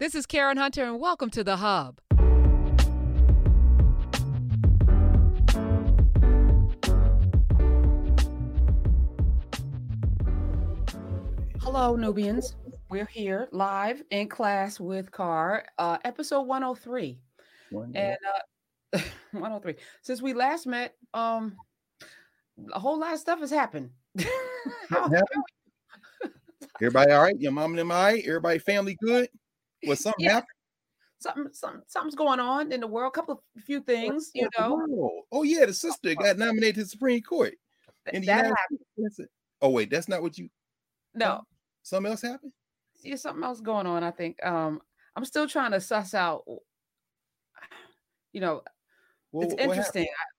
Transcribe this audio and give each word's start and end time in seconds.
This 0.00 0.16
is 0.16 0.26
Karen 0.26 0.56
Hunter, 0.56 0.82
and 0.84 0.98
welcome 0.98 1.30
to 1.30 1.44
The 1.44 1.58
Hub. 1.58 2.00
Hello, 11.60 11.96
Knubians. 11.96 12.54
We're 12.90 13.06
here 13.06 13.48
live 13.52 14.02
in 14.10 14.28
class 14.28 14.78
with 14.78 15.10
Carr, 15.10 15.64
uh, 15.78 15.98
episode 16.04 16.42
103. 16.42 17.18
And 17.94 18.16
uh, 18.92 18.98
103. 19.32 19.74
Since 20.02 20.22
we 20.22 20.32
last 20.34 20.66
met, 20.66 20.94
um, 21.14 21.56
a 22.72 22.78
whole 22.78 22.98
lot 22.98 23.14
of 23.14 23.18
stuff 23.20 23.40
has 23.40 23.50
happened. 23.50 23.90
How- 24.88 25.10
Everybody 26.80 27.12
all 27.12 27.22
right? 27.22 27.38
Your 27.40 27.52
mom 27.52 27.78
and 27.78 27.92
I. 27.92 28.18
Everybody 28.18 28.58
family 28.58 28.96
good? 29.00 29.28
Was 29.86 30.00
something 30.00 30.24
Yeah. 30.24 30.32
happened? 30.34 30.48
something, 31.18 31.48
something, 31.52 31.82
something's 31.86 32.14
going 32.14 32.38
on 32.40 32.70
in 32.70 32.80
the 32.80 32.86
world. 32.86 33.08
A 33.08 33.14
couple 33.14 33.42
of 33.56 33.62
few 33.62 33.80
things, 33.80 34.30
you 34.34 34.46
know. 34.58 34.86
Oh, 34.90 35.22
oh 35.32 35.42
yeah, 35.42 35.64
the 35.64 35.72
sister 35.72 36.14
got 36.14 36.36
nominated 36.36 36.74
to 36.74 36.80
the 36.82 36.86
Supreme 36.88 37.22
Court. 37.22 37.54
Th- 38.04 38.16
In 38.16 38.26
that 38.26 38.44
happened. 38.46 38.56
States. 38.68 38.84
That's 38.98 39.18
it. 39.20 39.30
Oh 39.62 39.70
wait, 39.70 39.88
that's 39.90 40.08
not 40.08 40.20
what 40.22 40.36
you. 40.36 40.50
No, 41.14 41.42
Something 41.82 42.10
else 42.10 42.22
happened. 42.22 42.52
yeah, 43.02 43.16
something 43.16 43.42
else 43.44 43.60
going 43.60 43.86
on. 43.86 44.02
I 44.04 44.10
think. 44.10 44.44
Um, 44.44 44.82
I'm 45.16 45.24
still 45.24 45.48
trying 45.48 45.70
to 45.70 45.80
suss 45.80 46.12
out. 46.12 46.44
You 48.32 48.40
know, 48.40 48.62
Well, 49.32 49.46
it's 49.48 49.54
interesting. 49.62 50.04
I- 50.08 50.30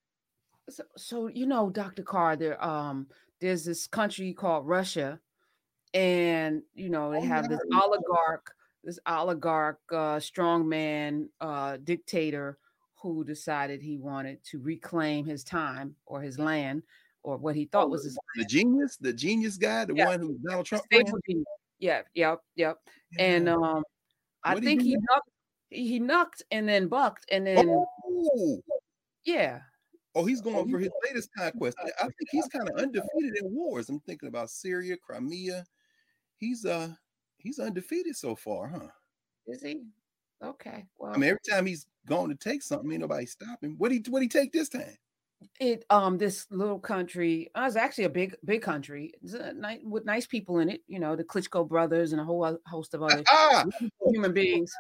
So, 0.72 0.84
so 0.98 1.28
you 1.28 1.46
know, 1.46 1.70
Dr. 1.70 2.04
Carr, 2.04 2.36
there 2.36 2.64
um 2.64 3.08
there's 3.40 3.64
this 3.66 3.88
country 3.88 4.34
called 4.34 4.68
Russia, 4.68 5.20
and 5.94 6.62
you 6.74 6.90
know 6.90 7.12
they 7.12 7.20
Oh, 7.20 7.22
have 7.26 7.48
this 7.50 7.60
oligarch, 7.74 8.54
this 8.86 9.00
oligarch, 9.08 9.80
uh, 9.92 10.18
strongman, 10.18 11.28
uh, 11.42 11.78
dictator 11.84 12.60
who 12.94 13.24
decided 13.24 13.82
he 13.82 13.98
wanted 13.98 14.44
to 14.44 14.60
reclaim 14.62 15.26
his 15.26 15.44
time 15.44 15.96
or 16.06 16.22
his 16.22 16.40
land 16.40 16.84
or 17.24 17.38
what 17.38 17.56
he 17.56 17.66
thought 17.66 17.90
was 17.90 18.04
his 18.04 18.18
the 18.36 18.46
genius, 18.46 18.98
the 18.98 19.12
genius 19.12 19.58
guy, 19.58 19.86
the 19.86 19.96
Yeah. 19.96 20.06
one 20.06 20.20
who 20.20 20.38
Donald 20.48 20.66
Trump. 20.66 20.86
stable 20.86 21.12
ran? 21.12 21.22
genius. 21.28 21.46
Yeah, 21.80 22.02
yep, 22.14 22.40
yep. 22.56 22.78
And 23.20 23.50
um, 23.50 23.84
I 24.44 24.60
think 24.60 24.82
he 24.82 24.94
next? 24.94 25.06
nucked, 25.10 25.30
he 25.70 26.00
nucked 26.00 26.44
and 26.52 26.70
then 26.70 26.88
bucked 26.88 27.26
and 27.32 27.46
then 27.46 27.68
oh, 27.68 28.62
yeah. 29.24 29.62
oh, 30.14 30.26
he's 30.26 30.42
going 30.42 30.70
for 30.70 30.80
his 30.80 30.92
latest 31.04 31.30
conquest. 31.36 31.78
I 31.84 31.90
I 32.00 32.04
think 32.04 32.30
he's 32.30 32.48
kind 32.48 32.70
of 32.70 32.76
undefeated 32.76 33.38
in 33.42 33.52
wars. 33.54 33.90
I'm 33.90 34.00
thinking 34.02 34.30
about 34.30 34.52
Syria, 34.52 34.96
Crimea. 34.96 35.66
He's 36.38 36.66
uh 36.66 36.90
he's 37.46 37.60
undefeated 37.60 38.16
so 38.16 38.36
far, 38.36 38.68
huh? 38.68 38.88
Is 39.48 39.62
he? 39.62 39.84
Okay. 40.44 40.86
Well, 40.98 41.14
I 41.14 41.18
mean, 41.18 41.30
every 41.30 41.40
time 41.50 41.66
he's 41.66 41.88
going 42.08 42.30
to 42.30 42.36
take 42.36 42.62
something, 42.62 42.92
ain't 42.92 43.02
nobody 43.02 43.26
stopping. 43.26 43.76
What 43.78 43.92
he 43.92 44.04
what 44.10 44.22
he 44.22 44.28
take 44.28 44.52
this 44.52 44.70
time? 44.70 44.98
it 45.60 45.86
um 45.90 46.18
this 46.18 46.48
little 46.50 46.80
country 46.80 47.52
uh, 47.56 47.66
it's 47.68 47.76
actually 47.76 48.06
a 48.06 48.10
big 48.10 48.36
big 48.46 48.62
country 48.62 49.12
it's 49.22 49.34
a 49.34 49.54
ni- 49.54 49.82
with 49.84 50.06
nice 50.06 50.26
people 50.26 50.60
in 50.60 50.70
it 50.70 50.82
you 50.88 50.98
know 50.98 51.16
the 51.16 51.24
klitschko 51.26 51.68
brothers 51.68 52.14
and 52.14 52.22
a 52.22 52.24
whole 52.24 52.58
host 52.66 52.94
of 52.94 53.04
other 53.04 53.22
Ah, 53.30 53.66
human 54.08 54.32
beings 54.34 54.72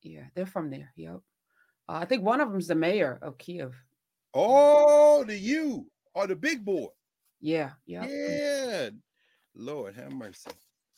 yeah 0.00 0.24
they're 0.34 0.46
from 0.46 0.70
there 0.70 0.90
yep 0.96 1.20
uh, 1.88 1.92
i 1.92 2.04
think 2.06 2.24
one 2.24 2.40
of 2.40 2.50
them's 2.50 2.66
the 2.66 2.74
mayor 2.74 3.18
of 3.22 3.36
kiev 3.36 3.74
oh, 4.34 5.24
the 5.24 5.36
you 5.36 5.86
or 6.14 6.26
the 6.26 6.34
big 6.34 6.64
boy. 6.64 6.88
yeah 7.40 7.72
yeah 7.86 8.06
Yeah. 8.06 8.90
Lord 9.54 9.94
have 9.94 10.12
mercy. 10.12 10.50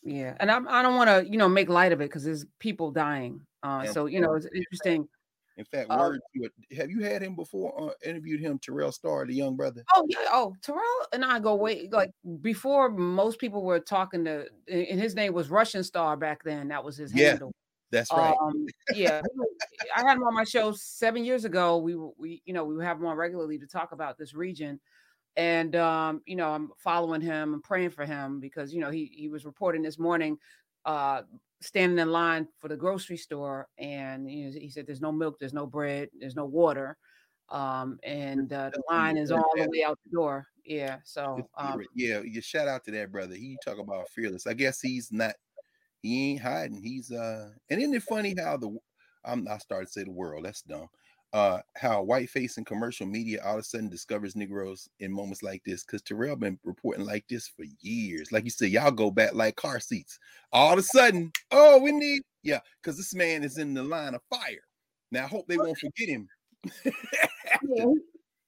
Yeah 0.04 0.36
and 0.40 0.50
I'm, 0.50 0.68
i 0.68 0.82
don't 0.82 0.96
want 0.96 1.08
to 1.08 1.30
you 1.30 1.38
know 1.38 1.48
make 1.48 1.68
light 1.68 1.92
of 1.92 2.00
it 2.00 2.04
because 2.04 2.24
there's 2.24 2.44
people 2.58 2.90
dying 2.90 3.40
uh 3.62 3.86
so 3.86 4.06
you 4.06 4.20
know 4.20 4.34
it's 4.34 4.46
interesting 4.46 5.08
In 5.56 5.64
fact, 5.64 5.88
Um, 5.88 5.98
word 6.00 6.20
to 6.34 6.44
it. 6.44 6.76
Have 6.76 6.90
you 6.90 7.04
had 7.04 7.22
him 7.22 7.36
before? 7.36 7.72
Uh, 7.80 7.92
interviewed 8.04 8.40
him, 8.40 8.58
Terrell 8.58 8.90
Starr, 8.90 9.24
the 9.24 9.34
young 9.34 9.54
brother. 9.54 9.84
Oh 9.94 10.04
yeah. 10.08 10.18
Oh, 10.32 10.54
Terrell 10.62 10.82
and 11.12 11.24
I 11.24 11.38
go 11.38 11.54
way 11.54 11.88
like 11.92 12.10
before 12.40 12.90
most 12.90 13.38
people 13.38 13.62
were 13.62 13.78
talking 13.78 14.24
to 14.24 14.48
and 14.68 15.00
his 15.00 15.14
name 15.14 15.32
was 15.32 15.50
Russian 15.50 15.84
Star 15.84 16.16
back 16.16 16.42
then. 16.42 16.68
That 16.68 16.82
was 16.82 16.96
his 16.96 17.12
Yeah, 17.12 17.28
handle. 17.28 17.52
That's 17.92 18.10
right. 18.12 18.36
Um, 18.42 18.66
yeah, 18.94 19.22
I 19.96 20.00
had 20.00 20.16
him 20.16 20.24
on 20.24 20.34
my 20.34 20.42
show 20.42 20.72
seven 20.72 21.24
years 21.24 21.44
ago. 21.44 21.78
We 21.78 21.94
we 22.18 22.42
you 22.44 22.52
know 22.52 22.64
we 22.64 22.74
would 22.74 22.84
have 22.84 22.98
him 22.98 23.06
on 23.06 23.16
regularly 23.16 23.58
to 23.58 23.66
talk 23.66 23.92
about 23.92 24.18
this 24.18 24.34
region, 24.34 24.80
and 25.36 25.74
um, 25.76 26.22
you 26.26 26.36
know 26.36 26.50
I'm 26.50 26.70
following 26.78 27.20
him 27.20 27.54
and 27.54 27.62
praying 27.62 27.90
for 27.90 28.04
him 28.04 28.40
because 28.40 28.72
you 28.72 28.80
know 28.80 28.90
he 28.90 29.10
he 29.14 29.28
was 29.28 29.44
reporting 29.44 29.82
this 29.82 29.98
morning, 29.98 30.38
uh, 30.84 31.22
standing 31.60 31.98
in 31.98 32.12
line 32.12 32.48
for 32.60 32.68
the 32.68 32.76
grocery 32.76 33.16
store, 33.16 33.68
and 33.78 34.30
you 34.30 34.46
know, 34.46 34.58
he 34.58 34.68
said 34.68 34.86
there's 34.86 35.00
no 35.00 35.12
milk, 35.12 35.38
there's 35.38 35.54
no 35.54 35.66
bread, 35.66 36.08
there's 36.18 36.36
no 36.36 36.44
water, 36.44 36.96
um, 37.50 37.98
and 38.02 38.52
uh, 38.52 38.70
the 38.70 38.82
line 38.90 39.16
is 39.16 39.30
all 39.30 39.50
the 39.54 39.68
way 39.68 39.84
out 39.84 39.98
the 40.04 40.10
door. 40.10 40.46
Yeah, 40.64 40.98
so 41.04 41.48
um, 41.56 41.82
yeah, 41.94 42.20
you 42.20 42.40
shout 42.40 42.68
out 42.68 42.84
to 42.84 42.90
that 42.92 43.12
brother. 43.12 43.34
He 43.34 43.56
talk 43.64 43.78
about 43.78 44.08
fearless. 44.08 44.46
I 44.46 44.54
guess 44.54 44.80
he's 44.80 45.12
not. 45.12 45.34
He 46.00 46.32
ain't 46.32 46.42
hiding. 46.42 46.82
He's 46.82 47.10
uh. 47.10 47.50
And 47.70 47.80
isn't 47.80 47.94
it 47.94 48.02
funny 48.02 48.34
how 48.38 48.56
the 48.56 48.76
I'm 49.24 49.48
I 49.48 49.58
started 49.58 49.86
to 49.86 49.92
say 49.92 50.04
the 50.04 50.10
world. 50.10 50.44
That's 50.44 50.62
dumb. 50.62 50.88
Uh, 51.34 51.60
how 51.76 52.00
white 52.00 52.30
face 52.30 52.58
and 52.58 52.64
commercial 52.64 53.08
media 53.08 53.42
all 53.44 53.54
of 53.54 53.58
a 53.58 53.62
sudden 53.64 53.88
discovers 53.88 54.36
Negroes 54.36 54.88
in 55.00 55.12
moments 55.12 55.42
like 55.42 55.64
this. 55.64 55.82
Because 55.82 56.00
Terrell 56.00 56.36
been 56.36 56.60
reporting 56.62 57.04
like 57.04 57.24
this 57.28 57.48
for 57.48 57.64
years. 57.80 58.30
Like 58.30 58.44
you 58.44 58.50
said, 58.50 58.70
y'all 58.70 58.92
go 58.92 59.10
back 59.10 59.34
like 59.34 59.56
car 59.56 59.80
seats. 59.80 60.20
All 60.52 60.74
of 60.74 60.78
a 60.78 60.82
sudden, 60.82 61.32
oh, 61.50 61.80
we 61.80 61.90
need 61.90 62.22
yeah, 62.44 62.60
because 62.80 62.96
this 62.96 63.14
man 63.14 63.42
is 63.42 63.58
in 63.58 63.74
the 63.74 63.82
line 63.82 64.14
of 64.14 64.22
fire. 64.30 64.62
Now 65.10 65.24
I 65.24 65.26
hope 65.26 65.48
they 65.48 65.58
won't 65.58 65.76
forget 65.76 66.08
him. 66.08 66.28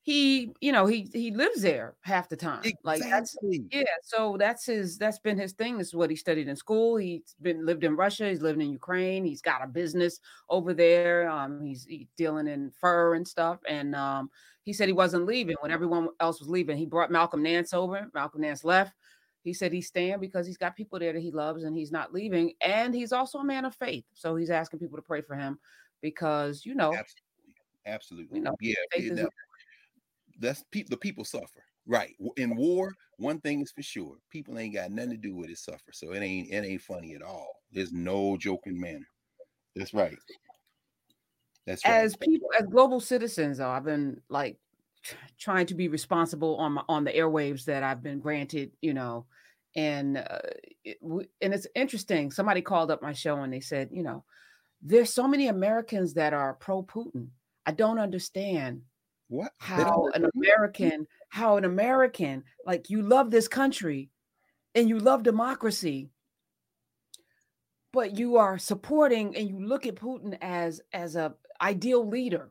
He 0.06 0.52
you 0.60 0.70
know 0.70 0.86
he 0.86 1.10
he 1.12 1.32
lives 1.32 1.62
there 1.62 1.96
half 2.02 2.28
the 2.28 2.36
time. 2.36 2.62
Like 2.84 3.02
that's 3.02 3.36
Yeah, 3.42 3.82
so 4.04 4.36
that's 4.38 4.64
his 4.64 4.98
that's 4.98 5.18
been 5.18 5.36
his 5.36 5.52
thing. 5.52 5.78
This 5.78 5.88
is 5.88 5.94
what 5.96 6.10
he 6.10 6.14
studied 6.14 6.46
in 6.46 6.54
school. 6.54 6.96
He's 6.96 7.34
been 7.42 7.66
lived 7.66 7.82
in 7.82 7.96
Russia, 7.96 8.28
he's 8.28 8.40
lived 8.40 8.62
in 8.62 8.70
Ukraine, 8.70 9.24
he's 9.24 9.42
got 9.42 9.64
a 9.64 9.66
business 9.66 10.20
over 10.48 10.72
there. 10.72 11.28
Um, 11.28 11.60
he's, 11.60 11.84
he's 11.86 12.06
dealing 12.16 12.46
in 12.46 12.70
fur 12.70 13.16
and 13.16 13.26
stuff. 13.26 13.58
And 13.68 13.96
um, 13.96 14.30
he 14.62 14.72
said 14.72 14.86
he 14.86 14.92
wasn't 14.92 15.26
leaving 15.26 15.56
when 15.60 15.72
everyone 15.72 16.10
else 16.20 16.38
was 16.38 16.48
leaving. 16.48 16.76
He 16.76 16.86
brought 16.86 17.10
Malcolm 17.10 17.42
Nance 17.42 17.74
over. 17.74 18.08
Malcolm 18.14 18.42
Nance 18.42 18.62
left. 18.62 18.94
He 19.42 19.52
said 19.52 19.72
he's 19.72 19.88
staying 19.88 20.20
because 20.20 20.46
he's 20.46 20.56
got 20.56 20.76
people 20.76 21.00
there 21.00 21.14
that 21.14 21.20
he 21.20 21.32
loves 21.32 21.64
and 21.64 21.76
he's 21.76 21.90
not 21.90 22.14
leaving. 22.14 22.52
And 22.60 22.94
he's 22.94 23.12
also 23.12 23.40
a 23.40 23.44
man 23.44 23.64
of 23.64 23.74
faith. 23.74 24.04
So 24.14 24.36
he's 24.36 24.50
asking 24.50 24.78
people 24.78 24.98
to 24.98 25.02
pray 25.02 25.22
for 25.22 25.34
him 25.34 25.58
because 26.00 26.64
you 26.64 26.76
know, 26.76 26.94
Absolutely. 26.94 27.54
Absolutely. 27.86 28.38
you 28.38 28.44
know, 28.44 28.54
yeah. 28.60 28.74
faith 28.92 29.04
yeah, 29.04 29.12
is 29.12 29.18
now, 29.18 29.28
that's 30.38 30.62
pe- 30.70 30.84
the 30.88 30.96
people 30.96 31.24
suffer. 31.24 31.64
Right. 31.86 32.14
In 32.36 32.56
war, 32.56 32.92
one 33.18 33.40
thing 33.40 33.60
is 33.60 33.70
for 33.70 33.82
sure. 33.82 34.16
People 34.30 34.58
ain't 34.58 34.74
got 34.74 34.90
nothing 34.90 35.12
to 35.12 35.16
do 35.16 35.36
with 35.36 35.50
it 35.50 35.58
suffer. 35.58 35.92
So 35.92 36.12
it 36.12 36.20
ain't 36.20 36.50
it 36.50 36.64
ain't 36.64 36.82
funny 36.82 37.14
at 37.14 37.22
all. 37.22 37.54
There's 37.72 37.92
no 37.92 38.36
joking 38.36 38.80
manner. 38.80 39.06
That's 39.76 39.94
right. 39.94 40.18
That's 41.66 41.84
right. 41.84 42.04
as 42.04 42.16
people 42.16 42.48
as 42.58 42.66
global 42.66 43.00
citizens 43.00 43.58
though 43.58 43.68
i've 43.68 43.84
been 43.84 44.20
like 44.28 44.56
trying 45.38 45.66
to 45.66 45.74
be 45.74 45.88
responsible 45.88 46.56
on 46.56 46.72
my 46.72 46.82
on 46.88 47.04
the 47.04 47.12
airwaves 47.12 47.64
that 47.64 47.82
i've 47.82 48.02
been 48.02 48.20
granted 48.20 48.70
you 48.80 48.94
know 48.94 49.26
and 49.74 50.16
uh, 50.16 50.38
it, 50.84 50.96
and 51.02 51.52
it's 51.52 51.66
interesting 51.74 52.30
somebody 52.30 52.62
called 52.62 52.90
up 52.90 53.02
my 53.02 53.12
show 53.12 53.42
and 53.42 53.52
they 53.52 53.60
said 53.60 53.88
you 53.92 54.02
know 54.02 54.24
there's 54.80 55.12
so 55.12 55.26
many 55.26 55.48
americans 55.48 56.14
that 56.14 56.32
are 56.32 56.54
pro 56.54 56.82
putin 56.82 57.28
i 57.66 57.72
don't 57.72 57.98
understand 57.98 58.80
what? 59.28 59.52
How 59.58 60.08
an 60.14 60.28
american 60.34 61.06
how 61.30 61.56
an 61.56 61.64
american 61.64 62.44
like 62.64 62.88
you 62.88 63.02
love 63.02 63.30
this 63.30 63.48
country 63.48 64.10
and 64.74 64.88
you 64.88 64.98
love 64.98 65.22
democracy 65.22 66.10
but 67.92 68.16
you 68.16 68.36
are 68.36 68.58
supporting 68.58 69.34
and 69.36 69.48
you 69.48 69.58
look 69.58 69.86
at 69.86 69.96
putin 69.96 70.38
as 70.40 70.80
as 70.92 71.16
a 71.16 71.34
ideal 71.60 72.06
leader. 72.06 72.50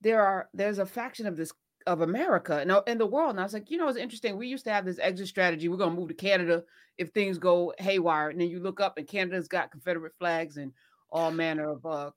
There 0.00 0.22
are 0.22 0.48
there's 0.54 0.78
a 0.78 0.86
faction 0.86 1.26
of 1.26 1.36
this 1.36 1.52
of 1.86 2.02
america 2.02 2.58
and 2.58 2.72
in 2.86 2.98
the 2.98 3.06
world. 3.06 3.30
And 3.30 3.40
i 3.40 3.42
was 3.42 3.52
like 3.52 3.70
you 3.70 3.78
know 3.78 3.88
it's 3.88 3.98
interesting. 3.98 4.36
We 4.36 4.48
used 4.48 4.64
to 4.64 4.72
have 4.72 4.84
this 4.84 4.98
exit 4.98 5.28
strategy. 5.28 5.68
We're 5.68 5.76
going 5.76 5.94
to 5.94 6.00
move 6.00 6.08
to 6.08 6.14
canada 6.14 6.64
if 6.98 7.10
things 7.10 7.38
go 7.38 7.72
haywire. 7.78 8.30
And 8.30 8.40
then 8.40 8.48
you 8.48 8.60
look 8.60 8.80
up 8.80 8.98
and 8.98 9.06
canada's 9.06 9.48
got 9.48 9.70
confederate 9.70 10.14
flags 10.18 10.56
and 10.56 10.72
all 11.10 11.30
manner 11.30 11.70
of 11.70 11.84
uh 11.86 12.10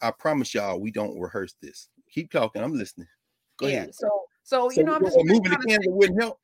I 0.00 0.10
promise 0.12 0.54
y'all 0.54 0.80
we 0.80 0.90
don't 0.90 1.18
rehearse 1.18 1.54
this. 1.60 1.88
Keep 2.12 2.30
talking. 2.30 2.62
I'm 2.62 2.74
listening. 2.74 3.08
Go 3.58 3.66
yeah 3.66 3.78
ahead. 3.82 3.94
so 3.94 4.08
so, 4.44 4.68
So 4.68 4.80
you 4.80 4.84
know 4.84 4.94
i'm 4.94 5.04
just 5.04 5.16
moving 5.18 5.42
Canada 5.44 5.62
sitting- 5.70 5.94
wouldn't 5.96 6.20
help. 6.20 6.40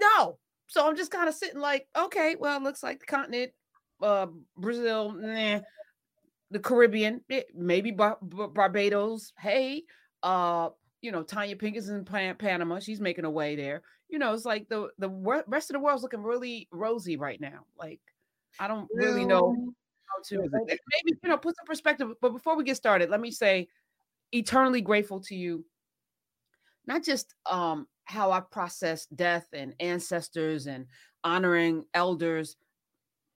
no 0.00 0.38
so 0.66 0.88
i'm 0.88 0.96
just 0.96 1.10
kind 1.12 1.28
of 1.28 1.34
sitting 1.34 1.60
like 1.60 1.86
okay 1.96 2.34
well 2.40 2.56
it 2.56 2.62
looks 2.62 2.82
like 2.82 2.98
the 2.98 3.06
continent 3.06 3.52
uh 4.02 4.26
brazil 4.56 5.12
nah. 5.12 5.60
the 6.50 6.58
caribbean 6.58 7.20
maybe 7.54 7.90
Bar- 7.92 8.18
Bar- 8.22 8.48
barbados 8.48 9.32
hey 9.38 9.84
uh 10.24 10.70
you 11.02 11.12
know 11.12 11.22
tanya 11.22 11.54
pink 11.56 11.76
is 11.76 11.88
in 11.90 12.04
Pan- 12.04 12.34
panama 12.36 12.80
she's 12.80 13.00
making 13.00 13.26
a 13.26 13.30
way 13.30 13.54
there 13.54 13.82
you 14.08 14.18
know 14.18 14.32
it's 14.32 14.44
like 14.46 14.68
the 14.68 14.88
the 14.98 15.08
rest 15.46 15.70
of 15.70 15.74
the 15.74 15.80
world's 15.80 16.02
looking 16.02 16.22
really 16.22 16.66
rosy 16.72 17.16
right 17.16 17.40
now 17.40 17.64
like 17.78 18.00
i 18.58 18.66
don't 18.66 18.88
really 18.94 19.24
know 19.24 19.54
how 20.06 20.22
to 20.24 20.38
maybe 20.50 21.18
you 21.22 21.28
know 21.28 21.36
put 21.38 21.54
some 21.56 21.66
perspective. 21.66 22.12
But 22.20 22.30
before 22.32 22.56
we 22.56 22.64
get 22.64 22.76
started, 22.76 23.08
let 23.10 23.20
me 23.20 23.30
say, 23.30 23.68
eternally 24.34 24.80
grateful 24.80 25.20
to 25.20 25.34
you. 25.34 25.64
Not 26.86 27.02
just 27.02 27.34
um, 27.46 27.86
how 28.04 28.32
I 28.32 28.40
process 28.40 29.06
death 29.06 29.46
and 29.52 29.74
ancestors 29.80 30.66
and 30.66 30.86
honoring 31.22 31.84
elders. 31.94 32.56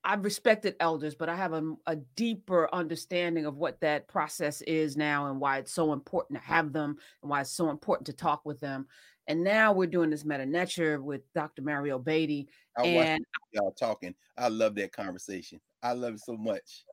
I've 0.05 0.25
respected 0.25 0.77
elders, 0.81 1.15
but 1.15 1.29
I 1.29 1.37
have 1.37 1.53
a, 1.53 1.75
a, 1.87 1.97
deeper 2.17 2.69
understanding 2.73 3.47
of 3.47 3.57
what 3.57 3.81
that 3.81 4.07
process 4.07 4.63
is 4.63 4.97
now 4.97 5.27
and 5.27 5.41
why 5.41 5.59
it's 5.59 5.73
so 5.73 5.93
important 5.93 6.39
to 6.41 6.47
have 6.47 6.73
them 6.73 6.97
and 7.23 7.31
why 7.31 7.41
it's 7.41 7.51
so 7.51 7.69
important 7.69 8.07
to 8.07 8.13
talk 8.13 8.45
with 8.45 8.61
them. 8.61 8.87
And 9.27 9.43
now 9.45 9.73
we're 9.73 9.87
doing 9.87 10.09
this 10.09 10.25
Medu 10.25 10.47
Neter 10.49 11.03
with 11.03 11.23
Dr. 11.35 11.63
Mario 11.63 11.99
Beatty. 11.99 12.49
I 12.79 12.87
and 12.87 13.25
y'all 13.53 13.73
talking. 13.73 14.15
I 14.39 14.49
love 14.49 14.75
that 14.77 14.93
conversation. 14.93 15.61
I 15.83 15.93
love 15.93 16.15
it 16.15 16.21
so 16.21 16.37
much. 16.37 16.85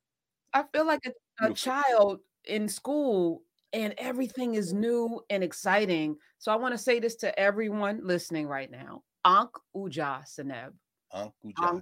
I 0.54 0.64
feel 0.74 0.86
like 0.86 1.02
a, 1.06 1.46
a 1.46 1.54
child 1.54 2.20
in 2.46 2.68
school 2.68 3.44
and 3.76 3.94
everything 3.98 4.56
is 4.56 4.74
new 4.74 5.22
and 5.30 5.44
exciting. 5.44 6.16
So 6.40 6.52
I 6.52 6.56
want 6.56 6.74
to 6.74 6.78
say 6.78 7.00
this 7.00 7.16
to 7.18 7.38
everyone 7.38 8.00
listening 8.04 8.48
right 8.48 8.72
now. 8.72 9.04
Ankh 9.26 9.52
Uja 9.76 10.24
Seneb. 10.24 10.72
Ankh 11.14 11.34
Uja. 11.46 11.82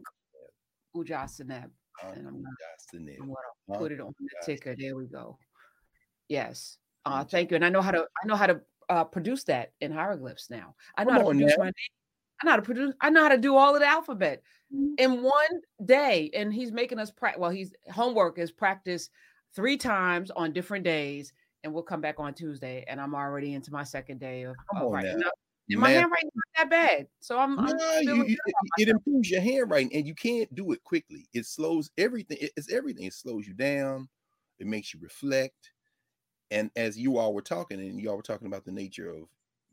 Uja 0.98 1.25
Seneb. 1.25 1.69
And 2.04 2.28
I'm 2.28 2.34
gonna, 2.34 2.45
I'm 2.94 3.28
gonna 3.28 3.80
put 3.80 3.92
it 3.92 4.01
on 4.01 4.13
the 4.19 4.45
ticker. 4.45 4.75
There 4.78 4.95
we 4.95 5.06
go. 5.06 5.38
Yes. 6.28 6.80
Uh, 7.06 7.24
thank 7.24 7.51
you. 7.51 7.56
And 7.56 7.63
I 7.63 7.69
know 7.69 7.81
how 7.81 7.92
to 7.92 8.01
I 8.01 8.28
know 8.28 8.36
how 8.36 8.48
to 8.48 8.62
uh, 8.89 9.04
produce 9.04 9.44
that 9.44 9.74
in 9.80 9.92
hieroglyphs 9.92 10.50
now. 10.50 10.74
I 10.98 11.04
know 11.04 11.12
Come 11.12 11.22
how 11.22 11.28
to 11.28 11.30
produce 11.30 11.51
now. 11.57 11.63
my 11.63 11.66
name. 11.66 11.74
I 12.42 12.46
know 12.46 12.51
how 12.51 12.56
to 12.56 12.62
produce. 12.63 12.94
I 13.01 13.10
know 13.12 13.22
how 13.22 13.30
to 13.30 13.38
do 13.38 13.56
all 13.56 13.75
of 13.75 13.81
the 13.81 13.88
alphabet 13.88 14.42
mm-hmm. 14.74 14.96
in 14.98 15.22
one 15.22 15.62
day. 15.86 16.31
And 16.34 16.51
he's 16.51 16.72
making 16.72 16.98
us 16.98 17.12
practice. 17.12 17.39
Well, 17.39 17.51
he's 17.51 17.72
homework 17.92 18.39
is 18.39 18.51
practice 18.51 19.10
three 19.56 19.78
times 19.78 20.31
on 20.31 20.51
different 20.51 20.84
days, 20.84 21.31
and 21.63 21.74
we'll 21.74 21.83
come 21.83 22.01
back 22.01 22.19
on 22.19 22.33
Tuesday. 22.33 22.83
And 22.88 23.00
I'm 23.00 23.15
already 23.15 23.54
into 23.54 23.71
my 23.71 23.83
second 23.83 24.19
day 24.19 24.44
of, 24.44 24.56
of 24.75 24.92
writing. 24.92 25.21
And 25.69 25.80
my 25.80 25.89
handwriting 25.89 26.30
not 26.36 26.45
that 26.57 26.69
bad, 26.69 27.07
so 27.19 27.39
I'm. 27.39 27.56
No, 27.56 27.63
I'm 27.63 28.04
you, 28.04 28.25
you, 28.25 28.38
it 28.77 28.89
improves 28.89 29.30
your 29.30 29.42
handwriting, 29.42 29.94
and 29.95 30.06
you 30.06 30.13
can't 30.13 30.54
do 30.54 30.74
it 30.74 30.83
quickly. 30.83 31.27
It 31.33 31.45
slows 31.45 31.89
everything. 31.98 32.38
It's 32.42 32.71
everything. 32.71 33.06
It 33.06 33.13
slows 33.13 33.48
you 33.48 33.54
down. 33.54 34.10
It 34.60 34.68
makes 34.68 34.94
you 34.94 35.00
reflect 35.01 35.71
and 36.54 36.69
as 36.75 37.00
you 37.00 37.18
all 37.18 37.33
were 37.33 37.42
talking, 37.42 37.80
and 37.80 38.00
you 38.00 38.12
all 38.12 38.15
were 38.15 38.21
talking 38.21 38.45
about 38.45 38.63
the 38.63 38.71
nature 38.71 39.10
of 39.10 39.24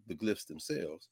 the 0.07 0.15
glyphs 0.15 0.47
themselves, 0.47 1.09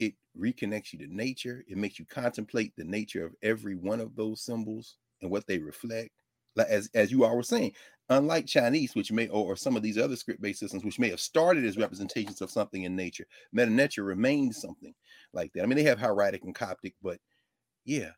it 0.00 0.14
reconnects 0.36 0.92
you 0.92 0.98
to 0.98 1.14
nature. 1.14 1.64
It 1.68 1.76
makes 1.76 2.00
you 2.00 2.04
contemplate 2.04 2.72
the 2.76 2.84
nature 2.84 3.24
of 3.24 3.36
every 3.40 3.76
one 3.76 4.00
of 4.00 4.16
those 4.16 4.40
symbols 4.40 4.96
and 5.22 5.30
what 5.30 5.46
they 5.46 5.58
reflect. 5.58 6.10
As 6.56 6.88
as 6.94 7.10
you 7.10 7.24
all 7.24 7.36
were 7.36 7.42
saying, 7.42 7.72
unlike 8.08 8.46
Chinese, 8.46 8.94
which 8.94 9.12
may 9.12 9.28
or, 9.28 9.56
some 9.56 9.76
of 9.76 9.82
these 9.82 9.98
other 9.98 10.16
script-based 10.16 10.60
systems, 10.60 10.84
which 10.84 10.98
may 10.98 11.10
have 11.10 11.20
started 11.20 11.64
as 11.64 11.76
representations 11.76 12.40
of 12.40 12.50
something 12.50 12.84
in 12.84 12.94
nature, 12.94 13.26
Medu 13.54 13.70
Neter 13.70 14.02
remains 14.04 14.60
something 14.60 14.94
like 15.32 15.52
that. 15.52 15.62
I 15.62 15.66
mean, 15.66 15.76
they 15.76 15.84
have 15.84 15.98
hieratic 15.98 16.44
and 16.44 16.54
Coptic, 16.54 16.94
but 17.02 17.18
yeah, 17.84 18.10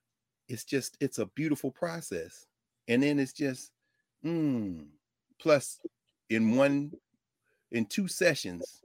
it's 0.49 0.65
just 0.65 0.97
it's 1.01 1.19
a 1.19 1.27
beautiful 1.27 1.71
process. 1.71 2.47
And 2.89 3.03
then 3.03 3.19
it's 3.19 3.33
just 3.33 3.73
mm, 4.25 4.87
plus 5.41 5.81
in 6.31 6.57
one 6.57 6.93
in 7.73 7.87
two 7.87 8.09
sessions 8.09 8.83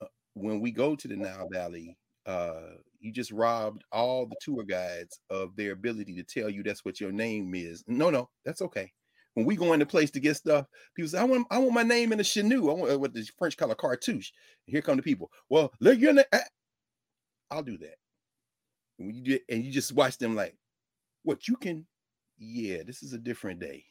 uh, 0.00 0.06
when 0.34 0.60
we 0.60 0.70
go 0.70 0.94
to 0.94 1.08
the 1.08 1.16
Nile 1.16 1.48
Valley, 1.50 1.96
uh, 2.26 2.76
you 3.00 3.12
just 3.12 3.32
robbed 3.32 3.82
all 3.92 4.26
the 4.26 4.36
tour 4.40 4.62
guides 4.62 5.20
of 5.30 5.56
their 5.56 5.72
ability 5.72 6.14
to 6.14 6.22
tell 6.22 6.50
you 6.50 6.62
that's 6.62 6.84
what 6.84 7.00
your 7.00 7.12
name 7.12 7.54
is. 7.54 7.82
No, 7.86 8.10
no, 8.10 8.28
that's 8.44 8.62
okay. 8.62 8.92
When 9.34 9.46
we 9.46 9.56
go 9.56 9.72
into 9.72 9.86
place 9.86 10.10
to 10.12 10.20
get 10.20 10.36
stuff, 10.36 10.66
people 10.94 11.08
say, 11.08 11.18
"I 11.18 11.24
want, 11.24 11.46
I 11.50 11.58
want 11.58 11.72
my 11.72 11.82
name 11.82 12.12
in 12.12 12.20
a 12.20 12.24
shenu. 12.24 12.70
I 12.70 12.74
want 12.74 12.92
uh, 12.92 12.98
what 12.98 13.14
the 13.14 13.28
French 13.38 13.56
call 13.56 13.70
a 13.70 13.74
cartouche." 13.74 14.32
here 14.66 14.82
come 14.82 14.96
the 14.96 15.02
people. 15.02 15.30
Well, 15.48 15.72
look, 15.80 15.98
you're 15.98 16.10
in 16.10 16.22
I'll 17.50 17.62
do 17.62 17.78
that. 17.78 17.96
And 18.98 19.08
when 19.08 19.14
you 19.16 19.22
do, 19.22 19.38
and 19.48 19.64
you 19.64 19.72
just 19.72 19.92
watch 19.92 20.18
them 20.18 20.36
like, 20.36 20.56
what 21.24 21.48
you 21.48 21.56
can 21.56 21.86
yeah, 22.40 22.78
this 22.84 23.02
is 23.02 23.12
a 23.12 23.18
different 23.18 23.60
day. 23.60 23.84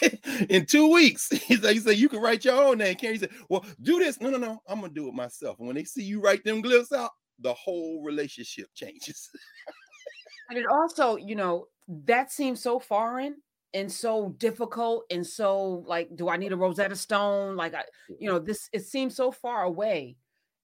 in 0.48 0.64
two 0.64 0.90
weeks, 0.90 1.28
he's 1.46 1.62
like, 1.62 1.74
he 1.74 1.80
said, 1.80 1.98
you 1.98 2.08
can 2.08 2.20
write 2.20 2.44
your 2.44 2.60
own 2.60 2.78
name. 2.78 2.96
Can't 2.96 3.12
he 3.12 3.18
said, 3.18 3.30
well, 3.48 3.64
do 3.82 3.98
this. 3.98 4.20
No, 4.20 4.30
no, 4.30 4.38
no. 4.38 4.62
I'm 4.66 4.80
gonna 4.80 4.92
do 4.92 5.08
it 5.08 5.14
myself. 5.14 5.58
And 5.58 5.66
when 5.68 5.76
they 5.76 5.84
see 5.84 6.02
you 6.02 6.20
write 6.20 6.42
them 6.42 6.62
glyphs 6.62 6.92
out, 6.92 7.10
the 7.40 7.54
whole 7.54 8.02
relationship 8.02 8.68
changes. 8.74 9.30
and 10.50 10.58
it 10.58 10.66
also, 10.66 11.16
you 11.16 11.34
know, 11.34 11.66
that 12.04 12.30
seems 12.30 12.60
so 12.60 12.78
foreign 12.78 13.36
and 13.72 13.90
so 13.90 14.34
difficult 14.38 15.04
and 15.10 15.26
so 15.26 15.84
like, 15.86 16.14
do 16.16 16.28
I 16.28 16.36
need 16.36 16.52
a 16.52 16.56
Rosetta 16.56 16.96
Stone? 16.96 17.56
Like, 17.56 17.74
I, 17.74 17.84
you 18.18 18.28
know, 18.28 18.38
this 18.38 18.68
it 18.72 18.84
seems 18.84 19.14
so 19.14 19.30
far 19.30 19.64
away, 19.64 20.16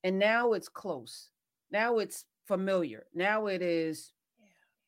and 0.05 0.19
now 0.19 0.53
it's 0.53 0.69
close. 0.69 1.31
Now 1.71 1.99
it's 1.99 2.25
familiar. 2.47 3.07
Now 3.15 3.47
it 3.47 3.63
is 3.63 4.13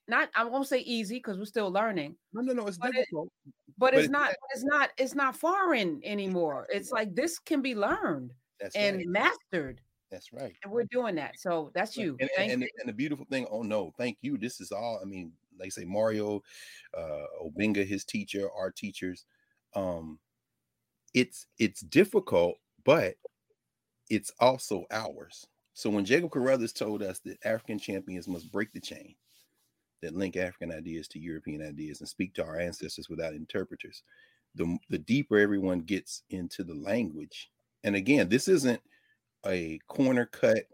not 0.09 0.31
I 0.35 0.45
won't 0.45 0.67
say 0.67 0.81
easy 0.81 1.17
because 1.17 1.39
we're 1.39 1.45
still 1.45 1.71
learning. 1.71 2.17
No, 2.33 2.41
no, 2.41 2.53
no, 2.53 2.67
it's 2.67 2.79
but 2.79 2.93
difficult. 2.93 3.29
It, 3.47 3.53
but, 3.79 3.93
but, 3.93 3.95
it's, 3.95 4.05
it's 4.05 4.11
not 4.11 4.31
it's 4.55 4.65
not 4.65 4.91
it's 4.97 5.15
not 5.15 5.37
foreign 5.37 6.01
anymore. 6.05 6.67
It's 6.71 6.91
like 6.91 7.15
this 7.15 7.39
can 7.39 7.63
be 7.63 7.75
learned 7.75 8.33
that's 8.59 8.75
and 8.75 8.99
right. 8.99 9.07
mastered. 9.09 9.81
That's 10.11 10.33
right. 10.33 10.55
And 10.65 10.73
we're 10.73 10.85
doing 10.85 11.15
that. 11.17 11.39
So 11.39 11.71
that's 11.75 11.97
you. 11.97 12.17
And, 12.21 12.31
and, 12.39 12.51
and, 12.53 12.63
and, 12.63 12.89
the 12.89 12.93
beautiful 12.93 13.27
thing, 13.27 13.47
oh 13.51 13.63
no, 13.63 13.93
thank 13.99 14.19
you. 14.23 14.39
This 14.39 14.61
is 14.61 14.73
all, 14.73 14.99
I 15.03 15.05
mean, 15.05 15.33
like 15.59 15.73
say 15.73 15.85
Mario, 15.85 16.43
uh 16.97 17.25
Obenga, 17.43 17.87
his 17.87 18.05
teacher, 18.05 18.49
our 18.51 18.71
teachers. 18.71 19.27
Um, 19.75 20.19
it's 21.15 21.47
it's 21.59 21.81
difficult, 21.81 22.57
but 22.85 23.15
it's 24.09 24.33
also 24.41 24.85
ours. 24.91 25.47
So 25.75 25.91
when 25.91 26.05
Jacob 26.05 26.31
Carruthers 26.31 26.73
told 26.73 27.03
us 27.03 27.21
that 27.21 27.39
African 27.45 27.79
champions 27.79 28.27
must 28.27 28.51
break 28.51 28.73
the 28.73 28.81
chain, 28.81 29.15
that 30.03 30.17
link 30.17 30.37
African 30.37 30.73
ideas 30.73 31.09
to 31.09 31.19
European 31.19 31.63
ideas 31.63 32.01
and 32.01 32.09
speak 32.09 32.35
to 32.35 32.45
our 32.45 32.59
ancestors 32.59 33.09
without 33.09 33.35
interpreters. 33.35 34.03
The, 34.55 34.79
the 34.89 34.99
deeper 34.99 35.39
everyone 35.39 35.81
gets 35.81 36.23
into 36.31 36.65
the 36.65 36.75
language, 36.75 37.51
and 37.85 37.95
again, 37.95 38.29
this 38.29 38.49
isn't 38.49 38.81
a 39.47 39.79
corner 39.89 40.27
cut. 40.27 40.65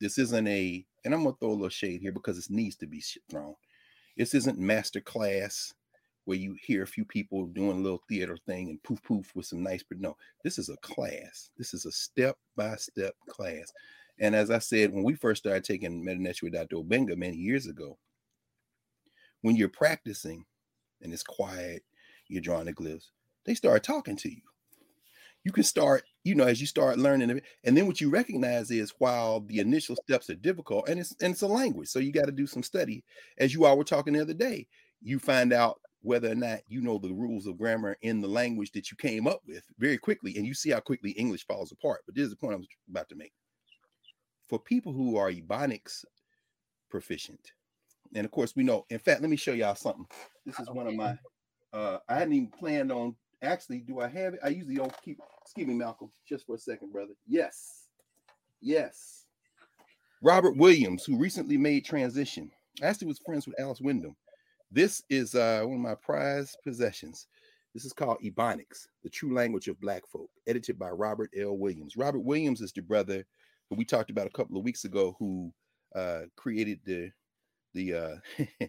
This 0.00 0.18
isn't 0.18 0.46
a, 0.46 0.84
and 1.04 1.14
I'm 1.14 1.24
gonna 1.24 1.36
throw 1.38 1.50
a 1.50 1.52
little 1.52 1.68
shade 1.68 2.00
here 2.00 2.12
because 2.12 2.38
it 2.38 2.50
needs 2.50 2.76
to 2.76 2.86
be 2.86 3.02
thrown. 3.30 3.54
This 4.16 4.34
isn't 4.34 4.58
master 4.58 5.00
class 5.00 5.74
where 6.24 6.38
you 6.38 6.56
hear 6.62 6.82
a 6.82 6.86
few 6.86 7.04
people 7.04 7.46
doing 7.46 7.78
a 7.78 7.80
little 7.80 8.02
theater 8.08 8.36
thing 8.46 8.68
and 8.68 8.82
poof 8.82 9.02
poof 9.02 9.34
with 9.34 9.46
some 9.46 9.62
nice, 9.62 9.82
but 9.82 9.98
no, 9.98 10.16
this 10.44 10.58
is 10.58 10.68
a 10.68 10.76
class. 10.78 11.50
This 11.56 11.74
is 11.74 11.86
a 11.86 11.92
step 11.92 12.36
by 12.56 12.76
step 12.76 13.14
class. 13.28 13.72
And 14.18 14.34
as 14.36 14.50
I 14.50 14.58
said, 14.58 14.92
when 14.92 15.02
we 15.02 15.14
first 15.14 15.42
started 15.42 15.64
taking 15.64 16.04
Medu 16.04 16.42
with 16.42 16.52
Dr. 16.52 16.76
Obenga 16.76 17.16
many 17.16 17.36
years 17.36 17.66
ago, 17.66 17.98
when 19.40 19.56
you're 19.56 19.68
practicing 19.68 20.44
and 21.00 21.12
it's 21.12 21.22
quiet, 21.22 21.82
you're 22.28 22.42
drawing 22.42 22.66
the 22.66 22.74
glyphs, 22.74 23.08
they 23.44 23.54
start 23.54 23.82
talking 23.82 24.16
to 24.16 24.28
you. 24.28 24.42
You 25.42 25.52
can 25.52 25.64
start, 25.64 26.04
you 26.24 26.34
know, 26.34 26.44
as 26.44 26.60
you 26.60 26.66
start 26.66 26.98
learning, 26.98 27.40
and 27.64 27.76
then 27.76 27.86
what 27.86 28.00
you 28.00 28.10
recognize 28.10 28.70
is 28.70 28.92
while 28.98 29.40
the 29.40 29.58
initial 29.58 29.96
steps 29.96 30.28
are 30.28 30.34
difficult, 30.34 30.88
and 30.88 31.00
it's 31.00 31.14
and 31.20 31.32
it's 31.32 31.42
a 31.42 31.46
language, 31.46 31.88
so 31.88 31.98
you 31.98 32.12
got 32.12 32.26
to 32.26 32.32
do 32.32 32.46
some 32.46 32.62
study. 32.62 33.04
As 33.38 33.54
you 33.54 33.64
all 33.64 33.78
were 33.78 33.84
talking 33.84 34.12
the 34.12 34.20
other 34.20 34.34
day, 34.34 34.66
you 35.00 35.18
find 35.18 35.52
out 35.52 35.80
whether 36.02 36.30
or 36.30 36.34
not 36.34 36.60
you 36.68 36.80
know 36.80 36.98
the 36.98 37.12
rules 37.12 37.46
of 37.46 37.58
grammar 37.58 37.96
in 38.02 38.20
the 38.20 38.28
language 38.28 38.72
that 38.72 38.90
you 38.90 38.96
came 38.96 39.26
up 39.26 39.40
with 39.46 39.64
very 39.78 39.98
quickly, 39.98 40.36
and 40.36 40.46
you 40.46 40.54
see 40.54 40.70
how 40.70 40.80
quickly 40.80 41.12
English 41.12 41.46
falls 41.46 41.72
apart. 41.72 42.00
But 42.06 42.14
this 42.14 42.24
is 42.24 42.30
the 42.30 42.36
point 42.36 42.54
I 42.54 42.56
was 42.56 42.68
about 42.88 43.08
to 43.08 43.16
make. 43.16 43.32
For 44.48 44.58
people 44.58 44.92
who 44.92 45.16
are 45.16 45.30
Ebonics 45.30 46.04
proficient, 46.90 47.52
and 48.14 48.24
of 48.24 48.30
course, 48.30 48.54
we 48.54 48.62
know. 48.62 48.84
In 48.90 48.98
fact, 48.98 49.22
let 49.22 49.30
me 49.30 49.36
show 49.36 49.52
y'all 49.52 49.74
something. 49.74 50.06
This 50.44 50.58
is 50.60 50.68
one 50.70 50.86
of 50.86 50.94
my. 50.94 51.16
Uh, 51.72 51.98
I 52.08 52.14
hadn't 52.14 52.32
even 52.34 52.50
planned 52.58 52.90
on. 52.92 53.14
Actually, 53.42 53.78
do 53.78 54.00
I 54.00 54.08
have 54.08 54.34
it? 54.34 54.40
I 54.44 54.48
usually 54.48 54.76
don't 54.76 54.94
keep. 55.02 55.18
Excuse 55.42 55.66
me, 55.66 55.74
Malcolm, 55.74 56.10
just 56.28 56.46
for 56.46 56.56
a 56.56 56.58
second, 56.58 56.92
brother. 56.92 57.14
Yes, 57.26 57.88
yes. 58.60 59.24
Robert 60.22 60.56
Williams, 60.56 61.04
who 61.04 61.16
recently 61.16 61.56
made 61.56 61.84
transition. 61.84 62.50
Actually, 62.82 63.08
was 63.08 63.18
friends 63.18 63.46
with 63.46 63.58
Alice 63.58 63.80
Wyndham. 63.80 64.14
This 64.70 65.02
is 65.08 65.34
uh, 65.34 65.62
one 65.64 65.76
of 65.76 65.80
my 65.80 65.94
prized 65.94 66.58
possessions. 66.62 67.26
This 67.74 67.84
is 67.84 67.92
called 67.92 68.18
Ebonics, 68.22 68.86
the 69.02 69.10
true 69.10 69.34
language 69.34 69.68
of 69.68 69.80
Black 69.80 70.06
folk, 70.06 70.28
edited 70.46 70.78
by 70.78 70.90
Robert 70.90 71.30
L. 71.38 71.56
Williams. 71.56 71.96
Robert 71.96 72.20
Williams 72.20 72.60
is 72.60 72.72
the 72.72 72.82
brother 72.82 73.24
who 73.68 73.76
we 73.76 73.84
talked 73.84 74.10
about 74.10 74.26
a 74.26 74.30
couple 74.30 74.58
of 74.58 74.64
weeks 74.64 74.84
ago, 74.84 75.16
who 75.18 75.52
uh, 75.94 76.22
created 76.36 76.80
the 76.84 77.10
the 77.74 77.94
uh 77.94 78.16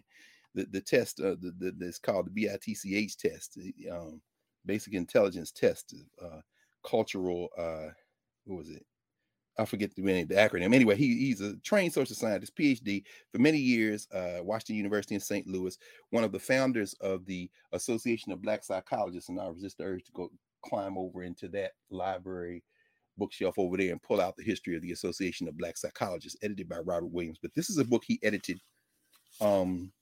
the, 0.54 0.66
the 0.70 0.80
test 0.80 1.20
uh 1.20 1.34
the, 1.40 1.74
that's 1.76 1.98
called 1.98 2.26
the 2.26 2.30
BITCH 2.30 3.16
test, 3.16 3.58
um 3.90 4.20
basic 4.66 4.94
intelligence 4.94 5.50
test, 5.50 5.94
uh 6.22 6.40
cultural 6.84 7.48
uh 7.56 7.88
what 8.44 8.58
was 8.58 8.70
it? 8.70 8.84
I 9.58 9.64
forget 9.66 9.94
the, 9.94 10.02
name, 10.02 10.26
the 10.26 10.34
acronym. 10.34 10.74
Anyway, 10.74 10.96
he, 10.96 11.18
he's 11.18 11.40
a 11.40 11.56
trained 11.56 11.92
social 11.92 12.16
scientist, 12.16 12.56
PhD, 12.56 13.04
for 13.30 13.38
many 13.38 13.58
years, 13.58 14.08
uh, 14.12 14.38
Washington 14.42 14.76
University 14.76 15.14
in 15.14 15.20
St. 15.20 15.46
Louis, 15.46 15.76
one 16.10 16.24
of 16.24 16.32
the 16.32 16.38
founders 16.38 16.94
of 17.00 17.26
the 17.26 17.50
Association 17.72 18.32
of 18.32 18.40
Black 18.40 18.64
Psychologists. 18.64 19.28
And 19.28 19.38
I 19.38 19.48
resist 19.48 19.78
the 19.78 19.84
urge 19.84 20.04
to 20.04 20.12
go 20.12 20.30
climb 20.64 20.96
over 20.96 21.22
into 21.22 21.48
that 21.48 21.72
library 21.90 22.64
bookshelf 23.18 23.58
over 23.58 23.76
there 23.76 23.92
and 23.92 24.02
pull 24.02 24.20
out 24.22 24.36
the 24.36 24.42
history 24.42 24.74
of 24.74 24.82
the 24.82 24.92
Association 24.92 25.46
of 25.48 25.58
Black 25.58 25.76
Psychologists, 25.76 26.38
edited 26.42 26.68
by 26.68 26.78
Robert 26.78 27.10
Williams. 27.12 27.38
But 27.40 27.52
this 27.54 27.68
is 27.68 27.76
a 27.76 27.84
book 27.84 28.04
he 28.06 28.18
edited 28.22 28.58
um, 29.40 29.92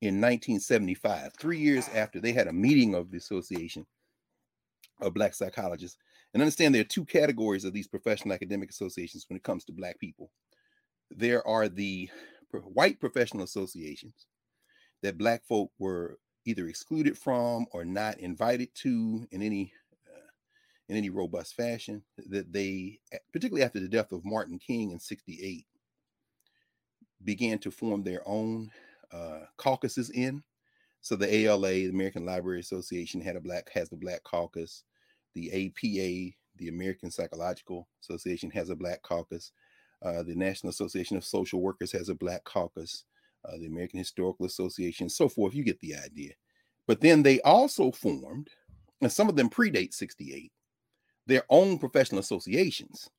in 0.00 0.20
1975, 0.20 1.32
three 1.38 1.58
years 1.58 1.88
after 1.94 2.20
they 2.20 2.32
had 2.32 2.48
a 2.48 2.52
meeting 2.52 2.94
of 2.94 3.10
the 3.10 3.18
Association 3.18 3.86
of 5.00 5.14
Black 5.14 5.34
Psychologists. 5.34 5.98
And 6.32 6.42
understand 6.42 6.74
there 6.74 6.82
are 6.82 6.84
two 6.84 7.04
categories 7.04 7.64
of 7.64 7.72
these 7.72 7.86
professional 7.86 8.34
academic 8.34 8.70
associations 8.70 9.24
when 9.28 9.36
it 9.36 9.44
comes 9.44 9.64
to 9.64 9.72
Black 9.72 9.98
people. 9.98 10.30
There 11.10 11.46
are 11.46 11.68
the 11.68 12.08
white 12.52 13.00
professional 13.00 13.44
associations 13.44 14.26
that 15.02 15.18
Black 15.18 15.44
folk 15.46 15.70
were 15.78 16.18
either 16.44 16.66
excluded 16.68 17.16
from 17.16 17.66
or 17.72 17.84
not 17.84 18.18
invited 18.18 18.68
to 18.74 19.26
in 19.30 19.42
any 19.42 19.72
uh, 20.06 20.28
in 20.88 20.96
any 20.96 21.10
robust 21.10 21.54
fashion 21.54 22.02
that 22.28 22.52
they 22.52 22.98
particularly 23.32 23.64
after 23.64 23.80
the 23.80 23.88
death 23.88 24.12
of 24.12 24.24
Martin 24.24 24.58
King 24.58 24.90
in 24.90 25.00
68 25.00 25.66
began 27.24 27.58
to 27.58 27.70
form 27.70 28.02
their 28.02 28.22
own 28.26 28.70
uh, 29.12 29.40
caucuses 29.56 30.10
in 30.10 30.42
so 31.04 31.16
the 31.16 31.32
ALA 31.34 31.68
the 31.68 31.90
American 31.90 32.24
Library 32.24 32.60
Association 32.60 33.20
had 33.20 33.36
a 33.36 33.40
black 33.40 33.70
has 33.74 33.90
the 33.90 33.96
black 33.96 34.22
caucus 34.22 34.84
the 35.34 35.50
APA 35.50 36.34
the 36.56 36.68
American 36.68 37.10
Psychological 37.10 37.86
Association 38.00 38.50
has 38.50 38.70
a 38.70 38.76
black 38.76 39.02
caucus 39.02 39.52
uh, 40.02 40.22
the 40.22 40.34
National 40.34 40.70
Association 40.70 41.16
of 41.16 41.24
Social 41.24 41.60
Workers 41.60 41.92
has 41.92 42.08
a 42.08 42.14
black 42.14 42.42
caucus 42.44 43.04
uh, 43.44 43.58
the 43.58 43.66
American 43.66 43.98
Historical 43.98 44.46
Association, 44.46 45.08
so 45.08 45.28
forth. 45.28 45.54
You 45.54 45.64
get 45.64 45.78
the 45.80 45.94
idea. 45.96 46.32
But 46.86 47.00
then 47.00 47.22
they 47.22 47.40
also 47.42 47.90
formed, 47.90 48.48
and 49.02 49.12
some 49.12 49.28
of 49.28 49.36
them 49.36 49.50
predate 49.50 49.92
68, 49.92 50.50
their 51.26 51.42
own 51.50 51.78
professional 51.78 52.20
associations. 52.20 53.10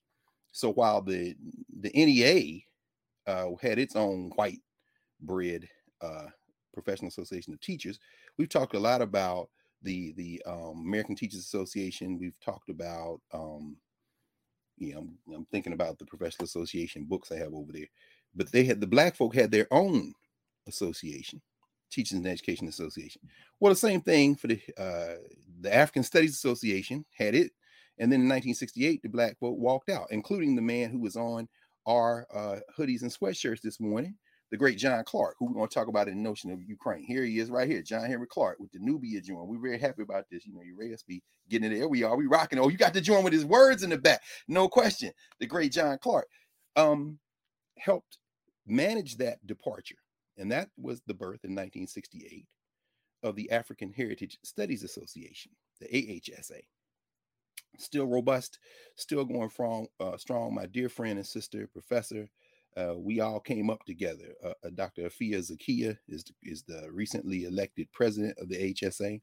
So 0.52 0.72
while 0.72 1.02
the 1.02 1.36
the 1.80 1.92
NEA 1.94 2.62
uh, 3.28 3.52
had 3.62 3.78
its 3.78 3.96
own 3.96 4.32
white 4.36 4.62
bread 5.22 5.68
uh, 6.02 6.28
professional 6.76 7.10
association 7.10 7.54
of 7.54 7.60
teachers, 7.62 8.00
we've 8.38 8.50
talked 8.50 8.76
a 8.76 8.80
lot 8.80 9.02
about 9.02 9.50
the 9.82 10.14
the 10.14 10.42
um, 10.46 10.84
American 10.86 11.16
Teachers 11.16 11.40
Association. 11.40 12.20
We've 12.20 12.40
talked 12.40 12.70
about 12.70 13.22
um, 13.34 13.78
you 14.78 14.94
know, 14.94 15.00
I'm, 15.00 15.18
I'm 15.34 15.46
thinking 15.46 15.74
about 15.74 15.98
the 15.98 16.06
professional 16.06 16.46
association 16.46 17.06
books 17.06 17.32
I 17.32 17.38
have 17.38 17.54
over 17.54 17.72
there, 17.72 17.88
but 18.36 18.52
they 18.52 18.64
had 18.64 18.82
the 18.82 18.88
black 18.88 19.16
folk 19.16 19.34
had 19.34 19.52
their 19.52 19.68
own 19.72 20.14
association 20.68 21.42
Teachers 21.92 22.18
and 22.18 22.28
Education 22.28 22.68
Association. 22.68 23.22
Well, 23.60 23.72
the 23.72 23.80
same 23.80 24.02
thing 24.02 24.36
for 24.36 24.48
the 24.48 24.60
uh, 24.78 25.16
the 25.62 25.74
African 25.74 26.04
Studies 26.04 26.34
Association 26.34 27.06
had 27.18 27.36
it, 27.36 27.52
and 27.98 28.12
then 28.12 28.22
in 28.22 28.30
1968, 28.30 29.02
the 29.02 29.10
black 29.10 29.38
folk 29.40 29.58
walked 29.58 29.90
out, 29.90 30.08
including 30.12 30.56
the 30.56 30.62
man 30.62 30.90
who 30.90 31.00
was 31.00 31.16
on 31.16 31.48
our 31.86 32.28
uh, 32.34 32.58
hoodies 32.78 33.02
and 33.04 33.12
sweatshirts 33.12 33.62
this 33.62 33.80
morning, 33.80 34.16
the 34.52 34.58
great 34.58 34.78
John 34.78 35.04
Clarke, 35.04 35.36
who 35.40 35.46
we're 35.46 35.54
going 35.54 35.68
to 35.68 35.74
talk 35.74 35.88
about 35.88 36.08
in 36.08 36.18
the 36.18 36.22
notion 36.22 36.52
of 36.52 36.62
Ukraine. 36.62 37.04
Here 37.04 37.24
he 37.24 37.40
is, 37.40 37.50
right 37.50 37.68
here, 37.68 37.82
John 37.82 38.06
Henrik 38.06 38.30
Clarke 38.30 38.60
with 38.60 38.72
the 38.72 38.80
Knubia 38.80 39.24
joint. 39.24 39.48
We're 39.48 39.60
very 39.60 39.80
happy 39.80 40.04
about 40.04 40.26
this. 40.30 40.46
You 40.46 40.54
know, 40.54 40.62
your 40.62 40.76
be 41.08 41.24
getting 41.50 41.72
it 41.72 41.78
there. 41.78 41.88
We 41.88 42.04
are. 42.04 42.16
We 42.16 42.28
rocking. 42.28 42.60
Oh, 42.60 42.70
you 42.70 42.78
got 42.78 42.94
the 42.94 43.02
joint 43.02 43.24
with 43.24 43.34
his 43.34 43.46
words 43.46 43.84
in 43.84 43.90
the 43.90 43.98
back. 43.98 44.22
No 44.48 44.68
question. 44.68 45.12
The 45.40 45.48
great 45.48 45.72
John 45.72 45.98
Clarke 45.98 46.30
um, 46.76 47.20
helped 47.78 48.18
manage 48.68 49.18
that 49.18 49.46
departure 49.46 49.98
and 50.38 50.52
that 50.52 50.70
was 50.78 51.02
the 51.06 51.14
birth 51.14 51.44
in 51.44 51.52
1968 51.52 52.46
of 53.24 53.36
the 53.36 53.52
African 53.52 53.94
Heritage 53.94 54.38
Studies 54.44 54.84
Association, 54.84 55.52
the 55.80 55.88
AHSA. 55.88 56.62
Still 57.78 58.06
robust, 58.06 58.60
still 58.96 59.26
going 59.26 59.50
strong. 59.50 59.88
Uh, 60.00 60.18
strong. 60.18 60.54
My 60.54 60.66
dear 60.66 60.88
friend 60.88 61.18
and 61.18 61.28
sister, 61.28 61.68
professor, 61.68 62.30
uh, 62.78 62.94
we 62.98 63.20
all 63.20 63.40
came 63.40 63.70
up 63.70 63.84
together. 63.86 64.34
Uh, 64.44 64.54
uh 64.64 64.70
Dr. 64.74 65.04
Afia 65.04 65.40
Zakia 65.40 65.98
is 66.08 66.26
is 66.44 66.64
the 66.64 66.88
recently 66.92 67.46
elected 67.46 67.92
president 67.92 68.38
of 68.40 68.50
the 68.50 68.74
HSA. 68.74 69.22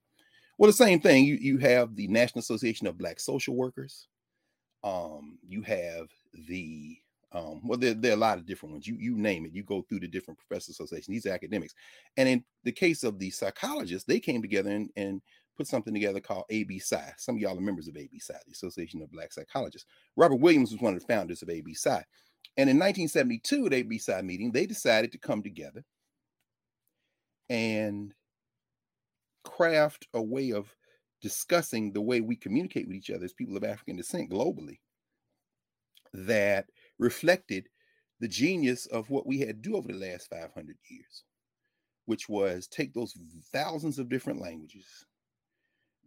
Well, 0.59 0.68
the 0.68 0.73
same 0.73 1.00
thing. 1.00 1.25
You 1.25 1.35
you 1.35 1.59
have 1.59 1.97
the 1.97 2.09
National 2.09 2.40
Association 2.40 2.87
of 2.87 2.99
Black 2.99 3.21
Social 3.21 3.54
Workers. 3.54 4.09
Um, 4.85 5.38
you 5.47 5.62
have 5.62 6.09
the 6.49 6.99
um, 7.35 7.62
well, 7.64 7.78
there, 7.78 7.94
there, 7.94 8.12
are 8.12 8.14
a 8.14 8.18
lot 8.18 8.38
of 8.38 8.47
different 8.47 8.75
ones. 8.75 8.87
You 8.87 8.97
you 8.99 9.16
name 9.16 9.47
it, 9.47 9.54
you 9.54 9.62
go 9.62 9.82
through 9.82 10.00
the 10.00 10.09
different 10.09 10.38
professor 10.38 10.71
associations. 10.71 11.06
These 11.06 11.26
are 11.26 11.35
academics, 11.35 11.75
and 12.16 12.28
in 12.28 12.44
the 12.64 12.73
case 12.73 13.04
of 13.04 13.18
the 13.18 13.30
psychologists, 13.30 14.06
they 14.06 14.21
came 14.21 14.42
together 14.42 14.71
and, 14.71 14.90
and 14.97 15.23
put 15.56 15.66
something 15.66 15.94
together 15.94 16.21
called 16.21 16.44
ABPSI. 16.50 17.14
Some 17.18 17.37
of 17.37 17.40
y'all 17.40 17.56
are 17.56 17.61
members 17.61 17.88
of 17.88 17.94
ABPSI, 17.94 18.38
the 18.47 18.52
Association 18.52 19.02
of 19.02 19.12
Black 19.12 19.32
Psychologists. 19.32 19.87
Robert 20.16 20.37
Williams 20.37 20.73
was 20.73 20.80
one 20.80 20.94
of 20.94 21.00
the 21.00 21.06
founders 21.06 21.42
of 21.42 21.49
ABPSI, 21.49 22.02
and 22.56 22.68
in 22.68 22.78
1972, 22.78 23.66
at 23.66 23.73
ABPSI 23.73 24.25
meeting, 24.25 24.52
they 24.52 24.66
decided 24.66 25.12
to 25.12 25.18
come 25.18 25.42
together 25.42 25.85
and 27.49 28.12
craft 29.44 30.06
a 30.12 30.23
way 30.23 30.52
of 30.52 30.75
discussing 31.23 31.92
the 31.92 32.00
way 32.00 32.21
we 32.21 32.37
communicate 32.37 32.87
with 32.87 32.97
each 32.97 33.11
other 33.11 33.25
as 33.25 33.32
people 33.32 33.56
of 33.56 33.64
African 33.64 33.97
descent 33.97 34.30
globally 34.30 34.80
that 36.12 36.66
reflected 36.99 37.68
the 38.21 38.28
genius 38.28 38.87
of 38.87 39.09
what 39.09 39.26
we 39.26 39.38
had 39.38 39.62
to 39.62 39.71
do 39.71 39.76
over 39.76 39.88
the 39.88 39.99
last 39.99 40.28
500 40.28 40.76
years, 40.90 41.25
which 42.04 42.28
was 42.28 42.66
take 42.66 42.92
those 42.92 43.16
thousands 43.52 43.99
of 43.99 44.11
different 44.11 44.40
languages 44.40 45.06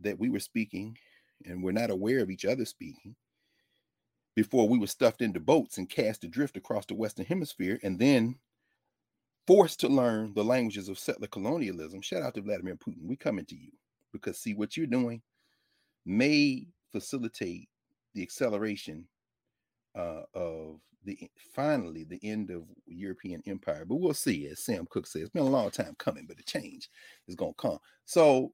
that 0.02 0.20
we 0.20 0.30
were 0.30 0.40
speaking 0.40 0.96
and 1.46 1.64
we're 1.64 1.72
not 1.72 1.90
aware 1.90 2.20
of 2.20 2.30
each 2.30 2.46
other 2.46 2.66
speaking 2.66 3.16
before 4.36 4.68
we 4.68 4.78
were 4.78 4.88
stuffed 4.88 5.22
into 5.22 5.40
boats 5.40 5.78
and 5.78 5.90
cast 5.90 6.24
adrift 6.24 6.58
across 6.58 6.86
the 6.86 6.94
Western 6.96 7.26
Hemisphere 7.26 7.80
and 7.84 7.98
then 7.98 8.36
forced 9.48 9.80
to 9.80 9.88
learn 9.88 10.34
the 10.34 10.44
languages 10.44 10.90
of 10.90 11.00
settler 11.00 11.28
colonialism. 11.28 12.02
Shout 12.02 12.24
out 12.24 12.34
to 12.36 12.42
Vladimir 12.42 12.76
Putin. 12.76 13.08
We 13.08 13.16
coming 13.16 13.46
to 13.46 13.56
you 13.56 13.72
because 14.12 14.38
see 14.38 14.54
what 14.54 14.76
you're 14.76 14.88
doing 14.88 15.22
may 16.06 16.68
facilitate 16.92 17.70
the 18.14 18.22
acceleration 18.22 19.08
uh, 19.96 20.24
of 20.34 20.80
the 21.04 21.30
finally 21.54 22.04
the 22.04 22.20
end 22.24 22.50
of 22.50 22.64
European 22.88 23.42
empire. 23.46 23.86
But 23.86 23.96
we'll 23.96 24.14
see, 24.14 24.48
as 24.48 24.60
Sam 24.60 24.88
Cooke 24.90 25.08
says, 25.08 25.24
it's 25.24 25.32
been 25.32 25.44
a 25.44 25.46
long 25.46 25.70
time 25.72 25.96
coming, 25.98 26.26
but 26.28 26.38
the 26.38 26.44
change 26.44 26.90
is 27.28 27.36
going 27.36 27.54
to 27.54 27.62
come. 27.62 27.78
So 28.06 28.52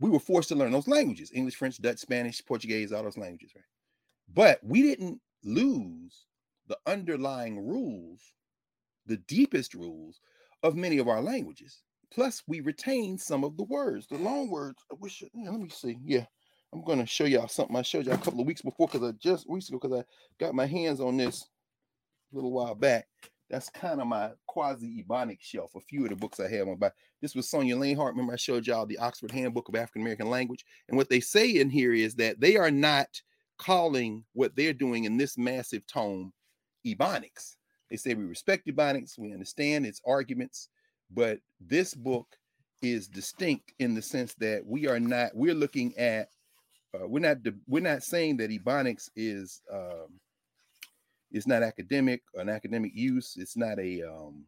we 0.00 0.10
were 0.10 0.20
forced 0.20 0.48
to 0.50 0.54
learn 0.54 0.72
those 0.72 0.88
languages 0.88 1.32
English, 1.34 1.56
French, 1.56 1.80
Dutch, 1.80 1.98
Spanish, 1.98 2.44
Portuguese, 2.44 2.92
all 2.92 3.02
those 3.02 3.18
languages, 3.18 3.52
right? 3.54 3.64
But 4.34 4.60
we 4.62 4.82
didn't 4.82 5.20
lose 5.44 6.26
the 6.68 6.78
underlying 6.86 7.66
rules, 7.66 8.20
the 9.06 9.18
deepest 9.18 9.74
rules 9.74 10.20
of 10.62 10.76
many 10.76 10.98
of 10.98 11.08
our 11.08 11.20
languages. 11.20 11.82
Plus, 12.12 12.42
we 12.46 12.60
retained 12.60 13.20
some 13.20 13.42
of 13.42 13.56
the 13.56 13.64
words, 13.64 14.06
the 14.06 14.18
long 14.18 14.48
words. 14.48 14.84
I 14.90 14.94
wish, 15.00 15.22
let 15.34 15.60
me 15.60 15.68
see. 15.70 15.98
Yeah, 16.04 16.26
I'm 16.72 16.84
going 16.84 16.98
to 16.98 17.06
show 17.06 17.24
y'all 17.24 17.48
something 17.48 17.76
I 17.76 17.82
showed 17.82 18.06
y'all 18.06 18.14
a 18.14 18.18
couple 18.18 18.40
of 18.40 18.46
weeks 18.46 18.62
before 18.62 18.86
because 18.86 19.06
I 19.06 19.12
just 19.12 19.48
weeks 19.48 19.68
ago 19.68 19.78
because 19.80 20.00
I 20.00 20.04
got 20.38 20.54
my 20.54 20.66
hands 20.66 21.00
on 21.00 21.16
this 21.16 21.46
a 22.32 22.36
little 22.36 22.52
while 22.52 22.74
back. 22.74 23.06
That's 23.50 23.68
kind 23.68 24.00
of 24.00 24.06
my 24.06 24.30
quasi 24.46 25.04
Ebonic 25.04 25.38
shelf. 25.40 25.74
A 25.74 25.80
few 25.80 26.04
of 26.04 26.10
the 26.10 26.16
books 26.16 26.40
I 26.40 26.48
have 26.48 26.68
on 26.68 26.76
back. 26.76 26.94
This 27.20 27.34
was 27.34 27.50
Sonja 27.50 27.76
Lanehart. 27.76 28.12
Remember, 28.12 28.32
I 28.32 28.36
showed 28.36 28.66
y'all 28.66 28.86
the 28.86 28.98
Oxford 28.98 29.30
Handbook 29.30 29.68
of 29.68 29.74
African 29.74 30.00
American 30.00 30.30
Language. 30.30 30.64
And 30.88 30.96
what 30.96 31.10
they 31.10 31.20
say 31.20 31.50
in 31.50 31.68
here 31.68 31.92
is 31.92 32.14
that 32.14 32.40
they 32.40 32.56
are 32.56 32.70
not 32.70 33.20
calling 33.64 34.24
what 34.32 34.54
they're 34.56 34.72
doing 34.72 35.04
in 35.04 35.16
this 35.16 35.38
massive 35.38 35.86
tome 35.86 36.32
Ebonics. 36.86 37.56
They 37.90 37.96
say 37.96 38.14
we 38.14 38.24
respect 38.24 38.66
Ebonics, 38.66 39.18
we 39.18 39.32
understand 39.32 39.86
its 39.86 40.00
arguments, 40.06 40.68
but 41.10 41.38
this 41.60 41.94
book 41.94 42.26
is 42.80 43.06
distinct 43.06 43.72
in 43.78 43.94
the 43.94 44.02
sense 44.02 44.34
that 44.34 44.66
we 44.66 44.88
are 44.88 44.98
not, 44.98 45.30
we're 45.34 45.54
looking 45.54 45.96
at 45.96 46.28
uh, 46.94 47.06
we're 47.06 47.20
not 47.20 47.38
we're 47.66 47.80
not 47.80 48.02
saying 48.02 48.36
that 48.36 48.50
ebonics 48.50 49.08
is 49.16 49.62
um, 49.72 50.20
not 51.46 51.62
academic 51.62 52.22
an 52.34 52.48
academic 52.48 52.92
use 52.94 53.36
it's 53.38 53.56
not 53.56 53.78
a 53.78 54.02
um, 54.02 54.44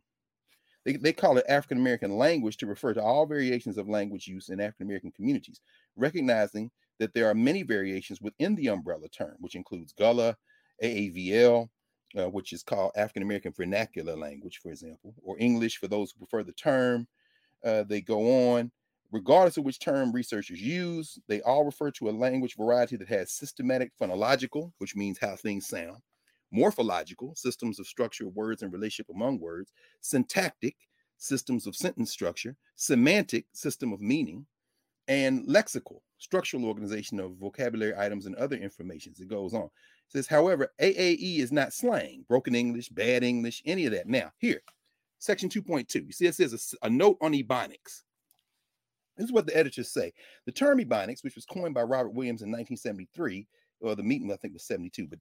they, 0.85 0.97
they 0.97 1.13
call 1.13 1.39
it 1.39 1.45
african 1.49 1.79
american 1.79 2.17
language 2.17 2.57
to 2.59 2.67
refer 2.67 2.93
to 2.93 3.03
all 3.03 3.25
variations 3.25 3.79
of 3.79 3.89
language 3.89 4.27
use 4.27 4.51
in 4.51 4.61
african 4.61 4.87
american 4.87 5.11
communities 5.13 5.61
recognizing 5.97 6.71
that 6.99 7.15
there 7.15 7.29
are 7.29 7.35
many 7.35 7.63
variations 7.63 8.21
within 8.21 8.55
the 8.55 8.69
umbrella 8.69 9.09
term 9.09 9.37
which 9.39 9.55
includes 9.55 9.93
gullah 9.93 10.37
aavl 10.83 11.69
uh, 12.19 12.29
which 12.29 12.53
is 12.53 12.63
called 12.63 12.93
african 12.97 13.23
american 13.23 13.53
vernacular 13.53 14.17
language 14.17 14.61
for 14.63 14.71
example 14.71 15.15
or 15.23 15.37
english 15.39 15.79
for 15.79 15.89
those 15.89 16.11
who 16.13 16.19
prefer 16.19 16.43
the 16.43 16.53
term 16.53 17.07
uh, 17.65 17.83
they 17.85 18.01
go 18.01 18.53
on. 18.53 18.71
Regardless 19.11 19.57
of 19.57 19.65
which 19.65 19.79
term 19.79 20.13
researchers 20.13 20.61
use, 20.61 21.19
they 21.29 21.41
all 21.43 21.65
refer 21.65 21.91
to 21.93 22.09
a 22.09 22.11
language 22.11 22.57
variety 22.57 22.97
that 22.97 23.09
has 23.09 23.31
systematic 23.31 23.93
phonological, 24.01 24.73
which 24.79 24.97
means 24.97 25.19
how 25.21 25.37
things 25.37 25.69
sound, 25.69 25.99
morphological, 26.51 27.35
systems 27.37 27.79
of 27.79 27.87
structure 27.87 28.27
of 28.27 28.35
words 28.35 28.63
and 28.63 28.73
relationship 28.73 29.15
among 29.15 29.39
words, 29.39 29.73
syntactic, 30.01 30.75
systems 31.17 31.67
of 31.67 31.77
sentence 31.77 32.11
structure, 32.11 32.57
semantic, 32.75 33.47
system 33.53 33.93
of 33.93 34.01
meaning, 34.01 34.47
and 35.09 35.47
lexical, 35.47 36.01
structural 36.19 36.65
organization 36.65 37.21
of 37.21 37.37
vocabulary 37.37 37.95
items 37.97 38.27
and 38.27 38.35
other 38.37 38.57
informations. 38.57 39.21
It 39.21 39.29
goes 39.29 39.55
on. 39.55 39.65
It 39.65 39.71
says, 40.09 40.27
however, 40.27 40.73
AAE 40.81 41.39
is 41.39 41.53
not 41.53 41.73
slang, 41.73 42.25
broken 42.29 42.55
English, 42.55 42.89
bad 42.89 43.23
English, 43.23 43.63
any 43.65 43.87
of 43.87 43.93
that. 43.93 44.07
Now, 44.07 44.33
here, 44.39 44.61
section 45.19 45.49
2.2. 45.49 45.95
You 46.07 46.13
see, 46.13 46.27
it 46.27 46.35
says 46.35 46.77
a, 46.83 46.87
a 46.87 46.91
note 46.91 47.19
on 47.21 47.33
ebonics. 47.33 48.03
This 49.17 49.27
is 49.27 49.33
what 49.33 49.47
the 49.47 49.57
editors 49.57 49.93
say. 49.93 50.13
The 50.47 50.53
term 50.53 50.79
ebonics, 50.79 51.23
which 51.23 51.37
was 51.37 51.47
coined 51.47 51.75
by 51.75 51.83
Robert 51.83 52.11
Williams 52.11 52.43
in 52.43 52.49
1973, 52.49 53.47
or 53.81 53.95
the 53.95 54.03
meeting 54.03 54.33
I 54.33 54.37
think 54.37 54.55
was 54.55 54.67
72, 54.67 55.07
but 55.07 55.19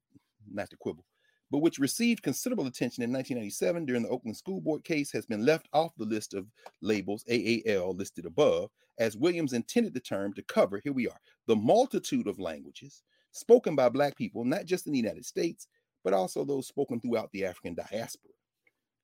not 0.51 0.69
to 0.71 0.77
quibble, 0.77 1.05
but 1.51 1.59
which 1.59 1.77
received 1.77 2.23
considerable 2.23 2.65
attention 2.65 3.03
in 3.03 3.11
1997 3.11 3.85
during 3.85 4.03
the 4.03 4.09
Oakland 4.09 4.35
School 4.35 4.61
Board 4.61 4.83
case, 4.83 5.11
has 5.11 5.25
been 5.25 5.45
left 5.45 5.67
off 5.73 5.91
the 5.97 6.05
list 6.05 6.33
of 6.33 6.47
labels 6.81 7.23
AAL 7.29 7.95
listed 7.95 8.25
above, 8.25 8.71
as 8.99 9.17
Williams 9.17 9.53
intended 9.53 9.93
the 9.93 9.99
term 9.99 10.33
to 10.33 10.43
cover, 10.43 10.79
here 10.83 10.93
we 10.93 11.07
are, 11.07 11.19
the 11.47 11.55
multitude 11.55 12.27
of 12.27 12.39
languages 12.39 13.03
spoken 13.31 13.75
by 13.75 13.89
Black 13.89 14.15
people, 14.15 14.45
not 14.45 14.65
just 14.65 14.85
in 14.87 14.93
the 14.93 14.99
United 14.99 15.25
States, 15.25 15.67
but 16.03 16.13
also 16.13 16.43
those 16.43 16.67
spoken 16.67 16.99
throughout 16.99 17.31
the 17.31 17.45
African 17.45 17.75
diaspora. 17.75 18.31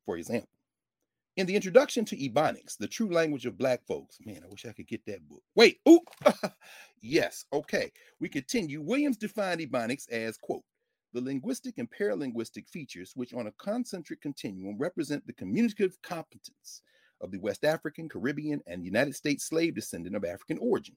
For 0.06 0.18
example, 0.18 0.50
in 1.38 1.48
the 1.48 1.56
introduction 1.56 2.06
to 2.06 2.18
Ebonics, 2.18 2.78
the 2.78 2.88
true 2.88 3.12
language 3.12 3.46
of 3.46 3.58
Black 3.58 3.86
folks, 3.88 4.18
man, 4.26 4.42
I 4.44 4.50
wish 4.50 4.66
I 4.66 4.74
could 4.74 4.88
get 4.88 5.06
that 5.06 5.28
book. 5.28 5.42
Wait, 5.56 5.78
oh, 5.86 6.02
yes, 7.02 7.46
okay. 7.54 7.92
We 8.20 8.30
continue. 8.30 8.82
Williams 8.82 9.18
defined 9.18 9.62
Ebonics 9.62 10.10
as, 10.10 10.38
quote, 10.38 10.64
the 11.14 11.22
linguistic 11.22 11.78
and 11.78 11.90
paralinguistic 11.90 12.68
features, 12.70 13.14
which 13.16 13.34
on 13.34 13.48
a 13.48 13.54
concentric 13.54 14.22
continuum 14.22 14.78
represent 14.78 15.26
the 15.26 15.34
communicative 15.34 15.98
competence 16.04 16.82
of 17.22 17.32
the 17.32 17.40
West 17.40 17.66
African, 17.66 18.10
Caribbean, 18.10 18.62
and 18.68 18.84
United 18.84 19.16
States 19.16 19.46
slave 19.46 19.76
descendant 19.76 20.16
of 20.16 20.26
African 20.26 20.58
origin. 20.60 20.96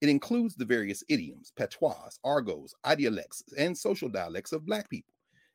It 0.00 0.08
includes 0.08 0.54
the 0.54 0.64
various 0.64 1.04
idioms, 1.08 1.52
patois, 1.56 2.10
argots, 2.24 2.74
idiolects, 2.90 3.42
and 3.58 3.76
social 3.76 4.08
dialects 4.08 4.52
of 4.52 4.64
Black 4.64 4.88
people, 4.88 5.12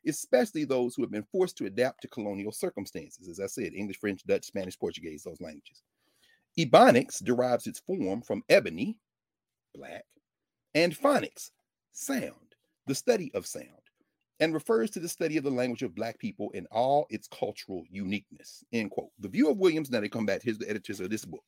especially 0.08 0.66
those 0.66 0.96
who 0.96 1.02
have 1.02 1.12
been 1.12 1.26
forced 1.32 1.58
to 1.58 1.66
adapt 1.66 2.02
to 2.02 2.08
colonial 2.08 2.52
circumstances. 2.52 3.28
As 3.28 3.40
I 3.40 3.48
said, 3.48 3.74
English, 3.74 4.00
French, 4.00 4.24
Dutch, 4.26 4.46
Spanish, 4.46 4.78
Portuguese, 4.78 5.24
those 5.24 5.42
languages. 5.42 5.82
Ebonics 6.58 7.24
derives 7.24 7.68
its 7.68 7.80
form 7.80 8.22
from 8.22 8.44
ebony, 8.50 8.98
black, 9.74 10.06
and 10.74 10.96
phonics, 10.96 11.52
sound, 11.92 12.56
the 12.88 12.96
study 12.96 13.32
of 13.34 13.48
sound 13.48 13.85
and 14.40 14.54
refers 14.54 14.90
to 14.92 15.00
the 15.00 15.08
study 15.08 15.38
of 15.38 15.44
the 15.44 15.50
language 15.50 15.82
of 15.82 15.96
Black 15.96 16.20
people 16.20 16.52
in 16.52 16.66
all 16.72 17.08
its 17.10 17.28
cultural 17.28 17.84
uniqueness. 17.90 18.64
End 18.74 18.92
quote. 18.92 19.12
The 19.20 19.30
view 19.30 19.50
of 19.50 19.58
Williams, 19.58 19.90
now 19.90 20.02
they 20.02 20.10
come 20.10 20.26
back, 20.26 20.42
here's 20.44 20.58
the 20.58 20.70
editors 20.70 21.00
of 21.00 21.10
this 21.10 21.26
book, 21.26 21.44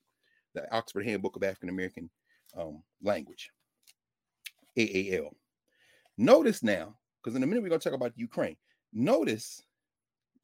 the 0.54 0.74
Oxford 0.74 1.06
Handbook 1.06 1.36
of 1.36 1.44
African 1.44 1.70
American 1.70 2.10
um, 2.58 2.82
Language, 3.02 3.52
AAL. 4.78 5.36
Notice 6.18 6.64
now, 6.64 6.96
because 7.22 7.36
in 7.36 7.44
a 7.44 7.48
minute 7.48 7.62
we're 7.62 7.70
going 7.70 7.82
to 7.82 7.90
talk 7.90 7.98
about 7.98 8.14
Ukraine. 8.16 8.56
Notice 8.94 9.62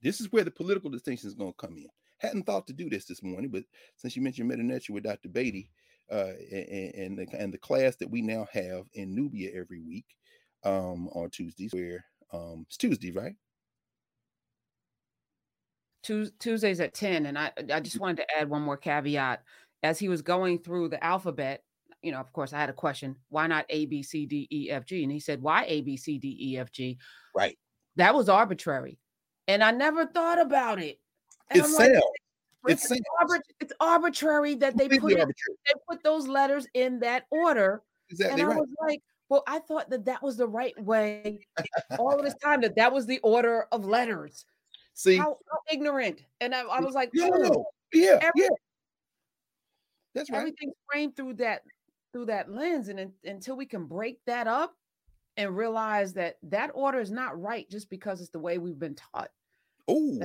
this 0.02 0.20
is 0.20 0.32
where 0.32 0.44
the 0.44 0.52
political 0.52 0.90
distinction 0.90 1.28
is 1.28 1.36
going 1.36 1.54
to 1.54 1.68
come 1.68 1.78
in. 1.78 1.88
Hadn't 2.18 2.46
thought 2.46 2.68
to 2.68 2.74
do 2.74 2.90
this 2.90 3.06
this 3.06 3.24
morning, 3.24 3.50
but 3.50 3.64
since 3.96 4.16
you 4.16 4.22
mentioned 4.22 4.52
Medu 4.52 4.90
with 4.90 5.04
Dr. 5.04 5.30
Beatty 5.30 5.70
uh, 6.12 6.34
and, 6.52 6.94
and, 6.96 7.18
the, 7.18 7.28
and 7.38 7.54
the 7.54 7.58
class 7.58 7.96
that 7.98 8.10
we 8.10 8.22
now 8.22 8.48
have 8.52 8.86
in 8.94 9.16
Knubia 9.16 9.56
every 9.56 9.80
week 9.80 10.06
um, 10.64 11.08
on 11.10 11.30
Tuesdays, 11.30 11.74
where 11.74 12.06
um 12.34 12.66
it's 12.68 12.78
Tuesday, 12.78 13.12
right? 13.12 13.36
Tuesdays 16.04 16.80
at 16.80 16.94
10. 16.94 17.26
And 17.26 17.38
I, 17.38 17.52
I 17.74 17.80
just 17.80 18.00
wanted 18.00 18.18
to 18.18 18.38
add 18.38 18.50
one 18.50 18.62
more 18.62 18.78
caveat. 18.78 19.44
As 19.82 20.00
he 20.00 20.10
was 20.10 20.22
going 20.22 20.60
through 20.60 20.90
the 20.90 21.04
alphabet, 21.04 21.64
you 22.02 22.12
know, 22.12 22.20
of 22.20 22.32
course, 22.32 22.54
I 22.54 22.60
had 22.60 22.70
a 22.70 22.74
question 22.74 23.16
why 23.30 23.48
not 23.48 23.66
A, 23.70 23.86
B, 23.86 24.04
C, 24.04 24.26
D, 24.26 24.48
E, 24.52 24.70
F, 24.70 24.86
G? 24.86 25.04
And 25.04 25.12
he 25.12 25.20
said, 25.20 25.42
why 25.42 25.66
A, 25.68 25.82
B, 25.82 25.98
C, 25.98 26.18
D, 26.18 26.38
E, 26.40 26.58
F, 26.58 26.72
G? 26.72 26.98
Right. 27.36 27.58
That 27.96 28.14
was 28.14 28.30
arbitrary. 28.30 28.98
And 29.48 29.64
I 29.64 29.72
never 29.72 30.06
thought 30.06 30.40
about 30.40 30.82
it. 30.82 31.00
And 31.50 31.60
it's 31.60 31.78
like, 31.78 31.92
it's, 32.66 32.90
it's, 32.90 33.02
arbit- 33.22 33.42
it's, 33.60 33.74
arbitrary 33.80 34.56
that 34.56 34.78
they 34.78 34.88
put, 34.88 35.12
it, 35.12 35.28
they 35.28 35.74
put 35.90 36.02
those 36.04 36.28
letters 36.28 36.66
in 36.74 37.00
that 37.00 37.26
order. 37.30 37.82
Exactly 38.10 38.42
and 38.42 38.50
I 38.50 38.54
right. 38.54 38.60
was 38.60 38.70
like, 38.82 39.00
well, 39.34 39.44
I 39.48 39.58
thought 39.58 39.90
that 39.90 40.06
that 40.06 40.22
was 40.22 40.38
the 40.38 40.48
right 40.48 40.80
way 40.80 41.40
all 41.98 42.16
of 42.16 42.24
this 42.24 42.36
time, 42.36 42.62
that 42.62 42.76
that 42.76 42.94
was 42.94 43.08
the 43.08 43.18
order 43.24 43.66
of 43.72 43.84
letters. 43.84 44.46
See, 44.94 45.18
how, 45.18 45.38
how 45.52 45.58
ignorant. 45.72 46.24
And 46.40 46.54
I, 46.54 46.62
I 46.62 46.82
was 46.82 46.94
like, 46.94 47.10
yeah, 47.16 47.32
oh, 47.34 47.66
yeah, 47.92 48.30
yeah. 48.36 48.48
That's 50.14 50.30
right. 50.30 50.38
Everything's 50.38 50.76
framed 50.88 51.16
through 51.16 51.34
that 51.36 51.64
through 52.12 52.28
that 52.28 52.52
lens, 52.52 52.90
and 52.90 53.00
in, 53.00 53.12
until 53.26 53.58
we 53.58 53.66
can 53.66 53.88
break 53.88 54.20
that 54.28 54.46
up 54.46 54.76
and 55.36 55.58
realize 55.58 56.14
that 56.14 56.36
that 56.44 56.70
order 56.76 57.00
is 57.00 57.10
not 57.10 57.42
right 57.42 57.68
just 57.72 57.90
because 57.90 58.22
it's 58.22 58.30
the 58.30 58.38
way 58.38 58.60
we've 58.60 58.78
been 58.78 58.94
taught. 58.94 59.32
Oh, 59.88 60.22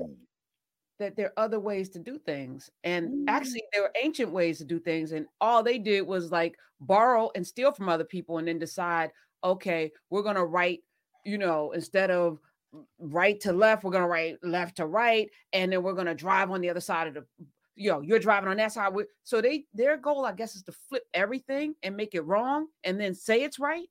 that 0.98 1.16
there 1.16 1.26
are 1.26 1.44
other 1.44 1.60
ways 1.60 1.88
to 1.90 1.98
do 1.98 2.18
things. 2.18 2.70
And 2.84 3.08
mm. 3.08 3.24
actually, 3.28 3.62
there 3.72 3.82
were 3.82 3.92
ancient 4.02 4.30
ways 4.30 4.58
to 4.58 4.64
do 4.64 4.78
things. 4.78 5.12
And 5.12 5.26
all 5.40 5.62
they 5.62 5.78
did 5.78 6.02
was 6.02 6.30
like 6.30 6.56
borrow 6.80 7.30
and 7.34 7.46
steal 7.46 7.72
from 7.72 7.88
other 7.88 8.04
people 8.04 8.38
and 8.38 8.48
then 8.48 8.58
decide, 8.58 9.10
okay, 9.42 9.92
we're 10.10 10.22
going 10.22 10.36
to 10.36 10.44
write, 10.44 10.80
you 11.24 11.38
know, 11.38 11.72
instead 11.72 12.10
of 12.10 12.38
right 12.98 13.40
to 13.40 13.52
left, 13.52 13.84
we're 13.84 13.92
going 13.92 14.04
to 14.04 14.08
write 14.08 14.36
left 14.42 14.76
to 14.76 14.86
right. 14.86 15.28
And 15.52 15.72
then 15.72 15.82
we're 15.82 15.94
going 15.94 16.06
to 16.06 16.14
drive 16.14 16.50
on 16.50 16.60
the 16.60 16.70
other 16.70 16.80
side 16.80 17.08
of 17.08 17.14
the, 17.14 17.24
you 17.76 17.90
know, 17.90 18.00
you're 18.00 18.18
driving 18.18 18.48
on 18.48 18.56
that 18.56 18.72
side. 18.72 18.92
So 19.22 19.40
they, 19.40 19.64
their 19.72 19.96
goal, 19.96 20.24
I 20.24 20.32
guess, 20.32 20.56
is 20.56 20.62
to 20.64 20.72
flip 20.88 21.04
everything 21.14 21.74
and 21.82 21.96
make 21.96 22.14
it 22.14 22.22
wrong 22.22 22.66
and 22.84 23.00
then 23.00 23.14
say 23.14 23.42
it's 23.42 23.58
right. 23.58 23.86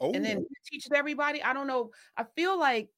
Oh. 0.00 0.12
And 0.12 0.24
then 0.24 0.38
oh. 0.38 0.54
teach 0.66 0.88
everybody. 0.92 1.42
I 1.42 1.52
don't 1.52 1.66
know. 1.66 1.90
I 2.16 2.24
feel 2.34 2.58
like 2.58 2.88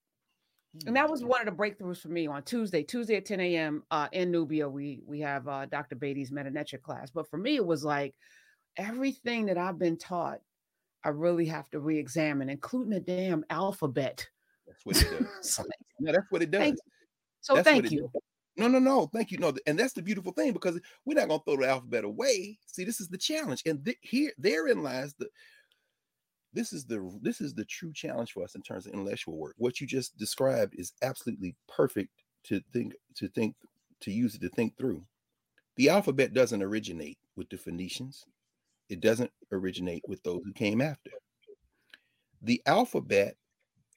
and 0.86 0.96
that 0.96 1.08
was 1.08 1.22
mm. 1.22 1.26
one 1.26 1.46
of 1.46 1.46
the 1.46 1.62
breakthroughs 1.62 2.00
for 2.00 2.08
me 2.08 2.26
on 2.26 2.42
Tuesday. 2.42 2.82
Tuesday 2.82 3.16
at 3.16 3.24
10 3.24 3.40
a.m. 3.40 3.82
Uh, 3.90 4.08
in 4.12 4.32
Knubia, 4.32 4.70
we 4.70 5.00
we 5.06 5.20
have 5.20 5.46
uh, 5.48 5.66
Dr. 5.66 5.96
Beatty's 5.96 6.30
Metanetric 6.30 6.82
class. 6.82 7.10
But 7.10 7.28
for 7.28 7.36
me, 7.36 7.56
it 7.56 7.64
was 7.64 7.84
like 7.84 8.14
everything 8.76 9.46
that 9.46 9.58
I've 9.58 9.78
been 9.78 9.96
taught, 9.96 10.40
I 11.04 11.10
really 11.10 11.46
have 11.46 11.70
to 11.70 11.80
re-examine, 11.80 12.48
including 12.48 12.90
the 12.90 13.00
damn 13.00 13.44
alphabet. 13.50 14.26
That's 14.66 14.84
what 14.84 15.00
it 15.00 15.10
does. 15.10 15.60
no, 16.00 16.12
that's 16.12 16.30
what 16.30 16.42
it 16.42 16.50
does. 16.50 16.60
Thank 16.60 16.78
so 17.40 17.54
that's 17.54 17.68
thank 17.68 17.90
you. 17.90 18.10
Does. 18.12 18.22
No, 18.56 18.68
no, 18.68 18.78
no. 18.78 19.06
Thank 19.12 19.30
you. 19.32 19.38
No, 19.38 19.52
and 19.66 19.78
that's 19.78 19.92
the 19.92 20.02
beautiful 20.02 20.32
thing 20.32 20.52
because 20.52 20.80
we're 21.04 21.14
not 21.14 21.28
gonna 21.28 21.42
throw 21.44 21.56
the 21.56 21.68
alphabet 21.68 22.04
away. 22.04 22.58
See, 22.66 22.84
this 22.84 23.00
is 23.00 23.08
the 23.08 23.18
challenge, 23.18 23.62
and 23.66 23.84
th- 23.84 23.98
here, 24.00 24.32
therein 24.38 24.82
lies 24.82 25.14
the 25.14 25.28
this 26.54 26.72
is 26.72 26.84
the 26.84 27.10
this 27.20 27.40
is 27.40 27.52
the 27.52 27.64
true 27.64 27.92
challenge 27.92 28.32
for 28.32 28.44
us 28.44 28.54
in 28.54 28.62
terms 28.62 28.86
of 28.86 28.92
intellectual 28.92 29.36
work. 29.36 29.54
What 29.58 29.80
you 29.80 29.86
just 29.86 30.16
described 30.16 30.74
is 30.78 30.92
absolutely 31.02 31.56
perfect 31.68 32.10
to 32.44 32.60
think 32.72 32.94
to 33.16 33.28
think 33.28 33.56
to 34.00 34.12
use 34.12 34.34
it 34.34 34.40
to 34.42 34.48
think 34.48 34.78
through. 34.78 35.04
The 35.76 35.88
alphabet 35.88 36.32
doesn't 36.32 36.62
originate 36.62 37.18
with 37.36 37.48
the 37.50 37.58
Phoenicians. 37.58 38.24
It 38.88 39.00
doesn't 39.00 39.32
originate 39.50 40.02
with 40.06 40.22
those 40.22 40.42
who 40.44 40.52
came 40.52 40.80
after. 40.80 41.10
The 42.42 42.62
alphabet, 42.66 43.34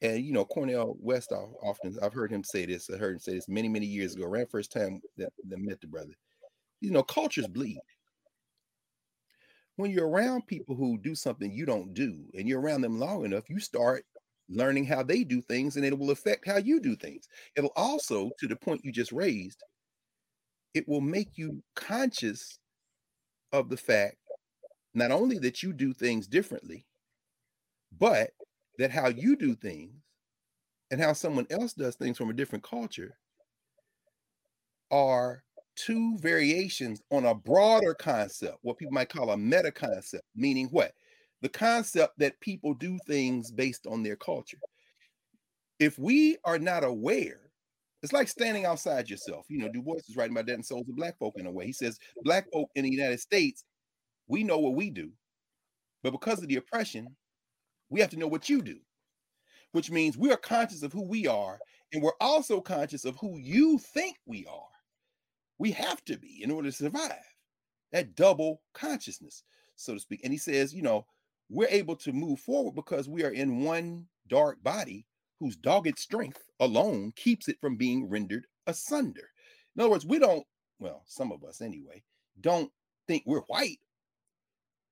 and 0.01 0.23
you 0.23 0.33
know, 0.33 0.45
Cornel 0.45 0.97
West 0.99 1.31
often 1.31 1.97
I've 2.01 2.13
heard 2.13 2.31
him 2.31 2.43
say 2.43 2.65
this. 2.65 2.89
I 2.89 2.97
heard 2.97 3.13
him 3.13 3.19
say 3.19 3.35
this 3.35 3.47
many, 3.47 3.69
many 3.69 3.85
years 3.85 4.15
ago, 4.15 4.25
around 4.25 4.49
first 4.49 4.71
time 4.71 5.01
that, 5.17 5.31
that 5.47 5.59
met 5.59 5.81
the 5.81 5.87
brother. 5.87 6.13
You 6.79 6.91
know, 6.91 7.03
cultures 7.03 7.47
bleed 7.47 7.79
when 9.77 9.91
you're 9.91 10.09
around 10.09 10.47
people 10.47 10.75
who 10.75 10.97
do 10.97 11.15
something 11.15 11.51
you 11.51 11.65
don't 11.65 11.93
do 11.93 12.25
and 12.33 12.47
you're 12.47 12.59
around 12.59 12.81
them 12.81 12.99
long 12.99 13.23
enough, 13.25 13.49
you 13.49 13.59
start 13.59 14.03
learning 14.49 14.85
how 14.85 15.03
they 15.03 15.23
do 15.23 15.41
things 15.41 15.75
and 15.75 15.85
it 15.85 15.97
will 15.97 16.11
affect 16.11 16.47
how 16.47 16.57
you 16.57 16.79
do 16.79 16.95
things. 16.95 17.27
It'll 17.55 17.73
also, 17.75 18.31
to 18.39 18.47
the 18.47 18.55
point 18.55 18.83
you 18.83 18.91
just 18.91 19.11
raised, 19.11 19.63
it 20.73 20.87
will 20.87 21.01
make 21.01 21.29
you 21.35 21.63
conscious 21.75 22.59
of 23.51 23.69
the 23.69 23.77
fact 23.77 24.17
not 24.93 25.11
only 25.11 25.37
that 25.39 25.61
you 25.61 25.73
do 25.73 25.93
things 25.93 26.27
differently, 26.27 26.85
but 27.97 28.31
that 28.79 28.91
how 28.91 29.09
you 29.09 29.35
do 29.35 29.55
things 29.55 29.93
and 30.91 31.01
how 31.01 31.13
someone 31.13 31.45
else 31.49 31.73
does 31.73 31.95
things 31.95 32.17
from 32.17 32.29
a 32.29 32.33
different 32.33 32.63
culture 32.63 33.17
are 34.89 35.43
two 35.77 36.17
variations 36.19 37.01
on 37.11 37.25
a 37.25 37.35
broader 37.35 37.93
concept, 37.93 38.57
what 38.63 38.77
people 38.77 38.93
might 38.93 39.09
call 39.09 39.31
a 39.31 39.37
meta 39.37 39.71
concept, 39.71 40.25
meaning 40.35 40.67
what? 40.71 40.93
The 41.41 41.49
concept 41.49 42.19
that 42.19 42.39
people 42.41 42.73
do 42.73 42.99
things 43.07 43.51
based 43.51 43.87
on 43.87 44.03
their 44.03 44.17
culture. 44.17 44.59
If 45.79 45.99
we 45.99 46.37
are 46.43 46.59
not 46.59 46.83
aware, 46.83 47.41
it's 48.03 48.13
like 48.13 48.27
standing 48.27 48.65
outside 48.65 49.09
yourself. 49.09 49.45
You 49.49 49.59
know, 49.59 49.69
Du 49.69 49.81
Bois 49.81 49.97
is 50.07 50.15
writing 50.15 50.35
about 50.35 50.47
that 50.47 50.55
in 50.55 50.63
Souls 50.63 50.89
of 50.89 50.95
Black 50.95 51.17
Folk 51.19 51.35
in 51.37 51.47
a 51.47 51.51
way. 51.51 51.65
He 51.67 51.73
says, 51.73 51.99
Black 52.23 52.45
folk 52.51 52.69
in 52.75 52.83
the 52.83 52.91
United 52.91 53.19
States, 53.19 53.63
we 54.27 54.43
know 54.43 54.59
what 54.59 54.75
we 54.75 54.89
do, 54.89 55.11
but 56.03 56.11
because 56.11 56.41
of 56.41 56.47
the 56.47 56.57
oppression, 56.57 57.15
we 57.89 58.01
have 58.01 58.09
to 58.11 58.17
know 58.19 58.27
what 58.27 58.49
you 58.49 58.61
do. 58.61 58.79
which 59.71 59.91
means 59.91 60.17
we 60.17 60.31
are 60.31 60.37
conscious 60.37 60.83
of 60.83 60.93
who 60.93 61.03
we 61.03 61.27
are, 61.27 61.59
and 61.93 62.01
we're 62.01 62.11
also 62.19 62.59
conscious 62.61 63.05
of 63.05 63.15
who 63.19 63.37
you 63.39 63.77
think 63.79 64.17
we 64.25 64.45
are. 64.45 64.76
We 65.59 65.71
have 65.71 66.03
to 66.05 66.17
be 66.17 66.41
in 66.43 66.51
order 66.51 66.69
to 66.69 66.75
survive 66.75 67.13
that 67.91 68.15
double 68.15 68.61
consciousness, 68.73 69.43
so 69.75 69.93
to 69.93 69.99
speak. 69.99 70.21
And 70.23 70.31
he 70.33 70.37
says, 70.39 70.73
you 70.73 70.81
know, 70.81 71.05
we're 71.49 71.69
able 71.69 71.95
to 71.97 72.11
move 72.11 72.39
forward 72.39 72.75
because 72.75 73.07
we 73.07 73.23
are 73.23 73.31
in 73.31 73.63
one 73.63 74.07
dark 74.27 74.61
body 74.61 75.05
whose 75.39 75.55
dogged 75.55 75.97
strength 75.97 76.43
alone 76.59 77.13
keeps 77.15 77.47
it 77.47 77.57
from 77.61 77.77
being 77.77 78.09
rendered 78.09 78.45
asunder. 78.65 79.29
In 79.75 79.81
other 79.81 79.91
words, 79.91 80.05
we 80.05 80.19
don't, 80.19 80.45
well, 80.79 81.03
some 81.05 81.31
of 81.31 81.43
us 81.43 81.61
anyway, 81.61 82.03
don't 82.41 82.71
think 83.07 83.23
we're 83.25 83.41
white. 83.41 83.79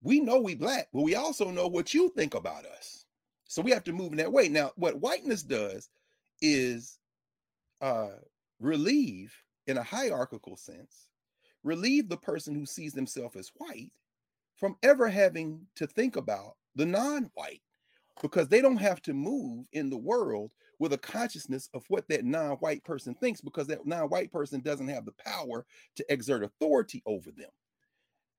We 0.01 0.19
know 0.19 0.39
we 0.39 0.56
black, 0.56 0.88
but 0.93 1.01
we 1.01 1.15
also 1.15 1.49
know 1.51 1.67
what 1.67 1.93
you 1.93 2.10
think 2.15 2.36
about 2.36 2.65
us. 2.65 3.06
So 3.45 3.62
we 3.62 3.71
have 3.71 3.84
to 3.86 3.93
move 3.93 4.12
in 4.12 4.17
that 4.17 4.32
way. 4.32 4.49
Now, 4.49 4.71
what 4.75 4.99
whiteness 4.99 5.43
does 5.43 5.89
is 6.41 6.99
uh 7.82 8.10
relieve 8.60 9.34
in 9.67 9.78
a 9.78 9.84
hierarchical 9.84 10.58
sense, 10.58 11.10
relieve 11.63 12.10
the 12.10 12.17
person 12.17 12.56
who 12.56 12.65
sees 12.65 12.93
themselves 12.93 13.36
as 13.36 13.51
white 13.58 13.91
from 14.56 14.78
ever 14.84 15.08
having 15.08 15.65
to 15.75 15.88
think 15.88 16.15
about 16.15 16.56
the 16.75 16.86
non-white 16.86 17.62
because 18.21 18.47
they 18.47 18.62
don't 18.62 18.78
have 18.78 19.01
to 19.01 19.13
move 19.13 19.67
in 19.73 19.89
the 19.89 19.97
world 19.97 20.51
with 20.80 20.93
a 20.93 20.97
consciousness 20.97 21.69
of 21.73 21.84
what 21.89 22.08
that 22.08 22.23
non-white 22.23 22.84
person 22.84 23.13
thinks 23.15 23.41
because 23.41 23.67
that 23.67 23.86
non-white 23.86 24.32
person 24.32 24.62
doesn't 24.62 24.88
have 24.88 25.06
the 25.06 25.13
power 25.13 25.65
to 25.95 26.06
exert 26.12 26.43
authority 26.43 27.01
over 27.06 27.32
them. 27.32 27.49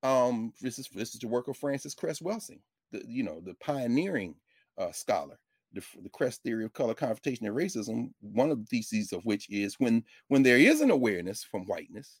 Um 0.03 0.53
this 0.61 0.77
is 0.79 0.87
this 0.93 1.13
is 1.13 1.19
the 1.19 1.27
work 1.27 1.47
of 1.47 1.57
Frances 1.57 1.95
cress 1.95 2.21
welsing 2.21 2.59
the 2.91 3.03
you 3.07 3.23
know 3.23 3.41
the 3.41 3.55
pioneering 3.55 4.35
uh, 4.77 4.91
scholar 4.91 5.39
the, 5.73 5.83
the 6.01 6.09
cress 6.09 6.37
theory 6.37 6.63
of 6.65 6.73
color 6.73 6.93
confrontation 6.93 7.45
and 7.45 7.55
racism 7.55 8.11
one 8.21 8.51
of 8.51 8.59
the 8.59 8.65
theses 8.65 9.11
of 9.11 9.25
which 9.25 9.49
is 9.49 9.75
when 9.79 10.03
when 10.29 10.43
there 10.43 10.57
is 10.57 10.81
an 10.81 10.91
awareness 10.91 11.43
from 11.43 11.65
whiteness 11.65 12.19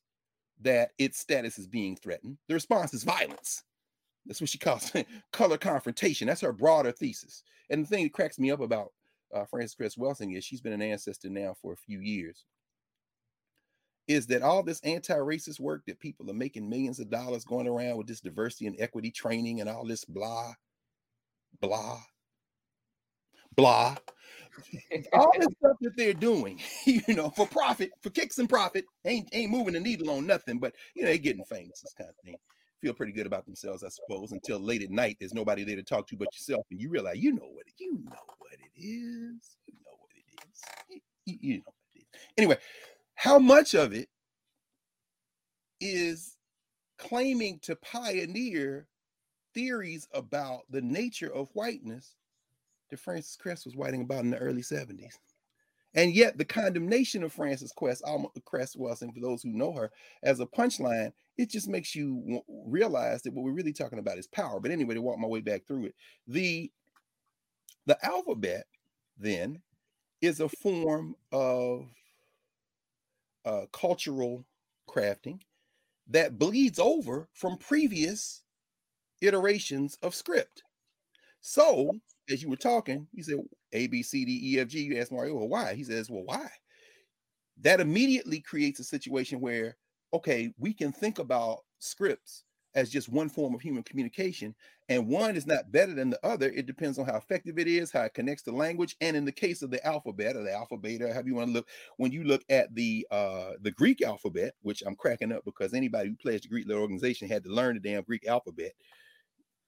that 0.59 0.91
its 0.97 1.19
status 1.19 1.57
is 1.57 1.67
being 1.67 1.95
threatened 1.95 2.37
the 2.47 2.53
response 2.53 2.93
is 2.93 3.03
violence 3.03 3.63
that's 4.27 4.41
what 4.41 4.49
she 4.49 4.57
calls 4.57 4.91
color 5.31 5.57
confrontation. 5.57 6.27
That's 6.27 6.41
her 6.41 6.53
broader 6.53 6.91
thesis. 6.91 7.43
And 7.69 7.83
the 7.83 7.87
thing 7.87 8.03
that 8.03 8.13
cracks 8.13 8.37
me 8.37 8.51
up 8.51 8.59
about 8.59 8.91
uh, 9.33 9.45
Frances 9.45 9.75
Cress 9.75 9.95
Welsing 9.95 10.37
is 10.37 10.45
she's 10.45 10.61
been 10.61 10.73
an 10.73 10.81
ancestor 10.81 11.29
now 11.29 11.55
for 11.61 11.73
a 11.73 11.77
few 11.77 11.99
years. 11.99 12.45
Is 14.07 14.27
that 14.27 14.41
all 14.41 14.63
this 14.63 14.79
anti-racist 14.81 15.59
work 15.59 15.83
that 15.85 15.99
people 15.99 16.29
are 16.29 16.35
making 16.35 16.69
millions 16.69 16.99
of 16.99 17.09
dollars 17.09 17.43
going 17.43 17.67
around 17.67 17.97
with 17.97 18.07
this 18.07 18.21
diversity 18.21 18.67
and 18.67 18.75
equity 18.79 19.11
training 19.11 19.59
and 19.59 19.69
all 19.69 19.85
this 19.85 20.05
blah, 20.05 20.53
blah, 21.59 21.99
blah, 23.57 23.95
all 25.13 25.31
this 25.37 25.47
stuff 25.59 25.77
that 25.81 25.97
they're 25.97 26.13
doing, 26.13 26.59
you 26.85 27.01
know, 27.09 27.29
for 27.31 27.45
profit, 27.47 27.91
for 28.01 28.09
kicks 28.09 28.37
and 28.37 28.47
profit, 28.47 28.85
ain't 29.05 29.27
ain't 29.33 29.51
moving 29.51 29.73
the 29.73 29.79
needle 29.79 30.09
on 30.11 30.25
nothing, 30.25 30.59
but 30.59 30.73
you 30.95 31.01
know, 31.01 31.09
they're 31.09 31.17
getting 31.17 31.43
famous, 31.43 31.81
this 31.81 31.93
kind 31.97 32.09
of 32.09 32.15
thing 32.23 32.37
feel 32.81 32.93
pretty 32.93 33.11
good 33.11 33.25
about 33.25 33.45
themselves, 33.45 33.83
I 33.83 33.89
suppose, 33.89 34.31
until 34.31 34.59
late 34.59 34.83
at 34.83 34.91
night. 34.91 35.17
There's 35.19 35.33
nobody 35.33 35.63
there 35.63 35.75
to 35.75 35.83
talk 35.83 36.07
to 36.07 36.15
but 36.15 36.33
yourself, 36.33 36.65
and 36.71 36.79
you 36.79 36.89
realize 36.89 37.17
you 37.17 37.33
know 37.33 37.47
what 37.51 37.67
it, 37.67 37.73
you 37.77 37.93
know 37.93 38.35
what 38.37 38.53
it 38.53 38.79
is. 38.79 39.57
You 39.65 39.73
know 39.85 39.97
what 39.99 40.11
it 40.15 40.47
is. 40.47 41.01
You, 41.25 41.37
you 41.41 41.57
know 41.57 41.63
what 41.65 41.95
it 41.95 41.99
is. 41.99 42.05
Anyway, 42.37 42.57
how 43.15 43.39
much 43.39 43.73
of 43.73 43.93
it 43.93 44.09
is 45.79 46.37
claiming 46.97 47.59
to 47.59 47.75
pioneer 47.75 48.87
theories 49.53 50.07
about 50.13 50.61
the 50.69 50.81
nature 50.81 51.33
of 51.33 51.49
whiteness 51.53 52.15
that 52.89 52.99
Frances 52.99 53.35
Cress 53.35 53.65
was 53.65 53.75
writing 53.75 54.01
about 54.01 54.23
in 54.23 54.31
the 54.31 54.37
early 54.37 54.61
70s? 54.61 55.13
And 55.93 56.13
yet, 56.13 56.37
the 56.37 56.45
condemnation 56.45 57.23
of 57.23 57.33
Frances 57.33 57.71
Quest, 57.71 58.03
Cress 58.45 58.75
Welsing, 58.75 59.13
for 59.13 59.19
those 59.19 59.41
who 59.41 59.49
know 59.49 59.73
her, 59.73 59.89
as 60.21 60.39
a 60.39 60.45
punchline, 60.45 61.11
it 61.37 61.49
just 61.49 61.67
makes 61.67 61.95
you 61.95 62.41
realize 62.47 63.23
that 63.23 63.33
what 63.33 63.43
we're 63.43 63.51
really 63.51 63.73
talking 63.73 63.99
about 63.99 64.17
is 64.17 64.27
power. 64.27 64.59
But 64.59 64.71
anyway, 64.71 64.95
to 64.95 65.01
walk 65.01 65.17
my 65.17 65.27
way 65.27 65.41
back 65.41 65.65
through 65.65 65.85
it, 65.85 65.95
the 66.27 66.71
the 67.85 67.97
alphabet 68.05 68.65
then 69.17 69.61
is 70.21 70.39
a 70.39 70.49
form 70.49 71.15
of 71.31 71.87
uh, 73.45 73.65
cultural 73.71 74.45
crafting 74.89 75.39
that 76.09 76.37
bleeds 76.37 76.79
over 76.79 77.29
from 77.33 77.57
previous 77.57 78.43
iterations 79.21 79.97
of 80.01 80.13
script. 80.13 80.63
So, 81.41 81.93
as 82.29 82.41
you 82.41 82.49
were 82.49 82.55
talking, 82.55 83.07
you 83.13 83.23
said 83.23 83.37
A, 83.73 83.87
B, 83.87 84.03
C, 84.03 84.25
D, 84.25 84.53
E, 84.53 84.59
F, 84.59 84.67
G. 84.67 84.81
You 84.81 84.97
asked 84.97 85.11
Mario, 85.11 85.35
well, 85.35 85.47
why? 85.47 85.73
He 85.75 85.83
says, 85.83 86.09
well, 86.09 86.23
why? 86.23 86.49
That 87.61 87.79
immediately 87.79 88.39
creates 88.39 88.79
a 88.79 88.83
situation 88.83 89.39
where, 89.39 89.77
okay, 90.13 90.53
we 90.57 90.73
can 90.73 90.91
think 90.91 91.19
about 91.19 91.59
scripts 91.79 92.43
as 92.75 92.91
just 92.91 93.09
one 93.09 93.27
form 93.27 93.55
of 93.55 93.61
human 93.61 93.81
communication, 93.81 94.53
and 94.89 95.07
one 95.07 95.35
is 95.35 95.47
not 95.47 95.71
better 95.71 95.95
than 95.95 96.11
the 96.11 96.23
other. 96.23 96.49
It 96.49 96.67
depends 96.67 96.99
on 96.99 97.05
how 97.05 97.15
effective 97.17 97.57
it 97.57 97.67
is, 97.67 97.91
how 97.91 98.03
it 98.03 98.13
connects 98.13 98.43
to 98.43 98.51
language, 98.51 98.95
and 99.01 99.17
in 99.17 99.25
the 99.25 99.31
case 99.31 99.63
of 99.63 99.71
the 99.71 99.83
alphabet 99.85 100.35
or 100.35 100.43
the 100.43 100.53
alphabet, 100.53 101.01
or 101.01 101.11
however 101.11 101.27
you 101.27 101.35
want 101.35 101.47
to 101.49 101.53
look, 101.53 101.67
when 101.97 102.11
you 102.11 102.23
look 102.23 102.43
at 102.49 102.75
the 102.75 103.07
uh, 103.09 103.53
the 103.61 103.71
Greek 103.71 104.03
alphabet, 104.03 104.53
which 104.61 104.83
I'm 104.85 104.95
cracking 104.95 105.31
up 105.31 105.43
because 105.43 105.73
anybody 105.73 106.09
who 106.09 106.15
pledged 106.17 106.43
the 106.43 106.49
Greek 106.49 106.69
organization 106.69 107.27
had 107.27 107.43
to 107.45 107.49
learn 107.49 107.73
the 107.73 107.79
damn 107.79 108.03
Greek 108.03 108.27
alphabet 108.27 108.73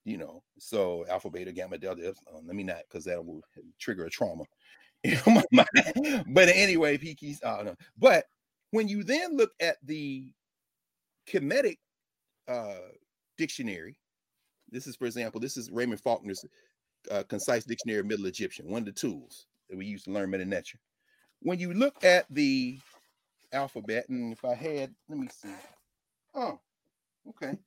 you 0.10 0.18
know, 0.18 0.42
so 0.58 1.06
alpha, 1.08 1.30
beta, 1.30 1.52
gamma, 1.52 1.78
delta. 1.78 2.14
Um, 2.34 2.48
let 2.48 2.56
me 2.56 2.64
not, 2.64 2.82
because 2.90 3.06
that 3.06 3.24
will 3.24 3.42
trigger 3.80 4.06
a 4.06 4.10
trauma. 4.10 4.44
but 5.54 6.50
anyway, 6.50 6.98
Peakies, 6.98 7.38
uh, 7.44 7.64
no. 7.64 7.76
but 7.98 8.26
when 8.72 8.88
you 8.88 9.04
then 9.04 9.38
look 9.38 9.52
at 9.60 9.78
the 9.84 10.34
Kemetic 11.32 11.78
uh, 12.48 12.90
dictionary, 13.38 13.98
this 14.72 14.88
is, 14.88 14.96
for 14.96 15.06
example, 15.06 15.40
this 15.40 15.58
is 15.58 15.70
Raymond 15.70 16.02
Faulkner's 16.02 16.44
uh, 17.12 17.24
concise 17.30 17.64
dictionary 17.64 18.00
of 18.00 18.08
Middle 18.08 18.26
Egyptian, 18.26 18.68
one 18.68 18.82
of 18.82 18.86
the 18.88 18.92
tools 18.92 19.46
that 19.70 19.78
we 19.78 19.86
used 19.86 20.06
to 20.06 20.12
learn 20.12 20.32
Medu 20.32 20.48
Neter. 20.48 20.80
When 21.42 21.60
you 21.60 21.74
look 21.74 22.04
at 22.04 22.26
the 22.32 22.80
alphabet, 23.54 24.10
and 24.10 24.34
if 24.34 24.44
I 24.44 24.56
had, 24.56 24.94
let 25.08 25.20
me 25.20 25.28
see. 25.32 25.54
Oh, 26.34 26.60
okay 27.30 27.58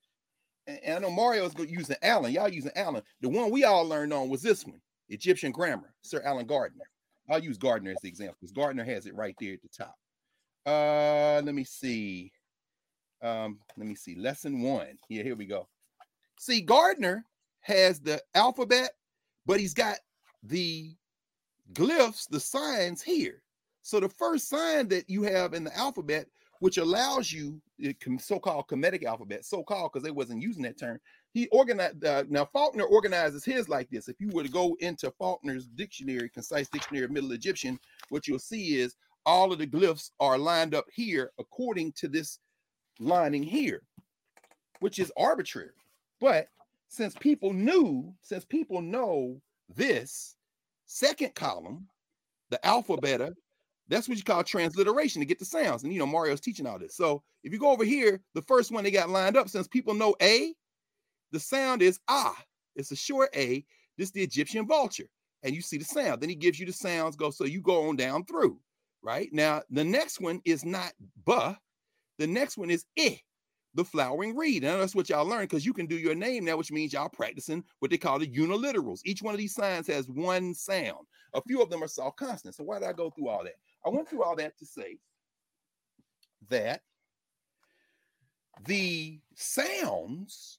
and 0.84 0.96
I 0.96 0.98
know 0.98 1.10
Mario's 1.10 1.54
using 1.68 1.96
Allen. 2.02 2.32
Y'all 2.32 2.48
using 2.48 2.72
Allen. 2.76 3.02
The 3.20 3.28
one 3.28 3.50
we 3.50 3.64
all 3.64 3.86
learned 3.86 4.12
on 4.12 4.28
was 4.28 4.42
this 4.42 4.64
one, 4.64 4.80
Egyptian 5.08 5.52
grammar, 5.52 5.94
Sir 6.02 6.22
Alan 6.24 6.46
Gardiner. 6.46 6.84
I'll 7.30 7.42
use 7.42 7.58
Gardiner 7.58 7.92
as 7.92 7.98
the 8.02 8.08
example 8.08 8.36
because 8.40 8.52
Gardiner 8.52 8.84
has 8.84 9.06
it 9.06 9.14
right 9.14 9.34
there 9.40 9.54
at 9.54 9.62
the 9.62 9.68
top. 9.68 9.96
Uh, 10.66 11.42
let 11.44 11.54
me 11.54 11.64
see. 11.64 12.32
Um, 13.22 13.58
let 13.76 13.86
me 13.86 13.94
see. 13.94 14.16
Lesson 14.16 14.60
one. 14.62 14.96
Yeah, 15.08 15.22
here 15.22 15.36
we 15.36 15.46
go. 15.46 15.68
See, 16.38 16.60
Gardiner 16.60 17.24
has 17.60 18.00
the 18.00 18.20
alphabet, 18.34 18.90
but 19.46 19.60
he's 19.60 19.74
got 19.74 19.98
the 20.42 20.94
glyphs, 21.72 22.28
the 22.28 22.40
signs 22.40 23.00
here. 23.02 23.42
So 23.82 24.00
the 24.00 24.08
first 24.08 24.48
sign 24.48 24.88
that 24.88 25.08
you 25.08 25.22
have 25.22 25.54
in 25.54 25.64
the 25.64 25.76
alphabet 25.76 26.26
which 26.62 26.78
allows 26.78 27.32
you 27.32 27.60
the 27.80 27.92
so-called 28.20 28.68
Kemetic 28.68 29.02
alphabet, 29.02 29.44
so-called 29.44 29.90
because 29.92 30.04
they 30.04 30.12
wasn't 30.12 30.40
using 30.40 30.62
that 30.62 30.78
term. 30.78 31.00
He 31.34 31.48
organized 31.48 32.04
uh, 32.04 32.22
now 32.28 32.44
Faulkner 32.52 32.84
organizes 32.84 33.44
his 33.44 33.68
like 33.68 33.90
this. 33.90 34.06
If 34.06 34.20
you 34.20 34.28
were 34.28 34.44
to 34.44 34.48
go 34.48 34.76
into 34.78 35.10
Faulkner's 35.18 35.66
dictionary, 35.66 36.28
concise 36.28 36.68
dictionary 36.68 37.04
of 37.04 37.10
Middle 37.10 37.32
Egyptian, 37.32 37.80
what 38.10 38.28
you'll 38.28 38.38
see 38.38 38.78
is 38.78 38.94
all 39.26 39.52
of 39.52 39.58
the 39.58 39.66
glyphs 39.66 40.12
are 40.20 40.38
lined 40.38 40.72
up 40.72 40.84
here 40.92 41.32
according 41.40 41.94
to 41.94 42.06
this 42.06 42.38
lining 43.00 43.42
here, 43.42 43.82
which 44.78 45.00
is 45.00 45.10
arbitrary. 45.16 45.70
But 46.20 46.46
since 46.86 47.16
people 47.16 47.52
knew, 47.52 48.14
since 48.20 48.44
people 48.44 48.80
know 48.80 49.40
this 49.68 50.36
second 50.86 51.34
column, 51.34 51.88
the 52.50 52.64
alphabet 52.64 53.32
that's 53.88 54.08
what 54.08 54.18
you 54.18 54.24
call 54.24 54.42
transliteration 54.44 55.20
to 55.20 55.26
get 55.26 55.38
the 55.38 55.44
sounds. 55.44 55.82
And 55.82 55.92
you 55.92 55.98
know, 55.98 56.06
Mario's 56.06 56.40
teaching 56.40 56.66
all 56.66 56.78
this. 56.78 56.96
So 56.96 57.22
if 57.44 57.52
you 57.52 57.58
go 57.58 57.70
over 57.70 57.84
here, 57.84 58.22
the 58.34 58.42
first 58.42 58.70
one 58.70 58.84
they 58.84 58.90
got 58.90 59.10
lined 59.10 59.36
up, 59.36 59.48
since 59.48 59.68
people 59.68 59.94
know 59.94 60.14
A, 60.22 60.54
the 61.32 61.40
sound 61.40 61.82
is 61.82 61.98
ah. 62.08 62.36
It's 62.76 62.92
a 62.92 62.96
short 62.96 63.30
A. 63.34 63.64
This 63.98 64.08
is 64.08 64.12
the 64.12 64.22
Egyptian 64.22 64.66
vulture. 64.66 65.08
And 65.42 65.54
you 65.54 65.60
see 65.60 65.76
the 65.76 65.84
sound. 65.84 66.20
Then 66.20 66.28
he 66.28 66.34
gives 66.34 66.58
you 66.58 66.66
the 66.66 66.72
sounds, 66.72 67.16
go. 67.16 67.30
So 67.30 67.44
you 67.44 67.60
go 67.60 67.88
on 67.88 67.96
down 67.96 68.24
through, 68.24 68.58
right? 69.02 69.28
Now, 69.32 69.62
the 69.70 69.84
next 69.84 70.20
one 70.20 70.40
is 70.44 70.64
not 70.64 70.92
buh. 71.24 71.54
The 72.18 72.26
next 72.26 72.56
one 72.56 72.70
is 72.70 72.84
eh, 72.96 73.16
the 73.74 73.84
flowering 73.84 74.36
reed. 74.36 74.64
And 74.64 74.80
that's 74.80 74.94
what 74.94 75.08
y'all 75.08 75.26
learn 75.26 75.42
because 75.42 75.66
you 75.66 75.72
can 75.72 75.86
do 75.86 75.96
your 75.96 76.14
name 76.14 76.44
now, 76.44 76.56
which 76.56 76.70
means 76.70 76.92
y'all 76.92 77.08
practicing 77.08 77.64
what 77.80 77.90
they 77.90 77.98
call 77.98 78.18
the 78.18 78.26
uniliterals. 78.26 79.00
Each 79.04 79.22
one 79.22 79.34
of 79.34 79.38
these 79.38 79.54
signs 79.54 79.86
has 79.88 80.08
one 80.08 80.54
sound. 80.54 81.06
A 81.34 81.42
few 81.42 81.60
of 81.60 81.70
them 81.70 81.82
are 81.82 81.88
soft 81.88 82.18
consonants. 82.18 82.58
So 82.58 82.64
why 82.64 82.78
did 82.78 82.88
I 82.88 82.92
go 82.92 83.10
through 83.10 83.28
all 83.28 83.42
that? 83.44 83.54
I 83.84 83.88
went 83.88 84.08
through 84.08 84.22
all 84.22 84.36
that 84.36 84.58
to 84.58 84.66
say 84.66 84.98
that 86.48 86.82
the 88.66 89.20
sounds 89.34 90.58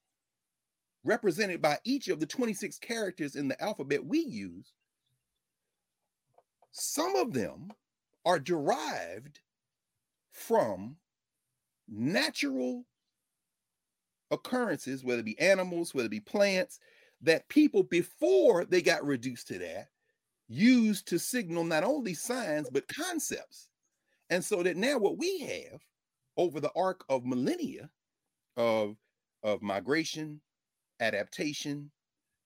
represented 1.03 1.61
by 1.61 1.77
each 1.83 2.07
of 2.07 2.19
the 2.19 2.25
26 2.25 2.77
characters 2.79 3.35
in 3.35 3.47
the 3.47 3.61
alphabet 3.61 4.05
we 4.05 4.19
use 4.19 4.73
some 6.71 7.15
of 7.15 7.33
them 7.33 7.71
are 8.25 8.39
derived 8.39 9.39
from 10.31 10.95
natural 11.87 12.85
occurrences, 14.31 15.03
whether 15.03 15.19
it 15.19 15.25
be 15.25 15.39
animals, 15.39 15.93
whether 15.93 16.07
it 16.07 16.11
be 16.11 16.19
plants, 16.19 16.79
that 17.21 17.47
people 17.47 17.83
before 17.83 18.65
they 18.65 18.81
got 18.81 19.05
reduced 19.05 19.47
to 19.47 19.59
that 19.59 19.89
used 20.53 21.07
to 21.07 21.19
signal 21.19 21.63
not 21.63 21.83
only 21.83 22.13
signs 22.13 22.69
but 22.69 22.87
concepts. 22.87 23.69
And 24.29 24.43
so 24.43 24.63
that 24.63 24.77
now 24.77 24.97
what 24.97 25.17
we 25.17 25.39
have 25.39 25.81
over 26.37 26.59
the 26.59 26.71
arc 26.75 27.03
of 27.09 27.25
millennia 27.25 27.89
of, 28.57 28.95
of 29.43 29.61
migration, 29.61 30.41
adaptation, 30.99 31.91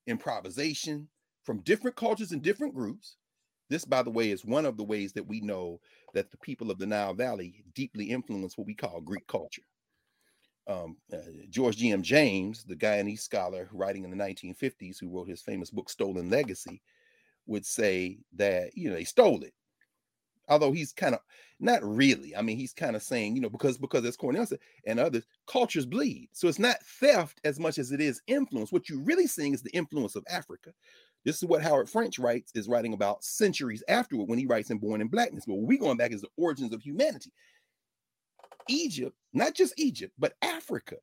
improvisation 0.08 1.10
from 1.44 1.62
different 1.62 1.96
cultures 1.96 2.32
and 2.32 2.42
different 2.42 2.74
groups. 2.74 3.18
This, 3.70 3.84
by 3.84 4.02
the 4.02 4.10
way, 4.10 4.32
is 4.32 4.46
one 4.46 4.66
of 4.66 4.78
the 4.78 4.84
ways 4.84 5.12
that 5.14 5.28
we 5.28 5.42
know 5.42 5.80
that 6.14 6.32
the 6.32 6.38
people 6.38 6.72
of 6.72 6.80
the 6.80 6.86
Nile 6.86 7.14
Valley 7.14 7.64
deeply 7.74 8.06
influence 8.06 8.58
what 8.58 8.68
we 8.68 8.74
call 8.74 9.02
Greek 9.02 9.28
culture. 9.28 9.64
Um, 10.68 10.98
uh, 11.14 11.18
George 11.50 11.78
G.M. 11.78 12.02
James, 12.02 12.64
the 12.64 12.76
Guyanese 12.76 13.20
scholar 13.20 13.70
writing 13.72 14.04
in 14.04 14.12
the 14.12 14.18
1950s, 14.18 14.98
who 15.00 15.10
wrote 15.10 15.28
his 15.28 15.42
famous 15.42 15.70
book 15.70 15.90
Stolen 15.90 16.30
Legacy, 16.30 16.82
would 17.48 17.66
say 17.66 18.20
that 18.36 18.76
you 18.76 18.90
know 18.90 18.96
they 18.96 19.04
stole 19.04 19.44
it. 19.44 19.54
Although 20.50 20.72
he's 20.72 20.94
kind 20.94 21.14
of 21.16 21.22
not 21.60 21.84
really. 21.84 22.36
I 22.36 22.42
mean, 22.42 22.58
he's 22.58 22.74
kind 22.74 22.96
of 22.96 23.04
saying, 23.04 23.36
you 23.36 23.42
know, 23.42 23.50
because 23.50 23.78
because 23.78 24.06
as 24.06 24.16
Cornel 24.16 24.46
said 24.46 24.60
and 24.86 25.00
others, 25.00 25.26
cultures 25.48 25.86
bleed. 25.86 26.30
So 26.34 26.48
it's 26.48 26.60
not 26.60 26.84
theft 26.84 27.42
as 27.44 27.60
much 27.60 27.80
as 27.80 27.92
it 27.92 28.00
is 28.00 28.22
influence. 28.28 28.72
What 28.72 28.90
you're 28.90 29.02
really 29.02 29.28
seeing 29.28 29.54
is 29.54 29.64
the 29.64 29.76
influence 29.76 30.16
of 30.16 30.24
Africa. 30.30 30.72
This 31.26 31.38
is 31.38 31.46
what 31.50 31.62
Howard 31.62 31.90
French 31.90 32.20
writes, 32.20 32.52
is 32.56 32.70
writing 32.70 32.94
about 32.94 33.24
centuries 33.24 33.84
afterward 33.90 34.30
when 34.30 34.40
he 34.40 34.46
writes 34.46 34.70
in 34.70 34.78
Born 34.78 35.02
in 35.02 35.08
Blackness. 35.08 35.46
But 35.46 35.56
we 35.56 35.78
going 35.78 35.98
back 35.98 36.12
is 36.12 36.22
the 36.22 36.30
origins 36.38 36.74
of 36.74 36.82
humanity. 36.82 37.32
Egypt, 38.70 39.16
not 39.34 39.54
just 39.54 39.74
Egypt, 39.78 40.14
but 40.18 40.34
Africa, 40.42 40.98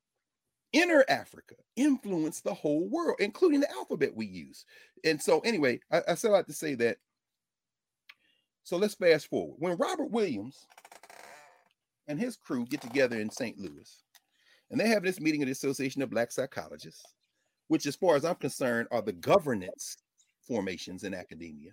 inner 0.75 1.05
Africa, 1.07 1.55
influenced 1.77 2.43
the 2.43 2.53
whole 2.53 2.87
world, 2.89 3.15
including 3.19 3.61
the 3.61 3.71
alphabet 3.71 4.15
we 4.15 4.27
use. 4.27 4.65
And 5.03 5.19
so, 5.19 5.39
anyway, 5.39 5.79
I, 5.91 6.01
I 6.09 6.15
said 6.15 6.33
out 6.33 6.47
to 6.47 6.53
say 6.53 6.75
that. 6.75 6.97
So 8.63 8.77
let's 8.77 8.95
fast 8.95 9.29
forward. 9.29 9.55
When 9.59 9.77
Robert 9.77 10.11
Williams 10.11 10.67
and 12.07 12.19
his 12.19 12.35
crew 12.35 12.65
get 12.65 12.81
together 12.81 13.19
in 13.19 13.29
St. 13.29 13.57
Louis, 13.57 14.03
and 14.69 14.79
they 14.79 14.87
have 14.89 15.03
this 15.03 15.21
meeting 15.21 15.41
of 15.43 15.45
the 15.45 15.51
Association 15.51 16.01
of 16.01 16.09
Black 16.09 16.31
Psychologists, 16.31 17.03
which, 17.67 17.85
as 17.85 17.95
far 17.95 18.15
as 18.15 18.25
I'm 18.25 18.35
concerned, 18.35 18.87
are 18.91 19.01
the 19.01 19.13
governance 19.13 19.97
formations 20.41 21.03
in 21.03 21.13
academia. 21.13 21.71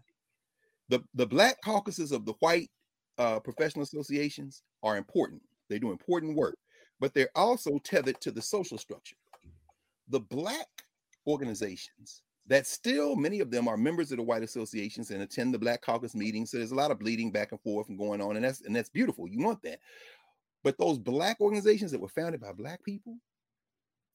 The, 0.91 1.03
the 1.15 1.27
black 1.27 1.57
caucuses 1.65 2.13
of 2.13 2.25
the 2.27 2.35
white 2.41 2.71
uh, 3.19 3.41
professional 3.41 3.85
associations 3.85 4.63
are 4.83 4.97
important. 4.97 5.43
They 5.69 5.79
do 5.79 5.91
important 5.91 6.37
work, 6.37 6.57
but 7.03 7.13
they're 7.15 7.31
also 7.35 7.81
tethered 7.81 8.21
to 8.21 8.31
the 8.31 8.41
social 8.41 8.79
structure. 8.79 9.17
The 10.09 10.21
black 10.21 10.69
organizations 11.27 12.23
that 12.47 12.65
still 12.65 13.17
many 13.17 13.41
of 13.41 13.51
them 13.51 13.67
are 13.67 13.77
members 13.77 14.13
of 14.13 14.19
the 14.19 14.23
white 14.23 14.45
associations 14.45 15.11
and 15.11 15.23
attend 15.23 15.53
the 15.53 15.59
black 15.59 15.81
caucus 15.81 16.15
meetings 16.15 16.51
so 16.51 16.57
there's 16.57 16.73
a 16.73 16.77
lot 16.77 16.91
of 16.91 16.99
bleeding 16.99 17.31
back 17.31 17.53
and 17.53 17.61
forth 17.61 17.89
and 17.89 17.97
going 17.97 18.21
on 18.21 18.35
and 18.35 18.45
that's 18.45 18.63
and 18.63 18.75
that's 18.75 18.89
beautiful 18.89 19.29
you 19.29 19.39
want 19.39 19.63
that 19.63 19.79
but 20.65 20.77
those 20.79 20.99
black 20.99 21.41
organizations 21.41 21.93
that 21.93 22.01
were 22.01 22.09
founded 22.09 22.41
by 22.41 22.51
black 22.51 22.83
people 22.83 23.17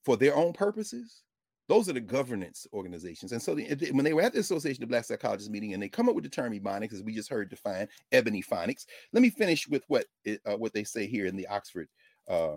for 0.04 0.18
their 0.18 0.36
own 0.36 0.52
purposes 0.52 1.24
those 1.68 1.90
are 1.90 1.94
the 1.94 2.00
governance 2.00 2.66
organizations. 2.74 3.34
And 3.34 3.42
so 3.42 3.54
the, 3.54 3.92
when 3.92 4.06
they 4.06 4.14
were 4.14 4.22
at 4.22 4.34
the 4.34 4.40
Association 4.40 4.84
of 4.84 4.90
Black 4.90 5.04
Psychologists 5.04 5.52
meeting 5.52 5.74
and 5.74 5.84
they 5.84 5.90
come 5.90 6.08
up 6.08 6.16
with 6.16 6.24
the 6.24 6.30
term 6.30 6.54
ebonics, 6.54 6.94
as 6.94 7.04
we 7.04 7.14
just 7.14 7.30
heard 7.30 7.50
defined, 7.50 7.90
ebony 8.14 8.42
phonics. 8.42 8.86
Let 9.12 9.22
me 9.22 9.30
finish 9.30 9.68
with 9.68 9.84
what 9.88 10.06
uh, 10.46 10.56
what 10.56 10.74
they 10.74 10.86
say 10.86 11.08
here 11.08 11.26
in 11.26 11.36
the 11.36 11.48
Oxford, 11.48 11.90
uh, 12.30 12.56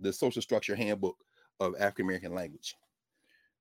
the 0.00 0.12
social 0.12 0.42
structure 0.42 0.74
handbook 0.74 1.16
of 1.60 1.74
African 1.78 2.06
American 2.06 2.34
language. 2.34 2.74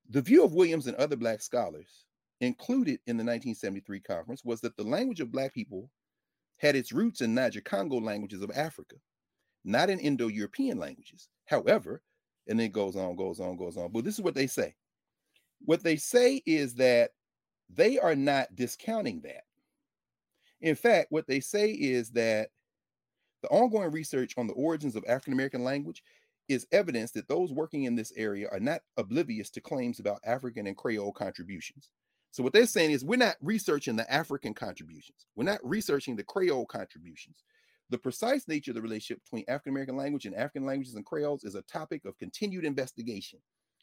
The 0.09 0.21
view 0.21 0.43
of 0.43 0.53
Williams 0.53 0.87
and 0.87 0.95
other 0.95 1.15
Black 1.15 1.41
scholars 1.41 2.05
included 2.41 2.99
in 3.05 3.17
the 3.17 3.23
1973 3.23 3.99
conference 3.99 4.45
was 4.45 4.61
that 4.61 4.75
the 4.77 4.83
language 4.83 5.19
of 5.19 5.31
Black 5.31 5.53
people 5.53 5.89
had 6.57 6.75
its 6.75 6.91
roots 6.91 7.21
in 7.21 7.35
Niger 7.35 7.61
Congo 7.61 7.99
languages 7.99 8.41
of 8.41 8.51
Africa, 8.55 8.95
not 9.63 9.89
in 9.89 9.99
Indo 9.99 10.27
European 10.27 10.79
languages. 10.79 11.29
However, 11.45 12.01
and 12.47 12.59
it 12.59 12.71
goes 12.71 12.95
on, 12.95 13.15
goes 13.15 13.39
on, 13.39 13.57
goes 13.57 13.77
on. 13.77 13.91
But 13.91 14.03
this 14.03 14.15
is 14.15 14.21
what 14.21 14.35
they 14.35 14.47
say 14.47 14.75
what 15.65 15.83
they 15.83 15.95
say 15.95 16.41
is 16.45 16.75
that 16.75 17.11
they 17.69 17.99
are 17.99 18.15
not 18.15 18.55
discounting 18.55 19.21
that. 19.21 19.43
In 20.61 20.75
fact, 20.75 21.11
what 21.11 21.27
they 21.27 21.39
say 21.39 21.71
is 21.71 22.09
that 22.11 22.49
the 23.41 23.49
ongoing 23.49 23.91
research 23.91 24.33
on 24.37 24.47
the 24.47 24.53
origins 24.53 24.95
of 24.95 25.05
African 25.07 25.33
American 25.33 25.63
language 25.63 26.03
is 26.49 26.67
evidence 26.71 27.11
that 27.11 27.27
those 27.27 27.53
working 27.53 27.83
in 27.83 27.95
this 27.95 28.11
area 28.17 28.49
are 28.51 28.59
not 28.59 28.81
oblivious 28.97 29.49
to 29.51 29.61
claims 29.61 29.99
about 29.99 30.19
African 30.25 30.67
and 30.67 30.75
Creole 30.75 31.13
contributions. 31.13 31.89
So, 32.31 32.43
what 32.43 32.53
they're 32.53 32.65
saying 32.65 32.91
is, 32.91 33.05
we're 33.05 33.17
not 33.17 33.37
researching 33.41 33.95
the 33.95 34.11
African 34.11 34.53
contributions, 34.53 35.25
we're 35.35 35.45
not 35.45 35.59
researching 35.63 36.15
the 36.15 36.23
Creole 36.23 36.65
contributions. 36.65 37.43
The 37.91 37.97
precise 37.97 38.47
nature 38.47 38.71
of 38.71 38.75
the 38.75 38.81
relationship 38.83 39.23
between 39.23 39.45
African 39.47 39.71
American 39.71 39.97
language 39.97 40.25
and 40.25 40.35
African 40.35 40.65
languages 40.65 40.95
and 40.95 41.05
Creoles 41.05 41.43
is 41.43 41.55
a 41.55 41.63
topic 41.63 42.05
of 42.05 42.17
continued 42.19 42.65
investigation. 42.65 43.39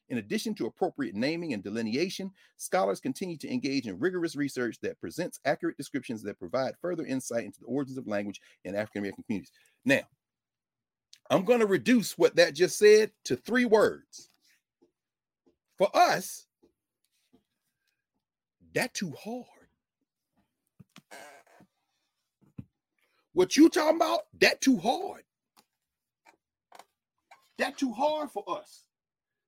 In 0.08 0.18
addition 0.18 0.54
to 0.54 0.66
appropriate 0.66 1.16
naming 1.16 1.52
and 1.52 1.64
delineation, 1.64 2.30
scholars 2.56 3.00
continue 3.00 3.36
to 3.38 3.52
engage 3.52 3.88
in 3.88 3.98
rigorous 3.98 4.36
research 4.36 4.78
that 4.82 5.00
presents 5.00 5.40
accurate 5.44 5.76
descriptions 5.76 6.22
that 6.22 6.38
provide 6.38 6.74
further 6.80 7.04
insight 7.04 7.44
into 7.44 7.58
the 7.58 7.66
origins 7.66 7.98
of 7.98 8.06
language 8.06 8.40
in 8.64 8.76
African 8.76 9.00
American 9.00 9.24
communities. 9.24 9.50
Now, 9.84 10.02
I'm 11.30 11.44
going 11.44 11.60
to 11.60 11.66
reduce 11.66 12.16
what 12.18 12.36
that 12.36 12.54
just 12.54 12.78
said 12.78 13.10
to 13.24 13.36
three 13.36 13.64
words. 13.64 14.30
For 15.78 15.90
us, 15.94 16.46
that 18.74 18.94
too 18.94 19.12
hard. 19.18 19.46
What 23.32 23.56
you 23.56 23.68
talking 23.68 23.96
about? 23.96 24.20
That 24.40 24.60
too 24.60 24.78
hard. 24.78 25.22
That 27.58 27.78
too 27.78 27.92
hard 27.92 28.30
for 28.30 28.44
us. 28.48 28.84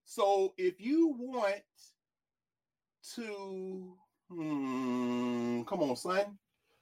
So 0.04 0.54
if 0.58 0.80
you 0.80 1.14
want 1.18 1.62
to, 3.16 3.94
hmm, 4.30 5.62
come 5.62 5.82
on, 5.82 5.96
son. 5.96 6.38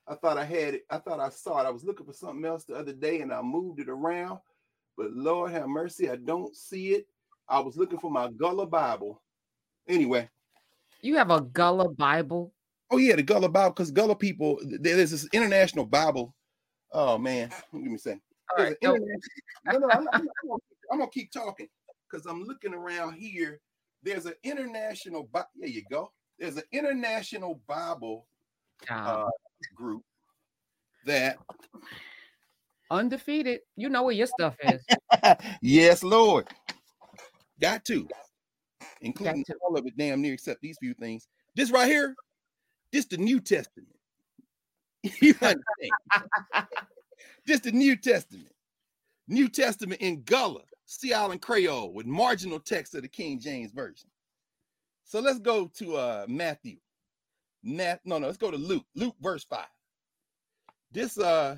I 0.08 0.14
thought 0.14 0.38
I 0.38 0.44
had 0.44 0.74
it. 0.74 0.86
I 0.90 0.98
thought 0.98 1.20
I 1.20 1.30
saw 1.30 1.60
it. 1.60 1.66
I 1.66 1.70
was 1.70 1.84
looking 1.84 2.06
for 2.06 2.12
something 2.12 2.44
else 2.44 2.64
the 2.64 2.74
other 2.74 2.92
day 2.92 3.20
and 3.22 3.32
I 3.32 3.42
moved 3.42 3.80
it 3.80 3.88
around. 3.88 4.38
But 4.96 5.12
Lord 5.12 5.52
have 5.52 5.68
mercy, 5.68 6.10
I 6.10 6.16
don't 6.16 6.54
see 6.56 6.94
it. 6.94 7.06
I 7.48 7.60
was 7.60 7.76
looking 7.76 7.98
for 7.98 8.10
my 8.10 8.28
Gullah 8.28 8.66
Bible. 8.66 9.22
Anyway. 9.88 10.28
You 11.02 11.16
have 11.16 11.30
a 11.30 11.40
Gullah 11.40 11.90
Bible? 11.90 12.52
Oh, 12.90 12.98
yeah, 12.98 13.16
the 13.16 13.22
Gullah 13.22 13.48
Bible, 13.48 13.70
because 13.70 13.90
Gullah 13.90 14.16
people, 14.16 14.58
there's 14.62 15.10
this 15.10 15.28
international 15.32 15.84
Bible. 15.84 16.34
Oh 16.92 17.18
man, 17.18 17.50
give 17.72 17.82
me 17.82 17.94
a 17.94 17.98
second. 17.98 18.22
Right, 18.56 18.76
no, 18.82 18.94
no, 18.94 19.88
I'm, 19.90 20.08
I'm, 20.12 20.28
I'm, 20.92 20.98
gonna 20.98 21.10
keep 21.10 21.32
talking 21.32 21.68
because 22.08 22.26
I'm 22.26 22.44
looking 22.44 22.72
around 22.72 23.14
here. 23.14 23.60
There's 24.02 24.24
an 24.24 24.34
international, 24.44 25.28
there 25.32 25.68
you 25.68 25.82
go. 25.90 26.12
There's 26.38 26.56
an 26.56 26.62
international 26.72 27.60
Bible 27.66 28.26
uh, 28.88 29.26
group 29.74 30.02
that 31.06 31.38
undefeated. 32.90 33.60
You 33.76 33.88
know 33.88 34.02
where 34.02 34.14
your 34.14 34.26
stuff 34.26 34.56
is. 34.62 34.84
yes, 35.62 36.02
Lord. 36.02 36.48
Got 37.60 37.84
to, 37.86 38.06
including 39.00 39.44
Got 39.48 39.54
to. 39.54 39.58
all 39.62 39.76
of 39.76 39.86
it, 39.86 39.96
damn 39.96 40.20
near 40.20 40.34
except 40.34 40.60
these 40.60 40.76
few 40.78 40.94
things. 40.94 41.26
This 41.54 41.70
right 41.70 41.86
here, 41.88 42.14
this 42.92 43.06
the 43.06 43.16
New 43.16 43.40
Testament. 43.40 43.88
you 45.02 45.34
understand? 45.40 46.66
this 47.46 47.60
the 47.60 47.72
New 47.72 47.96
Testament. 47.96 48.52
New 49.28 49.48
Testament 49.48 50.00
in 50.00 50.22
Gullah. 50.22 50.62
Sea 50.88 51.14
Island 51.14 51.42
Creole 51.42 51.92
with 51.92 52.06
marginal 52.06 52.60
text 52.60 52.94
of 52.94 53.02
the 53.02 53.08
King 53.08 53.40
James 53.40 53.72
Version. 53.72 54.08
So 55.04 55.20
let's 55.20 55.40
go 55.40 55.66
to 55.78 55.96
uh 55.96 56.26
Matthew. 56.28 56.76
Math, 57.62 58.00
no, 58.04 58.18
no, 58.18 58.26
let's 58.26 58.38
go 58.38 58.52
to 58.52 58.56
Luke. 58.56 58.84
Luke 58.94 59.16
verse 59.20 59.44
5. 59.44 59.66
This 60.92 61.18
uh 61.18 61.56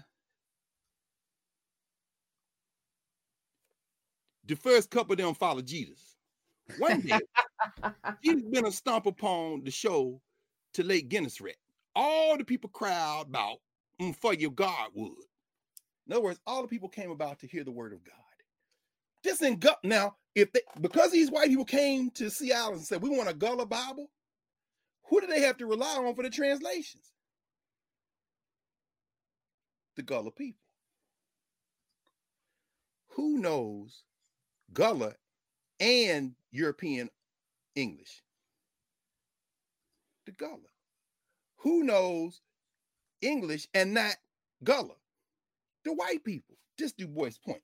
the 4.49 4.57
first 4.57 4.91
couple 4.91 5.13
of 5.13 5.19
them 5.19 5.35
follow 5.35 5.63
Jesus. 5.63 6.17
One 6.79 7.01
day, 7.03 7.19
Jesus 8.25 8.43
been 8.51 8.67
a 8.67 8.73
stomp 8.73 9.07
upon 9.07 9.65
the 9.65 9.71
show 9.71 10.21
to 10.75 10.83
Lake 10.83 11.09
Gennesaret. 11.09 11.57
All 11.95 12.37
the 12.37 12.45
people 12.45 12.71
crowd 12.71 13.27
about 13.29 13.59
mm, 14.01 14.15
for 14.17 14.35
your 14.35 14.51
God 14.51 14.91
would. 14.95 15.13
In 16.07 16.13
other 16.13 16.23
words, 16.23 16.41
all 16.47 16.63
the 16.63 16.69
people 16.69 16.89
came 16.89 17.11
about 17.11 17.39
to 17.41 17.47
hear 17.47 17.65
the 17.65 17.73
word 17.73 17.93
of 17.93 18.05
God. 18.05 18.15
Just 19.25 19.43
in 19.43 19.59
gut 19.59 19.79
now, 19.85 20.17
if 20.35 20.53
they 20.53 20.61
because 20.81 21.11
these 21.11 21.31
white 21.31 21.49
people 21.49 21.65
came 21.65 22.11
to 22.13 22.31
Seattle 22.31 22.75
and 22.75 22.83
said 22.83 23.03
we 23.03 23.11
want 23.11 23.29
a 23.29 23.35
Gullah 23.35 23.67
Bible, 23.67 24.11
who 25.09 25.21
do 25.21 25.27
they 25.27 25.41
have 25.41 25.57
to 25.59 25.67
rely 25.67 25.97
on 25.97 26.15
for 26.15 26.23
the 26.23 26.31
translations? 26.31 27.13
the 29.99 30.03
Gullah 30.03 30.31
people. 30.31 30.63
Who 33.17 33.39
knows 33.39 34.05
Gullah 34.73 35.15
and 35.81 36.35
European 36.51 37.11
English? 37.75 38.23
The 40.27 40.33
Gullah. 40.33 40.59
Who 41.59 41.85
knows 41.85 42.41
English 43.21 43.69
and 43.75 43.95
not 43.95 44.17
Gullah? 44.63 44.97
The 45.85 45.93
white 45.93 46.25
people. 46.25 46.57
Just 46.79 46.97
Du 46.97 47.09
Bois' 47.09 47.31
point. 47.45 47.63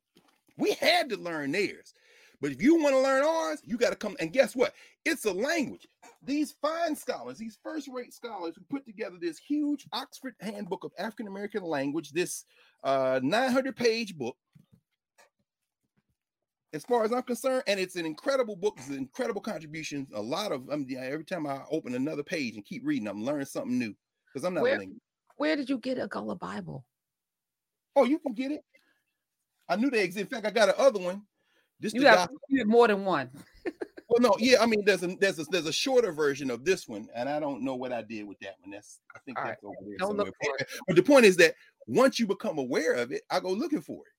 We 0.57 0.73
had 0.75 1.09
to 1.11 1.17
learn 1.17 1.53
theirs. 1.53 1.95
But 2.41 2.53
if 2.53 2.61
you 2.61 2.75
want 2.83 2.95
to 2.95 3.01
learn 3.01 3.25
ours, 3.25 3.61
you 3.65 3.79
got 3.79 3.91
to 3.91 3.97
come. 3.97 4.17
And 4.21 4.33
guess 4.33 4.55
what? 4.55 4.75
It's 5.05 5.25
a 5.25 5.33
language. 5.33 5.87
These 6.23 6.53
fine 6.61 6.97
scholars, 6.97 7.39
these 7.39 7.59
first 7.63 7.89
rate 7.89 8.13
scholars 8.13 8.55
who 8.57 8.65
put 8.69 8.85
together 8.85 9.17
this 9.21 9.39
huge 9.39 9.87
Oxford 9.93 10.35
Handbook 10.41 10.85
of 10.85 10.93
African 10.99 11.27
American 11.27 11.63
Language, 11.63 12.13
this 12.13 12.45
uh, 12.83 13.21
900 13.23 13.77
page 13.77 14.17
book, 14.17 14.37
as 16.75 16.85
far 16.85 17.05
as 17.05 17.13
I'm 17.13 17.23
concerned, 17.23 17.63
and 17.69 17.79
it's 17.79 17.95
an 17.97 18.05
incredible 18.05 18.57
book. 18.57 18.75
It's 18.79 18.89
an 18.89 18.97
incredible 18.97 19.41
contribution. 19.41 20.07
A 20.13 20.21
lot 20.21 20.51
of 20.53 20.63
um, 20.69 20.73
I 20.73 20.77
mean, 20.77 20.99
every 20.99 21.25
time 21.25 21.47
I 21.47 21.63
open 21.71 21.95
another 21.95 22.25
page 22.25 22.57
and 22.57 22.65
keep 22.65 22.83
reading, 22.85 23.07
I'm 23.09 23.25
learning 23.25 23.47
something 23.47 23.79
new 23.79 23.95
because 24.27 24.45
I'm 24.45 24.55
not 24.55 24.63
Where- 24.63 24.83
Where 25.37 25.57
did 25.57 25.71
you 25.71 25.79
get 25.79 25.99
a 25.99 26.09
Gullah 26.09 26.37
Bible? 26.37 26.85
Oh, 27.97 28.05
you 28.05 28.19
can 28.19 28.35
get 28.35 28.51
it. 28.51 28.63
I 29.69 29.77
knew 29.77 29.89
they 29.89 30.03
exist. 30.03 30.23
In 30.23 30.27
fact, 30.29 30.47
I 30.47 30.51
got 30.51 30.77
another 30.77 30.99
one. 31.01 31.23
This 31.81 31.95
You 31.95 32.01
the 32.03 32.09
have 32.11 32.29
doc- 32.29 32.39
you 32.49 32.59
have 32.59 32.69
more 32.69 32.89
than 32.89 33.05
one. 33.05 33.31
well, 34.09 34.21
no, 34.21 34.35
yeah, 34.39 34.61
I 34.61 34.67
mean, 34.67 34.85
there's 34.85 35.03
a 35.05 35.17
there's 35.21 35.39
a 35.39 35.45
there's 35.45 35.67
a 35.67 35.73
shorter 35.73 36.11
version 36.13 36.51
of 36.51 36.65
this 36.65 36.89
one, 36.89 37.09
and 37.15 37.29
I 37.29 37.39
don't 37.41 37.63
know 37.63 37.77
what 37.77 37.93
I 37.93 38.03
did 38.03 38.27
with 38.27 38.39
that 38.41 38.57
one. 38.61 38.71
That's 38.73 38.99
I 39.15 39.21
think 39.21 39.39
All 39.39 39.45
that's 39.45 39.63
over 39.65 39.77
there 39.87 39.97
Don't 39.99 40.09
somewhere. 40.09 40.27
look 40.27 40.35
for 40.43 40.57
it. 40.59 40.69
But 40.89 40.97
the 40.97 41.03
point 41.03 41.25
is 41.25 41.37
that 41.37 41.55
once 41.87 42.19
you 42.19 42.27
become 42.27 42.59
aware 42.59 42.95
of 42.95 43.13
it, 43.13 43.23
I 43.31 43.39
go 43.41 43.51
looking 43.51 43.81
for 43.81 44.03
it. 44.07 44.13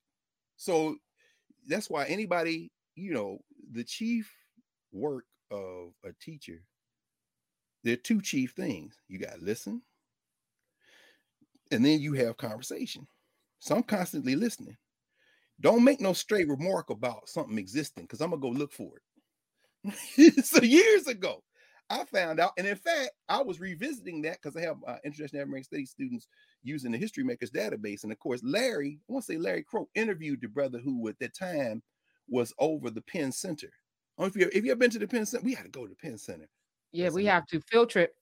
So 0.58 0.96
that's 1.68 1.90
why 1.90 2.06
anybody, 2.06 2.72
you 2.96 3.14
know, 3.14 3.40
the 3.72 3.84
chief 3.84 4.32
work 4.92 5.26
of 5.52 5.92
a 6.06 6.12
teacher, 6.22 6.64
there 7.84 7.94
are 7.94 7.98
two 7.98 8.22
chief 8.22 8.52
things. 8.52 8.98
You 9.08 9.20
got 9.20 9.42
listen, 9.42 9.82
and 11.72 11.84
then 11.86 12.00
you 12.00 12.14
have 12.14 12.38
conversation. 12.38 13.08
So 13.60 13.76
I'm 13.76 13.84
constantly 13.84 14.36
listening. 14.36 14.78
Don't 15.62 15.84
make 15.84 16.02
no 16.02 16.14
straight 16.14 16.50
remark 16.50 16.90
about 16.90 17.30
something 17.30 17.58
existing 17.58 18.06
because 18.06 18.22
I'm 18.22 18.32
gonna 18.32 18.42
go 18.42 18.50
look 18.50 18.74
for 18.74 18.92
it. 19.86 20.46
so 20.46 20.62
years 20.62 21.08
ago, 21.08 21.44
I 21.90 22.04
found 22.06 22.40
out, 22.40 22.52
and 22.58 22.66
in 22.66 22.76
fact, 22.76 23.12
I 23.30 23.42
was 23.42 23.60
revisiting 23.60 24.22
that 24.24 24.40
because 24.42 24.58
I 24.58 24.62
have 24.62 24.78
uh, 24.88 24.98
International 25.06 25.44
American 25.44 25.66
Studies 25.66 25.92
students 25.92 26.28
using 26.64 26.92
the 26.92 26.98
History 26.98 27.24
Makers 27.24 27.52
database, 27.52 28.04
and 28.04 28.12
of 28.12 28.20
course, 28.20 28.42
Larry, 28.44 29.00
I 29.08 29.14
want 29.14 29.26
to 29.26 29.34
say 29.34 29.38
Larry 29.38 29.64
Crowe 29.64 29.90
interviewed 29.94 30.42
the 30.42 30.48
brother 30.48 30.80
who 30.80 31.08
at 31.08 31.20
that 31.20 31.36
time 31.36 31.84
was 32.28 32.54
over 32.58 32.90
the 32.90 33.02
Penn 33.02 33.32
Center. 33.32 33.70
I 34.18 34.26
if 34.26 34.36
you 34.36 34.50
if 34.52 34.66
you 34.66 34.72
ever 34.72 34.80
been 34.80 34.90
to 34.92 35.00
the 35.00 35.08
Penn 35.08 35.26
Center, 35.26 35.44
we 35.44 35.54
had 35.54 35.66
to 35.66 35.70
go 35.70 35.84
to 35.84 35.90
the 35.90 35.96
Penn 35.96 36.18
Center. 36.18 36.50
Yeah, 36.92 37.10
we 37.10 37.24
Listen. 37.24 37.26
have 37.26 37.46
to 37.48 37.62
field 37.62 37.90
trip. 37.90 38.16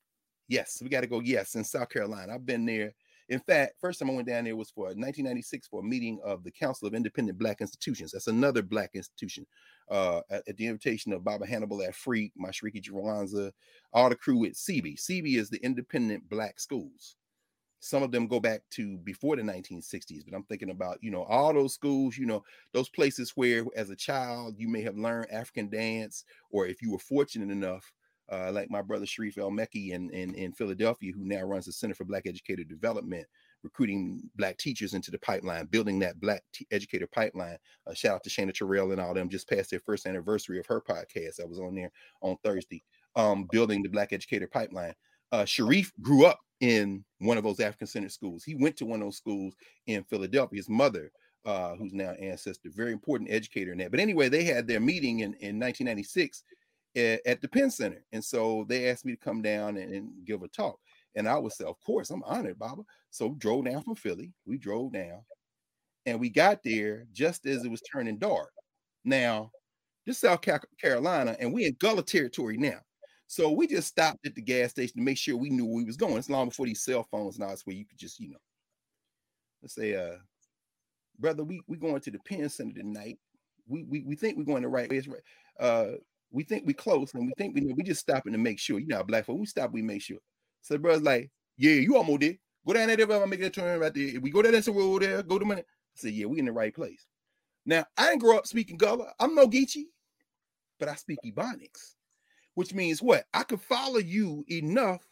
Yes, 0.47 0.81
we 0.81 0.89
got 0.89 1.01
to 1.01 1.07
go. 1.07 1.21
Yes, 1.21 1.55
in 1.55 1.63
South 1.63 1.89
Carolina. 1.89 2.33
I've 2.33 2.45
been 2.45 2.65
there. 2.65 2.93
In 3.29 3.39
fact, 3.39 3.73
first 3.79 3.99
time 3.99 4.09
I 4.09 4.13
went 4.13 4.27
down 4.27 4.43
there 4.43 4.55
was 4.55 4.69
for 4.69 4.85
1996 4.85 5.67
for 5.67 5.79
a 5.79 5.83
meeting 5.83 6.19
of 6.23 6.43
the 6.43 6.51
Council 6.51 6.87
of 6.87 6.93
Independent 6.93 7.37
Black 7.37 7.61
Institutions. 7.61 8.11
That's 8.11 8.27
another 8.27 8.61
Black 8.61 8.91
institution. 8.93 9.45
Uh, 9.89 10.21
at, 10.29 10.43
at 10.47 10.57
the 10.57 10.67
invitation 10.67 11.13
of 11.13 11.23
Baba 11.23 11.45
Hannibal 11.45 11.79
Afrik, 11.79 12.31
Mashriki 12.41 12.81
Jawanza, 12.81 13.51
all 13.91 14.09
the 14.09 14.15
crew 14.15 14.45
at 14.45 14.53
CB. 14.53 14.99
CB 14.99 15.37
is 15.37 15.49
the 15.49 15.63
Independent 15.63 16.29
Black 16.29 16.59
Schools. 16.59 17.15
Some 17.79 18.01
of 18.01 18.11
them 18.11 18.27
go 18.27 18.39
back 18.39 18.61
to 18.71 18.97
before 18.99 19.35
the 19.35 19.41
1960s, 19.41 20.23
but 20.25 20.33
I'm 20.33 20.43
thinking 20.43 20.69
about, 20.69 20.99
you 21.01 21.11
know, 21.11 21.23
all 21.23 21.53
those 21.53 21.73
schools, 21.73 22.17
you 22.17 22.25
know, 22.25 22.41
those 22.71 22.87
places 22.87 23.33
where 23.35 23.65
as 23.75 23.89
a 23.89 23.95
child 23.95 24.55
you 24.57 24.69
may 24.69 24.81
have 24.83 24.97
learned 24.97 25.31
African 25.31 25.69
dance, 25.69 26.23
or 26.49 26.65
if 26.65 26.81
you 26.81 26.91
were 26.91 26.99
fortunate 26.99 27.51
enough 27.51 27.91
uh, 28.31 28.51
like 28.51 28.69
my 28.69 28.81
brother 28.81 29.05
Sharif 29.05 29.37
El 29.37 29.51
Mekki 29.51 29.91
in, 29.91 30.09
in, 30.11 30.33
in 30.35 30.53
Philadelphia, 30.53 31.11
who 31.13 31.23
now 31.23 31.41
runs 31.41 31.65
the 31.65 31.73
Center 31.73 31.93
for 31.93 32.05
Black 32.05 32.25
Educator 32.25 32.63
Development, 32.63 33.25
recruiting 33.63 34.21
Black 34.35 34.57
teachers 34.57 34.93
into 34.93 35.11
the 35.11 35.19
pipeline, 35.19 35.65
building 35.65 35.99
that 35.99 36.19
Black 36.19 36.43
t- 36.53 36.67
educator 36.71 37.07
pipeline. 37.07 37.57
Uh, 37.87 37.93
shout 37.93 38.15
out 38.15 38.23
to 38.23 38.29
Shana 38.29 38.53
Terrell 38.53 38.91
and 38.91 39.01
all 39.01 39.13
them, 39.13 39.29
just 39.29 39.49
passed 39.49 39.71
their 39.71 39.79
first 39.79 40.05
anniversary 40.05 40.59
of 40.59 40.65
her 40.67 40.81
podcast. 40.81 41.41
I 41.41 41.45
was 41.45 41.59
on 41.59 41.75
there 41.75 41.91
on 42.21 42.37
Thursday, 42.43 42.83
um, 43.15 43.47
building 43.51 43.83
the 43.83 43.89
Black 43.89 44.13
educator 44.13 44.47
pipeline. 44.47 44.93
Uh, 45.31 45.45
Sharif 45.45 45.91
grew 46.01 46.25
up 46.25 46.39
in 46.61 47.03
one 47.19 47.37
of 47.37 47.43
those 47.43 47.59
African 47.59 47.87
centered 47.87 48.11
schools. 48.11 48.43
He 48.43 48.55
went 48.55 48.77
to 48.77 48.85
one 48.85 49.01
of 49.01 49.07
those 49.07 49.17
schools 49.17 49.53
in 49.87 50.03
Philadelphia. 50.03 50.57
His 50.57 50.69
mother, 50.69 51.11
uh, 51.45 51.75
who's 51.75 51.93
now 51.93 52.11
an 52.11 52.23
ancestor, 52.23 52.69
very 52.73 52.93
important 52.93 53.29
educator 53.31 53.71
in 53.71 53.79
that. 53.79 53.91
But 53.91 53.99
anyway, 53.99 54.29
they 54.29 54.43
had 54.43 54.67
their 54.67 54.79
meeting 54.79 55.19
in, 55.19 55.33
in 55.41 55.59
1996 55.59 56.43
at, 56.95 57.21
at 57.25 57.41
the 57.41 57.47
Penn 57.47 57.71
Center. 57.71 58.03
And 58.11 58.23
so 58.23 58.65
they 58.67 58.89
asked 58.89 59.05
me 59.05 59.13
to 59.13 59.23
come 59.23 59.41
down 59.41 59.77
and, 59.77 59.93
and 59.93 60.09
give 60.25 60.43
a 60.43 60.47
talk. 60.47 60.79
And 61.15 61.27
I 61.27 61.37
would 61.37 61.51
say, 61.51 61.65
Of 61.65 61.79
course, 61.85 62.09
I'm 62.09 62.23
honored, 62.23 62.59
Baba. 62.59 62.83
So 63.09 63.35
drove 63.37 63.65
down 63.65 63.83
from 63.83 63.95
Philly. 63.95 64.31
We 64.45 64.57
drove 64.57 64.93
down 64.93 65.21
and 66.05 66.19
we 66.19 66.29
got 66.29 66.59
there 66.63 67.05
just 67.13 67.45
as 67.45 67.63
it 67.63 67.71
was 67.71 67.81
turning 67.81 68.17
dark. 68.17 68.51
Now, 69.05 69.51
this 70.05 70.17
is 70.17 70.21
South 70.21 70.41
Carolina, 70.81 71.35
and 71.39 71.53
we 71.53 71.65
in 71.65 71.75
Gullah 71.79 72.03
territory 72.03 72.57
now. 72.57 72.79
So 73.27 73.51
we 73.51 73.67
just 73.67 73.87
stopped 73.87 74.25
at 74.25 74.35
the 74.35 74.41
gas 74.41 74.71
station 74.71 74.97
to 74.97 75.03
make 75.03 75.17
sure 75.17 75.37
we 75.37 75.49
knew 75.49 75.65
where 75.65 75.77
we 75.77 75.85
was 75.85 75.97
going. 75.97 76.17
It's 76.17 76.29
long 76.29 76.49
before 76.49 76.65
these 76.65 76.83
cell 76.83 77.07
phones 77.09 77.39
all 77.39 77.49
this 77.49 77.65
where 77.65 77.75
you 77.75 77.85
could 77.85 77.97
just, 77.97 78.19
you 78.19 78.29
know, 78.29 78.37
let's 79.61 79.75
say, 79.75 79.95
uh, 79.95 80.17
brother, 81.19 81.43
we 81.43 81.61
we 81.67 81.77
going 81.77 82.01
to 82.01 82.11
the 82.11 82.19
Penn 82.19 82.49
Center 82.49 82.81
tonight. 82.81 83.17
We 83.65 83.83
we, 83.83 84.03
we 84.03 84.15
think 84.15 84.37
we're 84.37 84.43
going 84.43 84.63
the 84.63 84.69
right 84.69 84.89
way. 84.89 84.97
It's 84.97 85.07
right. 85.07 85.21
Uh, 85.59 85.93
we 86.33 86.43
think 86.43 86.65
we 86.65 86.73
close 86.73 87.13
and 87.13 87.25
we 87.25 87.33
think 87.37 87.55
we 87.55 87.61
know. 87.61 87.73
We 87.77 87.83
just 87.83 88.01
stopping 88.01 88.33
to 88.33 88.39
make 88.39 88.59
sure. 88.59 88.79
You 88.79 88.87
know, 88.87 88.97
how 88.97 89.03
black 89.03 89.25
folk, 89.25 89.39
we 89.39 89.45
stop, 89.45 89.71
we 89.71 89.81
make 89.81 90.01
sure. 90.01 90.17
So 90.61 90.73
the 90.73 90.79
brother's 90.79 91.03
like, 91.03 91.29
yeah, 91.57 91.73
you 91.73 91.95
almost 91.95 92.21
there. 92.21 92.35
Go 92.65 92.73
down 92.73 92.87
there, 92.87 93.23
I'm 93.23 93.29
make 93.29 93.41
that 93.41 93.53
turn 93.53 93.79
right 93.79 93.93
there. 93.93 94.15
If 94.15 94.21
we 94.21 94.31
go 94.31 94.41
down 94.41 94.53
that 94.53 94.67
road 94.67 95.01
there, 95.01 95.21
go 95.21 95.37
to 95.37 95.45
money. 95.45 95.61
I 95.61 95.65
said, 95.95 96.13
yeah, 96.13 96.25
we 96.25 96.39
in 96.39 96.45
the 96.45 96.51
right 96.51 96.73
place. 96.73 97.05
Now, 97.65 97.85
I 97.97 98.07
didn't 98.09 98.21
grow 98.21 98.37
up 98.37 98.47
speaking 98.47 98.77
Gullah. 98.77 99.13
I'm 99.19 99.35
no 99.35 99.47
Geechee, 99.47 99.85
but 100.79 100.89
I 100.89 100.95
speak 100.95 101.19
Ebonics, 101.25 101.95
which 102.55 102.73
means 102.73 103.01
what? 103.01 103.25
I 103.33 103.43
could 103.43 103.61
follow 103.61 103.99
you 103.99 104.45
enough 104.49 105.05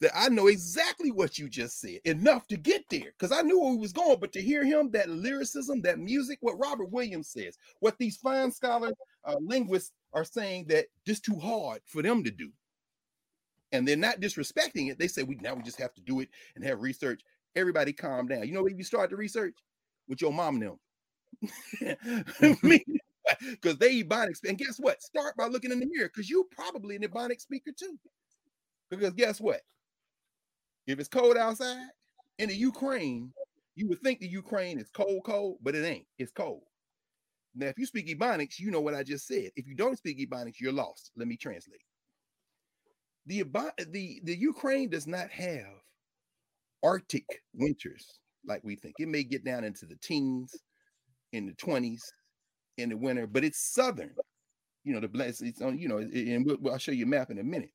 that 0.00 0.12
I 0.14 0.28
know 0.30 0.46
exactly 0.46 1.10
what 1.10 1.38
you 1.38 1.48
just 1.48 1.80
said, 1.80 2.00
enough 2.04 2.46
to 2.46 2.56
get 2.56 2.84
there, 2.88 3.12
because 3.18 3.32
I 3.36 3.42
knew 3.42 3.60
where 3.60 3.72
we 3.72 3.78
was 3.78 3.92
going. 3.92 4.18
But 4.18 4.32
to 4.32 4.40
hear 4.40 4.64
him, 4.64 4.90
that 4.92 5.10
lyricism, 5.10 5.82
that 5.82 5.98
music, 5.98 6.38
what 6.40 6.58
Robert 6.58 6.90
Williams 6.90 7.28
says, 7.28 7.58
what 7.80 7.98
these 7.98 8.16
fine 8.16 8.50
scholars, 8.50 8.94
uh, 9.24 9.36
linguists 9.40 9.92
are 10.12 10.24
saying 10.24 10.66
that 10.68 10.86
this 11.06 11.20
too 11.20 11.38
hard 11.38 11.80
for 11.84 12.02
them 12.02 12.24
to 12.24 12.30
do. 12.30 12.50
And 13.72 13.86
they're 13.86 13.96
not 13.96 14.20
disrespecting 14.20 14.90
it. 14.90 14.98
They 14.98 15.06
say 15.06 15.22
we 15.22 15.36
now 15.36 15.54
we 15.54 15.62
just 15.62 15.78
have 15.78 15.94
to 15.94 16.00
do 16.00 16.20
it 16.20 16.28
and 16.56 16.64
have 16.64 16.80
research. 16.80 17.22
Everybody 17.54 17.92
calm 17.92 18.26
down. 18.26 18.46
You 18.46 18.52
know 18.52 18.62
where 18.62 18.72
you 18.72 18.84
start 18.84 19.10
the 19.10 19.16
research? 19.16 19.54
With 20.08 20.20
your 20.20 20.32
mom 20.32 20.58
them. 20.60 20.78
Because 23.50 23.76
they 23.78 24.02
Ebonics. 24.02 24.40
And 24.48 24.58
guess 24.58 24.78
what? 24.78 25.02
Start 25.02 25.36
by 25.36 25.46
looking 25.46 25.70
in 25.70 25.80
the 25.80 25.86
mirror 25.86 26.08
because 26.12 26.28
you 26.28 26.48
probably 26.50 26.96
an 26.96 27.02
Ebonic 27.02 27.40
speaker 27.40 27.70
too. 27.78 27.98
Because 28.90 29.14
guess 29.14 29.40
what? 29.40 29.60
If 30.86 30.98
it's 30.98 31.08
cold 31.08 31.36
outside 31.36 31.86
in 32.38 32.48
the 32.48 32.56
Ukraine, 32.56 33.32
you 33.76 33.88
would 33.88 34.00
think 34.00 34.20
the 34.20 34.28
Ukraine 34.28 34.78
is 34.78 34.90
cold, 34.90 35.22
cold, 35.24 35.58
but 35.62 35.74
it 35.74 35.84
ain't. 35.84 36.06
It's 36.18 36.32
cold. 36.32 36.62
Now, 37.54 37.66
if 37.66 37.78
you 37.78 37.86
speak 37.86 38.08
Ebonics, 38.08 38.58
you 38.58 38.70
know 38.70 38.80
what 38.80 38.94
I 38.94 39.02
just 39.02 39.26
said. 39.26 39.50
If 39.56 39.66
you 39.66 39.74
don't 39.74 39.98
speak 39.98 40.18
Ebonics, 40.18 40.60
you're 40.60 40.72
lost. 40.72 41.10
Let 41.16 41.28
me 41.28 41.36
translate. 41.36 41.80
The 43.26 43.44
the 43.90 44.20
the 44.24 44.36
Ukraine 44.36 44.88
does 44.88 45.06
not 45.06 45.30
have 45.30 45.66
Arctic 46.82 47.26
winters 47.54 48.18
like 48.46 48.62
we 48.64 48.76
think. 48.76 48.94
It 48.98 49.08
may 49.08 49.22
get 49.22 49.44
down 49.44 49.64
into 49.64 49.86
the 49.86 49.96
teens, 49.96 50.54
in 51.32 51.46
the 51.46 51.52
20s, 51.52 52.00
in 52.78 52.88
the 52.90 52.96
winter, 52.96 53.26
but 53.26 53.44
it's 53.44 53.60
southern. 53.60 54.14
You 54.84 54.94
know, 54.94 55.00
the 55.00 55.08
bless 55.08 55.42
it's 55.42 55.60
on, 55.60 55.78
you 55.78 55.88
know, 55.88 55.98
and 55.98 56.46
we'll, 56.46 56.72
I'll 56.72 56.78
show 56.78 56.92
you 56.92 57.04
a 57.04 57.08
map 57.08 57.30
in 57.30 57.38
a 57.38 57.44
minute. 57.44 57.70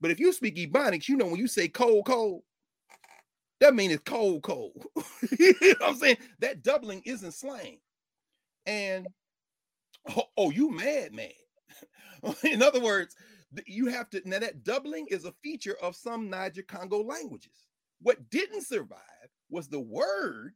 But 0.00 0.10
if 0.10 0.18
you 0.18 0.32
speak 0.32 0.56
Ebonics, 0.56 1.08
you 1.08 1.16
know 1.16 1.26
when 1.26 1.36
you 1.36 1.46
say 1.46 1.68
cold, 1.68 2.06
cold, 2.06 2.42
that 3.60 3.74
means 3.74 3.94
it's 3.94 4.02
cold, 4.04 4.42
cold. 4.42 4.86
you 5.38 5.54
know 5.62 5.74
what 5.78 5.90
I'm 5.90 5.96
saying? 5.96 6.16
That 6.40 6.62
doubling 6.62 7.02
isn't 7.04 7.32
slang. 7.32 7.78
And 8.66 9.08
oh, 10.16 10.24
oh, 10.36 10.50
you 10.50 10.70
mad, 10.70 11.12
mad. 11.14 11.32
In 12.44 12.62
other 12.62 12.80
words, 12.80 13.16
you 13.66 13.86
have 13.88 14.10
to 14.10 14.22
now 14.28 14.40
that 14.40 14.64
doubling 14.64 15.06
is 15.10 15.24
a 15.24 15.34
feature 15.42 15.76
of 15.82 15.96
some 15.96 16.30
Niger 16.30 16.62
Congo 16.62 17.02
languages. 17.02 17.64
What 18.02 18.30
didn't 18.30 18.62
survive 18.66 18.98
was 19.50 19.68
the 19.68 19.80
word, 19.80 20.54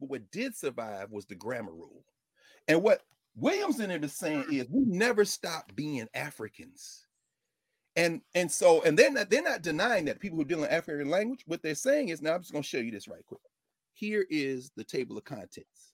but 0.00 0.10
what 0.10 0.30
did 0.32 0.56
survive 0.56 1.10
was 1.12 1.26
the 1.26 1.34
grammar 1.36 1.72
rule. 1.72 2.04
And 2.68 2.82
what 2.82 3.02
Williamson 3.36 3.90
is 3.90 4.14
saying 4.14 4.46
is 4.50 4.68
we 4.70 4.84
never 4.86 5.24
stop 5.24 5.74
being 5.76 6.08
Africans. 6.14 7.06
And 7.96 8.22
and 8.34 8.50
so 8.50 8.82
and 8.82 8.98
they're 8.98 9.12
not 9.12 9.30
they're 9.30 9.42
not 9.42 9.62
denying 9.62 10.06
that 10.06 10.20
people 10.20 10.38
who 10.38 10.44
deal 10.44 10.64
in 10.64 10.70
African 10.70 11.10
language, 11.10 11.42
what 11.46 11.62
they're 11.62 11.74
saying 11.74 12.08
is 12.08 12.22
now 12.22 12.34
I'm 12.34 12.40
just 12.42 12.52
gonna 12.52 12.62
show 12.64 12.78
you 12.78 12.90
this 12.92 13.08
right 13.08 13.24
quick. 13.26 13.40
here 13.94 14.26
is 14.30 14.72
the 14.76 14.84
table 14.84 15.18
of 15.18 15.24
contents. 15.24 15.91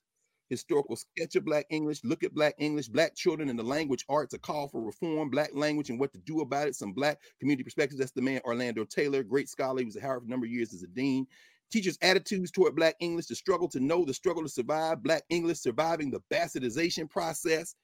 Historical 0.49 0.97
sketch 0.97 1.37
of 1.37 1.45
Black 1.45 1.67
English, 1.71 2.01
look 2.05 2.25
at 2.25 2.35
Black 2.35 2.55
English, 2.59 2.89
Black 2.89 3.15
children 3.15 3.49
in 3.49 3.57
the 3.57 3.63
language 3.63 4.05
arts, 4.09 4.35
a 4.35 4.39
call 4.39 4.69
for 4.69 4.81
reform, 4.81 5.29
Black 5.29 5.51
language 5.53 5.91
and 5.91 6.01
what 6.01 6.13
to 6.13 6.19
do 6.19 6.41
about 6.41 6.69
it, 6.69 6.75
some 6.75 6.93
Black 6.93 7.21
community 7.39 7.65
perspectives. 7.65 7.99
That's 7.99 8.13
the 8.13 8.23
man 8.23 8.41
Orlando 8.45 8.85
Taylor, 8.85 9.23
great 9.23 9.49
scholar. 9.49 9.81
He 9.81 9.85
was 9.85 9.97
at 9.97 10.03
Howard 10.03 10.23
for 10.23 10.27
a 10.27 10.31
number 10.31 10.47
of 10.47 10.53
years 10.53 10.73
as 10.73 10.83
a 10.83 10.87
dean. 10.87 11.27
Teachers' 11.71 11.99
attitudes 12.01 12.51
toward 12.51 12.75
Black 12.75 12.97
English, 13.01 13.27
the 13.27 13.35
struggle 13.35 13.69
to 13.69 13.81
know, 13.81 14.05
the 14.05 14.15
struggle 14.15 14.43
to 14.43 14.49
survive, 14.49 15.03
Black 15.03 15.25
English 15.29 15.59
surviving 15.59 16.11
the 16.11 16.21
bastardization 16.33 17.11
process. 17.11 17.75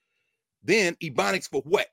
Then 0.62 0.95
Ebonics 1.03 1.51
for 1.51 1.61
what? 1.67 1.89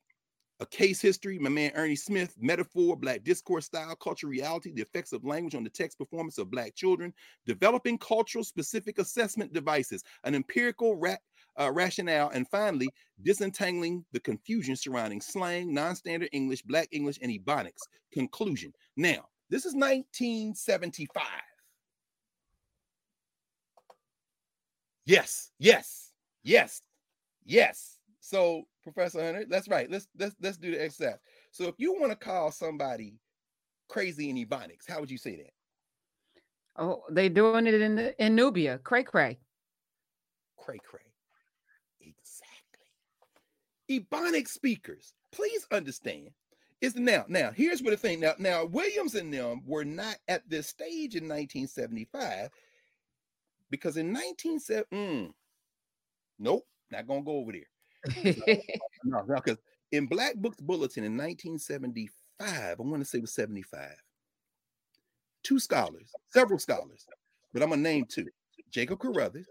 A 0.61 0.65
case 0.67 1.01
history, 1.01 1.39
my 1.39 1.49
man 1.49 1.71
Ernie 1.73 1.95
Smith, 1.95 2.35
metaphor, 2.39 2.95
Black 2.95 3.23
discourse 3.23 3.65
style, 3.65 3.95
cultural 3.95 4.29
reality, 4.29 4.71
the 4.71 4.83
effects 4.83 5.11
of 5.11 5.25
language 5.25 5.55
on 5.55 5.63
the 5.63 5.71
text 5.71 5.97
performance 5.97 6.37
of 6.37 6.51
Black 6.51 6.75
children, 6.75 7.11
developing 7.47 7.97
cultural 7.97 8.43
specific 8.43 8.99
assessment 8.99 9.53
devices, 9.53 10.03
an 10.23 10.35
empirical 10.35 10.95
ra- 10.97 11.15
uh, 11.59 11.71
rationale, 11.71 12.29
and 12.29 12.47
finally, 12.47 12.87
disentangling 13.23 14.05
the 14.11 14.19
confusion 14.19 14.75
surrounding 14.75 15.19
slang, 15.19 15.73
non 15.73 15.95
standard 15.95 16.29
English, 16.31 16.61
Black 16.61 16.87
English, 16.91 17.17
and 17.23 17.31
Ebonics. 17.31 17.87
Conclusion. 18.13 18.71
Now, 18.95 19.29
this 19.49 19.65
is 19.65 19.73
1975. 19.73 21.23
Yes, 25.05 25.51
yes, 25.57 26.11
yes, 26.43 26.83
yes. 27.43 27.97
So, 28.19 28.65
Professor 28.83 29.23
Hunter, 29.23 29.45
that's 29.47 29.67
right. 29.67 29.89
Let's 29.89 30.07
let's 30.17 30.35
let's 30.41 30.57
do 30.57 30.71
the 30.71 30.83
exercise. 30.83 31.19
So, 31.51 31.65
if 31.65 31.75
you 31.77 31.99
want 31.99 32.11
to 32.11 32.15
call 32.17 32.51
somebody 32.51 33.19
crazy 33.89 34.29
in 34.29 34.37
Ebonics, 34.37 34.87
how 34.87 34.99
would 34.99 35.11
you 35.11 35.17
say 35.17 35.35
that? 35.37 35.51
Oh, 36.77 37.03
they 37.09 37.29
doing 37.29 37.67
it 37.67 37.73
in 37.75 37.95
the, 37.95 38.23
in 38.23 38.35
Knubia. 38.35 38.81
Cray 38.83 39.03
cray. 39.03 39.39
Cray 40.57 40.79
cray. 40.83 41.01
Exactly. 41.99 42.79
Ebonics 43.89 44.49
speakers, 44.49 45.13
please 45.31 45.67
understand. 45.71 46.29
Is 46.79 46.95
now 46.95 47.25
now 47.27 47.51
here's 47.51 47.83
what 47.83 47.91
the 47.91 47.97
thing 47.97 48.19
now 48.19 48.33
now 48.39 48.65
Williams 48.65 49.13
and 49.13 49.31
them 49.31 49.61
were 49.67 49.85
not 49.85 50.17
at 50.27 50.49
this 50.49 50.67
stage 50.67 51.15
in 51.15 51.25
1975 51.25 52.49
because 53.69 53.97
in 53.97 54.07
1970, 54.07 54.85
mm, 54.91 55.31
nope, 56.39 56.65
not 56.91 57.07
gonna 57.07 57.21
go 57.21 57.37
over 57.37 57.51
there. 57.51 57.70
No, 59.03 59.21
no, 59.25 59.35
because 59.35 59.57
in 59.91 60.07
Black 60.07 60.35
Books 60.35 60.59
Bulletin 60.59 61.03
in 61.03 61.17
1975, 61.17 62.49
I 62.49 62.75
want 62.81 63.01
to 63.01 63.05
say 63.05 63.19
it 63.19 63.21
was 63.21 63.33
75, 63.33 63.89
two 65.43 65.59
scholars, 65.59 66.11
several 66.29 66.59
scholars, 66.59 67.05
but 67.53 67.61
I'm 67.61 67.69
gonna 67.69 67.81
name 67.81 68.05
two: 68.05 68.27
Jacob 68.71 68.99
Carruthers 68.99 69.47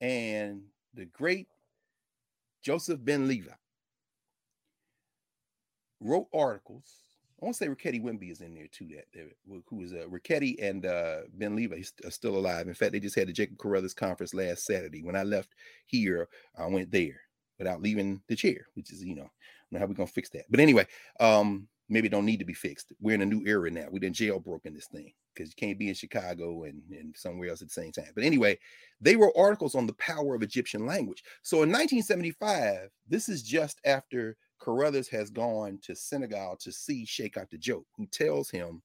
and 0.00 0.62
the 0.92 1.06
great 1.06 1.48
Joseph 2.62 3.02
Ben 3.02 3.26
Levi 3.28 3.52
wrote 6.00 6.28
articles 6.34 7.03
I 7.40 7.44
want 7.44 7.56
to 7.56 7.64
say 7.64 7.68
Rkhty 7.68 8.02
Wimby 8.02 8.30
is 8.30 8.40
in 8.40 8.54
there 8.54 8.68
too. 8.70 8.88
That 8.88 9.62
who 9.68 9.82
is 9.82 9.92
uh, 9.92 10.06
Rkhty 10.08 10.56
and 10.62 10.86
uh, 10.86 11.22
Ben 11.34 11.56
Levi 11.56 11.82
are 12.04 12.10
still 12.10 12.36
alive. 12.36 12.68
In 12.68 12.74
fact, 12.74 12.92
they 12.92 13.00
just 13.00 13.16
had 13.16 13.28
the 13.28 13.32
Jacob 13.32 13.58
Carruthers 13.58 13.94
conference 13.94 14.34
last 14.34 14.64
Saturday. 14.64 15.02
When 15.02 15.16
I 15.16 15.24
left 15.24 15.50
here, 15.86 16.28
I 16.56 16.66
went 16.66 16.90
there 16.90 17.20
without 17.58 17.82
leaving 17.82 18.22
the 18.28 18.36
chair, 18.36 18.66
which 18.74 18.92
is 18.92 19.04
you 19.04 19.16
know, 19.16 19.30
know 19.70 19.78
how 19.78 19.86
we're 19.86 19.94
gonna 19.94 20.06
fix 20.06 20.30
that. 20.30 20.44
But 20.48 20.60
anyway, 20.60 20.86
um, 21.20 21.68
maybe 21.88 22.08
don't 22.08 22.24
need 22.24 22.38
to 22.38 22.44
be 22.44 22.54
fixed. 22.54 22.92
We're 23.00 23.14
in 23.14 23.22
a 23.22 23.26
new 23.26 23.42
era 23.46 23.70
now. 23.70 23.88
We 23.90 24.00
didn't 24.00 24.16
jailbroken 24.16 24.74
this 24.74 24.86
thing 24.86 25.12
because 25.34 25.50
you 25.50 25.54
can't 25.56 25.78
be 25.78 25.88
in 25.88 25.94
Chicago 25.94 26.64
and, 26.64 26.82
and 26.90 27.14
somewhere 27.16 27.50
else 27.50 27.62
at 27.62 27.68
the 27.68 27.74
same 27.74 27.92
time. 27.92 28.12
But 28.14 28.24
anyway, 28.24 28.58
they 29.00 29.16
wrote 29.16 29.32
articles 29.36 29.74
on 29.74 29.86
the 29.86 29.94
power 29.94 30.34
of 30.34 30.42
Egyptian 30.42 30.86
language. 30.86 31.24
So 31.42 31.58
in 31.58 31.70
1975, 31.70 32.90
this 33.08 33.28
is 33.28 33.42
just 33.42 33.80
after 33.84 34.36
Carruthers 34.60 35.08
has 35.08 35.30
gone 35.30 35.78
to 35.82 35.94
Senegal 35.94 36.56
to 36.60 36.72
see 36.72 37.04
Cheikh 37.04 37.34
Anta 37.34 37.58
Diop, 37.58 37.84
who 37.96 38.06
tells 38.06 38.50
him, 38.50 38.82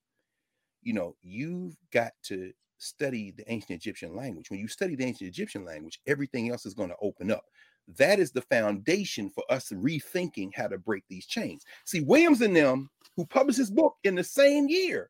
you 0.82 0.94
know, 0.94 1.16
you've 1.22 1.76
got 1.92 2.12
to 2.24 2.52
study 2.78 3.32
the 3.32 3.50
ancient 3.52 3.80
Egyptian 3.80 4.16
language. 4.16 4.50
When 4.50 4.60
you 4.60 4.68
study 4.68 4.96
the 4.96 5.06
ancient 5.06 5.30
Egyptian 5.30 5.66
language, 5.66 6.00
everything 6.08 6.50
else 6.50 6.66
is 6.66 6.74
going 6.74 6.90
to 6.90 6.96
open 7.02 7.32
up. 7.32 7.44
That 7.98 8.20
is 8.20 8.32
the 8.32 8.42
foundation 8.44 9.30
for 9.30 9.44
us 9.50 9.70
rethinking 9.72 10.52
how 10.56 10.68
to 10.68 10.78
break 10.78 11.04
these 11.10 11.26
chains. 11.26 11.64
See, 11.86 12.02
Williams 12.02 12.42
and 12.42 12.56
them, 12.56 12.90
who 13.16 13.26
published 13.26 13.58
this 13.58 13.72
book 13.72 13.96
in 14.04 14.16
the 14.16 14.24
same 14.24 14.68
year, 14.68 15.10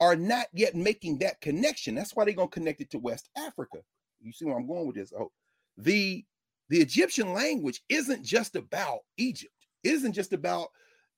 are 0.00 0.16
not 0.16 0.46
yet 0.52 0.74
making 0.74 1.18
that 1.18 1.40
connection. 1.40 1.94
That's 1.94 2.16
why 2.16 2.24
they're 2.24 2.34
going 2.34 2.48
to 2.48 2.54
connect 2.54 2.80
it 2.80 2.90
to 2.90 2.98
West 2.98 3.28
Africa. 3.36 3.78
You 4.20 4.32
see 4.32 4.46
where 4.46 4.56
I'm 4.56 4.66
going 4.66 4.86
with 4.86 4.96
this? 4.96 5.12
Oh, 5.18 5.30
the 5.76 6.24
the 6.68 6.80
Egyptian 6.80 7.32
language 7.32 7.82
isn't 7.88 8.24
just 8.24 8.54
about 8.54 9.00
Egypt. 9.18 9.52
Isn't 9.84 10.12
just 10.12 10.32
about 10.32 10.68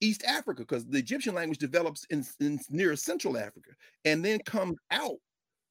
East 0.00 0.24
Africa 0.24 0.62
because 0.62 0.84
the 0.86 0.98
Egyptian 0.98 1.34
language 1.34 1.58
develops 1.58 2.04
in, 2.10 2.24
in 2.40 2.58
near 2.70 2.94
Central 2.96 3.38
Africa 3.38 3.70
and 4.04 4.24
then 4.24 4.40
comes 4.40 4.76
out 4.90 5.18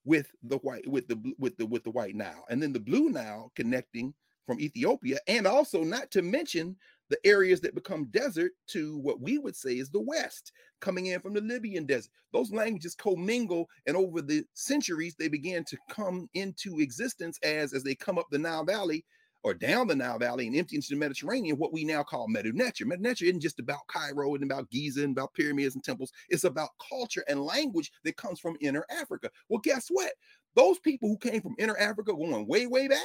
with 0.05 0.31
the 0.43 0.57
white 0.57 0.87
with 0.87 1.07
the 1.07 1.33
with 1.37 1.55
the 1.57 1.65
with 1.65 1.83
the 1.83 1.91
white 1.91 2.15
Nile 2.15 2.45
and 2.49 2.61
then 2.61 2.73
the 2.73 2.79
blue 2.79 3.09
Nile 3.09 3.51
connecting 3.55 4.13
from 4.47 4.59
Ethiopia 4.59 5.19
and 5.27 5.45
also 5.45 5.83
not 5.83 6.09
to 6.11 6.21
mention 6.21 6.75
the 7.09 7.19
areas 7.27 7.59
that 7.59 7.75
become 7.75 8.05
desert 8.05 8.53
to 8.67 8.97
what 8.99 9.19
we 9.19 9.37
would 9.37 9.55
say 9.55 9.77
is 9.77 9.89
the 9.89 9.99
west 9.99 10.53
coming 10.79 11.07
in 11.07 11.19
from 11.19 11.33
the 11.33 11.41
Libyan 11.41 11.85
desert. 11.85 12.09
Those 12.31 12.51
languages 12.51 12.95
commingle 12.95 13.67
and 13.85 13.97
over 13.97 14.21
the 14.21 14.45
centuries 14.53 15.15
they 15.19 15.27
began 15.27 15.65
to 15.65 15.77
come 15.89 16.29
into 16.33 16.79
existence 16.79 17.37
as 17.43 17.73
as 17.73 17.83
they 17.83 17.95
come 17.95 18.17
up 18.17 18.27
the 18.31 18.39
Nile 18.39 18.63
Valley 18.63 19.05
or 19.43 19.53
down 19.53 19.87
the 19.87 19.95
Nile 19.95 20.19
Valley 20.19 20.47
and 20.47 20.55
empty 20.55 20.75
into 20.75 20.89
the 20.89 20.95
Mediterranean, 20.95 21.57
what 21.57 21.73
we 21.73 21.83
now 21.83 22.03
call 22.03 22.27
Medu 22.27 22.53
Neter. 22.53 22.85
Medu 22.85 23.23
isn't 23.23 23.39
just 23.39 23.59
about 23.59 23.87
Cairo 23.87 24.35
and 24.35 24.43
about 24.43 24.69
Giza 24.69 25.03
and 25.03 25.17
about 25.17 25.33
pyramids 25.33 25.75
and 25.75 25.83
temples. 25.83 26.11
It's 26.29 26.43
about 26.43 26.69
culture 26.89 27.23
and 27.27 27.43
language 27.43 27.91
that 28.03 28.17
comes 28.17 28.39
from 28.39 28.57
inner 28.61 28.85
Africa. 28.91 29.29
Well, 29.49 29.61
guess 29.63 29.87
what? 29.89 30.11
Those 30.55 30.79
people 30.79 31.09
who 31.09 31.17
came 31.17 31.41
from 31.41 31.55
inner 31.57 31.77
Africa 31.77 32.13
going 32.13 32.47
way, 32.47 32.67
way 32.67 32.87
back, 32.87 32.99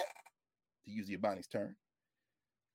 to 0.85 0.91
use 0.91 1.07
the 1.07 1.17
Ebonics 1.17 1.51
term, 1.51 1.77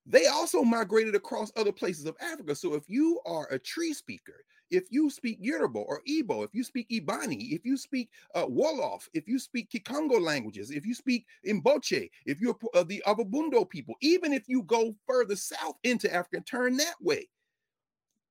they 0.04 0.26
also 0.26 0.62
migrated 0.62 1.14
across 1.14 1.52
other 1.56 1.72
places 1.72 2.06
of 2.06 2.16
Africa. 2.20 2.54
So 2.54 2.74
if 2.74 2.84
you 2.88 3.20
are 3.24 3.46
a 3.50 3.58
Twi 3.58 3.92
speaker, 3.92 4.44
if 4.70 4.84
you 4.90 5.10
speak 5.10 5.36
Yoruba 5.40 5.78
or 5.78 6.00
Igbo, 6.08 6.44
if 6.44 6.54
you 6.54 6.64
speak 6.64 6.88
Ibani, 6.88 7.52
if 7.52 7.64
you 7.64 7.76
speak 7.76 8.08
uh, 8.34 8.46
Wolof, 8.46 9.06
if 9.12 9.28
you 9.28 9.38
speak 9.38 9.70
Kikongo 9.70 10.20
languages, 10.20 10.70
if 10.70 10.86
you 10.86 10.94
speak 10.94 11.26
Imboche, 11.46 12.10
if 12.24 12.40
you're 12.40 12.56
uh, 12.74 12.82
the 12.82 13.02
Ababundo 13.06 13.68
people, 13.68 13.94
even 14.00 14.32
if 14.32 14.48
you 14.48 14.62
go 14.62 14.94
further 15.06 15.36
south 15.36 15.76
into 15.84 16.12
Africa 16.12 16.38
and 16.38 16.46
turn 16.46 16.76
that 16.78 16.94
way, 17.00 17.28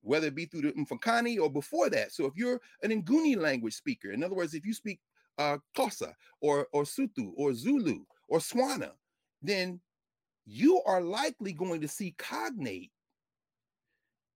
whether 0.02 0.28
it 0.28 0.36
be 0.36 0.46
through 0.46 0.62
the 0.64 0.72
Mfecane 0.74 1.40
or 1.40 1.50
before 1.50 1.90
that. 1.92 2.12
So 2.12 2.26
if 2.26 2.36
you're 2.36 2.60
an 2.82 3.04
Nguni 3.04 3.38
language 3.38 3.76
speaker, 3.76 4.12
in 4.12 4.24
other 4.24 4.36
words, 4.36 4.56
if 4.56 4.66
you 4.66 4.74
speak 4.74 5.00
uh, 5.38 5.60
Xhosa 5.78 6.14
or, 6.42 6.68
or 6.74 6.84
Sotho 6.84 7.34
or 7.36 7.54
Zulu 7.54 8.00
or 8.28 8.40
Tswana, 8.40 8.92
then 9.44 9.80
you 10.46 10.82
are 10.86 11.02
likely 11.02 11.54
going 11.54 11.82
to 11.82 11.88
see 11.88 12.16
cognate. 12.18 12.92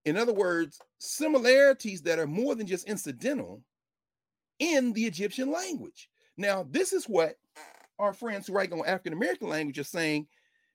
In 0.06 0.18
other 0.18 0.34
words, 0.34 0.80
similarities 1.00 2.02
that 2.04 2.20
are 2.20 2.28
more 2.28 2.56
than 2.56 2.68
just 2.68 2.88
incidental 2.88 3.62
in 4.60 4.94
the 4.94 5.06
Egyptian 5.06 5.52
language. 5.52 6.10
Now, 6.38 6.66
this 6.70 6.94
is 6.94 7.06
what 7.06 7.36
our 7.98 8.14
friends 8.14 8.48
who 8.48 8.54
write 8.54 8.72
on 8.72 8.80
African 8.86 9.14
American 9.14 9.50
language 9.50 9.80
are 9.80 9.84
saying. 9.84 10.28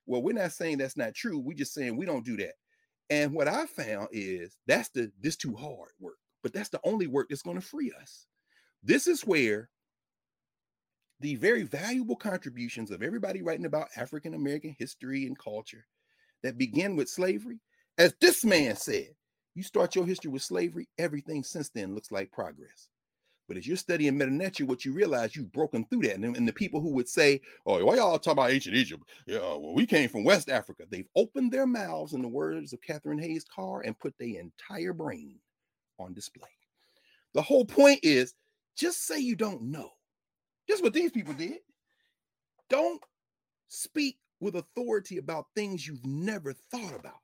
Well, 0.06 0.22
we're 0.22 0.32
not 0.32 0.52
saying 0.52 0.78
that's 0.78 0.96
not 0.96 1.14
true. 1.14 1.38
We're 1.38 1.56
just 1.56 1.74
saying 1.74 1.96
we 1.96 2.06
don't 2.06 2.24
do 2.24 2.36
that. 2.38 2.54
And 3.10 3.32
what 3.32 3.46
I 3.48 3.66
found 3.66 4.08
is 4.12 4.56
that's 4.66 4.88
the 4.88 5.12
this 5.20 5.36
too 5.36 5.54
hard 5.54 5.90
work, 6.00 6.16
but 6.42 6.52
that's 6.52 6.70
the 6.70 6.80
only 6.84 7.06
work 7.06 7.28
that's 7.28 7.42
going 7.42 7.60
to 7.60 7.66
free 7.66 7.92
us. 8.00 8.26
This 8.82 9.06
is 9.06 9.22
where 9.22 9.68
the 11.20 11.34
very 11.36 11.62
valuable 11.62 12.16
contributions 12.16 12.90
of 12.90 13.02
everybody 13.02 13.42
writing 13.42 13.66
about 13.66 13.88
African 13.96 14.34
American 14.34 14.74
history 14.78 15.26
and 15.26 15.38
culture 15.38 15.86
that 16.42 16.58
begin 16.58 16.96
with 16.96 17.08
slavery. 17.08 17.60
As 17.98 18.14
this 18.20 18.44
man 18.44 18.76
said, 18.76 19.08
you 19.54 19.62
start 19.62 19.94
your 19.94 20.06
history 20.06 20.30
with 20.30 20.42
slavery, 20.42 20.88
everything 20.98 21.42
since 21.44 21.68
then 21.68 21.94
looks 21.94 22.10
like 22.10 22.32
progress. 22.32 22.88
But 23.50 23.56
as 23.56 23.66
you're 23.66 23.76
studying 23.76 24.16
Neter, 24.16 24.64
what 24.64 24.84
you 24.84 24.92
realize 24.92 25.34
you've 25.34 25.52
broken 25.52 25.84
through 25.84 26.02
that. 26.02 26.14
And, 26.14 26.36
and, 26.36 26.46
the 26.46 26.52
people 26.52 26.80
who 26.80 26.90
would 26.90 27.08
say, 27.08 27.40
Oh, 27.66 27.84
why 27.84 27.96
y'all 27.96 28.16
talk 28.16 28.34
about 28.34 28.52
ancient 28.52 28.76
Egypt? 28.76 29.02
Yeah, 29.26 29.38
uh, 29.38 29.58
well, 29.58 29.74
we 29.74 29.86
came 29.86 30.08
from 30.08 30.22
West 30.22 30.48
Africa. 30.48 30.84
They've 30.88 31.08
opened 31.16 31.50
their 31.50 31.66
mouths, 31.66 32.12
in 32.12 32.22
the 32.22 32.28
words 32.28 32.72
of 32.72 32.80
Catherine 32.80 33.18
Hayes 33.18 33.44
Carr, 33.52 33.80
and 33.80 33.98
put 33.98 34.14
their 34.18 34.40
entire 34.40 34.92
brain 34.92 35.34
on 35.98 36.14
display. 36.14 36.48
The 37.34 37.42
whole 37.42 37.64
point 37.64 37.98
is 38.04 38.34
just 38.76 39.04
say 39.04 39.18
you 39.18 39.34
don't 39.34 39.62
know. 39.62 39.90
Just 40.70 40.84
what 40.84 40.92
these 40.92 41.10
people 41.10 41.34
did. 41.34 41.58
Don't 42.68 43.02
speak 43.66 44.18
with 44.38 44.54
authority 44.54 45.18
about 45.18 45.46
things 45.56 45.84
you've 45.84 46.06
never 46.06 46.52
thought 46.52 46.94
about. 46.94 47.18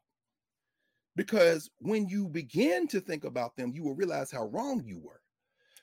Because 1.15 1.71
when 1.79 2.09
you 2.09 2.29
begin 2.29 2.89
to 2.89 3.01
think 3.01 3.23
about 3.23 3.55
them, 3.55 3.71
you 3.73 3.85
will 3.85 3.95
realize 3.95 4.33
how 4.33 4.49
wrong 4.49 4.83
you 4.85 4.99
were. 4.99 5.21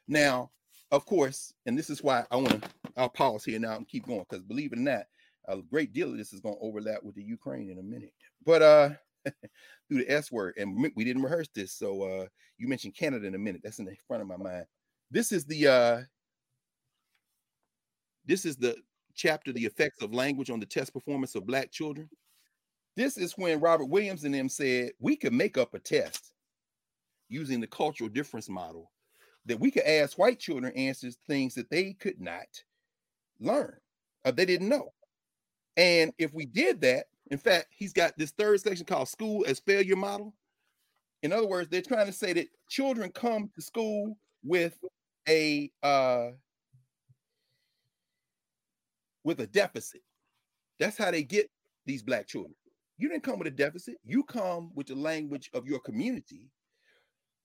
Now, 0.09 0.51
of 0.91 1.05
course, 1.05 1.53
and 1.66 1.80
this 1.80 1.89
is 1.89 2.03
why 2.03 2.26
I 2.32 2.36
want 2.36 2.61
to 2.61 2.70
I'll 2.97 3.07
pause 3.07 3.45
here 3.45 3.59
now 3.59 3.78
and 3.78 3.88
keep 3.88 4.05
going 4.07 4.26
because 4.30 4.43
believe 4.43 4.74
it 4.74 4.80
or 4.80 4.82
not, 4.82 5.05
a 5.47 5.61
great 5.61 5.93
deal 5.93 6.11
of 6.11 6.18
this 6.18 6.34
is 6.34 6.41
going 6.41 6.55
to 6.55 6.61
overlap 6.61 7.01
with 7.01 7.16
the 7.16 7.24
Ukraine 7.24 7.70
in 7.70 7.80
a 7.80 7.82
minute. 7.82 8.11
But 8.45 8.61
uh 8.61 8.89
through 9.88 10.03
the 10.03 10.11
S 10.11 10.34
word, 10.34 10.55
and 10.57 10.86
we 10.97 11.03
didn't 11.05 11.24
rehearse 11.24 11.47
this. 11.55 11.72
So 11.72 12.03
uh 12.03 12.26
you 12.57 12.68
mentioned 12.68 12.93
Canada 12.93 13.26
in 13.26 13.36
a 13.36 13.39
minute. 13.39 13.61
That's 13.64 13.80
in 13.80 13.86
the 13.86 13.95
front 14.05 14.22
of 14.22 14.28
my 14.28 14.36
mind. 14.36 14.66
This 15.09 15.32
is 15.32 15.45
the 15.45 15.68
uh 15.68 16.01
this 18.26 18.45
is 18.45 18.55
the 18.55 18.76
chapter, 19.13 19.51
The 19.51 19.65
Effects 19.65 20.01
of 20.01 20.13
Language 20.13 20.49
on 20.49 20.59
the 20.59 20.65
Test 20.65 20.93
Performance 20.93 21.36
of 21.36 21.45
Black 21.45 21.71
Children. 21.71 22.09
This 22.95 23.17
is 23.17 23.34
when 23.34 23.59
Robert 23.59 23.86
Williams 23.86 24.24
and 24.24 24.34
them 24.34 24.49
said 24.49 24.91
we 24.99 25.15
could 25.15 25.34
make 25.34 25.57
up 25.57 25.74
a 25.74 25.80
test 25.80 26.34
using 27.28 27.59
the 27.59 27.67
cultural 27.67 28.09
difference 28.09 28.49
model 28.49 28.91
that 29.45 29.59
we 29.59 29.71
could 29.71 29.84
ask 29.84 30.17
white 30.17 30.39
children 30.39 30.74
answers 30.76 31.17
things 31.28 31.55
that 31.55 31.69
they 31.69 31.93
could 31.93 32.21
not 32.21 32.45
learn 33.39 33.76
or 34.24 34.32
they 34.32 34.45
didn't 34.45 34.69
know. 34.69 34.93
And 35.76 36.13
if 36.17 36.34
we 36.34 36.45
did 36.45 36.82
that, 36.82 37.07
in 37.32 37.38
fact, 37.38 37.67
he's 37.71 37.93
got 37.93 38.17
this 38.17 38.32
third 38.32 38.61
section 38.61 38.86
called 38.86 39.09
school 39.09 39.43
as 39.47 39.59
failure 39.59 39.95
model. 39.95 40.34
In 41.24 41.34
other 41.34 41.47
words, 41.47 41.69
they're 41.69 41.82
trying 41.82 42.05
to 42.05 42.13
say 42.13 42.34
that 42.34 42.47
children 42.69 43.11
come 43.11 43.49
to 43.55 43.61
school 43.61 44.17
with 44.43 44.78
a 45.28 45.71
uh 45.82 46.32
with 49.24 49.39
a 49.39 49.47
deficit. 49.47 50.01
That's 50.80 50.97
how 50.97 51.11
they 51.11 51.24
get 51.24 51.49
these 51.86 52.03
black 52.03 52.28
children. 52.28 52.55
You 52.97 53.09
didn't 53.09 53.24
come 53.24 53.39
with 53.39 53.47
a 53.47 53.51
deficit. 53.51 53.95
You 54.03 54.24
come 54.24 54.71
with 54.76 54.88
the 54.88 54.95
language 54.95 55.49
of 55.53 55.67
your 55.67 55.80
community 55.80 56.49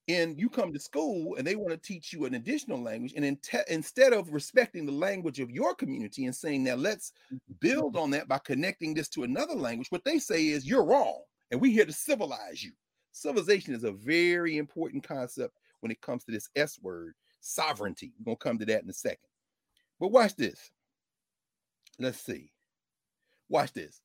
and 0.09 0.39
you 0.39 0.49
come 0.49 0.73
to 0.73 0.79
school 0.79 1.35
and 1.35 1.45
they 1.45 1.55
want 1.55 1.69
to 1.69 1.77
teach 1.77 2.11
you 2.11 2.25
an 2.25 2.33
additional 2.33 2.81
language 2.81 3.13
and 3.15 3.23
in 3.23 3.37
te- 3.37 3.59
instead 3.69 4.11
of 4.11 4.33
respecting 4.33 4.85
the 4.85 4.91
language 4.91 5.39
of 5.39 5.51
your 5.51 5.75
community 5.75 6.25
and 6.25 6.35
saying 6.35 6.63
now 6.63 6.75
let's 6.75 7.13
build 7.59 7.95
on 7.95 8.09
that 8.09 8.27
by 8.27 8.39
connecting 8.39 8.93
this 8.93 9.07
to 9.07 9.23
another 9.23 9.53
language 9.53 9.91
what 9.91 10.03
they 10.03 10.17
say 10.17 10.47
is 10.47 10.65
you're 10.65 10.83
wrong 10.83 11.21
and 11.51 11.61
we're 11.61 11.71
here 11.71 11.85
to 11.85 11.93
civilize 11.93 12.63
you 12.63 12.71
civilization 13.11 13.73
is 13.73 13.83
a 13.83 13.91
very 13.91 14.57
important 14.57 15.03
concept 15.03 15.53
when 15.81 15.91
it 15.91 16.01
comes 16.01 16.23
to 16.23 16.31
this 16.31 16.49
s 16.55 16.79
word 16.81 17.13
sovereignty 17.41 18.11
we're 18.19 18.25
going 18.25 18.37
to 18.37 18.43
come 18.43 18.57
to 18.57 18.65
that 18.65 18.83
in 18.83 18.89
a 18.89 18.93
second 18.93 19.29
but 19.99 20.11
watch 20.11 20.35
this 20.35 20.71
let's 21.99 22.19
see 22.19 22.51
watch 23.49 23.71
this 23.73 24.01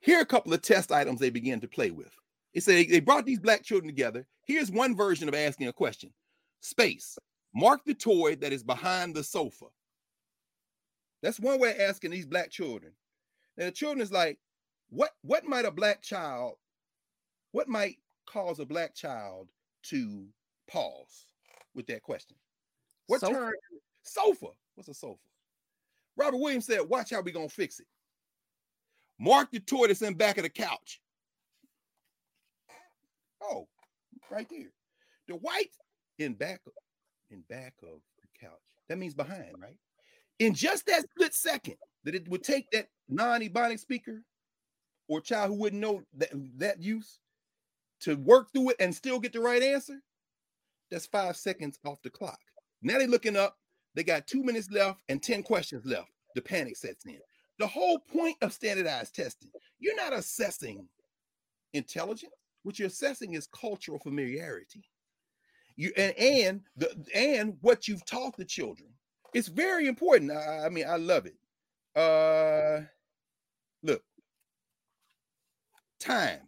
here 0.00 0.18
are 0.18 0.22
a 0.22 0.26
couple 0.26 0.52
of 0.52 0.60
test 0.60 0.92
items 0.92 1.20
they 1.20 1.30
began 1.30 1.60
to 1.60 1.68
play 1.68 1.90
with 1.90 2.14
it 2.54 2.62
said 2.62 2.88
they 2.88 3.00
brought 3.00 3.26
these 3.26 3.40
black 3.40 3.64
children 3.64 3.88
together. 3.88 4.26
Here's 4.46 4.70
one 4.70 4.96
version 4.96 5.28
of 5.28 5.34
asking 5.34 5.66
a 5.66 5.72
question. 5.72 6.12
Space. 6.60 7.18
Mark 7.54 7.84
the 7.84 7.94
toy 7.94 8.36
that 8.36 8.52
is 8.52 8.62
behind 8.62 9.14
the 9.14 9.24
sofa. 9.24 9.66
That's 11.22 11.40
one 11.40 11.60
way 11.60 11.72
of 11.72 11.80
asking 11.80 12.12
these 12.12 12.26
black 12.26 12.50
children. 12.50 12.92
Now 13.56 13.66
the 13.66 13.72
children 13.72 14.00
is 14.00 14.12
like, 14.12 14.38
what 14.88 15.10
what 15.22 15.44
might 15.44 15.64
a 15.64 15.70
black 15.70 16.02
child, 16.02 16.54
what 17.52 17.68
might 17.68 17.96
cause 18.26 18.60
a 18.60 18.64
black 18.64 18.94
child 18.94 19.48
to 19.84 20.26
pause 20.70 21.26
with 21.74 21.86
that 21.88 22.02
question? 22.02 22.36
What 23.08 23.20
sofa. 23.20 23.32
turn 23.32 23.52
sofa? 24.02 24.46
What's 24.74 24.88
a 24.88 24.94
sofa? 24.94 25.18
Robert 26.16 26.38
Williams 26.38 26.66
said, 26.66 26.80
watch 26.88 27.10
how 27.10 27.20
we 27.20 27.32
gonna 27.32 27.48
fix 27.48 27.80
it. 27.80 27.86
Mark 29.18 29.50
the 29.52 29.60
that's 29.86 30.02
in 30.02 30.14
back 30.14 30.38
of 30.38 30.42
the 30.44 30.48
couch. 30.48 31.00
Oh, 33.42 33.68
right 34.30 34.48
there. 34.48 34.72
The 35.28 35.34
white 35.36 35.70
in 36.18 36.34
back 36.34 36.60
of, 36.66 36.72
in 37.30 37.42
back 37.48 37.74
of 37.82 38.00
the 38.20 38.46
couch. 38.46 38.52
That 38.88 38.98
means 38.98 39.14
behind, 39.14 39.54
right? 39.58 39.76
In 40.38 40.54
just 40.54 40.86
that 40.86 41.04
split 41.10 41.34
second 41.34 41.76
that 42.04 42.14
it 42.14 42.28
would 42.28 42.42
take 42.42 42.70
that 42.72 42.86
non-ebonic 43.08 43.78
speaker 43.78 44.22
or 45.08 45.20
child 45.20 45.50
who 45.50 45.56
wouldn't 45.56 45.80
know 45.80 46.02
that, 46.16 46.30
that 46.56 46.82
use 46.82 47.18
to 48.00 48.16
work 48.16 48.48
through 48.52 48.70
it 48.70 48.76
and 48.80 48.94
still 48.94 49.18
get 49.18 49.32
the 49.32 49.40
right 49.40 49.62
answer, 49.62 50.00
that's 50.90 51.06
five 51.06 51.36
seconds 51.36 51.78
off 51.84 52.02
the 52.02 52.10
clock. 52.10 52.38
Now 52.82 52.98
they're 52.98 53.06
looking 53.06 53.36
up, 53.36 53.56
they 53.94 54.02
got 54.02 54.26
two 54.26 54.42
minutes 54.42 54.70
left 54.70 55.00
and 55.08 55.22
10 55.22 55.42
questions 55.42 55.84
left. 55.84 56.10
The 56.34 56.42
panic 56.42 56.76
sets 56.76 57.06
in. 57.06 57.18
The 57.58 57.66
whole 57.66 57.98
point 58.00 58.36
of 58.42 58.52
standardized 58.52 59.14
testing, 59.14 59.50
you're 59.78 59.96
not 59.96 60.12
assessing 60.12 60.88
intelligence. 61.72 62.32
What 62.64 62.78
you're 62.78 62.88
assessing 62.88 63.34
is 63.34 63.46
cultural 63.46 63.98
familiarity. 63.98 64.84
You 65.76 65.92
and 65.96 66.14
and 66.18 66.60
the 66.76 66.94
and 67.14 67.56
what 67.60 67.86
you've 67.86 68.04
taught 68.06 68.36
the 68.36 68.44
children. 68.44 68.88
It's 69.34 69.48
very 69.48 69.86
important. 69.86 70.30
I, 70.30 70.66
I 70.66 70.68
mean, 70.68 70.86
I 70.88 70.96
love 70.96 71.26
it. 71.26 71.36
Uh 71.98 72.86
look. 73.82 74.02
Time. 76.00 76.40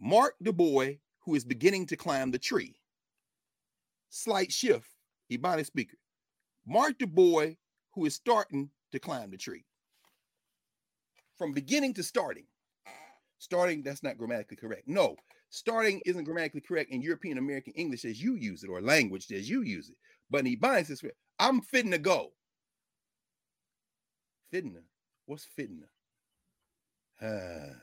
Mark 0.00 0.34
the 0.40 0.52
boy 0.52 0.98
who 1.24 1.34
is 1.34 1.44
beginning 1.44 1.86
to 1.86 1.96
climb 1.96 2.30
the 2.30 2.38
tree. 2.38 2.76
Slight 4.10 4.52
shift, 4.52 4.88
Ebonics 5.32 5.66
speaker. 5.66 5.96
Mark 6.66 6.98
the 6.98 7.06
boy 7.06 7.56
who 7.94 8.04
is 8.06 8.14
starting 8.14 8.70
to 8.92 8.98
climb 8.98 9.30
the 9.30 9.36
tree. 9.36 9.64
From 11.36 11.52
beginning 11.52 11.94
to 11.94 12.02
starting. 12.02 12.46
Starting, 13.38 13.82
that's 13.82 14.02
not 14.02 14.16
grammatically 14.16 14.56
correct. 14.56 14.86
No, 14.86 15.16
starting 15.50 16.00
isn't 16.06 16.24
grammatically 16.24 16.62
correct 16.62 16.90
in 16.90 17.02
European 17.02 17.38
American 17.38 17.72
English 17.74 18.04
as 18.04 18.22
you 18.22 18.36
use 18.36 18.62
it 18.64 18.70
or 18.70 18.80
language 18.80 19.30
as 19.32 19.48
you 19.48 19.62
use 19.62 19.90
it. 19.90 19.96
But 20.30 20.46
in 20.46 20.56
Ebonics, 20.56 20.90
it's 20.90 21.02
I'm 21.38 21.60
fitting 21.60 21.90
to 21.90 21.98
go. 21.98 22.32
Fitting 24.50 24.76
what's 25.26 25.44
fitting? 25.44 25.82
Uh, 27.20 27.74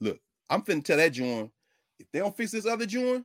look, 0.00 0.18
I'm 0.50 0.62
finna 0.62 0.84
tell 0.84 0.96
that 0.96 1.12
joint, 1.12 1.50
if 1.98 2.10
they 2.12 2.18
don't 2.18 2.36
fix 2.36 2.52
this 2.52 2.66
other 2.66 2.86
joint, 2.86 3.24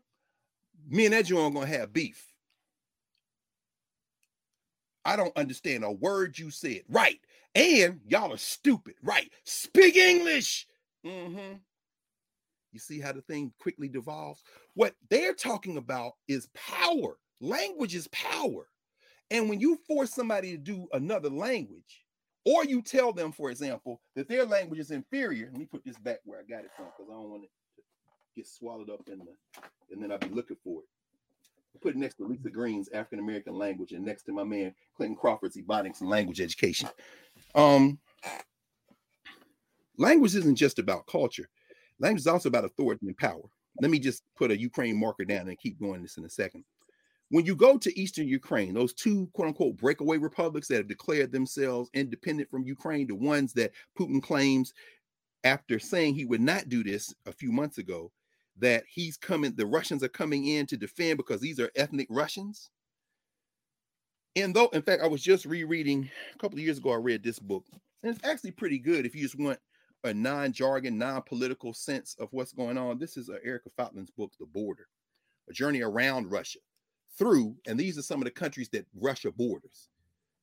me 0.88 1.06
and 1.06 1.14
that 1.14 1.26
joint 1.26 1.54
gonna 1.54 1.66
have 1.66 1.94
beef. 1.94 2.29
I 5.10 5.16
don't 5.16 5.36
understand 5.36 5.84
a 5.84 5.92
word 5.92 6.38
you 6.38 6.52
said. 6.52 6.82
Right. 6.88 7.20
And 7.56 8.00
y'all 8.08 8.32
are 8.32 8.38
stupid. 8.38 8.94
Right. 9.02 9.32
Speak 9.44 9.96
English. 9.96 10.68
Mm-hmm. 11.04 11.56
You 12.72 12.80
see 12.80 13.00
how 13.00 13.14
the 13.14 13.22
thing 13.22 13.52
quickly 13.60 13.88
devolves? 13.90 14.44
What 14.76 14.94
they're 15.10 15.34
talking 15.34 15.78
about 15.78 16.12
is 16.28 16.48
power. 16.54 17.18
Language 17.42 17.96
is 17.96 18.08
power. 18.10 18.68
And 19.32 19.50
when 19.50 19.60
you 19.60 19.80
force 19.88 20.12
somebody 20.12 20.52
to 20.52 20.58
do 20.60 20.88
another 20.94 21.30
language, 21.30 22.06
or 22.46 22.64
you 22.64 22.84
tell 22.84 23.12
them, 23.12 23.32
for 23.32 23.50
example, 23.50 24.02
that 24.16 24.30
their 24.30 24.46
language 24.46 24.80
is 24.80 24.92
inferior. 24.92 25.50
Let 25.52 25.58
me 25.60 25.66
put 25.66 25.84
this 25.84 25.98
back 25.98 26.20
where 26.24 26.40
I 26.40 26.44
got 26.44 26.66
it 26.66 26.72
from 26.78 26.86
because 26.86 27.10
I 27.10 27.16
don't 27.16 27.32
want 27.32 27.42
to 27.42 27.50
get 28.36 28.48
swallowed 28.48 28.92
up 28.92 29.02
in 29.08 29.18
the, 29.18 29.26
and 29.92 30.04
then 30.04 30.12
I'll 30.12 30.20
be 30.20 30.30
looking 30.30 30.58
for 30.64 30.82
it. 30.82 30.88
Put 31.82 31.96
next 31.96 32.16
to 32.16 32.26
Lisa 32.26 32.50
Green's 32.50 32.90
African 32.90 33.20
American 33.20 33.54
language 33.54 33.94
and 33.94 34.06
next 34.06 34.24
to 34.24 34.34
my 34.34 34.44
man 34.44 34.74
Clinton 34.98 35.16
Crawford's 35.16 35.56
Ebonics 35.56 36.02
and 36.02 36.10
language 36.10 36.42
education. 36.42 36.90
Um, 37.56 38.00
language 39.98 40.36
isn't 40.36 40.56
just 40.56 40.78
about 40.78 41.08
culture. 41.08 41.50
Language 42.00 42.22
is 42.22 42.28
also 42.28 42.50
about 42.50 42.66
authority 42.66 43.08
and 43.08 43.18
power. 43.18 43.44
Let 43.82 43.92
me 43.92 44.00
just 44.00 44.24
put 44.36 44.52
a 44.52 44.60
Ukraine 44.60 45.00
marker 45.00 45.24
down 45.24 45.48
and 45.48 45.58
keep 45.58 45.80
going 45.80 46.02
this 46.02 46.18
in 46.18 46.26
a 46.26 46.30
second. 46.30 46.66
When 47.30 47.46
you 47.46 47.56
go 47.56 47.78
to 47.78 48.00
Eastern 48.00 48.28
Ukraine, 48.28 48.74
those 48.74 48.94
two 48.94 49.30
quote 49.34 49.50
unquote 49.50 49.78
breakaway 49.78 50.18
republics 50.18 50.68
that 50.68 50.78
have 50.78 50.88
declared 50.88 51.32
themselves 51.32 51.90
independent 51.94 52.50
from 52.50 52.64
Ukraine, 52.64 53.08
the 53.08 53.16
ones 53.16 53.54
that 53.54 53.72
Putin 53.98 54.22
claims 54.22 54.74
after 55.44 55.80
saying 55.80 56.16
he 56.16 56.26
would 56.26 56.42
not 56.42 56.70
do 56.70 56.84
this 56.84 57.14
a 57.26 57.32
few 57.32 57.52
months 57.52 57.78
ago, 57.78 58.12
that 58.60 58.84
he's 58.90 59.18
coming, 59.18 59.54
the 59.56 59.66
Russians 59.66 60.04
are 60.04 60.10
coming 60.10 60.46
in 60.46 60.66
to 60.68 60.78
defend 60.78 61.18
because 61.18 61.42
these 61.42 61.60
are 61.60 61.72
ethnic 61.76 62.08
Russians. 62.10 62.70
And 64.36 64.56
though, 64.56 64.68
in 64.68 64.82
fact, 64.82 65.02
I 65.02 65.08
was 65.08 65.24
just 65.24 65.46
rereading 65.46 66.10
a 66.34 66.38
couple 66.38 66.60
of 66.60 66.64
years 66.64 66.78
ago, 66.78 66.92
I 66.92 66.98
read 66.98 67.24
this 67.24 67.40
book, 67.40 67.66
and 68.04 68.16
it's 68.16 68.26
actually 68.26 68.52
pretty 68.52 68.80
good 68.80 69.06
if 69.06 69.16
you 69.16 69.22
just 69.22 69.40
want 69.40 69.60
a 70.04 70.14
non-jargon, 70.14 70.98
non-political 70.98 71.74
sense 71.74 72.16
of 72.20 72.30
what's 72.32 72.54
going 72.54 72.78
on. 72.78 73.00
This 73.00 73.18
is 73.18 73.30
Erika 73.44 73.70
Fatland's 73.78 74.12
book, 74.12 74.32
The 74.40 74.46
Border, 74.46 74.88
a 75.50 75.54
journey 75.54 75.82
around 75.82 76.32
Russia, 76.32 76.60
through, 77.18 77.58
and 77.68 77.78
these 77.78 77.98
are 77.98 78.04
some 78.04 78.22
of 78.22 78.26
the 78.26 78.32
countries 78.32 78.70
that 78.70 78.86
Russia 78.96 79.32
borders. 79.32 79.90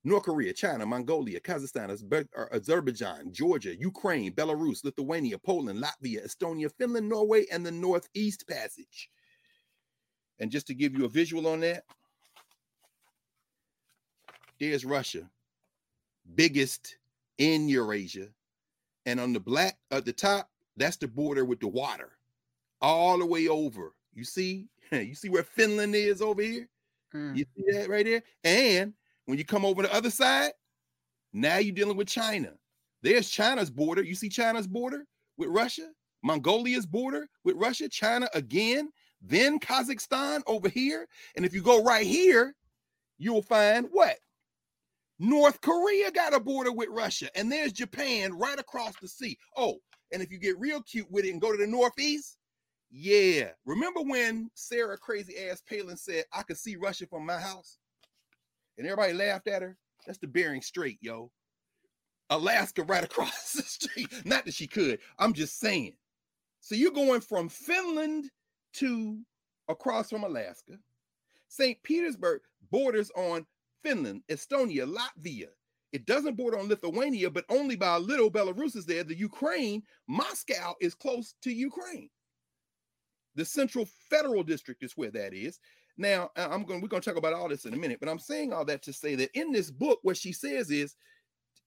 North 0.07 0.23
Korea, 0.23 0.53
China, 0.53 0.87
Mongolia, 0.87 1.41
Kazakhstan, 1.41 1.91
Azerbaijan, 2.53 3.33
Georgia, 3.33 3.77
Ukraine, 3.77 4.33
Belarus, 4.33 4.85
Lithuania, 4.85 5.37
Poland, 5.37 5.83
Latvia, 5.83 6.25
Estonia, 6.25 6.71
Finland, 6.79 7.09
Norway, 7.09 7.45
and 7.51 7.67
the 7.67 7.73
Northeast 7.73 8.47
Passage. 8.49 9.11
And 10.39 10.49
just 10.49 10.69
to 10.69 10.75
give 10.75 10.97
you 10.97 11.07
a 11.07 11.09
visual 11.09 11.49
on 11.49 11.59
that, 11.61 11.83
there's 14.61 14.85
Russia, 14.85 15.29
biggest 16.37 16.99
in 17.39 17.69
Eurasia, 17.69 18.29
and 19.07 19.19
on 19.19 19.33
the 19.33 19.41
black 19.41 19.77
at 19.91 20.05
the 20.05 20.13
top, 20.13 20.49
that's 20.77 20.97
the 20.99 21.09
border 21.09 21.45
with 21.45 21.59
the 21.59 21.67
water, 21.67 22.13
all 22.81 23.19
the 23.19 23.27
way 23.27 23.49
over. 23.49 23.93
You 24.15 24.23
see, 24.23 24.69
you 24.93 25.17
see 25.17 25.31
where 25.31 25.43
Finland 25.43 25.97
is 25.97 26.23
over 26.23 26.43
here. 26.43 26.69
Mm. 27.13 27.37
You 27.37 27.45
see 27.57 27.73
that 27.73 27.89
right 27.89 28.07
there? 28.07 28.23
And 28.45 28.93
when 29.27 29.39
you 29.39 29.45
come 29.45 29.65
over 29.65 29.83
the 29.83 29.95
other 29.95 30.11
side, 30.11 30.53
now 31.33 31.59
you're 31.59 31.75
dealing 31.75 31.97
with 31.97 32.09
China. 32.09 32.53
There's 33.03 33.29
China's 33.29 33.71
border. 33.71 34.03
You 34.03 34.15
see 34.15 34.29
China's 34.29 34.67
border 34.67 35.05
with 35.37 35.51
Russia, 35.51 35.89
Mongolia's 36.23 36.87
border 36.87 37.29
with 37.45 37.57
Russia, 37.57 37.89
China 37.89 38.29
again, 38.35 38.91
then 39.21 39.59
Kazakhstan 39.59 40.43
over 40.47 40.69
here. 40.69 41.07
And 41.37 41.45
if 41.45 41.55
you 41.55 41.63
go 41.63 41.83
right 41.83 42.07
here, 42.07 42.55
you'll 43.19 43.43
find 43.43 43.87
what? 43.91 44.17
North 45.19 45.61
Korea 45.61 46.11
got 46.11 46.35
a 46.35 46.41
border 46.41 46.73
with 46.73 46.89
Russia, 46.91 47.29
and 47.35 47.51
there's 47.51 47.73
Japan 47.73 48.33
right 48.35 48.59
across 48.59 48.95
the 49.01 49.09
sea. 49.09 49.39
Oh, 49.57 49.79
and 50.13 50.23
if 50.23 50.31
you 50.31 50.39
get 50.39 50.59
real 50.59 50.83
cute 50.83 51.11
with 51.11 51.25
it 51.25 51.33
and 51.33 51.41
go 51.41 51.53
to 51.53 51.59
the 51.59 51.67
Northeast, 51.67 52.37
yeah. 52.91 53.51
Remember 53.65 54.03
when 54.03 54.51
Sarah 54.55 54.99
crazy 54.99 55.37
ass 55.49 55.63
Palin 55.69 55.97
said, 55.97 56.25
I 56.33 56.43
could 56.43 56.59
see 56.59 56.77
Russia 56.77 57.07
from 57.07 57.25
my 57.25 57.39
house? 57.39 57.79
And 58.79 58.87
everybody 58.87 59.13
laughed 59.13 59.49
at 59.49 59.63
her. 59.63 59.77
That's 60.07 60.19
the 60.19 60.27
Bering 60.27 60.63
Strait, 60.63 60.99
yo. 61.01 61.31
Alaska 62.31 62.83
right 62.83 63.05
across 63.11 63.53
the 63.53 63.63
street. 63.63 64.09
Not 64.25 64.45
that 64.45 64.55
she 64.55 64.67
could. 64.67 64.99
I'm 65.19 65.33
just 65.33 65.59
saying. 65.59 65.95
So 66.61 66.75
you're 66.75 66.91
going 66.91 67.21
from 67.21 67.49
Finland 67.49 68.31
to 68.75 69.19
across 69.69 70.11
from 70.11 70.25
Alaska. 70.25 70.79
St. 71.49 71.81
Petersburg 71.83 72.41
borders 72.71 73.11
on 73.17 73.47
Finland, 73.83 74.23
Estonia, 74.29 74.85
Latvia. 74.87 75.49
It 75.93 76.05
doesn't 76.07 76.37
border 76.37 76.59
on 76.59 76.69
Lithuania, 76.69 77.31
but 77.31 77.45
only 77.49 77.77
by 77.77 77.95
a 77.95 78.01
little 78.01 78.31
Belarus 78.31 78.77
is 78.77 78.85
there. 78.85 79.05
The 79.05 79.17
Ukraine, 79.17 79.83
Moscow 80.09 80.75
is 80.81 80.95
close 80.95 81.35
to 81.43 81.53
Ukraine. 81.53 82.11
The 83.37 83.45
Central 83.45 83.87
Federal 84.11 84.43
District 84.43 84.83
is 84.83 84.97
where 84.97 85.11
that 85.13 85.33
is. 85.33 85.61
Now, 85.99 86.31
I'm 86.37 86.65
going. 86.65 86.81
We're 86.81 86.89
going 86.89 87.03
to 87.03 87.09
talk 87.09 87.19
about 87.19 87.33
all 87.33 87.49
this 87.49 87.65
in 87.65 87.75
a 87.75 87.77
minute, 87.77 88.01
but 88.01 88.09
I'm 88.09 88.19
saying 88.19 88.53
all 88.53 88.65
that 88.67 88.83
to 88.83 88.93
say 88.93 89.15
that 89.15 89.31
in 89.35 89.51
this 89.51 89.71
book, 89.71 89.99
what 90.03 90.17
she 90.17 90.33
says 90.33 90.71
is, 90.71 90.95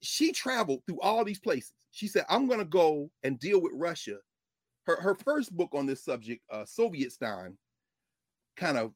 she 0.02 0.32
traveled 0.32 0.82
through 0.86 1.00
all 1.00 1.24
these 1.24 1.40
places. 1.40 1.72
She 1.90 2.06
said, 2.06 2.24
"I'm 2.28 2.46
going 2.46 2.60
to 2.60 2.64
go 2.64 3.10
and 3.24 3.38
deal 3.40 3.60
with 3.60 3.72
Russia." 3.74 4.18
Her 4.84 5.00
her 5.00 5.14
first 5.14 5.56
book 5.56 5.70
on 5.74 5.86
this 5.86 6.04
subject, 6.04 6.42
uh, 6.50 6.64
Sovietstan, 6.64 7.56
kind 8.56 8.78
of 8.78 8.92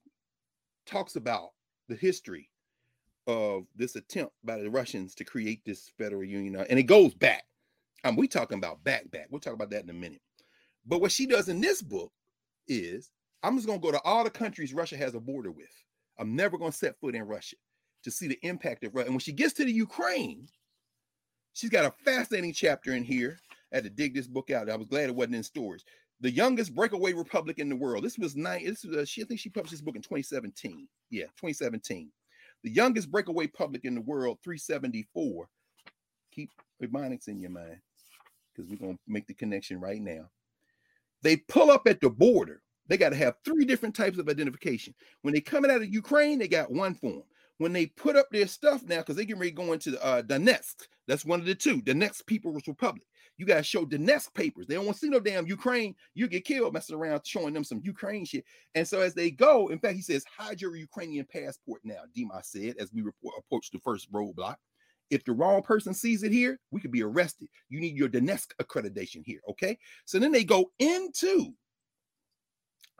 talks 0.87 1.17
about 1.17 1.51
the 1.89 1.97
history 1.97 2.49
of 3.27 3.65
this 3.75 3.97
attempt 3.97 4.35
by 4.45 4.59
the 4.59 4.71
Russians 4.71 5.15
to 5.17 5.25
create 5.25 5.63
this 5.65 5.91
federal 5.99 6.25
union, 6.25 6.65
and 6.69 6.79
it 6.79 6.85
goes 6.85 7.15
back. 7.15 7.45
Um, 8.05 8.17
we 8.17 8.29
talking 8.29 8.59
about 8.59 8.85
back 8.85 9.11
back. 9.11 9.27
We'll 9.31 9.41
talk 9.41 9.55
about 9.55 9.71
that 9.71 9.83
in 9.83 9.91
a 9.91 9.95
minute. 9.95 10.21
But 10.87 11.01
what 11.01 11.13
she 11.13 11.27
does 11.27 11.49
in 11.49 11.61
this 11.61 11.83
book 11.83 12.13
is 12.69 13.11
I'm 13.45 13.57
just 13.57 13.67
going 13.67 13.79
to 13.79 13.83
go 13.83 13.93
to 13.93 14.01
all 14.05 14.25
the 14.25 14.31
countries 14.31 14.73
Russia 14.73 14.97
has 14.97 15.15
a 15.15 15.21
border 15.21 15.51
with. 15.51 15.69
I'm 16.19 16.35
never 16.35 16.57
going 16.57 16.71
to 16.71 16.77
set 16.77 16.99
foot 16.99 17.15
in 17.15 17.23
Russia 17.25 17.57
to 18.05 18.11
see 18.11 18.27
the 18.27 18.39
impact 18.43 18.85
of 18.85 18.95
Russia. 18.95 19.07
And 19.07 19.15
when 19.15 19.21
she 19.21 19.33
gets 19.33 19.53
to 19.55 19.67
the 19.67 19.73
Ukraine, 19.73 20.49
she's 21.53 21.69
got 21.69 21.85
a 21.85 21.95
fascinating 22.05 22.55
chapter 22.55 22.95
in 22.95 23.05
here. 23.05 23.39
I 23.71 23.77
had 23.77 23.85
to 23.85 23.91
dig 23.91 24.15
this 24.15 24.27
book 24.27 24.51
out. 24.51 24.71
I 24.71 24.77
was 24.77 24.87
glad 24.87 25.11
it 25.11 25.15
wasn't 25.15 25.37
in 25.37 25.43
storage. 25.43 25.85
The 26.21 26.31
youngest 26.31 26.75
breakaway 26.75 27.13
republic 27.13 27.59
in 27.59 27.69
the 27.69 27.77
world. 27.77 28.03
This 28.03 28.17
was 28.17 28.35
nine. 28.35 28.65
This 28.65 28.85
was 28.85 28.97
uh, 28.97 29.05
she. 29.05 29.21
I 29.21 29.27
think 29.27 29.41
she 29.41 29.51
published 29.51 29.73
this 29.73 29.83
book 29.83 29.97
in 29.97 30.03
2017. 30.03 30.89
Yeah, 31.11 31.25
2017. 31.25 32.11
The 32.63 32.71
youngest 32.71 33.11
breakaway 33.11 33.47
public 33.47 33.85
in 33.85 33.95
the 33.95 34.01
world, 34.01 34.39
374. 34.43 35.49
Keep 36.33 36.51
Ebonics 36.83 37.29
in 37.29 37.41
your 37.41 37.51
mind 37.51 37.77
because 38.55 38.71
we're 38.71 38.79
gonna 38.79 38.99
make 39.07 39.27
the 39.27 39.35
connection 39.35 39.81
right 39.81 40.01
now. 40.01 40.31
They 41.21 41.37
pull 41.37 41.71
up 41.71 41.87
at 41.87 42.01
the 42.01 42.09
border 42.09 42.63
they 42.89 42.97
got 42.97 43.11
to 43.11 43.17
have 43.17 43.37
three 43.45 43.65
different 43.65 43.95
types 43.95 44.19
of 44.19 44.29
identification. 44.29 44.95
When 45.23 45.35
they 45.35 45.41
coming 45.41 45.71
out 45.71 45.83
of 45.83 45.93
Ukraine, 45.93 46.39
they 46.39 46.49
got 46.49 46.71
one 46.71 46.95
form. 46.95 47.23
When 47.59 47.73
they 47.73 47.87
put 47.87 48.17
up 48.17 48.27
their 48.31 48.49
stuff 48.49 48.83
now, 48.85 48.99
because 48.99 49.17
they 49.17 49.25
ready 49.33 49.51
to 49.51 49.57
go 49.57 49.73
into 49.73 50.03
uh, 50.05 50.23
Donetsk, 50.23 50.87
that's 51.07 51.25
one 51.25 51.41
of 51.41 51.47
the 51.47 51.55
two. 51.55 51.83
Next 51.87 52.27
People's 52.27 52.67
Republic. 52.67 53.07
You 53.37 53.47
got 53.47 53.59
to 53.59 53.63
show 53.63 53.85
Donetsk 53.85 54.35
papers. 54.35 54.67
They 54.67 54.75
don't 54.75 54.87
want 54.87 54.97
to 54.97 55.01
see 55.01 55.11
no 55.11 55.21
damn 55.21 55.47
Ukraine. 55.47 55.95
You 56.15 56.29
get 56.29 56.45
killed 56.45 56.73
messing 56.73 56.97
around 56.97 57.23
showing 57.25 57.55
them 57.55 57.65
some 57.65 57.81
Ukraine 57.83 58.25
shit. 58.25 58.45
And 58.75 58.87
so 58.87 59.01
as 59.01 59.15
they 59.15 59.31
go, 59.31 59.69
in 59.69 59.79
fact, 59.79 59.97
he 59.97 60.03
says, 60.03 60.25
hide 60.37 60.61
your 60.61 60.77
Ukrainian 60.77 61.27
passport 61.27 61.81
now, 61.85 62.03
Dima 62.17 62.45
said, 62.45 62.77
as 62.79 62.93
we 62.93 63.03
report, 63.03 63.35
approach 63.39 63.71
the 63.71 63.81
first 63.81 64.11
roadblock. 64.13 64.57
If 65.11 65.25
the 65.25 65.33
wrong 65.33 65.63
person 65.63 65.95
sees 65.95 66.23
it 66.23 66.33
here, 66.33 66.59
we 66.71 66.81
could 66.81 66.93
be 66.93 67.03
arrested. 67.03 67.49
You 67.69 67.81
need 67.81 67.97
your 67.97 68.09
Donetsk 68.09 68.49
accreditation 68.63 69.23
here. 69.25 69.41
Okay. 69.49 69.79
So 70.07 70.19
then 70.19 70.33
they 70.33 70.45
go 70.45 70.71
into 70.79 71.53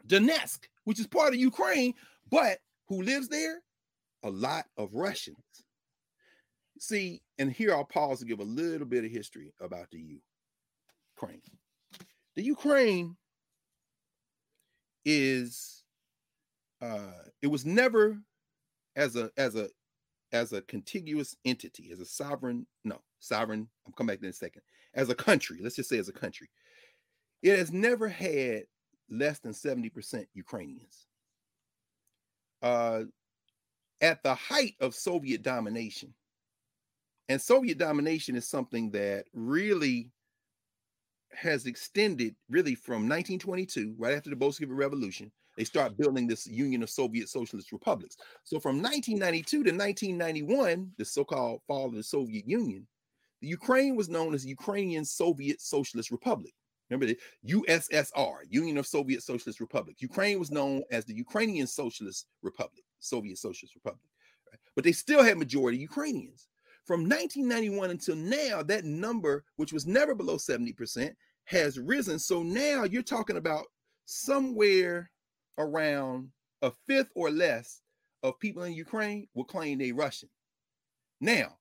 Donetsk, 0.07 0.61
which 0.85 1.01
is 1.01 1.07
part 1.07 1.35
of 1.35 1.41
Ukraine, 1.41 1.95
but 2.31 2.59
who 2.89 3.03
lives 3.03 3.29
there? 3.29 3.63
A 4.23 4.31
lot 4.31 4.67
of 4.77 4.95
Russians. 4.95 5.39
See, 6.79 7.23
and 7.39 7.53
here 7.53 7.75
I'll 7.75 7.85
pause 7.85 8.19
to 8.21 8.25
give 8.25 8.41
a 8.41 8.45
little 8.45 8.87
bit 8.87 9.05
of 9.05 9.11
history 9.11 9.53
about 9.61 9.91
the 9.91 10.21
Ukraine. 11.17 11.41
The 12.37 12.43
Ukraine 12.43 13.17
is 15.05 15.85
uh 16.81 17.13
it 17.43 17.47
was 17.47 17.65
never 17.65 18.19
as 18.97 19.17
a 19.17 19.31
as 19.37 19.55
a 19.55 19.69
as 20.33 20.53
a 20.53 20.63
contiguous 20.63 21.37
entity, 21.45 21.91
as 21.93 22.01
a 22.01 22.05
sovereign, 22.05 22.67
no, 22.85 23.01
sovereign, 23.21 23.69
I'm 23.87 23.93
coming 23.93 24.17
back 24.17 24.23
in 24.23 24.29
a 24.29 24.33
second, 24.33 24.63
as 24.95 25.09
a 25.09 25.15
country, 25.15 25.61
let's 25.63 25.77
just 25.77 25.89
say 25.89 25.99
as 25.99 26.09
a 26.09 26.13
country, 26.13 26.49
it 27.43 27.57
has 27.57 27.73
never 27.73 28.09
had 28.09 28.65
less 29.11 29.39
than 29.39 29.53
70% 29.53 30.27
Ukrainians. 30.35 31.07
Uh, 32.63 33.03
at 34.01 34.23
the 34.23 34.35
height 34.35 34.75
of 34.81 34.95
Soviet 34.95 35.43
domination, 35.43 36.15
and 37.29 37.41
Soviet 37.41 37.79
domination 37.79 38.37
is 38.37 38.47
something 38.47 38.91
that 38.91 39.25
really 39.33 40.11
has 41.33 41.67
extended 41.67 42.35
really 42.49 42.75
from 42.75 43.09
1922, 43.09 43.95
right 43.99 44.15
after 44.15 44.31
the 44.31 44.37
Bolshevik 44.37 44.77
Revolution. 44.77 45.33
They 45.57 45.65
start 45.65 45.97
building 45.97 46.27
this 46.27 46.47
Union 46.47 46.83
of 46.83 46.91
Soviet 46.91 47.29
Socialist 47.29 47.73
Republics. 47.73 48.17
So 48.43 48.59
from 48.59 48.83
1992 48.83 49.65
to 49.65 49.71
1991, 49.71 50.91
the 50.99 51.05
so-called 51.05 51.61
fall 51.67 51.87
of 51.87 51.95
the 51.95 52.03
Soviet 52.03 52.47
Union, 52.49 52.87
the 53.41 53.49
Ukraine 53.49 53.95
was 53.95 54.09
known 54.09 54.35
as 54.35 54.45
Ukrainian 54.45 55.05
Soviet 55.05 55.61
Socialist 55.61 56.11
Republic. 56.11 56.55
Remember 56.91 57.07
the 57.07 57.19
USSR, 57.49 58.41
Union 58.49 58.79
of 58.79 58.87
Soviet 58.87 59.23
Socialist 59.23 59.61
Republic. 59.61 59.97
Ukraine 60.01 60.39
was 60.39 60.51
known 60.51 60.83
as 60.91 61.05
the 61.05 61.15
Ukrainian 61.15 61.67
Socialist 61.67 62.27
Republic, 62.43 62.85
Soviet 63.01 63.39
Socialist 63.39 63.75
Republic. 63.75 64.11
Right? 64.51 64.61
But 64.75 64.85
they 64.85 64.93
still 64.93 65.23
had 65.23 65.39
majority 65.39 65.79
Ukrainians. 65.79 66.49
From 66.85 67.09
1991 67.09 67.91
until 67.91 68.17
now, 68.17 68.63
that 68.63 68.85
number, 68.85 69.45
which 69.57 69.73
was 69.73 69.87
never 69.87 70.15
below 70.15 70.37
70%, 70.37 71.15
has 71.45 71.79
risen. 71.79 72.19
So 72.19 72.43
now 72.43 72.85
you're 72.85 73.03
talking 73.03 73.39
about 73.39 73.65
somewhere 74.05 75.11
around 75.57 76.29
a 76.61 76.71
fifth 76.87 77.11
or 77.15 77.31
less 77.31 77.81
of 78.23 78.39
people 78.41 78.65
in 78.65 78.73
Ukraine 78.73 79.27
will 79.35 79.45
claim 79.45 79.79
they're 79.79 79.95
Russian. 79.95 80.29
Now, 81.21 81.57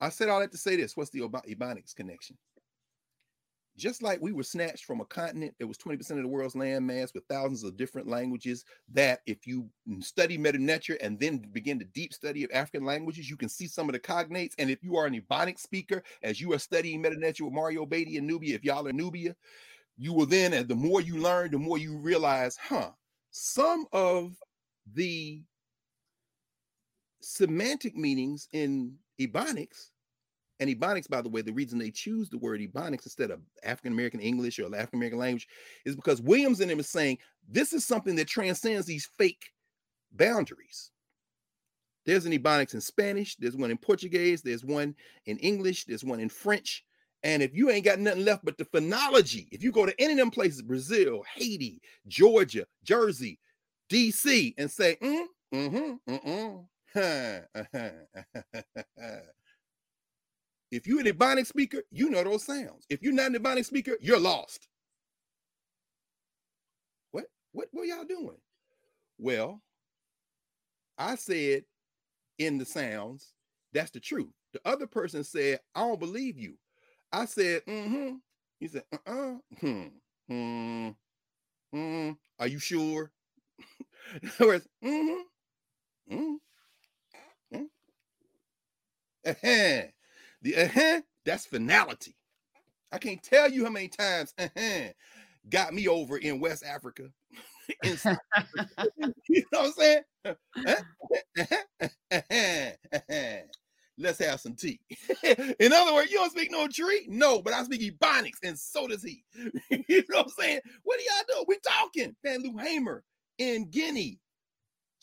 I 0.00 0.08
said 0.08 0.28
all 0.28 0.40
that 0.40 0.52
to 0.52 0.58
say 0.58 0.76
this. 0.76 0.96
What's 0.96 1.10
the 1.10 1.20
Ebonics 1.20 1.94
connection? 1.94 2.36
Just 3.76 4.02
like 4.02 4.20
we 4.22 4.32
were 4.32 4.42
snatched 4.42 4.86
from 4.86 5.00
a 5.00 5.04
continent 5.04 5.54
that 5.58 5.66
was 5.66 5.76
20% 5.76 6.10
of 6.12 6.16
the 6.22 6.28
world's 6.28 6.54
landmass 6.54 7.12
with 7.12 7.24
thousands 7.28 7.62
of 7.62 7.76
different 7.76 8.08
languages, 8.08 8.64
that 8.92 9.20
if 9.26 9.46
you 9.46 9.68
study 10.00 10.38
Medu 10.38 10.58
Neter 10.58 10.96
and 11.02 11.20
then 11.20 11.38
begin 11.52 11.78
the 11.78 11.84
deep 11.84 12.14
study 12.14 12.42
of 12.42 12.50
African 12.52 12.86
languages, 12.86 13.28
you 13.28 13.36
can 13.36 13.50
see 13.50 13.66
some 13.66 13.88
of 13.88 13.92
the 13.92 13.98
cognates. 13.98 14.54
And 14.58 14.70
if 14.70 14.82
you 14.82 14.96
are 14.96 15.06
an 15.06 15.20
Ebonic 15.20 15.58
speaker, 15.58 16.02
as 16.22 16.40
you 16.40 16.52
are 16.54 16.58
studying 16.58 17.02
Medu 17.02 17.18
Neter 17.18 17.44
with 17.44 17.52
Mario 17.52 17.84
Beatty 17.84 18.16
and 18.16 18.28
Knubia, 18.28 18.54
if 18.54 18.64
y'all 18.64 18.86
are 18.86 18.92
Knubia, 18.92 19.34
you 19.98 20.12
will 20.12 20.26
then, 20.26 20.54
and 20.54 20.68
the 20.68 20.74
more 20.74 21.00
you 21.00 21.18
learn, 21.18 21.50
the 21.50 21.58
more 21.58 21.78
you 21.78 21.98
realize, 21.98 22.56
huh, 22.56 22.90
some 23.30 23.86
of 23.92 24.32
the 24.94 25.42
semantic 27.20 27.96
meanings 27.96 28.48
in 28.52 28.94
Ebonics 29.20 29.90
and 30.58 30.70
Ebonics, 30.70 31.08
by 31.08 31.20
the 31.20 31.28
way, 31.28 31.42
the 31.42 31.52
reason 31.52 31.78
they 31.78 31.90
choose 31.90 32.30
the 32.30 32.38
word 32.38 32.60
Ebonics 32.60 33.04
instead 33.04 33.30
of 33.30 33.40
African 33.62 33.92
American 33.92 34.20
English 34.20 34.58
or 34.58 34.66
African 34.66 34.98
American 34.98 35.18
language 35.18 35.48
is 35.84 35.96
because 35.96 36.22
Williams 36.22 36.60
and 36.60 36.70
him 36.70 36.80
is 36.80 36.88
saying 36.88 37.18
this 37.48 37.72
is 37.72 37.84
something 37.84 38.16
that 38.16 38.28
transcends 38.28 38.86
these 38.86 39.08
fake 39.18 39.50
boundaries. 40.12 40.90
There's 42.06 42.24
an 42.24 42.32
Ebonics 42.32 42.74
in 42.74 42.80
Spanish, 42.80 43.36
there's 43.36 43.56
one 43.56 43.70
in 43.70 43.76
Portuguese, 43.76 44.40
there's 44.40 44.64
one 44.64 44.94
in 45.26 45.36
English, 45.38 45.84
there's 45.84 46.04
one 46.04 46.20
in 46.20 46.28
French. 46.28 46.84
And 47.22 47.42
if 47.42 47.54
you 47.54 47.70
ain't 47.70 47.84
got 47.84 47.98
nothing 47.98 48.24
left 48.24 48.44
but 48.44 48.56
the 48.56 48.64
phonology, 48.66 49.48
if 49.50 49.62
you 49.62 49.72
go 49.72 49.84
to 49.84 50.00
any 50.00 50.12
of 50.12 50.18
them 50.18 50.30
places, 50.30 50.62
Brazil, 50.62 51.24
Haiti, 51.34 51.80
Georgia, 52.06 52.66
Jersey, 52.84 53.40
DC, 53.90 54.54
and 54.56 54.70
say, 54.70 54.96
mm, 55.02 55.24
mm-hmm, 55.52 56.64
mm-mm, 56.94 56.94
If 60.70 60.86
you're 60.86 61.00
an 61.00 61.06
Ebonic 61.06 61.46
speaker, 61.46 61.82
you 61.90 62.10
know 62.10 62.24
those 62.24 62.44
sounds. 62.44 62.86
If 62.90 63.02
you're 63.02 63.12
not 63.12 63.34
an 63.34 63.42
Ebonic 63.42 63.64
speaker, 63.64 63.96
you're 64.00 64.20
lost. 64.20 64.68
What? 67.10 67.26
What 67.52 67.68
were 67.72 67.84
y'all 67.84 68.04
doing? 68.04 68.36
Well, 69.18 69.62
I 70.98 71.16
said 71.16 71.64
in 72.38 72.58
the 72.58 72.66
sounds, 72.66 73.32
that's 73.72 73.90
the 73.90 74.00
truth. 74.00 74.32
The 74.52 74.60
other 74.64 74.86
person 74.86 75.24
said, 75.24 75.60
I 75.74 75.80
don't 75.80 76.00
believe 76.00 76.38
you. 76.38 76.56
I 77.12 77.26
said, 77.26 77.64
mm-hmm. 77.66 78.16
He 78.60 78.68
said, 78.68 78.84
uh-uh. 78.92 79.36
Hmm. 79.60 79.84
Hmm. 80.28 80.90
Hmm. 81.72 82.12
Are 82.38 82.48
you 82.48 82.58
sure? 82.58 83.12
In 84.22 84.30
other 84.38 84.46
words, 84.48 84.68
mm-hmm. 84.84 85.42
Mm-hmm. 86.14 86.34
Uh-huh. 89.26 89.82
The 90.46 90.56
uh-huh, 90.56 91.00
that's 91.24 91.44
finality. 91.44 92.14
I 92.92 92.98
can't 92.98 93.20
tell 93.20 93.50
you 93.50 93.64
how 93.64 93.70
many 93.70 93.88
times 93.88 94.32
uh-huh 94.38 94.90
got 95.50 95.74
me 95.74 95.88
over 95.88 96.18
in 96.18 96.38
West 96.38 96.64
Africa. 96.64 97.08
in, 97.82 97.98
you 99.28 99.42
know 99.52 99.60
what 99.60 99.66
I'm 99.66 99.72
saying? 99.72 100.02
Uh-huh, 100.24 100.74
uh-huh, 102.12 102.70
uh-huh, 102.92 103.38
Let's 103.98 104.20
have 104.20 104.38
some 104.38 104.54
tea. 104.54 104.78
in 105.24 105.72
other 105.72 105.94
words, 105.94 106.12
you 106.12 106.18
don't 106.18 106.30
speak 106.30 106.52
no 106.52 106.68
Twi? 106.68 107.06
No, 107.08 107.42
but 107.42 107.52
I 107.52 107.64
speak 107.64 107.80
Ebonics, 107.80 108.38
and 108.44 108.56
so 108.56 108.86
does 108.86 109.02
he. 109.02 109.24
you 109.88 110.04
know 110.10 110.18
what 110.18 110.26
I'm 110.26 110.28
saying? 110.28 110.60
What 110.84 111.00
do 111.00 111.04
y'all 111.04 111.40
do? 111.40 111.44
We 111.48 111.58
talking. 111.58 112.14
Fannie 112.22 112.48
Lou 112.48 112.56
Hamer 112.56 113.02
in 113.38 113.68
Guinea. 113.68 114.20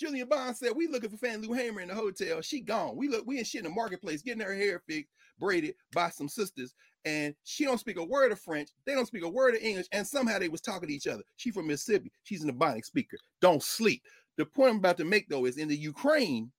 Julian 0.03 0.27
Bond 0.27 0.57
said, 0.57 0.71
We 0.75 0.87
looking 0.87 1.09
for 1.09 1.17
Fannie 1.17 1.47
Lou 1.47 1.53
Hamer 1.53 1.79
in 1.79 1.87
the 1.87 1.95
hotel. 1.95 2.41
She 2.41 2.59
gone. 2.59 2.97
We 2.97 3.07
look, 3.07 3.25
we 3.25 3.39
in 3.39 3.45
shit 3.45 3.59
in 3.59 3.69
the 3.69 3.69
marketplace, 3.69 4.21
getting 4.21 4.43
her 4.43 4.53
hair 4.53 4.81
fixed, 4.85 5.13
braided 5.39 5.75
by 5.93 6.09
some 6.09 6.27
sisters. 6.27 6.75
And 7.05 7.33
she 7.45 7.63
don't 7.63 7.79
speak 7.79 7.97
a 7.97 8.03
word 8.03 8.33
of 8.33 8.39
French. 8.39 8.69
They 8.85 8.95
don't 8.95 9.05
speak 9.05 9.23
a 9.23 9.29
word 9.29 9.55
of 9.55 9.61
English. 9.61 9.87
And 9.93 10.05
somehow 10.05 10.39
they 10.39 10.49
was 10.49 10.59
talking 10.59 10.89
to 10.89 10.93
each 10.93 11.07
other. 11.07 11.23
She 11.37 11.51
from 11.51 11.67
Mississippi. 11.67 12.11
She's 12.23 12.43
an 12.43 12.51
Ebonic 12.51 12.83
speaker. 12.83 13.17
Don't 13.39 13.63
sleep. 13.63 14.03
The 14.35 14.45
point 14.45 14.71
I'm 14.71 14.77
about 14.77 14.97
to 14.97 15.05
make 15.05 15.29
though 15.29 15.45
is 15.45 15.57
in 15.57 15.69
the 15.69 15.77
Ukraine, 15.77 16.51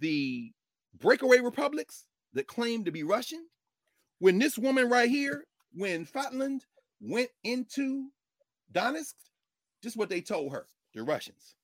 the 0.00 0.52
breakaway 0.98 1.40
republics 1.40 2.06
that 2.32 2.46
claim 2.46 2.84
to 2.84 2.90
be 2.90 3.02
Russian, 3.02 3.46
when 4.20 4.38
this 4.38 4.56
woman 4.56 4.88
right 4.88 5.10
here, 5.10 5.44
when 5.74 6.06
Fatland 6.06 6.60
went 6.98 7.28
into 7.44 8.08
Donetsk, 8.72 9.14
just 9.82 9.98
what 9.98 10.08
they 10.08 10.22
told 10.22 10.52
her, 10.52 10.66
the 10.94 11.02
Russians. 11.02 11.56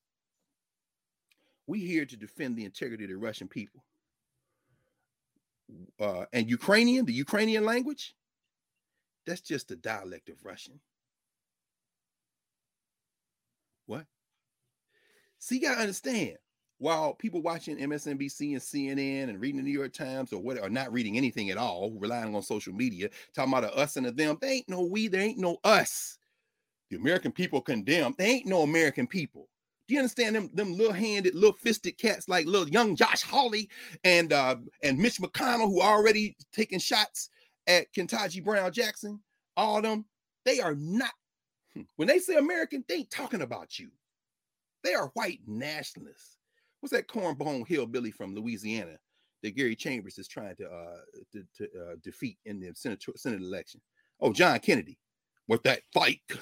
We 1.68 1.80
here 1.80 2.06
to 2.06 2.16
defend 2.16 2.56
the 2.56 2.64
integrity 2.64 3.04
of 3.04 3.10
the 3.10 3.16
Russian 3.16 3.46
people. 3.46 3.84
Uh, 6.00 6.24
and 6.32 6.48
Ukrainian, 6.48 7.04
the 7.04 7.12
Ukrainian 7.12 7.64
language, 7.64 8.16
that's 9.26 9.42
just 9.42 9.70
a 9.70 9.76
dialect 9.76 10.30
of 10.30 10.42
Russian. 10.42 10.80
What? 13.84 14.06
See, 15.38 15.56
you 15.56 15.60
gotta 15.60 15.82
understand. 15.82 16.38
While 16.78 17.12
people 17.12 17.42
watching 17.42 17.76
MSNBC 17.76 18.52
and 18.52 18.62
CNN 18.62 19.28
and 19.28 19.40
reading 19.40 19.58
the 19.58 19.64
New 19.64 19.76
York 19.76 19.92
Times 19.92 20.32
or 20.32 20.40
what, 20.40 20.58
or 20.62 20.70
not 20.70 20.92
reading 20.92 21.18
anything 21.18 21.50
at 21.50 21.58
all, 21.58 21.90
relying 21.98 22.34
on 22.34 22.40
social 22.40 22.72
media, 22.72 23.10
talking 23.34 23.52
about 23.52 23.76
us 23.76 23.96
and 23.96 24.06
a 24.06 24.12
them, 24.12 24.38
they 24.40 24.52
ain't 24.52 24.68
no 24.68 24.82
we, 24.82 25.08
there 25.08 25.20
ain't 25.20 25.38
no 25.38 25.58
us. 25.64 26.18
The 26.88 26.96
American 26.96 27.32
people 27.32 27.60
condemn. 27.60 28.14
They 28.16 28.26
ain't 28.26 28.46
no 28.46 28.62
American 28.62 29.06
people. 29.06 29.48
Do 29.88 29.94
you 29.94 30.00
understand 30.00 30.36
them? 30.36 30.50
Them 30.52 30.76
little-handed, 30.76 31.34
little-fisted 31.34 31.96
cats 31.96 32.28
like 32.28 32.46
little 32.46 32.68
young 32.68 32.94
Josh 32.94 33.22
Hawley 33.22 33.70
and 34.04 34.32
uh, 34.32 34.56
and 34.82 34.98
Mitch 34.98 35.18
McConnell, 35.18 35.68
who 35.68 35.80
already 35.80 36.36
taking 36.52 36.78
shots 36.78 37.30
at 37.66 37.92
Ketanji 37.94 38.44
Brown 38.44 38.70
Jackson. 38.70 39.20
All 39.56 39.80
them, 39.80 40.04
they 40.44 40.60
are 40.60 40.74
not. 40.74 41.12
Hmm, 41.74 41.82
when 41.96 42.06
they 42.06 42.18
say 42.18 42.36
American, 42.36 42.84
they 42.86 42.96
ain't 42.96 43.10
talking 43.10 43.42
about 43.42 43.78
you. 43.78 43.90
They 44.84 44.94
are 44.94 45.10
white 45.14 45.40
nationalists. 45.46 46.36
What's 46.80 46.92
that 46.92 47.08
cornbone 47.08 47.64
hillbilly 47.66 48.10
from 48.10 48.34
Louisiana 48.34 48.98
that 49.42 49.56
Gary 49.56 49.74
Chambers 49.74 50.18
is 50.18 50.28
trying 50.28 50.54
to 50.56 50.66
uh, 50.66 50.98
to, 51.32 51.44
to 51.56 51.64
uh, 51.64 51.94
defeat 52.02 52.38
in 52.44 52.60
the 52.60 52.72
Senate 52.74 53.02
Senate 53.16 53.40
election? 53.40 53.80
Oh, 54.20 54.32
John 54.32 54.58
Kennedy 54.60 54.98
with 55.48 55.62
that 55.62 55.82
fake 55.92 56.38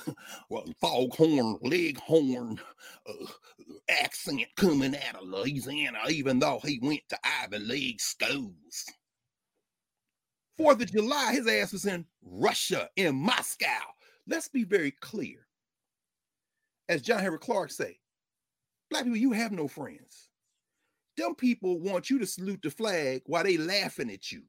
well, 0.50 0.66
foghorn, 0.80 1.58
leghorn 1.62 2.60
uh, 3.08 3.26
accent 3.88 4.44
coming 4.56 4.96
out 5.08 5.22
of 5.22 5.28
Louisiana, 5.28 5.98
even 6.10 6.38
though 6.38 6.60
he 6.64 6.78
went 6.82 7.02
to 7.08 7.18
Ivy 7.42 7.58
League 7.58 8.00
schools. 8.00 8.84
Fourth 10.56 10.80
of 10.82 10.92
July, 10.92 11.32
his 11.32 11.46
ass 11.46 11.72
was 11.72 11.86
in 11.86 12.04
Russia, 12.22 12.88
in 12.96 13.14
Moscow. 13.14 13.66
Let's 14.26 14.48
be 14.48 14.64
very 14.64 14.90
clear. 14.90 15.46
As 16.88 17.02
John 17.02 17.20
Henrik 17.20 17.42
Clarke 17.42 17.70
say, 17.70 17.98
black 18.90 19.04
people, 19.04 19.18
you 19.18 19.32
have 19.32 19.52
no 19.52 19.68
friends. 19.68 20.28
Them 21.16 21.34
people 21.34 21.78
want 21.78 22.10
you 22.10 22.18
to 22.18 22.26
salute 22.26 22.60
the 22.62 22.70
flag 22.70 23.22
while 23.26 23.44
they 23.44 23.56
laughing 23.56 24.10
at 24.10 24.30
you. 24.30 24.42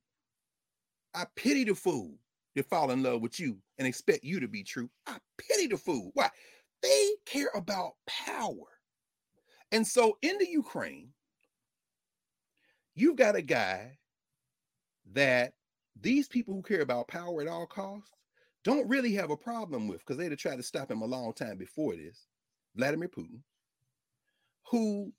I 1.14 1.26
pity 1.36 1.64
the 1.64 1.76
fool 1.76 2.16
to 2.58 2.64
fall 2.64 2.92
in 2.92 3.04
love 3.04 3.22
with 3.22 3.40
you 3.40 3.58
and 3.78 3.88
expect 3.88 4.24
you 4.24 4.40
to 4.40 4.48
be 4.48 4.64
true. 4.64 4.90
I 5.08 5.18
pity 5.38 5.68
the 5.68 5.78
fool. 5.78 6.12
Why? 6.14 6.30
They 6.82 7.10
care 7.26 7.50
about 7.56 7.94
power. 8.06 8.68
And 9.72 9.86
so 9.86 10.18
in 10.22 10.38
the 10.38 10.48
Ukraine, 10.50 11.10
you've 12.96 13.16
got 13.16 13.36
a 13.36 13.42
guy 13.42 13.98
that 15.14 15.54
these 16.00 16.28
people 16.28 16.54
who 16.54 16.62
care 16.62 16.82
about 16.82 17.08
power 17.08 17.42
at 17.42 17.48
all 17.48 17.66
costs 17.66 18.12
don't 18.64 18.88
really 18.88 19.14
have 19.14 19.32
a 19.32 19.38
problem 19.38 19.88
with 19.88 20.00
because 20.00 20.18
they'd 20.18 20.32
have 20.32 20.40
tried 20.40 20.58
to 20.58 20.64
stop 20.64 20.92
him 20.92 21.02
a 21.02 21.06
long 21.06 21.34
time 21.34 21.58
before 21.58 21.96
this. 21.96 22.28
Vladimir 22.76 23.10
Putin, 23.10 23.40
who 24.70 25.12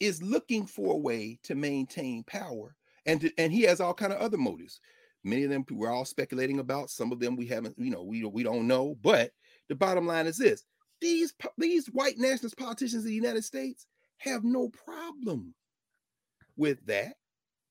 is 0.00 0.22
looking 0.22 0.66
for 0.66 0.94
a 0.94 0.98
way 0.98 1.38
to 1.44 1.54
maintain 1.54 2.24
power 2.24 2.74
and 3.06 3.20
to, 3.20 3.30
and 3.38 3.52
he 3.52 3.62
has 3.62 3.80
all 3.80 3.94
kind 3.94 4.12
of 4.12 4.18
other 4.18 4.38
motives 4.38 4.80
Many 5.22 5.44
of 5.44 5.50
them 5.50 5.64
we're 5.70 5.92
all 5.92 6.04
speculating 6.04 6.58
about. 6.58 6.90
Some 6.90 7.12
of 7.12 7.20
them 7.20 7.36
we 7.36 7.46
haven't, 7.46 7.76
you 7.78 7.90
know, 7.90 8.02
we 8.02 8.24
we 8.24 8.42
don't 8.42 8.66
know. 8.66 8.96
But 9.02 9.32
the 9.68 9.74
bottom 9.74 10.06
line 10.06 10.26
is 10.26 10.38
this: 10.38 10.64
these 11.00 11.34
these 11.58 11.86
white 11.88 12.18
nationalist 12.18 12.56
politicians 12.56 13.04
in 13.04 13.10
the 13.10 13.14
United 13.14 13.44
States 13.44 13.86
have 14.18 14.44
no 14.44 14.68
problem 14.68 15.54
with 16.56 16.84
that 16.86 17.14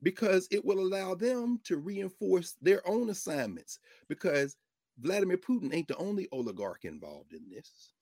because 0.01 0.47
it 0.51 0.63
will 0.63 0.79
allow 0.79 1.15
them 1.15 1.59
to 1.65 1.77
reinforce 1.77 2.55
their 2.61 2.87
own 2.87 3.09
assignments. 3.09 3.79
Because 4.07 4.55
Vladimir 4.99 5.37
Putin 5.37 5.73
ain't 5.73 5.87
the 5.87 5.97
only 5.97 6.27
oligarch 6.31 6.85
involved 6.85 7.33
in 7.33 7.49
this. 7.49 7.93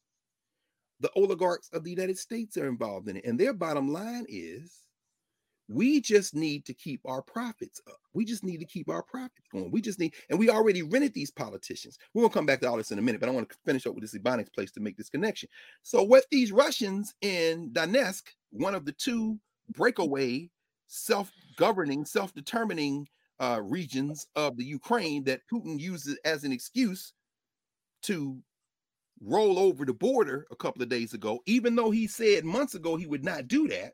The 1.00 1.12
oligarchs 1.16 1.70
of 1.74 1.84
the 1.84 1.92
United 1.92 2.18
States 2.18 2.58
are 2.58 2.68
involved 2.68 3.08
in 3.08 3.18
it, 3.18 3.26
and 3.26 3.40
their 3.40 3.54
bottom 3.54 3.94
line 3.94 4.26
is 4.28 4.87
we 5.68 6.00
just 6.00 6.34
need 6.34 6.66
to 6.66 6.74
keep 6.74 7.02
our 7.06 7.22
profits 7.22 7.82
up. 7.88 8.00
We 8.14 8.24
just 8.24 8.44
need 8.44 8.58
to 8.58 8.66
keep 8.66 8.90
our 8.90 9.04
profits 9.04 9.48
going. 9.52 9.70
We 9.70 9.82
just 9.82 10.00
need, 10.00 10.14
and 10.30 10.40
we 10.40 10.50
already 10.50 10.82
rented 10.82 11.14
these 11.14 11.32
politicians. 11.32 11.98
We're 12.14 12.24
gonna 12.24 12.34
come 12.34 12.46
back 12.46 12.62
to 12.62 12.70
all 12.70 12.78
this 12.78 12.92
in 12.92 13.00
a 13.00 13.02
minute, 13.02 13.20
but 13.20 13.30
I 13.30 13.34
want 13.34 13.50
to 13.50 13.58
finish 13.66 13.86
up 13.86 13.94
with 13.94 14.02
this 14.02 14.16
Ebonics 14.16 14.54
place 14.54 14.72
to 14.72 14.80
make 14.80 14.98
this 14.98 15.10
connection. 15.10 15.50
So, 15.84 16.04
what 16.04 16.26
these 16.32 16.52
Russians 16.52 17.14
in 17.22 17.70
Donetsk, 17.72 18.24
one 18.52 18.76
of 18.76 18.86
the 18.86 18.94
two 18.94 19.40
breakaway, 19.70 20.50
self-governing, 20.88 22.06
self-determining 22.06 23.08
uh, 23.40 23.60
regions 23.62 24.28
of 24.36 24.58
the 24.58 24.66
Ukraine 24.66 25.24
that 25.26 25.42
Putin 25.52 25.80
uses 25.80 26.18
as 26.24 26.44
an 26.44 26.52
excuse 26.52 27.14
to 28.04 28.38
roll 29.22 29.60
over 29.60 29.84
the 29.84 29.94
border 29.94 30.48
a 30.50 30.56
couple 30.56 30.82
of 30.82 30.90
days 30.90 31.14
ago, 31.14 31.42
even 31.46 31.76
though 31.76 31.92
he 31.92 32.08
said 32.08 32.46
months 32.46 32.76
ago 32.76 32.96
he 32.96 33.06
would 33.06 33.26
not 33.26 33.48
do 33.48 33.68
that 33.68 33.94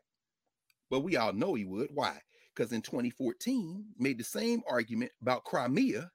but 0.94 1.00
we 1.00 1.16
all 1.16 1.32
know 1.32 1.54
he 1.54 1.64
would. 1.64 1.88
Why? 1.92 2.16
Because 2.54 2.70
in 2.70 2.80
2014, 2.80 3.84
made 3.98 4.16
the 4.16 4.22
same 4.22 4.62
argument 4.68 5.10
about 5.20 5.42
Crimea 5.42 6.08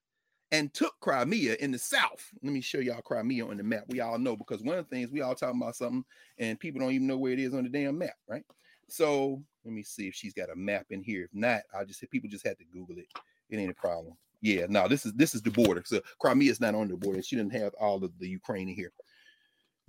and 0.54 0.74
took 0.74 0.94
Crimea 1.02 1.58
in 1.60 1.72
the 1.72 1.78
South. 1.78 2.26
Let 2.42 2.54
me 2.54 2.62
show 2.62 2.78
y'all 2.78 3.02
Crimea 3.02 3.46
on 3.46 3.58
the 3.58 3.64
map. 3.64 3.84
We 3.90 4.00
all 4.00 4.18
know 4.18 4.38
because 4.38 4.64
one 4.64 4.78
of 4.78 4.86
the 4.88 4.96
things 4.96 5.12
we 5.12 5.20
all 5.20 5.36
talking 5.36 5.62
about 5.62 5.76
something 5.76 6.06
and 6.38 6.58
people 6.58 6.80
don't 6.80 6.94
even 6.94 7.08
know 7.08 7.18
where 7.18 7.34
it 7.34 7.40
is 7.40 7.54
on 7.54 7.64
the 7.64 7.70
damn 7.70 7.98
map, 7.98 8.14
right? 8.30 8.46
So 8.88 9.44
let 9.66 9.74
me 9.74 9.84
see 9.84 10.08
if 10.08 10.16
she's 10.16 10.34
got 10.34 10.50
a 10.50 10.56
map 10.56 10.86
in 10.92 11.04
here. 11.04 11.26
If 11.26 11.32
not, 11.34 11.64
I'll 11.74 11.86
just 11.86 12.10
people 12.10 12.30
just 12.30 12.48
had 12.48 12.58
to 12.60 12.66
Google 12.72 13.00
it. 13.00 13.08
It 13.50 13.58
ain't 13.58 13.72
a 13.72 13.74
problem. 13.74 14.14
Yeah, 14.40 14.66
no, 14.70 14.88
this 14.88 15.06
is 15.06 15.12
this 15.12 15.36
is 15.36 15.42
the 15.42 15.52
border. 15.52 15.84
So 15.86 16.00
Crimea 16.22 16.52
is 16.52 16.62
not 16.62 16.74
on 16.74 16.88
the 16.88 16.96
border. 16.96 17.22
She 17.22 17.36
didn't 17.36 17.52
have 17.52 17.74
all 17.82 18.02
of 18.02 18.18
the 18.18 18.30
Ukraine 18.30 18.70
in 18.70 18.76
here. 18.76 18.94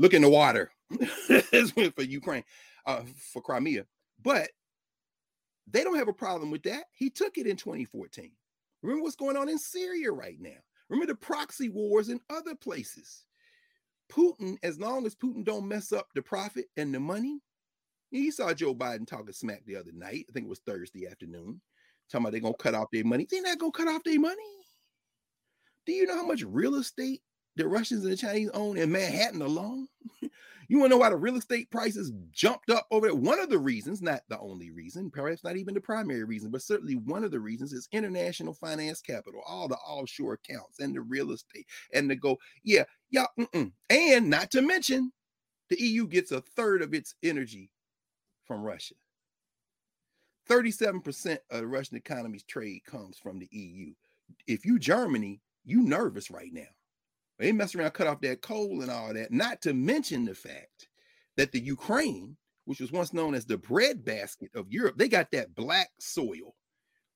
Look 0.01 0.15
in 0.15 0.23
the 0.23 0.29
water. 0.29 0.73
this 1.29 1.77
went 1.77 1.95
for 1.95 2.03
Ukraine, 2.03 2.43
uh, 2.87 3.03
for 3.33 3.41
Crimea. 3.41 3.87
But 4.21 4.51
they 5.67 5.85
don't 5.85 5.97
have 5.97 6.09
a 6.09 6.13
problem 6.13 6.51
with 6.51 6.63
that. 6.65 6.85
He 6.93 7.11
took 7.11 7.39
it 7.39 7.47
in 7.47 7.57
2014. 7.57 8.31
Remember 8.83 9.03
what's 9.03 9.17
going 9.17 9.37
on 9.37 9.49
in 9.49 9.59
Syria 9.59 10.11
right 10.13 10.39
now. 10.41 10.59
Remember 10.89 11.13
the 11.13 11.19
proxy 11.19 11.69
wars 11.69 12.09
in 12.09 12.21
other 12.31 12.55
places. 12.55 13.25
Putin, 14.11 14.57
as 14.63 14.79
long 14.81 15.07
as 15.07 15.15
Putin 15.15 15.45
don't 15.45 15.69
mess 15.69 15.93
up 15.93 16.09
the 16.15 16.23
profit 16.23 16.67
and 16.77 16.93
the 16.93 16.99
money, 16.99 17.41
he 18.11 18.31
saw 18.31 18.53
Joe 18.53 18.75
Biden 18.75 19.07
talking 19.07 19.33
smack 19.33 19.63
the 19.67 19.77
other 19.77 19.93
night. 19.93 20.27
I 20.29 20.33
think 20.33 20.47
it 20.47 20.51
was 20.51 20.61
Thursday 20.67 21.07
afternoon, 21.07 21.61
talking 22.11 22.25
about 22.25 22.33
they're 22.33 22.41
gonna 22.41 22.55
cut 22.55 22.75
off 22.75 22.89
their 22.93 23.05
money. 23.05 23.27
They're 23.31 23.43
not 23.43 23.59
gonna 23.59 23.71
cut 23.71 23.87
off 23.87 24.03
their 24.03 24.19
money. 24.19 24.43
Do 25.87 25.93
you 25.93 26.07
know 26.07 26.17
how 26.17 26.27
much 26.27 26.43
real 26.43 26.75
estate 26.75 27.23
the 27.57 27.69
Russians 27.69 28.05
and 28.05 28.13
the 28.13 28.17
Chinese 28.17 28.51
own 28.51 28.77
in 28.77 28.91
Manhattan 28.91 29.43
alone? 29.43 29.87
You 30.71 30.79
want 30.79 30.93
to 30.93 30.95
know 30.95 31.01
why 31.01 31.11
the 31.11 31.17
real 31.17 31.35
estate 31.35 31.69
prices 31.73 32.13
jumped 32.31 32.71
up 32.71 32.87
over 32.93 33.09
there? 33.09 33.15
One 33.17 33.41
of 33.41 33.51
the 33.51 33.59
reasons, 33.59 34.01
not 34.01 34.21
the 34.29 34.39
only 34.39 34.71
reason, 34.71 35.11
perhaps 35.11 35.43
not 35.43 35.57
even 35.57 35.75
the 35.75 35.81
primary 35.81 36.23
reason, 36.23 36.53
but 36.53 36.63
certainly 36.63 36.95
one 36.95 37.25
of 37.25 37.33
the 37.33 37.41
reasons 37.41 37.73
is 37.73 37.89
international 37.91 38.55
finance 38.55 39.01
capital, 39.01 39.43
all 39.45 39.67
the 39.67 39.75
offshore 39.75 40.35
accounts 40.35 40.79
and 40.79 40.95
the 40.95 41.01
real 41.01 41.33
estate. 41.33 41.67
And 41.93 42.09
to 42.09 42.15
go, 42.15 42.39
yeah, 42.63 42.85
yeah, 43.11 43.27
mm-mm. 43.37 43.73
and 43.91 44.31
not 44.31 44.53
to 44.53 44.63
mention 44.63 45.11
the 45.71 45.83
EU 45.83 46.07
gets 46.07 46.31
a 46.31 46.41
third 46.41 46.83
of 46.83 46.95
its 46.95 47.17
energy 47.21 47.69
from 48.45 48.63
Russia. 48.63 48.95
37% 50.49 51.39
of 51.51 51.63
the 51.63 51.67
Russian 51.67 51.97
economy's 51.97 52.45
trade 52.45 52.83
comes 52.87 53.19
from 53.19 53.41
the 53.41 53.49
EU. 53.51 53.93
If 54.47 54.65
you 54.65 54.79
Germany, 54.79 55.41
you 55.65 55.83
nervous 55.83 56.31
right 56.31 56.53
now. 56.53 56.63
They 57.41 57.53
mess 57.53 57.75
around, 57.75 57.93
cut 57.93 58.07
off 58.07 58.21
that 58.21 58.43
coal 58.43 58.83
and 58.83 58.91
all 58.91 59.15
that. 59.15 59.33
Not 59.33 59.63
to 59.63 59.73
mention 59.73 60.27
the 60.27 60.35
fact 60.35 60.89
that 61.39 61.53
the 61.53 61.61
Ukraine, 61.61 62.37
which 62.67 62.81
was 62.81 62.93
once 62.93 63.15
known 63.15 63.35
as 63.35 63.47
the 63.47 63.57
breadbasket 63.57 64.51
of 64.55 64.71
Europe, 64.71 64.99
they 64.99 65.09
got 65.09 65.31
that 65.33 65.55
black 65.55 65.89
soil. 65.99 66.55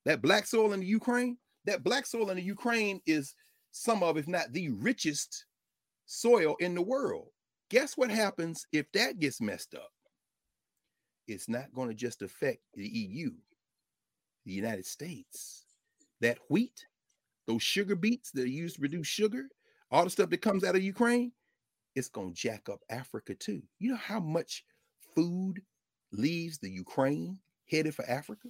That 0.07 0.22
black 0.22 0.47
soil 0.47 0.72
in 0.72 0.81
the 0.81 0.87
Ukraine, 0.87 1.37
that 1.66 1.85
black 1.85 2.07
soil 2.07 2.31
in 2.31 2.39
the 2.39 2.43
Ukraine 2.43 3.03
is 3.07 3.35
some 3.70 4.03
of, 4.03 4.16
if 4.16 4.27
not 4.27 4.51
the 4.53 4.70
richest 4.70 5.45
soil 6.07 6.57
in 6.59 6.75
the 6.75 6.83
world. 6.83 7.29
Guess 7.70 7.99
what 7.99 8.11
happens 8.11 8.66
if 8.72 8.91
that 8.93 9.18
gets 9.18 9.43
messed 9.43 9.75
up? 9.75 9.91
It's 11.29 11.51
not 11.51 11.72
going 11.75 11.89
to 11.89 11.95
just 11.95 12.22
affect 12.22 12.61
the 12.75 12.87
EU, 12.87 13.31
the 14.47 14.53
United 14.53 14.87
States. 14.87 15.66
That 16.22 16.39
wheat, 16.49 16.87
those 17.47 17.62
sugar 17.62 17.95
beets 17.95 18.31
that 18.31 18.45
are 18.45 18.47
used 18.47 18.77
to 18.77 18.81
produce 18.81 19.07
sugar, 19.07 19.49
all 19.95 20.05
the 20.05 20.11
stuff 20.11 20.31
that 20.31 20.43
comes 20.43 20.65
out 20.65 20.75
of 20.75 20.83
Ukraine, 20.83 21.31
it's 21.95 22.09
going 22.09 22.35
to 22.35 22.41
jack 22.41 22.69
up 22.69 22.81
Africa 22.91 23.35
too. 23.35 23.63
You 23.79 23.93
know 23.93 23.97
how 23.97 24.19
much 24.19 24.65
food 25.15 25.63
leaves 26.13 26.59
the 26.59 26.69
Ukraine 26.69 27.39
headed 27.71 27.95
for 27.95 28.05
Africa? 28.09 28.49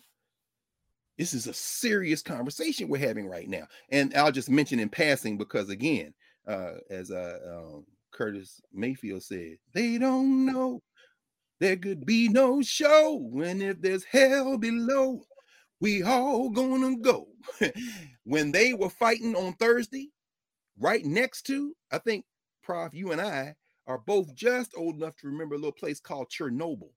This 1.19 1.35
is 1.35 1.47
a 1.47 1.53
serious 1.53 2.23
conversation 2.23 2.89
we're 2.89 3.07
having 3.07 3.29
right 3.29 3.49
now. 3.49 3.67
And 3.91 4.15
I'll 4.17 4.33
just 4.33 4.49
mention 4.49 4.81
in 4.81 4.89
passing 4.89 5.37
because, 5.37 5.69
again, 5.69 6.15
uh, 6.49 6.77
as 6.89 7.11
uh, 7.11 7.39
um, 7.47 7.85
Curtis 8.11 8.61
Mayfield 8.73 9.23
said, 9.23 9.59
they 9.75 9.99
don't 9.99 10.47
know 10.47 10.83
there 11.61 11.77
could 11.77 12.05
be 12.05 12.29
no 12.29 12.63
show. 12.63 13.31
And 13.45 13.63
if 13.63 13.81
there's 13.81 14.05
hell 14.05 14.59
below, 14.59 15.23
we 15.81 16.03
all 16.03 16.49
gonna 16.51 16.97
go. 16.97 17.29
when 18.25 18.51
they 18.51 18.73
were 18.73 18.91
fighting 18.91 19.37
on 19.37 19.53
Thursday, 19.55 20.09
right 20.79 21.05
next 21.05 21.43
to, 21.47 21.75
I 21.91 21.99
think, 21.99 22.25
Prof, 22.63 22.95
you 22.95 23.13
and 23.13 23.21
I 23.21 23.55
are 23.87 23.99
both 23.99 24.35
just 24.35 24.73
old 24.77 24.97
enough 24.97 25.17
to 25.17 25.27
remember 25.29 25.55
a 25.55 25.59
little 25.59 25.73
place 25.73 26.01
called 26.01 26.31
Chernobyl. 26.31 26.91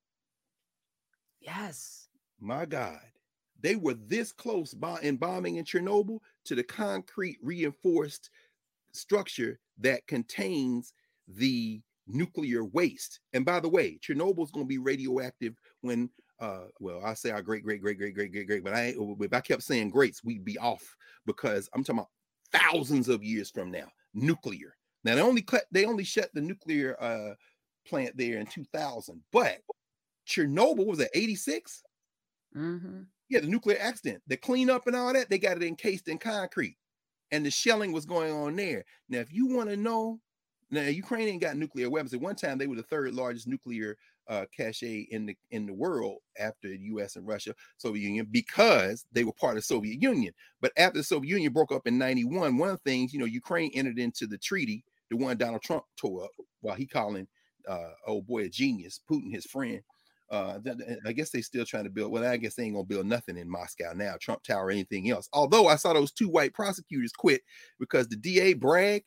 Yes. 1.40 2.08
My 2.40 2.66
God. 2.66 3.00
They 3.60 3.76
were 3.76 3.96
this 3.96 4.32
close 4.32 4.74
by 4.74 5.00
in 5.02 5.18
bombing 5.18 5.58
in 5.58 5.66
Chernobyl 5.66 6.20
to 6.46 6.56
the 6.56 6.64
concrete 6.64 7.38
reinforced 7.42 8.30
structure 8.92 9.60
that 9.80 10.08
contains 10.08 10.94
the 11.28 11.82
nuclear 12.08 12.64
waste. 12.64 13.20
And 13.34 13.46
by 13.46 13.60
the 13.60 13.70
way, 13.70 14.00
Chernobyl 14.00 14.44
is 14.44 14.52
going 14.52 14.66
to 14.66 14.70
be 14.70 14.78
radioactive 14.78 15.56
when 15.82 16.10
uh 16.40 16.66
well 16.80 17.04
I 17.04 17.16
say 17.16 17.32
our 17.32 17.42
great 17.42 17.64
great 17.64 17.82
great 17.82 17.98
great 17.98 18.14
great 18.14 18.32
great 18.32 18.46
great 18.46 18.64
but 18.64 18.74
I 18.76 18.94
if 18.96 19.34
I 19.34 19.40
kept 19.40 19.64
saying 19.64 19.90
greats 19.90 20.24
we'd 20.24 20.46
be 20.46 20.56
off 20.60 20.96
because 21.26 21.68
I'm 21.74 21.84
talking 21.84 21.98
about 21.98 22.10
thousands 22.52 23.10
of 23.10 23.24
years 23.24 23.50
from 23.50 23.72
now 23.72 23.88
nuclear 24.14 24.76
now 25.04 25.16
they 25.16 25.22
only 25.22 25.42
cut 25.42 25.64
they 25.72 25.86
only 25.86 26.04
shut 26.04 26.30
the 26.34 26.42
nuclear 26.42 27.02
uh 27.02 27.34
plant 27.88 28.16
there 28.18 28.40
in 28.40 28.46
2000 28.46 29.22
but 29.32 29.60
Chernobyl 30.28 30.86
was 30.86 31.00
at 31.00 31.10
86 31.14 31.84
mm-hmm. 32.56 33.02
yeah 33.30 33.40
the 33.40 33.48
nuclear 33.48 33.78
accident 33.80 34.22
the 34.28 34.38
cleanup 34.38 34.88
and 34.88 34.96
all 34.96 35.14
that 35.14 35.30
they 35.30 35.38
got 35.38 35.58
it 35.58 35.64
encased 35.64 36.08
in 36.08 36.18
concrete 36.18 36.78
and 37.32 37.46
the 37.46 37.52
shelling 37.52 37.92
was 37.92 38.06
going 38.06 38.34
on 38.34 38.56
there 38.56 38.84
now 39.10 39.20
if 39.20 39.32
you 39.32 39.48
want 39.48 39.70
to 39.70 39.78
know 39.78 40.20
now 40.70 40.82
Ukraine 40.82 41.28
ain't 41.28 41.42
got 41.42 41.56
nuclear 41.56 41.90
weapons. 41.90 42.14
At 42.14 42.22
one 42.22 42.36
time, 42.36 42.58
they 42.58 42.68
were 42.68 42.76
the 42.76 42.84
third 42.84 43.14
largest 43.14 43.48
nuclear 43.48 43.98
uh, 44.30 44.46
cache 44.56 44.84
in 44.84 45.26
the 45.26 45.38
in 45.52 45.66
the 45.66 45.74
world 45.74 46.18
after 46.40 46.70
the 46.70 46.78
U.S. 46.78 47.16
and 47.16 47.28
Russia, 47.28 47.54
Soviet 47.78 48.04
Union, 48.04 48.28
because 48.30 49.06
they 49.12 49.24
were 49.24 49.34
part 49.34 49.58
of 49.58 49.66
Soviet 49.66 50.02
Union. 50.02 50.34
But 50.62 50.72
after 50.78 51.00
the 51.00 51.04
Soviet 51.04 51.32
Union 51.32 51.54
broke 51.54 51.72
up 51.72 51.88
in 51.88 51.98
'91, 51.98 52.58
one 52.58 52.70
of 52.70 52.80
the 52.84 52.90
things 52.90 53.14
you 53.14 53.20
know, 53.20 53.26
Ukraine 53.26 53.72
entered 53.74 54.00
into 54.00 54.28
the 54.28 54.38
treaty, 54.38 54.84
the 55.10 55.18
one 55.18 55.38
Donald 55.38 55.62
Trump 55.62 55.84
tore 55.98 56.26
up, 56.26 56.32
while 56.62 56.76
he 56.76 56.86
calling 56.86 57.28
uh, 57.68 57.92
oh 58.06 58.22
boy 58.22 58.44
a 58.44 58.50
genius, 58.50 59.00
Putin 59.10 59.32
his 59.34 59.46
friend. 59.46 59.82
Uh, 60.30 60.60
I 61.06 61.14
guess 61.14 61.30
they 61.30 61.42
still 61.42 61.64
trying 61.64 61.86
to 61.86 61.90
build. 61.90 62.12
Well, 62.12 62.26
I 62.26 62.36
guess 62.36 62.56
they 62.56 62.64
ain't 62.64 62.76
gonna 62.76 62.86
build 62.86 63.06
nothing 63.06 63.38
in 63.38 63.50
Moscow 63.50 63.94
now, 63.94 64.16
Trump 64.20 64.44
Tower, 64.44 64.66
or 64.66 64.72
anything 64.72 65.10
else. 65.10 65.30
Although 65.32 65.68
I 65.68 65.78
saw 65.78 65.94
those 65.94 66.12
two 66.12 66.28
white 66.28 66.54
prosecutors 66.54 67.14
quit 67.14 67.42
because 67.80 68.10
the 68.10 68.18
DA 68.18 68.54
Bragg 68.54 69.04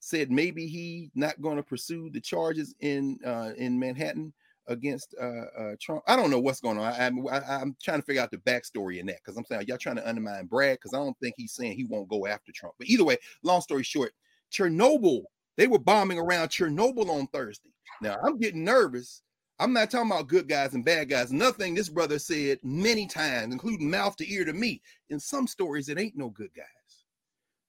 said 0.00 0.30
maybe 0.30 0.66
he 0.66 1.10
not 1.14 1.40
going 1.42 1.56
to 1.56 1.62
pursue 1.62 2.10
the 2.10 2.20
charges 2.20 2.74
in 2.80 3.18
uh, 3.24 3.52
in 3.56 3.78
Manhattan 3.78 4.32
against 4.72 5.14
uh, 5.20 5.44
uh, 5.58 5.76
Trump. 5.80 6.02
I 6.06 6.16
don't 6.16 6.30
know 6.30 6.40
what's 6.40 6.60
going 6.60 6.78
on. 6.78 6.84
I, 6.84 7.06
am 7.06 7.26
I'm 7.28 7.76
trying 7.82 8.00
to 8.00 8.06
figure 8.06 8.22
out 8.22 8.30
the 8.30 8.38
backstory 8.38 8.98
in 8.98 9.06
that 9.06 9.18
because 9.24 9.36
I'm 9.36 9.44
saying 9.44 9.64
y'all 9.68 9.78
trying 9.78 9.96
to 9.96 10.08
undermine 10.08 10.46
Bragg 10.46 10.78
because 10.78 10.94
I 10.94 10.98
don't 10.98 11.18
think 11.20 11.34
he's 11.36 11.54
saying 11.54 11.76
he 11.76 11.84
won't 11.84 12.08
go 12.08 12.26
after 12.26 12.52
Trump. 12.52 12.74
But 12.78 12.88
either 12.88 13.04
way, 13.04 13.16
long 13.42 13.60
story 13.60 13.82
short, 13.82 14.12
Chernobyl. 14.52 15.22
They 15.58 15.66
were 15.66 15.78
bombing 15.78 16.18
around 16.18 16.48
Chernobyl 16.48 17.10
on 17.10 17.26
Thursday. 17.28 17.70
Now 18.00 18.16
I'm 18.24 18.38
getting 18.38 18.64
nervous. 18.64 19.22
I'm 19.58 19.72
not 19.72 19.90
talking 19.90 20.10
about 20.10 20.28
good 20.28 20.48
guys 20.48 20.74
and 20.74 20.84
bad 20.84 21.10
guys. 21.10 21.30
Nothing 21.30 21.74
this 21.74 21.90
brother 21.90 22.18
said 22.18 22.58
many 22.62 23.06
times, 23.06 23.52
including 23.52 23.90
mouth 23.90 24.16
to 24.16 24.32
ear 24.32 24.44
to 24.46 24.52
me. 24.52 24.80
In 25.10 25.20
some 25.20 25.46
stories, 25.46 25.88
it 25.88 26.00
ain't 26.00 26.16
no 26.16 26.30
good 26.30 26.50
guys. 26.56 26.64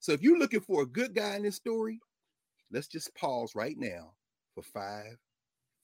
So 0.00 0.12
if 0.12 0.22
you're 0.22 0.38
looking 0.38 0.60
for 0.60 0.82
a 0.82 0.86
good 0.86 1.14
guy 1.14 1.36
in 1.36 1.42
this 1.42 1.56
story, 1.56 2.00
Let's 2.74 2.88
just 2.88 3.14
pause 3.14 3.54
right 3.54 3.76
now 3.78 4.14
for 4.52 4.62
five, 4.64 5.16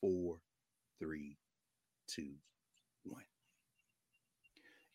four, 0.00 0.38
three, 1.00 1.36
two, 2.06 2.34
one. 3.04 3.24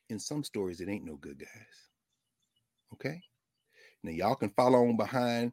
In 0.09 0.19
some 0.19 0.43
stories, 0.43 0.81
it 0.81 0.89
ain't 0.89 1.05
no 1.05 1.15
good 1.15 1.39
guys. 1.39 1.89
Okay. 2.93 3.21
Now, 4.03 4.11
y'all 4.11 4.35
can 4.35 4.51
follow 4.51 4.87
on 4.87 4.97
behind 4.97 5.51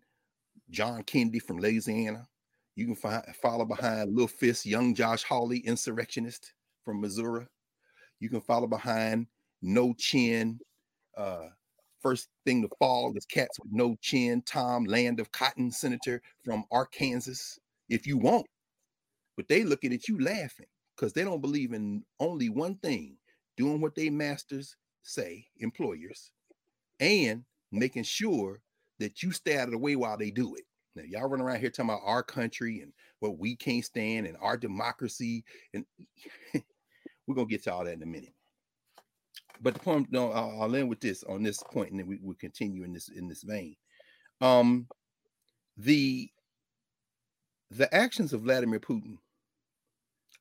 John 0.71 1.03
Kennedy 1.03 1.39
from 1.39 1.59
Louisiana. 1.59 2.29
You 2.77 2.87
can 2.87 2.97
find, 2.97 3.23
follow 3.41 3.65
behind 3.65 4.15
Lil 4.15 4.29
Fist, 4.29 4.67
young 4.67 4.95
Josh 4.95 5.25
Hawley, 5.25 5.59
insurrectionist 5.59 6.53
from 6.85 7.01
Missouri. 7.01 7.47
You 8.21 8.29
can 8.29 8.41
follow 8.43 8.67
behind 8.67 9.27
No 9.63 9.95
Chin, 9.99 10.61
uh, 11.17 11.49
First 12.03 12.29
thing 12.45 12.63
to 12.63 12.69
fall 12.81 13.17
is 13.17 13.25
cats 13.27 13.61
with 13.61 13.71
no 13.71 13.97
chin. 14.03 14.43
Tom 14.45 14.85
Land 14.85 15.21
of 15.21 15.31
Cotton, 15.31 15.71
senator 15.71 16.21
from 16.45 16.65
Arkansas, 16.73 17.59
if 17.89 18.09
you 18.09 18.19
want. 18.19 18.45
But 19.37 19.49
they 19.49 19.65
looking 19.65 19.93
at 19.93 20.09
you 20.09 20.21
laughing 20.21 20.67
because 20.97 21.13
they 21.13 21.25
don't 21.25 21.41
believe 21.41 21.73
in 21.73 22.05
only 22.21 22.49
one 22.49 22.77
thing 22.77 23.17
doing 23.57 23.81
what 23.81 23.95
they 23.95 24.11
masters 24.11 24.77
say, 25.03 25.47
employers, 25.59 26.31
and 27.01 27.45
making 27.71 28.05
sure 28.05 28.61
that 28.99 29.23
you 29.23 29.33
stay 29.33 29.57
out 29.57 29.69
of 29.69 29.73
the 29.73 29.79
way 29.79 29.97
while 29.97 30.19
they 30.19 30.31
do 30.31 30.55
it. 30.55 30.65
Now, 30.95 31.03
y'all 31.07 31.29
run 31.29 31.41
around 31.41 31.61
here 31.61 31.71
talking 31.71 31.91
about 31.91 32.03
our 32.05 32.23
country 32.23 32.81
and 32.83 32.93
what 33.21 33.39
we 33.39 33.57
can't 33.57 33.85
stand 33.85 34.27
and 34.27 34.37
our 34.41 34.57
democracy. 34.57 35.45
And 35.73 35.87
we're 37.27 37.35
to 37.35 37.47
get 37.47 37.65
to 37.65 37.73
all 37.73 37.85
that 37.85 37.95
in 37.95 38.03
a 38.03 38.07
minute 38.07 38.35
but 39.63 39.75
the 39.75 39.81
point, 39.81 40.09
no, 40.11 40.33
I'll, 40.33 40.63
I'll 40.63 40.77
end 40.77 40.89
with 40.89 41.01
this 41.01 41.23
on 41.25 41.43
this 41.43 41.63
point, 41.63 41.91
and 41.91 42.01
then 42.01 42.07
we 42.07 42.19
will 42.21 42.35
continue 42.35 42.83
in 42.83 42.93
this 42.93 43.09
in 43.09 43.29
this 43.29 43.43
vein. 43.43 43.77
Um, 44.41 44.89
the 45.77 46.29
the 47.77 47.93
actions 47.95 48.33
of 48.33 48.43
Vladimir 48.43 48.81
Putin, 48.81 49.19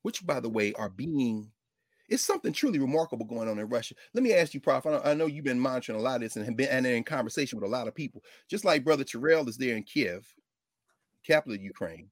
which 0.02 0.26
by 0.26 0.40
the 0.40 0.50
way 0.50 0.74
are 0.74 0.90
being 0.90 1.52
it's 2.12 2.26
something 2.26 2.52
truly 2.52 2.78
remarkable 2.78 3.26
going 3.26 3.48
on 3.48 3.58
in 3.58 3.70
Russia. 3.70 3.96
Let 4.14 4.22
me 4.22 4.34
ask 4.34 4.54
you, 4.54 4.60
Prof. 4.60 4.86
I, 4.86 5.14
know 5.14 5.28
you've 5.28 5.46
been 5.46 5.60
monitoring 5.60 5.98
a 5.98 6.02
lot 6.02 6.16
of 6.16 6.22
this 6.22 6.36
and 6.36 6.44
have 6.44 6.58
been 6.58 6.68
and 6.68 6.86
in 6.86 7.06
conversation 7.06 7.58
with 7.58 7.66
a 7.66 7.72
lot 7.72 7.88
of 7.88 7.96
people, 7.96 8.22
just 8.50 8.66
like 8.66 8.84
Brother 8.84 9.06
Terrell 9.06 9.48
is 9.48 9.56
there 9.56 9.78
in 9.78 9.84
Kiev, 9.84 10.28
capital 11.26 11.56
of 11.56 11.62
Ukraine. 11.62 12.10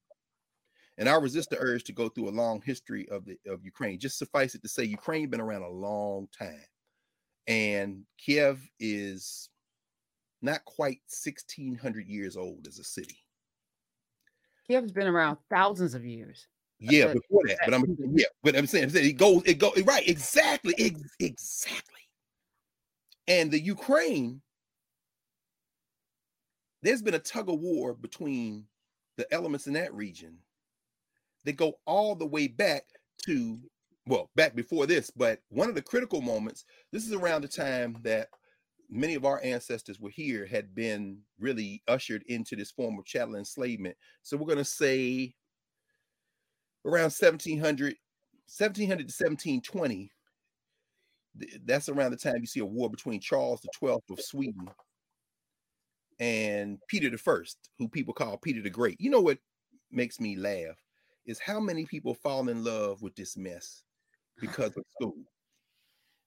And 0.98 1.10
I 1.10 1.16
resist 1.16 1.50
the 1.50 1.58
urge 1.60 1.84
to 1.84 1.92
go 1.92 2.08
through 2.08 2.30
a 2.30 2.32
long 2.32 2.62
history 2.66 3.10
of 3.10 3.26
the 3.26 3.38
of 3.46 3.66
Ukraine. 3.66 4.00
Just 4.00 4.18
suffice 4.18 4.56
it 4.56 4.62
to 4.62 4.70
say, 4.70 4.86
Ukraine 4.86 5.24
has 5.24 5.32
been 5.32 5.42
around 5.42 5.64
a 5.64 5.70
long 5.70 6.30
time. 6.38 6.64
And 7.48 8.04
Kiev 8.18 8.66
is 8.80 9.50
not 10.42 10.64
quite 10.64 11.02
1600 11.10 12.08
years 12.08 12.38
old 12.38 12.68
as 12.68 12.80
a 12.80 12.86
city. 12.86 13.18
Kiev's 14.70 14.92
been 14.92 15.08
around 15.08 15.38
thousands 15.50 15.96
of 15.96 16.06
years. 16.06 16.48
Yeah, 16.80 17.08
but, 17.08 17.14
before 17.16 17.42
that, 17.48 17.58
but 17.66 17.74
I'm 17.74 17.98
yeah, 18.14 18.26
but 18.42 18.56
I'm 18.56 18.66
saying, 18.66 18.86
I'm 18.86 18.90
saying 18.90 19.10
it 19.10 19.18
goes, 19.18 19.44
it 19.46 19.60
goes 19.60 19.82
right, 19.86 20.08
exactly, 20.08 20.74
ex- 20.78 21.16
exactly. 21.20 21.84
And 23.28 23.52
the 23.52 23.60
Ukraine, 23.60 24.42
there's 26.82 27.02
been 27.02 27.16
a 27.16 27.20
tug 27.20 27.50
of 27.50 27.60
war 27.60 27.94
between 27.94 28.66
the 29.18 29.32
elements 29.34 29.68
in 29.68 29.74
that 29.74 29.94
region 29.94 30.38
they 31.44 31.54
go 31.54 31.74
all 31.86 32.16
the 32.16 32.26
way 32.26 32.48
back 32.48 32.84
to 33.26 33.60
well, 34.06 34.30
back 34.36 34.56
before 34.56 34.88
this, 34.88 35.12
but 35.12 35.40
one 35.50 35.70
of 35.70 35.76
the 35.76 35.84
critical 35.84 36.20
moments, 36.20 36.66
this 36.92 37.06
is 37.06 37.14
around 37.14 37.44
the 37.44 37.48
time 37.48 37.96
that 38.02 38.30
many 38.90 39.16
of 39.16 39.26
our 39.26 39.42
ancestors 39.44 40.00
were 40.00 40.10
here, 40.10 40.46
had 40.46 40.74
been 40.74 41.20
really 41.40 41.82
ushered 41.88 42.24
into 42.28 42.56
this 42.56 42.72
form 42.72 42.98
of 42.98 43.06
chattel 43.06 43.36
enslavement. 43.36 43.96
So 44.24 44.36
we're 44.38 44.48
going 44.48 44.58
to 44.58 44.66
say 44.66 45.36
around 46.86 47.14
1700, 47.14 47.96
1700 48.48 48.88
to 48.88 49.04
1720. 49.04 50.12
That's 51.66 51.90
around 51.90 52.12
the 52.12 52.18
time 52.18 52.38
you 52.40 52.48
see 52.48 52.60
a 52.60 52.66
war 52.66 52.90
between 52.90 53.20
Charles 53.20 53.62
the 53.62 53.70
12th 53.80 54.10
of 54.10 54.20
Sweden 54.22 54.68
and 56.20 56.80
Peter 56.88 57.10
the 57.10 57.18
First, 57.18 57.58
who 57.78 57.88
people 57.88 58.14
call 58.14 58.38
Peter 58.38 58.62
the 58.62 58.70
Great. 58.70 59.00
You 59.00 59.10
know 59.10 59.22
what 59.22 59.38
makes 59.92 60.20
me 60.20 60.36
laugh 60.36 60.78
is 61.26 61.40
how 61.40 61.60
many 61.60 61.86
people 61.86 62.14
fall 62.16 62.50
in 62.50 62.64
love 62.64 63.02
with 63.02 63.16
this 63.16 63.38
mess 63.38 63.84
because 64.42 64.76
of 64.76 64.84
school. 64.96 65.14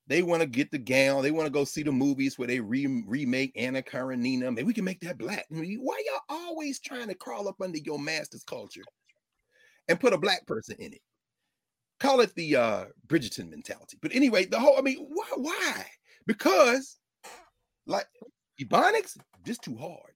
They 0.08 0.22
want 0.22 0.42
to 0.42 0.48
get 0.48 0.70
the 0.70 0.78
gown. 0.78 1.22
They 1.22 1.30
want 1.30 1.46
to 1.46 1.52
go 1.52 1.64
see 1.64 1.82
the 1.82 1.92
movies 1.92 2.38
where 2.38 2.48
they 2.48 2.60
re- 2.60 3.04
remake 3.06 3.52
Anna 3.56 3.82
Karenina. 3.82 4.50
Maybe 4.50 4.66
we 4.66 4.74
can 4.74 4.84
make 4.84 5.00
that 5.00 5.18
black. 5.18 5.46
Why 5.48 6.02
y'all 6.06 6.20
always 6.28 6.80
trying 6.80 7.08
to 7.08 7.14
crawl 7.14 7.48
up 7.48 7.60
under 7.60 7.78
your 7.78 7.98
master's 7.98 8.42
culture 8.42 8.82
and 9.88 10.00
put 10.00 10.12
a 10.12 10.18
black 10.18 10.46
person 10.46 10.76
in 10.78 10.92
it? 10.92 11.00
Call 12.00 12.20
it 12.20 12.34
the 12.34 12.56
uh 12.56 12.84
Bridgerton 13.06 13.48
mentality. 13.48 13.96
But 14.02 14.14
anyway, 14.14 14.44
the 14.46 14.58
whole 14.58 14.76
I 14.76 14.82
mean, 14.82 15.06
why? 15.08 15.28
Why? 15.36 15.86
Because 16.26 16.98
like 17.86 18.06
Ebonics, 18.60 19.16
just 19.44 19.62
too 19.62 19.76
hard. 19.76 20.14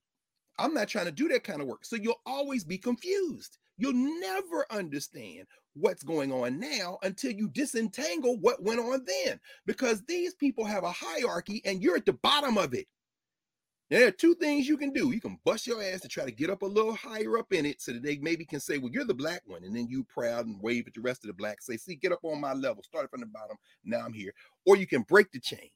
I'm 0.59 0.73
not 0.73 0.87
trying 0.87 1.05
to 1.05 1.11
do 1.11 1.27
that 1.29 1.43
kind 1.43 1.61
of 1.61 1.67
work. 1.67 1.85
So 1.85 1.95
you'll 1.95 2.21
always 2.25 2.63
be 2.63 2.77
confused. 2.77 3.57
You'll 3.77 3.93
never 3.93 4.65
understand 4.71 5.45
what's 5.75 6.03
going 6.03 6.31
on 6.31 6.59
now 6.59 6.97
until 7.03 7.31
you 7.31 7.47
disentangle 7.49 8.37
what 8.41 8.63
went 8.63 8.79
on 8.79 9.05
then, 9.05 9.39
because 9.65 10.03
these 10.05 10.33
people 10.33 10.65
have 10.65 10.83
a 10.83 10.91
hierarchy 10.91 11.61
and 11.65 11.81
you're 11.81 11.97
at 11.97 12.05
the 12.05 12.13
bottom 12.13 12.57
of 12.57 12.73
it. 12.73 12.87
There 13.89 14.05
are 14.05 14.11
two 14.11 14.35
things 14.35 14.67
you 14.67 14.77
can 14.77 14.91
do. 14.91 15.13
You 15.13 15.21
can 15.21 15.39
bust 15.45 15.65
your 15.65 15.81
ass 15.81 16.01
to 16.01 16.09
try 16.09 16.25
to 16.25 16.31
get 16.31 16.49
up 16.49 16.61
a 16.61 16.65
little 16.65 16.93
higher 16.93 17.37
up 17.37 17.53
in 17.53 17.65
it 17.65 17.81
so 17.81 17.93
that 17.93 18.03
they 18.03 18.17
maybe 18.17 18.43
can 18.43 18.59
say, 18.59 18.77
Well, 18.77 18.91
you're 18.91 19.05
the 19.05 19.13
black 19.13 19.43
one. 19.45 19.63
And 19.63 19.73
then 19.73 19.87
you 19.87 20.03
proud 20.03 20.45
and 20.45 20.61
wave 20.61 20.87
at 20.87 20.93
the 20.93 20.99
rest 20.99 21.23
of 21.23 21.27
the 21.27 21.33
blacks, 21.33 21.67
say, 21.67 21.77
See, 21.77 21.95
get 21.95 22.11
up 22.11 22.19
on 22.23 22.41
my 22.41 22.51
level, 22.51 22.83
start 22.83 23.09
from 23.09 23.21
the 23.21 23.27
bottom. 23.27 23.55
Now 23.85 23.99
I'm 23.99 24.11
here. 24.11 24.33
Or 24.65 24.75
you 24.75 24.87
can 24.87 25.03
break 25.03 25.31
the 25.31 25.39
chain 25.39 25.69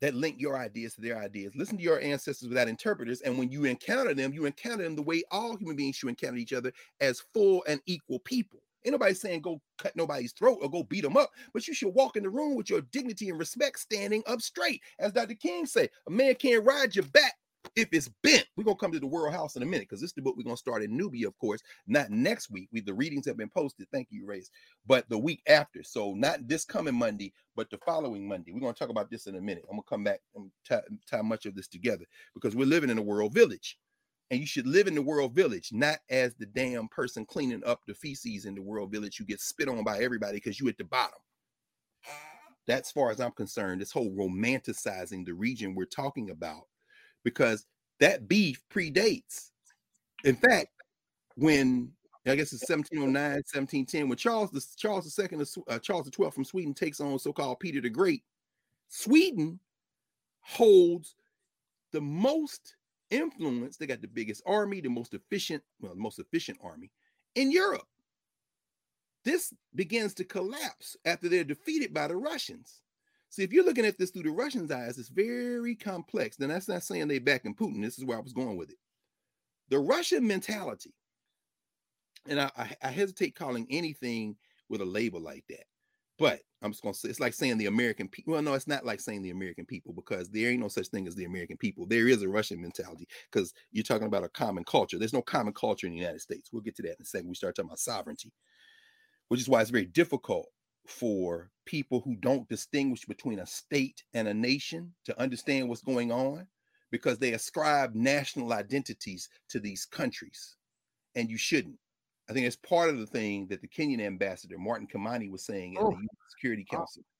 that 0.00 0.14
link 0.14 0.36
your 0.38 0.56
ideas 0.56 0.94
to 0.94 1.00
their 1.00 1.18
ideas. 1.18 1.54
Listen 1.54 1.76
to 1.76 1.82
your 1.82 2.00
ancestors 2.00 2.48
without 2.48 2.68
interpreters. 2.68 3.20
And 3.20 3.38
when 3.38 3.50
you 3.50 3.64
encounter 3.64 4.14
them, 4.14 4.32
you 4.32 4.46
encounter 4.46 4.84
them 4.84 4.96
the 4.96 5.02
way 5.02 5.22
all 5.30 5.56
human 5.56 5.76
beings 5.76 5.96
should 5.96 6.08
encounter 6.08 6.38
each 6.38 6.52
other 6.52 6.72
as 7.00 7.22
full 7.32 7.64
and 7.68 7.80
equal 7.86 8.18
people. 8.20 8.60
Ain't 8.84 8.92
nobody 8.92 9.12
saying 9.12 9.42
go 9.42 9.60
cut 9.78 9.94
nobody's 9.94 10.32
throat 10.32 10.58
or 10.62 10.70
go 10.70 10.82
beat 10.82 11.02
them 11.02 11.16
up, 11.16 11.30
but 11.52 11.68
you 11.68 11.74
should 11.74 11.94
walk 11.94 12.16
in 12.16 12.22
the 12.22 12.30
room 12.30 12.54
with 12.56 12.70
your 12.70 12.80
dignity 12.92 13.28
and 13.28 13.38
respect 13.38 13.78
standing 13.78 14.22
up 14.26 14.40
straight. 14.40 14.80
As 14.98 15.12
Dr. 15.12 15.34
King 15.34 15.66
said, 15.66 15.90
a 16.06 16.10
man 16.10 16.34
can't 16.36 16.64
ride 16.64 16.96
your 16.96 17.04
back 17.06 17.34
if 17.76 17.88
it's 17.92 18.08
bent. 18.22 18.46
We're 18.56 18.64
gonna 18.64 18.76
come 18.76 18.92
to 18.92 19.00
the 19.00 19.06
World 19.06 19.32
House 19.32 19.56
in 19.56 19.62
a 19.62 19.66
minute 19.66 19.88
because 19.88 20.00
this 20.00 20.10
is 20.10 20.14
the 20.14 20.22
book 20.22 20.36
we're 20.36 20.44
gonna 20.44 20.56
start 20.56 20.82
in 20.82 20.96
Knubia, 20.96 21.26
of 21.26 21.38
course, 21.38 21.60
not 21.86 22.10
next 22.10 22.50
week. 22.50 22.68
We 22.72 22.80
the 22.80 22.94
readings 22.94 23.26
have 23.26 23.36
been 23.36 23.50
posted. 23.50 23.88
Thank 23.92 24.08
you, 24.10 24.26
Race, 24.26 24.50
but 24.86 25.08
the 25.08 25.18
week 25.18 25.42
after. 25.48 25.82
So 25.82 26.14
not 26.14 26.46
this 26.48 26.64
coming 26.64 26.94
Monday, 26.94 27.32
but 27.56 27.70
the 27.70 27.78
following 27.78 28.26
Monday. 28.26 28.52
We're 28.52 28.60
gonna 28.60 28.72
talk 28.72 28.90
about 28.90 29.10
this 29.10 29.26
in 29.26 29.36
a 29.36 29.40
minute. 29.40 29.64
I'm 29.68 29.76
gonna 29.76 29.82
come 29.88 30.04
back 30.04 30.20
and 30.34 30.50
tie, 30.68 30.82
tie 31.10 31.22
much 31.22 31.46
of 31.46 31.54
this 31.54 31.68
together 31.68 32.04
because 32.34 32.56
we're 32.56 32.66
living 32.66 32.90
in 32.90 32.98
a 32.98 33.02
world 33.02 33.34
village. 33.34 33.78
And 34.30 34.38
you 34.38 34.46
should 34.46 34.66
live 34.66 34.86
in 34.86 34.94
the 34.94 35.02
world 35.02 35.34
village, 35.34 35.70
not 35.72 35.98
as 36.08 36.34
the 36.34 36.46
damn 36.46 36.86
person 36.86 37.26
cleaning 37.26 37.64
up 37.66 37.80
the 37.86 37.94
feces 37.94 38.44
in 38.44 38.54
the 38.54 38.62
world 38.62 38.92
village. 38.92 39.18
You 39.18 39.26
get 39.26 39.40
spit 39.40 39.68
on 39.68 39.82
by 39.82 39.98
everybody 39.98 40.36
because 40.36 40.60
you 40.60 40.68
at 40.68 40.78
the 40.78 40.84
bottom. 40.84 41.18
That's 42.66 42.92
far 42.92 43.10
as 43.10 43.20
I'm 43.20 43.32
concerned. 43.32 43.80
This 43.80 43.90
whole 43.90 44.12
romanticizing 44.12 45.26
the 45.26 45.34
region 45.34 45.74
we're 45.74 45.86
talking 45.86 46.30
about, 46.30 46.68
because 47.24 47.66
that 47.98 48.28
beef 48.28 48.62
predates. 48.72 49.50
In 50.24 50.36
fact, 50.36 50.68
when 51.36 51.92
I 52.26 52.36
guess 52.36 52.52
it's 52.52 52.68
1709, 52.68 53.14
1710, 53.14 54.08
when 54.08 54.18
Charles 54.18 54.50
the 54.50 54.64
Charles 54.76 55.18
II, 55.18 55.64
uh, 55.68 55.78
Charles 55.78 56.04
the 56.04 56.10
12th 56.10 56.34
from 56.34 56.44
Sweden 56.44 56.74
takes 56.74 57.00
on 57.00 57.18
so-called 57.18 57.60
Peter 57.60 57.80
the 57.80 57.88
Great, 57.88 58.22
Sweden 58.88 59.58
holds 60.40 61.14
the 61.92 62.00
most 62.00 62.76
influence. 63.10 63.76
They 63.76 63.86
got 63.86 64.02
the 64.02 64.08
biggest 64.08 64.42
army, 64.46 64.80
the 64.80 64.90
most 64.90 65.14
efficient, 65.14 65.62
well, 65.80 65.94
the 65.94 66.00
most 66.00 66.18
efficient 66.18 66.58
army 66.62 66.90
in 67.34 67.50
Europe. 67.50 67.86
This 69.24 69.52
begins 69.74 70.14
to 70.14 70.24
collapse 70.24 70.96
after 71.04 71.28
they're 71.28 71.44
defeated 71.44 71.92
by 71.92 72.08
the 72.08 72.16
Russians. 72.16 72.80
See, 73.30 73.44
if 73.44 73.52
you're 73.52 73.64
looking 73.64 73.86
at 73.86 73.96
this 73.96 74.10
through 74.10 74.24
the 74.24 74.30
Russians' 74.30 74.72
eyes, 74.72 74.98
it's 74.98 75.08
very 75.08 75.76
complex. 75.76 76.36
Then 76.36 76.48
that's 76.48 76.68
not 76.68 76.82
saying 76.82 77.06
they 77.06 77.20
back 77.20 77.44
in 77.44 77.54
Putin. 77.54 77.80
This 77.80 77.96
is 77.96 78.04
where 78.04 78.18
I 78.18 78.20
was 78.20 78.32
going 78.32 78.56
with 78.56 78.70
it. 78.70 78.76
The 79.68 79.78
Russian 79.78 80.26
mentality, 80.26 80.92
and 82.28 82.40
I, 82.40 82.50
I, 82.82 82.88
hesitate 82.88 83.36
calling 83.36 83.68
anything 83.70 84.36
with 84.68 84.80
a 84.80 84.84
label 84.84 85.20
like 85.20 85.44
that, 85.48 85.62
but 86.18 86.40
I'm 86.60 86.72
just 86.72 86.82
gonna 86.82 86.92
say 86.92 87.08
it's 87.08 87.20
like 87.20 87.32
saying 87.32 87.58
the 87.58 87.66
American 87.66 88.08
people. 88.08 88.32
Well, 88.32 88.42
no, 88.42 88.54
it's 88.54 88.66
not 88.66 88.84
like 88.84 88.98
saying 88.98 89.22
the 89.22 89.30
American 89.30 89.64
people 89.64 89.92
because 89.92 90.28
there 90.28 90.50
ain't 90.50 90.60
no 90.60 90.66
such 90.66 90.88
thing 90.88 91.06
as 91.06 91.14
the 91.14 91.24
American 91.24 91.56
people. 91.56 91.86
There 91.86 92.08
is 92.08 92.22
a 92.22 92.28
Russian 92.28 92.60
mentality 92.60 93.06
because 93.30 93.54
you're 93.70 93.84
talking 93.84 94.08
about 94.08 94.24
a 94.24 94.28
common 94.28 94.64
culture. 94.64 94.98
There's 94.98 95.12
no 95.12 95.22
common 95.22 95.52
culture 95.52 95.86
in 95.86 95.92
the 95.92 96.00
United 96.00 96.20
States. 96.20 96.50
We'll 96.52 96.62
get 96.62 96.74
to 96.76 96.82
that 96.82 96.96
in 96.98 97.02
a 97.02 97.04
second. 97.04 97.28
We 97.28 97.36
start 97.36 97.54
talking 97.54 97.68
about 97.68 97.78
sovereignty, 97.78 98.32
which 99.28 99.40
is 99.40 99.48
why 99.48 99.60
it's 99.60 99.70
very 99.70 99.86
difficult 99.86 100.48
for 100.90 101.50
people 101.66 102.00
who 102.00 102.16
don't 102.16 102.48
distinguish 102.48 103.04
between 103.06 103.38
a 103.38 103.46
state 103.46 104.02
and 104.12 104.26
a 104.26 104.34
nation 104.34 104.92
to 105.04 105.18
understand 105.20 105.68
what's 105.68 105.82
going 105.82 106.10
on 106.10 106.46
because 106.90 107.18
they 107.18 107.32
ascribe 107.32 107.94
national 107.94 108.52
identities 108.52 109.28
to 109.48 109.60
these 109.60 109.84
countries, 109.86 110.56
and 111.14 111.30
you 111.30 111.38
shouldn't. 111.38 111.78
I 112.28 112.32
think 112.32 112.46
it's 112.46 112.56
part 112.56 112.90
of 112.90 112.98
the 112.98 113.06
thing 113.06 113.46
that 113.48 113.60
the 113.60 113.68
Kenyan 113.68 114.00
ambassador 114.00 114.58
Martin 114.58 114.88
Kimani 114.88 115.30
was 115.30 115.44
saying 115.44 115.74
in 115.74 115.82
oh. 115.82 115.90
the 115.90 116.08
Security 116.36 116.66
oh. 116.72 116.76
Council, 116.76 117.02
oh. 117.04 117.10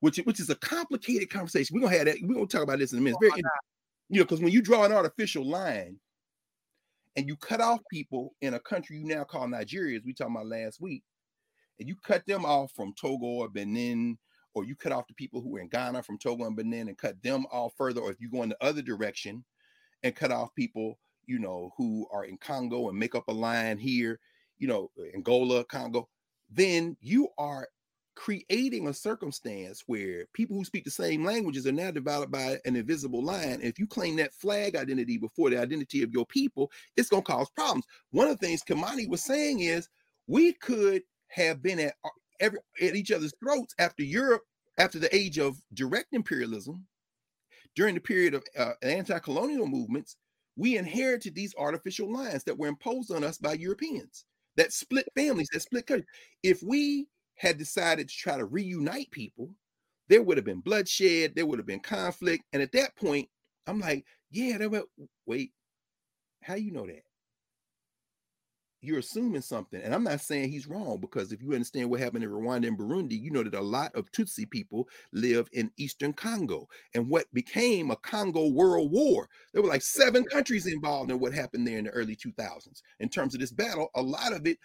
which 0.00 0.18
which 0.18 0.40
is 0.40 0.50
a 0.50 0.56
complicated 0.56 1.28
conversation. 1.28 1.74
We're 1.74 1.86
gonna 1.86 1.98
have 1.98 2.06
that. 2.06 2.18
We're 2.22 2.34
gonna 2.34 2.46
talk 2.46 2.62
about 2.62 2.78
this 2.78 2.92
in 2.92 2.98
a 2.98 3.02
minute. 3.02 3.18
Oh, 3.22 3.28
very, 3.28 3.42
you 4.08 4.20
know, 4.20 4.24
because 4.24 4.40
when 4.40 4.52
you 4.52 4.62
draw 4.62 4.84
an 4.84 4.92
artificial 4.92 5.44
line 5.44 5.98
and 7.16 7.26
you 7.26 7.36
cut 7.36 7.60
off 7.60 7.80
people 7.90 8.34
in 8.40 8.54
a 8.54 8.60
country 8.60 8.98
you 8.98 9.04
now 9.04 9.24
call 9.24 9.48
Nigeria, 9.48 9.96
as 9.96 10.04
we 10.04 10.14
talked 10.14 10.30
about 10.30 10.46
last 10.46 10.80
week, 10.80 11.02
and 11.78 11.88
you 11.88 11.96
cut 11.96 12.24
them 12.26 12.44
off 12.44 12.72
from 12.74 12.94
Togo 13.00 13.26
or 13.26 13.48
Benin, 13.48 14.18
or 14.54 14.64
you 14.64 14.74
cut 14.76 14.92
off 14.92 15.08
the 15.08 15.14
people 15.14 15.40
who 15.40 15.56
are 15.56 15.60
in 15.60 15.68
Ghana 15.68 16.02
from 16.02 16.18
Togo 16.18 16.44
and 16.44 16.56
Benin 16.56 16.88
and 16.88 16.98
cut 16.98 17.22
them 17.22 17.46
off 17.52 17.74
further, 17.76 18.00
or 18.00 18.10
if 18.10 18.20
you 18.20 18.30
go 18.30 18.42
in 18.42 18.48
the 18.50 18.64
other 18.64 18.82
direction 18.82 19.44
and 20.02 20.16
cut 20.16 20.32
off 20.32 20.54
people, 20.54 20.98
you 21.26 21.38
know, 21.38 21.72
who 21.76 22.06
are 22.12 22.24
in 22.24 22.38
Congo 22.38 22.88
and 22.88 22.98
make 22.98 23.14
up 23.14 23.28
a 23.28 23.32
line 23.32 23.78
here 23.78 24.20
you 24.58 24.68
know, 24.68 24.90
Angola, 25.14 25.64
Congo, 25.64 26.08
then 26.50 26.96
you 27.00 27.28
are 27.38 27.68
creating 28.14 28.88
a 28.88 28.94
circumstance 28.94 29.82
where 29.86 30.24
people 30.32 30.56
who 30.56 30.64
speak 30.64 30.84
the 30.84 30.90
same 30.90 31.24
languages 31.24 31.66
are 31.66 31.72
now 31.72 31.90
developed 31.90 32.32
by 32.32 32.58
an 32.64 32.76
invisible 32.76 33.22
line. 33.22 33.60
If 33.62 33.78
you 33.78 33.86
claim 33.86 34.16
that 34.16 34.32
flag 34.32 34.74
identity 34.74 35.18
before 35.18 35.50
the 35.50 35.60
identity 35.60 36.02
of 36.02 36.12
your 36.12 36.24
people, 36.26 36.70
it's 36.96 37.10
going 37.10 37.22
to 37.22 37.30
cause 37.30 37.50
problems. 37.50 37.84
One 38.12 38.28
of 38.28 38.38
the 38.38 38.46
things 38.46 38.62
Kimani 38.62 39.08
was 39.08 39.22
saying 39.22 39.60
is 39.60 39.88
we 40.26 40.54
could 40.54 41.02
have 41.28 41.62
been 41.62 41.78
at 41.80 41.94
every 42.40 42.58
at 42.80 42.96
each 42.96 43.10
other's 43.12 43.34
throats 43.42 43.74
after 43.78 44.02
Europe, 44.02 44.42
after 44.78 44.98
the 44.98 45.14
age 45.14 45.38
of 45.38 45.60
direct 45.74 46.08
imperialism, 46.12 46.86
during 47.74 47.94
the 47.94 48.00
period 48.00 48.34
of 48.34 48.44
uh, 48.58 48.72
anti-colonial 48.82 49.66
movements. 49.66 50.16
We 50.58 50.78
inherited 50.78 51.34
these 51.34 51.54
artificial 51.58 52.10
lines 52.10 52.42
that 52.44 52.58
were 52.58 52.68
imposed 52.68 53.12
on 53.12 53.22
us 53.22 53.36
by 53.36 53.54
Europeans 53.54 54.24
that 54.56 54.72
split 54.72 55.06
families, 55.14 55.48
that 55.52 55.60
split 55.60 55.86
countries. 55.86 56.08
If 56.42 56.62
we 56.62 57.08
had 57.36 57.58
decided 57.58 58.08
to 58.08 58.14
try 58.16 58.38
to 58.38 58.46
reunite 58.46 59.10
people, 59.10 59.50
there 60.08 60.22
would 60.22 60.38
have 60.38 60.46
been 60.46 60.60
bloodshed, 60.60 61.34
there 61.34 61.46
would 61.46 61.58
have 61.58 61.66
been 61.66 61.80
conflict. 61.80 62.44
And 62.52 62.62
at 62.62 62.72
that 62.72 62.96
point, 62.96 63.28
I'm 63.66 63.80
like, 63.80 64.04
yeah, 64.30 64.66
were, 64.66 64.84
wait, 65.26 65.52
how 66.42 66.54
you 66.54 66.72
know 66.72 66.86
that? 66.86 67.02
You're 68.86 69.00
assuming 69.00 69.42
something. 69.42 69.80
And 69.82 69.94
I'm 69.94 70.04
not 70.04 70.20
saying 70.20 70.50
he's 70.50 70.66
wrong 70.66 70.98
because 71.00 71.32
if 71.32 71.42
you 71.42 71.52
understand 71.52 71.90
what 71.90 72.00
happened 72.00 72.24
in 72.24 72.30
Rwanda 72.30 72.68
and 72.68 72.78
Burundi, 72.78 73.20
you 73.20 73.30
know 73.30 73.42
that 73.42 73.54
a 73.54 73.60
lot 73.60 73.94
of 73.94 74.10
Tutsi 74.12 74.48
people 74.48 74.88
live 75.12 75.48
in 75.52 75.70
Eastern 75.76 76.12
Congo. 76.12 76.68
And 76.94 77.08
what 77.08 77.26
became 77.32 77.90
a 77.90 77.96
Congo 77.96 78.48
World 78.48 78.92
War, 78.92 79.28
there 79.52 79.62
were 79.62 79.68
like 79.68 79.82
seven 79.82 80.24
countries 80.24 80.66
involved 80.66 81.10
in 81.10 81.18
what 81.18 81.34
happened 81.34 81.66
there 81.66 81.78
in 81.78 81.84
the 81.84 81.90
early 81.90 82.16
2000s. 82.16 82.82
In 83.00 83.08
terms 83.08 83.34
of 83.34 83.40
this 83.40 83.52
battle, 83.52 83.90
a 83.94 84.02
lot 84.02 84.32
of 84.32 84.46
it 84.46 84.58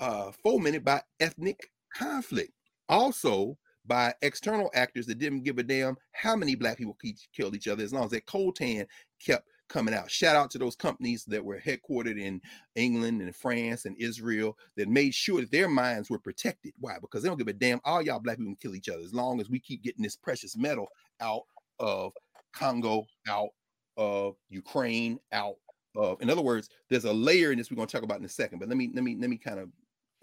uh, 0.00 0.32
fomented 0.42 0.84
by 0.84 1.00
ethnic 1.20 1.70
conflict. 1.94 2.52
Also, 2.88 3.56
by 3.84 4.14
external 4.22 4.70
actors 4.74 5.06
that 5.06 5.18
didn't 5.18 5.42
give 5.42 5.58
a 5.58 5.62
damn 5.62 5.96
how 6.12 6.36
many 6.36 6.54
black 6.54 6.78
people 6.78 6.96
killed 7.34 7.54
each 7.54 7.68
other, 7.68 7.82
as 7.82 7.92
long 7.92 8.04
as 8.04 8.10
that 8.10 8.26
coltan 8.26 8.86
kept 9.24 9.48
coming 9.72 9.94
out. 9.94 10.10
Shout 10.10 10.36
out 10.36 10.50
to 10.50 10.58
those 10.58 10.76
companies 10.76 11.24
that 11.24 11.42
were 11.42 11.58
headquartered 11.58 12.20
in 12.20 12.40
England 12.74 13.22
and 13.22 13.34
France 13.34 13.86
and 13.86 13.96
Israel 13.96 14.56
that 14.76 14.88
made 14.88 15.14
sure 15.14 15.40
that 15.40 15.50
their 15.50 15.68
minds 15.68 16.10
were 16.10 16.18
protected. 16.18 16.72
Why? 16.78 16.96
Because 17.00 17.22
they 17.22 17.28
don't 17.28 17.38
give 17.38 17.48
a 17.48 17.54
damn. 17.54 17.80
All 17.84 18.02
y'all 18.02 18.20
black 18.20 18.36
people 18.36 18.52
can 18.52 18.56
kill 18.56 18.76
each 18.76 18.90
other 18.90 19.02
as 19.02 19.14
long 19.14 19.40
as 19.40 19.48
we 19.48 19.58
keep 19.58 19.82
getting 19.82 20.02
this 20.02 20.16
precious 20.16 20.56
metal 20.56 20.88
out 21.20 21.42
of 21.78 22.12
Congo, 22.52 23.06
out 23.26 23.48
of 23.96 24.36
Ukraine, 24.50 25.18
out 25.32 25.56
of. 25.96 26.20
In 26.20 26.28
other 26.28 26.42
words, 26.42 26.68
there's 26.90 27.06
a 27.06 27.12
layer 27.12 27.50
in 27.50 27.58
this 27.58 27.70
we're 27.70 27.76
going 27.76 27.88
to 27.88 27.92
talk 27.92 28.04
about 28.04 28.18
in 28.18 28.26
a 28.26 28.28
second. 28.28 28.58
But 28.58 28.68
let 28.68 28.76
me 28.76 28.90
let 28.94 29.04
me 29.04 29.16
let 29.18 29.30
me 29.30 29.38
kind 29.38 29.58
of 29.58 29.68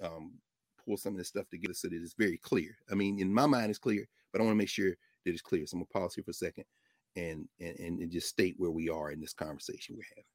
um, 0.04 0.34
pull 0.86 0.96
some 0.96 1.14
of 1.14 1.18
this 1.18 1.28
stuff 1.28 1.50
together 1.50 1.74
so 1.74 1.88
that 1.88 1.96
it's 1.96 2.14
very 2.14 2.38
clear. 2.38 2.78
I 2.92 2.96
mean, 2.96 3.20
in 3.20 3.34
my 3.34 3.48
mind, 3.48 3.72
it's 3.72 3.80
clear, 3.80 4.08
but 4.32 4.42
I 4.42 4.44
want 4.44 4.54
to 4.54 4.58
make 4.58 4.70
sure 4.70 4.92
that 4.92 5.32
it's 5.32 5.42
clear. 5.42 5.66
So 5.66 5.76
I'm 5.76 5.84
gonna 5.92 6.06
pause 6.06 6.14
here 6.14 6.24
for 6.24 6.32
a 6.32 6.36
second 6.36 6.66
and 7.16 7.48
and 7.60 8.00
and 8.00 8.12
just 8.12 8.30
state 8.30 8.56
where 8.58 8.72
we 8.72 8.90
are 8.90 9.12
in 9.12 9.20
this 9.20 9.34
conversation 9.34 9.96
we're 9.98 10.04
having. 10.16 10.26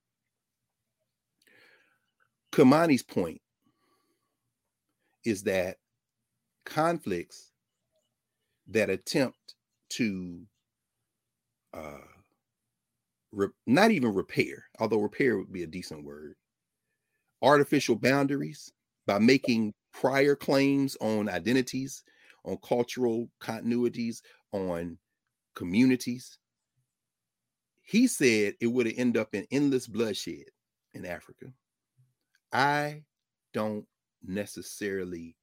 Kimani's 2.53 3.03
point 3.03 3.41
is 5.25 5.43
that 5.45 5.79
conflicts 6.65 7.51
that 8.69 8.91
attempt 8.91 9.55
to 9.91 10.41
uh, 11.73 11.99
re- 13.33 13.49
not 13.67 13.91
even 13.91 14.15
repair, 14.15 14.65
although 14.79 15.01
repair 15.01 15.37
would 15.37 15.53
be 15.53 15.63
a 15.65 15.69
decent 15.69 16.05
word, 16.05 16.37
artificial 17.43 17.97
boundaries 17.97 18.73
by 19.07 19.19
making 19.19 19.75
prior 19.93 20.35
claims 20.35 20.97
on 21.01 21.29
identities, 21.29 22.05
on 22.45 22.57
cultural 22.67 23.29
continuities, 23.41 24.23
on 24.53 24.99
communities. 25.55 26.39
He 27.85 28.07
said 28.07 28.55
it 28.61 28.67
would 28.67 28.87
have 28.87 28.95
ended 28.99 29.21
up 29.21 29.35
in 29.35 29.47
endless 29.51 29.87
bloodshed 29.87 30.47
in 30.95 31.05
Africa. 31.05 31.47
I 32.53 33.03
don't 33.53 33.87
necessarily, 34.27 35.37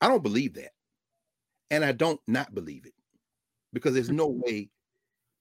I 0.00 0.08
don't 0.08 0.22
believe 0.22 0.54
that. 0.54 0.70
And 1.70 1.84
I 1.84 1.92
don't 1.92 2.20
not 2.26 2.54
believe 2.54 2.86
it 2.86 2.94
because 3.72 3.92
there's 3.92 4.10
no 4.10 4.26
way 4.46 4.70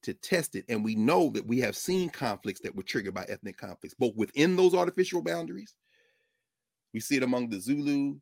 to 0.04 0.14
test 0.14 0.56
it. 0.56 0.66
And 0.68 0.84
we 0.84 0.96
know 0.96 1.30
that 1.30 1.48
we 1.48 1.60
have 1.60 1.78
seen 1.78 2.10
conflicts 2.10 2.60
that 2.62 2.76
were 2.76 2.84
triggered 2.84 3.14
by 3.14 3.26
ethnic 3.30 3.58
conflicts, 3.58 3.96
both 3.96 4.16
within 4.16 4.56
those 4.56 4.74
artificial 4.74 5.22
boundaries. 5.22 5.76
We 6.94 7.00
see 7.00 7.16
it 7.16 7.24
among 7.24 7.50
the 7.50 7.60
Zulu, 7.60 8.16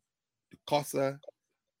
the 0.50 0.56
Xhosa, 0.68 1.18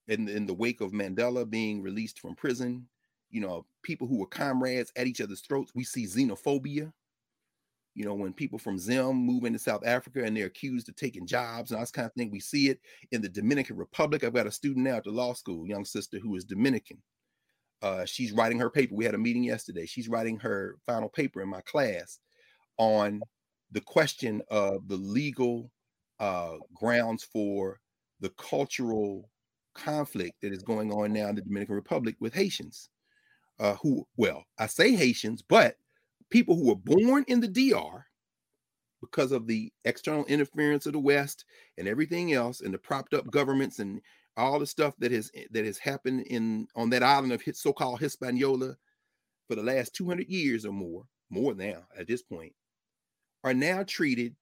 in, 0.08 0.28
in 0.28 0.46
the 0.46 0.54
wake 0.54 0.80
of 0.80 0.92
Mandela 0.92 1.48
being 1.48 1.82
released 1.82 2.18
from 2.18 2.34
prison, 2.34 2.88
you 3.34 3.40
know, 3.40 3.66
people 3.82 4.06
who 4.06 4.20
were 4.20 4.26
comrades 4.26 4.92
at 4.94 5.08
each 5.08 5.20
other's 5.20 5.40
throats. 5.40 5.72
We 5.74 5.82
see 5.82 6.06
xenophobia. 6.06 6.92
You 7.96 8.04
know, 8.04 8.14
when 8.14 8.32
people 8.32 8.60
from 8.60 8.78
Zim 8.78 9.16
move 9.16 9.42
into 9.42 9.58
South 9.58 9.84
Africa 9.84 10.22
and 10.22 10.36
they're 10.36 10.46
accused 10.46 10.88
of 10.88 10.94
taking 10.94 11.26
jobs 11.26 11.70
and 11.70 11.76
all 11.76 11.82
this 11.82 11.90
kind 11.90 12.06
of 12.06 12.12
thing, 12.14 12.30
we 12.30 12.38
see 12.38 12.68
it 12.68 12.78
in 13.10 13.22
the 13.22 13.28
Dominican 13.28 13.76
Republic. 13.76 14.22
I've 14.22 14.34
got 14.34 14.46
a 14.46 14.52
student 14.52 14.86
now 14.86 14.96
at 14.96 15.04
the 15.04 15.10
law 15.10 15.32
school, 15.32 15.66
young 15.66 15.84
sister 15.84 16.20
who 16.20 16.36
is 16.36 16.44
Dominican. 16.44 17.02
Uh, 17.82 18.04
she's 18.04 18.30
writing 18.30 18.60
her 18.60 18.70
paper. 18.70 18.94
We 18.94 19.04
had 19.04 19.14
a 19.14 19.18
meeting 19.18 19.42
yesterday. 19.42 19.84
She's 19.84 20.08
writing 20.08 20.38
her 20.38 20.76
final 20.86 21.08
paper 21.08 21.42
in 21.42 21.48
my 21.48 21.60
class 21.62 22.20
on 22.78 23.20
the 23.72 23.80
question 23.80 24.42
of 24.48 24.86
the 24.86 24.96
legal 24.96 25.72
uh, 26.20 26.54
grounds 26.72 27.24
for 27.24 27.80
the 28.20 28.30
cultural 28.30 29.28
conflict 29.74 30.40
that 30.40 30.52
is 30.52 30.62
going 30.62 30.92
on 30.92 31.12
now 31.12 31.28
in 31.28 31.34
the 31.34 31.42
Dominican 31.42 31.74
Republic 31.74 32.14
with 32.20 32.32
Haitians, 32.32 32.88
uh, 33.60 33.74
who, 33.76 34.06
well, 34.16 34.44
I 34.58 34.66
say 34.66 34.94
Haitians, 34.94 35.42
but 35.42 35.76
people 36.30 36.56
who 36.56 36.68
were 36.68 36.74
born 36.76 37.24
in 37.28 37.40
the 37.40 37.48
DR 37.48 38.06
because 39.00 39.32
of 39.32 39.46
the 39.46 39.72
external 39.84 40.24
interference 40.26 40.86
of 40.86 40.92
the 40.94 40.98
West 40.98 41.44
and 41.78 41.86
everything 41.86 42.32
else, 42.32 42.60
and 42.60 42.72
the 42.72 42.78
propped 42.78 43.14
up 43.14 43.30
governments 43.30 43.78
and 43.78 44.00
all 44.36 44.58
the 44.58 44.66
stuff 44.66 44.94
that 44.98 45.12
has 45.12 45.30
that 45.52 45.64
has 45.64 45.78
happened 45.78 46.22
in 46.26 46.66
on 46.74 46.90
that 46.90 47.02
island 47.02 47.32
of 47.32 47.42
so-called 47.54 48.00
Hispaniola 48.00 48.76
for 49.46 49.54
the 49.54 49.62
last 49.62 49.94
200 49.94 50.28
years 50.28 50.64
or 50.64 50.72
more, 50.72 51.04
more 51.30 51.54
now 51.54 51.84
at 51.98 52.08
this 52.08 52.22
point, 52.22 52.52
are 53.44 53.54
now 53.54 53.84
treated 53.86 54.34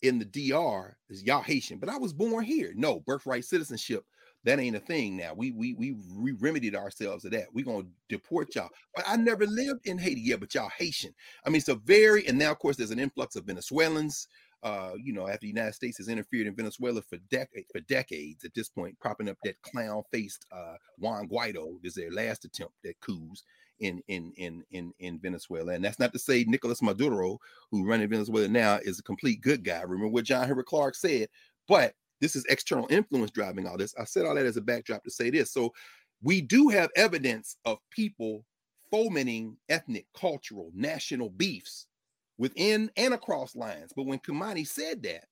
in 0.00 0.18
the 0.18 0.24
DR 0.24 0.96
as 1.10 1.22
y'all 1.22 1.42
Haitian. 1.42 1.78
But 1.78 1.88
I 1.88 1.98
was 1.98 2.12
born 2.12 2.44
here. 2.44 2.72
No 2.74 3.00
birthright 3.00 3.44
citizenship 3.44 4.04
that 4.44 4.58
ain't 4.58 4.76
a 4.76 4.80
thing 4.80 5.16
now. 5.16 5.32
We 5.34 5.52
we 5.52 5.74
we, 5.74 5.94
we 6.16 6.32
remedied 6.32 6.74
ourselves 6.74 7.24
of 7.24 7.30
that. 7.32 7.46
We're 7.52 7.64
gonna 7.64 7.86
deport 8.08 8.54
y'all. 8.54 8.70
But 8.94 9.04
I 9.06 9.16
never 9.16 9.46
lived 9.46 9.86
in 9.86 9.98
Haiti 9.98 10.20
yet, 10.20 10.40
but 10.40 10.54
y'all 10.54 10.70
Haitian. 10.76 11.14
I 11.46 11.50
mean, 11.50 11.56
it's 11.56 11.68
a 11.68 11.76
very 11.76 12.26
and 12.26 12.38
now 12.38 12.50
of 12.52 12.58
course 12.58 12.76
there's 12.76 12.90
an 12.90 13.00
influx 13.00 13.36
of 13.36 13.44
Venezuelans. 13.44 14.28
Uh, 14.64 14.92
you 15.02 15.12
know, 15.12 15.26
after 15.26 15.40
the 15.40 15.48
United 15.48 15.74
States 15.74 15.98
has 15.98 16.06
interfered 16.06 16.46
in 16.46 16.54
Venezuela 16.54 17.02
for 17.02 17.16
decades 17.30 17.66
for 17.72 17.80
decades 17.80 18.44
at 18.44 18.54
this 18.54 18.68
point, 18.68 18.98
propping 19.00 19.28
up 19.28 19.36
that 19.42 19.60
clown-faced 19.62 20.46
uh 20.52 20.74
Juan 20.98 21.28
Guaido 21.28 21.78
is 21.82 21.94
their 21.94 22.12
last 22.12 22.44
attempt 22.44 22.74
at 22.86 23.00
coups 23.00 23.42
in 23.80 24.02
in 24.08 24.32
in 24.36 24.62
in 24.70 24.92
in 25.00 25.18
Venezuela. 25.18 25.72
And 25.72 25.84
that's 25.84 25.98
not 25.98 26.12
to 26.12 26.18
say 26.18 26.44
Nicolas 26.46 26.80
Maduro, 26.82 27.38
who 27.70 27.84
running 27.84 28.08
Venezuela 28.08 28.48
now, 28.48 28.78
is 28.82 28.98
a 28.98 29.02
complete 29.02 29.40
good 29.40 29.64
guy. 29.64 29.82
Remember 29.82 30.08
what 30.08 30.24
John 30.24 30.46
Henrik 30.46 30.66
Clarke 30.66 30.94
said, 30.94 31.28
but 31.68 31.94
this 32.22 32.36
is 32.36 32.46
external 32.48 32.86
influence 32.88 33.32
driving 33.32 33.66
all 33.66 33.76
this. 33.76 33.94
I 33.98 34.04
said 34.04 34.24
all 34.24 34.36
that 34.36 34.46
as 34.46 34.56
a 34.56 34.60
backdrop 34.62 35.02
to 35.04 35.10
say 35.10 35.28
this. 35.28 35.50
So 35.50 35.74
we 36.22 36.40
do 36.40 36.68
have 36.68 36.88
evidence 36.94 37.56
of 37.64 37.78
people 37.90 38.44
fomenting 38.92 39.56
ethnic, 39.68 40.06
cultural, 40.14 40.70
national 40.72 41.30
beefs 41.30 41.88
within 42.38 42.92
and 42.96 43.12
across 43.12 43.56
lines. 43.56 43.92
But 43.94 44.06
when 44.06 44.20
Kimani 44.20 44.64
said 44.64 45.02
that, 45.02 45.24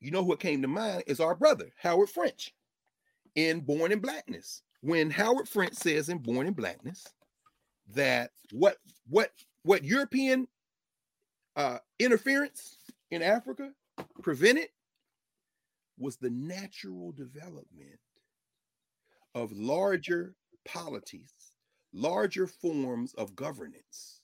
you 0.00 0.10
know 0.10 0.22
what 0.22 0.40
came 0.40 0.62
to 0.62 0.68
mind 0.68 1.04
is 1.06 1.20
our 1.20 1.34
brother, 1.34 1.70
Howard 1.76 2.08
French, 2.08 2.54
in 3.34 3.60
Born 3.60 3.92
in 3.92 4.00
Blackness. 4.00 4.62
When 4.80 5.10
Howard 5.10 5.46
French 5.46 5.74
says 5.74 6.08
in 6.08 6.18
Born 6.18 6.46
in 6.46 6.54
Blackness 6.54 7.06
that 7.92 8.30
what 8.50 8.78
what 9.10 9.30
what 9.62 9.84
European 9.84 10.48
uh, 11.54 11.78
interference 11.98 12.78
in 13.10 13.20
Africa 13.22 13.70
prevented 14.22 14.68
was 15.98 16.16
the 16.16 16.30
natural 16.30 17.12
development 17.12 18.00
of 19.34 19.52
larger 19.52 20.34
polities, 20.64 21.32
larger 21.92 22.46
forms 22.46 23.14
of 23.14 23.36
governance. 23.36 24.20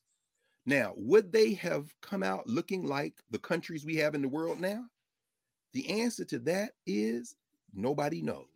Now, 0.67 0.93
would 0.97 1.33
they 1.33 1.55
have 1.55 1.93
come 2.01 2.23
out 2.23 2.47
looking 2.47 2.85
like 2.87 3.15
the 3.31 3.39
countries 3.39 3.85
we 3.85 3.97
have 3.97 4.15
in 4.15 4.23
the 4.23 4.29
world 4.29 4.61
now? 4.61 4.85
The 5.73 6.03
answer 6.03 6.25
to 6.27 6.39
that 6.41 6.73
is 6.87 7.37
nobody 7.73 8.23
knows. 8.23 8.47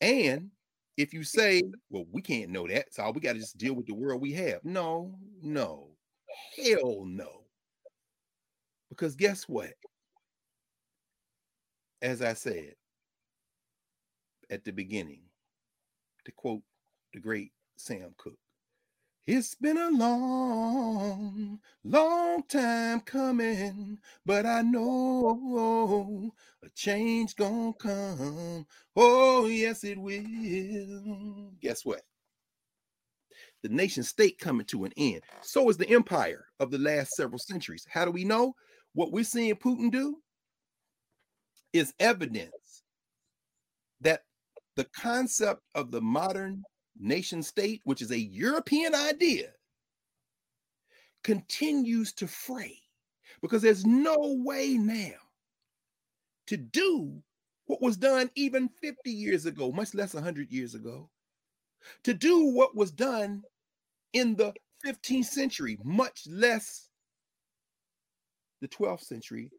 And 0.00 0.50
if 0.96 1.12
you 1.12 1.24
say, 1.24 1.62
well, 1.90 2.06
we 2.12 2.22
can't 2.22 2.50
know 2.50 2.66
that, 2.68 2.94
so 2.94 3.10
we 3.10 3.20
got 3.20 3.32
to 3.32 3.40
just 3.40 3.58
deal 3.58 3.74
with 3.74 3.86
the 3.86 3.94
world 3.94 4.20
we 4.20 4.32
have. 4.32 4.64
No, 4.64 5.14
no, 5.42 5.88
hell 6.56 7.04
no. 7.04 7.43
Because 8.96 9.16
guess 9.16 9.48
what? 9.48 9.72
As 12.00 12.22
I 12.22 12.34
said 12.34 12.74
at 14.48 14.64
the 14.64 14.70
beginning, 14.70 15.22
to 16.24 16.30
quote 16.30 16.62
the 17.12 17.18
great 17.18 17.50
Sam 17.76 18.14
Cooke, 18.16 18.38
it's 19.26 19.56
been 19.56 19.78
a 19.78 19.90
long, 19.90 21.58
long 21.82 22.44
time 22.44 23.00
coming, 23.00 23.98
but 24.24 24.46
I 24.46 24.62
know 24.62 26.30
a 26.62 26.68
change 26.68 27.34
gonna 27.34 27.72
come. 27.72 28.64
Oh, 28.94 29.46
yes, 29.46 29.82
it 29.82 29.98
will. 29.98 31.50
Guess 31.60 31.84
what? 31.84 32.02
The 33.64 33.70
nation 33.70 34.04
state 34.04 34.38
coming 34.38 34.66
to 34.66 34.84
an 34.84 34.92
end. 34.96 35.22
So 35.40 35.68
is 35.68 35.78
the 35.78 35.88
empire 35.88 36.46
of 36.60 36.70
the 36.70 36.78
last 36.78 37.16
several 37.16 37.40
centuries. 37.40 37.84
How 37.90 38.04
do 38.04 38.12
we 38.12 38.24
know? 38.24 38.54
What 38.94 39.12
we're 39.12 39.24
seeing 39.24 39.54
Putin 39.56 39.90
do 39.90 40.18
is 41.72 41.92
evidence 41.98 42.82
that 44.00 44.22
the 44.76 44.84
concept 44.96 45.62
of 45.74 45.90
the 45.90 46.00
modern 46.00 46.62
nation 46.98 47.42
state, 47.42 47.80
which 47.84 48.02
is 48.02 48.12
a 48.12 48.18
European 48.18 48.94
idea, 48.94 49.50
continues 51.24 52.12
to 52.12 52.28
fray 52.28 52.78
because 53.42 53.62
there's 53.62 53.84
no 53.84 54.16
way 54.44 54.74
now 54.74 55.18
to 56.46 56.56
do 56.56 57.20
what 57.66 57.82
was 57.82 57.96
done 57.96 58.30
even 58.36 58.68
50 58.80 59.10
years 59.10 59.46
ago, 59.46 59.72
much 59.72 59.94
less 59.94 60.14
100 60.14 60.52
years 60.52 60.74
ago, 60.74 61.10
to 62.04 62.14
do 62.14 62.52
what 62.52 62.76
was 62.76 62.92
done 62.92 63.42
in 64.12 64.36
the 64.36 64.52
15th 64.86 65.24
century, 65.24 65.78
much 65.82 66.26
less 66.28 66.90
the 68.64 68.68
12th 68.68 69.02
century, 69.02 69.50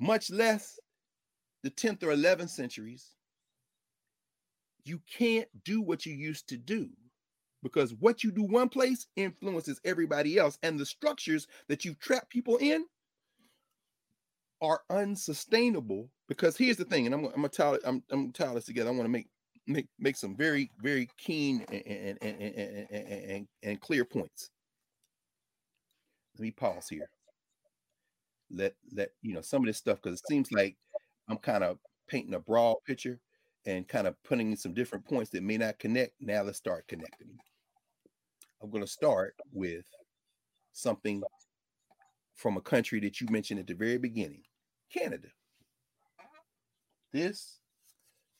much 0.00 0.30
less 0.30 0.78
the 1.62 1.70
10th 1.70 2.02
or 2.02 2.08
11th 2.08 2.50
centuries, 2.50 3.12
you 4.84 5.00
can't 5.18 5.48
do 5.64 5.82
what 5.82 6.06
you 6.06 6.14
used 6.14 6.48
to 6.48 6.56
do 6.56 6.88
because 7.62 7.92
what 7.94 8.22
you 8.22 8.30
do 8.30 8.44
one 8.44 8.68
place 8.68 9.06
influences 9.16 9.80
everybody 9.84 10.38
else, 10.38 10.58
and 10.62 10.78
the 10.78 10.86
structures 10.86 11.48
that 11.68 11.84
you 11.84 11.94
trap 11.94 12.30
people 12.30 12.56
in 12.58 12.84
are 14.62 14.82
unsustainable. 14.88 16.08
Because 16.28 16.56
here's 16.56 16.76
the 16.76 16.84
thing, 16.84 17.06
and 17.06 17.14
I'm, 17.14 17.24
I'm 17.26 17.42
gonna 17.42 17.74
it, 17.74 17.80
I'm, 17.84 18.02
I'm 18.10 18.32
tie 18.32 18.54
this 18.54 18.64
together. 18.64 18.90
I 18.90 18.92
want 18.92 19.04
to 19.04 19.10
make 19.10 19.28
make 19.66 19.88
make 19.98 20.16
some 20.16 20.36
very 20.36 20.70
very 20.80 21.08
keen 21.18 21.64
and 21.68 21.82
and, 21.86 22.18
and, 22.22 22.40
and, 22.42 23.08
and, 23.08 23.48
and 23.64 23.80
clear 23.80 24.04
points. 24.04 24.50
Let 26.38 26.42
me 26.42 26.50
pause 26.52 26.88
here. 26.88 27.08
Let 28.50 28.74
let 28.92 29.10
you 29.22 29.34
know 29.34 29.40
some 29.40 29.62
of 29.62 29.66
this 29.66 29.78
stuff 29.78 30.00
because 30.02 30.20
it 30.20 30.26
seems 30.28 30.52
like 30.52 30.76
I'm 31.28 31.38
kind 31.38 31.64
of 31.64 31.78
painting 32.08 32.34
a 32.34 32.40
broad 32.40 32.76
picture 32.86 33.18
and 33.66 33.88
kind 33.88 34.06
of 34.06 34.22
putting 34.22 34.54
some 34.56 34.72
different 34.72 35.04
points 35.04 35.30
that 35.30 35.42
may 35.42 35.58
not 35.58 35.78
connect. 35.78 36.12
Now 36.20 36.42
let's 36.42 36.58
start 36.58 36.86
connecting. 36.86 37.36
I'm 38.62 38.70
going 38.70 38.84
to 38.84 38.90
start 38.90 39.34
with 39.52 39.84
something 40.72 41.22
from 42.34 42.56
a 42.56 42.60
country 42.60 43.00
that 43.00 43.20
you 43.20 43.26
mentioned 43.30 43.60
at 43.60 43.66
the 43.66 43.74
very 43.74 43.98
beginning 43.98 44.42
Canada. 44.92 45.28
This 47.12 47.58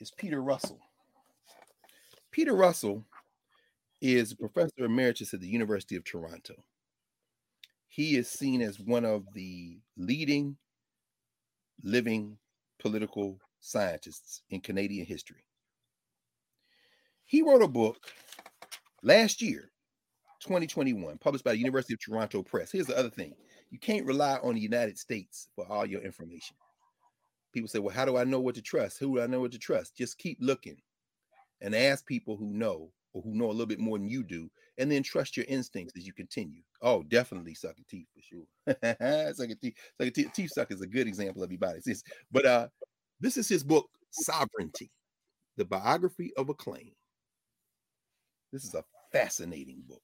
is 0.01 0.11
Peter 0.11 0.43
Russell. 0.43 0.78
Peter 2.31 2.55
Russell 2.55 3.05
is 4.01 4.33
a 4.33 4.37
professor 4.37 4.85
emeritus 4.85 5.33
at 5.33 5.41
the 5.41 5.49
University 5.49 5.97
of 5.97 6.05
Toronto. 6.05 6.55
He 7.97 8.18
is 8.18 8.28
seen 8.28 8.60
as 8.60 8.78
one 8.78 9.06
of 9.06 9.24
the 9.32 9.78
leading 9.97 10.59
living 11.82 12.36
political 12.78 13.40
scientists 13.60 14.43
in 14.51 14.60
Canadian 14.60 15.06
history. 15.06 15.47
He 17.24 17.40
wrote 17.40 17.62
a 17.62 17.68
book 17.68 17.97
last 19.02 19.40
year, 19.40 19.70
2021, 20.40 21.16
published 21.16 21.43
by 21.43 21.52
the 21.52 21.59
University 21.59 21.94
of 21.94 22.01
Toronto 22.01 22.43
Press. 22.43 22.70
Here's 22.70 22.86
the 22.86 22.98
other 22.98 23.09
thing 23.09 23.35
you 23.70 23.78
can't 23.78 24.05
rely 24.05 24.36
on 24.43 24.56
the 24.56 24.60
United 24.60 24.98
States 24.98 25.48
for 25.56 25.66
all 25.66 25.86
your 25.86 26.02
information. 26.02 26.55
People 27.55 27.68
say, 27.68 27.78
Well, 27.78 27.94
how 27.94 28.05
do 28.05 28.18
I 28.18 28.24
know 28.24 28.40
what 28.40 28.56
to 28.56 28.62
trust? 28.62 28.98
Who 28.98 29.16
do 29.16 29.23
I 29.23 29.27
know 29.27 29.40
what 29.40 29.52
to 29.52 29.59
trust? 29.59 29.97
Just 29.97 30.18
keep 30.18 30.36
looking 30.43 30.77
and 31.62 31.74
ask 31.74 32.05
people 32.05 32.36
who 32.36 32.51
know 32.51 32.93
or 33.14 33.23
who 33.23 33.35
know 33.35 33.47
a 33.47 33.52
little 33.52 33.64
bit 33.64 33.81
more 33.81 33.97
than 33.97 34.06
you 34.06 34.23
do, 34.23 34.51
and 34.78 34.90
then 34.90 35.03
trust 35.03 35.36
your 35.36 35.47
instincts 35.48 35.94
as 35.97 36.07
you 36.07 36.12
continue. 36.12 36.62
Oh, 36.82 37.03
definitely 37.03 37.55
sucking 37.55 37.85
teeth 37.89 38.07
for 38.15 38.23
sure. 38.23 39.35
sucking 39.35 39.57
teeth, 39.62 39.77
sucking 39.98 40.12
teeth, 40.12 40.31
teeth 40.35 40.51
suck 40.53 40.70
is 40.70 40.82
a 40.82 40.86
good 40.86 41.07
example 41.07 41.43
of 41.43 41.48
everybody. 41.48 41.81
But 42.31 42.47
uh, 42.47 42.69
this 43.20 43.36
is 43.36 43.48
his 43.48 43.65
book, 43.65 43.89
Sovereignty: 44.11 44.90
The 45.57 45.65
Biography 45.65 46.32
of 46.36 46.48
a 46.48 46.55
Claim. 46.55 46.93
This 48.53 48.65
is 48.65 48.74
a 48.74 48.85
fascinating 49.12 49.82
book. 49.86 50.03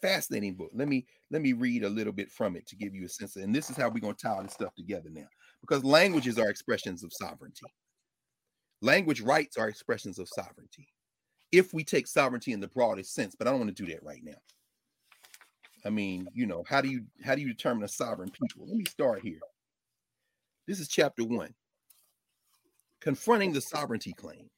Fascinating 0.00 0.54
book. 0.54 0.70
Let 0.74 0.88
me 0.88 1.06
let 1.30 1.42
me 1.42 1.52
read 1.52 1.84
a 1.84 1.88
little 1.88 2.12
bit 2.12 2.30
from 2.30 2.56
it 2.56 2.66
to 2.68 2.76
give 2.76 2.94
you 2.94 3.04
a 3.04 3.08
sense. 3.08 3.36
Of, 3.36 3.42
and 3.42 3.54
this 3.54 3.70
is 3.70 3.76
how 3.76 3.88
we're 3.88 4.00
going 4.00 4.14
to 4.14 4.22
tie 4.22 4.34
all 4.34 4.42
this 4.42 4.52
stuff 4.52 4.74
together 4.74 5.08
now, 5.10 5.28
because 5.60 5.84
languages 5.84 6.38
are 6.38 6.48
expressions 6.48 7.02
of 7.04 7.12
sovereignty. 7.12 7.66
Language 8.80 9.20
rights 9.20 9.56
are 9.56 9.68
expressions 9.68 10.18
of 10.18 10.28
sovereignty. 10.28 10.88
If 11.52 11.74
we 11.74 11.84
take 11.84 12.06
sovereignty 12.06 12.52
in 12.52 12.60
the 12.60 12.68
broadest 12.68 13.14
sense, 13.14 13.34
but 13.34 13.46
I 13.46 13.50
don't 13.50 13.60
want 13.60 13.76
to 13.76 13.84
do 13.84 13.92
that 13.92 14.02
right 14.02 14.22
now. 14.24 14.38
I 15.84 15.90
mean, 15.90 16.26
you 16.32 16.46
know, 16.46 16.64
how 16.66 16.80
do 16.80 16.88
you 16.88 17.04
how 17.22 17.34
do 17.34 17.42
you 17.42 17.48
determine 17.48 17.84
a 17.84 17.88
sovereign 17.88 18.30
people? 18.30 18.66
Let 18.66 18.76
me 18.76 18.84
start 18.84 19.22
here. 19.22 19.40
This 20.66 20.80
is 20.80 20.88
chapter 20.88 21.24
one. 21.24 21.54
Confronting 23.00 23.52
the 23.52 23.60
sovereignty 23.60 24.12
claim. 24.12 24.48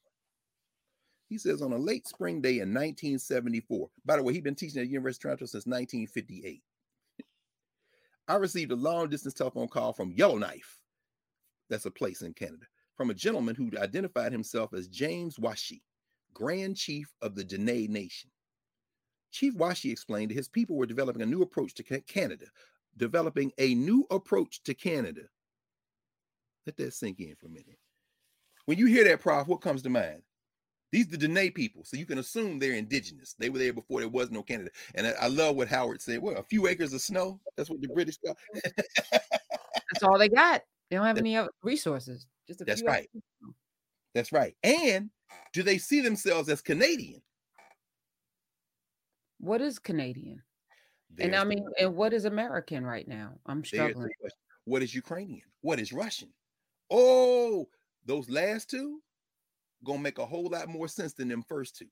He 1.29 1.39
says 1.39 1.63
on 1.63 1.73
a 1.73 1.79
late 1.79 2.07
spring 2.07 2.43
day 2.43 2.59
in 2.61 2.69
1974. 2.69 3.89
By 4.05 4.17
the 4.17 4.23
way, 4.23 4.35
he's 4.35 4.43
been 4.43 4.55
teaching 4.55 4.81
at 4.81 4.85
the 4.85 4.91
University 4.91 5.21
of 5.21 5.23
Toronto 5.23 5.47
since 5.47 5.67
1958. 5.67 6.63
I 8.29 8.35
received 8.37 8.73
a 8.73 8.77
long 8.77 9.09
distance 9.09 9.35
telephone 9.35 9.69
call 9.69 9.93
from 9.93 10.13
Yellowknife. 10.13 10.79
That's 11.71 11.87
a 11.87 11.91
place 11.91 12.23
in 12.23 12.35
Canada 12.35 12.67
from 12.97 13.11
a 13.11 13.15
gentleman 13.15 13.55
who 13.55 13.71
identified 13.79 14.33
himself 14.33 14.73
as 14.73 14.89
James 14.89 15.39
Wah-Shee, 15.39 15.83
Grand 16.35 16.77
Chief 16.77 17.09
of 17.23 17.35
the 17.35 17.45
Dene 17.45 17.91
Nation. 17.91 18.31
Chief 19.31 19.55
Wah-Shee 19.55 19.91
explained 19.91 20.31
that 20.31 20.37
his 20.37 20.49
people 20.49 20.77
were 20.77 20.87
developing 20.87 21.23
a 21.23 21.27
new 21.27 21.43
approach 21.43 21.75
to 21.75 21.83
Canada, 21.83 22.47
developing 22.97 23.53
a 23.59 23.75
new 23.75 24.07
approach 24.11 24.63
to 24.65 24.75
Canada. 24.75 25.23
Let 26.67 26.77
that 26.77 26.95
sink 26.95 27.21
in 27.21 27.35
for 27.37 27.47
a 27.47 27.51
minute. 27.51 27.79
When 28.67 28.79
you 28.79 28.87
hear 28.87 29.05
that, 29.05 29.21
Prof, 29.21 29.49
what 29.49 29.61
comes 29.61 29.83
to 29.83 29.91
mind? 29.91 30.23
These 30.93 31.07
are 31.09 31.17
the 31.17 31.27
Dene 31.27 31.51
people, 31.51 31.83
so 31.85 31.97
you 31.97 32.07
can 32.07 32.19
assume 32.19 32.59
they're 32.59 32.75
indigenous. 32.75 33.35
They 33.37 33.51
were 33.51 33.59
there 33.59 33.73
before 33.73 33.99
there 33.99 34.09
was 34.09 34.31
no 34.31 34.43
Canada. 34.45 34.71
And 34.95 35.09
I, 35.09 35.11
I 35.23 35.27
love 35.27 35.57
what 35.57 35.67
Howard 35.67 36.01
said. 36.01 36.23
Well, 36.23 36.37
a 36.37 36.43
few 36.45 36.69
acres 36.69 36.93
of 36.93 37.01
snow. 37.01 37.41
That's 37.57 37.69
what 37.69 37.81
the 37.81 37.89
British 37.89 38.19
got. 38.19 38.37
That's 39.11 40.03
all 40.03 40.19
they 40.19 40.29
got. 40.29 40.63
They 40.89 40.97
don't 40.97 41.07
have 41.07 41.19
any 41.19 41.37
other 41.37 41.51
resources. 41.65 42.27
Just 42.47 42.61
a 42.61 42.65
That's 42.65 42.85
right. 42.85 43.11
That's 44.15 44.31
right. 44.31 44.55
And 44.63 45.11
do 45.53 45.63
they 45.63 45.79
see 45.79 46.01
themselves 46.01 46.49
as 46.49 46.61
Canadian? 46.61 47.23
What 49.39 49.61
is 49.61 49.79
Canadian? 49.79 50.43
There's 51.11 51.27
and 51.29 51.37
I 51.37 51.45
mean, 51.45 51.65
and 51.79 51.95
what 51.95 52.13
is 52.13 52.25
American 52.25 52.85
right 52.85 53.07
now? 53.07 53.35
I'm 53.47 53.61
the 53.61 53.67
struggling. 53.67 54.11
What 54.65 54.83
is 54.83 54.95
Ukrainian? 54.95 55.43
What 55.61 55.79
is 55.79 55.93
Russian? 55.93 56.31
Oh, 56.91 57.69
those 58.05 58.29
last 58.29 58.71
two 58.71 59.01
gonna 59.85 59.99
make 59.99 60.19
a 60.19 60.27
whole 60.27 60.49
lot 60.49 60.69
more 60.69 60.89
sense 60.89 61.13
than 61.13 61.29
them 61.29 61.43
first 61.47 61.77
two. 61.77 61.87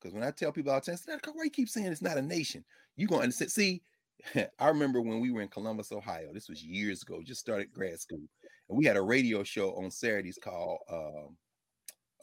Because 0.00 0.12
when 0.12 0.24
I 0.24 0.32
tell 0.32 0.52
people 0.52 0.72
all 0.72 0.80
the 0.80 0.86
time, 0.86 0.96
"Stop, 0.96 1.20
why 1.32 1.44
you 1.44 1.50
keep 1.50 1.68
saying 1.68 1.86
it's 1.86 2.02
not 2.02 2.18
a 2.18 2.22
nation? 2.22 2.64
You 2.96 3.06
gonna 3.06 3.22
understand? 3.22 3.52
See, 3.52 3.82
I 4.58 4.68
remember 4.68 5.00
when 5.00 5.20
we 5.20 5.30
were 5.30 5.42
in 5.42 5.48
Columbus, 5.48 5.92
Ohio. 5.92 6.32
This 6.32 6.48
was 6.48 6.62
years 6.62 7.02
ago. 7.02 7.22
Just 7.22 7.40
started 7.40 7.72
grad 7.72 8.00
school, 8.00 8.28
and 8.68 8.76
we 8.76 8.84
had 8.84 8.96
a 8.96 9.02
radio 9.02 9.42
show 9.42 9.74
on 9.76 9.90
Saturdays 9.90 10.38
called 10.42 10.78
um, 10.90 11.36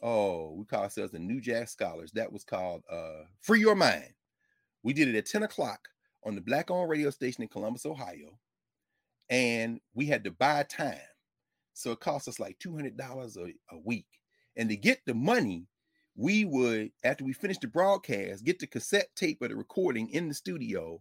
oh, 0.02 0.54
we 0.56 0.64
call 0.64 0.82
ourselves 0.82 1.12
the 1.12 1.18
New 1.18 1.40
Jack 1.40 1.68
Scholars. 1.68 2.12
That 2.12 2.32
was 2.32 2.44
called 2.44 2.82
uh, 2.90 3.24
Free 3.40 3.60
Your 3.60 3.74
Mind. 3.74 4.12
We 4.82 4.92
did 4.92 5.08
it 5.08 5.14
at 5.14 5.26
10 5.26 5.42
o'clock 5.42 5.88
on 6.24 6.34
the 6.34 6.40
black 6.40 6.70
owned 6.70 6.88
radio 6.88 7.10
station 7.10 7.42
in 7.42 7.48
Columbus, 7.48 7.86
Ohio. 7.86 8.38
And 9.28 9.80
we 9.94 10.06
had 10.06 10.24
to 10.24 10.30
buy 10.30 10.64
time. 10.64 10.98
So 11.74 11.92
it 11.92 12.00
cost 12.00 12.28
us 12.28 12.40
like 12.40 12.58
$200 12.58 13.36
a, 13.36 13.74
a 13.74 13.78
week. 13.78 14.06
And 14.56 14.68
to 14.68 14.76
get 14.76 15.00
the 15.06 15.14
money, 15.14 15.66
we 16.16 16.44
would, 16.44 16.90
after 17.04 17.24
we 17.24 17.32
finished 17.32 17.60
the 17.60 17.68
broadcast, 17.68 18.44
get 18.44 18.58
the 18.58 18.66
cassette 18.66 19.08
tape 19.14 19.40
of 19.42 19.50
the 19.50 19.56
recording 19.56 20.08
in 20.10 20.28
the 20.28 20.34
studio, 20.34 21.00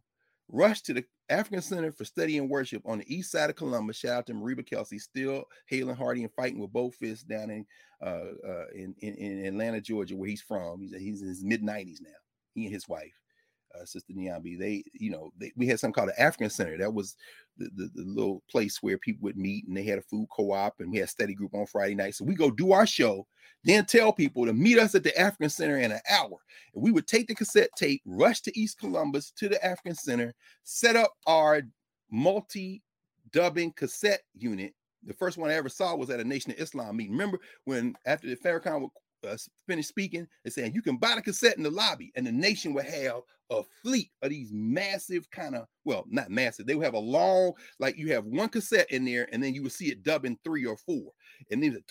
rush 0.49 0.81
to 0.81 0.93
the 0.93 1.05
African 1.29 1.61
Center 1.61 1.91
for 1.91 2.05
Study 2.05 2.37
and 2.37 2.49
Worship 2.49 2.81
on 2.85 2.99
the 2.99 3.15
east 3.15 3.31
side 3.31 3.49
of 3.49 3.55
Columbus. 3.55 3.97
Shout 3.97 4.17
out 4.17 4.25
to 4.27 4.33
Mariba 4.33 4.67
Kelsey, 4.67 4.99
still 4.99 5.45
hailing 5.67 5.95
hardy 5.95 6.23
and 6.23 6.33
fighting 6.33 6.59
with 6.59 6.73
both 6.73 6.95
fists 6.95 7.23
down 7.23 7.49
in 7.49 7.65
uh, 8.01 8.31
uh 8.47 8.65
in, 8.73 8.95
in, 8.99 9.15
in 9.15 9.45
Atlanta, 9.45 9.81
Georgia, 9.81 10.15
where 10.15 10.29
he's 10.29 10.41
from. 10.41 10.81
He's 10.81 10.95
he's 10.95 11.21
in 11.21 11.27
his 11.27 11.43
mid 11.43 11.61
90s 11.61 12.01
now. 12.01 12.09
He 12.53 12.65
and 12.65 12.73
his 12.73 12.87
wife, 12.87 13.13
uh, 13.75 13.85
Sister 13.85 14.13
Nyambi, 14.13 14.57
they, 14.57 14.83
you 14.93 15.11
know, 15.11 15.31
they, 15.37 15.51
we 15.55 15.67
had 15.67 15.79
something 15.79 15.93
called 15.93 16.09
the 16.09 16.21
African 16.21 16.49
Center. 16.49 16.77
That 16.77 16.93
was 16.93 17.15
the, 17.57 17.69
the, 17.75 17.89
the 17.93 18.03
little 18.03 18.43
place 18.49 18.81
where 18.81 18.97
people 18.97 19.23
would 19.23 19.37
meet 19.37 19.67
and 19.67 19.75
they 19.75 19.83
had 19.83 19.99
a 19.99 20.03
food 20.03 20.27
co-op 20.31 20.79
and 20.79 20.91
we 20.91 20.97
had 20.97 21.09
study 21.09 21.33
group 21.33 21.53
on 21.53 21.65
Friday 21.65 21.95
night. 21.95 22.15
So 22.15 22.25
we 22.25 22.35
go 22.35 22.51
do 22.51 22.71
our 22.71 22.85
show, 22.85 23.27
then 23.63 23.85
tell 23.85 24.11
people 24.11 24.45
to 24.45 24.53
meet 24.53 24.79
us 24.79 24.95
at 24.95 25.03
the 25.03 25.17
African 25.19 25.49
Center 25.49 25.77
in 25.77 25.91
an 25.91 26.01
hour. 26.09 26.37
And 26.73 26.83
we 26.83 26.91
would 26.91 27.07
take 27.07 27.27
the 27.27 27.35
cassette 27.35 27.69
tape, 27.77 28.01
rush 28.05 28.41
to 28.41 28.59
East 28.59 28.79
Columbus 28.79 29.31
to 29.37 29.49
the 29.49 29.63
African 29.63 29.95
Center, 29.95 30.33
set 30.63 30.95
up 30.95 31.13
our 31.27 31.61
multi 32.11 32.81
dubbing 33.31 33.73
cassette 33.73 34.21
unit. 34.33 34.73
The 35.05 35.13
first 35.13 35.37
one 35.37 35.49
I 35.49 35.55
ever 35.55 35.69
saw 35.69 35.95
was 35.95 36.09
at 36.09 36.19
a 36.19 36.23
Nation 36.25 36.51
of 36.51 36.59
Islam 36.59 36.97
meeting. 36.97 37.13
Remember 37.13 37.39
when 37.65 37.95
after 38.05 38.27
the 38.27 38.35
Farrakhan 38.35 38.89
uh, 39.27 39.37
finished 39.67 39.89
speaking 39.89 40.27
and 40.43 40.53
saying 40.53 40.73
you 40.73 40.81
can 40.81 40.97
buy 40.97 41.15
the 41.15 41.21
cassette 41.21 41.57
in 41.57 41.63
the 41.63 41.71
lobby, 41.71 42.11
and 42.15 42.25
the 42.25 42.31
nation 42.31 42.73
would 42.73 42.85
have 42.85 43.21
a 43.51 43.63
fleet 43.81 44.11
of 44.21 44.29
these 44.29 44.51
massive 44.51 45.29
kind 45.31 45.55
of 45.55 45.67
well, 45.85 46.05
not 46.07 46.29
massive. 46.29 46.65
They 46.65 46.75
would 46.75 46.85
have 46.85 46.93
a 46.93 46.99
long 46.99 47.53
like 47.79 47.97
you 47.97 48.13
have 48.13 48.25
one 48.25 48.49
cassette 48.49 48.91
in 48.91 49.05
there, 49.05 49.27
and 49.31 49.43
then 49.43 49.53
you 49.53 49.63
would 49.63 49.71
see 49.71 49.87
it 49.87 50.03
dubbing 50.03 50.37
three 50.43 50.65
or 50.65 50.77
four, 50.77 51.11
and 51.51 51.61
then 51.61 51.81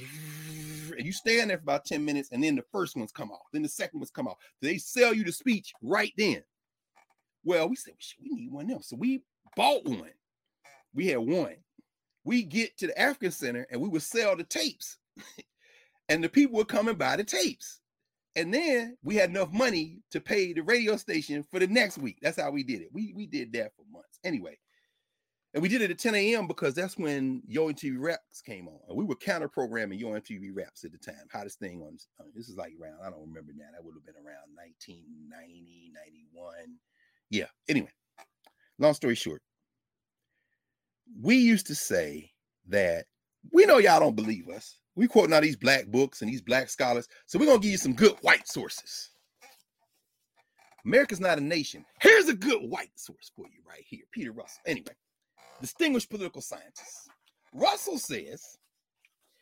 and 0.96 1.06
you 1.06 1.12
stand 1.12 1.50
there 1.50 1.58
for 1.58 1.64
about 1.64 1.84
ten 1.84 2.04
minutes, 2.04 2.30
and 2.32 2.42
then 2.42 2.56
the 2.56 2.64
first 2.72 2.96
ones 2.96 3.12
come 3.12 3.30
off, 3.30 3.46
then 3.52 3.62
the 3.62 3.68
second 3.68 4.00
ones 4.00 4.10
come 4.10 4.28
off. 4.28 4.38
They 4.62 4.78
sell 4.78 5.14
you 5.14 5.24
the 5.24 5.32
speech 5.32 5.72
right 5.82 6.12
then. 6.16 6.42
Well, 7.44 7.68
we 7.68 7.76
said 7.76 7.94
we 8.20 8.30
need 8.30 8.52
one 8.52 8.66
them, 8.66 8.82
so 8.82 8.96
we 8.96 9.22
bought 9.56 9.84
one. 9.84 10.12
We 10.94 11.08
had 11.08 11.18
one. 11.18 11.56
We 12.24 12.42
get 12.42 12.76
to 12.78 12.88
the 12.88 13.00
African 13.00 13.30
Center, 13.30 13.66
and 13.70 13.80
we 13.80 13.88
would 13.88 14.02
sell 14.02 14.36
the 14.36 14.44
tapes 14.44 14.98
and 16.08 16.24
the 16.24 16.28
people 16.28 16.56
would 16.56 16.68
come 16.68 16.88
and 16.88 16.98
buy 16.98 17.16
the 17.16 17.24
tapes. 17.24 17.80
And 18.36 18.54
then 18.54 18.96
we 19.02 19.16
had 19.16 19.30
enough 19.30 19.52
money 19.52 20.00
to 20.12 20.20
pay 20.20 20.52
the 20.52 20.62
radio 20.62 20.96
station 20.96 21.44
for 21.50 21.58
the 21.60 21.66
next 21.66 21.98
week. 21.98 22.18
That's 22.22 22.40
how 22.40 22.50
we 22.50 22.62
did 22.62 22.82
it. 22.82 22.88
We 22.92 23.12
we 23.16 23.26
did 23.26 23.52
that 23.54 23.72
for 23.76 23.84
months. 23.92 24.20
Anyway, 24.24 24.58
And 25.54 25.62
we 25.62 25.68
did 25.68 25.82
it 25.82 25.90
at 25.90 25.98
10 25.98 26.14
a.m. 26.14 26.46
because 26.46 26.74
that's 26.74 26.96
when 26.98 27.42
Yo 27.46 27.68
MTV 27.72 27.96
Raps 27.98 28.40
came 28.42 28.68
on. 28.68 28.78
And 28.88 28.96
we 28.96 29.04
were 29.04 29.16
counter 29.16 29.48
programming 29.48 29.98
Yo 29.98 30.08
MTV 30.08 30.50
Raps 30.54 30.84
at 30.84 30.92
the 30.92 30.98
time. 30.98 31.26
Hottest 31.32 31.58
thing 31.58 31.82
on 31.82 31.96
uh, 32.20 32.24
this 32.34 32.48
is 32.48 32.56
like 32.56 32.72
around, 32.80 32.98
I 33.04 33.10
don't 33.10 33.26
remember 33.28 33.52
now. 33.56 33.66
That 33.72 33.84
would 33.84 33.94
have 33.94 34.06
been 34.06 34.14
around 34.24 34.54
1990, 34.54 35.92
91. 36.34 36.54
Yeah. 37.30 37.46
Anyway, 37.68 37.90
long 38.78 38.94
story 38.94 39.16
short, 39.16 39.42
we 41.20 41.36
used 41.36 41.66
to 41.68 41.74
say 41.74 42.30
that 42.68 43.06
we 43.52 43.66
know 43.66 43.78
y'all 43.78 44.00
don't 44.00 44.16
believe 44.16 44.48
us. 44.48 44.76
We 44.94 45.06
quoting 45.06 45.32
all 45.32 45.40
these 45.40 45.56
black 45.56 45.86
books 45.86 46.22
and 46.22 46.30
these 46.30 46.42
black 46.42 46.68
scholars. 46.68 47.08
So 47.26 47.38
we're 47.38 47.46
gonna 47.46 47.60
give 47.60 47.70
you 47.70 47.78
some 47.78 47.94
good 47.94 48.16
white 48.22 48.48
sources. 48.48 49.10
America's 50.84 51.20
not 51.20 51.38
a 51.38 51.42
nation. 51.42 51.84
Here's 52.00 52.28
a 52.28 52.34
good 52.34 52.62
white 52.62 52.90
source 52.96 53.30
for 53.36 53.46
you 53.46 53.60
right 53.68 53.84
here, 53.86 54.04
Peter 54.10 54.32
Russell. 54.32 54.62
Anyway, 54.66 54.94
distinguished 55.60 56.10
political 56.10 56.40
scientist. 56.40 57.10
Russell 57.52 57.98
says 57.98 58.56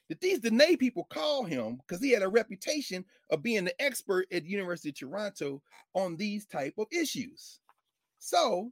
that 0.09 0.21
these 0.21 0.41
Dene 0.41 0.77
people 0.77 1.05
call 1.05 1.45
him 1.45 1.77
because 1.77 2.03
he 2.03 2.11
had 2.11 2.23
a 2.23 2.29
reputation 2.29 3.05
of 3.31 3.43
being 3.43 3.65
the 3.65 3.83
expert 3.83 4.27
at 4.33 4.45
the 4.45 4.51
University 4.51 4.91
of 4.91 4.97
Toronto 4.97 5.63
on 5.95 6.17
these 6.17 6.47
type 6.47 6.75
of 6.79 6.87
issues. 6.91 7.61
So 8.19 8.71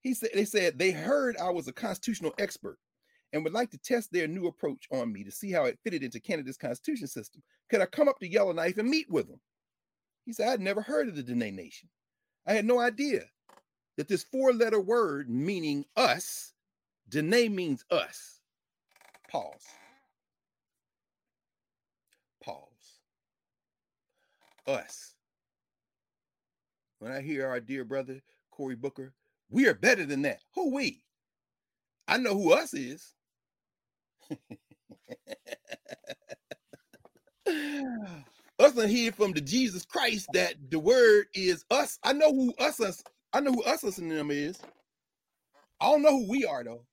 he 0.00 0.14
said 0.14 0.30
they 0.34 0.44
said 0.44 0.78
they 0.78 0.90
heard 0.90 1.36
I 1.36 1.50
was 1.50 1.68
a 1.68 1.72
constitutional 1.72 2.34
expert 2.38 2.78
and 3.32 3.44
would 3.44 3.52
like 3.52 3.70
to 3.70 3.78
test 3.78 4.12
their 4.12 4.26
new 4.26 4.46
approach 4.46 4.86
on 4.90 5.12
me 5.12 5.22
to 5.24 5.30
see 5.30 5.50
how 5.50 5.64
it 5.64 5.78
fitted 5.84 6.02
into 6.02 6.20
Canada's 6.20 6.56
constitution 6.56 7.06
system. 7.06 7.42
Could 7.68 7.80
I 7.80 7.86
come 7.86 8.08
up 8.08 8.18
to 8.20 8.30
Yellowknife 8.30 8.78
and 8.78 8.88
meet 8.88 9.10
with 9.10 9.28
them? 9.28 9.40
He 10.24 10.32
said, 10.32 10.48
I'd 10.48 10.60
never 10.60 10.80
heard 10.80 11.08
of 11.08 11.16
the 11.16 11.22
Dene 11.22 11.54
Nation. 11.54 11.88
I 12.46 12.52
had 12.52 12.64
no 12.64 12.80
idea 12.80 13.24
that 13.96 14.08
this 14.08 14.24
four 14.24 14.52
letter 14.52 14.80
word 14.80 15.28
meaning 15.28 15.84
us, 15.96 16.54
Dene 17.08 17.54
means 17.54 17.84
us. 17.90 18.40
Pause. 19.30 19.66
Pause. 22.42 22.66
Us. 24.66 25.14
When 26.98 27.12
I 27.12 27.20
hear 27.20 27.46
our 27.46 27.60
dear 27.60 27.84
brother 27.84 28.20
Cory 28.50 28.74
Booker, 28.74 29.12
we 29.50 29.66
are 29.66 29.74
better 29.74 30.04
than 30.04 30.22
that. 30.22 30.40
Who 30.54 30.74
we? 30.74 31.02
I 32.06 32.16
know 32.18 32.34
who 32.34 32.52
us 32.52 32.74
is. 32.74 33.14
us 38.58 38.76
and 38.76 38.90
hear 38.90 39.12
from 39.12 39.32
the 39.32 39.40
Jesus 39.40 39.84
Christ 39.84 40.28
that 40.32 40.54
the 40.70 40.78
word 40.78 41.26
is 41.34 41.64
us. 41.70 41.98
I 42.02 42.12
know 42.12 42.32
who 42.32 42.54
us, 42.58 42.80
us 42.80 43.02
I 43.32 43.40
know 43.40 43.52
who 43.52 43.62
us 43.64 43.84
listening 43.84 44.10
to 44.10 44.16
them 44.16 44.30
is. 44.30 44.58
I 45.80 45.90
don't 45.90 46.02
know 46.02 46.18
who 46.18 46.28
we 46.28 46.44
are 46.44 46.64
though. 46.64 46.84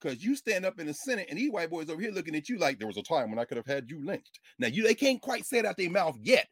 Because 0.00 0.22
you 0.22 0.36
stand 0.36 0.66
up 0.66 0.78
in 0.78 0.86
the 0.86 0.94
Senate 0.94 1.26
and 1.30 1.38
these 1.38 1.50
white 1.50 1.70
boys 1.70 1.88
over 1.88 2.00
here 2.00 2.12
looking 2.12 2.36
at 2.36 2.48
you 2.48 2.58
like 2.58 2.78
there 2.78 2.86
was 2.86 2.98
a 2.98 3.02
time 3.02 3.30
when 3.30 3.38
I 3.38 3.44
could 3.44 3.56
have 3.56 3.66
had 3.66 3.88
you 3.88 4.04
lynched. 4.04 4.40
Now 4.58 4.68
you 4.68 4.82
they 4.82 4.94
can't 4.94 5.20
quite 5.20 5.46
say 5.46 5.58
it 5.58 5.66
out 5.66 5.76
their 5.76 5.90
mouth 5.90 6.16
yet. 6.20 6.46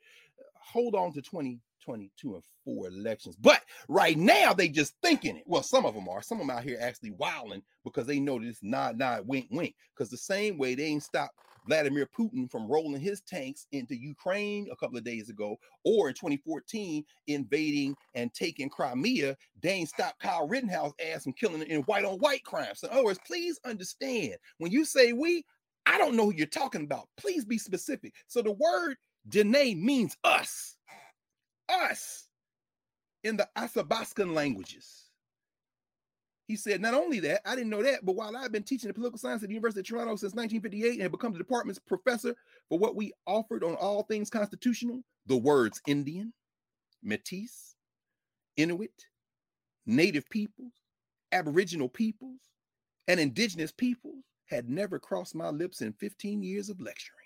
Hold 0.73 0.95
on 0.95 1.13
to 1.13 1.23
2022 1.85 2.35
and 2.35 2.45
four 2.65 2.89
elections. 2.89 3.37
But 3.37 3.63
right 3.89 4.17
now 4.17 4.53
they 4.53 4.69
just 4.69 4.95
thinking 5.03 5.37
it. 5.37 5.45
Well, 5.47 5.63
some 5.63 5.85
of 5.85 5.95
them 5.95 6.09
are. 6.09 6.23
Some 6.23 6.41
of 6.41 6.47
them 6.47 6.57
out 6.57 6.65
here 6.65 6.79
actually 6.81 7.11
wilding 7.13 7.63
because 7.85 8.07
they 8.07 8.21
know 8.21 8.39
this 8.39 8.59
nod, 8.63 8.99
nod, 8.99 9.27
wink, 9.27 9.49
wink. 9.51 9.75
Because 9.97 10.11
the 10.11 10.17
same 10.17 10.59
way 10.59 10.75
they 10.75 10.85
ain't 10.85 11.03
stopped 11.03 11.35
Vladimir 11.67 12.07
Putin 12.07 12.51
from 12.51 12.67
rolling 12.67 13.01
his 13.01 13.21
tanks 13.21 13.67
into 13.73 13.95
Ukraine 13.97 14.69
a 14.73 14.77
couple 14.77 14.99
of 14.99 15.05
days 15.05 15.29
ago, 15.31 15.57
or 15.85 16.09
in 16.09 16.15
2014 16.15 17.05
invading 17.29 17.95
and 18.15 18.33
taking 18.35 18.69
Crimea, 18.69 19.37
Dane 19.61 19.87
stopped 19.87 20.21
Kyle 20.21 20.49
Rittenhouse 20.49 20.93
ass 21.05 21.25
from 21.25 21.35
killing 21.35 21.63
in 21.63 21.83
white 21.83 22.05
on 22.05 22.19
white 22.19 22.45
crimes. 22.45 22.81
So 22.81 22.89
in 22.89 22.95
other 22.95 23.05
words, 23.05 23.21
please 23.27 23.61
understand 23.65 24.35
when 24.59 24.73
you 24.73 24.85
say 24.85 25.13
we, 25.13 25.45
I 25.87 25.99
don't 25.99 26.17
know 26.17 26.27
who 26.27 26.35
you're 26.35 26.47
talking 26.47 26.85
about. 26.85 27.09
Please 27.17 27.45
be 27.45 27.59
specific. 27.59 28.15
So 28.27 28.43
the 28.43 28.53
word 28.53 28.97
Dene 29.29 29.85
means 29.85 30.17
us, 30.25 30.77
us 31.73 32.29
in 33.25 33.37
the 33.37 33.49
Athabascan 33.57 34.35
languages. 34.35 35.09
He 36.49 36.57
said, 36.57 36.81
not 36.81 36.95
only 36.95 37.21
that, 37.21 37.41
I 37.49 37.55
didn't 37.55 37.71
know 37.71 37.83
that, 37.83 38.05
but 38.05 38.17
while 38.17 38.37
I've 38.37 38.53
been 38.53 38.65
teaching 38.65 38.89
the 38.89 38.95
political 38.95 39.19
science 39.19 39.43
at 39.43 39.49
the 39.49 39.55
University 39.55 39.81
of 39.81 39.87
Toronto 39.87 40.17
since 40.17 40.35
1958 40.35 40.95
and 40.95 41.03
have 41.03 41.13
become 41.13 41.33
the 41.33 41.39
department's 41.39 41.79
professor 41.79 42.35
for 42.69 42.79
what 42.79 42.97
we 42.97 43.13
offered 43.27 43.65
on 43.65 43.75
all 43.77 44.03
things 44.03 44.29
constitutional, 44.29 45.03
the 45.27 45.37
words 45.37 45.81
Indian, 45.87 46.33
Metis, 47.03 47.77
Inuit, 48.57 49.07
Native 49.87 50.29
peoples, 50.31 50.73
Aboriginal 51.31 51.89
peoples, 51.89 52.41
and 53.09 53.19
Indigenous 53.19 53.73
peoples 53.73 54.25
had 54.47 54.69
never 54.69 54.99
crossed 54.99 55.35
my 55.35 55.49
lips 55.49 55.81
in 55.81 55.93
15 55.95 56.43
years 56.43 56.69
of 56.69 56.81
lecturing 56.81 57.22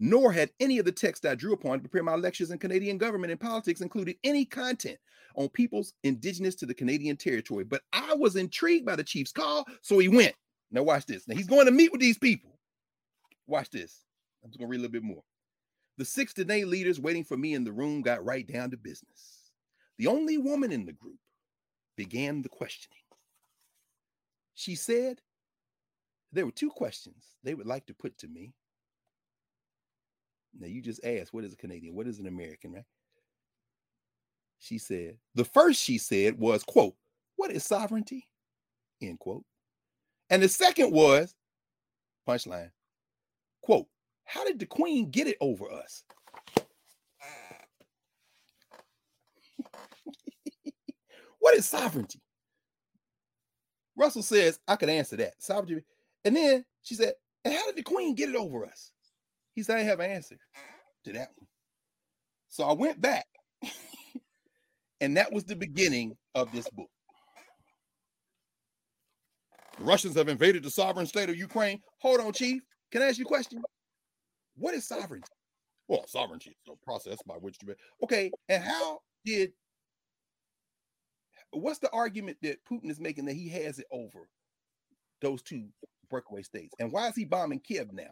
nor 0.00 0.32
had 0.32 0.50
any 0.58 0.78
of 0.78 0.86
the 0.86 0.92
texts 0.92 1.26
I 1.26 1.34
drew 1.34 1.52
upon 1.52 1.78
to 1.78 1.88
prepare 1.88 2.02
my 2.02 2.16
lectures 2.16 2.50
in 2.50 2.58
Canadian 2.58 2.96
government 2.96 3.30
and 3.30 3.38
politics 3.40 3.82
included 3.82 4.16
any 4.24 4.46
content 4.46 4.98
on 5.36 5.50
peoples 5.50 5.92
indigenous 6.02 6.54
to 6.56 6.66
the 6.66 6.74
Canadian 6.74 7.16
territory. 7.16 7.64
But 7.64 7.82
I 7.92 8.14
was 8.14 8.36
intrigued 8.36 8.86
by 8.86 8.96
the 8.96 9.04
chief's 9.04 9.30
call, 9.30 9.66
so 9.82 9.98
he 9.98 10.08
went. 10.08 10.34
Now, 10.70 10.82
watch 10.82 11.04
this. 11.04 11.28
Now, 11.28 11.36
he's 11.36 11.46
going 11.46 11.66
to 11.66 11.72
meet 11.72 11.92
with 11.92 12.00
these 12.00 12.18
people. 12.18 12.58
Watch 13.46 13.70
this. 13.70 14.04
I'm 14.42 14.50
just 14.50 14.58
going 14.58 14.68
to 14.68 14.70
read 14.70 14.78
a 14.78 14.82
little 14.82 14.92
bit 14.92 15.02
more. 15.02 15.22
The 15.98 16.04
six 16.06 16.32
Dene 16.32 16.70
leaders 16.70 16.98
waiting 16.98 17.24
for 17.24 17.36
me 17.36 17.52
in 17.52 17.64
the 17.64 17.72
room 17.72 18.00
got 18.00 18.24
right 18.24 18.46
down 18.46 18.70
to 18.70 18.78
business. 18.78 19.50
The 19.98 20.06
only 20.06 20.38
woman 20.38 20.72
in 20.72 20.86
the 20.86 20.94
group 20.94 21.18
began 21.96 22.40
the 22.40 22.48
questioning. 22.48 22.96
She 24.54 24.74
said 24.76 25.20
there 26.32 26.46
were 26.46 26.52
two 26.52 26.70
questions 26.70 27.36
they 27.42 27.54
would 27.54 27.66
like 27.66 27.84
to 27.86 27.94
put 27.94 28.16
to 28.18 28.28
me. 28.28 28.54
Now 30.58 30.66
you 30.66 30.82
just 30.82 31.04
asked, 31.04 31.32
what 31.32 31.44
is 31.44 31.52
a 31.52 31.56
Canadian? 31.56 31.94
What 31.94 32.06
is 32.06 32.18
an 32.18 32.26
American, 32.26 32.72
right? 32.72 32.84
She 34.58 34.78
said, 34.78 35.16
the 35.34 35.44
first 35.44 35.80
she 35.80 35.98
said 35.98 36.38
was, 36.38 36.62
quote, 36.62 36.94
what 37.36 37.50
is 37.50 37.64
sovereignty? 37.64 38.28
End 39.00 39.18
quote. 39.18 39.44
And 40.28 40.42
the 40.42 40.48
second 40.48 40.92
was, 40.92 41.34
punchline, 42.28 42.70
quote, 43.62 43.86
how 44.24 44.44
did 44.44 44.58
the 44.58 44.66
queen 44.66 45.10
get 45.10 45.26
it 45.26 45.38
over 45.40 45.70
us? 45.70 46.04
what 51.38 51.56
is 51.56 51.66
sovereignty? 51.66 52.20
Russell 53.96 54.22
says, 54.22 54.60
I 54.68 54.76
could 54.76 54.88
answer 54.88 55.16
that. 55.16 55.42
Sovereignty. 55.42 55.84
And 56.24 56.36
then 56.36 56.64
she 56.82 56.94
said, 56.94 57.14
and 57.44 57.54
how 57.54 57.66
did 57.66 57.76
the 57.76 57.82
queen 57.82 58.14
get 58.14 58.28
it 58.28 58.36
over 58.36 58.66
us? 58.66 58.92
He 59.54 59.62
said, 59.62 59.78
I 59.78 59.82
have 59.82 60.00
an 60.00 60.10
answer 60.10 60.36
to 61.04 61.12
that 61.12 61.28
one. 61.36 61.46
So 62.48 62.64
I 62.64 62.72
went 62.72 63.00
back, 63.00 63.26
and 65.00 65.16
that 65.16 65.32
was 65.32 65.44
the 65.44 65.56
beginning 65.56 66.16
of 66.34 66.50
this 66.52 66.68
book. 66.70 66.90
The 69.78 69.84
Russians 69.84 70.16
have 70.16 70.28
invaded 70.28 70.62
the 70.62 70.70
sovereign 70.70 71.06
state 71.06 71.30
of 71.30 71.36
Ukraine. 71.36 71.80
Hold 72.00 72.20
on, 72.20 72.32
Chief. 72.32 72.60
Can 72.90 73.02
I 73.02 73.06
ask 73.06 73.18
you 73.18 73.24
a 73.24 73.28
question? 73.28 73.62
What 74.56 74.74
is 74.74 74.86
sovereignty? 74.86 75.28
Well, 75.88 76.06
sovereignty 76.06 76.50
is 76.50 76.72
a 76.72 76.84
process 76.84 77.18
by 77.26 77.34
which 77.34 77.56
you. 77.62 77.74
Okay, 78.02 78.30
and 78.48 78.62
how 78.62 78.98
did 79.24 79.52
what's 81.52 81.78
the 81.78 81.90
argument 81.90 82.36
that 82.42 82.58
Putin 82.70 82.90
is 82.90 83.00
making 83.00 83.24
that 83.26 83.34
he 83.34 83.48
has 83.48 83.78
it 83.78 83.86
over 83.90 84.28
those 85.20 85.42
two 85.42 85.68
breakaway 86.08 86.42
states? 86.42 86.74
And 86.78 86.92
why 86.92 87.08
is 87.08 87.16
he 87.16 87.24
bombing 87.24 87.60
Kiev 87.60 87.92
now? 87.92 88.10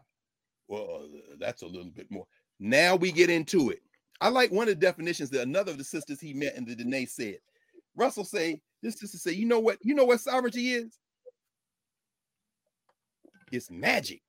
Well, 0.68 1.08
that's 1.38 1.62
a 1.62 1.66
little 1.66 1.90
bit 1.90 2.10
more. 2.10 2.26
Now 2.60 2.94
we 2.96 3.10
get 3.10 3.30
into 3.30 3.70
it. 3.70 3.80
I 4.20 4.28
like 4.28 4.50
one 4.50 4.68
of 4.68 4.74
the 4.74 4.86
definitions 4.86 5.30
that 5.30 5.42
another 5.42 5.72
of 5.72 5.78
the 5.78 5.84
sisters 5.84 6.20
he 6.20 6.34
met 6.34 6.56
in 6.56 6.64
the 6.64 6.74
Dene 6.74 7.06
said. 7.06 7.38
Russell 7.96 8.24
say, 8.24 8.60
this 8.82 8.98
sister 8.98 9.18
say, 9.18 9.32
you 9.32 9.46
know 9.46 9.60
what? 9.60 9.78
You 9.82 9.94
know 9.94 10.04
what 10.04 10.20
sovereignty 10.20 10.72
is? 10.72 10.98
It's 13.50 13.70
magic 13.70 14.22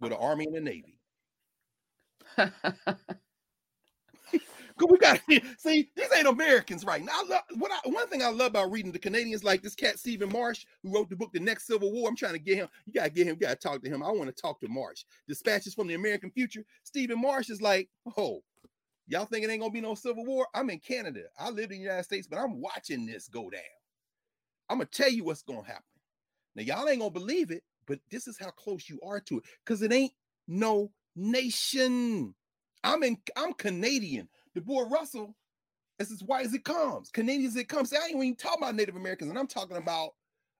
with 0.00 0.12
an 0.12 0.18
army 0.18 0.46
and 0.46 0.56
a 0.56 0.60
navy. 0.60 0.98
We 4.90 4.98
got 4.98 5.20
see 5.58 5.90
these 5.96 6.08
ain't 6.16 6.26
Americans 6.26 6.84
right 6.84 7.02
now. 7.04 7.12
I 7.14 7.24
love 7.28 7.42
what 7.58 7.70
I, 7.72 7.88
one 7.88 8.08
thing 8.08 8.22
I 8.22 8.28
love 8.28 8.48
about 8.48 8.70
reading 8.70 8.92
the 8.92 8.98
Canadians 8.98 9.44
like 9.44 9.62
this 9.62 9.74
cat 9.74 9.98
Stephen 9.98 10.30
Marche 10.30 10.66
who 10.82 10.94
wrote 10.94 11.10
the 11.10 11.16
book 11.16 11.32
The 11.32 11.40
Next 11.40 11.66
Civil 11.66 11.92
War. 11.92 12.08
I'm 12.08 12.16
trying 12.16 12.34
to 12.34 12.38
get 12.38 12.56
him. 12.56 12.68
You 12.86 12.92
gotta 12.92 13.10
get 13.10 13.26
him. 13.26 13.36
You 13.40 13.46
gotta 13.46 13.56
talk 13.56 13.82
to 13.82 13.88
him. 13.88 14.02
I 14.02 14.10
want 14.10 14.34
to 14.34 14.42
talk 14.42 14.60
to 14.60 14.68
Marche. 14.68 15.04
Dispatches 15.26 15.74
from 15.74 15.88
the 15.88 15.94
American 15.94 16.30
Future. 16.30 16.64
Stephen 16.84 17.20
Marche 17.20 17.50
is 17.50 17.62
like, 17.62 17.88
oh, 18.16 18.40
y'all 19.06 19.26
think 19.26 19.44
it 19.44 19.50
ain't 19.50 19.60
gonna 19.60 19.72
be 19.72 19.80
no 19.80 19.94
civil 19.94 20.24
war? 20.24 20.46
I'm 20.54 20.70
in 20.70 20.78
Canada. 20.80 21.22
I 21.38 21.50
live 21.50 21.70
in 21.70 21.78
the 21.78 21.84
United 21.84 22.04
States, 22.04 22.26
but 22.26 22.38
I'm 22.38 22.60
watching 22.60 23.06
this 23.06 23.28
go 23.28 23.50
down. 23.50 23.60
I'm 24.68 24.78
gonna 24.78 24.86
tell 24.86 25.10
you 25.10 25.24
what's 25.24 25.42
gonna 25.42 25.64
happen. 25.66 25.82
Now 26.54 26.62
y'all 26.62 26.88
ain't 26.88 27.00
gonna 27.00 27.10
believe 27.10 27.50
it, 27.50 27.62
but 27.86 27.98
this 28.10 28.28
is 28.28 28.38
how 28.38 28.50
close 28.50 28.88
you 28.88 29.00
are 29.02 29.20
to 29.20 29.38
it 29.38 29.44
because 29.64 29.82
it 29.82 29.92
ain't 29.92 30.12
no 30.46 30.90
nation. 31.16 32.34
I'm 32.84 33.02
in. 33.02 33.18
I'm 33.36 33.52
Canadian. 33.54 34.28
The 34.58 34.64
boy 34.64 34.84
Russell 34.86 35.36
It's 36.00 36.10
as 36.10 36.24
white 36.24 36.46
as 36.46 36.54
it 36.54 36.64
comes. 36.64 37.10
Canadians 37.10 37.54
it 37.56 37.68
comes. 37.68 37.92
I 37.92 37.98
ain't 37.98 38.16
even 38.16 38.34
talking 38.34 38.62
about 38.62 38.74
Native 38.74 38.96
Americans, 38.96 39.30
and 39.30 39.38
I'm 39.38 39.46
talking 39.46 39.76
about 39.76 40.10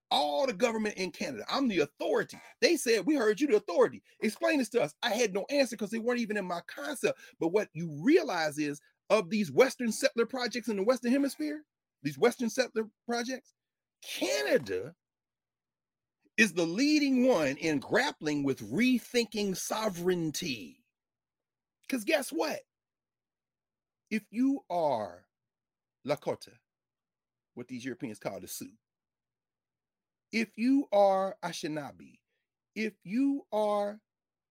all 0.09 0.47
the 0.47 0.53
government 0.53 0.95
in 0.95 1.11
Canada. 1.11 1.43
I'm 1.49 1.67
the 1.67 1.79
authority. 1.79 2.39
They 2.61 2.77
said, 2.77 3.05
We 3.05 3.15
heard 3.15 3.41
you, 3.41 3.47
the 3.47 3.57
authority. 3.57 4.01
Explain 4.21 4.59
this 4.59 4.69
to 4.69 4.81
us. 4.81 4.95
I 5.03 5.09
had 5.11 5.33
no 5.33 5.45
answer 5.49 5.75
because 5.75 5.91
they 5.91 5.99
weren't 5.99 6.21
even 6.21 6.37
in 6.37 6.45
my 6.45 6.61
concept. 6.67 7.19
But 7.41 7.49
what 7.49 7.67
you 7.73 7.89
realize 8.01 8.57
is 8.57 8.79
of 9.09 9.29
these 9.29 9.51
Western 9.51 9.91
settler 9.91 10.25
projects 10.25 10.69
in 10.69 10.77
the 10.77 10.83
Western 10.83 11.11
Hemisphere, 11.11 11.63
these 12.01 12.17
Western 12.17 12.49
settler 12.49 12.85
projects, 13.05 13.53
Canada 14.01 14.95
is 16.37 16.53
the 16.53 16.65
leading 16.65 17.27
one 17.27 17.57
in 17.57 17.79
grappling 17.79 18.43
with 18.43 18.61
rethinking 18.71 19.57
sovereignty. 19.57 20.85
Because 21.81 22.05
guess 22.05 22.29
what? 22.29 22.59
If 24.09 24.23
you 24.31 24.63
are 24.69 25.25
Lakota, 26.07 26.53
what 27.53 27.67
these 27.67 27.85
Europeans 27.85 28.19
call 28.19 28.39
the 28.39 28.47
Sioux, 28.47 28.71
if 30.31 30.49
you 30.55 30.87
are 30.91 31.35
Anishinaabe, 31.43 32.19
if 32.75 32.93
you 33.03 33.45
are 33.51 33.99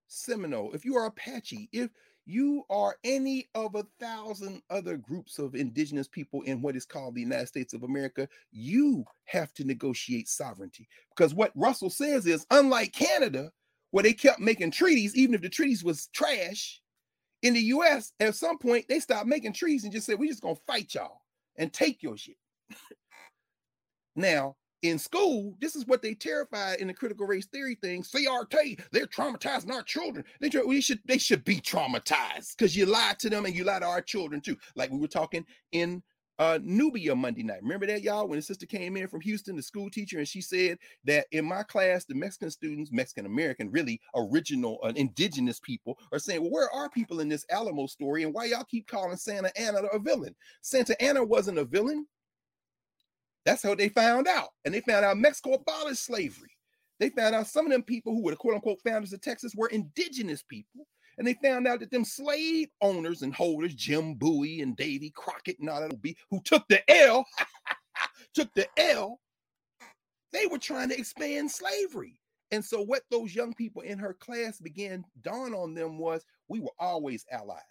Seminole, 0.09 0.73
if 0.73 0.85
you 0.85 0.97
are 0.97 1.07
Apache, 1.07 1.69
if 1.73 1.91
you 2.25 2.63
are 2.69 2.97
any 3.05 3.49
of 3.55 3.75
a 3.75 3.87
thousand 3.99 4.63
other 4.71 4.97
groups 4.97 5.39
of 5.39 5.55
indigenous 5.55 6.07
people 6.07 6.43
in 6.43 6.61
what 6.61 6.77
is 6.77 6.85
called 6.85 7.15
the 7.15 7.23
United 7.23 7.47
States 7.49 7.73
of 7.73 7.83
America, 7.83 8.29
you 8.51 9.05
have 9.25 9.53
to 9.55 9.65
negotiate 9.65 10.29
sovereignty. 10.29 10.87
Because 11.17 11.33
what 11.35 11.53
Russell 11.55 11.91
says 11.91 12.27
is, 12.27 12.47
unlike 12.51 12.93
Canada, 12.93 13.51
where 13.91 14.03
they 14.03 14.13
kept 14.13 14.41
making 14.41 14.71
treaties, 14.71 15.17
even 15.17 15.35
if 15.35 15.41
the 15.41 15.49
treaties 15.49 15.83
was 15.83 16.09
trash, 16.09 16.83
in 17.43 17.55
the 17.55 17.61
US, 17.61 18.13
at 18.21 18.35
some 18.35 18.59
point, 18.59 18.87
they 18.89 19.01
stopped 19.01 19.27
making 19.27 19.53
treaties 19.53 19.85
and 19.85 19.93
just 19.93 20.07
said, 20.07 20.19
we're 20.19 20.31
just 20.31 20.43
gonna 20.43 20.57
fight 20.67 20.95
y'all 20.95 21.23
and 21.57 21.73
take 21.73 22.03
your 22.03 22.17
shit. 22.17 22.37
now, 24.17 24.57
in 24.83 24.99
school, 24.99 25.57
this 25.61 25.75
is 25.75 25.87
what 25.87 26.03
they 26.03 26.15
terrified 26.15 26.79
in 26.81 26.87
the 26.87 26.95
critical 26.95 27.27
race 27.27 27.47
theory 27.47 27.77
thing. 27.81 28.03
CRT, 28.03 28.81
they're 28.93 29.07
traumatizing 29.07 29.73
our 29.73 29.83
children. 29.83 30.25
They, 30.41 30.51
we 30.65 30.81
should 30.81 31.01
they 31.05 31.19
should 31.19 31.45
be 31.45 31.57
traumatized 31.57 32.57
because 32.57 32.77
you 32.77 32.87
lied 32.87 33.19
to 33.21 33.31
them 33.31 33.45
and 33.45 33.55
you 33.55 33.65
lied 33.65 33.83
to 33.83 33.89
our 33.89 34.01
children 34.01 34.41
too. 34.41 34.57
Like 34.77 34.91
we 34.91 34.99
were 34.99 35.09
talking 35.09 35.45
in 35.73 36.03
uh, 36.39 36.59
Knubia 36.61 37.17
Monday 37.17 37.43
night. 37.43 37.63
Remember 37.63 37.87
that, 37.87 38.03
y'all? 38.03 38.29
When 38.29 38.39
the 38.39 38.43
sister 38.43 38.67
came 38.67 38.97
in 38.97 39.09
from 39.09 39.21
Houston, 39.23 39.57
the 39.57 39.63
school 39.63 39.91
teacher, 39.91 40.19
and 40.19 40.29
she 40.29 40.41
said 40.41 40.79
that 41.05 41.27
in 41.33 41.45
my 41.45 41.63
class, 41.65 42.05
the 42.05 42.15
Mexican 42.15 42.51
students, 42.51 42.93
Mexican 42.93 43.27
American, 43.27 43.71
really 43.71 44.01
original, 44.15 44.79
uh, 44.83 44.93
indigenous 44.95 45.59
people, 45.61 45.99
are 46.13 46.19
saying, 46.19 46.41
Well, 46.41 46.51
where 46.51 46.73
are 46.73 46.89
people 46.91 47.21
in 47.21 47.29
this 47.29 47.45
Alamo 47.51 47.87
story? 47.87 48.23
And 48.23 48.33
why 48.33 48.47
y'all 48.47 48.65
keep 48.65 48.87
calling 48.87 49.17
Santa 49.17 49.51
Anna 49.59 49.81
a 49.93 49.99
villain? 49.99 50.35
Santa 50.63 51.01
Anna 51.03 51.25
wasn't 51.25 51.59
a 51.59 51.65
villain. 51.65 52.07
That's 53.45 53.63
how 53.63 53.75
they 53.75 53.89
found 53.89 54.29
out. 54.29 54.51
And 54.65 54.75
they 54.75 54.81
found 54.83 55.05
out 55.05 55.17
Mexico 55.17 55.55
abolished 55.55 56.05
slavery. 56.05 56.51
They 57.01 57.11
found 57.11 57.35
out 57.35 57.47
some 57.47 57.67
of 57.67 57.73
them 57.73 57.83
people 57.83 58.13
who 58.13 58.23
were 58.23 58.33
the 58.33 58.37
quote 58.37 58.55
unquote 58.55 58.81
founders 58.83 59.13
of 59.13 59.21
Texas 59.21 59.55
were 59.57 59.69
indigenous 59.69 60.43
people. 60.43 60.87
And 61.19 61.27
they 61.27 61.35
found 61.35 61.67
out 61.67 61.81
that 61.81 61.91
them 61.91 62.05
slave 62.05 62.69
owners 62.81 63.23
and 63.23 63.35
holders, 63.35 63.75
Jim 63.75 64.15
Bowie 64.15 64.61
and 64.61 64.77
Davy 64.77 65.11
Crockett 65.11 65.59
and 65.59 65.69
all 65.69 65.81
that, 65.81 66.01
be 66.01 66.17
who 66.31 66.41
took 66.45 66.67
the 66.69 66.81
L, 66.91 67.27
took 68.35 68.55
the 68.55 68.69
L, 68.79 69.21
they 70.33 70.47
were 70.47 70.59
trying 70.59 70.89
to 70.91 70.99
expand 70.99 71.51
slavery. 71.51 72.21
And 72.51 72.65
so, 72.65 72.81
what 72.81 73.03
those 73.11 73.35
young 73.35 73.53
people 73.53 73.83
in 73.83 73.99
her 73.99 74.15
class 74.15 74.59
began 74.59 75.05
dawn 75.23 75.55
on 75.55 75.75
them 75.75 75.99
was 75.99 76.25
we 76.47 76.61
were 76.61 76.73
always 76.79 77.27
allies. 77.31 77.63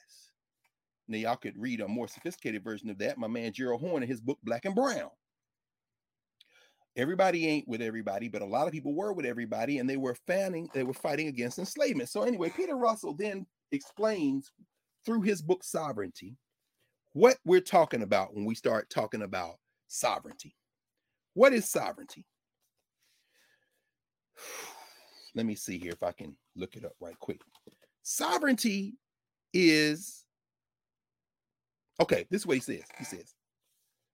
Now, 1.07 1.17
y'all 1.17 1.35
could 1.37 1.57
read 1.57 1.79
a 1.79 1.87
more 1.87 2.07
sophisticated 2.07 2.63
version 2.63 2.89
of 2.89 2.97
that. 2.99 3.17
My 3.17 3.27
man 3.27 3.53
Gerald 3.53 3.79
Horne 3.79 4.03
in 4.03 4.09
his 4.09 4.21
book 4.21 4.39
Black 4.43 4.65
and 4.65 4.75
Brown 4.75 5.09
everybody 6.97 7.47
ain't 7.47 7.67
with 7.67 7.81
everybody, 7.81 8.27
but 8.27 8.41
a 8.41 8.45
lot 8.45 8.65
of 8.65 8.73
people 8.73 8.93
were 8.93 9.13
with 9.13 9.25
everybody, 9.25 9.77
and 9.77 9.89
they 9.89 9.97
were 9.97 10.15
fanning, 10.25 10.67
they 10.73 10.83
were 10.83 10.93
fighting 10.93 11.27
against 11.27 11.59
enslavement. 11.59 12.09
So 12.09 12.23
anyway, 12.23 12.49
Peter 12.49 12.75
Russell 12.75 13.13
then 13.13 13.45
explains 13.71 14.51
through 15.05 15.21
his 15.21 15.41
book 15.41 15.63
Sovereignty 15.63 16.35
what 17.13 17.37
we're 17.45 17.61
talking 17.61 18.01
about 18.01 18.35
when 18.35 18.45
we 18.45 18.55
start 18.55 18.89
talking 18.89 19.21
about 19.21 19.55
sovereignty. 19.87 20.55
What 21.35 21.53
is 21.53 21.69
sovereignty? 21.69 22.25
Let 25.35 25.45
me 25.45 25.55
see 25.55 25.77
here 25.77 25.91
if 25.91 26.01
I 26.01 26.11
can 26.11 26.35
look 26.55 26.75
it 26.75 26.83
up 26.83 26.93
right 26.99 27.17
quick. 27.19 27.41
Sovereignty 28.01 28.95
is 29.53 30.25
okay. 32.01 32.25
This 32.31 32.45
way 32.45 32.55
he 32.55 32.61
says. 32.61 32.83
He 32.97 33.05
says 33.05 33.35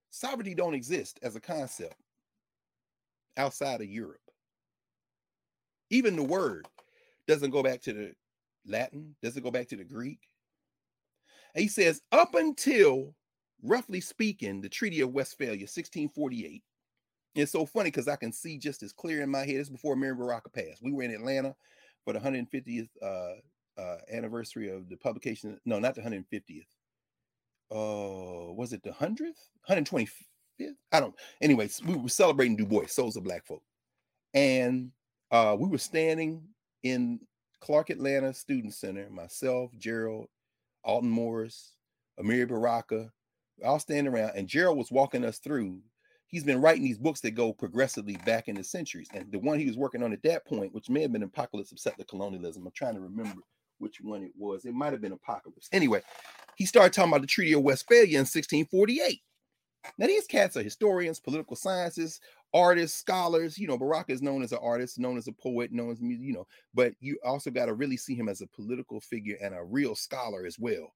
sovereignty 0.09 0.53
don't 0.53 0.75
exist 0.75 1.17
as 1.23 1.35
a 1.35 1.39
concept 1.39 1.95
outside 3.37 3.81
of 3.81 3.87
Europe. 3.87 4.19
Even 5.89 6.15
the 6.15 6.23
word 6.23 6.67
doesn't 7.27 7.51
go 7.51 7.63
back 7.63 7.81
to 7.81 7.93
the 7.93 8.13
Latin, 8.65 9.15
doesn't 9.21 9.43
go 9.43 9.51
back 9.51 9.67
to 9.69 9.75
the 9.75 9.83
Greek. 9.83 10.19
And 11.55 11.61
he 11.61 11.67
says, 11.67 12.01
up 12.11 12.35
until 12.35 13.13
roughly 13.61 14.01
speaking, 14.01 14.61
the 14.61 14.69
Treaty 14.69 15.01
of 15.01 15.11
Westphalia, 15.11 15.65
1648. 15.65 16.63
It's 17.35 17.51
so 17.51 17.65
funny 17.65 17.89
because 17.89 18.07
I 18.07 18.15
can 18.15 18.31
see 18.31 18.57
just 18.57 18.83
as 18.83 18.93
clear 18.93 19.21
in 19.21 19.29
my 19.29 19.39
head. 19.39 19.55
It's 19.55 19.69
before 19.69 19.95
Amiri 19.95 20.17
Baraka 20.17 20.49
passed. 20.49 20.83
We 20.83 20.91
were 20.91 21.03
in 21.03 21.11
Atlanta 21.11 21.55
for 22.03 22.13
the 22.13 22.19
150th 22.19 22.89
uh, 23.01 23.81
uh, 23.81 23.97
anniversary 24.11 24.69
of 24.69 24.89
the 24.89 24.97
publication. 24.97 25.59
No, 25.65 25.79
not 25.79 25.95
the 25.95 26.01
150th. 26.01 26.67
Oh, 27.71 28.49
uh, 28.49 28.53
was 28.53 28.73
it 28.73 28.83
the 28.83 28.91
100th? 28.91 29.49
125th? 29.67 30.11
I 30.91 30.99
don't. 30.99 31.15
Anyways, 31.41 31.81
we 31.83 31.95
were 31.95 32.09
celebrating 32.09 32.55
Du 32.55 32.65
Bois, 32.65 32.87
Souls 32.87 33.17
of 33.17 33.23
Black 33.23 33.45
Folk, 33.45 33.63
and 34.33 34.91
uh, 35.31 35.55
we 35.59 35.67
were 35.67 35.77
standing 35.77 36.43
in 36.83 37.19
Clark 37.59 37.89
Atlanta 37.89 38.33
Student 38.33 38.73
Center. 38.73 39.09
Myself, 39.09 39.71
Gerald, 39.77 40.27
Aldon 40.83 41.09
Morris, 41.09 41.73
Amiri 42.19 42.47
Baraka, 42.47 43.11
all 43.63 43.79
standing 43.79 44.13
around, 44.13 44.33
and 44.35 44.47
Gerald 44.47 44.77
was 44.77 44.91
walking 44.91 45.25
us 45.25 45.39
through. 45.39 45.79
He's 46.27 46.43
been 46.43 46.61
writing 46.61 46.83
these 46.83 46.97
books 46.97 47.21
that 47.21 47.31
go 47.31 47.53
progressively 47.53 48.17
back 48.25 48.47
in 48.47 48.55
the 48.55 48.63
centuries, 48.63 49.07
and 49.13 49.31
the 49.31 49.39
one 49.39 49.59
he 49.59 49.67
was 49.67 49.77
working 49.77 50.01
on 50.01 50.13
at 50.13 50.23
that 50.23 50.45
point, 50.45 50.73
which 50.73 50.89
may 50.89 51.01
have 51.01 51.11
been 51.11 51.23
Apocalypse 51.23 51.71
of 51.71 51.79
Settler 51.79 52.05
Colonialism. 52.05 52.65
I'm 52.65 52.71
trying 52.73 52.95
to 52.95 53.01
remember 53.01 53.41
which 53.77 54.01
one 54.01 54.23
it 54.23 54.31
was. 54.35 54.65
It 54.65 54.73
might 54.73 54.93
have 54.93 55.01
been 55.01 55.11
Apocalypse. 55.11 55.69
Anyway, 55.71 56.01
he 56.55 56.65
started 56.65 56.93
talking 56.93 57.11
about 57.11 57.21
the 57.21 57.27
Treaty 57.27 57.53
of 57.53 57.61
Westphalia 57.61 58.17
in 58.17 58.21
1648 58.21 59.21
now, 59.97 60.07
these 60.07 60.27
cats 60.27 60.57
are 60.57 60.63
historians, 60.63 61.19
political 61.19 61.55
sciences, 61.55 62.19
artists, 62.53 62.97
scholars. 62.97 63.57
You 63.57 63.67
know, 63.67 63.77
Baraka 63.77 64.11
is 64.11 64.21
known 64.21 64.43
as 64.43 64.51
an 64.51 64.59
artist, 64.61 64.99
known 64.99 65.17
as 65.17 65.27
a 65.27 65.33
poet, 65.33 65.71
known 65.71 65.91
as 65.91 65.99
you 66.01 66.33
know, 66.33 66.47
but 66.73 66.93
you 66.99 67.17
also 67.23 67.51
got 67.51 67.65
to 67.65 67.73
really 67.73 67.97
see 67.97 68.15
him 68.15 68.29
as 68.29 68.41
a 68.41 68.47
political 68.47 68.99
figure 68.99 69.37
and 69.41 69.53
a 69.53 69.63
real 69.63 69.95
scholar 69.95 70.45
as 70.45 70.57
well. 70.57 70.93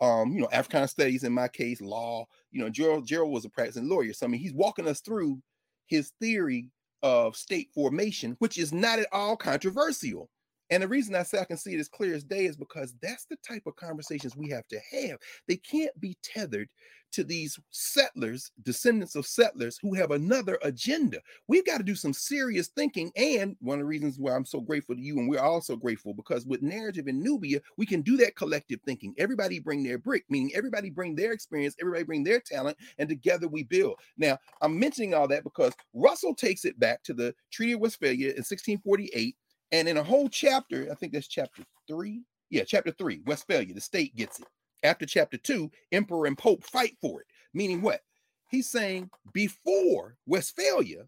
Um, 0.00 0.32
you 0.32 0.40
know, 0.40 0.48
African 0.52 0.86
studies 0.86 1.24
in 1.24 1.32
my 1.32 1.48
case, 1.48 1.80
law, 1.80 2.26
you 2.52 2.60
know, 2.60 2.70
Gerald, 2.70 3.06
Gerald 3.06 3.32
was 3.32 3.44
a 3.44 3.50
practicing 3.50 3.88
lawyer. 3.88 4.12
So 4.12 4.26
I 4.26 4.28
mean, 4.28 4.40
he's 4.40 4.54
walking 4.54 4.86
us 4.86 5.00
through 5.00 5.42
his 5.86 6.12
theory 6.20 6.70
of 7.02 7.36
state 7.36 7.68
formation, 7.74 8.36
which 8.38 8.58
is 8.58 8.72
not 8.72 8.98
at 8.98 9.08
all 9.12 9.36
controversial. 9.36 10.30
And 10.70 10.82
the 10.82 10.88
reason 10.88 11.14
I 11.14 11.22
say 11.22 11.38
I 11.38 11.44
can 11.44 11.56
see 11.56 11.74
it 11.74 11.80
as 11.80 11.88
clear 11.88 12.14
as 12.14 12.24
day 12.24 12.44
is 12.44 12.56
because 12.56 12.94
that's 13.00 13.24
the 13.26 13.36
type 13.36 13.62
of 13.66 13.76
conversations 13.76 14.36
we 14.36 14.50
have 14.50 14.66
to 14.68 14.78
have. 14.92 15.18
They 15.46 15.56
can't 15.56 15.98
be 16.00 16.16
tethered 16.22 16.68
to 17.12 17.24
these 17.24 17.58
settlers, 17.70 18.50
descendants 18.62 19.14
of 19.14 19.26
settlers 19.26 19.78
who 19.80 19.94
have 19.94 20.10
another 20.10 20.58
agenda. 20.62 21.18
We've 21.46 21.64
got 21.64 21.78
to 21.78 21.84
do 21.84 21.94
some 21.94 22.12
serious 22.12 22.68
thinking. 22.68 23.10
And 23.16 23.56
one 23.60 23.78
of 23.78 23.84
the 23.84 23.88
reasons 23.88 24.18
why 24.18 24.32
I'm 24.34 24.44
so 24.44 24.60
grateful 24.60 24.94
to 24.94 25.00
you, 25.00 25.18
and 25.18 25.28
we're 25.28 25.40
also 25.40 25.76
grateful 25.76 26.12
because 26.14 26.46
with 26.46 26.62
Knarrative 26.62 27.08
in 27.08 27.22
Knubia, 27.22 27.60
we 27.76 27.86
can 27.86 28.02
do 28.02 28.16
that 28.18 28.36
collective 28.36 28.80
thinking. 28.84 29.14
Everybody 29.18 29.58
bring 29.58 29.82
their 29.82 29.98
brick, 29.98 30.24
meaning 30.28 30.50
everybody 30.54 30.90
bring 30.90 31.14
their 31.14 31.32
experience, 31.32 31.74
everybody 31.80 32.04
bring 32.04 32.24
their 32.24 32.40
talent, 32.40 32.76
and 32.98 33.08
together 33.08 33.48
we 33.48 33.62
build. 33.62 33.98
Now, 34.16 34.38
I'm 34.60 34.78
mentioning 34.78 35.14
all 35.14 35.28
that 35.28 35.44
because 35.44 35.72
Russell 35.94 36.34
takes 36.34 36.64
it 36.64 36.78
back 36.78 37.02
to 37.04 37.14
the 37.14 37.34
Treaty 37.50 37.72
of 37.72 37.80
Westphalia 37.80 38.30
in 38.30 38.44
1648. 38.44 39.36
And 39.72 39.88
in 39.88 39.96
a 39.96 40.02
whole 40.02 40.28
chapter, 40.28 40.88
I 40.90 40.94
think 40.94 41.12
that's 41.12 41.28
chapter 41.28 41.62
three. 41.86 42.22
Yeah, 42.50 42.64
chapter 42.64 42.92
three, 42.92 43.20
Westphalia, 43.26 43.74
the 43.74 43.80
state 43.80 44.16
gets 44.16 44.40
it. 44.40 44.46
After 44.82 45.04
chapter 45.04 45.36
two, 45.36 45.70
emperor 45.92 46.26
and 46.26 46.38
pope 46.38 46.64
fight 46.64 46.96
for 47.00 47.20
it. 47.20 47.26
Meaning 47.52 47.82
what? 47.82 48.00
He's 48.48 48.70
saying 48.70 49.10
before 49.34 50.16
Westphalia, 50.26 51.04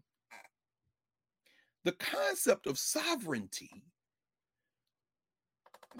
the 1.83 1.93
concept 1.93 2.67
of 2.67 2.77
sovereignty 2.77 3.83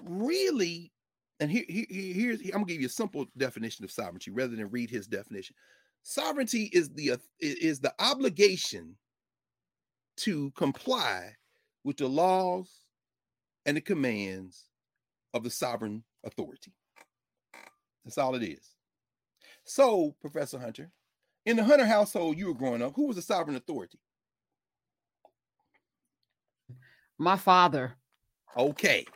really, 0.04 0.92
and 1.40 1.50
here, 1.50 1.64
here, 1.68 1.86
here's 1.90 2.40
I'm 2.42 2.52
gonna 2.52 2.66
give 2.66 2.80
you 2.80 2.86
a 2.86 2.90
simple 2.90 3.26
definition 3.36 3.84
of 3.84 3.90
sovereignty 3.90 4.30
rather 4.30 4.54
than 4.54 4.70
read 4.70 4.90
his 4.90 5.06
definition. 5.06 5.56
Sovereignty 6.02 6.70
is 6.72 6.90
the 6.90 7.16
is 7.40 7.80
the 7.80 7.94
obligation 7.98 8.96
to 10.18 10.50
comply 10.52 11.34
with 11.84 11.96
the 11.96 12.08
laws 12.08 12.68
and 13.66 13.76
the 13.76 13.80
commands 13.80 14.64
of 15.34 15.44
the 15.44 15.50
sovereign 15.50 16.04
authority. 16.24 16.72
That's 18.04 18.18
all 18.18 18.34
it 18.34 18.42
is. 18.42 18.74
So, 19.64 20.14
Professor 20.20 20.58
Hunter, 20.58 20.90
in 21.46 21.56
the 21.56 21.64
Hunter 21.64 21.86
household 21.86 22.36
you 22.36 22.46
were 22.46 22.54
growing 22.54 22.82
up, 22.82 22.94
who 22.94 23.06
was 23.06 23.16
the 23.16 23.22
sovereign 23.22 23.56
authority? 23.56 23.98
My 27.18 27.36
father. 27.36 27.94
Okay. 28.56 29.06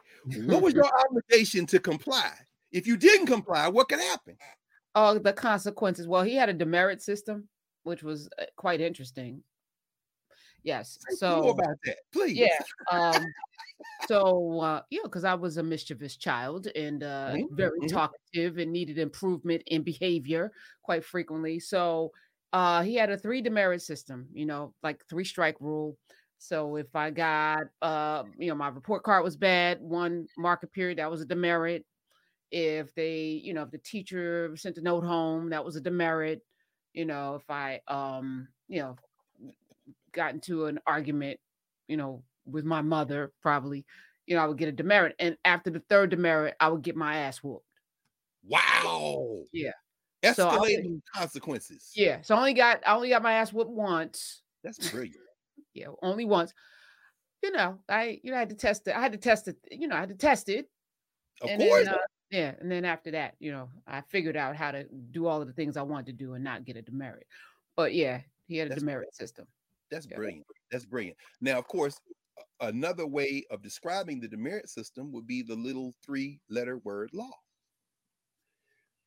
What 0.45 0.63
was 0.63 0.75
your 0.75 0.89
obligation 1.11 1.67
to 1.67 1.79
comply? 1.79 2.33
If 2.73 2.87
you 2.87 2.97
didn't 2.97 3.27
comply, 3.27 3.69
what 3.69 3.89
could 3.89 4.01
happen? 4.01 4.37
Oh, 4.95 5.19
the 5.19 5.33
consequences. 5.33 6.09
Well, 6.09 6.23
he 6.23 6.35
had 6.35 6.49
a 6.49 6.55
demerit 6.55 7.03
system, 7.03 7.49
which 7.83 8.03
was 8.03 8.29
uh, 8.41 8.45
quite 8.57 8.81
interesting. 8.81 9.43
Yes. 10.67 10.99
So 11.11 11.51
about 11.51 11.77
that, 11.85 11.99
please. 12.13 12.37
Yeah. 12.37 12.49
Um, 12.91 13.25
so 14.09 14.61
uh, 14.61 14.83
yeah, 14.91 15.03
because 15.05 15.23
I 15.23 15.35
was 15.35 15.59
a 15.59 15.63
mischievous 15.63 16.17
child 16.17 16.67
and 16.75 17.05
uh, 17.05 17.35
mm-hmm. 17.35 17.55
very 17.55 17.79
mm-hmm. 17.79 17.87
talkative 17.87 18.59
and 18.59 18.73
needed 18.73 18.99
improvement 18.99 19.63
in 19.69 19.83
behavior 19.83 20.51
quite 20.83 21.05
frequently. 21.05 21.61
So 21.61 22.11
uh, 22.53 22.83
he 22.83 22.97
had 22.97 23.11
a 23.11 23.17
three 23.17 23.41
demerit 23.41 23.81
system, 23.81 24.27
you 24.33 24.45
know, 24.45 24.75
like 24.83 25.05
three 25.09 25.25
strike 25.25 25.57
rule. 25.61 25.97
So 26.39 26.75
if 26.75 26.95
I 26.97 27.11
got, 27.11 27.67
uh, 27.81 28.25
you 28.37 28.49
know, 28.49 28.57
my 28.57 28.69
report 28.69 29.05
card 29.05 29.23
was 29.23 29.37
bad, 29.37 29.81
one 29.81 30.27
market 30.37 30.73
period, 30.73 30.99
that 30.99 31.11
was 31.11 31.21
a 31.21 31.27
demerit. 31.27 31.85
If 32.51 32.93
they, 32.95 33.41
you 33.45 33.55
know, 33.55 33.63
if 33.63 33.71
the 33.71 33.79
teacher 33.79 34.57
sent 34.57 34.79
a 34.79 34.83
note 34.83 35.05
home, 35.05 35.51
that 35.51 35.65
was 35.65 35.77
a 35.77 35.81
demerit. 35.81 36.43
You 36.93 37.05
know, 37.05 37.37
if 37.37 37.49
I, 37.49 37.81
um, 37.87 38.49
you 38.69 38.81
know, 38.81 38.97
got 40.17 40.35
into 40.35 40.67
an 40.67 40.81
argument, 40.87 41.39
you 41.87 41.97
know, 41.97 42.25
with 42.45 42.65
my 42.65 42.83
mother, 42.83 43.33
probably, 43.43 43.85
you 44.27 44.35
know, 44.35 44.43
I 44.43 44.47
would 44.47 44.59
get 44.59 44.69
a 44.69 44.73
demerit. 44.73 45.15
And 45.21 45.37
after 45.45 45.71
the 45.71 45.83
third 45.89 46.11
demerit, 46.11 46.57
I 46.59 46.69
would 46.69 46.83
get 46.83 46.97
my 46.97 47.19
ass 47.19 47.39
whooped. 47.39 47.65
Wow. 48.45 49.43
Yeah. 49.53 49.73
Escalating 50.25 51.01
so 51.13 51.21
consequences. 51.21 51.93
Yeah. 51.95 52.23
So 52.23 52.35
I 52.35 52.39
only 52.39 52.55
got 52.55 52.83
I 52.87 52.95
only 52.95 53.11
got 53.11 53.23
my 53.23 53.35
ass 53.35 53.53
whooped 53.53 53.71
once. 53.71 54.43
That's 54.65 54.91
brilliant. 54.91 55.17
yeah, 55.75 55.89
only 56.03 56.25
once. 56.25 56.53
You 57.43 57.53
know, 57.53 57.79
I 57.89 58.19
you 58.23 58.31
know 58.31 58.37
I 58.37 58.41
had 58.41 58.49
to 58.49 58.57
test 58.57 58.89
it. 58.89 58.97
I 58.97 59.01
had 59.01 59.13
to 59.13 59.19
test 59.19 59.47
it. 59.47 59.57
You 59.71 59.87
know, 59.87 59.97
I 59.97 60.01
had 60.01 60.09
to 60.09 60.17
test 60.17 60.49
it. 60.49 60.69
Of 61.43 61.51
and 61.51 61.61
course. 61.63 61.85
Then, 61.85 61.95
uh, 61.95 61.99
yeah, 62.31 62.53
and 62.61 62.73
then 62.73 62.85
after 62.85 63.13
that, 63.13 63.35
you 63.39 63.53
know, 63.53 63.69
I 63.87 64.01
figured 64.01 64.37
out 64.37 64.57
how 64.57 64.73
to 64.73 64.85
do 65.13 65.27
all 65.27 65.41
of 65.41 65.47
the 65.47 65.53
things 65.53 65.77
I 65.77 65.83
wanted 65.83 66.07
to 66.07 66.13
do 66.13 66.35
and 66.35 66.43
not 66.43 66.65
get 66.65 66.77
a 66.77 66.83
demerit. 66.83 67.27
But 67.77 67.95
yeah, 67.95 68.23
he 68.49 68.57
had 68.57 68.67
a 68.67 68.71
That's 68.71 68.81
demerit 68.81 69.15
system. 69.15 69.47
That's 69.91 70.07
yeah. 70.11 70.17
brilliant. 70.17 70.47
That's 70.71 70.85
brilliant. 70.85 71.17
Now, 71.41 71.59
of 71.59 71.67
course, 71.69 72.01
another 72.61 73.07
way 73.07 73.45
of 73.51 73.63
describing 73.63 74.21
the 74.21 74.29
demerit 74.29 74.69
system 74.69 75.13
would 75.13 75.27
be 75.27 75.43
the 75.43 75.55
little 75.55 75.95
three 76.05 76.41
letter 76.49 76.79
word 76.79 77.11
law. 77.13 77.31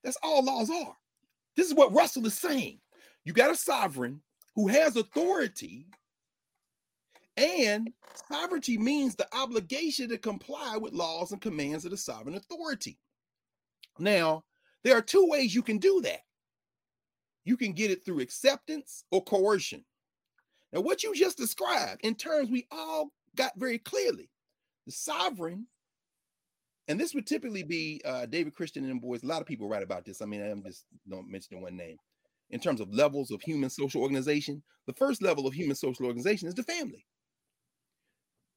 That's 0.04 0.18
all 0.24 0.44
laws 0.44 0.70
are. 0.70 0.96
This 1.56 1.68
is 1.68 1.74
what 1.74 1.94
Russell 1.94 2.26
is 2.26 2.38
saying. 2.38 2.80
You 3.26 3.34
got 3.34 3.52
a 3.52 3.56
sovereign 3.56 4.22
who 4.56 4.68
has 4.68 4.96
authority, 4.96 5.88
and 7.36 7.90
sovereignty 8.32 8.78
means 8.78 9.16
the 9.16 9.28
obligation 9.36 10.10
to 10.10 10.18
comply 10.18 10.78
with 10.78 10.94
laws 10.94 11.32
and 11.32 11.42
commands 11.42 11.86
of 11.86 11.92
the 11.92 11.98
sovereign 11.98 12.36
authority. 12.36 12.98
Now, 13.98 14.44
there 14.84 14.98
are 14.98 15.02
two 15.02 15.28
ways 15.28 15.54
you 15.54 15.62
can 15.62 15.78
do 15.78 16.02
that. 16.02 16.22
You 17.44 17.58
can 17.58 17.74
get 17.74 17.92
it 17.92 18.06
through 18.06 18.20
acceptance 18.22 19.04
or 19.12 19.24
coercion. 19.24 19.84
Now, 20.72 20.82
what 20.82 21.04
you 21.04 21.16
just 21.16 21.38
described 21.38 22.02
in 22.04 22.16
terms 22.16 22.50
we 22.50 22.68
all 22.72 23.12
got 23.36 23.54
very 23.58 23.80
clearly, 23.80 24.30
the 24.86 24.92
sovereign, 24.92 25.68
and 26.88 27.00
this 27.00 27.14
would 27.14 27.28
typically 27.28 27.64
be 27.64 28.02
uh, 28.04 28.26
David 28.26 28.56
Christian 28.56 28.90
and 28.90 29.02
boys. 29.02 29.24
A 29.24 29.28
lot 29.28 29.42
of 29.42 29.48
people 29.48 29.70
write 29.70 29.84
about 29.84 30.06
this. 30.06 30.22
I 30.22 30.26
mean, 30.26 30.42
I'm 30.42 30.64
just 30.64 30.86
don't 31.08 31.30
mention 31.30 31.62
one 31.62 31.78
name. 31.78 31.98
In 32.50 32.60
terms 32.60 32.82
of 32.82 32.92
levels 32.92 33.30
of 33.30 33.42
human 33.44 33.70
social 33.70 34.02
organization, 34.02 34.64
the 34.88 34.94
first 34.94 35.22
level 35.22 35.46
of 35.46 35.54
human 35.54 35.76
social 35.76 36.08
organization 36.08 36.48
is 36.48 36.56
the 36.56 36.64
family. 36.64 37.06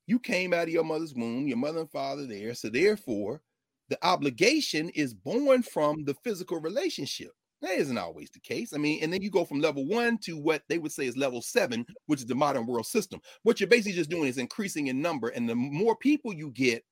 You 0.07 0.19
came 0.19 0.55
out 0.55 0.65
of 0.65 0.71
your 0.71 0.83
mother's 0.83 1.15
womb, 1.15 1.47
your 1.47 1.59
mother 1.59 1.81
and 1.81 1.91
father 1.91 2.27
there. 2.27 2.55
So, 2.55 2.71
therefore, 2.71 3.43
the 3.89 3.99
obligation 4.03 4.89
is 4.91 5.13
born 5.13 5.63
from 5.63 6.05
the 6.05 6.15
physical 6.25 6.59
relationship. 6.59 7.33
That 7.63 7.79
isn't 7.79 7.97
always 7.97 8.29
the 8.31 8.41
case. 8.41 8.73
I 8.75 8.79
mean, 8.79 8.99
and 9.03 9.13
then 9.13 9.23
you 9.23 9.31
go 9.31 9.45
from 9.45 9.61
level 9.61 9.87
one 9.87 10.19
to 10.25 10.37
what 10.37 10.63
they 10.69 10.79
would 10.79 10.91
say 10.91 11.07
is 11.07 11.17
level 11.17 11.41
seven, 11.41 11.87
which 12.07 12.19
is 12.19 12.27
the 12.27 12.35
modern 12.35 12.67
world 12.67 12.87
system. 12.87 13.21
What 13.45 13.61
you're 13.61 13.69
basically 13.69 13.93
just 13.93 14.11
doing 14.11 14.27
is 14.27 14.39
increasing 14.39 14.89
in 14.89 15.01
number. 15.01 15.29
And 15.29 15.49
the 15.49 15.55
more 15.55 15.95
people 15.97 16.33
you 16.33 16.51
get, 16.51 16.85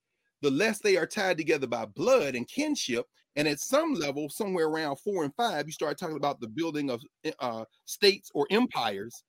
the 0.42 0.50
less 0.50 0.78
they 0.78 0.96
are 0.96 1.08
tied 1.08 1.38
together 1.38 1.66
by 1.66 1.86
blood 1.86 2.36
and 2.36 2.46
kinship. 2.46 3.04
And 3.34 3.48
at 3.48 3.58
some 3.58 3.94
level, 3.94 4.28
somewhere 4.28 4.66
around 4.66 4.96
four 4.96 5.24
and 5.24 5.34
five, 5.34 5.66
you 5.66 5.72
start 5.72 5.98
talking 5.98 6.16
about 6.16 6.40
the 6.40 6.48
building 6.48 6.88
of 6.88 7.02
eh, 7.24 7.32
uh, 7.40 7.64
states 7.84 8.30
or 8.32 8.46
empires 8.50 9.24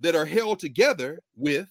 that 0.00 0.14
are 0.14 0.26
held 0.26 0.58
together 0.58 1.20
with, 1.36 1.68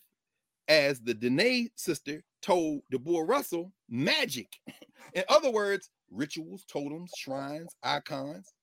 as 0.67 0.99
the 1.01 1.15
Dene 1.15 1.69
sister 1.75 2.23
told 2.43 2.81
DeBoer 2.93 3.27
Russell, 3.27 3.71
magic. 3.89 4.47
In 5.13 5.23
other 5.27 5.51
words, 5.51 5.89
rituals, 6.11 6.65
totems, 6.65 7.11
shrines, 7.17 7.75
icons 7.83 8.53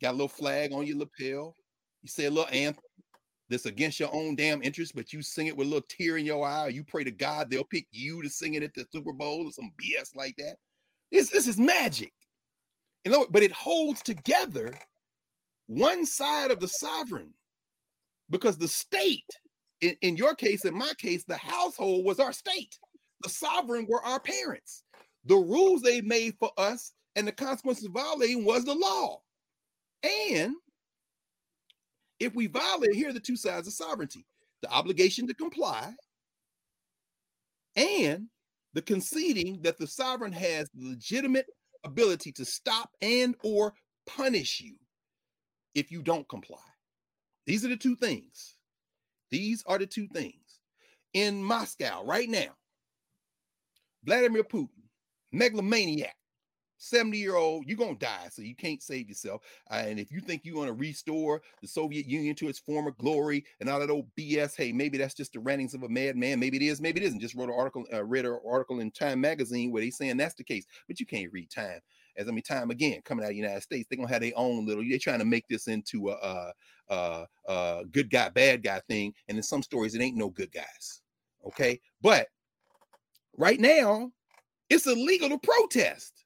got 0.00 0.10
a 0.10 0.12
little 0.12 0.28
flag 0.28 0.72
on 0.72 0.86
your 0.86 0.98
lapel. 0.98 1.54
You 2.02 2.08
say 2.08 2.26
a 2.26 2.30
little 2.30 2.50
anthem 2.52 2.82
that's 3.48 3.66
against 3.66 4.00
your 4.00 4.12
own 4.12 4.36
damn 4.36 4.62
interest, 4.62 4.94
but 4.94 5.12
you 5.12 5.22
sing 5.22 5.46
it 5.46 5.56
with 5.56 5.66
a 5.66 5.70
little 5.70 5.86
tear 5.88 6.16
in 6.16 6.26
your 6.26 6.46
eye. 6.46 6.68
You 6.68 6.84
pray 6.84 7.04
to 7.04 7.10
God 7.10 7.50
they'll 7.50 7.64
pick 7.64 7.86
you 7.90 8.22
to 8.22 8.28
sing 8.28 8.54
it 8.54 8.62
at 8.62 8.74
the 8.74 8.86
Super 8.92 9.12
Bowl 9.12 9.46
or 9.46 9.52
some 9.52 9.72
BS 9.80 10.14
like 10.16 10.36
that. 10.38 10.56
This, 11.12 11.30
this 11.30 11.46
is 11.46 11.58
magic. 11.58 12.12
You 13.04 13.12
know, 13.12 13.26
but 13.30 13.42
it 13.42 13.52
holds 13.52 14.02
together 14.02 14.74
one 15.68 16.04
side 16.04 16.50
of 16.50 16.60
the 16.60 16.68
sovereign 16.68 17.32
because 18.30 18.58
the 18.58 18.68
state, 18.68 19.30
in, 19.80 19.96
in 20.02 20.16
your 20.16 20.34
case, 20.34 20.64
in 20.64 20.76
my 20.76 20.92
case, 20.98 21.24
the 21.24 21.36
household 21.36 22.04
was 22.04 22.18
our 22.18 22.32
state. 22.32 22.78
The 23.22 23.28
sovereign 23.28 23.86
were 23.88 24.04
our 24.04 24.20
parents. 24.20 24.82
The 25.24 25.36
rules 25.36 25.82
they 25.82 26.00
made 26.00 26.34
for 26.38 26.50
us 26.58 26.92
and 27.14 27.26
the 27.26 27.32
consequences 27.32 27.84
of 27.84 27.92
violating 27.92 28.44
was 28.44 28.64
the 28.64 28.74
law. 28.74 29.20
And 30.02 30.54
if 32.20 32.34
we 32.34 32.46
violate, 32.46 32.94
here 32.94 33.10
are 33.10 33.12
the 33.12 33.20
two 33.20 33.36
sides 33.36 33.66
of 33.66 33.72
sovereignty 33.72 34.24
the 34.62 34.72
obligation 34.72 35.26
to 35.26 35.34
comply 35.34 35.94
and 37.76 38.26
the 38.72 38.80
conceding 38.80 39.60
that 39.62 39.76
the 39.76 39.86
sovereign 39.86 40.32
has 40.32 40.68
the 40.74 40.88
legitimate 40.88 41.46
ability 41.84 42.32
to 42.32 42.44
stop 42.44 42.90
and 43.02 43.34
or 43.44 43.74
punish 44.06 44.60
you 44.60 44.76
if 45.74 45.92
you 45.92 46.02
don't 46.02 46.28
comply. 46.28 46.56
These 47.44 47.64
are 47.66 47.68
the 47.68 47.76
two 47.76 47.96
things. 47.96 48.56
These 49.30 49.62
are 49.66 49.78
the 49.78 49.86
two 49.86 50.08
things. 50.08 50.60
In 51.12 51.42
moscow 51.42 52.02
right 52.04 52.28
now 52.28 52.50
vladimir 54.04 54.44
putin 54.44 54.68
megalomaniac 55.32 56.14
70 56.78 57.16
year 57.18 57.36
old, 57.36 57.64
you're 57.66 57.76
going 57.76 57.96
to 57.96 58.04
die. 58.04 58.28
So 58.30 58.42
you 58.42 58.54
can't 58.54 58.82
save 58.82 59.08
yourself. 59.08 59.42
Uh, 59.70 59.82
and 59.86 59.98
if 59.98 60.12
you 60.12 60.20
think 60.20 60.42
you're 60.44 60.54
going 60.54 60.68
to 60.68 60.72
restore 60.72 61.42
the 61.60 61.68
Soviet 61.68 62.06
Union 62.06 62.34
to 62.36 62.48
its 62.48 62.58
former 62.58 62.92
glory 62.92 63.44
and 63.60 63.68
all 63.68 63.80
that 63.80 63.90
old 63.90 64.06
BS, 64.18 64.56
hey, 64.56 64.72
maybe 64.72 64.98
that's 64.98 65.14
just 65.14 65.32
the 65.32 65.40
rantings 65.40 65.74
of 65.74 65.82
a 65.82 65.88
madman. 65.88 66.38
Maybe 66.38 66.56
it 66.56 66.62
is, 66.62 66.80
maybe 66.80 67.00
it 67.00 67.06
isn't. 67.06 67.20
Just 67.20 67.34
wrote 67.34 67.48
an 67.48 67.54
article, 67.56 67.84
uh, 67.92 68.04
read 68.04 68.26
an 68.26 68.38
article 68.48 68.80
in 68.80 68.90
Time 68.90 69.20
magazine 69.20 69.72
where 69.72 69.82
they 69.82 69.90
saying 69.90 70.16
that's 70.16 70.34
the 70.34 70.44
case, 70.44 70.66
but 70.86 71.00
you 71.00 71.06
can't 71.06 71.32
read 71.32 71.50
Time. 71.50 71.80
As 72.16 72.28
I 72.28 72.30
mean, 72.30 72.42
Time 72.42 72.70
again 72.70 73.00
coming 73.04 73.24
out 73.24 73.28
of 73.28 73.32
the 73.32 73.36
United 73.36 73.62
States, 73.62 73.86
they're 73.88 73.98
gonna 73.98 74.08
have 74.08 74.22
their 74.22 74.32
own 74.36 74.66
little. 74.66 74.84
They're 74.88 74.98
trying 74.98 75.18
to 75.18 75.24
make 75.24 75.46
this 75.48 75.68
into 75.68 76.10
a, 76.10 76.14
a, 76.14 76.52
a, 76.94 77.26
a 77.46 77.84
good 77.90 78.10
guy, 78.10 78.30
bad 78.30 78.62
guy 78.62 78.80
thing. 78.88 79.12
And 79.28 79.36
in 79.36 79.42
some 79.42 79.62
stories, 79.62 79.94
it 79.94 80.00
ain't 80.00 80.16
no 80.16 80.30
good 80.30 80.50
guys. 80.52 81.02
Okay, 81.46 81.80
but 82.00 82.28
right 83.36 83.60
now, 83.60 84.10
it's 84.70 84.86
illegal 84.86 85.28
to 85.28 85.38
protest. 85.38 86.25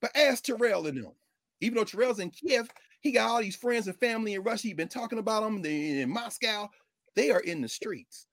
But 0.00 0.16
ask 0.16 0.44
Terrell 0.44 0.86
and 0.86 0.96
them. 0.96 1.12
Even 1.60 1.76
though 1.76 1.84
Terrell's 1.84 2.20
in 2.20 2.30
Kiev, 2.30 2.70
he 3.00 3.12
got 3.12 3.30
all 3.30 3.40
these 3.40 3.56
friends 3.56 3.86
and 3.86 3.96
family 3.96 4.34
in 4.34 4.42
Russia. 4.42 4.68
He's 4.68 4.76
been 4.76 4.88
talking 4.88 5.18
about 5.18 5.42
them 5.42 5.62
they, 5.62 6.00
in 6.00 6.10
Moscow. 6.10 6.70
They 7.16 7.30
are 7.30 7.40
in 7.40 7.60
the 7.60 7.68
streets 7.68 8.26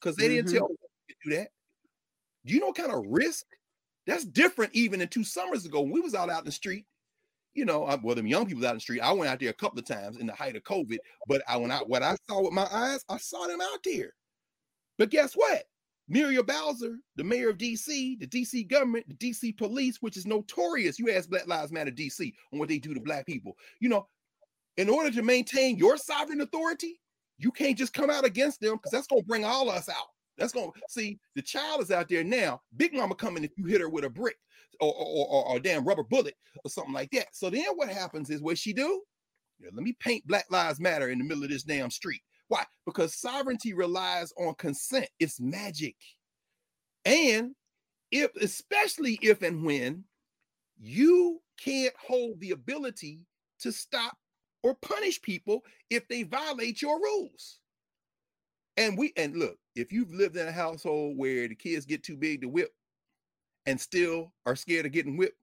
because 0.00 0.16
they 0.16 0.28
mm-hmm. 0.28 0.46
didn't 0.46 0.52
tell 0.52 0.68
them 0.68 0.76
to 1.08 1.14
do 1.24 1.36
that. 1.36 1.48
Do 2.46 2.54
you 2.54 2.60
know 2.60 2.68
what 2.68 2.76
kind 2.76 2.92
of 2.92 3.04
risk? 3.06 3.44
That's 4.06 4.24
different 4.24 4.74
even 4.74 5.00
than 5.00 5.08
two 5.08 5.24
summers 5.24 5.66
ago 5.66 5.82
when 5.82 5.92
we 5.92 6.00
was 6.00 6.14
out 6.14 6.30
out 6.30 6.40
in 6.40 6.46
the 6.46 6.52
street. 6.52 6.86
You 7.54 7.64
know, 7.64 7.84
I, 7.84 7.96
well, 7.96 8.14
them 8.14 8.26
young 8.26 8.46
people 8.46 8.64
out 8.64 8.70
in 8.70 8.76
the 8.76 8.80
street. 8.80 9.00
I 9.00 9.12
went 9.12 9.30
out 9.30 9.40
there 9.40 9.50
a 9.50 9.54
couple 9.54 9.78
of 9.78 9.84
times 9.84 10.18
in 10.18 10.26
the 10.26 10.34
height 10.34 10.56
of 10.56 10.62
COVID, 10.62 10.98
but 11.26 11.42
I 11.48 11.56
went 11.56 11.72
out. 11.72 11.88
What 11.88 12.02
I 12.02 12.16
saw 12.28 12.42
with 12.42 12.52
my 12.52 12.66
eyes, 12.72 13.04
I 13.08 13.18
saw 13.18 13.46
them 13.46 13.60
out 13.60 13.80
there. 13.84 14.12
But 14.98 15.10
guess 15.10 15.34
what? 15.34 15.64
Muriel 16.10 16.42
Bowser, 16.42 16.98
the 17.14 17.24
mayor 17.24 17.50
of 17.50 17.56
DC, 17.56 18.18
the 18.18 18.26
DC 18.26 18.68
government, 18.68 19.06
the 19.08 19.14
DC 19.14 19.56
police, 19.56 19.98
which 20.00 20.16
is 20.16 20.26
notorious. 20.26 20.98
You 20.98 21.10
ask 21.10 21.30
Black 21.30 21.46
Lives 21.46 21.70
Matter 21.70 21.92
DC 21.92 22.32
on 22.52 22.58
what 22.58 22.68
they 22.68 22.78
do 22.78 22.92
to 22.92 23.00
black 23.00 23.26
people. 23.26 23.56
You 23.78 23.88
know, 23.88 24.08
in 24.76 24.90
order 24.90 25.12
to 25.12 25.22
maintain 25.22 25.78
your 25.78 25.96
sovereign 25.96 26.40
authority, 26.40 27.00
you 27.38 27.52
can't 27.52 27.78
just 27.78 27.94
come 27.94 28.10
out 28.10 28.26
against 28.26 28.60
them 28.60 28.74
because 28.74 28.90
that's 28.90 29.06
going 29.06 29.22
to 29.22 29.26
bring 29.26 29.44
all 29.44 29.70
of 29.70 29.76
us 29.76 29.88
out. 29.88 30.08
That's 30.40 30.54
gonna 30.54 30.72
see 30.88 31.18
the 31.36 31.42
child 31.42 31.82
is 31.82 31.90
out 31.90 32.08
there 32.08 32.24
now. 32.24 32.62
Big 32.78 32.94
mama 32.94 33.14
coming 33.14 33.44
if 33.44 33.50
you 33.56 33.66
hit 33.66 33.82
her 33.82 33.90
with 33.90 34.04
a 34.04 34.10
brick 34.10 34.36
or 34.80 34.88
or, 34.88 35.26
or, 35.28 35.44
or 35.48 35.56
a 35.58 35.60
damn 35.60 35.84
rubber 35.84 36.02
bullet 36.02 36.34
or 36.64 36.70
something 36.70 36.94
like 36.94 37.10
that. 37.10 37.26
So 37.32 37.50
then 37.50 37.66
what 37.74 37.90
happens 37.90 38.30
is 38.30 38.40
what 38.40 38.56
she 38.56 38.72
do? 38.72 39.02
Yeah, 39.60 39.68
let 39.74 39.84
me 39.84 39.94
paint 40.00 40.26
Black 40.26 40.46
Lives 40.50 40.80
Matter 40.80 41.10
in 41.10 41.18
the 41.18 41.24
middle 41.24 41.44
of 41.44 41.50
this 41.50 41.62
damn 41.62 41.90
street. 41.90 42.22
Why? 42.50 42.64
Because 42.84 43.14
sovereignty 43.14 43.74
relies 43.74 44.32
on 44.36 44.54
consent. 44.54 45.06
It's 45.20 45.38
magic. 45.40 45.94
And 47.04 47.54
if 48.10 48.34
especially 48.34 49.20
if 49.22 49.42
and 49.42 49.64
when 49.64 50.02
you 50.76 51.40
can't 51.60 51.94
hold 51.96 52.40
the 52.40 52.50
ability 52.50 53.20
to 53.60 53.70
stop 53.70 54.16
or 54.64 54.74
punish 54.82 55.22
people 55.22 55.62
if 55.90 56.08
they 56.08 56.24
violate 56.24 56.82
your 56.82 56.98
rules. 56.98 57.60
And 58.76 58.98
we 58.98 59.12
and 59.16 59.36
look, 59.36 59.56
if 59.76 59.92
you've 59.92 60.12
lived 60.12 60.36
in 60.36 60.48
a 60.48 60.52
household 60.52 61.16
where 61.16 61.46
the 61.46 61.54
kids 61.54 61.86
get 61.86 62.02
too 62.02 62.16
big 62.16 62.40
to 62.40 62.48
whip 62.48 62.72
and 63.64 63.80
still 63.80 64.32
are 64.44 64.56
scared 64.56 64.86
of 64.86 64.92
getting 64.92 65.16
whipped, 65.16 65.40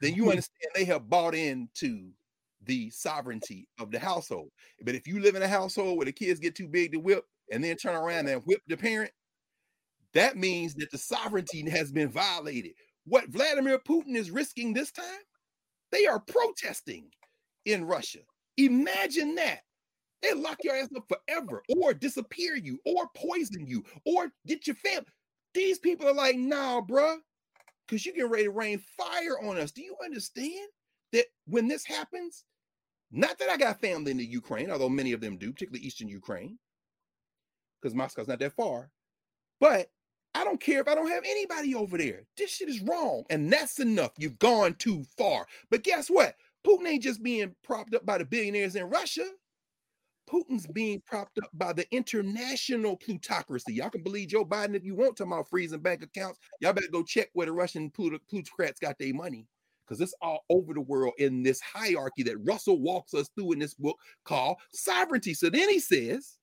then 0.00 0.14
you 0.14 0.22
mm-hmm. 0.22 0.30
understand 0.30 0.70
they 0.76 0.84
have 0.84 1.10
bought 1.10 1.34
into 1.34 2.12
the 2.66 2.90
sovereignty 2.90 3.68
of 3.78 3.90
the 3.90 3.98
household. 3.98 4.50
But 4.82 4.94
if 4.94 5.06
you 5.06 5.20
live 5.20 5.34
in 5.34 5.42
a 5.42 5.48
household 5.48 5.96
where 5.96 6.06
the 6.06 6.12
kids 6.12 6.40
get 6.40 6.54
too 6.54 6.68
big 6.68 6.92
to 6.92 6.98
whip 6.98 7.24
and 7.50 7.62
then 7.64 7.76
turn 7.76 7.94
around 7.96 8.28
and 8.28 8.42
whip 8.44 8.60
the 8.66 8.76
parent, 8.76 9.12
that 10.14 10.36
means 10.36 10.74
that 10.74 10.90
the 10.90 10.98
sovereignty 10.98 11.68
has 11.68 11.92
been 11.92 12.08
violated. 12.08 12.72
What 13.04 13.28
Vladimir 13.28 13.78
Putin 13.78 14.16
is 14.16 14.30
risking 14.30 14.72
this 14.72 14.90
time, 14.90 15.04
they 15.92 16.06
are 16.06 16.20
protesting 16.20 17.08
in 17.64 17.84
Russia. 17.84 18.20
Imagine 18.56 19.34
that. 19.36 19.60
They 20.22 20.32
lock 20.32 20.58
your 20.64 20.74
ass 20.74 20.88
up 20.96 21.04
forever, 21.08 21.62
or 21.76 21.92
disappear 21.92 22.56
you, 22.56 22.78
or 22.86 23.08
poison 23.14 23.66
you, 23.66 23.84
or 24.06 24.32
get 24.46 24.66
your 24.66 24.76
family. 24.76 25.06
These 25.54 25.78
people 25.78 26.08
are 26.08 26.14
like, 26.14 26.36
nah, 26.36 26.80
bruh, 26.80 27.18
because 27.86 28.04
you 28.04 28.14
get 28.14 28.30
ready 28.30 28.44
to 28.44 28.50
rain 28.50 28.82
fire 28.96 29.38
on 29.42 29.58
us. 29.58 29.70
Do 29.70 29.82
you 29.82 29.94
understand 30.02 30.68
that 31.12 31.26
when 31.46 31.68
this 31.68 31.84
happens, 31.84 32.44
not 33.16 33.38
that 33.38 33.48
I 33.48 33.56
got 33.56 33.80
family 33.80 34.10
in 34.10 34.18
the 34.18 34.24
Ukraine, 34.24 34.70
although 34.70 34.88
many 34.88 35.12
of 35.12 35.20
them 35.20 35.38
do, 35.38 35.52
particularly 35.52 35.86
Eastern 35.86 36.08
Ukraine, 36.08 36.58
because 37.80 37.94
Moscow's 37.94 38.28
not 38.28 38.38
that 38.40 38.54
far, 38.54 38.90
but 39.60 39.88
I 40.34 40.44
don't 40.44 40.60
care 40.60 40.80
if 40.80 40.88
I 40.88 40.94
don't 40.94 41.10
have 41.10 41.24
anybody 41.24 41.74
over 41.74 41.96
there. 41.96 42.24
This 42.36 42.50
shit 42.50 42.68
is 42.68 42.82
wrong. 42.82 43.24
And 43.30 43.50
that's 43.50 43.78
enough. 43.80 44.12
You've 44.18 44.38
gone 44.38 44.74
too 44.74 45.04
far. 45.16 45.46
But 45.70 45.82
guess 45.82 46.08
what? 46.08 46.34
Putin 46.66 46.86
ain't 46.86 47.02
just 47.02 47.22
being 47.22 47.54
propped 47.64 47.94
up 47.94 48.04
by 48.04 48.18
the 48.18 48.26
billionaires 48.26 48.76
in 48.76 48.84
Russia. 48.84 49.24
Putin's 50.28 50.66
being 50.66 51.00
propped 51.06 51.38
up 51.38 51.48
by 51.54 51.72
the 51.72 51.86
international 51.90 52.96
plutocracy. 52.96 53.72
Y'all 53.74 53.88
can 53.88 54.02
believe 54.02 54.28
Joe 54.28 54.44
Biden 54.44 54.74
if 54.74 54.84
you 54.84 54.94
want 54.94 55.16
to 55.16 55.22
about 55.22 55.48
freezing 55.48 55.80
bank 55.80 56.02
accounts. 56.02 56.38
Y'all 56.60 56.74
better 56.74 56.88
go 56.92 57.02
check 57.02 57.28
where 57.32 57.46
the 57.46 57.52
Russian 57.52 57.90
plutocrats 57.90 58.78
got 58.78 58.98
their 58.98 59.14
money 59.14 59.46
because 59.86 60.00
it's 60.00 60.14
all 60.20 60.44
over 60.50 60.74
the 60.74 60.80
world 60.80 61.12
in 61.18 61.42
this 61.42 61.60
hierarchy 61.60 62.22
that 62.24 62.38
Russell 62.44 62.80
walks 62.80 63.14
us 63.14 63.28
through 63.34 63.52
in 63.52 63.58
this 63.58 63.74
book 63.74 63.96
called 64.24 64.56
Sovereignty. 64.72 65.34
So 65.34 65.48
then 65.50 65.68
he 65.68 65.78
says 65.78 66.38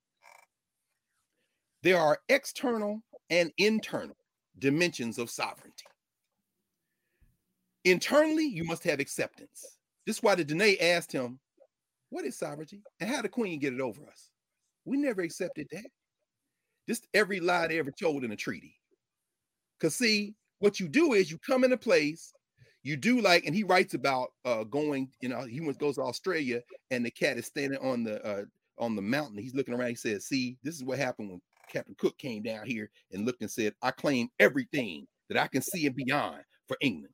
there 1.82 2.00
are 2.00 2.20
external 2.30 3.02
and 3.30 3.52
internal 3.58 4.16
dimensions 4.60 5.18
of 5.18 5.30
sovereignty. 5.30 5.86
Internally, 7.86 8.46
you 8.46 8.64
must 8.64 8.84
have 8.86 9.00
acceptance. 9.00 9.78
This 10.06 10.18
is 10.18 10.24
why 10.24 10.36
the 10.36 10.46
Dene 10.46 10.78
asked 10.80 11.12
him, 11.12 11.40
What 12.10 12.26
is 12.26 12.38
sovereignty? 12.38 12.82
And 13.00 13.10
how 13.10 13.22
the 13.22 13.30
queen 13.30 13.60
get 13.60 13.74
it 13.74 13.82
over 13.82 14.02
us? 14.04 14.30
We 14.86 14.98
never 14.98 15.22
accepted 15.22 15.68
that. 15.72 15.86
Just 16.88 17.08
every 17.14 17.40
lie 17.40 17.68
they 17.68 17.80
ever 17.80 17.92
told 17.92 18.24
in 18.24 18.32
a 18.32 18.36
treaty. 18.36 18.76
Because 19.80 19.96
see, 19.96 20.36
what 20.60 20.80
you 20.80 20.88
do 20.88 21.14
is 21.14 21.30
you 21.30 21.38
come 21.40 21.64
in 21.66 21.74
a 21.74 21.78
place, 21.78 22.34
you 22.84 22.98
do 22.98 23.22
like, 23.22 23.46
and 23.46 23.56
he 23.56 23.64
writes 23.64 23.94
about 23.94 24.30
uh 24.46 24.64
going, 24.66 25.10
you 25.22 25.30
know, 25.30 25.46
he 25.46 25.60
goes 25.74 25.96
to 25.96 26.02
Australia 26.02 26.62
and 26.92 27.06
the 27.06 27.12
cat 27.12 27.38
is 27.38 27.46
standing 27.46 27.80
on 27.80 28.04
the 28.04 28.24
uh 28.26 28.44
on 28.78 28.96
the 28.96 29.02
mountain. 29.02 29.38
He's 29.38 29.56
looking 29.56 29.74
around. 29.74 29.90
He 29.90 29.96
says, 29.96 30.26
See, 30.26 30.58
this 30.64 30.76
is 30.76 30.84
what 30.84 31.00
happened 31.00 31.30
when 31.30 31.42
Captain 31.72 31.96
Cook 31.98 32.18
came 32.18 32.44
down 32.44 32.66
here 32.66 32.90
and 33.12 33.26
looked 33.26 33.42
and 33.42 33.52
said, 33.52 33.74
I 33.82 33.92
claim 33.92 34.30
everything 34.40 35.08
that 35.30 35.38
I 35.38 35.48
can 35.48 35.62
see 35.62 35.88
and 35.88 35.96
beyond 35.96 36.44
for 36.68 36.78
England. 36.82 37.14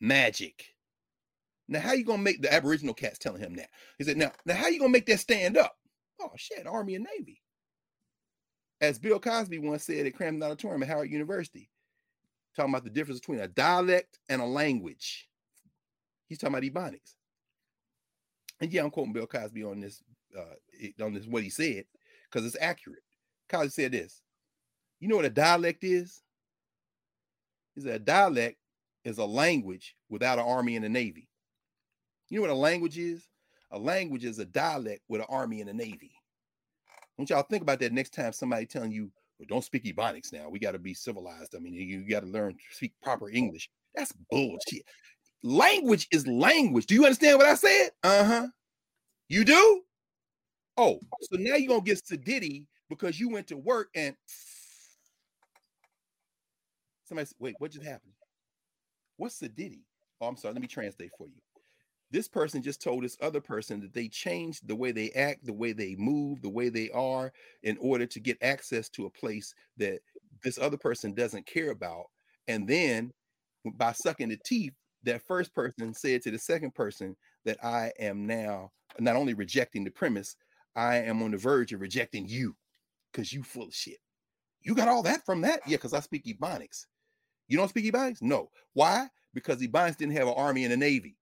Magic. 0.00 0.66
Now, 1.68 1.80
how 1.80 1.92
you 1.92 2.04
gonna 2.04 2.22
make 2.22 2.42
the 2.42 2.52
Aboriginal 2.52 2.94
cats 2.94 3.18
telling 3.18 3.40
him 3.40 3.54
that? 3.56 3.70
He 3.98 4.04
said, 4.04 4.16
now, 4.16 4.32
now 4.44 4.54
how 4.54 4.68
you 4.68 4.78
gonna 4.78 4.90
make 4.90 5.06
that 5.06 5.20
stand 5.20 5.56
up? 5.56 5.74
Oh 6.20 6.32
shit, 6.36 6.66
Army 6.66 6.96
and 6.96 7.06
Navy. 7.16 7.40
As 8.80 8.98
Bill 8.98 9.18
Cosby 9.18 9.58
once 9.58 9.84
said 9.84 10.06
at 10.06 10.14
Cramton 10.14 10.42
Auditorium 10.42 10.82
at 10.82 10.88
Howard 10.88 11.10
University, 11.10 11.70
talking 12.54 12.72
about 12.72 12.84
the 12.84 12.90
difference 12.90 13.20
between 13.20 13.40
a 13.40 13.48
dialect 13.48 14.18
and 14.28 14.40
a 14.40 14.46
language. 14.46 15.28
He's 16.28 16.38
talking 16.38 16.54
about 16.54 16.62
Ebonics. 16.62 17.14
And 18.60 18.72
yeah, 18.72 18.82
I'm 18.82 18.90
quoting 18.90 19.12
Bill 19.12 19.26
Cosby 19.26 19.64
on 19.64 19.80
this, 19.80 20.02
uh, 20.36 21.04
on 21.04 21.14
this 21.14 21.26
what 21.26 21.42
he 21.42 21.50
said, 21.50 21.84
because 22.30 22.46
it's 22.46 22.56
accurate. 22.60 23.02
Cosby 23.48 23.70
said 23.70 23.92
this. 23.92 24.22
You 25.00 25.08
know 25.08 25.16
what 25.16 25.24
a 25.24 25.30
dialect 25.30 25.84
is? 25.84 26.22
He 27.74 27.82
said 27.82 27.96
a 27.96 27.98
dialect 27.98 28.56
is 29.04 29.18
a 29.18 29.24
language 29.24 29.96
without 30.08 30.38
an 30.38 30.46
army 30.46 30.76
and 30.76 30.84
a 30.84 30.88
navy. 30.88 31.28
You 32.30 32.38
know 32.38 32.42
what 32.42 32.50
a 32.50 32.54
language 32.54 32.96
is? 32.96 33.28
A 33.70 33.78
language 33.78 34.24
is 34.24 34.38
a 34.38 34.44
dialect 34.44 35.02
with 35.08 35.20
an 35.20 35.26
army 35.28 35.60
and 35.60 35.68
a 35.68 35.74
navy. 35.74 36.12
Don't 37.18 37.28
y'all 37.28 37.42
think 37.42 37.62
about 37.62 37.80
that 37.80 37.92
next 37.92 38.14
time 38.14 38.32
somebody 38.32 38.66
telling 38.66 38.92
you, 38.92 39.10
don't 39.44 39.64
speak 39.64 39.84
Ebonics 39.84 40.32
now. 40.32 40.48
We 40.48 40.58
got 40.58 40.72
to 40.72 40.78
be 40.78 40.94
civilized. 40.94 41.54
I 41.54 41.58
mean, 41.58 41.74
you 41.74 42.08
got 42.08 42.20
to 42.20 42.28
learn 42.28 42.54
to 42.54 42.58
speak 42.70 42.92
proper 43.02 43.30
English. 43.30 43.68
That's 43.94 44.12
bullshit. 44.30 44.84
Language 45.42 46.08
is 46.10 46.26
language. 46.26 46.86
Do 46.86 46.94
you 46.94 47.04
understand 47.04 47.38
what 47.38 47.46
I 47.46 47.54
said? 47.54 47.90
Uh-huh. 48.02 48.46
You 49.28 49.44
do? 49.44 49.82
Oh, 50.76 50.98
so 51.20 51.36
now 51.38 51.54
you're 51.54 51.68
gonna 51.68 51.82
get 51.82 52.02
sedity 52.02 52.66
because 52.88 53.20
you 53.20 53.28
went 53.28 53.46
to 53.48 53.56
work 53.56 53.88
and 53.94 54.16
somebody 57.04 57.26
said, 57.26 57.36
wait, 57.38 57.54
what 57.58 57.70
just 57.70 57.84
happened? 57.84 58.12
What's 59.16 59.38
sedity? 59.38 59.82
Oh, 60.20 60.26
I'm 60.26 60.36
sorry, 60.36 60.54
let 60.54 60.62
me 60.62 60.66
translate 60.66 61.10
for 61.16 61.28
you. 61.28 61.40
This 62.14 62.28
person 62.28 62.62
just 62.62 62.80
told 62.80 63.02
this 63.02 63.16
other 63.20 63.40
person 63.40 63.80
that 63.80 63.92
they 63.92 64.06
changed 64.06 64.68
the 64.68 64.76
way 64.76 64.92
they 64.92 65.10
act, 65.16 65.44
the 65.44 65.52
way 65.52 65.72
they 65.72 65.96
move, 65.96 66.42
the 66.42 66.48
way 66.48 66.68
they 66.68 66.88
are 66.90 67.32
in 67.64 67.76
order 67.80 68.06
to 68.06 68.20
get 68.20 68.38
access 68.40 68.88
to 68.90 69.06
a 69.06 69.10
place 69.10 69.52
that 69.78 69.98
this 70.44 70.56
other 70.56 70.76
person 70.76 71.12
doesn't 71.12 71.44
care 71.44 71.72
about. 71.72 72.04
And 72.46 72.68
then 72.68 73.12
by 73.64 73.90
sucking 73.90 74.28
the 74.28 74.38
teeth, 74.44 74.74
that 75.02 75.26
first 75.26 75.52
person 75.52 75.92
said 75.92 76.22
to 76.22 76.30
the 76.30 76.38
second 76.38 76.72
person 76.76 77.16
that 77.46 77.58
I 77.64 77.90
am 77.98 78.28
now 78.28 78.70
not 79.00 79.16
only 79.16 79.34
rejecting 79.34 79.82
the 79.82 79.90
premise, 79.90 80.36
I 80.76 80.98
am 80.98 81.20
on 81.20 81.32
the 81.32 81.36
verge 81.36 81.72
of 81.72 81.80
rejecting 81.80 82.28
you 82.28 82.54
because 83.10 83.32
you 83.32 83.42
full 83.42 83.64
of 83.64 83.74
shit. 83.74 83.98
You 84.62 84.76
got 84.76 84.86
all 84.86 85.02
that 85.02 85.26
from 85.26 85.40
that? 85.40 85.62
Yeah, 85.66 85.78
because 85.78 85.92
I 85.92 85.98
speak 85.98 86.26
Ebonics. 86.26 86.86
You 87.48 87.56
don't 87.56 87.70
speak 87.70 87.92
Ebonics? 87.92 88.22
No. 88.22 88.50
Why? 88.72 89.08
Because 89.34 89.60
Ebonics 89.60 89.96
didn't 89.96 90.16
have 90.16 90.28
an 90.28 90.34
army 90.36 90.62
and 90.62 90.72
a 90.72 90.76
navy. 90.76 91.16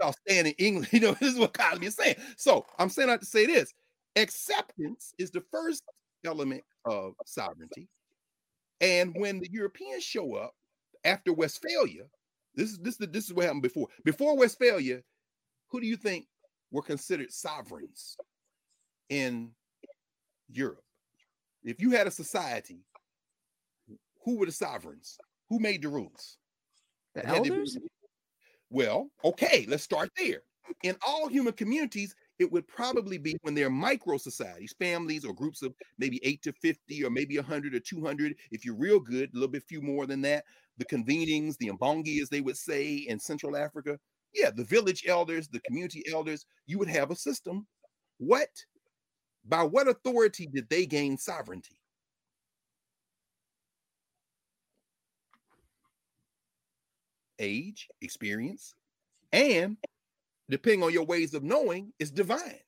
Y'all 0.00 0.14
staying 0.26 0.46
in 0.46 0.54
England. 0.58 0.88
You 0.92 1.00
know, 1.00 1.16
this 1.20 1.32
is 1.32 1.38
what 1.38 1.52
Cosby 1.52 1.86
is 1.86 1.94
saying. 1.94 2.16
So 2.36 2.66
I'm 2.78 2.88
saying 2.88 3.08
that 3.08 3.20
to 3.20 3.26
say 3.26 3.46
this 3.46 3.72
acceptance 4.16 5.14
is 5.18 5.30
the 5.30 5.42
first 5.50 5.82
element 6.24 6.62
of 6.84 7.14
sovereignty. 7.24 7.88
And 8.80 9.14
when 9.16 9.40
the 9.40 9.50
Europeans 9.50 10.02
show 10.02 10.34
up 10.34 10.54
after 11.04 11.32
Westphalia, 11.32 12.04
this 12.54 12.70
is 12.70 12.78
this, 12.78 13.00
is 13.00 13.08
this 13.10 13.24
is 13.26 13.32
what 13.32 13.44
happened 13.44 13.62
before. 13.62 13.88
Before 14.04 14.36
Westphalia, 14.36 15.02
who 15.68 15.80
do 15.80 15.86
you 15.86 15.96
think 15.96 16.26
were 16.70 16.82
considered 16.82 17.32
sovereigns 17.32 18.16
in 19.08 19.50
Europe? 20.50 20.84
If 21.64 21.80
you 21.80 21.92
had 21.92 22.06
a 22.06 22.10
society, 22.10 22.80
who 24.24 24.36
were 24.36 24.46
the 24.46 24.52
sovereigns? 24.52 25.16
Who 25.48 25.58
made 25.58 25.82
the 25.82 25.88
rules? 25.88 26.38
The 27.14 27.26
elders? 27.26 27.78
Well, 28.72 29.10
okay, 29.24 29.66
let's 29.68 29.82
start 29.84 30.10
there. 30.16 30.42
In 30.82 30.96
all 31.06 31.28
human 31.28 31.52
communities, 31.52 32.14
it 32.38 32.50
would 32.50 32.66
probably 32.66 33.18
be 33.18 33.36
when 33.42 33.54
they're 33.54 33.68
micro 33.70 34.16
societies, 34.16 34.74
families 34.78 35.24
or 35.26 35.34
groups 35.34 35.62
of 35.62 35.74
maybe 35.98 36.18
8 36.24 36.42
to 36.42 36.52
50 36.54 37.04
or 37.04 37.10
maybe 37.10 37.36
100 37.36 37.74
or 37.74 37.80
200. 37.80 38.34
If 38.50 38.64
you're 38.64 38.74
real 38.76 38.98
good, 38.98 39.30
a 39.30 39.34
little 39.34 39.48
bit 39.48 39.64
few 39.64 39.82
more 39.82 40.06
than 40.06 40.22
that. 40.22 40.44
The 40.78 40.86
convenings, 40.86 41.58
the 41.58 41.70
mbongi, 41.70 42.22
as 42.22 42.30
they 42.30 42.40
would 42.40 42.56
say 42.56 42.94
in 42.94 43.20
Central 43.20 43.56
Africa. 43.56 43.98
Yeah, 44.34 44.50
the 44.50 44.64
village 44.64 45.04
elders, 45.06 45.48
the 45.48 45.60
community 45.60 46.02
elders, 46.10 46.46
you 46.66 46.78
would 46.78 46.88
have 46.88 47.10
a 47.10 47.16
system. 47.16 47.66
What? 48.18 48.48
By 49.44 49.64
what 49.64 49.88
authority 49.88 50.46
did 50.48 50.68
they 50.70 50.86
gain 50.86 51.18
sovereignty? 51.18 51.76
Age, 57.42 57.88
experience, 58.00 58.74
and 59.32 59.76
depending 60.48 60.82
on 60.82 60.92
your 60.92 61.04
ways 61.04 61.34
of 61.34 61.42
knowing, 61.42 61.92
is 61.98 62.10
divine. 62.10 62.60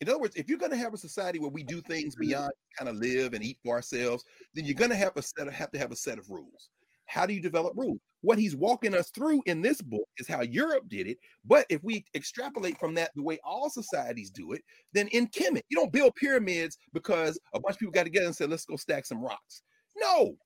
In 0.00 0.08
other 0.08 0.18
words, 0.18 0.34
if 0.34 0.48
you're 0.48 0.58
going 0.58 0.72
to 0.72 0.76
have 0.76 0.94
a 0.94 0.98
society 0.98 1.38
where 1.38 1.50
we 1.50 1.62
do 1.62 1.80
things 1.80 2.16
beyond 2.16 2.50
kind 2.76 2.88
of 2.88 2.96
live 2.96 3.34
and 3.34 3.44
eat 3.44 3.58
for 3.62 3.76
ourselves, 3.76 4.24
then 4.52 4.64
you're 4.64 4.74
going 4.74 4.90
to 4.90 4.96
have 4.96 5.16
a 5.16 5.22
set 5.22 5.46
of, 5.46 5.54
have 5.54 5.70
to 5.70 5.78
have 5.78 5.92
a 5.92 5.96
set 5.96 6.18
of 6.18 6.28
rules. 6.28 6.70
How 7.06 7.24
do 7.24 7.34
you 7.34 7.40
develop 7.40 7.74
rules? 7.76 8.00
What 8.22 8.38
he's 8.38 8.56
walking 8.56 8.94
us 8.94 9.10
through 9.10 9.42
in 9.46 9.60
this 9.60 9.80
book 9.80 10.08
is 10.18 10.26
how 10.26 10.42
Europe 10.42 10.88
did 10.88 11.06
it. 11.06 11.18
But 11.44 11.66
if 11.68 11.82
we 11.84 12.04
extrapolate 12.14 12.78
from 12.78 12.94
that 12.94 13.10
the 13.14 13.22
way 13.22 13.38
all 13.44 13.70
societies 13.70 14.30
do 14.30 14.52
it, 14.52 14.62
then 14.92 15.08
in 15.08 15.28
Kemet, 15.28 15.62
you 15.68 15.76
don't 15.76 15.92
build 15.92 16.14
pyramids 16.14 16.78
because 16.92 17.38
a 17.54 17.60
bunch 17.60 17.74
of 17.74 17.78
people 17.80 17.92
got 17.92 18.04
together 18.04 18.26
and 18.26 18.34
said, 18.34 18.50
let's 18.50 18.64
go 18.64 18.76
stack 18.76 19.04
some 19.06 19.22
rocks. 19.22 19.62
No, 19.96 20.36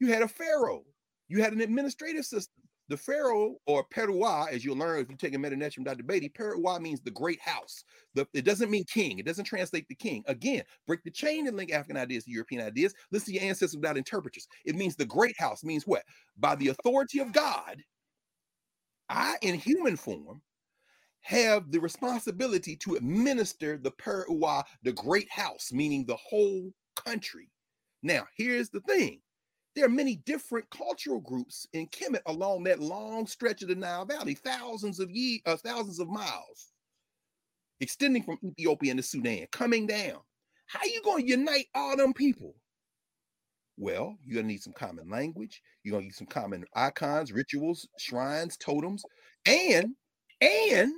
you 0.00 0.12
had 0.12 0.22
a 0.22 0.28
pharaoh, 0.28 0.84
you 1.28 1.42
had 1.42 1.52
an 1.52 1.60
administrative 1.60 2.24
system. 2.24 2.62
The 2.88 2.96
pharaoh 2.98 3.56
or 3.66 3.84
Peruwa, 3.88 4.50
as 4.52 4.62
you'll 4.62 4.76
learn 4.76 5.00
if 5.00 5.10
you 5.10 5.16
take 5.16 5.34
a 5.34 5.38
Medu 5.38 5.72
from 5.72 5.84
Dr. 5.84 6.02
Beatty, 6.02 6.28
Peruwa 6.28 6.80
means 6.80 7.00
the 7.00 7.10
great 7.10 7.40
house. 7.40 7.82
The, 8.14 8.28
it 8.34 8.44
doesn't 8.44 8.70
mean 8.70 8.84
king. 8.84 9.18
It 9.18 9.24
doesn't 9.24 9.46
translate 9.46 9.88
the 9.88 9.94
king. 9.94 10.22
Again, 10.26 10.64
break 10.86 11.02
the 11.02 11.10
chain 11.10 11.46
and 11.46 11.56
link 11.56 11.72
African 11.72 11.96
ideas 11.96 12.24
to 12.24 12.30
European 12.30 12.66
ideas. 12.66 12.92
Listen 13.10 13.32
to 13.32 13.40
your 13.40 13.48
ancestors 13.48 13.76
without 13.76 13.96
interpreters. 13.96 14.46
It 14.66 14.76
means 14.76 14.96
the 14.96 15.06
great 15.06 15.38
house 15.38 15.64
means 15.64 15.86
what? 15.86 16.02
By 16.36 16.56
the 16.56 16.68
authority 16.68 17.20
of 17.20 17.32
God, 17.32 17.82
I, 19.08 19.36
in 19.40 19.54
human 19.54 19.96
form, 19.96 20.42
have 21.22 21.70
the 21.70 21.80
responsibility 21.80 22.76
to 22.76 22.96
administer 22.96 23.78
the 23.78 23.92
Peruwa, 23.92 24.62
the 24.82 24.92
great 24.92 25.30
house, 25.30 25.72
meaning 25.72 26.04
the 26.04 26.16
whole 26.16 26.70
country. 26.96 27.50
Now, 28.02 28.26
here's 28.36 28.68
the 28.68 28.80
thing 28.80 29.20
there 29.74 29.86
are 29.86 29.90
many 29.90 30.16
different 30.16 30.68
cultural 30.70 31.20
groups 31.20 31.66
in 31.72 31.88
Kemet 31.88 32.22
along 32.26 32.64
that 32.64 32.80
long 32.80 33.26
stretch 33.26 33.62
of 33.62 33.68
the 33.68 33.74
Nile 33.74 34.04
Valley, 34.06 34.34
thousands 34.34 35.00
of 35.00 35.10
ye- 35.10 35.42
uh, 35.46 35.56
thousands 35.56 36.00
of 36.00 36.08
miles, 36.08 36.72
extending 37.80 38.22
from 38.22 38.38
Ethiopia 38.44 38.94
to 38.94 39.02
Sudan, 39.02 39.46
coming 39.52 39.86
down. 39.86 40.20
How 40.66 40.80
are 40.80 40.86
you 40.86 41.02
going 41.02 41.24
to 41.24 41.30
unite 41.30 41.66
all 41.74 41.96
them 41.96 42.14
people? 42.14 42.54
Well, 43.76 44.18
you're 44.22 44.36
gonna 44.36 44.48
need 44.48 44.62
some 44.62 44.72
common 44.72 45.08
language. 45.10 45.62
You're 45.82 45.92
gonna 45.92 46.04
need 46.06 46.14
some 46.14 46.26
common 46.26 46.64
icons, 46.74 47.32
rituals, 47.32 47.88
shrines, 47.98 48.56
totems, 48.56 49.04
and 49.46 49.96
and 50.40 50.92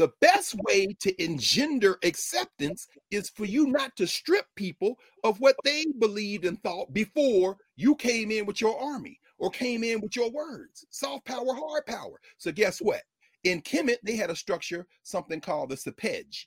the 0.00 0.10
best 0.22 0.54
way 0.66 0.86
to 0.98 1.22
engender 1.22 1.98
acceptance 2.04 2.88
is 3.10 3.28
for 3.28 3.44
you 3.44 3.66
not 3.66 3.94
to 3.96 4.06
strip 4.06 4.46
people 4.56 4.98
of 5.24 5.38
what 5.40 5.56
they 5.62 5.84
believed 5.98 6.46
and 6.46 6.58
thought 6.62 6.94
before 6.94 7.58
you 7.76 7.94
came 7.94 8.30
in 8.30 8.46
with 8.46 8.62
your 8.62 8.80
army 8.80 9.20
or 9.36 9.50
came 9.50 9.84
in 9.84 10.00
with 10.00 10.16
your 10.16 10.30
words. 10.30 10.86
Soft 10.88 11.26
power, 11.26 11.52
hard 11.52 11.84
power. 11.84 12.18
So 12.38 12.50
guess 12.50 12.78
what? 12.78 13.02
In 13.44 13.60
Kemet, 13.60 13.98
they 14.02 14.16
had 14.16 14.30
a 14.30 14.34
structure, 14.36 14.86
something 15.02 15.38
called 15.38 15.68
the 15.68 15.76
Sepet. 15.76 16.46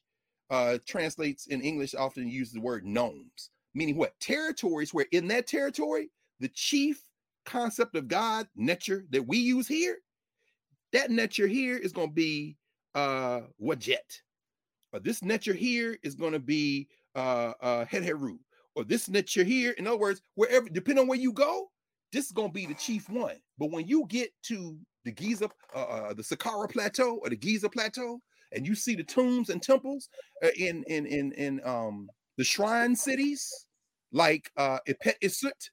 Uh, 0.49 0.79
translates 0.87 1.45
in 1.45 1.61
English, 1.61 1.93
often 1.93 2.27
use 2.27 2.51
the 2.51 2.59
word 2.59 2.83
nomes, 2.87 3.51
meaning 3.75 3.97
what? 3.97 4.19
Territories 4.19 4.95
where 4.95 5.05
in 5.11 5.27
that 5.27 5.45
territory, 5.45 6.09
the 6.39 6.49
chief 6.49 7.03
concept 7.45 7.95
of 7.95 8.07
God, 8.07 8.47
nature 8.55 9.05
that 9.11 9.27
we 9.27 9.37
use 9.37 9.67
here, 9.67 9.97
that 10.91 11.11
nature 11.11 11.47
here 11.47 11.77
is 11.77 11.91
going 11.91 12.09
to 12.09 12.15
be 12.15 12.57
uh 12.95 13.41
Wajet. 13.61 14.21
Or 14.91 14.99
this 14.99 15.21
netcher 15.21 15.55
here 15.55 15.97
is 16.03 16.15
going 16.15 16.33
to 16.33 16.39
be 16.39 16.87
uh 17.15 17.53
uh 17.61 17.85
Heru. 17.85 18.37
Or 18.75 18.83
this 18.83 19.07
netcher 19.07 19.45
here, 19.45 19.71
in 19.71 19.85
other 19.85 19.97
words, 19.97 20.21
wherever, 20.35 20.67
depending 20.67 21.03
on 21.03 21.07
where 21.07 21.19
you 21.19 21.31
go, 21.31 21.69
this 22.11 22.25
is 22.25 22.31
going 22.31 22.49
to 22.49 22.53
be 22.53 22.65
the 22.65 22.73
chief 22.73 23.09
one. 23.09 23.35
But 23.57 23.71
when 23.71 23.87
you 23.87 24.05
get 24.07 24.31
to 24.43 24.77
the 25.05 25.11
Giza, 25.11 25.49
uh, 25.75 25.79
uh, 25.79 26.13
the 26.13 26.23
Saqqara 26.23 26.69
Plateau 26.71 27.19
or 27.21 27.29
the 27.29 27.35
Giza 27.35 27.69
Plateau, 27.69 28.19
and 28.51 28.65
you 28.65 28.75
see 28.75 28.95
the 28.95 29.03
tombs 29.03 29.49
and 29.49 29.61
temples 29.61 30.09
uh, 30.43 30.49
in 30.57 30.83
in 30.87 31.05
in 31.05 31.31
in 31.33 31.61
um 31.65 32.07
the 32.37 32.43
shrine 32.43 32.95
cities 32.95 33.67
like 34.11 34.51
uh 34.57 34.79
Epet 34.87 35.15
Isut, 35.23 35.69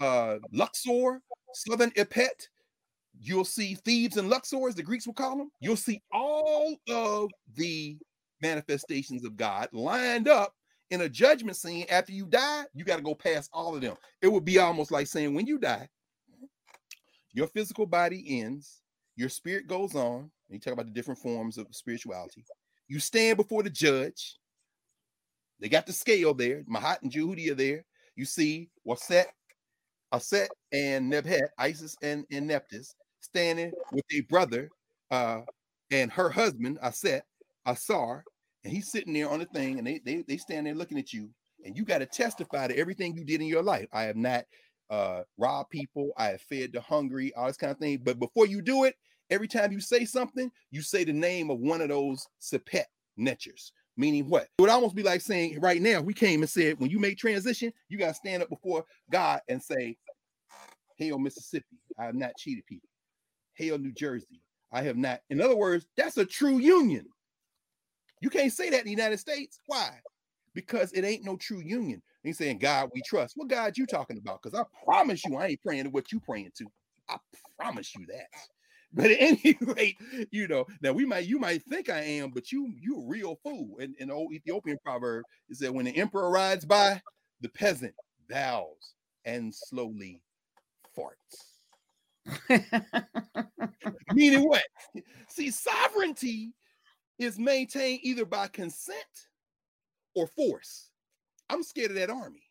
uh 0.00 0.38
Luxor, 0.52 1.20
Southern 1.54 1.90
Epet, 1.92 2.48
You'll 3.20 3.44
see 3.44 3.74
Thebes 3.74 4.16
and 4.16 4.28
Luxor, 4.28 4.68
as 4.68 4.74
the 4.74 4.82
Greeks 4.82 5.06
would 5.06 5.16
call 5.16 5.36
them. 5.36 5.50
You'll 5.60 5.76
see 5.76 6.02
all 6.12 6.76
of 6.88 7.30
the 7.54 7.98
manifestations 8.42 9.24
of 9.24 9.36
God 9.36 9.68
lined 9.72 10.28
up 10.28 10.54
in 10.90 11.00
a 11.00 11.08
judgment 11.08 11.56
scene. 11.56 11.86
After 11.90 12.12
you 12.12 12.26
die, 12.26 12.64
you 12.74 12.84
got 12.84 12.96
to 12.96 13.02
go 13.02 13.14
past 13.14 13.50
all 13.52 13.74
of 13.74 13.80
them. 13.80 13.96
It 14.22 14.28
would 14.28 14.44
be 14.44 14.58
almost 14.58 14.90
like 14.90 15.06
saying, 15.06 15.34
when 15.34 15.46
you 15.46 15.58
die, 15.58 15.88
your 17.32 17.46
physical 17.46 17.86
body 17.86 18.40
ends, 18.40 18.82
your 19.16 19.28
spirit 19.28 19.66
goes 19.66 19.94
on. 19.94 20.30
you 20.48 20.58
talk 20.58 20.74
about 20.74 20.86
the 20.86 20.92
different 20.92 21.20
forms 21.20 21.58
of 21.58 21.66
spirituality. 21.70 22.44
You 22.88 23.00
stand 23.00 23.36
before 23.36 23.62
the 23.62 23.70
judge. 23.70 24.36
They 25.58 25.68
got 25.68 25.86
the 25.86 25.92
scale 25.92 26.34
there. 26.34 26.62
Mahat 26.70 27.02
and 27.02 27.10
Jehudi 27.10 27.50
are 27.50 27.54
there. 27.54 27.84
You 28.14 28.26
see 28.26 28.68
Waset, 28.86 29.24
Aset, 30.12 30.48
and 30.72 31.10
Nebhet, 31.10 31.48
Isis 31.58 31.96
and, 32.02 32.24
and 32.30 32.48
Nephthys 32.48 32.94
standing 33.26 33.72
with 33.92 34.04
a 34.12 34.20
brother 34.22 34.70
uh, 35.10 35.40
and 35.90 36.10
her 36.10 36.30
husband, 36.30 36.78
I 36.82 36.88
Aset, 36.88 37.22
Asar, 37.66 38.24
and 38.64 38.72
he's 38.72 38.90
sitting 38.90 39.12
there 39.12 39.28
on 39.28 39.40
the 39.40 39.44
thing, 39.46 39.78
and 39.78 39.86
they 39.86 40.00
they 40.04 40.24
they 40.26 40.36
stand 40.36 40.66
there 40.66 40.74
looking 40.74 40.98
at 40.98 41.12
you, 41.12 41.30
and 41.64 41.76
you 41.76 41.84
got 41.84 41.98
to 41.98 42.06
testify 42.06 42.66
to 42.66 42.76
everything 42.76 43.16
you 43.16 43.24
did 43.24 43.40
in 43.40 43.46
your 43.46 43.62
life. 43.62 43.88
I 43.92 44.04
have 44.04 44.16
not 44.16 44.44
uh 44.90 45.22
robbed 45.36 45.70
people, 45.70 46.10
I 46.16 46.28
have 46.28 46.40
fed 46.40 46.72
the 46.72 46.80
hungry, 46.80 47.32
all 47.34 47.46
this 47.46 47.56
kind 47.56 47.72
of 47.72 47.78
thing. 47.78 48.00
But 48.02 48.18
before 48.18 48.46
you 48.46 48.62
do 48.62 48.84
it, 48.84 48.94
every 49.30 49.48
time 49.48 49.72
you 49.72 49.80
say 49.80 50.04
something, 50.04 50.50
you 50.70 50.82
say 50.82 51.04
the 51.04 51.12
name 51.12 51.50
of 51.50 51.58
one 51.58 51.80
of 51.80 51.88
those 51.88 52.26
sepet 52.40 52.84
netchers. 53.18 53.70
Meaning 53.98 54.28
what? 54.28 54.42
It 54.58 54.60
would 54.60 54.70
almost 54.70 54.94
be 54.94 55.02
like 55.02 55.22
saying 55.22 55.58
right 55.60 55.80
now, 55.80 56.02
we 56.02 56.12
came 56.12 56.42
and 56.42 56.50
said, 56.50 56.78
when 56.78 56.90
you 56.90 56.98
make 56.98 57.16
transition, 57.16 57.72
you 57.88 57.96
got 57.96 58.08
to 58.08 58.14
stand 58.14 58.42
up 58.42 58.50
before 58.50 58.84
God 59.10 59.40
and 59.48 59.62
say, 59.62 59.96
Hail, 60.98 61.18
Mississippi. 61.18 61.64
I 61.98 62.04
have 62.04 62.14
not 62.14 62.36
cheated 62.36 62.66
people. 62.66 62.88
Hail, 63.56 63.78
New 63.78 63.92
Jersey. 63.92 64.40
I 64.72 64.82
have 64.82 64.96
not. 64.96 65.20
In 65.30 65.40
other 65.40 65.56
words, 65.56 65.86
that's 65.96 66.16
a 66.16 66.24
true 66.24 66.58
union. 66.58 67.06
You 68.20 68.30
can't 68.30 68.52
say 68.52 68.70
that 68.70 68.80
in 68.80 68.84
the 68.84 68.90
United 68.90 69.18
States. 69.18 69.58
Why? 69.66 69.90
Because 70.54 70.92
it 70.92 71.04
ain't 71.04 71.24
no 71.24 71.36
true 71.36 71.60
union. 71.60 71.94
And 71.94 72.28
He's 72.28 72.38
saying, 72.38 72.58
God, 72.58 72.90
we 72.94 73.02
trust. 73.02 73.34
What 73.36 73.48
God 73.48 73.76
you 73.76 73.86
talking 73.86 74.18
about? 74.18 74.42
Because 74.42 74.58
I 74.58 74.64
promise 74.84 75.24
you, 75.24 75.36
I 75.36 75.48
ain't 75.48 75.62
praying 75.62 75.84
to 75.84 75.90
what 75.90 76.12
you 76.12 76.20
praying 76.20 76.52
to. 76.58 76.66
I 77.08 77.16
promise 77.58 77.94
you 77.94 78.06
that. 78.06 78.26
But 78.92 79.10
at 79.10 79.18
any 79.20 79.56
rate, 79.60 79.96
you 80.30 80.48
know, 80.48 80.66
now 80.80 80.92
we 80.92 81.04
might 81.04 81.26
you 81.26 81.38
might 81.38 81.62
think 81.64 81.90
I 81.90 82.00
am, 82.00 82.30
but 82.30 82.50
you 82.50 82.72
you 82.80 83.00
a 83.00 83.06
real 83.06 83.36
fool. 83.42 83.78
And 83.80 83.94
an 84.00 84.10
old 84.10 84.32
Ethiopian 84.32 84.78
proverb 84.84 85.24
is 85.48 85.58
that 85.60 85.74
when 85.74 85.84
the 85.84 85.96
emperor 85.96 86.30
rides 86.30 86.64
by, 86.64 87.00
the 87.40 87.48
peasant 87.50 87.94
bows 88.28 88.94
and 89.24 89.54
slowly 89.54 90.22
farts. 90.96 91.55
Meaning 94.12 94.48
what? 94.48 94.62
See, 95.28 95.50
sovereignty 95.50 96.52
is 97.18 97.38
maintained 97.38 98.00
either 98.02 98.24
by 98.24 98.48
consent 98.48 98.98
or 100.14 100.26
force. 100.26 100.90
I'm 101.48 101.62
scared 101.62 101.90
of 101.90 101.96
that 101.96 102.10
army. 102.10 102.42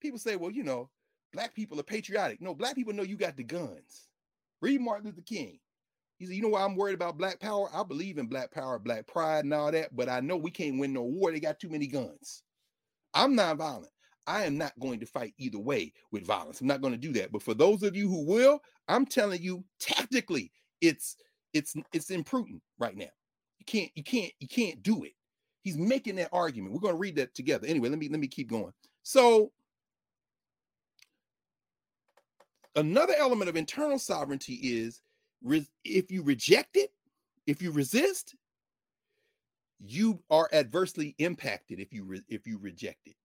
People 0.00 0.18
say, 0.18 0.36
well, 0.36 0.50
you 0.50 0.64
know, 0.64 0.90
black 1.32 1.54
people 1.54 1.78
are 1.78 1.84
patriotic. 1.84 2.40
No, 2.40 2.54
black 2.54 2.74
people 2.74 2.92
know 2.92 3.02
you 3.02 3.16
got 3.16 3.36
the 3.36 3.44
guns. 3.44 4.08
Read 4.60 4.80
Martin 4.80 5.06
Luther 5.06 5.22
King. 5.22 5.58
He 6.18 6.26
said, 6.26 6.34
you 6.34 6.42
know 6.42 6.48
why 6.48 6.62
I'm 6.64 6.76
worried 6.76 6.94
about 6.94 7.16
black 7.18 7.40
power? 7.40 7.68
I 7.72 7.82
believe 7.82 8.18
in 8.18 8.26
black 8.26 8.50
power, 8.50 8.78
black 8.78 9.06
pride, 9.06 9.44
and 9.44 9.54
all 9.54 9.72
that, 9.72 9.94
but 9.96 10.08
I 10.08 10.20
know 10.20 10.36
we 10.36 10.50
can't 10.50 10.78
win 10.78 10.92
no 10.92 11.02
war. 11.02 11.32
They 11.32 11.40
got 11.40 11.58
too 11.58 11.70
many 11.70 11.86
guns. 11.86 12.42
I'm 13.14 13.34
not 13.34 13.56
violent. 13.56 13.92
I 14.26 14.44
am 14.44 14.56
not 14.56 14.78
going 14.78 15.00
to 15.00 15.06
fight 15.06 15.34
either 15.38 15.58
way 15.58 15.92
with 16.12 16.26
violence. 16.26 16.60
I'm 16.60 16.66
not 16.66 16.80
going 16.80 16.92
to 16.92 16.98
do 16.98 17.12
that. 17.14 17.32
But 17.32 17.42
for 17.42 17.54
those 17.54 17.82
of 17.82 17.96
you 17.96 18.08
who 18.08 18.24
will, 18.24 18.60
I'm 18.88 19.06
telling 19.06 19.42
you 19.42 19.64
tactically, 19.80 20.52
it's 20.80 21.16
it's 21.52 21.74
it's 21.92 22.10
imprudent 22.10 22.62
right 22.78 22.96
now. 22.96 23.10
You 23.58 23.66
can't 23.66 23.90
you 23.94 24.04
can't 24.04 24.32
you 24.40 24.48
can't 24.48 24.82
do 24.82 25.04
it. 25.04 25.12
He's 25.62 25.76
making 25.76 26.16
that 26.16 26.30
argument. 26.32 26.72
We're 26.72 26.80
going 26.80 26.94
to 26.94 27.00
read 27.00 27.16
that 27.16 27.34
together. 27.34 27.66
Anyway, 27.66 27.88
let 27.88 27.98
me 27.98 28.08
let 28.08 28.20
me 28.20 28.28
keep 28.28 28.48
going. 28.48 28.72
So 29.02 29.52
another 32.76 33.14
element 33.18 33.48
of 33.48 33.56
internal 33.56 33.98
sovereignty 33.98 34.54
is 34.54 35.02
if 35.84 36.10
you 36.10 36.22
reject 36.22 36.76
it, 36.76 36.90
if 37.46 37.62
you 37.62 37.72
resist, 37.72 38.34
you 39.80 40.22
are 40.30 40.48
adversely 40.52 41.14
impacted 41.18 41.80
if 41.80 41.92
you 41.92 42.04
re- 42.04 42.24
if 42.28 42.46
you 42.46 42.58
reject 42.58 43.06
it. 43.06 43.16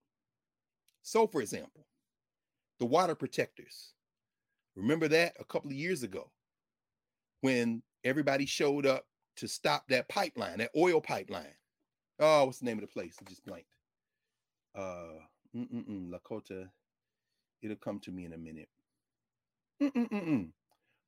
So, 1.06 1.27
for 1.27 1.40
example, 1.40 1.86
the 2.80 2.88
water 2.88 3.14
protectors. 3.14 3.94
Remember 4.76 5.07
that 5.07 5.34
a 5.40 5.45
couple 5.45 5.69
of 5.69 5.77
years 5.77 6.02
ago 6.02 6.32
when 7.41 7.84
everybody 8.03 8.48
showed 8.48 8.88
up 8.88 9.06
to 9.38 9.48
stop 9.48 9.84
that 9.90 10.10
pipeline, 10.10 10.57
that 10.57 10.72
oil 10.76 10.99
pipeline. 10.99 11.53
Oh, 12.19 12.45
what's 12.45 12.57
the 12.57 12.65
name 12.65 12.80
of 12.80 12.82
the 12.82 12.88
place? 12.88 13.18
I 13.22 13.30
just 13.30 13.45
blanked. 13.45 13.69
Uh, 14.73 15.19
mm-mm-mm, 15.56 16.10
Lakota. 16.10 16.69
It'll 17.61 17.76
come 17.76 17.99
to 17.99 18.11
me 18.11 18.26
in 18.26 18.34
a 18.34 18.38
minute. 18.38 18.69
Mm-mm-mm-mm. 19.84 20.49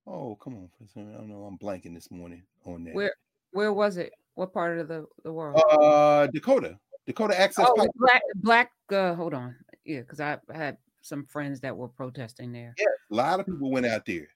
Oh, 0.06 0.36
come 0.36 0.53
on. 0.57 0.69
I 0.95 1.18
don't 1.18 1.28
know. 1.28 1.44
I'm 1.44 1.57
blanking 1.57 1.95
this 1.95 2.11
morning 2.11 2.44
on 2.68 2.84
that. 2.84 2.94
Where 2.94 3.15
where 3.52 3.74
was 3.74 3.98
it? 3.98 4.14
What 4.36 4.53
part 4.53 4.78
of 4.78 4.88
the, 4.90 5.06
the 5.24 5.34
world? 5.34 5.60
Uh, 5.72 6.28
Dakota. 6.28 6.78
Dakota 7.07 7.40
Access 7.40 7.65
oh, 7.68 7.74
Pipeline. 7.74 7.90
black 7.95 8.22
black. 8.36 8.72
Uh, 8.91 9.15
hold 9.15 9.34
on. 9.34 9.56
Yeah, 9.88 10.01
because 10.01 10.19
I 10.19 10.38
had 10.53 10.77
some 11.01 11.26
friends 11.26 11.61
that 11.61 11.76
were 11.76 11.88
protesting 11.88 12.51
there. 12.51 12.76
Yeah, 12.77 12.85
a 13.11 13.15
lot 13.15 13.39
of 13.39 13.45
people 13.45 13.72
went 13.72 13.85
out 13.85 14.05
there. 14.05 14.27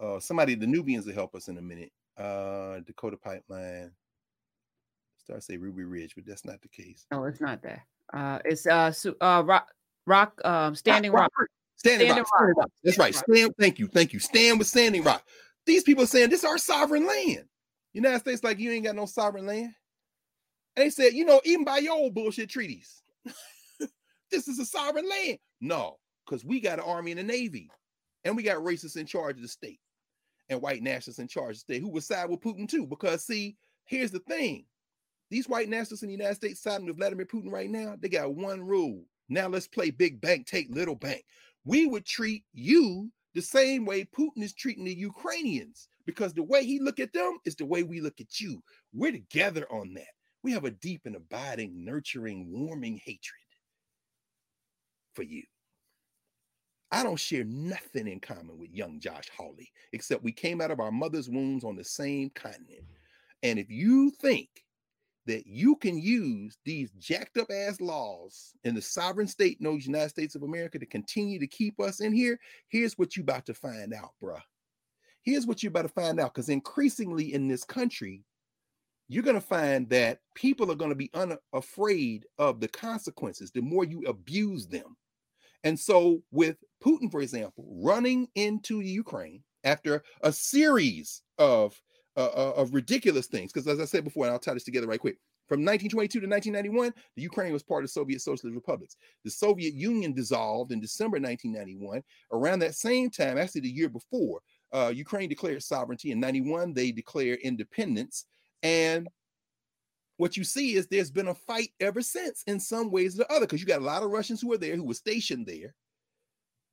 Uh, 0.00 0.18
somebody, 0.18 0.54
the 0.54 0.64
Knubians, 0.64 1.06
will 1.06 1.12
help 1.12 1.34
us 1.34 1.48
in 1.48 1.58
a 1.58 1.62
minute. 1.62 1.92
Uh, 2.16 2.80
Dakota 2.86 3.18
Pipeline. 3.18 3.92
Start 5.18 5.42
say 5.42 5.58
Ruby 5.58 5.84
Ridge, 5.84 6.14
but 6.14 6.24
that's 6.26 6.46
not 6.46 6.62
the 6.62 6.68
case. 6.68 7.06
No, 7.12 7.24
it's 7.24 7.42
not 7.42 7.62
that. 7.62 7.80
Uh, 8.12 8.38
it's 8.46 8.66
uh, 8.66 8.90
su- 8.90 9.16
uh, 9.20 9.42
rock, 9.44 9.70
rock, 10.06 10.40
um, 10.44 10.74
standing 10.74 11.12
rock. 11.12 11.30
Standing, 11.76 12.06
Standing 12.08 12.22
rock. 12.22 12.28
Standing 12.34 12.48
Rock. 12.48 12.56
rock. 12.56 12.70
That's 12.82 12.98
right. 12.98 13.14
Stand. 13.14 13.52
Thank 13.58 13.78
you. 13.78 13.86
Thank 13.86 14.14
you. 14.14 14.18
Stand 14.18 14.58
with 14.58 14.68
Standing 14.68 15.04
Rock. 15.04 15.24
These 15.66 15.82
people 15.82 16.04
are 16.04 16.06
saying 16.06 16.30
this 16.30 16.40
is 16.40 16.48
our 16.48 16.58
sovereign 16.58 17.06
land. 17.06 17.44
United 17.92 18.20
States, 18.20 18.42
like 18.42 18.58
you 18.58 18.70
ain't 18.72 18.84
got 18.84 18.96
no 18.96 19.06
sovereign 19.06 19.46
land. 19.46 19.74
And 20.76 20.86
they 20.86 20.90
said, 20.90 21.12
you 21.12 21.24
know, 21.24 21.40
even 21.44 21.64
by 21.64 21.78
your 21.78 21.94
old 21.94 22.14
bullshit 22.14 22.48
treaties, 22.48 23.02
this 24.30 24.48
is 24.48 24.58
a 24.58 24.64
sovereign 24.64 25.08
land. 25.08 25.38
No, 25.60 25.96
because 26.24 26.44
we 26.44 26.60
got 26.60 26.78
an 26.78 26.84
army 26.84 27.10
and 27.10 27.20
a 27.20 27.24
navy, 27.24 27.70
and 28.24 28.36
we 28.36 28.42
got 28.42 28.58
racists 28.58 28.96
in 28.96 29.06
charge 29.06 29.36
of 29.36 29.42
the 29.42 29.48
state, 29.48 29.80
and 30.48 30.60
white 30.60 30.82
nationalists 30.82 31.18
in 31.18 31.28
charge 31.28 31.50
of 31.50 31.56
the 31.56 31.60
state 31.60 31.82
who 31.82 31.90
would 31.90 32.04
side 32.04 32.30
with 32.30 32.40
Putin 32.40 32.68
too. 32.68 32.86
Because 32.86 33.24
see, 33.24 33.56
here's 33.84 34.10
the 34.10 34.20
thing: 34.20 34.64
these 35.30 35.48
white 35.48 35.68
nationalists 35.68 36.02
in 36.02 36.08
the 36.08 36.16
United 36.16 36.36
States 36.36 36.62
siding 36.62 36.86
with 36.86 36.96
Vladimir 36.96 37.26
Putin 37.26 37.50
right 37.50 37.70
now, 37.70 37.96
they 37.98 38.08
got 38.08 38.34
one 38.34 38.60
rule. 38.60 39.04
Now 39.28 39.48
let's 39.48 39.68
play 39.68 39.90
big 39.90 40.20
bank, 40.20 40.46
take 40.46 40.68
little 40.70 40.96
bank. 40.96 41.24
We 41.64 41.86
would 41.86 42.04
treat 42.04 42.44
you 42.52 43.10
the 43.34 43.42
same 43.42 43.84
way 43.84 44.04
Putin 44.04 44.42
is 44.42 44.52
treating 44.52 44.84
the 44.84 44.94
Ukrainians 44.94 45.88
because 46.04 46.32
the 46.32 46.42
way 46.42 46.64
he 46.64 46.80
look 46.80 46.98
at 46.98 47.12
them 47.12 47.38
is 47.44 47.54
the 47.54 47.66
way 47.66 47.84
we 47.84 48.00
look 48.00 48.20
at 48.20 48.40
you. 48.40 48.60
We're 48.92 49.12
together 49.12 49.66
on 49.70 49.94
that. 49.94 50.08
We 50.42 50.50
have 50.52 50.64
a 50.64 50.70
deep 50.70 51.02
and 51.04 51.14
abiding, 51.14 51.84
nurturing, 51.84 52.46
warming 52.50 53.00
hatred 53.04 53.40
for 55.20 55.24
you. 55.24 55.42
I 56.90 57.02
don't 57.02 57.20
share 57.20 57.44
nothing 57.44 58.08
in 58.08 58.20
common 58.20 58.58
with 58.58 58.72
young 58.72 58.98
Josh 58.98 59.30
Hawley, 59.36 59.70
except 59.92 60.24
we 60.24 60.32
came 60.32 60.62
out 60.62 60.70
of 60.70 60.80
our 60.80 60.90
mother's 60.90 61.28
wombs 61.28 61.62
on 61.62 61.76
the 61.76 61.84
same 61.84 62.30
continent. 62.30 62.84
And 63.42 63.58
if 63.58 63.70
you 63.70 64.10
think 64.10 64.48
that 65.26 65.46
you 65.46 65.76
can 65.76 65.98
use 65.98 66.56
these 66.64 66.90
jacked 66.92 67.36
up 67.36 67.50
ass 67.50 67.82
laws 67.82 68.54
in 68.64 68.74
the 68.74 68.80
sovereign 68.80 69.26
state 69.26 69.60
known 69.60 69.76
as 69.76 69.86
United 69.86 70.08
States 70.08 70.34
of 70.34 70.42
America 70.42 70.78
to 70.78 70.86
continue 70.86 71.38
to 71.38 71.46
keep 71.46 71.78
us 71.80 72.00
in 72.00 72.14
here, 72.14 72.40
here's 72.68 72.94
what 72.94 73.14
you're 73.14 73.22
about 73.22 73.44
to 73.46 73.54
find 73.54 73.92
out, 73.92 74.14
bruh. 74.22 74.40
Here's 75.22 75.46
what 75.46 75.62
you're 75.62 75.68
about 75.68 75.82
to 75.82 75.88
find 75.88 76.18
out 76.18 76.32
because 76.32 76.48
increasingly 76.48 77.34
in 77.34 77.46
this 77.46 77.62
country, 77.62 78.24
you're 79.10 79.22
going 79.22 79.34
to 79.34 79.40
find 79.40 79.86
that 79.90 80.20
people 80.34 80.72
are 80.72 80.76
going 80.76 80.90
to 80.90 80.96
be 80.96 81.10
unafraid 81.12 82.24
of 82.38 82.58
the 82.58 82.68
consequences 82.68 83.50
the 83.50 83.60
more 83.60 83.84
you 83.84 84.02
abuse 84.06 84.66
them. 84.66 84.96
And 85.64 85.78
so, 85.78 86.22
with 86.30 86.56
Putin, 86.82 87.10
for 87.10 87.20
example, 87.20 87.64
running 87.68 88.28
into 88.34 88.80
Ukraine 88.80 89.42
after 89.64 90.02
a 90.22 90.32
series 90.32 91.22
of 91.38 91.80
uh, 92.16 92.52
of 92.56 92.74
ridiculous 92.74 93.26
things, 93.26 93.52
because 93.52 93.68
as 93.68 93.80
I 93.80 93.84
said 93.84 94.04
before, 94.04 94.24
and 94.24 94.32
I'll 94.32 94.38
tie 94.38 94.54
this 94.54 94.64
together 94.64 94.86
right 94.86 95.00
quick. 95.00 95.16
From 95.48 95.64
1922 95.64 96.20
to 96.20 96.28
1991, 96.28 96.94
the 97.16 97.22
Ukraine 97.22 97.52
was 97.52 97.64
part 97.64 97.82
of 97.82 97.90
Soviet 97.90 98.20
Socialist 98.20 98.54
republics. 98.54 98.96
The 99.24 99.32
Soviet 99.32 99.74
Union 99.74 100.12
dissolved 100.12 100.70
in 100.70 100.80
December 100.80 101.18
1991. 101.18 102.04
Around 102.30 102.60
that 102.60 102.76
same 102.76 103.10
time, 103.10 103.36
actually 103.36 103.62
the 103.62 103.68
year 103.68 103.88
before, 103.88 104.42
uh, 104.72 104.92
Ukraine 104.94 105.28
declared 105.28 105.60
sovereignty. 105.64 106.12
In 106.12 106.20
91, 106.20 106.72
they 106.72 106.92
declared 106.92 107.40
independence. 107.40 108.26
And 108.62 109.08
what 110.20 110.36
you 110.36 110.44
see 110.44 110.74
is 110.74 110.86
there's 110.86 111.10
been 111.10 111.28
a 111.28 111.34
fight 111.34 111.70
ever 111.80 112.02
since 112.02 112.42
in 112.46 112.60
some 112.60 112.90
ways 112.90 113.14
or 113.14 113.24
the 113.24 113.32
other, 113.32 113.46
because 113.46 113.60
you 113.62 113.66
got 113.66 113.80
a 113.80 113.84
lot 113.84 114.02
of 114.02 114.10
Russians 114.10 114.42
who 114.42 114.52
are 114.52 114.58
there, 114.58 114.76
who 114.76 114.84
were 114.84 114.92
stationed 114.92 115.46
there. 115.46 115.74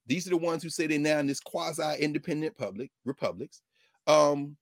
These 0.06 0.28
are 0.28 0.32
the 0.32 0.38
ones 0.38 0.62
who 0.62 0.70
say 0.70 0.86
they're 0.86 1.00
now 1.00 1.20
in 1.20 1.28
this 1.28 1.40
quasi-independent 1.40 2.58
public 2.58 2.92
republics. 3.06 3.62
Um, 4.06 4.58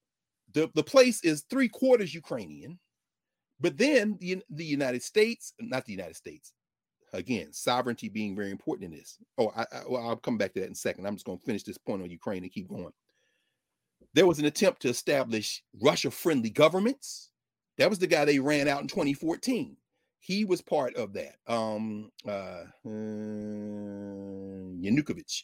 the, 0.54 0.70
the 0.76 0.84
place 0.84 1.24
is 1.24 1.46
three 1.50 1.68
quarters 1.68 2.14
Ukrainian, 2.14 2.78
but 3.60 3.76
then 3.76 4.18
the, 4.20 4.44
the 4.52 4.64
United 4.64 5.02
States, 5.02 5.54
not 5.60 5.86
the 5.86 5.92
United 5.92 6.16
States, 6.16 6.54
again, 7.12 7.54
sovereignty 7.54 8.08
being 8.08 8.36
very 8.36 8.52
important 8.52 8.94
in 8.94 9.00
this. 9.00 9.18
Oh, 9.40 9.52
I, 9.56 9.62
I, 9.62 9.82
well, 9.90 10.08
I'll 10.08 10.16
come 10.16 10.38
back 10.38 10.54
to 10.54 10.60
that 10.60 10.68
in 10.68 10.74
a 10.74 10.76
second. 10.76 11.08
I'm 11.08 11.16
just 11.16 11.26
going 11.26 11.40
to 11.40 11.46
finish 11.46 11.64
this 11.64 11.80
point 11.80 12.04
on 12.04 12.12
Ukraine 12.12 12.44
and 12.44 12.52
keep 12.52 12.70
going. 12.70 12.94
There 14.14 14.28
was 14.28 14.38
an 14.38 14.46
attempt 14.46 14.84
to 14.84 14.90
establish 14.90 15.64
Russia 15.82 16.12
friendly 16.12 16.52
governments. 16.52 17.32
That 17.78 17.90
was 17.90 18.00
the 18.00 18.08
guy 18.08 18.26
they 18.26 18.40
ran 18.40 18.68
out 18.68 18.82
in 18.82 18.88
2014. 18.88 19.78
He 20.20 20.46
was 20.46 20.62
part 20.62 20.96
of 20.96 21.14
that. 21.14 21.36
Um, 21.48 22.12
uh, 22.28 22.64
uh, 22.86 22.90
Yanukovych, 24.82 25.44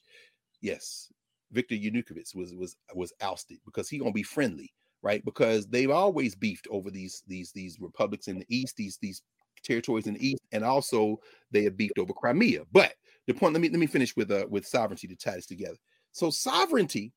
yes, 0.62 1.12
Viktor 1.52 1.76
Yanukovych 1.76 2.36
was 2.36 2.56
was 2.56 2.76
was 2.96 3.14
ousted 3.22 3.60
because 3.66 3.90
he 3.90 4.00
gonna 4.00 4.12
be 4.12 4.24
friendly, 4.24 4.74
right? 5.04 5.24
Because 5.24 5.68
they've 5.68 5.92
always 5.92 6.34
beefed 6.36 6.68
over 6.72 6.90
these 6.90 7.22
these 7.28 7.52
these 7.52 7.80
republics 7.80 8.28
in 8.28 8.40
the 8.40 8.46
east, 8.50 8.76
these 8.78 8.98
these 9.02 9.22
territories 9.64 10.08
in 10.08 10.16
the 10.16 10.28
east, 10.28 10.42
and 10.52 10.64
also 10.64 11.20
they 11.52 11.64
have 11.64 11.78
beefed 11.78 12.00
over 12.00 12.14
Crimea. 12.14 12.64
But 12.72 12.94
the 13.28 13.34
point, 13.34 13.54
let 13.54 13.62
me 13.62 13.70
let 13.70 13.80
me 13.80 13.88
finish 13.88 14.16
with 14.16 14.32
uh 14.32 14.48
with 14.50 14.66
sovereignty 14.66 15.08
to 15.08 15.16
tie 15.16 15.36
this 15.36 15.46
together. 15.46 15.78
So 16.12 16.30
sovereignty 16.30 17.14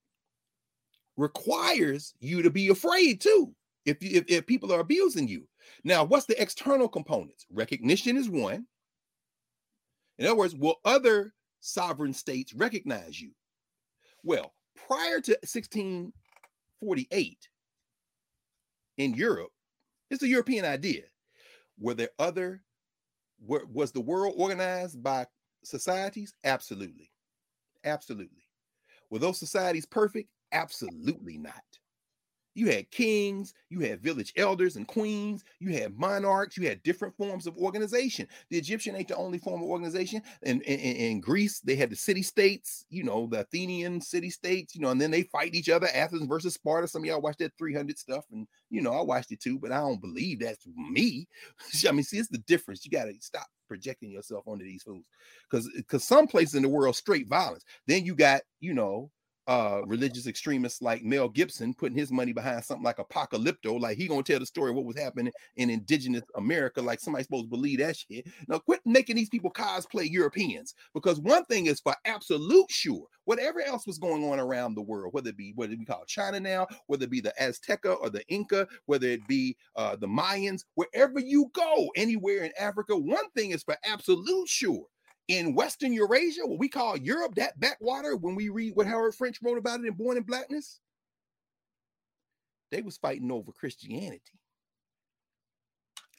requires 1.16 2.14
you 2.20 2.42
to 2.42 2.50
be 2.50 2.68
afraid 2.68 3.20
too. 3.20 3.54
If 3.84 4.02
you 4.02 4.18
if, 4.18 4.24
if 4.28 4.46
people 4.46 4.72
are 4.72 4.80
abusing 4.80 5.28
you. 5.28 5.46
Now, 5.82 6.04
what's 6.04 6.26
the 6.26 6.40
external 6.40 6.88
components? 6.88 7.46
Recognition 7.50 8.16
is 8.16 8.28
one. 8.28 8.66
In 10.18 10.26
other 10.26 10.36
words, 10.36 10.54
will 10.54 10.76
other 10.84 11.34
sovereign 11.60 12.12
states 12.12 12.54
recognize 12.54 13.20
you? 13.20 13.32
Well, 14.22 14.52
prior 14.86 15.20
to 15.20 15.32
1648 15.42 17.48
in 18.98 19.14
Europe, 19.14 19.50
it's 20.10 20.22
a 20.22 20.28
European 20.28 20.64
idea. 20.64 21.02
Were 21.78 21.94
there 21.94 22.10
other, 22.18 22.62
were, 23.44 23.66
was 23.72 23.92
the 23.92 24.00
world 24.00 24.34
organized 24.36 25.02
by 25.02 25.26
societies? 25.64 26.34
Absolutely. 26.44 27.10
Absolutely. 27.84 28.44
Were 29.10 29.18
those 29.18 29.38
societies 29.38 29.86
perfect? 29.86 30.28
Absolutely 30.52 31.38
not. 31.38 31.62
You 32.54 32.70
had 32.70 32.90
kings, 32.90 33.52
you 33.68 33.80
had 33.80 34.00
village 34.00 34.32
elders 34.36 34.76
and 34.76 34.86
queens, 34.86 35.44
you 35.58 35.72
had 35.72 35.98
monarchs, 35.98 36.56
you 36.56 36.68
had 36.68 36.82
different 36.82 37.16
forms 37.16 37.46
of 37.46 37.56
organization. 37.56 38.28
The 38.50 38.58
Egyptian 38.58 38.94
ain't 38.94 39.08
the 39.08 39.16
only 39.16 39.38
form 39.38 39.62
of 39.62 39.68
organization. 39.68 40.22
In, 40.42 40.60
in, 40.62 40.78
in 40.78 41.20
Greece, 41.20 41.60
they 41.60 41.74
had 41.74 41.90
the 41.90 41.96
city 41.96 42.22
states, 42.22 42.86
you 42.90 43.02
know, 43.02 43.26
the 43.26 43.40
Athenian 43.40 44.00
city 44.00 44.30
states, 44.30 44.74
you 44.74 44.80
know, 44.80 44.90
and 44.90 45.00
then 45.00 45.10
they 45.10 45.22
fight 45.24 45.54
each 45.54 45.68
other, 45.68 45.88
Athens 45.92 46.26
versus 46.26 46.54
Sparta. 46.54 46.86
Some 46.86 47.02
of 47.02 47.06
y'all 47.06 47.20
watched 47.20 47.40
that 47.40 47.56
300 47.58 47.98
stuff, 47.98 48.24
and 48.30 48.46
you 48.70 48.80
know, 48.80 48.92
I 48.92 49.02
watched 49.02 49.32
it 49.32 49.40
too, 49.40 49.58
but 49.58 49.72
I 49.72 49.78
don't 49.78 50.00
believe 50.00 50.40
that's 50.40 50.66
me. 50.76 51.26
I 51.88 51.92
mean, 51.92 52.04
see, 52.04 52.18
it's 52.18 52.28
the 52.28 52.38
difference. 52.38 52.84
You 52.84 52.90
got 52.90 53.04
to 53.04 53.14
stop 53.20 53.46
projecting 53.68 54.10
yourself 54.10 54.44
onto 54.46 54.64
these 54.64 54.82
fools 54.82 55.06
because 55.50 55.68
because 55.76 56.04
some 56.04 56.26
places 56.26 56.54
in 56.54 56.62
the 56.62 56.68
world 56.68 56.96
straight 56.96 57.28
violence. 57.28 57.64
Then 57.86 58.04
you 58.04 58.14
got, 58.14 58.42
you 58.60 58.74
know, 58.74 59.10
uh 59.46 59.82
religious 59.86 60.26
extremists 60.26 60.80
like 60.80 61.02
Mel 61.04 61.28
Gibson 61.28 61.74
putting 61.74 61.98
his 61.98 62.10
money 62.10 62.32
behind 62.32 62.64
something 62.64 62.84
like 62.84 62.96
apocalypto, 62.96 63.78
like 63.78 63.98
he 63.98 64.08
gonna 64.08 64.22
tell 64.22 64.38
the 64.40 64.46
story 64.46 64.70
of 64.70 64.76
what 64.76 64.84
was 64.84 64.98
happening 64.98 65.32
in 65.56 65.70
indigenous 65.70 66.22
America, 66.36 66.80
like 66.80 67.00
somebody 67.00 67.24
supposed 67.24 67.44
to 67.44 67.50
believe 67.50 67.78
that 67.78 67.96
shit. 67.96 68.26
Now 68.48 68.58
quit 68.58 68.80
making 68.84 69.16
these 69.16 69.28
people 69.28 69.50
cosplay 69.50 70.10
Europeans 70.10 70.74
because 70.94 71.20
one 71.20 71.44
thing 71.44 71.66
is 71.66 71.80
for 71.80 71.94
absolute 72.04 72.70
sure, 72.70 73.06
whatever 73.24 73.60
else 73.62 73.86
was 73.86 73.98
going 73.98 74.24
on 74.24 74.40
around 74.40 74.74
the 74.74 74.82
world, 74.82 75.12
whether 75.12 75.30
it 75.30 75.36
be 75.36 75.54
it 75.56 75.78
be 75.78 75.84
called 75.84 76.06
China 76.06 76.40
now, 76.40 76.66
whether 76.86 77.04
it 77.04 77.10
be 77.10 77.20
the 77.20 77.34
Azteca 77.40 78.00
or 78.00 78.10
the 78.10 78.26
Inca, 78.28 78.66
whether 78.86 79.08
it 79.08 79.26
be 79.26 79.56
uh 79.76 79.96
the 79.96 80.08
Mayans, 80.08 80.64
wherever 80.74 81.18
you 81.20 81.50
go, 81.52 81.90
anywhere 81.96 82.44
in 82.44 82.52
Africa, 82.58 82.96
one 82.96 83.28
thing 83.36 83.50
is 83.50 83.62
for 83.62 83.76
absolute 83.84 84.48
sure 84.48 84.86
in 85.28 85.54
Western 85.54 85.92
Eurasia, 85.92 86.42
what 86.44 86.58
we 86.58 86.68
call 86.68 86.96
Europe, 86.96 87.34
that 87.36 87.58
backwater, 87.58 88.16
when 88.16 88.34
we 88.34 88.48
read 88.48 88.74
what 88.74 88.86
Howard 88.86 89.14
French 89.14 89.38
wrote 89.42 89.58
about 89.58 89.80
it 89.80 89.86
in 89.86 89.94
Born 89.94 90.16
in 90.16 90.22
Blackness, 90.22 90.80
they 92.70 92.82
was 92.82 92.96
fighting 92.96 93.30
over 93.30 93.52
Christianity. 93.52 94.20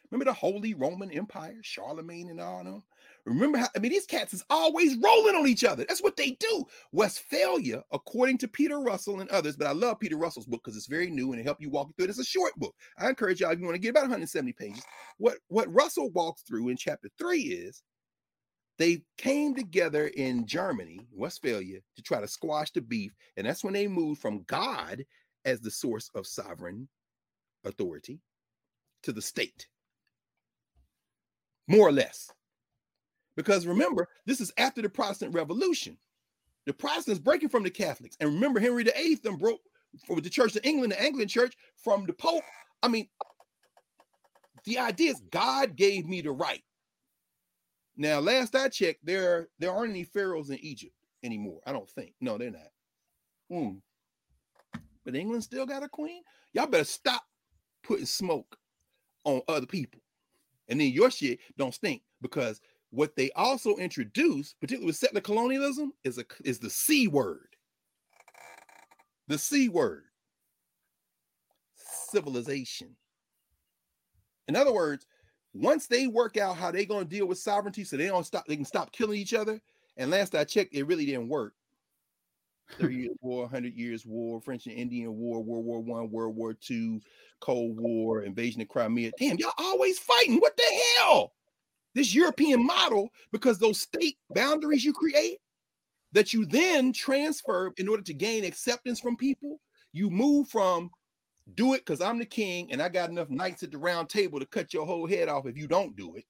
Remember 0.10 0.26
the 0.26 0.34
Holy 0.34 0.73
Roman 0.73 1.11
Empire, 1.11 1.57
Charlemagne 1.61 2.30
and 2.30 2.40
all 2.40 2.64
them? 2.64 2.84
Remember 3.26 3.57
how, 3.57 3.68
I 3.76 3.80
mean, 3.80 3.91
these 3.91 4.06
cats 4.06 4.34
is 4.34 4.45
always 4.52 4.95
rolling 4.98 5.36
on 5.36 5.48
each 5.48 5.64
other. 5.64 5.84
That's 5.84 6.03
what 6.03 6.15
they 6.15 6.32
do. 6.40 6.65
Westphalia, 6.91 7.84
according 7.91 8.38
to 8.40 8.48
Peter 8.48 8.80
Russell 8.80 9.19
and 9.19 9.30
others, 9.32 9.56
but 9.56 9.68
I 9.68 9.72
love 9.72 9.99
Peter 9.99 10.15
Russell's 10.15 10.45
book 10.45 10.61
because 10.64 10.77
it's 10.77 10.86
very 10.86 11.10
new 11.10 11.32
and 11.32 11.41
it 11.41 11.44
help 11.44 11.60
you 11.60 11.72
walk 11.72 11.90
through 11.95 12.06
it. 12.06 12.10
It's 12.10 12.19
a 12.19 12.23
short 12.23 12.56
book. 12.57 12.76
I 12.99 13.10
encourage 13.10 13.41
y'all, 13.41 13.52
if 13.52 13.60
you 13.60 13.65
want 13.65 13.76
to 13.76 13.82
get 13.82 13.90
about 13.90 14.03
170 14.03 14.53
pages, 14.53 14.84
what, 15.18 15.38
what 15.48 15.73
Russell 15.73 16.11
walks 16.11 16.44
through 16.44 16.69
in 16.69 16.77
chapter 16.77 17.10
three 17.18 17.41
is 17.41 17.82
they 18.77 19.03
came 19.18 19.56
together 19.56 20.07
in 20.07 20.45
Germany, 20.45 20.99
Westphalia, 21.11 21.80
to 21.95 22.02
try 22.02 22.19
to 22.19 22.27
squash 22.27 22.72
the 22.72 22.81
beef. 22.81 23.14
And 23.38 23.47
that's 23.47 23.64
when 23.64 23.73
they 23.73 23.88
moved 23.88 24.22
from 24.22 24.43
God 24.43 25.06
as 25.45 25.61
the 25.61 25.72
source 25.72 26.10
of 26.15 26.27
sovereign 26.27 26.88
authority 27.64 28.19
to 29.03 29.14
the 29.14 29.22
state. 29.22 29.68
More 31.68 31.88
or 31.88 31.91
less. 31.91 32.30
Because 33.35 33.65
remember, 33.65 34.07
this 34.26 34.41
is 34.41 34.52
after 34.57 34.81
the 34.81 34.89
Protestant 34.89 35.34
Revolution. 35.34 35.97
The 36.65 36.73
Protestants 36.73 37.19
breaking 37.19 37.49
from 37.49 37.64
the 37.64 37.69
Catholics. 37.69 38.18
And 38.19 38.34
remember, 38.34 38.60
Henry 38.60 38.84
VIII 38.84 39.15
them 39.15 39.38
broke 39.38 39.61
with 40.10 40.23
the 40.23 40.30
Church 40.30 40.56
of 40.56 40.65
England, 40.65 40.91
the 40.91 41.02
Anglican 41.02 41.27
Church, 41.27 41.56
from 41.77 42.06
the 42.06 42.14
Pope. 42.14 42.43
I 42.81 42.88
mean, 42.88 43.07
the 44.65 44.80
idea 44.80 45.11
is 45.11 45.22
God 45.31 45.76
gave 45.76 46.07
me 46.07 46.22
the 46.22 46.31
right. 46.31 46.64
Now, 47.97 48.19
last 48.19 48.55
I 48.55 48.69
checked, 48.69 49.05
there 49.05 49.47
there 49.59 49.72
aren't 49.72 49.91
any 49.91 50.03
pharaohs 50.03 50.49
in 50.49 50.59
Egypt 50.59 50.95
anymore. 51.23 51.61
I 51.65 51.72
don't 51.72 51.89
think. 51.89 52.13
No, 52.19 52.38
they're 52.38 52.51
not. 52.51 52.72
Mm. 53.51 53.81
But 55.03 55.15
England 55.15 55.43
still 55.43 55.65
got 55.65 55.84
a 55.84 55.89
queen. 55.89 56.23
Y'all 56.53 56.67
better 56.67 56.84
stop 56.84 57.23
putting 57.84 58.05
smoke 58.05 58.57
on 59.23 59.41
other 59.47 59.65
people, 59.65 60.01
and 60.67 60.80
then 60.80 60.91
your 60.91 61.11
shit 61.11 61.39
don't 61.57 61.73
stink 61.73 62.01
because 62.22 62.59
what 62.89 63.15
they 63.15 63.31
also 63.31 63.76
introduced, 63.76 64.59
particularly 64.59 64.88
with 64.88 64.95
settler 64.95 65.22
colonialism, 65.22 65.93
is 66.03 66.17
a 66.17 66.26
is 66.43 66.59
the 66.59 66.69
C 66.69 67.07
word. 67.07 67.55
The 69.27 69.38
C 69.38 69.69
word. 69.69 70.03
Civilization. 71.76 72.95
In 74.47 74.55
other 74.55 74.73
words, 74.73 75.07
once 75.56 75.88
they 75.88 76.07
work 76.07 76.36
out 76.38 76.57
how 76.57 76.69
they're 76.69 76.86
going 76.86 77.06
to 77.07 77.10
deal 77.10 77.26
with 77.26 77.38
sovereignty 77.38 77.84
so 77.86 77.95
they 77.95 78.07
don't 78.07 78.26
stop, 78.26 78.45
they 78.45 78.57
can 78.57 78.65
stop 78.65 78.91
killing 78.91 79.18
each 79.18 79.34
other. 79.34 79.61
And 79.95 80.11
last 80.11 80.36
I 80.36 80.44
checked, 80.44 80.76
it 80.76 80.86
really 80.86 81.06
didn't 81.06 81.30
work. 81.30 81.53
30 82.77 82.95
years 82.95 83.18
war, 83.22 83.44
100 83.44 83.73
years 83.73 84.06
war, 84.06 84.41
French 84.41 84.68
and 84.68 84.76
Indian 84.76 85.15
war, 85.15 85.41
World 85.41 85.65
War 85.65 85.82
One, 85.82 86.11
World 86.11 86.36
War 86.36 86.53
Two, 86.53 86.99
Cold 87.40 87.80
War, 87.80 88.23
invasion 88.23 88.61
of 88.61 88.68
Crimea. 88.68 89.11
Damn, 89.18 89.38
y'all 89.38 89.53
always 89.57 89.98
fighting. 89.98 90.38
What 90.40 90.57
the 90.57 90.82
hell? 90.98 91.32
This 91.94 92.14
European 92.14 92.65
model, 92.65 93.10
because 93.32 93.57
those 93.57 93.80
state 93.80 94.18
boundaries 94.32 94.84
you 94.84 94.91
create 94.91 95.38
that 96.11 96.34
you 96.34 96.45
then 96.45 96.91
transfer 96.91 97.72
in 97.77 97.88
order 97.88 98.03
to 98.03 98.14
gain 98.14 98.44
acceptance 98.44 98.99
from 98.99 99.15
people, 99.15 99.61
you 99.94 100.10
move 100.10 100.49
from 100.49 100.90
do 101.53 101.73
it 101.73 101.85
because 101.85 102.01
I'm 102.01 102.17
the 102.17 102.26
king 102.26 102.72
and 102.72 102.81
I 102.81 102.89
got 102.89 103.09
enough 103.09 103.30
knights 103.30 103.63
at 103.63 103.72
the 103.72 103.77
round 103.77 104.09
table 104.09 104.39
to 104.39 104.45
cut 104.45 104.73
your 104.73 104.85
whole 104.85 105.07
head 105.07 105.30
off 105.30 105.45
if 105.45 105.57
you 105.57 105.67
don't 105.67 105.95
do 105.95 106.15
it. 106.15 106.26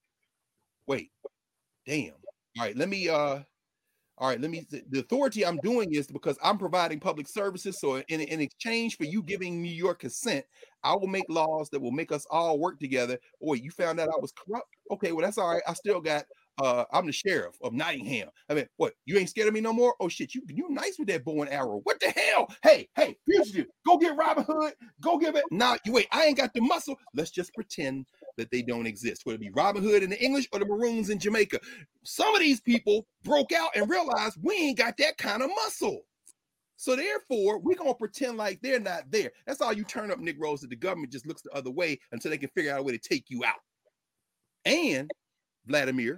Wait, 0.87 1.11
damn. 1.85 2.13
All 2.57 2.65
right, 2.65 2.75
let 2.75 2.89
me 2.89 3.09
uh 3.09 3.39
all 4.17 4.29
right, 4.29 4.39
let 4.39 4.49
me 4.49 4.65
the 4.89 4.99
authority 4.99 5.45
I'm 5.45 5.57
doing 5.57 5.93
is 5.93 6.07
because 6.07 6.37
I'm 6.41 6.57
providing 6.57 7.01
public 7.01 7.27
services. 7.27 7.79
So 7.79 7.97
in, 8.07 8.21
in 8.21 8.39
exchange 8.39 8.95
for 8.97 9.03
you 9.03 9.21
giving 9.21 9.61
me 9.61 9.69
your 9.69 9.93
consent, 9.93 10.45
I 10.83 10.93
will 10.93 11.07
make 11.07 11.25
laws 11.27 11.69
that 11.71 11.81
will 11.81 11.91
make 11.91 12.13
us 12.13 12.25
all 12.31 12.57
work 12.57 12.79
together. 12.79 13.17
Oh, 13.43 13.55
you 13.55 13.71
found 13.71 13.99
out 13.99 14.07
I 14.07 14.19
was 14.21 14.31
corrupt? 14.31 14.69
Okay, 14.89 15.11
well, 15.11 15.25
that's 15.25 15.37
all 15.37 15.53
right. 15.53 15.63
I 15.67 15.73
still 15.73 15.99
got 15.99 16.23
uh, 16.61 16.85
I'm 16.91 17.05
the 17.05 17.11
sheriff 17.11 17.55
of 17.61 17.73
Nottingham. 17.73 18.29
I 18.49 18.53
mean, 18.53 18.67
what? 18.77 18.93
You 19.05 19.17
ain't 19.17 19.29
scared 19.29 19.47
of 19.47 19.53
me 19.53 19.61
no 19.61 19.73
more? 19.73 19.95
Oh 19.99 20.07
shit, 20.07 20.33
you 20.33 20.41
you 20.47 20.69
nice 20.69 20.95
with 20.97 21.07
that 21.09 21.25
bow 21.25 21.41
and 21.41 21.51
arrow. 21.51 21.81
What 21.83 21.99
the 21.99 22.09
hell? 22.09 22.47
Hey, 22.63 22.87
hey, 22.95 23.17
fugitive, 23.25 23.67
go 23.85 23.97
get 23.97 24.15
Robin 24.15 24.45
Hood. 24.47 24.73
Go 25.01 25.17
give 25.17 25.35
it. 25.35 25.43
Nah, 25.51 25.77
you 25.85 25.93
wait. 25.93 26.07
I 26.11 26.25
ain't 26.25 26.37
got 26.37 26.53
the 26.53 26.61
muscle. 26.61 26.97
Let's 27.13 27.31
just 27.31 27.53
pretend 27.53 28.05
that 28.37 28.51
they 28.51 28.61
don't 28.61 28.87
exist. 28.87 29.25
Whether 29.25 29.35
it 29.35 29.41
be 29.41 29.51
Robin 29.51 29.83
Hood 29.83 30.03
in 30.03 30.09
the 30.09 30.23
English 30.23 30.47
or 30.53 30.59
the 30.59 30.65
Maroons 30.65 31.09
in 31.09 31.19
Jamaica. 31.19 31.59
Some 32.03 32.33
of 32.33 32.39
these 32.39 32.61
people 32.61 33.05
broke 33.23 33.51
out 33.51 33.71
and 33.75 33.89
realized 33.89 34.37
we 34.41 34.55
ain't 34.55 34.77
got 34.77 34.97
that 34.97 35.17
kind 35.17 35.41
of 35.41 35.49
muscle. 35.49 36.01
So 36.77 36.95
therefore, 36.95 37.59
we're 37.59 37.75
gonna 37.75 37.93
pretend 37.93 38.37
like 38.37 38.61
they're 38.61 38.79
not 38.79 39.09
there. 39.09 39.31
That's 39.47 39.61
all 39.61 39.73
you 39.73 39.83
turn 39.83 40.11
up 40.11 40.19
Negroes 40.19 40.61
that 40.61 40.69
the 40.69 40.75
government 40.75 41.11
just 41.11 41.25
looks 41.25 41.41
the 41.41 41.51
other 41.51 41.71
way 41.71 41.99
until 42.11 42.31
they 42.31 42.37
can 42.37 42.49
figure 42.49 42.73
out 42.73 42.79
a 42.79 42.83
way 42.83 42.91
to 42.91 42.97
take 42.97 43.25
you 43.29 43.43
out. 43.45 43.59
And 44.65 45.09
Vladimir, 45.67 46.17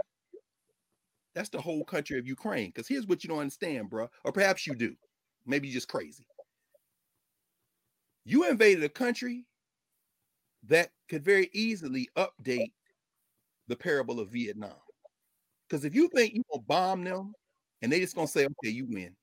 that's 1.38 1.50
the 1.50 1.62
whole 1.62 1.86
country 1.86 2.18
of 2.18 2.26
Ukraine. 2.26 2.70
Because 2.70 2.88
here's 2.88 3.06
what 3.06 3.24
you 3.24 3.30
don't 3.30 3.38
understand, 3.38 3.92
bro. 3.92 4.10
Or 4.26 4.32
perhaps 4.32 4.66
you 4.66 4.74
do. 4.74 4.96
Maybe 5.46 5.68
you're 5.68 5.76
just 5.76 5.88
crazy. 5.88 6.26
You 8.26 8.50
invaded 8.50 8.84
a 8.84 8.90
country 8.90 9.46
that 10.68 10.90
could 11.08 11.24
very 11.24 11.52
easily 11.54 12.10
update 12.18 12.72
the 13.68 13.76
parable 13.76 14.20
of 14.20 14.32
Vietnam. 14.32 14.74
Because 15.70 15.86
if 15.86 15.94
you 15.94 16.10
think 16.10 16.34
you're 16.34 16.44
gonna 16.52 16.64
bomb 16.64 17.04
them 17.04 17.34
and 17.84 17.92
they 17.92 18.00
just 18.00 18.16
gonna 18.16 18.28
say, 18.28 18.46
okay, 18.46 18.72
you 18.72 18.88
win. 18.90 19.16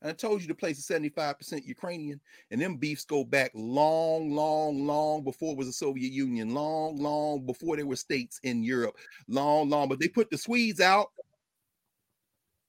And 0.00 0.10
I 0.10 0.14
told 0.14 0.40
you 0.40 0.48
the 0.48 0.54
place 0.54 0.78
is 0.78 0.86
75% 0.86 1.66
Ukrainian, 1.66 2.18
and 2.50 2.60
them 2.60 2.76
beefs 2.78 3.04
go 3.04 3.24
back 3.24 3.50
long, 3.54 4.34
long, 4.34 4.86
long 4.86 5.22
before 5.22 5.52
it 5.52 5.58
was 5.58 5.66
the 5.66 5.72
Soviet 5.72 6.12
Union, 6.12 6.54
long, 6.54 6.96
long 6.96 7.44
before 7.44 7.76
there 7.76 7.86
were 7.86 7.94
states 7.94 8.40
in 8.42 8.64
Europe, 8.64 8.96
long, 9.28 9.68
long. 9.68 9.90
But 9.90 10.00
they 10.00 10.08
put 10.08 10.30
the 10.30 10.38
Swedes 10.38 10.80
out 10.80 11.10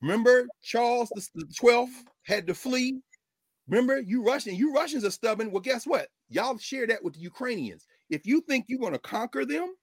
Remember, 0.03 0.45
Charles 0.61 1.09
the 1.33 1.45
12th 1.45 2.03
had 2.23 2.45
to 2.47 2.53
flee. 2.53 2.99
Remember, 3.69 4.01
you 4.01 4.21
Russian, 4.21 4.53
you 4.53 4.73
Russians 4.73 5.05
are 5.05 5.11
stubborn. 5.11 5.49
Well, 5.49 5.61
guess 5.61 5.87
what? 5.87 6.09
Y'all 6.27 6.57
share 6.57 6.85
that 6.87 7.01
with 7.01 7.13
the 7.13 7.21
Ukrainians. 7.21 7.87
If 8.09 8.25
you 8.25 8.41
think 8.41 8.65
you're 8.67 8.81
going 8.81 8.91
to 8.91 8.99
conquer 8.99 9.45
them, 9.45 9.73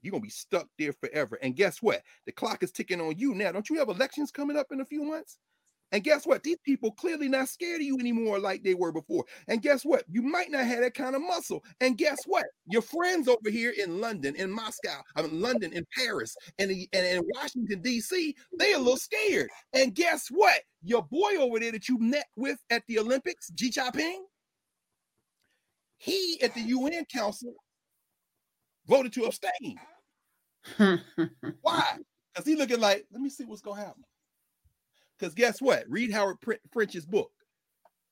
you're 0.00 0.10
going 0.10 0.20
to 0.20 0.26
be 0.26 0.30
stuck 0.30 0.66
there 0.80 0.92
forever. 0.92 1.38
And 1.42 1.54
guess 1.54 1.80
what? 1.80 2.02
The 2.26 2.32
clock 2.32 2.64
is 2.64 2.72
ticking 2.72 3.00
on 3.00 3.16
you 3.16 3.36
now. 3.36 3.52
Don't 3.52 3.70
you 3.70 3.78
have 3.78 3.88
elections 3.88 4.32
coming 4.32 4.56
up 4.56 4.66
in 4.72 4.80
a 4.80 4.84
few 4.84 5.04
months? 5.04 5.38
And 5.92 6.02
guess 6.02 6.26
what? 6.26 6.42
These 6.42 6.58
people 6.64 6.90
clearly 6.90 7.28
not 7.28 7.48
scared 7.48 7.80
of 7.80 7.86
you 7.86 7.98
anymore 7.98 8.38
like 8.38 8.62
they 8.62 8.74
were 8.74 8.92
before. 8.92 9.24
And 9.46 9.60
guess 9.62 9.84
what? 9.84 10.04
You 10.08 10.22
might 10.22 10.50
not 10.50 10.64
have 10.64 10.80
that 10.80 10.94
kind 10.94 11.14
of 11.14 11.22
muscle. 11.22 11.62
And 11.80 11.98
guess 11.98 12.18
what? 12.26 12.46
Your 12.66 12.82
friends 12.82 13.28
over 13.28 13.50
here 13.50 13.74
in 13.78 14.00
London, 14.00 14.34
in 14.36 14.50
Moscow, 14.50 15.02
I 15.14 15.22
mean 15.22 15.40
London, 15.40 15.72
in 15.72 15.86
Paris, 15.96 16.34
and 16.58 16.70
in, 16.70 16.86
and 16.94 17.06
in 17.06 17.22
Washington 17.34 17.82
D.C., 17.82 18.34
they 18.58 18.72
a 18.72 18.78
little 18.78 18.96
scared. 18.96 19.50
And 19.74 19.94
guess 19.94 20.28
what? 20.28 20.60
Your 20.82 21.02
boy 21.02 21.36
over 21.38 21.60
there 21.60 21.72
that 21.72 21.88
you 21.88 21.98
met 21.98 22.26
with 22.36 22.58
at 22.70 22.82
the 22.88 22.98
Olympics, 22.98 23.50
Xi 23.58 23.70
Jinping, 23.70 24.18
he 25.98 26.40
at 26.42 26.54
the 26.54 26.62
UN 26.62 27.04
Council 27.04 27.54
voted 28.86 29.12
to 29.12 29.24
abstain. 29.24 29.78
Why? 31.60 31.98
Because 32.32 32.46
he 32.46 32.56
looking 32.56 32.80
like, 32.80 33.04
let 33.12 33.20
me 33.20 33.28
see 33.28 33.44
what's 33.44 33.62
gonna 33.62 33.80
happen. 33.80 34.02
Because 35.22 35.34
guess 35.36 35.62
what? 35.62 35.84
Read 35.88 36.10
Howard 36.10 36.38
French's 36.72 37.06
book, 37.06 37.30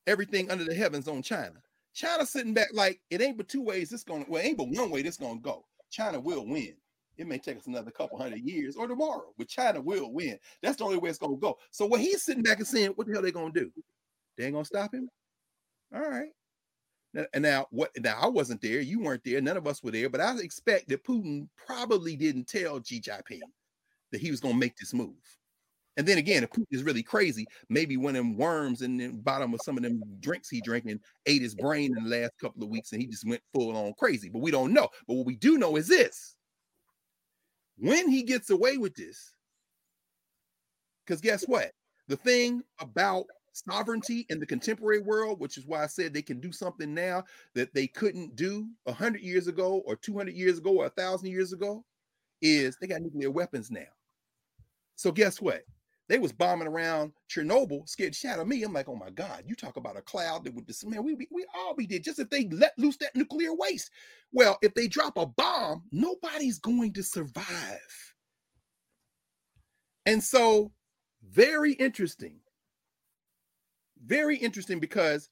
Everything 0.06 0.48
Under 0.48 0.62
the 0.62 0.72
Heavens 0.72 1.08
on 1.08 1.22
China. 1.22 1.60
China 1.92 2.24
sitting 2.24 2.54
back 2.54 2.68
like 2.72 3.00
it 3.10 3.20
ain't 3.20 3.36
but 3.36 3.48
two 3.48 3.62
ways 3.62 3.90
this 3.90 4.04
going 4.04 4.24
to, 4.24 4.30
well, 4.30 4.40
ain't 4.40 4.56
but 4.56 4.68
one 4.68 4.90
way 4.90 5.02
this 5.02 5.16
going 5.16 5.38
to 5.38 5.42
go. 5.42 5.64
China 5.90 6.20
will 6.20 6.46
win. 6.46 6.74
It 7.16 7.26
may 7.26 7.38
take 7.38 7.56
us 7.56 7.66
another 7.66 7.90
couple 7.90 8.16
hundred 8.16 8.42
years 8.42 8.76
or 8.76 8.86
tomorrow, 8.86 9.34
but 9.36 9.48
China 9.48 9.80
will 9.80 10.12
win. 10.12 10.38
That's 10.62 10.76
the 10.76 10.84
only 10.84 10.98
way 10.98 11.10
it's 11.10 11.18
going 11.18 11.34
to 11.34 11.40
go. 11.40 11.58
So 11.72 11.84
what 11.84 12.00
he's 12.00 12.22
sitting 12.22 12.44
back 12.44 12.58
and 12.58 12.66
saying, 12.66 12.92
what 12.94 13.08
the 13.08 13.12
hell 13.12 13.22
they 13.22 13.32
going 13.32 13.52
to 13.54 13.60
do? 13.60 13.72
They 14.38 14.44
ain't 14.44 14.52
going 14.52 14.62
to 14.62 14.68
stop 14.68 14.94
him? 14.94 15.10
All 15.92 16.08
right. 16.08 16.30
Now, 17.12 17.24
and 17.34 17.42
now 17.42 17.66
what 17.70 17.90
now 17.98 18.20
I 18.22 18.28
wasn't 18.28 18.62
there, 18.62 18.80
you 18.80 19.00
weren't 19.00 19.24
there, 19.24 19.40
none 19.40 19.56
of 19.56 19.66
us 19.66 19.82
were 19.82 19.90
there, 19.90 20.08
but 20.08 20.20
I 20.20 20.38
expect 20.38 20.88
that 20.90 21.02
Putin 21.02 21.48
probably 21.56 22.14
didn't 22.14 22.46
tell 22.46 22.80
Xi 22.80 23.00
Jinping 23.00 23.40
that 24.12 24.20
he 24.20 24.30
was 24.30 24.38
going 24.38 24.54
to 24.54 24.60
make 24.60 24.76
this 24.76 24.94
move. 24.94 25.16
And 25.96 26.06
then 26.06 26.18
again, 26.18 26.44
if 26.44 26.50
Putin 26.50 26.66
is 26.70 26.82
really 26.82 27.02
crazy, 27.02 27.46
maybe 27.68 27.96
one 27.96 28.16
of 28.16 28.22
them 28.22 28.36
worms 28.36 28.82
in 28.82 28.96
the 28.96 29.08
bottom 29.08 29.52
of 29.52 29.60
some 29.64 29.76
of 29.76 29.82
them 29.82 30.00
drinks 30.20 30.48
he 30.48 30.60
drank 30.60 30.84
and 30.86 31.00
ate 31.26 31.42
his 31.42 31.54
brain 31.54 31.94
in 31.96 32.04
the 32.04 32.10
last 32.10 32.32
couple 32.40 32.62
of 32.62 32.70
weeks 32.70 32.92
and 32.92 33.02
he 33.02 33.08
just 33.08 33.26
went 33.26 33.42
full 33.52 33.76
on 33.76 33.92
crazy. 33.98 34.28
But 34.28 34.40
we 34.40 34.50
don't 34.50 34.72
know. 34.72 34.88
But 35.06 35.14
what 35.14 35.26
we 35.26 35.36
do 35.36 35.58
know 35.58 35.76
is 35.76 35.88
this 35.88 36.36
when 37.76 38.08
he 38.08 38.22
gets 38.22 38.50
away 38.50 38.76
with 38.76 38.94
this, 38.94 39.32
because 41.04 41.20
guess 41.20 41.44
what? 41.44 41.72
The 42.08 42.16
thing 42.16 42.62
about 42.78 43.24
sovereignty 43.52 44.26
in 44.30 44.38
the 44.38 44.46
contemporary 44.46 45.00
world, 45.00 45.40
which 45.40 45.58
is 45.58 45.66
why 45.66 45.82
I 45.82 45.86
said 45.86 46.12
they 46.12 46.22
can 46.22 46.40
do 46.40 46.52
something 46.52 46.94
now 46.94 47.24
that 47.54 47.74
they 47.74 47.86
couldn't 47.86 48.36
do 48.36 48.68
100 48.84 49.20
years 49.22 49.48
ago 49.48 49.82
or 49.86 49.96
200 49.96 50.34
years 50.34 50.58
ago 50.58 50.70
or 50.70 50.84
1,000 50.84 51.28
years 51.28 51.52
ago, 51.52 51.84
is 52.42 52.76
they 52.80 52.86
got 52.86 53.02
nuclear 53.02 53.30
weapons 53.30 53.70
now. 53.70 53.80
So 54.94 55.10
guess 55.10 55.40
what? 55.40 55.62
They 56.10 56.18
was 56.18 56.32
bombing 56.32 56.66
around 56.66 57.12
Chernobyl, 57.28 57.88
scared 57.88 58.16
shot 58.16 58.40
of 58.40 58.48
me. 58.48 58.64
I'm 58.64 58.72
like, 58.72 58.88
oh 58.88 58.96
my 58.96 59.10
God, 59.10 59.44
you 59.46 59.54
talk 59.54 59.76
about 59.76 59.96
a 59.96 60.02
cloud 60.02 60.42
that 60.42 60.52
would 60.52 60.66
just 60.66 60.84
man, 60.84 61.04
we, 61.04 61.14
we 61.14 61.46
all 61.54 61.72
be 61.72 61.86
dead 61.86 62.02
just 62.02 62.18
if 62.18 62.28
they 62.28 62.48
let 62.48 62.76
loose 62.76 62.96
that 62.96 63.14
nuclear 63.14 63.54
waste. 63.54 63.92
Well, 64.32 64.58
if 64.60 64.74
they 64.74 64.88
drop 64.88 65.16
a 65.16 65.26
bomb, 65.26 65.84
nobody's 65.92 66.58
going 66.58 66.94
to 66.94 67.04
survive. 67.04 68.14
And 70.04 70.20
so, 70.20 70.72
very 71.22 71.74
interesting. 71.74 72.40
Very 74.04 74.36
interesting 74.36 74.80
because 74.80 75.30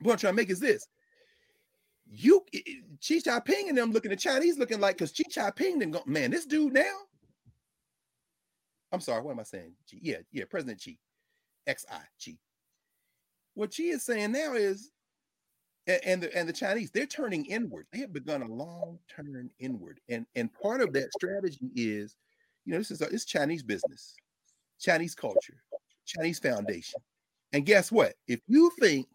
what 0.00 0.12
I'm 0.12 0.18
trying 0.18 0.32
to 0.32 0.36
make 0.36 0.48
is 0.48 0.60
this. 0.60 0.88
You 2.06 2.42
eh, 2.54 2.60
eh, 2.66 2.72
Xi 3.00 3.20
Jinping 3.20 3.68
and 3.68 3.76
them 3.76 3.92
looking 3.92 4.12
at 4.12 4.18
China, 4.18 4.42
he's 4.42 4.56
looking 4.56 4.80
like 4.80 4.96
because 4.96 5.12
Xi 5.14 5.24
Jinping 5.24 5.92
go, 5.92 6.02
man, 6.06 6.30
this 6.30 6.46
dude 6.46 6.72
now 6.72 7.00
I'm 8.92 9.00
sorry, 9.00 9.22
what 9.22 9.32
am 9.32 9.40
I 9.40 9.44
saying? 9.44 9.72
G. 9.88 9.98
Yeah, 10.02 10.18
yeah, 10.32 10.44
President 10.48 10.80
Xi, 10.80 10.98
XI. 11.68 12.38
What 13.54 13.74
Xi 13.74 13.88
is 13.88 14.04
saying 14.04 14.32
now 14.32 14.54
is, 14.54 14.90
and, 16.04 16.22
the 16.22 16.36
and 16.36 16.48
the 16.48 16.52
Chinese, 16.52 16.90
they're 16.90 17.06
turning 17.06 17.46
inward. 17.46 17.86
They 17.92 17.98
have 18.00 18.12
begun 18.12 18.42
a 18.42 18.52
long 18.52 18.98
turn 19.14 19.50
inward, 19.58 20.00
and 20.08 20.26
and 20.36 20.52
part 20.52 20.80
of 20.80 20.92
that 20.92 21.12
strategy 21.12 21.70
is, 21.74 22.16
you 22.64 22.72
know, 22.72 22.78
this 22.78 22.90
is 22.90 23.00
a, 23.00 23.06
it's 23.06 23.24
Chinese 23.24 23.62
business, 23.62 24.14
Chinese 24.78 25.14
culture, 25.14 25.62
Chinese 26.04 26.38
foundation, 26.38 27.00
and 27.52 27.64
guess 27.64 27.90
what? 27.90 28.14
If 28.26 28.40
you 28.48 28.70
think 28.80 29.06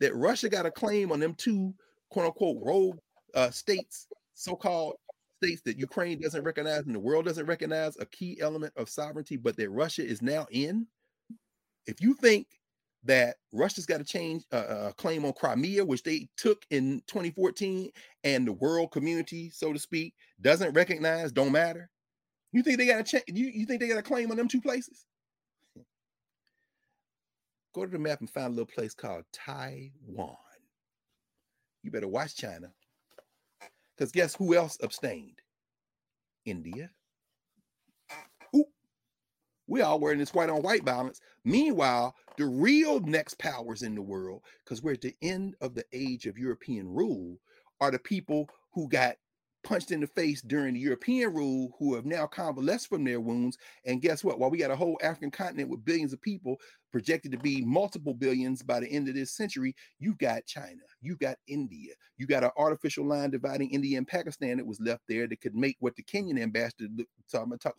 that 0.00 0.14
Russia 0.14 0.48
got 0.48 0.66
a 0.66 0.70
claim 0.70 1.12
on 1.12 1.20
them 1.20 1.34
two 1.34 1.74
quote 2.10 2.26
unquote 2.26 2.58
rogue 2.62 2.98
uh, 3.34 3.50
states, 3.50 4.08
so-called 4.34 4.94
states 5.36 5.62
that 5.62 5.78
Ukraine 5.78 6.20
doesn't 6.20 6.44
recognize 6.44 6.86
and 6.86 6.94
the 6.94 7.00
world 7.00 7.24
doesn't 7.24 7.46
recognize 7.46 7.96
a 7.98 8.06
key 8.06 8.38
element 8.40 8.72
of 8.76 8.88
sovereignty, 8.88 9.36
but 9.36 9.56
that 9.56 9.70
Russia 9.70 10.04
is 10.04 10.22
now 10.22 10.46
in. 10.50 10.86
If 11.86 12.00
you 12.00 12.14
think 12.14 12.46
that 13.04 13.36
Russia's 13.52 13.86
got 13.86 13.98
to 13.98 14.04
change 14.04 14.44
a 14.52 14.56
uh, 14.56 14.58
uh, 14.60 14.92
claim 14.92 15.24
on 15.24 15.32
Crimea, 15.32 15.84
which 15.84 16.02
they 16.02 16.28
took 16.36 16.62
in 16.70 17.02
2014, 17.06 17.90
and 18.24 18.46
the 18.46 18.52
world 18.52 18.90
community, 18.90 19.50
so 19.50 19.72
to 19.72 19.78
speak, 19.78 20.14
doesn't 20.40 20.74
recognize, 20.74 21.32
don't 21.32 21.52
matter. 21.52 21.88
You 22.52 22.62
think 22.62 22.78
they 22.78 22.86
got 22.86 23.04
to 23.04 23.04
change? 23.04 23.24
You, 23.28 23.46
you 23.46 23.66
think 23.66 23.80
they 23.80 23.88
got 23.88 23.98
a 23.98 24.02
claim 24.02 24.30
on 24.30 24.36
them 24.36 24.48
two 24.48 24.60
places? 24.60 25.04
Go 27.74 27.84
to 27.84 27.90
the 27.90 27.98
map 27.98 28.20
and 28.20 28.30
find 28.30 28.46
a 28.46 28.50
little 28.50 28.66
place 28.66 28.94
called 28.94 29.24
Taiwan. 29.32 30.36
You 31.82 31.90
better 31.90 32.08
watch 32.08 32.34
China. 32.34 32.72
Because 33.96 34.12
guess 34.12 34.34
who 34.34 34.54
else 34.54 34.78
abstained? 34.82 35.40
India. 36.44 36.90
Ooh. 38.54 38.64
We 39.66 39.80
all 39.82 39.98
wearing 39.98 40.18
this 40.18 40.34
white 40.34 40.50
on 40.50 40.62
white 40.62 40.84
balance. 40.84 41.20
Meanwhile, 41.44 42.14
the 42.36 42.46
real 42.46 43.00
next 43.00 43.38
powers 43.38 43.82
in 43.82 43.94
the 43.94 44.02
world, 44.02 44.42
because 44.64 44.82
we're 44.82 44.92
at 44.92 45.00
the 45.00 45.16
end 45.22 45.56
of 45.60 45.74
the 45.74 45.84
age 45.92 46.26
of 46.26 46.38
European 46.38 46.88
rule, 46.88 47.38
are 47.80 47.90
the 47.90 47.98
people 47.98 48.48
who 48.72 48.88
got 48.88 49.16
punched 49.66 49.90
in 49.90 50.00
the 50.00 50.06
face 50.06 50.40
during 50.42 50.74
the 50.74 50.80
European 50.80 51.34
rule 51.34 51.74
who 51.76 51.96
have 51.96 52.06
now 52.06 52.24
convalesced 52.24 52.88
from 52.88 53.02
their 53.02 53.20
wounds. 53.20 53.58
And 53.84 54.00
guess 54.00 54.22
what? 54.22 54.38
While 54.38 54.50
we 54.50 54.58
got 54.58 54.70
a 54.70 54.76
whole 54.76 54.96
African 55.02 55.32
continent 55.32 55.68
with 55.68 55.84
billions 55.84 56.12
of 56.12 56.22
people 56.22 56.56
projected 56.92 57.32
to 57.32 57.38
be 57.38 57.62
multiple 57.62 58.14
billions 58.14 58.62
by 58.62 58.78
the 58.78 58.88
end 58.88 59.08
of 59.08 59.16
this 59.16 59.32
century, 59.32 59.74
you've 59.98 60.18
got 60.18 60.46
China, 60.46 60.82
you've 61.00 61.18
got 61.18 61.36
India, 61.48 61.94
you 62.16 62.28
got 62.28 62.44
an 62.44 62.50
artificial 62.56 63.04
line 63.04 63.30
dividing 63.30 63.70
India 63.70 63.98
and 63.98 64.06
Pakistan 64.06 64.56
that 64.58 64.66
was 64.66 64.80
left 64.80 65.02
there 65.08 65.26
that 65.26 65.40
could 65.40 65.56
make 65.56 65.76
what 65.80 65.96
the 65.96 66.02
Kenyan 66.04 66.40
ambassador 66.40 66.86
talk, 67.28 67.76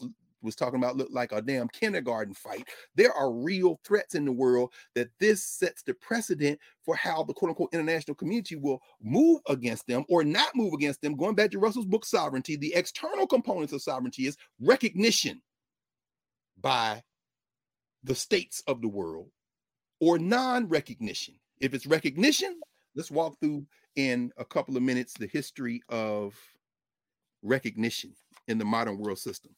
was 0.47 0.55
talking 0.55 0.79
about 0.79 0.97
look 0.97 1.09
like 1.11 1.31
a 1.31 1.41
damn 1.41 1.67
kindergarten 1.67 2.33
fight. 2.33 2.67
There 2.95 3.13
are 3.13 3.31
real 3.31 3.79
threats 3.83 4.15
in 4.15 4.25
the 4.25 4.31
world 4.31 4.73
that 4.95 5.09
this 5.19 5.43
sets 5.43 5.83
the 5.83 5.93
precedent 5.93 6.59
for 6.83 6.95
how 6.95 7.23
the 7.23 7.33
quote 7.33 7.49
unquote 7.49 7.73
international 7.73 8.15
community 8.15 8.55
will 8.55 8.81
move 9.01 9.41
against 9.47 9.85
them 9.85 10.03
or 10.09 10.23
not 10.23 10.55
move 10.55 10.73
against 10.73 11.01
them. 11.01 11.15
Going 11.15 11.35
back 11.35 11.51
to 11.51 11.59
Russell's 11.59 11.85
book, 11.85 12.05
Sovereignty, 12.05 12.55
the 12.55 12.73
external 12.73 13.27
components 13.27 13.73
of 13.73 13.83
sovereignty 13.83 14.25
is 14.25 14.37
recognition 14.59 15.41
by 16.59 17.03
the 18.03 18.15
states 18.15 18.63
of 18.65 18.81
the 18.81 18.87
world 18.87 19.29
or 19.99 20.17
non 20.17 20.67
recognition. 20.67 21.35
If 21.59 21.73
it's 21.73 21.85
recognition, 21.85 22.59
let's 22.95 23.11
walk 23.11 23.39
through 23.39 23.65
in 23.95 24.31
a 24.37 24.45
couple 24.45 24.77
of 24.77 24.83
minutes 24.83 25.13
the 25.13 25.27
history 25.27 25.81
of 25.89 26.35
recognition 27.41 28.13
in 28.47 28.57
the 28.57 28.65
modern 28.65 28.97
world 28.97 29.19
system. 29.19 29.55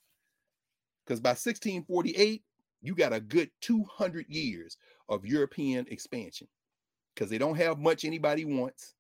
Because 1.10 1.19
by 1.19 1.30
1648, 1.30 2.44
you 2.84 2.94
got 2.94 3.14
a 3.14 3.19
good 3.19 3.49
200 3.61 4.27
years 4.30 4.77
of 5.10 5.26
European 5.26 5.88
expansion 5.90 6.48
because 7.15 7.31
they 7.31 7.40
don't 7.40 7.57
have 7.57 7.80
much 7.80 8.06
anybody 8.06 8.45
wants. 8.45 8.94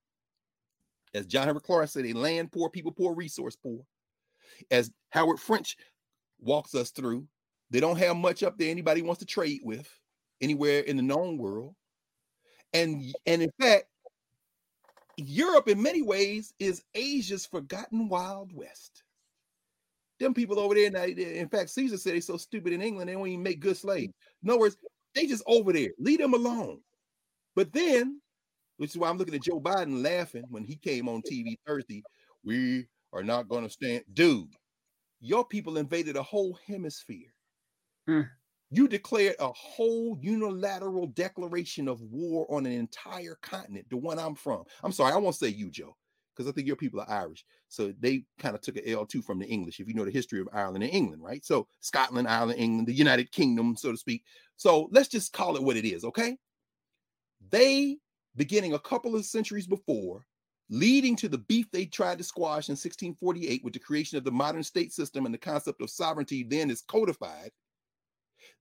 As 1.13 1.27
John 1.27 1.45
Henrik 1.45 1.63
Clarke 1.63 1.87
said, 1.87 2.05
they 2.05 2.13
land 2.13 2.51
poor, 2.51 2.71
people 2.71 2.91
poor, 2.91 3.13
resource 3.13 3.55
poor. 3.55 3.81
As 4.71 4.91
Howard 5.11 5.39
French 5.39 5.77
walks 6.39 6.73
us 6.73 6.89
through, 6.89 7.27
they 7.69 7.79
don't 7.79 7.99
have 7.99 8.15
much 8.15 8.41
up 8.41 8.57
there 8.57 8.71
anybody 8.71 9.03
wants 9.03 9.19
to 9.19 9.27
trade 9.27 9.61
with 9.63 9.87
anywhere 10.41 10.79
in 10.79 10.97
the 10.97 11.03
known 11.03 11.37
world. 11.37 11.75
And, 12.73 13.03
and 13.27 13.43
in 13.43 13.51
fact, 13.61 13.83
Europe 15.15 15.67
in 15.67 15.79
many 15.79 16.01
ways 16.01 16.55
is 16.57 16.81
Asia's 16.95 17.45
forgotten 17.45 18.09
Wild 18.09 18.51
West. 18.51 19.03
Them 20.19 20.33
people 20.33 20.59
over 20.59 20.75
there, 20.75 20.91
now, 20.91 21.03
in 21.03 21.47
fact, 21.47 21.69
Caesar 21.69 21.97
said 21.97 22.13
they're 22.13 22.21
so 22.21 22.37
stupid 22.37 22.73
in 22.73 22.81
England, 22.81 23.09
they 23.09 23.15
won't 23.15 23.29
even 23.29 23.43
make 23.43 23.61
good 23.61 23.77
slaves. 23.77 24.13
In 24.43 24.49
other 24.49 24.59
words, 24.59 24.77
they 25.15 25.25
just 25.25 25.43
over 25.47 25.71
there. 25.71 25.89
Leave 25.97 26.19
them 26.19 26.33
alone. 26.33 26.79
But 27.55 27.71
then, 27.71 28.19
which 28.77 28.91
is 28.91 28.97
why 28.97 29.09
I'm 29.09 29.17
looking 29.17 29.33
at 29.33 29.43
Joe 29.43 29.61
Biden 29.61 30.03
laughing 30.03 30.43
when 30.49 30.63
he 30.63 30.75
came 30.75 31.07
on 31.07 31.21
TV 31.21 31.55
Thursday. 31.65 32.03
We 32.43 32.87
are 33.13 33.23
not 33.23 33.47
going 33.47 33.63
to 33.63 33.69
stand. 33.69 34.03
Dude, 34.13 34.49
your 35.21 35.45
people 35.45 35.77
invaded 35.77 36.15
a 36.15 36.23
whole 36.23 36.57
hemisphere. 36.67 37.33
Hmm. 38.07 38.21
You 38.71 38.87
declared 38.87 39.35
a 39.39 39.51
whole 39.51 40.17
unilateral 40.21 41.07
declaration 41.07 41.87
of 41.87 42.01
war 42.01 42.45
on 42.49 42.65
an 42.65 42.71
entire 42.73 43.37
continent, 43.41 43.87
the 43.89 43.97
one 43.97 44.19
I'm 44.19 44.35
from. 44.35 44.63
I'm 44.83 44.91
sorry, 44.91 45.13
I 45.13 45.17
won't 45.17 45.35
say 45.35 45.47
you, 45.47 45.71
Joe 45.71 45.95
because 46.39 46.49
I 46.49 46.53
think 46.53 46.67
your 46.67 46.77
people 46.77 47.01
are 47.01 47.09
Irish. 47.09 47.43
So 47.67 47.93
they 47.99 48.23
kind 48.37 48.55
of 48.55 48.61
took 48.61 48.77
an 48.77 48.85
L2 48.85 49.25
from 49.25 49.39
the 49.39 49.45
English, 49.45 49.81
if 49.81 49.89
you 49.89 49.93
know 49.93 50.05
the 50.05 50.11
history 50.11 50.39
of 50.39 50.47
Ireland 50.53 50.85
and 50.85 50.93
England, 50.93 51.21
right? 51.21 51.43
So 51.43 51.67
Scotland, 51.81 52.29
Ireland, 52.29 52.57
England, 52.57 52.87
the 52.87 52.93
United 52.93 53.29
Kingdom, 53.33 53.75
so 53.75 53.91
to 53.91 53.97
speak. 53.97 54.23
So 54.55 54.87
let's 54.93 55.09
just 55.09 55.33
call 55.33 55.57
it 55.57 55.63
what 55.63 55.75
it 55.75 55.83
is, 55.83 56.05
okay? 56.05 56.37
They, 57.51 57.97
beginning 58.37 58.73
a 58.73 58.79
couple 58.79 59.17
of 59.17 59.25
centuries 59.25 59.67
before, 59.67 60.25
leading 60.69 61.17
to 61.17 61.27
the 61.27 61.39
beef 61.39 61.69
they 61.73 61.85
tried 61.85 62.19
to 62.19 62.23
squash 62.23 62.69
in 62.69 62.73
1648 62.73 63.61
with 63.61 63.73
the 63.73 63.79
creation 63.79 64.17
of 64.17 64.23
the 64.23 64.31
modern 64.31 64.63
state 64.63 64.93
system 64.93 65.25
and 65.25 65.33
the 65.33 65.39
concept 65.39 65.81
of 65.81 65.89
sovereignty 65.89 66.43
then 66.43 66.71
is 66.71 66.83
codified 66.83 67.51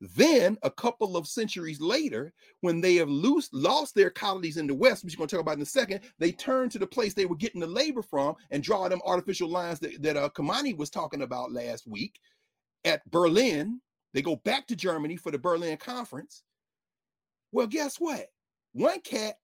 then, 0.00 0.58
a 0.62 0.70
couple 0.70 1.16
of 1.16 1.26
centuries 1.26 1.80
later, 1.80 2.32
when 2.60 2.80
they 2.80 2.96
have 2.96 3.08
loose, 3.08 3.48
lost 3.52 3.94
their 3.94 4.10
colonies 4.10 4.56
in 4.56 4.66
the 4.66 4.74
West, 4.74 5.04
which 5.04 5.16
we're 5.16 5.22
going 5.22 5.28
to 5.28 5.36
talk 5.36 5.42
about 5.42 5.56
in 5.56 5.62
a 5.62 5.66
second, 5.66 6.00
they 6.18 6.32
turn 6.32 6.68
to 6.70 6.78
the 6.78 6.86
place 6.86 7.14
they 7.14 7.26
were 7.26 7.36
getting 7.36 7.60
the 7.60 7.66
labor 7.66 8.02
from 8.02 8.34
and 8.50 8.62
draw 8.62 8.88
them 8.88 9.00
artificial 9.04 9.48
lines 9.48 9.78
that, 9.80 10.02
that 10.02 10.16
uh, 10.16 10.28
Kimani 10.30 10.76
was 10.76 10.90
talking 10.90 11.22
about 11.22 11.52
last 11.52 11.86
week 11.86 12.20
at 12.84 13.08
Berlin. 13.10 13.80
They 14.14 14.22
go 14.22 14.36
back 14.36 14.66
to 14.68 14.76
Germany 14.76 15.16
for 15.16 15.30
the 15.30 15.38
Berlin 15.38 15.76
Conference. 15.76 16.42
Well, 17.52 17.66
guess 17.66 17.96
what? 17.96 18.26
One 18.72 19.00
cat 19.00 19.36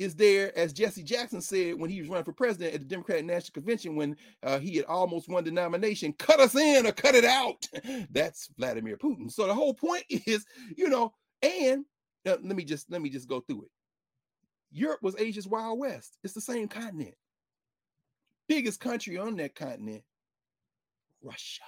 is 0.00 0.14
there, 0.14 0.56
as 0.58 0.72
Jesse 0.72 1.02
Jackson 1.02 1.42
said 1.42 1.78
when 1.78 1.90
he 1.90 2.00
was 2.00 2.08
running 2.08 2.24
for 2.24 2.32
president 2.32 2.74
at 2.74 2.80
the 2.80 2.86
Democratic 2.86 3.26
National 3.26 3.52
Convention 3.52 3.96
when 3.96 4.16
uh, 4.42 4.58
he 4.58 4.74
had 4.76 4.86
almost 4.86 5.28
won 5.28 5.44
the 5.44 5.50
nomination, 5.50 6.14
cut 6.14 6.40
us 6.40 6.56
in 6.56 6.86
or 6.86 6.92
cut 6.92 7.14
it 7.14 7.26
out. 7.26 7.68
That's 8.10 8.48
Vladimir 8.56 8.96
Putin. 8.96 9.30
So 9.30 9.46
the 9.46 9.54
whole 9.54 9.74
point 9.74 10.04
is, 10.08 10.46
you 10.74 10.88
know, 10.88 11.12
and 11.42 11.84
uh, 12.26 12.38
let 12.42 12.56
me 12.56 12.64
just 12.64 12.90
let 12.90 13.02
me 13.02 13.10
just 13.10 13.28
go 13.28 13.40
through 13.40 13.64
it. 13.64 13.70
Europe 14.72 15.02
was 15.02 15.16
Asia's 15.18 15.46
Wild 15.46 15.78
West. 15.78 16.16
It's 16.24 16.32
the 16.32 16.40
same 16.40 16.66
continent. 16.66 17.14
Biggest 18.48 18.80
country 18.80 19.18
on 19.18 19.36
that 19.36 19.54
continent, 19.54 20.02
Russia. 21.22 21.60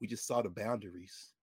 We 0.00 0.06
just 0.06 0.28
saw 0.28 0.42
the 0.42 0.48
boundaries. 0.48 1.33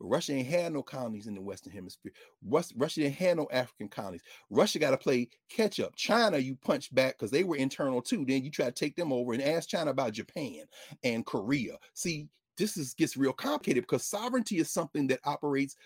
Russia 0.00 0.32
ain't 0.32 0.48
had 0.48 0.72
no 0.72 0.82
colonies 0.82 1.26
in 1.26 1.34
the 1.34 1.40
Western 1.40 1.72
Hemisphere. 1.72 2.12
Russia 2.42 3.00
didn't 3.00 3.14
have 3.14 3.36
no 3.36 3.48
African 3.52 3.88
colonies. 3.88 4.22
Russia 4.48 4.78
got 4.78 4.90
to 4.90 4.98
play 4.98 5.28
catch 5.48 5.78
up. 5.78 5.94
China, 5.96 6.38
you 6.38 6.56
punch 6.56 6.92
back 6.94 7.18
because 7.18 7.30
they 7.30 7.44
were 7.44 7.56
internal 7.56 8.00
too. 8.00 8.24
Then 8.26 8.42
you 8.44 8.50
try 8.50 8.66
to 8.66 8.72
take 8.72 8.96
them 8.96 9.12
over 9.12 9.32
and 9.32 9.42
ask 9.42 9.68
China 9.68 9.90
about 9.90 10.12
Japan 10.12 10.62
and 11.04 11.26
Korea. 11.26 11.76
See, 11.94 12.28
this 12.56 12.76
is 12.76 12.94
gets 12.94 13.16
real 13.16 13.32
complicated 13.32 13.84
because 13.84 14.04
sovereignty 14.04 14.58
is 14.58 14.70
something 14.70 15.06
that 15.08 15.20
operates. 15.24 15.76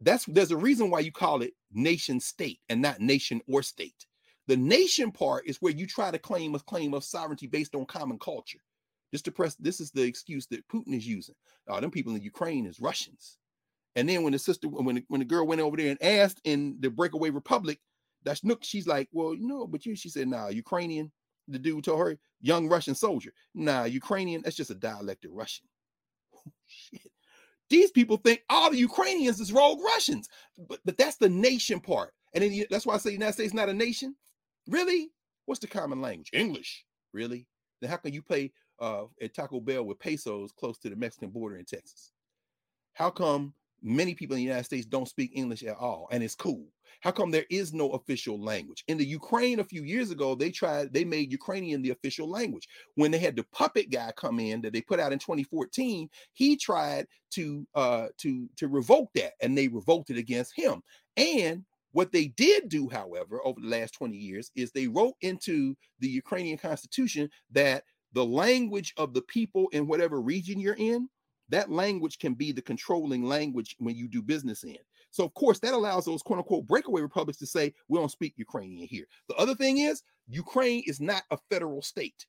That's 0.00 0.24
there's 0.26 0.50
a 0.50 0.56
reason 0.56 0.90
why 0.90 1.00
you 1.00 1.12
call 1.12 1.42
it 1.42 1.52
nation 1.72 2.20
state 2.20 2.60
and 2.68 2.80
not 2.80 3.00
nation 3.00 3.40
or 3.46 3.62
state. 3.62 4.06
The 4.46 4.56
nation 4.56 5.12
part 5.12 5.46
is 5.46 5.58
where 5.58 5.72
you 5.72 5.86
try 5.86 6.10
to 6.10 6.18
claim 6.18 6.54
a 6.54 6.58
claim 6.58 6.94
of 6.94 7.04
sovereignty 7.04 7.46
based 7.46 7.74
on 7.74 7.86
common 7.86 8.18
culture. 8.18 8.58
This 9.12 9.22
press. 9.22 9.56
this 9.56 9.80
is 9.80 9.90
the 9.90 10.02
excuse 10.02 10.46
that 10.48 10.66
Putin 10.68 10.94
is 10.94 11.06
using. 11.06 11.34
Uh, 11.68 11.80
them 11.80 11.90
people 11.90 12.14
in 12.14 12.22
Ukraine 12.22 12.66
is 12.66 12.80
Russians. 12.80 13.38
And 13.96 14.08
then 14.08 14.22
when 14.22 14.32
the 14.32 14.38
sister, 14.38 14.68
when 14.68 14.96
the, 14.96 15.04
when 15.08 15.18
the 15.18 15.24
girl 15.24 15.46
went 15.46 15.60
over 15.60 15.76
there 15.76 15.90
and 15.90 16.02
asked 16.02 16.40
in 16.44 16.76
the 16.80 16.90
breakaway 16.90 17.30
republic, 17.30 17.80
that's 18.24 18.44
Nook, 18.44 18.62
she's 18.62 18.86
like, 18.86 19.08
well, 19.12 19.34
you 19.34 19.46
know, 19.48 19.66
but 19.66 19.84
you, 19.84 19.96
she 19.96 20.08
said, 20.08 20.28
nah, 20.28 20.48
Ukrainian. 20.48 21.10
The 21.48 21.58
dude 21.58 21.82
told 21.82 21.98
her, 21.98 22.16
young 22.40 22.68
Russian 22.68 22.94
soldier. 22.94 23.32
Nah, 23.54 23.84
Ukrainian, 23.84 24.42
that's 24.42 24.54
just 24.54 24.70
a 24.70 24.74
dialect 24.76 25.24
of 25.24 25.32
Russian. 25.32 25.66
Shit. 26.66 27.10
These 27.68 27.92
people 27.92 28.16
think 28.18 28.42
all 28.50 28.70
the 28.70 28.76
Ukrainians 28.76 29.40
is 29.40 29.52
rogue 29.52 29.80
Russians, 29.80 30.28
but 30.68 30.80
but 30.84 30.98
that's 30.98 31.16
the 31.16 31.28
nation 31.28 31.80
part. 31.80 32.12
And 32.34 32.42
then 32.42 32.64
that's 32.70 32.84
why 32.84 32.94
I 32.94 32.98
say 32.98 33.12
United 33.12 33.32
States 33.32 33.54
not 33.54 33.68
a 33.68 33.74
nation. 33.74 34.16
Really? 34.68 35.10
What's 35.46 35.60
the 35.60 35.68
common 35.68 36.00
language? 36.00 36.30
English. 36.32 36.84
Really? 37.12 37.46
Then 37.80 37.90
how 37.90 37.96
can 37.96 38.12
you 38.12 38.22
pay 38.22 38.52
uh, 38.80 39.04
at 39.20 39.34
Taco 39.34 39.60
Bell 39.60 39.84
with 39.84 39.98
pesos 39.98 40.52
close 40.52 40.78
to 40.78 40.90
the 40.90 40.96
Mexican 40.96 41.30
border 41.30 41.56
in 41.56 41.64
Texas? 41.64 42.12
How 42.94 43.10
come 43.10 43.54
many 43.82 44.14
people 44.14 44.34
in 44.36 44.40
the 44.40 44.44
United 44.44 44.64
States 44.64 44.86
don't 44.86 45.08
speak 45.08 45.32
English 45.34 45.62
at 45.62 45.76
all? 45.76 46.08
And 46.10 46.22
it's 46.22 46.34
cool. 46.34 46.66
How 47.00 47.10
come 47.10 47.30
there 47.30 47.46
is 47.48 47.72
no 47.72 47.90
official 47.90 48.38
language? 48.38 48.84
In 48.88 48.98
the 48.98 49.06
Ukraine 49.06 49.60
a 49.60 49.64
few 49.64 49.84
years 49.84 50.10
ago, 50.10 50.34
they 50.34 50.50
tried, 50.50 50.92
they 50.92 51.04
made 51.04 51.32
Ukrainian 51.32 51.80
the 51.80 51.90
official 51.90 52.28
language. 52.28 52.68
When 52.94 53.10
they 53.10 53.18
had 53.18 53.36
the 53.36 53.44
puppet 53.52 53.90
guy 53.90 54.12
come 54.16 54.38
in 54.38 54.60
that 54.62 54.74
they 54.74 54.82
put 54.82 55.00
out 55.00 55.12
in 55.12 55.18
2014, 55.18 56.10
he 56.34 56.56
tried 56.56 57.06
to 57.32 57.66
uh 57.74 58.08
to 58.18 58.48
to 58.56 58.66
revoke 58.66 59.08
that 59.14 59.34
and 59.40 59.56
they 59.56 59.68
revolted 59.68 60.18
against 60.18 60.52
him. 60.54 60.82
And 61.16 61.64
what 61.92 62.12
they 62.12 62.28
did 62.28 62.68
do, 62.68 62.88
however, 62.88 63.40
over 63.44 63.60
the 63.60 63.68
last 63.68 63.94
20 63.94 64.16
years 64.16 64.50
is 64.54 64.70
they 64.70 64.86
wrote 64.86 65.14
into 65.22 65.76
the 65.98 66.08
Ukrainian 66.08 66.58
constitution 66.58 67.28
that 67.52 67.84
the 68.12 68.24
language 68.24 68.92
of 68.96 69.14
the 69.14 69.22
people 69.22 69.68
in 69.72 69.86
whatever 69.86 70.20
region 70.20 70.58
you're 70.58 70.74
in, 70.74 71.08
that 71.48 71.70
language 71.70 72.18
can 72.18 72.34
be 72.34 72.52
the 72.52 72.62
controlling 72.62 73.24
language 73.24 73.76
when 73.78 73.96
you 73.96 74.08
do 74.08 74.22
business 74.22 74.64
in. 74.64 74.78
So, 75.10 75.24
of 75.24 75.34
course, 75.34 75.58
that 75.60 75.74
allows 75.74 76.04
those 76.04 76.22
quote 76.22 76.38
unquote 76.38 76.66
breakaway 76.66 77.02
republics 77.02 77.38
to 77.38 77.46
say, 77.46 77.74
we 77.88 77.98
don't 77.98 78.10
speak 78.10 78.34
Ukrainian 78.36 78.86
here. 78.86 79.06
The 79.28 79.34
other 79.34 79.54
thing 79.54 79.78
is, 79.78 80.02
Ukraine 80.28 80.84
is 80.86 81.00
not 81.00 81.24
a 81.30 81.38
federal 81.50 81.82
state. 81.82 82.26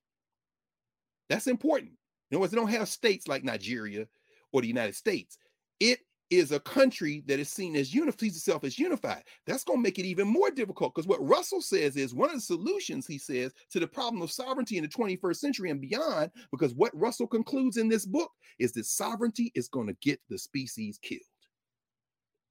That's 1.30 1.48
important. 1.48 1.92
In 2.30 2.36
other 2.36 2.42
words, 2.42 2.52
they 2.52 2.58
don't 2.58 2.70
have 2.70 2.90
states 2.90 3.28
like 3.28 3.44
Nigeria 3.44 4.08
or 4.52 4.62
the 4.62 4.68
United 4.68 4.96
States. 4.96 5.38
It 5.80 6.00
is 6.32 6.54
a 6.54 6.60
country 6.62 7.24
that 7.28 7.40
is 7.40 7.50
seen 7.50 7.76
as 7.76 7.94
unified, 7.94 8.22
sees 8.22 8.38
itself 8.38 8.64
as 8.64 8.80
unified. 8.80 9.22
That's 9.46 9.66
going 9.66 9.80
to 9.80 9.84
make 9.84 10.00
it 10.00 10.06
even 10.06 10.28
more 10.28 10.50
difficult 10.50 10.96
because 10.96 11.08
what 11.08 11.26
Russell 11.28 11.62
says 11.62 11.98
is 11.98 12.16
one 12.16 12.30
of 12.30 12.36
the 12.36 12.42
solutions, 12.42 13.06
he 13.06 13.18
says, 13.18 13.54
to 13.72 13.82
the 13.82 13.88
problem 13.88 14.22
of 14.22 14.32
sovereignty 14.32 14.78
in 14.78 14.84
the 14.84 14.90
21st 14.90 15.36
century 15.36 15.70
and 15.70 15.82
beyond, 15.82 16.32
because 16.50 16.74
what 16.74 16.98
Russell 16.98 17.28
concludes 17.28 17.76
in 17.76 17.90
this 17.90 18.06
book 18.06 18.32
is 18.60 18.72
that 18.72 18.86
sovereignty 18.86 19.52
is 19.56 19.68
going 19.68 19.88
to 19.88 19.98
get 20.02 20.22
the 20.30 20.38
species 20.38 20.98
killed 21.02 21.20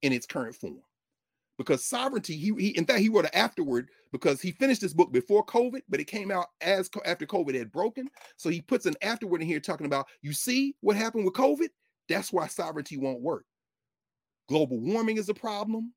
in 0.03 0.13
its 0.13 0.27
current 0.27 0.55
form. 0.55 0.81
Because 1.57 1.83
sovereignty, 1.83 2.37
he, 2.37 2.53
he 2.59 2.69
in 2.77 2.85
fact, 2.85 2.99
he 2.99 3.09
wrote 3.09 3.25
it 3.25 3.35
afterward 3.35 3.89
because 4.11 4.41
he 4.41 4.51
finished 4.51 4.81
this 4.81 4.93
book 4.93 5.11
before 5.11 5.45
COVID, 5.45 5.81
but 5.89 5.99
it 5.99 6.05
came 6.05 6.29
out 6.29 6.47
as 6.61 6.89
after 7.05 7.25
COVID 7.25 7.55
had 7.55 7.71
broken. 7.71 8.07
So 8.37 8.49
he 8.49 8.61
puts 8.61 8.85
an 8.85 8.95
afterword 9.01 9.41
in 9.41 9.47
here 9.47 9.59
talking 9.59 9.87
about, 9.87 10.07
you 10.21 10.33
see 10.33 10.75
what 10.81 10.95
happened 10.95 11.25
with 11.25 11.33
COVID? 11.33 11.69
That's 12.09 12.31
why 12.31 12.47
sovereignty 12.47 12.97
won't 12.97 13.21
work 13.21 13.45
Global 14.51 14.81
warming 14.81 15.15
is 15.15 15.29
a 15.29 15.33
problem. 15.33 15.93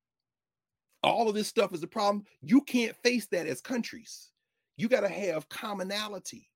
All 1.02 1.28
of 1.28 1.34
this 1.34 1.48
stuff 1.48 1.74
is 1.74 1.82
a 1.82 1.88
problem. 1.88 2.24
You 2.40 2.60
can't 2.60 2.94
face 3.02 3.26
that 3.32 3.48
as 3.48 3.60
countries. 3.60 4.30
You 4.76 4.88
got 4.88 5.00
to 5.00 5.08
have 5.08 5.48
commonality. 5.48 6.48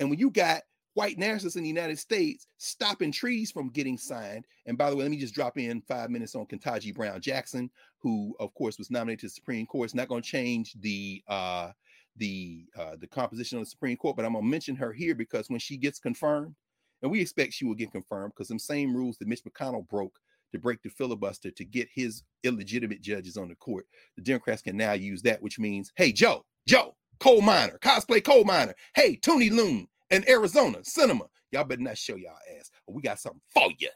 And 0.00 0.10
when 0.10 0.18
you 0.18 0.32
got 0.32 0.62
white 0.94 1.18
nationalists 1.18 1.54
in 1.54 1.62
the 1.62 1.68
United 1.68 2.00
States 2.00 2.48
stopping 2.56 3.12
trees 3.12 3.52
from 3.52 3.68
getting 3.68 3.96
signed, 3.96 4.44
and 4.66 4.76
by 4.76 4.90
the 4.90 4.96
way, 4.96 5.04
let 5.04 5.12
me 5.12 5.18
just 5.18 5.36
drop 5.36 5.56
in 5.56 5.80
five 5.82 6.10
minutes 6.10 6.34
on 6.34 6.46
Ketanji 6.46 6.92
Brown 6.92 7.20
Jackson, 7.20 7.70
who 8.00 8.34
of 8.40 8.52
course 8.54 8.76
was 8.76 8.90
nominated 8.90 9.20
to 9.20 9.26
the 9.26 9.30
Supreme 9.30 9.66
Court. 9.66 9.84
It's 9.84 9.94
not 9.94 10.08
going 10.08 10.22
to 10.22 10.28
change 10.28 10.74
the 10.80 11.22
uh, 11.28 11.70
the 12.16 12.66
uh, 12.76 12.96
the 12.98 13.06
composition 13.06 13.58
of 13.58 13.66
the 13.66 13.70
Supreme 13.70 13.96
Court, 13.96 14.16
but 14.16 14.24
I'm 14.24 14.32
going 14.32 14.44
to 14.44 14.50
mention 14.50 14.74
her 14.74 14.92
here 14.92 15.14
because 15.14 15.48
when 15.48 15.60
she 15.60 15.76
gets 15.76 16.00
confirmed, 16.00 16.56
and 17.02 17.10
we 17.12 17.20
expect 17.20 17.52
she 17.52 17.66
will 17.66 17.76
get 17.76 17.92
confirmed 17.92 18.32
because 18.34 18.48
some 18.48 18.58
same 18.58 18.96
rules 18.96 19.16
that 19.18 19.28
Mitch 19.28 19.44
McConnell 19.44 19.86
broke 19.86 20.18
to 20.56 20.62
break 20.62 20.82
the 20.82 20.90
filibuster 20.90 21.50
to 21.50 21.64
get 21.64 21.88
his 21.94 22.22
illegitimate 22.44 23.02
judges 23.02 23.36
on 23.36 23.48
the 23.48 23.54
court. 23.56 23.86
The 24.16 24.22
Democrats 24.22 24.62
can 24.62 24.76
now 24.76 24.92
use 24.92 25.22
that, 25.22 25.42
which 25.42 25.58
means, 25.58 25.92
hey, 25.96 26.12
Joe, 26.12 26.44
Joe, 26.66 26.96
coal 27.20 27.42
miner, 27.42 27.78
cosplay 27.80 28.22
coal 28.22 28.44
miner, 28.44 28.74
hey, 28.94 29.16
Tony 29.16 29.50
Loon 29.50 29.86
in 30.10 30.28
Arizona, 30.28 30.78
Sinema. 30.78 31.26
Y'all 31.52 31.64
better 31.64 31.82
not 31.82 31.98
show 31.98 32.16
y'all 32.16 32.36
ass. 32.58 32.70
we 32.88 33.02
got 33.02 33.18
something 33.20 33.40
for 33.54 33.68
you. 33.78 33.88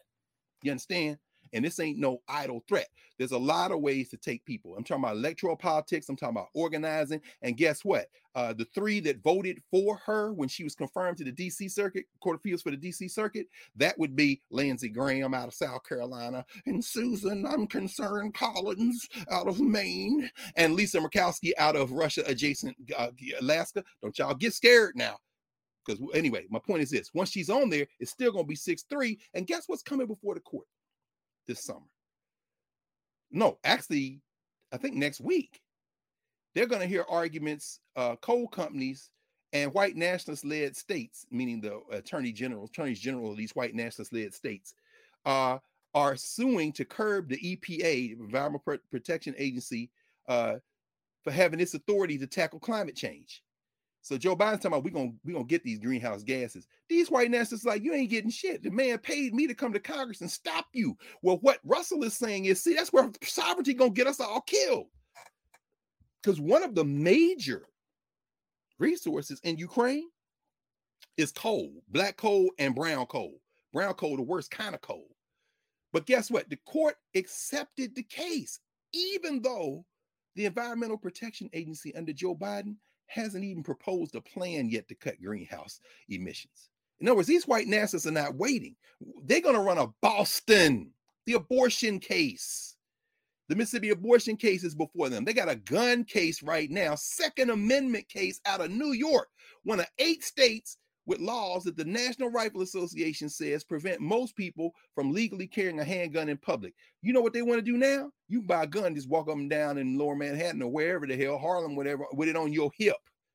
You 0.62 0.72
understand? 0.72 1.18
And 1.52 1.64
this 1.64 1.80
ain't 1.80 1.98
no 1.98 2.22
idle 2.28 2.64
threat. 2.68 2.88
There's 3.18 3.32
a 3.32 3.38
lot 3.38 3.70
of 3.70 3.80
ways 3.80 4.08
to 4.10 4.16
take 4.16 4.44
people. 4.44 4.74
I'm 4.76 4.84
talking 4.84 5.04
about 5.04 5.16
electoral 5.16 5.56
politics. 5.56 6.08
I'm 6.08 6.16
talking 6.16 6.36
about 6.36 6.48
organizing. 6.54 7.20
And 7.42 7.56
guess 7.56 7.84
what? 7.84 8.06
Uh, 8.34 8.52
the 8.52 8.64
three 8.74 9.00
that 9.00 9.22
voted 9.22 9.60
for 9.70 9.96
her 10.06 10.32
when 10.32 10.48
she 10.48 10.64
was 10.64 10.74
confirmed 10.74 11.18
to 11.18 11.24
the 11.24 11.32
DC 11.32 11.70
Circuit, 11.70 12.06
Court 12.20 12.36
of 12.36 12.40
Appeals 12.40 12.62
for 12.62 12.70
the 12.70 12.76
DC 12.76 13.10
Circuit, 13.10 13.46
that 13.76 13.98
would 13.98 14.16
be 14.16 14.40
Lindsey 14.50 14.88
Graham 14.88 15.34
out 15.34 15.48
of 15.48 15.54
South 15.54 15.84
Carolina 15.86 16.44
and 16.66 16.84
Susan, 16.84 17.44
I'm 17.44 17.66
concerned, 17.66 18.34
Collins 18.34 19.08
out 19.30 19.48
of 19.48 19.60
Maine 19.60 20.30
and 20.56 20.74
Lisa 20.74 20.98
Murkowski 20.98 21.50
out 21.58 21.76
of 21.76 21.92
Russia 21.92 22.22
adjacent 22.26 22.76
uh, 22.96 23.08
Alaska. 23.40 23.84
Don't 24.02 24.18
y'all 24.18 24.34
get 24.34 24.54
scared 24.54 24.94
now. 24.96 25.16
Because 25.84 26.00
anyway, 26.14 26.46
my 26.50 26.58
point 26.58 26.82
is 26.82 26.90
this 26.90 27.10
once 27.14 27.30
she's 27.30 27.50
on 27.50 27.70
there, 27.70 27.86
it's 27.98 28.10
still 28.10 28.32
going 28.32 28.44
to 28.44 28.48
be 28.48 28.56
6 28.56 28.84
3. 28.88 29.18
And 29.34 29.46
guess 29.46 29.64
what's 29.66 29.82
coming 29.82 30.06
before 30.06 30.34
the 30.34 30.40
court? 30.40 30.66
This 31.50 31.64
summer. 31.64 31.80
No, 33.32 33.58
actually, 33.64 34.20
I 34.72 34.76
think 34.76 34.94
next 34.94 35.20
week 35.20 35.60
they're 36.54 36.66
going 36.66 36.80
to 36.80 36.86
hear 36.86 37.04
arguments, 37.08 37.80
uh, 37.96 38.16
coal 38.16 38.46
companies 38.46 39.10
and 39.52 39.74
white 39.74 39.96
nationalist 39.96 40.44
led 40.44 40.76
states, 40.76 41.26
meaning 41.30 41.60
the 41.60 41.80
attorney 41.90 42.30
general, 42.30 42.66
attorneys 42.66 43.00
general 43.00 43.32
of 43.32 43.36
these 43.36 43.54
white 43.56 43.74
nationalist 43.74 44.12
led 44.12 44.32
states, 44.32 44.74
uh, 45.26 45.58
are 45.92 46.16
suing 46.16 46.72
to 46.72 46.84
curb 46.84 47.28
the 47.28 47.38
EPA, 47.38 48.12
Environmental 48.20 48.78
Protection 48.92 49.34
Agency, 49.36 49.90
uh, 50.28 50.54
for 51.24 51.32
having 51.32 51.58
its 51.58 51.74
authority 51.74 52.16
to 52.16 52.28
tackle 52.28 52.60
climate 52.60 52.94
change. 52.94 53.42
So 54.02 54.16
Joe 54.16 54.34
Biden's 54.34 54.58
talking 54.58 54.72
about 54.72 54.84
we're 54.84 54.90
gonna 54.90 55.12
we 55.24 55.32
gonna 55.32 55.44
get 55.44 55.62
these 55.62 55.78
greenhouse 55.78 56.22
gases. 56.22 56.66
These 56.88 57.10
white 57.10 57.30
nationalists 57.30 57.66
like 57.66 57.82
you 57.82 57.92
ain't 57.92 58.10
getting 58.10 58.30
shit. 58.30 58.62
The 58.62 58.70
man 58.70 58.98
paid 58.98 59.34
me 59.34 59.46
to 59.46 59.54
come 59.54 59.72
to 59.72 59.80
Congress 59.80 60.22
and 60.22 60.30
stop 60.30 60.66
you. 60.72 60.96
Well, 61.22 61.38
what 61.42 61.60
Russell 61.64 62.02
is 62.04 62.16
saying 62.16 62.46
is, 62.46 62.62
see, 62.62 62.74
that's 62.74 62.92
where 62.92 63.10
sovereignty 63.22 63.74
gonna 63.74 63.90
get 63.90 64.06
us 64.06 64.20
all 64.20 64.40
killed. 64.42 64.86
Because 66.22 66.40
one 66.40 66.62
of 66.62 66.74
the 66.74 66.84
major 66.84 67.66
resources 68.78 69.40
in 69.42 69.58
Ukraine 69.58 70.08
is 71.16 71.32
coal, 71.32 71.70
black 71.88 72.16
coal 72.16 72.50
and 72.58 72.74
brown 72.74 73.06
coal. 73.06 73.40
Brown 73.72 73.94
coal, 73.94 74.16
the 74.16 74.22
worst 74.22 74.50
kind 74.50 74.74
of 74.74 74.80
coal. 74.80 75.06
But 75.92 76.06
guess 76.06 76.30
what? 76.30 76.48
The 76.48 76.58
court 76.66 76.96
accepted 77.14 77.94
the 77.94 78.02
case, 78.02 78.60
even 78.92 79.42
though 79.42 79.84
the 80.36 80.46
Environmental 80.46 80.96
Protection 80.96 81.50
Agency 81.52 81.94
under 81.94 82.12
Joe 82.12 82.34
Biden 82.34 82.76
hasn't 83.10 83.44
even 83.44 83.62
proposed 83.62 84.14
a 84.14 84.20
plan 84.20 84.68
yet 84.68 84.88
to 84.88 84.94
cut 84.94 85.20
greenhouse 85.22 85.80
emissions. 86.08 86.70
In 87.00 87.08
other 87.08 87.16
words, 87.16 87.28
these 87.28 87.48
white 87.48 87.66
nationalists 87.66 88.06
are 88.06 88.12
not 88.12 88.36
waiting. 88.36 88.76
They're 89.24 89.40
going 89.40 89.54
to 89.54 89.60
run 89.60 89.78
a 89.78 89.88
Boston, 90.00 90.92
the 91.26 91.34
abortion 91.34 91.98
case. 91.98 92.76
The 93.48 93.56
Mississippi 93.56 93.90
abortion 93.90 94.36
case 94.36 94.62
is 94.62 94.76
before 94.76 95.08
them. 95.08 95.24
They 95.24 95.32
got 95.32 95.48
a 95.48 95.56
gun 95.56 96.04
case 96.04 96.42
right 96.42 96.70
now, 96.70 96.94
Second 96.94 97.50
Amendment 97.50 98.08
case 98.08 98.40
out 98.46 98.60
of 98.60 98.70
New 98.70 98.92
York, 98.92 99.28
one 99.64 99.80
of 99.80 99.86
eight 99.98 100.22
states 100.22 100.76
with 101.10 101.18
laws 101.18 101.64
that 101.64 101.76
the 101.76 101.84
National 101.84 102.30
Rifle 102.30 102.62
Association 102.62 103.28
says 103.28 103.64
prevent 103.64 104.00
most 104.00 104.36
people 104.36 104.72
from 104.94 105.12
legally 105.12 105.48
carrying 105.48 105.80
a 105.80 105.84
handgun 105.84 106.28
in 106.28 106.36
public. 106.36 106.72
You 107.02 107.12
know 107.12 107.20
what 107.20 107.32
they 107.32 107.42
want 107.42 107.58
to 107.58 107.62
do 107.62 107.76
now? 107.76 108.12
You 108.28 108.42
buy 108.42 108.62
a 108.62 108.66
gun, 108.68 108.94
just 108.94 109.08
walk 109.08 109.28
up 109.28 109.34
and 109.34 109.50
down 109.50 109.76
in 109.76 109.98
lower 109.98 110.14
Manhattan 110.14 110.62
or 110.62 110.70
wherever 110.70 111.08
the 111.08 111.16
hell, 111.16 111.36
Harlem, 111.36 111.74
whatever, 111.74 112.06
with 112.12 112.28
it 112.28 112.36
on 112.36 112.52
your 112.52 112.70
hip, 112.78 112.94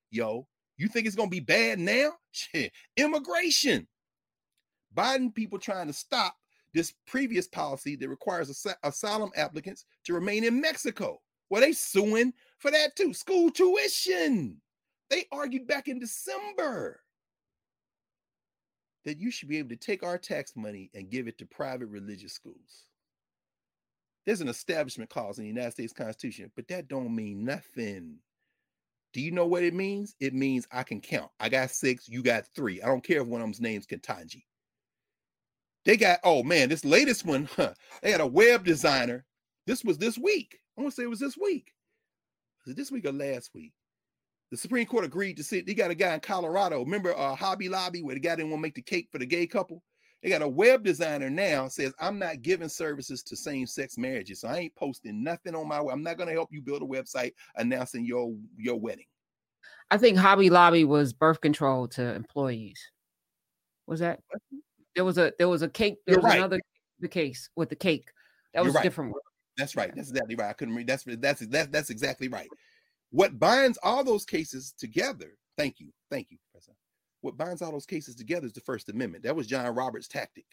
yo. 0.10 0.48
You 0.78 0.88
think 0.88 1.06
it's 1.06 1.18
going 1.18 1.28
to 1.28 1.36
be 1.36 1.42
bad 1.42 1.78
now? 1.78 2.14
Immigration. 2.98 3.86
Biden 4.96 5.36
people 5.36 5.60
trying 5.60 5.88
to 5.88 5.94
stop 5.94 6.34
this 6.74 6.94
previous 7.06 7.50
policy 7.50 7.98
that 7.98 8.08
requires 8.08 8.50
as- 8.50 8.76
asylum 8.84 9.32
applicants 9.36 9.84
to 10.06 10.14
remain 10.14 10.46
in 10.46 10.62
Mexico. 10.62 11.20
Well, 11.50 11.60
they 11.60 11.74
suing 11.74 12.32
for 12.60 12.72
that 12.72 12.96
too. 12.96 13.14
School 13.14 13.50
tuition. 13.50 14.62
They 15.10 15.26
argued 15.34 15.68
back 15.68 15.90
in 15.90 16.00
December 16.00 17.02
that 19.06 19.20
you 19.20 19.32
should 19.32 19.48
be 19.48 19.60
able 19.60 19.70
to 19.70 19.76
take 19.76 20.04
our 20.04 20.18
tax 20.18 20.56
money 20.56 20.90
and 20.94 21.10
give 21.10 21.28
it 21.28 21.38
to 21.38 21.46
private 21.46 21.88
religious 21.88 22.34
schools. 22.34 22.88
There's 24.26 24.42
an 24.42 24.48
establishment 24.48 25.10
clause 25.10 25.38
in 25.38 25.44
the 25.44 25.50
United 25.50 25.72
States 25.72 25.94
Constitution, 25.94 26.52
but 26.56 26.68
that 26.68 26.88
don't 26.88 27.16
mean 27.16 27.46
nothing. 27.46 28.18
Do 29.14 29.22
you 29.22 29.32
know 29.32 29.46
what 29.46 29.64
it 29.64 29.74
means? 29.74 30.16
It 30.20 30.34
means 30.34 30.68
I 30.72 30.84
can 30.84 31.00
count. 31.00 31.30
I 31.40 31.48
got 31.48 31.70
six, 31.70 32.10
you 32.10 32.24
got 32.24 32.48
three. 32.56 32.82
I 32.82 32.88
don't 32.88 33.04
care 33.04 33.22
if 33.22 33.28
one 33.28 33.42
of 33.42 33.46
them's 33.48 33.62
name's 33.62 33.86
Ketanji. 33.86 34.44
They 35.86 35.96
got, 35.96 36.20
oh 36.24 36.42
man, 36.42 36.70
this 36.70 36.84
latest 36.84 37.26
one, 37.26 37.48
huh, 37.56 37.74
they 38.02 38.12
had 38.12 38.22
a 38.22 38.28
web 38.28 38.66
designer. 38.66 39.24
This 39.68 39.84
was 39.84 40.00
this 40.00 40.18
week. 40.18 40.60
I 40.78 40.82
want 40.82 40.94
to 40.94 40.96
say 40.96 41.04
it 41.04 41.10
was 41.10 41.20
this 41.20 41.38
week. 41.38 41.72
Was 42.66 42.74
it 42.74 42.78
this 42.78 42.92
week 42.92 43.06
or 43.06 43.12
last 43.12 43.52
week? 43.54 43.74
The 44.56 44.62
Supreme 44.62 44.86
Court 44.86 45.04
agreed 45.04 45.36
to 45.36 45.44
sit. 45.44 45.66
They 45.66 45.74
got 45.74 45.92
a 45.92 45.96
guy 45.96 46.14
in 46.14 46.22
Colorado. 46.22 46.80
Remember 46.80 47.14
uh, 47.18 47.36
Hobby 47.36 47.68
Lobby 47.68 48.02
where 48.02 48.16
the 48.16 48.22
guy 48.22 48.38
didn't 48.38 48.52
want 48.52 48.60
to 48.60 48.62
make 48.62 48.76
the 48.76 48.82
cake 48.82 49.10
for 49.12 49.20
the 49.20 49.26
gay 49.26 49.46
couple? 49.46 49.84
They 50.24 50.30
got 50.30 50.42
a 50.42 50.48
web 50.48 50.82
designer 50.82 51.30
now 51.30 51.68
says 51.68 51.94
I'm 52.00 52.18
not 52.18 52.42
giving 52.42 52.70
services 52.70 53.22
to 53.24 53.36
same-sex 53.36 53.98
marriages, 53.98 54.40
so 54.40 54.48
I 54.48 54.60
ain't 54.60 54.76
posting 54.76 55.24
nothing 55.24 55.56
on 55.56 55.68
my. 55.68 55.80
I'm 55.80 56.02
not 56.02 56.18
going 56.18 56.30
to 56.30 56.34
help 56.34 56.54
you 56.54 56.62
build 56.62 56.82
a 56.82 56.86
website 56.86 57.34
announcing 57.58 58.06
your 58.06 58.34
your 58.58 58.80
wedding. 58.80 59.06
I 59.92 59.98
think 59.98 60.18
Hobby 60.18 60.50
Lobby 60.50 60.86
was 60.86 61.12
birth 61.12 61.42
control 61.42 61.90
to 61.90 62.16
employees. 62.16 62.80
Was 63.88 64.00
that 64.00 64.22
there 64.96 65.04
was 65.04 65.18
a 65.18 65.34
there 65.38 65.50
was 65.50 65.64
a 65.64 65.70
cake? 65.70 65.98
There 66.08 66.14
You're 66.14 66.22
was 66.22 66.30
right. 66.30 66.38
another 66.38 66.62
the 67.02 67.10
case 67.10 67.50
with 67.58 67.68
the 67.68 67.76
cake. 67.76 68.10
That 68.54 68.64
was 68.64 68.74
right. 68.74 68.84
different. 68.84 69.14
That's 69.58 69.76
right. 69.76 69.94
That's 69.94 70.10
exactly 70.10 70.36
right. 70.36 70.50
I 70.50 70.54
couldn't 70.54 70.76
read. 70.76 70.88
That's 70.88 71.04
that's 71.04 71.46
that's 71.48 71.68
that's 71.68 71.90
exactly 71.90 72.30
right. 72.30 72.48
What 73.16 73.40
binds 73.40 73.80
all 73.82 74.04
those 74.04 74.26
cases 74.26 74.74
together? 74.78 75.38
Thank 75.58 75.80
you, 75.80 75.90
thank 76.12 76.28
you, 76.32 76.38
Professor. 76.52 76.74
What 77.22 77.38
binds 77.38 77.62
all 77.62 77.72
those 77.72 77.86
cases 77.86 78.14
together 78.14 78.46
is 78.46 78.52
the 78.52 78.60
First 78.60 78.90
Amendment. 78.90 79.24
That 79.24 79.38
was 79.38 79.48
John 79.48 79.74
Roberts' 79.74 80.10
tactic. 80.10 80.44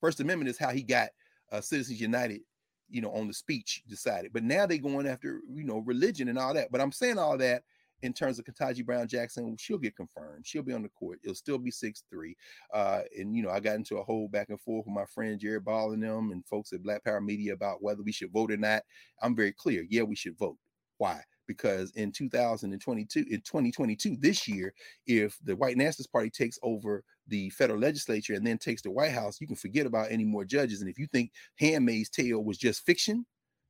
First 0.00 0.20
Amendment 0.20 0.48
is 0.48 0.56
how 0.56 0.70
he 0.70 0.84
got 0.84 1.08
uh, 1.50 1.60
Citizens 1.60 2.00
United, 2.00 2.42
you 2.88 3.00
know, 3.00 3.10
on 3.10 3.26
the 3.26 3.34
speech 3.34 3.82
decided. 3.88 4.32
But 4.32 4.44
now 4.44 4.66
they're 4.66 4.78
going 4.78 5.08
after 5.08 5.40
you 5.52 5.64
know 5.64 5.78
religion 5.78 6.28
and 6.28 6.38
all 6.38 6.54
that. 6.54 6.70
But 6.70 6.80
I'm 6.80 6.92
saying 6.92 7.18
all 7.18 7.36
that 7.38 7.64
in 8.02 8.12
terms 8.12 8.38
of 8.38 8.44
Ketanji 8.44 8.86
Brown 8.86 9.08
Jackson, 9.08 9.56
she'll 9.58 9.76
get 9.76 9.96
confirmed. 9.96 10.46
She'll 10.46 10.62
be 10.62 10.74
on 10.74 10.84
the 10.84 10.90
court. 10.90 11.18
It'll 11.24 11.34
still 11.34 11.58
be 11.58 11.72
six 11.72 12.04
three. 12.08 12.36
Uh, 12.72 13.00
and 13.18 13.36
you 13.36 13.42
know, 13.42 13.50
I 13.50 13.58
got 13.58 13.74
into 13.74 13.96
a 13.96 14.04
whole 14.04 14.28
back 14.28 14.48
and 14.50 14.60
forth 14.60 14.86
with 14.86 14.94
my 14.94 15.06
friend 15.06 15.40
Jared 15.40 15.64
Ball 15.64 15.90
and 15.90 16.04
them 16.04 16.30
and 16.30 16.46
folks 16.46 16.72
at 16.72 16.84
Black 16.84 17.02
Power 17.02 17.20
Media 17.20 17.52
about 17.52 17.82
whether 17.82 18.04
we 18.04 18.12
should 18.12 18.30
vote 18.30 18.52
or 18.52 18.58
not. 18.58 18.84
I'm 19.20 19.34
very 19.34 19.50
clear. 19.50 19.84
Yeah, 19.90 20.02
we 20.02 20.14
should 20.14 20.38
vote. 20.38 20.58
Why? 20.98 21.20
Because 21.46 21.90
in 21.92 22.12
2022, 22.12 23.24
in 23.28 23.40
2022, 23.40 24.16
this 24.20 24.46
year, 24.48 24.72
if 25.06 25.38
the 25.44 25.56
White 25.56 25.76
Nationalist 25.76 26.12
Party 26.12 26.30
takes 26.30 26.58
over 26.62 27.04
the 27.26 27.50
federal 27.50 27.78
legislature 27.78 28.34
and 28.34 28.46
then 28.46 28.58
takes 28.58 28.82
the 28.82 28.90
White 28.90 29.12
House, 29.12 29.40
you 29.40 29.46
can 29.46 29.56
forget 29.56 29.86
about 29.86 30.10
any 30.10 30.24
more 30.24 30.44
judges. 30.44 30.80
And 30.80 30.90
if 30.90 30.98
you 30.98 31.06
think 31.08 31.32
Handmaid's 31.58 32.10
Tale 32.10 32.42
was 32.42 32.58
just 32.58 32.86
fiction, 32.86 33.26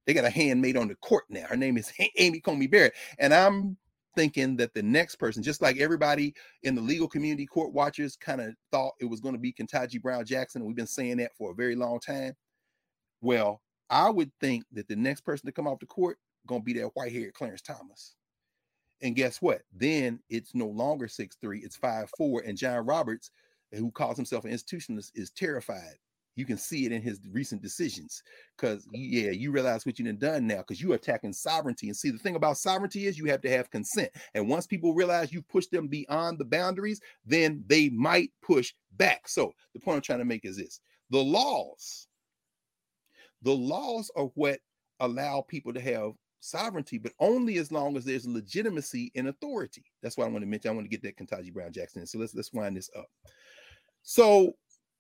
they 0.06 0.14
got 0.14 0.24
a 0.24 0.30
handmaid 0.30 0.76
on 0.76 0.88
the 0.88 0.96
court 0.96 1.24
now. 1.28 1.46
Her 1.46 1.56
name 1.56 1.76
is 1.76 1.92
Amy 2.18 2.40
Coney 2.40 2.66
Barrett 2.66 2.94
And 3.18 3.32
I'm 3.32 3.76
thinking 4.14 4.56
that 4.56 4.74
the 4.74 4.82
next 4.82 5.16
person, 5.16 5.42
just 5.42 5.62
like 5.62 5.78
everybody 5.78 6.34
in 6.62 6.74
the 6.74 6.80
legal 6.80 7.08
community, 7.08 7.46
court 7.46 7.72
watchers 7.72 8.16
kind 8.16 8.40
of 8.40 8.54
thought 8.70 8.92
it 9.00 9.06
was 9.06 9.20
going 9.20 9.34
to 9.34 9.40
be 9.40 9.52
Ketanji 9.52 10.00
Brown 10.00 10.24
Jackson, 10.24 10.60
and 10.60 10.68
we've 10.68 10.76
been 10.76 10.86
saying 10.86 11.18
that 11.18 11.34
for 11.36 11.50
a 11.52 11.54
very 11.54 11.76
long 11.76 11.98
time. 12.00 12.34
Well, 13.20 13.62
I 13.90 14.10
would 14.10 14.30
think 14.40 14.64
that 14.72 14.88
the 14.88 14.96
next 14.96 15.22
person 15.22 15.46
to 15.46 15.52
come 15.52 15.66
off 15.66 15.78
the 15.78 15.86
court 15.86 16.18
gonna 16.46 16.62
be 16.62 16.74
that 16.74 16.90
white-haired 16.94 17.34
Clarence 17.34 17.62
Thomas. 17.62 18.14
And 19.02 19.16
guess 19.16 19.42
what? 19.42 19.62
Then 19.72 20.20
it's 20.28 20.54
no 20.54 20.66
longer 20.66 21.08
six 21.08 21.36
three, 21.40 21.60
it's 21.60 21.76
five 21.76 22.10
four, 22.16 22.42
and 22.46 22.56
John 22.56 22.86
Roberts, 22.86 23.30
who 23.72 23.90
calls 23.90 24.16
himself 24.16 24.44
an 24.44 24.52
institutionalist, 24.52 25.10
is 25.14 25.30
terrified 25.30 25.96
you 26.34 26.46
can 26.46 26.56
see 26.56 26.86
it 26.86 26.92
in 26.92 27.02
his 27.02 27.20
recent 27.30 27.62
decisions. 27.62 28.22
Because 28.56 28.86
yeah, 28.92 29.30
you 29.30 29.50
realize 29.50 29.84
what 29.84 29.98
you've 29.98 30.18
done 30.18 30.46
now 30.46 30.58
because 30.58 30.80
you're 30.80 30.94
attacking 30.94 31.32
sovereignty. 31.32 31.88
And 31.88 31.96
see, 31.96 32.10
the 32.10 32.18
thing 32.18 32.36
about 32.36 32.56
sovereignty 32.56 33.06
is 33.06 33.18
you 33.18 33.26
have 33.26 33.42
to 33.42 33.50
have 33.50 33.70
consent. 33.70 34.10
And 34.34 34.48
once 34.48 34.66
people 34.66 34.94
realize 34.94 35.32
you 35.32 35.42
push 35.42 35.66
them 35.66 35.88
beyond 35.88 36.38
the 36.38 36.44
boundaries, 36.44 37.00
then 37.24 37.64
they 37.66 37.88
might 37.90 38.30
push 38.42 38.72
back. 38.96 39.28
So 39.28 39.52
the 39.74 39.80
point 39.80 39.96
I'm 39.96 40.02
trying 40.02 40.18
to 40.20 40.24
make 40.24 40.44
is 40.44 40.56
this: 40.56 40.80
the 41.10 41.22
laws, 41.22 42.08
the 43.42 43.54
laws 43.54 44.10
are 44.16 44.26
what 44.34 44.60
allow 45.00 45.44
people 45.48 45.72
to 45.72 45.80
have 45.80 46.12
sovereignty, 46.42 46.98
but 46.98 47.12
only 47.20 47.58
as 47.58 47.72
long 47.72 47.96
as 47.96 48.04
there's 48.04 48.26
legitimacy 48.26 49.12
and 49.14 49.28
authority. 49.28 49.84
That's 50.02 50.16
why 50.16 50.24
I 50.24 50.28
want 50.28 50.42
to 50.42 50.48
mention. 50.48 50.70
I 50.70 50.74
want 50.74 50.90
to 50.90 50.96
get 50.96 51.02
that 51.02 51.16
Ketanji 51.16 51.52
Brown 51.52 51.72
Jackson. 51.72 52.06
So 52.06 52.18
let's 52.18 52.34
let's 52.34 52.52
wind 52.52 52.76
this 52.76 52.90
up. 52.96 53.06
So 54.02 54.52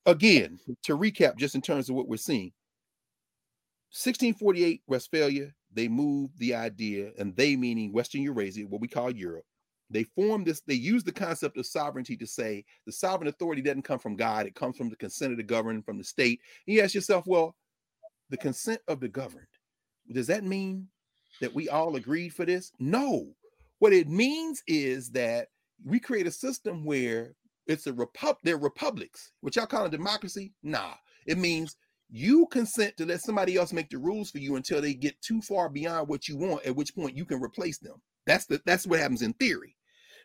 again, 0.06 0.58
to 0.84 0.96
recap, 0.96 1.36
just 1.36 1.54
in 1.54 1.60
terms 1.60 1.88
of 1.88 1.96
what 1.96 2.08
we're 2.08 2.16
seeing, 2.16 2.52
1648 3.90 4.82
Westphalia, 4.86 5.52
they 5.72 5.88
moved 5.88 6.38
the 6.38 6.54
idea, 6.54 7.10
and 7.18 7.34
they 7.36 7.56
meaning 7.56 7.92
Western 7.92 8.22
Eurasia, 8.22 8.62
what 8.62 8.80
we 8.80 8.88
call 8.88 9.10
Europe. 9.10 9.44
They 9.90 10.04
formed 10.04 10.46
this, 10.46 10.62
they 10.62 10.74
used 10.74 11.04
the 11.04 11.12
concept 11.12 11.58
of 11.58 11.66
sovereignty 11.66 12.16
to 12.16 12.26
say 12.26 12.64
the 12.86 12.92
sovereign 12.92 13.28
authority 13.28 13.60
doesn't 13.60 13.82
come 13.82 13.98
from 13.98 14.16
God, 14.16 14.46
it 14.46 14.54
comes 14.54 14.78
from 14.78 14.88
the 14.88 14.96
consent 14.96 15.32
of 15.32 15.36
the 15.36 15.44
governed, 15.44 15.84
from 15.84 15.98
the 15.98 16.04
state. 16.04 16.40
And 16.66 16.74
you 16.74 16.82
ask 16.82 16.94
yourself, 16.94 17.26
well, 17.26 17.54
the 18.30 18.38
consent 18.38 18.80
of 18.88 19.00
the 19.00 19.08
governed, 19.08 19.46
does 20.10 20.28
that 20.28 20.44
mean 20.44 20.88
that 21.40 21.54
we 21.54 21.68
all 21.68 21.96
agreed 21.96 22.30
for 22.30 22.44
this? 22.44 22.72
No. 22.78 23.34
What 23.78 23.92
it 23.92 24.08
means 24.08 24.62
is 24.66 25.10
that 25.10 25.48
we 25.84 25.98
create 25.98 26.26
a 26.26 26.32
system 26.32 26.84
where 26.84 27.34
it's 27.66 27.86
a 27.86 27.92
republic. 27.92 28.38
They're 28.44 28.58
republics. 28.58 29.32
What 29.40 29.56
y'all 29.56 29.66
call 29.66 29.86
a 29.86 29.90
democracy? 29.90 30.52
Nah. 30.62 30.94
It 31.26 31.38
means 31.38 31.76
you 32.10 32.46
consent 32.48 32.96
to 32.98 33.06
let 33.06 33.22
somebody 33.22 33.56
else 33.56 33.72
make 33.72 33.88
the 33.90 33.98
rules 33.98 34.30
for 34.30 34.38
you 34.38 34.56
until 34.56 34.80
they 34.80 34.94
get 34.94 35.20
too 35.22 35.40
far 35.40 35.68
beyond 35.68 36.08
what 36.08 36.28
you 36.28 36.36
want, 36.36 36.64
at 36.66 36.76
which 36.76 36.94
point 36.94 37.16
you 37.16 37.24
can 37.24 37.40
replace 37.40 37.78
them. 37.78 38.00
That's 38.26 38.46
the 38.46 38.60
that's 38.66 38.86
what 38.86 39.00
happens 39.00 39.22
in 39.22 39.32
theory. 39.34 39.76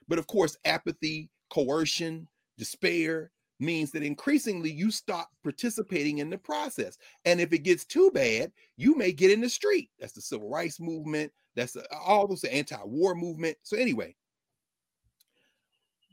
But 0.07 0.19
of 0.19 0.27
course, 0.27 0.57
apathy, 0.65 1.29
coercion, 1.49 2.27
despair 2.57 3.31
means 3.59 3.91
that 3.91 4.03
increasingly 4.03 4.71
you 4.71 4.91
stop 4.91 5.29
participating 5.43 6.19
in 6.19 6.29
the 6.29 6.37
process. 6.37 6.97
And 7.25 7.41
if 7.41 7.53
it 7.53 7.59
gets 7.59 7.85
too 7.85 8.11
bad, 8.11 8.51
you 8.75 8.95
may 8.95 9.11
get 9.11 9.31
in 9.31 9.41
the 9.41 9.49
street. 9.49 9.89
That's 9.99 10.13
the 10.13 10.21
civil 10.21 10.49
rights 10.49 10.79
movement. 10.79 11.31
That's 11.55 11.73
the, 11.73 11.85
all 11.91 12.27
those 12.27 12.43
anti-war 12.43 13.15
movement. 13.15 13.57
So 13.63 13.77
anyway, 13.77 14.15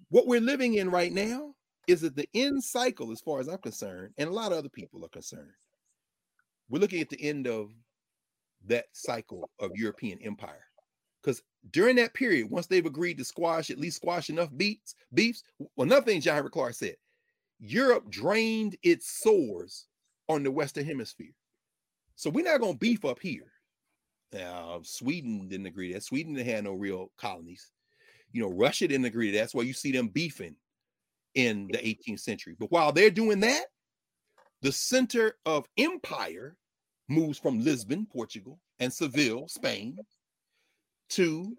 what 0.09 0.27
we're 0.27 0.41
living 0.41 0.75
in 0.75 0.91
right 0.91 1.13
now 1.13 1.55
is 1.87 2.03
at 2.03 2.17
the 2.17 2.29
end 2.35 2.65
cycle, 2.65 3.13
as 3.13 3.21
far 3.21 3.41
as 3.41 3.49
I'm 3.49 3.59
concerned, 3.59 4.15
and 4.17 4.29
a 4.29 4.33
lot 4.33 4.53
of 4.53 4.59
other 4.59 4.71
people 4.71 5.05
are 5.05 5.09
concerned. 5.09 5.53
We're 6.71 6.79
looking 6.79 7.03
at 7.03 7.11
the 7.11 7.23
end 7.23 7.47
of 7.47 7.71
that 8.67 8.87
cycle 8.93 9.51
of 9.61 9.73
European 9.75 10.19
empire. 10.23 10.65
Because 11.23 11.43
during 11.71 11.97
that 11.97 12.15
period, 12.15 12.51
once 12.51 12.67
they've 12.67 12.87
agreed 12.87 13.19
to 13.19 13.25
squash, 13.25 13.71
at 13.71 13.79
least 13.79 13.97
squash 13.97 14.31
enough 14.31 14.51
beats, 14.57 14.95
beefs, 15.13 15.43
well, 15.59 15.87
another 15.87 16.05
thing 16.05 16.21
John 16.21 16.49
Clarke 16.49 16.75
said, 16.75 16.97
Europe 17.67 18.11
drained 18.11 18.77
its 18.83 19.09
sores 19.23 19.87
on 20.29 20.43
the 20.43 20.51
Western 20.51 20.85
Hemisphere. 20.85 21.33
So 22.15 22.31
we're 22.31 22.45
not 22.45 22.61
going 22.61 22.75
to 22.75 22.79
beef 22.79 23.05
up 23.05 23.19
here. 23.21 23.51
Now, 24.33 24.81
Sweden 24.83 25.49
didn't 25.49 25.67
agree 25.67 25.93
that. 25.93 26.03
Sweden 26.03 26.35
had 26.37 26.65
no 26.65 26.73
real 26.73 27.11
colonies. 27.17 27.71
You 28.33 28.43
know, 28.43 28.51
Russia 28.51 28.87
didn't 28.89 29.07
agree 29.07 29.31
to 29.31 29.33
that. 29.33 29.45
That's 29.45 29.55
why 29.55 29.63
you 29.63 29.73
see 29.73 29.93
them 29.93 30.09
beefing 30.09 30.57
in 31.35 31.69
the 31.69 31.79
18th 31.79 32.21
century. 32.21 32.55
But 32.59 32.71
while 32.71 32.93
they're 32.93 33.11
doing 33.11 33.41
that, 33.41 33.65
the 34.61 34.73
center 34.73 35.37
of 35.47 35.67
empire 35.79 36.57
moves 37.09 37.39
from 37.39 37.63
Lisbon, 37.63 38.07
Portugal, 38.13 38.59
and 38.79 38.93
Seville, 38.93 39.49
Spain, 39.49 39.99
to 41.11 41.57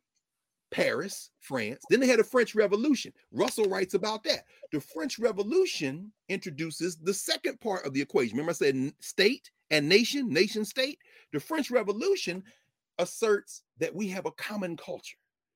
Paris, 0.76 1.32
France. 1.40 1.82
Then 1.90 2.02
they 2.02 2.08
had 2.08 2.20
a 2.20 2.24
French 2.24 2.54
Revolution. 2.54 3.14
Russell 3.32 3.70
writes 3.70 3.94
about 3.94 4.26
that. 4.26 4.44
The 4.74 4.82
French 4.82 5.18
Revolution 5.18 6.12
introduces 6.28 6.98
the 6.98 7.14
second 7.14 7.62
part 7.62 7.86
of 7.86 7.94
the 7.94 8.02
equation. 8.02 8.36
Remember, 8.36 8.50
I 8.50 8.56
said 8.56 8.94
state 9.00 9.52
and 9.72 9.88
nation, 9.88 10.28
nation 10.28 10.66
state. 10.66 11.00
The 11.32 11.40
French 11.40 11.72
Revolution 11.72 12.44
asserts 13.00 13.64
that 13.80 13.96
we 13.96 14.10
have 14.10 14.26
a 14.26 14.32
common 14.32 14.76
culture, 14.76 15.16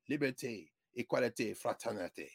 liberté, 0.10 0.70
equalite, 0.98 1.62
fraternité. 1.62 2.30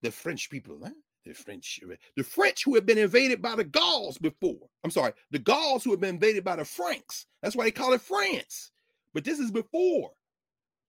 The 0.00 0.10
French 0.10 0.48
people, 0.48 0.80
huh? 0.82 0.90
the 1.26 1.34
French, 1.34 1.80
the 2.16 2.24
French 2.24 2.64
who 2.64 2.74
have 2.76 2.86
been 2.86 2.96
invaded 2.96 3.42
by 3.42 3.56
the 3.56 3.64
Gauls 3.64 4.16
before. 4.16 4.70
I'm 4.84 4.90
sorry, 4.90 5.12
the 5.32 5.38
Gauls 5.38 5.84
who 5.84 5.90
have 5.90 6.00
been 6.00 6.14
invaded 6.14 6.44
by 6.44 6.56
the 6.56 6.64
Franks. 6.64 7.26
That's 7.42 7.54
why 7.54 7.64
they 7.64 7.70
call 7.72 7.92
it 7.92 8.00
France. 8.00 8.70
But 9.12 9.24
this 9.24 9.38
is 9.38 9.50
before. 9.50 10.12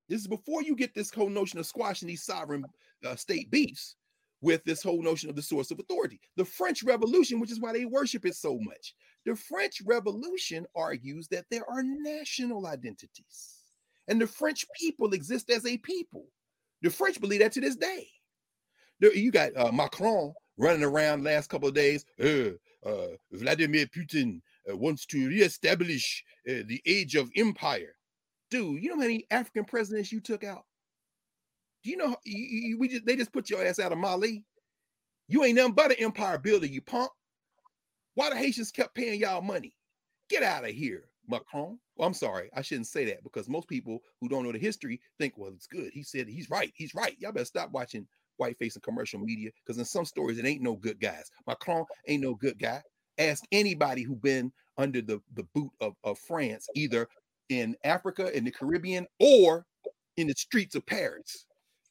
This 0.10 0.22
is 0.22 0.28
before 0.28 0.62
you 0.64 0.76
get 0.76 0.94
this 0.94 1.12
whole 1.12 1.30
notion 1.30 1.60
of 1.60 1.66
squashing 1.66 2.08
these 2.08 2.24
sovereign 2.24 2.66
uh, 3.06 3.16
state 3.16 3.50
beefs 3.50 3.96
with 4.42 4.64
this 4.66 4.84
whole 4.84 5.02
notion 5.02 5.30
of 5.30 5.36
the 5.36 5.42
source 5.42 5.72
of 5.72 5.80
authority. 5.80 6.20
The 6.36 6.46
French 6.46 6.84
Revolution, 6.84 7.40
which 7.40 7.52
is 7.52 7.62
why 7.62 7.72
they 7.72 7.86
worship 7.86 8.26
it 8.26 8.36
so 8.36 8.60
much. 8.60 8.94
The 9.26 9.36
French 9.36 9.82
Revolution 9.86 10.66
argues 10.76 11.30
that 11.30 11.46
there 11.50 11.64
are 11.70 11.82
national 11.82 12.68
identities, 12.68 13.56
and 14.10 14.20
the 14.20 14.28
French 14.28 14.66
people 14.78 15.14
exist 15.14 15.50
as 15.50 15.66
a 15.66 15.78
people. 15.78 16.26
The 16.82 16.90
French 16.90 17.22
believe 17.22 17.40
that 17.40 17.54
to 17.54 17.62
this 17.62 17.78
day. 17.78 18.08
You 19.00 19.32
got 19.32 19.56
uh, 19.56 19.72
Macron 19.72 20.34
running 20.58 20.84
around 20.84 21.24
last 21.24 21.50
couple 21.50 21.70
of 21.70 21.74
days. 21.74 22.06
Uh, 22.22 22.52
uh, 22.86 23.08
Vladimir 23.32 23.86
Putin 23.88 24.42
uh, 24.70 24.76
wants 24.76 25.06
to 25.08 25.28
reestablish 25.28 26.24
uh, 26.50 26.64
the 26.68 26.82
age 26.86 27.16
of 27.16 27.30
empire. 27.36 27.96
Dude, 28.54 28.84
you 28.84 28.90
know 28.90 28.98
how 28.98 29.02
many 29.02 29.26
African 29.32 29.66
presidents 29.66 30.12
you 30.12 30.20
took 30.20 30.44
out? 30.44 30.66
Do 31.84 31.90
you 31.90 31.98
know 31.98 32.16
you, 32.24 32.38
you, 32.38 32.78
we 32.78 32.88
just 32.88 33.04
they 33.04 33.16
just 33.16 33.34
put 33.34 33.50
your 33.50 33.66
ass 33.66 33.80
out 33.80 33.92
of 33.92 33.98
Mali? 33.98 34.46
You 35.28 35.44
ain't 35.44 35.56
nothing 35.56 35.74
but 35.74 35.90
an 35.90 35.98
empire 35.98 36.38
builder, 36.38 36.68
you 36.68 36.80
punk. 36.80 37.10
Why 38.14 38.30
the 38.30 38.36
Haitians 38.36 38.70
kept 38.70 38.94
paying 38.94 39.20
y'all 39.20 39.42
money? 39.42 39.76
Get 40.30 40.44
out 40.44 40.66
of 40.66 40.70
here. 40.70 41.06
Macron. 41.28 41.80
Well, 41.96 42.08
I'm 42.08 42.14
sorry, 42.14 42.52
I 42.56 42.62
shouldn't 42.62 42.86
say 42.86 43.06
that 43.06 43.24
because 43.24 43.50
most 43.50 43.68
people 43.68 44.04
who 44.22 44.30
don't 44.30 44.44
know 44.44 44.52
the 44.52 44.60
history 44.60 45.02
think, 45.18 45.34
well, 45.36 45.52
it's 45.56 45.66
good. 45.66 45.90
He 45.92 46.04
said 46.04 46.28
he's 46.28 46.52
right. 46.52 46.72
He's 46.76 46.94
right. 46.94 47.16
Y'all 47.18 47.32
better 47.32 47.46
stop 47.46 47.72
watching 47.72 48.06
white 48.38 48.58
and 48.62 48.84
commercial 48.84 49.20
media 49.20 49.50
because 49.66 49.80
in 49.80 49.86
some 49.86 50.06
stories 50.06 50.38
it 50.38 50.46
ain't 50.46 50.62
no 50.62 50.76
good 50.76 51.00
guys. 51.00 51.32
Macron 51.48 51.86
ain't 52.08 52.22
no 52.22 52.36
good 52.36 52.60
guy. 52.60 52.84
Ask 53.18 53.46
anybody 53.52 54.04
who 54.04 54.16
been 54.16 54.52
under 54.78 55.02
the, 55.02 55.20
the 55.34 55.44
boot 55.56 55.72
of, 55.82 55.94
of 56.04 56.20
France, 56.20 56.68
either 56.76 57.08
in 57.50 57.76
Africa, 57.84 58.36
in 58.36 58.46
the 58.46 58.52
Caribbean, 58.52 59.08
or 59.20 59.66
in 60.18 60.28
the 60.28 60.34
streets 60.36 60.76
of 60.76 60.86
Paris. 60.86 61.46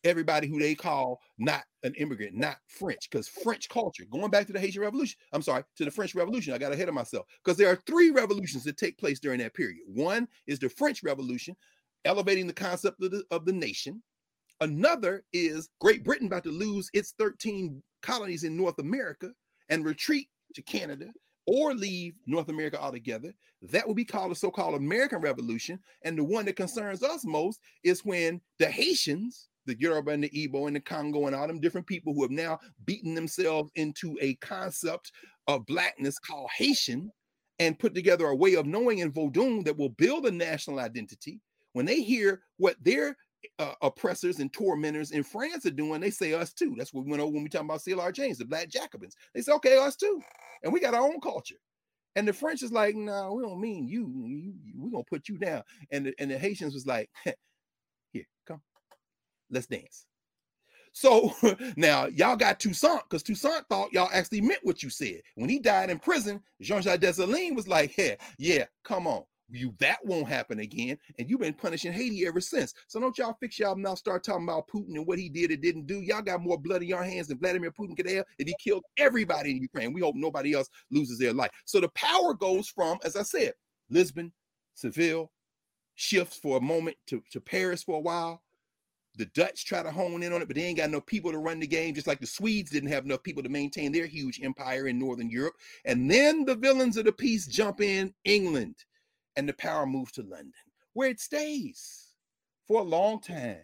everybody 0.05 0.49
who 0.49 0.59
they 0.59 0.75
call 0.75 1.21
not 1.39 1.65
an 1.85 1.95
immigrant, 1.95 2.35
not 2.37 2.57
French, 2.67 3.09
because 3.11 3.29
French 3.29 3.69
culture, 3.69 4.05
going 4.11 4.31
back 4.31 4.47
to 4.47 4.53
the 4.53 4.61
Haitian 4.61 4.83
Revolution, 4.83 5.19
I'm 5.33 5.43
sorry, 5.43 5.65
to 5.77 5.85
the 5.85 5.91
French 5.91 6.15
Revolution, 6.15 6.55
I 6.55 6.59
got 6.59 6.73
ahead 6.73 6.89
of 6.89 6.95
myself 6.95 7.27
because 7.45 7.57
there 7.59 7.69
are 7.69 7.81
three 7.87 8.11
revolutions 8.11 8.65
that 8.65 8.77
take 8.77 8.99
place 8.99 9.21
during 9.21 9.39
that 9.41 9.55
period. 9.55 9.79
One 9.87 10.29
is 10.47 10.59
the 10.59 10.69
French 10.69 11.03
Revolution, 11.03 11.57
elevating 12.05 12.47
the 12.47 12.53
concept 12.53 13.03
of 13.03 13.11
the, 13.11 13.25
of 13.31 13.45
the 13.45 13.53
nation. 13.53 14.03
Another 14.61 15.25
is 15.33 15.69
Great 15.81 16.05
Britain 16.05 16.27
about 16.29 16.45
to 16.45 16.51
lose 16.51 16.89
its 16.95 17.15
13 17.19 17.83
colonies 18.03 18.45
in 18.45 18.57
North 18.57 18.79
America 18.79 19.33
and 19.69 19.85
retreat 19.85 20.29
to 20.55 20.63
Canada 20.63 21.07
or 21.47 21.75
leave 21.75 22.15
North 22.27 22.49
America 22.49 22.81
altogether. 22.81 23.33
That 23.63 23.87
would 23.87 23.97
be 23.97 24.05
called 24.05 24.31
the 24.31 24.37
so 24.37 24.51
called 24.51 24.75
American 24.75 25.21
Revolution. 25.21 25.79
And 26.03 26.17
the 26.19 26.25
one 26.25 26.45
that 26.47 26.57
concerns 26.57 27.03
us 27.03 27.25
most 27.25 27.61
is 27.85 28.05
when 28.05 28.41
the 28.59 28.67
Haitians 28.67 29.49
the 29.67 29.79
Yoruba 29.79 30.11
and 30.11 30.25
the 30.25 30.31
Igbo 30.31 30.67
and 30.67 30.77
the 30.77 30.81
Congo 30.81 31.27
and 31.27 31.37
all 31.37 31.47
them 31.47 31.61
different 31.61 31.87
people 31.87 32.15
who 32.15 32.23
have 32.23 32.31
now 32.31 32.59
beaten 32.85 33.15
themselves 33.15 33.71
into 33.77 34.17
a 34.21 34.35
concept 34.37 35.13
of 35.47 35.67
blackness 35.67 36.19
called 36.19 36.51
Haitian 36.57 37.11
and 37.59 37.79
put 37.79 37.95
together 37.95 38.27
a 38.27 38.37
way 38.37 38.55
of 38.55 38.67
knowing 38.67 38.99
in 38.99 39.13
Vodun 39.13 39.65
that 39.65 39.77
will 39.77 39.91
build 39.91 40.27
a 40.27 40.31
national 40.31 40.81
identity. 40.81 41.41
When 41.75 41.87
they 41.87 42.03
hear 42.03 42.43
what 42.59 42.77
their 42.83 43.17
uh, 43.59 43.75
oppressors 43.83 44.39
and 44.39 44.53
tormentors 44.53 45.11
in 45.11 45.23
France 45.23 45.67
are 45.67 45.71
doing, 45.71 46.01
they 46.01 46.11
say 46.11 46.33
us 46.33 46.53
too. 46.53 46.75
That's 46.77 46.93
what 46.93 47.05
we 47.05 47.11
went 47.11 47.23
over 47.23 47.33
when 47.33 47.43
we 47.43 47.49
talk 47.49 47.63
about 47.63 47.81
CLR 47.81 48.13
James, 48.13 48.39
the 48.39 48.45
Black 48.45 48.69
Jacobins. 48.69 49.17
They 49.35 49.43
say, 49.43 49.53
okay, 49.53 49.77
us 49.77 49.97
too. 49.97 50.21
And 50.63 50.73
we 50.73 50.81
got 50.81 50.95
our 50.95 51.03
own 51.03 51.21
culture. 51.21 51.57
And 52.15 52.29
the 52.29 52.33
French 52.33 52.63
is 52.63 52.73
like, 52.73 52.95
no, 52.95 53.13
nah, 53.13 53.33
we 53.33 53.43
don't 53.43 53.61
mean 53.61 53.89
you. 53.89 54.55
we're 54.77 54.91
gonna 54.91 55.05
put 55.05 55.29
you 55.29 55.39
down. 55.39 55.63
And 55.91 56.07
the, 56.07 56.15
and 56.19 56.31
the 56.31 56.39
Haitians 56.39 56.75
was 56.75 56.87
like, 56.87 57.09
here, 58.13 58.25
come, 58.47 58.61
let's 59.51 59.67
dance. 59.67 60.07
So 60.93 61.33
now 61.77 62.07
y'all 62.07 62.37
got 62.37 62.61
Toussaint 62.61 63.03
because 63.09 63.23
Toussaint 63.23 63.65
thought 63.69 63.93
y'all 63.93 64.11
actually 64.13 64.43
meant 64.43 64.61
what 64.63 64.83
you 64.83 64.91
said. 64.91 65.23
When 65.37 65.49
he 65.49 65.59
died 65.59 65.91
in 65.91 65.99
prison, 65.99 66.43
Jean-Jacques 66.61 67.01
Dessalines 67.01 67.57
was 67.57 67.67
like, 67.67 67.93
"Hey, 67.93 68.19
yeah, 68.39 68.67
come 68.85 69.07
on, 69.07 69.25
you 69.53 69.75
that 69.79 69.99
won't 70.05 70.29
happen 70.29 70.61
again." 70.61 70.99
And 71.19 71.29
you've 71.29 71.41
been 71.41 71.55
punishing 71.55 71.93
Haiti 71.93 72.27
ever 72.27 72.41
since. 72.41 72.75
So 72.89 73.01
don't 73.01 73.17
y'all 73.19 73.37
fix 73.41 73.59
y'all 73.59 73.77
now 73.77 73.95
start 73.95 74.25
talking 74.25 74.45
about 74.45 74.69
Putin 74.69 74.97
and 74.97 75.07
what 75.07 75.19
he 75.19 75.29
did 75.29 75.51
or 75.51 75.57
didn't 75.57 75.87
do. 75.87 76.01
Y'all 76.01 76.23
got 76.23 76.43
more 76.43 76.59
blood 76.59 76.83
in 76.83 76.89
your 76.89 77.03
hands 77.03 77.29
than 77.29 77.39
Vladimir 77.39 77.71
Putin 77.71 77.97
could 77.97 78.09
have, 78.09 78.25
and 78.39 78.49
he 78.49 78.55
killed 78.63 78.85
everybody 78.97 79.53
in 79.53 79.59
Ukraine. 79.59 79.93
We 79.93 80.01
hope 80.01 80.17
nobody 80.17 80.55
else 80.55 80.69
loses 80.91 81.19
their 81.19 81.33
life. 81.33 81.51
So 81.65 81.81
the 81.81 81.89
power 81.91 82.35
goes 82.35 82.69
from, 82.69 82.99
as 83.05 83.17
I 83.17 83.23
said, 83.23 83.53
Lisbon, 83.91 84.33
Seville, 84.75 85.31
shifts 85.95 86.39
for 86.39 86.57
a 86.57 86.61
moment 86.61 86.97
to, 87.07 87.23
to 87.33 87.41
Paris 87.41 87.83
for 87.83 87.97
a 87.97 88.01
while 88.01 88.43
the 89.17 89.27
Dutch 89.27 89.67
try 89.67 89.83
to 89.83 89.91
hone 89.91 90.23
in 90.23 90.33
on 90.33 90.41
it, 90.43 90.49
but 90.49 90.57
they 90.57 90.63
ain't 90.63 90.79
got 90.79 90.89
enough 90.89 91.07
people 91.07 91.33
to 91.33 91.39
run 91.39 91.61
the 91.61 91.67
game, 91.67 91.95
just 91.95 92.07
like 92.07 92.21
the 92.21 92.27
Swedes 92.27 92.71
didn't 92.71 92.91
have 92.91 93.05
enough 93.05 93.23
people 93.23 93.43
to 93.43 93.49
maintain 93.49 93.93
their 93.93 94.07
huge 94.07 94.41
empire 94.43 94.89
in 94.89 94.99
Northern 94.99 95.31
Europe. 95.31 95.55
And 95.85 96.11
then 96.11 96.45
the 96.45 96.55
villains 96.55 96.97
of 96.97 97.05
the 97.05 97.13
piece 97.13 97.47
jump 97.47 97.81
in 97.81 98.15
England, 98.25 98.77
and 99.37 99.49
the 99.49 99.53
power 99.55 99.87
moves 99.87 100.13
to 100.13 100.23
London, 100.23 100.53
where 100.93 101.09
it 101.09 101.21
stays 101.21 102.09
for 102.67 102.81
a 102.81 102.85
long 102.85 103.21
time, 103.21 103.59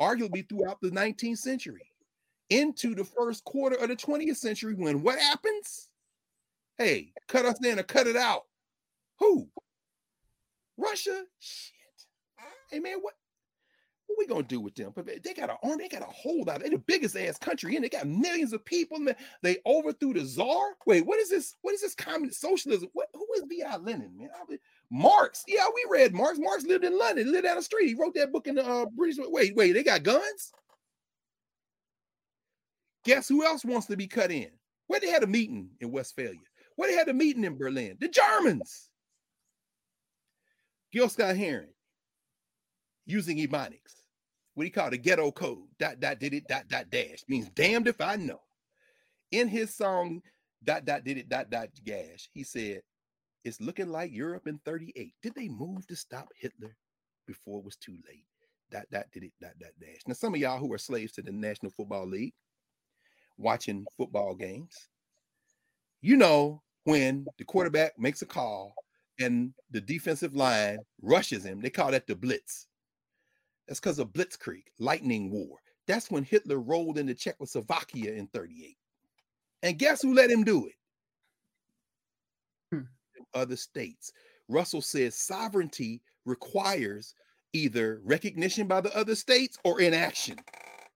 arguably 0.00 0.48
throughout 0.48 0.80
the 0.80 0.90
19th 0.90 1.38
century, 1.38 1.92
into 2.50 2.94
the 2.94 3.04
first 3.04 3.44
quarter 3.44 3.76
of 3.76 3.88
the 3.88 3.96
20th 3.96 4.36
century, 4.36 4.74
when 4.74 5.02
what 5.02 5.18
happens? 5.18 5.88
Hey, 6.78 7.12
cut 7.28 7.44
us 7.44 7.64
in 7.64 7.78
or 7.78 7.82
cut 7.82 8.06
it 8.06 8.16
out. 8.16 8.42
Who? 9.18 9.48
Russia? 10.76 11.24
Shit. 11.38 11.72
Hey 12.70 12.80
man, 12.80 12.98
what 13.00 13.14
what 14.06 14.18
we 14.18 14.26
gonna 14.26 14.42
do 14.42 14.60
with 14.60 14.74
them? 14.74 14.92
But 14.94 15.06
they 15.06 15.34
got 15.34 15.50
an 15.50 15.56
army, 15.62 15.84
they 15.84 15.88
got 15.88 16.08
a 16.08 16.10
hold 16.10 16.48
out. 16.48 16.60
They're 16.60 16.70
the 16.70 16.78
biggest 16.78 17.16
ass 17.16 17.38
country, 17.38 17.76
and 17.76 17.84
they 17.84 17.88
got 17.88 18.06
millions 18.06 18.52
of 18.52 18.64
people. 18.64 18.98
Man. 18.98 19.14
They 19.42 19.58
overthrew 19.66 20.14
the 20.14 20.24
czar. 20.24 20.74
Wait, 20.86 21.06
what 21.06 21.18
is 21.18 21.30
this? 21.30 21.56
What 21.62 21.74
is 21.74 21.80
this 21.80 21.94
communist 21.94 22.40
socialism? 22.40 22.88
What 22.92 23.08
who 23.14 23.26
is 23.36 23.44
V.I. 23.48 23.76
Lenin, 23.76 24.16
man? 24.16 24.30
I 24.34 24.58
Marx. 24.92 25.42
Yeah, 25.48 25.66
we 25.74 25.84
read 25.90 26.12
Marx. 26.12 26.38
Marx 26.38 26.64
lived 26.64 26.84
in 26.84 26.96
London, 26.96 27.32
lived 27.32 27.44
down 27.44 27.56
the 27.56 27.62
street. 27.62 27.88
He 27.88 27.94
wrote 27.94 28.14
that 28.14 28.30
book 28.30 28.46
in 28.46 28.56
the 28.56 28.64
uh, 28.64 28.86
British. 28.94 29.16
Wait, 29.18 29.56
wait, 29.56 29.72
they 29.72 29.82
got 29.82 30.02
guns? 30.02 30.52
Guess 33.04 33.28
who 33.28 33.44
else 33.44 33.64
wants 33.64 33.86
to 33.86 33.96
be 33.96 34.06
cut 34.06 34.30
in? 34.30 34.50
Where 34.86 35.00
they 35.00 35.10
had 35.10 35.22
a 35.24 35.26
meeting 35.26 35.70
in 35.80 35.90
Westphalia? 35.90 36.38
Where 36.76 36.90
they 36.90 36.96
had 36.96 37.08
a 37.08 37.14
meeting 37.14 37.44
in 37.44 37.56
Berlin? 37.56 37.96
The 38.00 38.08
Germans. 38.08 38.90
Gil 40.92 41.08
Scott 41.08 41.36
Heron 41.36 41.72
using 43.06 43.38
Ebonics 43.38 44.02
what 44.54 44.64
he 44.64 44.70
called 44.70 44.92
a 44.92 44.98
ghetto 44.98 45.30
code, 45.30 45.66
dot 45.78 46.00
dot 46.00 46.18
did 46.18 46.34
it, 46.34 46.46
dot 46.46 46.68
dot 46.68 46.90
dash 46.90 47.24
means 47.28 47.48
damned 47.50 47.88
if 47.88 48.00
I 48.00 48.16
know. 48.16 48.40
In 49.30 49.48
his 49.48 49.74
song, 49.74 50.20
dot 50.62 50.84
dot 50.84 51.04
did 51.04 51.18
it, 51.18 51.28
dot 51.28 51.50
dot 51.50 51.68
gash, 51.84 52.28
he 52.32 52.44
said, 52.44 52.82
It's 53.44 53.60
looking 53.60 53.88
like 53.88 54.12
Europe 54.12 54.46
in 54.46 54.58
38. 54.64 55.14
Did 55.22 55.34
they 55.34 55.48
move 55.48 55.86
to 55.88 55.96
stop 55.96 56.28
Hitler 56.38 56.76
before 57.26 57.58
it 57.58 57.64
was 57.64 57.76
too 57.76 57.96
late? 58.08 58.24
Dot 58.70 58.86
dot 58.90 59.06
did 59.12 59.24
it, 59.24 59.32
dot 59.40 59.52
dot 59.60 59.72
dash. 59.80 60.00
Now, 60.06 60.14
some 60.14 60.34
of 60.34 60.40
y'all 60.40 60.58
who 60.58 60.72
are 60.72 60.78
slaves 60.78 61.12
to 61.12 61.22
the 61.22 61.32
National 61.32 61.72
Football 61.72 62.06
League 62.06 62.34
watching 63.36 63.84
football 63.96 64.34
games, 64.34 64.88
you 66.00 66.16
know 66.16 66.62
when 66.84 67.26
the 67.38 67.44
quarterback 67.44 67.98
makes 67.98 68.22
a 68.22 68.26
call 68.26 68.74
and 69.20 69.52
the 69.70 69.80
defensive 69.80 70.34
line 70.34 70.78
rushes 71.00 71.44
him, 71.44 71.60
they 71.60 71.70
call 71.70 71.90
that 71.90 72.06
the 72.06 72.16
blitz. 72.16 72.66
That's 73.68 73.80
because 73.80 73.98
of 73.98 74.12
Blitzkrieg, 74.12 74.64
Lightning 74.78 75.30
War. 75.30 75.58
That's 75.86 76.10
when 76.10 76.24
Hitler 76.24 76.60
rolled 76.60 76.98
into 76.98 77.14
Czechoslovakia 77.14 78.12
in 78.12 78.26
38. 78.28 78.76
And 79.62 79.78
guess 79.78 80.02
who 80.02 80.14
let 80.14 80.30
him 80.30 80.44
do 80.44 80.66
it? 80.66 80.74
Other 83.34 83.56
states. 83.56 84.12
Russell 84.48 84.82
says 84.82 85.14
sovereignty 85.14 86.02
requires 86.24 87.14
either 87.52 88.00
recognition 88.04 88.66
by 88.66 88.80
the 88.80 88.96
other 88.96 89.14
states 89.14 89.58
or 89.64 89.80
inaction. 89.80 90.38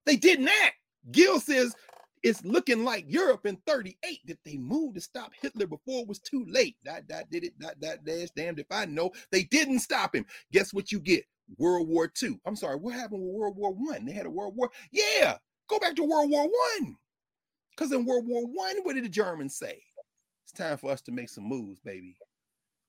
They 0.04 0.16
didn't 0.16 0.48
act. 0.48 0.76
Gil 1.10 1.40
says 1.40 1.74
it's 2.22 2.44
looking 2.44 2.84
like 2.84 3.04
Europe 3.06 3.46
in 3.46 3.56
38 3.66 4.20
that 4.26 4.38
they 4.44 4.56
moved 4.56 4.96
to 4.96 5.00
stop 5.00 5.32
Hitler 5.40 5.66
before 5.66 6.02
it 6.02 6.08
was 6.08 6.18
too 6.18 6.44
late. 6.48 6.76
That 6.84 7.08
that 7.08 7.30
did 7.30 7.44
it, 7.44 7.52
that 7.60 7.80
that 7.80 8.04
dash 8.04 8.30
damned 8.30 8.58
if 8.58 8.66
I 8.70 8.84
know. 8.86 9.12
They 9.30 9.44
didn't 9.44 9.80
stop 9.80 10.14
him. 10.14 10.26
Guess 10.52 10.74
what 10.74 10.90
you 10.90 11.00
get? 11.00 11.24
World 11.58 11.88
War 11.88 12.10
II. 12.20 12.40
I'm 12.44 12.56
sorry, 12.56 12.76
what 12.76 12.94
happened 12.94 13.22
with 13.22 13.34
World 13.34 13.56
War 13.56 13.72
One? 13.72 14.04
They 14.04 14.12
had 14.12 14.26
a 14.26 14.30
World 14.30 14.56
War. 14.56 14.70
Yeah, 14.90 15.36
go 15.68 15.78
back 15.78 15.94
to 15.96 16.04
World 16.04 16.30
War 16.30 16.42
One. 16.42 16.96
Because 17.70 17.92
in 17.92 18.04
World 18.04 18.26
War 18.26 18.46
One, 18.46 18.76
what 18.82 18.94
did 18.94 19.04
the 19.04 19.08
Germans 19.08 19.56
say? 19.56 19.82
Time 20.56 20.78
for 20.78 20.90
us 20.90 21.02
to 21.02 21.12
make 21.12 21.28
some 21.28 21.44
moves, 21.44 21.80
baby. 21.80 22.16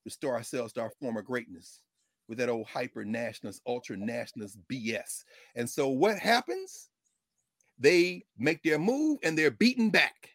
Restore 0.05 0.35
ourselves 0.35 0.71
to 0.73 0.81
our 0.81 0.91
former 1.01 1.21
greatness 1.21 1.81
with 2.29 2.37
that 2.37 2.49
old 2.49 2.67
hyper 2.67 3.03
nationalist, 3.03 3.61
ultra 3.67 3.97
nationalist 3.97 4.57
BS. 4.71 5.23
And 5.55 5.69
so 5.69 5.89
what 5.89 6.17
happens? 6.17 6.89
They 7.77 8.23
make 8.37 8.63
their 8.63 8.79
move 8.79 9.19
and 9.23 9.37
they're 9.37 9.51
beaten 9.51 9.89
back. 9.89 10.31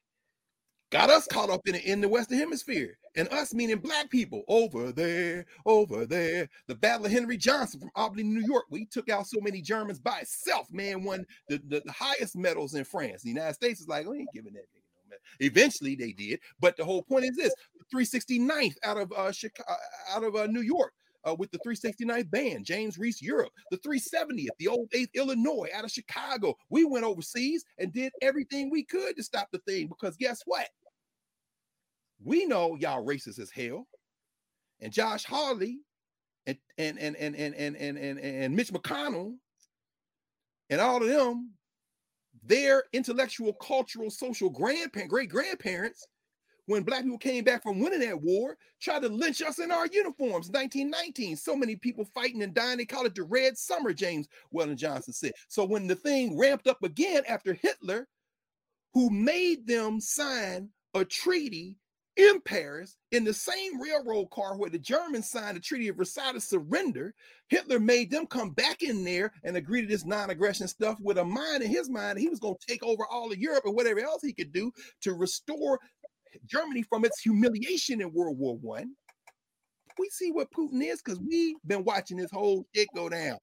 Got 0.91 1.09
us 1.09 1.27
caught 1.27 1.49
up 1.49 1.67
in 1.67 1.75
it 1.75 1.85
in 1.85 2.03
the 2.03 2.09
Western 2.09 2.39
Hemisphere 2.39 2.99
and 3.17 3.29
us 3.29 3.55
meaning 3.55 3.79
black 3.79 4.11
people 4.11 4.43
over 4.47 4.93
there, 4.93 5.47
over 5.65 6.05
there. 6.05 6.51
The 6.67 6.75
Battle 6.75 7.07
of 7.07 7.13
Henry 7.13 7.39
Johnson 7.39 7.81
from 7.81 7.91
Albany, 7.95 8.25
New 8.25 8.45
York. 8.45 8.67
We 8.69 8.85
took 8.85 9.09
out 9.09 9.27
so 9.27 9.41
many 9.41 9.63
Germans 9.63 10.01
by 10.01 10.19
itself, 10.19 10.71
man, 10.71 11.03
won 11.03 11.25
the, 11.49 11.63
the, 11.67 11.83
the 11.85 11.93
highest 11.93 12.37
medals 12.37 12.75
in 12.75 12.85
France. 12.85 13.23
The 13.23 13.31
United 13.31 13.55
States 13.55 13.81
is 13.81 13.89
like, 13.89 14.07
we 14.07 14.19
ain't 14.19 14.33
giving 14.35 14.53
that. 14.53 14.67
Eventually, 15.41 15.95
they 15.95 16.13
did. 16.13 16.41
But 16.61 16.77
the 16.77 16.85
whole 16.85 17.03
point 17.03 17.25
is 17.25 17.37
this: 17.37 17.55
369th 17.95 18.77
out 18.85 18.99
of 18.99 19.13
uh, 19.13 19.33
Chicago, 19.33 19.71
uh, 19.71 20.17
out 20.17 20.25
of 20.25 20.37
uh, 20.37 20.47
New 20.47 20.63
York. 20.63 20.93
Uh, 21.25 21.37
with 21.39 21.53
the 21.53 21.59
369th 21.61 22.29
band, 22.33 22.65
James 22.65 22.99
Reese 22.99 23.23
Europe, 23.23 23.53
the 23.71 23.79
370th, 23.79 24.49
the 24.59 24.67
old 24.67 24.91
8th 24.91 25.15
Illinois 25.15 25.69
out 25.73 25.85
of 25.85 25.93
Chicago. 25.93 26.53
We 26.69 26.85
went 26.85 27.05
overseas 27.05 27.65
and 27.79 27.93
did 27.93 28.11
everything 28.21 28.71
we 28.73 28.83
could 28.83 29.17
to 29.17 29.23
stop 29.23 29.47
the 29.53 29.61
thing 29.61 29.87
because 29.87 30.17
guess 30.17 30.41
what? 30.47 30.67
We 32.25 32.45
know 32.45 32.75
y'all 32.75 33.07
racist 33.07 33.39
as 33.39 33.53
hell. 33.53 33.87
And 34.81 34.93
Josh 34.93 35.25
Hawley 35.25 35.79
and 36.47 36.59
and 36.77 36.99
and 36.99 37.17
and 37.17 37.37
and 37.37 37.55
and 37.55 37.77
and, 37.77 37.99
and, 37.99 38.19
and 38.19 38.57
Mitch 38.57 38.73
McConnell 38.73 39.35
and 40.71 40.81
all 40.81 41.03
of 41.03 41.09
them 41.09 41.53
their 42.43 42.85
intellectual, 42.93 43.53
cultural, 43.55 44.11
social 44.11 44.51
grandparent, 44.51 45.11
great 45.11 45.29
grandparents, 45.29 46.07
when 46.67 46.85
black 46.85 47.03
people 47.03 47.19
came 47.19 47.45
back 47.45 47.63
from 47.63 47.81
winning 47.81 48.01
that 48.01 48.21
war, 48.21 48.57
tried 48.81 49.03
to 49.03 49.09
lynch 49.09 49.43
us 49.43 49.59
in 49.59 49.71
our 49.71 49.87
uniforms. 49.87 50.49
1919, 50.49 51.37
so 51.37 51.57
many 51.57 51.77
people 51.77 52.05
fighting 52.15 52.43
and 52.43 52.55
dying. 52.55 52.79
They 52.79 52.85
call 52.85 53.05
it 53.05 53.15
the 53.15 53.25
Red 53.25 53.59
Summer, 53.59 53.93
James 53.93 54.29
Weldon 54.53 54.77
Johnson 54.77 55.13
said. 55.13 55.33
So 55.49 55.65
when 55.65 55.87
the 55.87 55.97
thing 55.97 56.39
ramped 56.39 56.69
up 56.69 56.83
again 56.83 57.25
after 57.29 57.55
Hitler, 57.55 58.07
who 58.95 59.11
made 59.11 59.67
them 59.67 60.01
sign 60.01 60.69
a 60.95 61.05
treaty 61.05 61.77
in 62.17 62.41
Paris 62.43 62.97
in 63.11 63.25
the 63.25 63.33
same 63.33 63.81
railroad 63.81 64.31
car 64.31 64.57
where 64.57 64.71
the 64.71 64.79
Germans 64.79 65.31
signed 65.31 65.57
the 65.57 65.61
Treaty 65.61 65.89
of 65.89 65.97
Versailles 65.97 66.39
surrender. 66.39 67.15
Hitler 67.49 67.81
made 67.81 68.11
them 68.11 68.27
come 68.27 68.51
back 68.51 68.83
in 68.83 69.05
there 69.05 69.33
and 69.45 69.57
agree 69.57 69.83
to 69.83 69.87
this 69.87 70.05
non-aggression 70.05 70.69
stuff 70.69 70.99
with 71.01 71.19
a 71.19 71.25
mind 71.25 71.63
in 71.63 71.71
his 71.71 71.89
mind. 71.89 72.19
He 72.19 72.29
was 72.29 72.39
going 72.39 72.57
to 72.59 72.67
take 72.67 72.83
over 72.83 73.07
all 73.07 73.33
of 73.33 73.39
Europe 73.39 73.65
and 73.65 73.75
whatever 73.75 74.01
else 74.01 74.23
he 74.23 74.33
could 74.33 74.53
do 74.53 74.71
to 75.03 75.15
restore 75.15 75.79
Germany 76.47 76.83
from 76.83 77.05
its 77.05 77.21
humiliation 77.21 78.01
in 78.01 78.13
World 78.13 78.39
War 78.39 78.57
One. 78.57 78.95
We 79.99 80.09
see 80.11 80.33
what 80.33 80.51
Putin 80.51 80.83
is 80.83 81.03
because 81.03 81.21
we've 81.21 81.57
been 81.67 81.85
watching 81.85 82.17
this 82.17 82.31
whole 82.31 82.67
shit 82.75 82.89
go 82.95 83.09
down. 83.09 83.39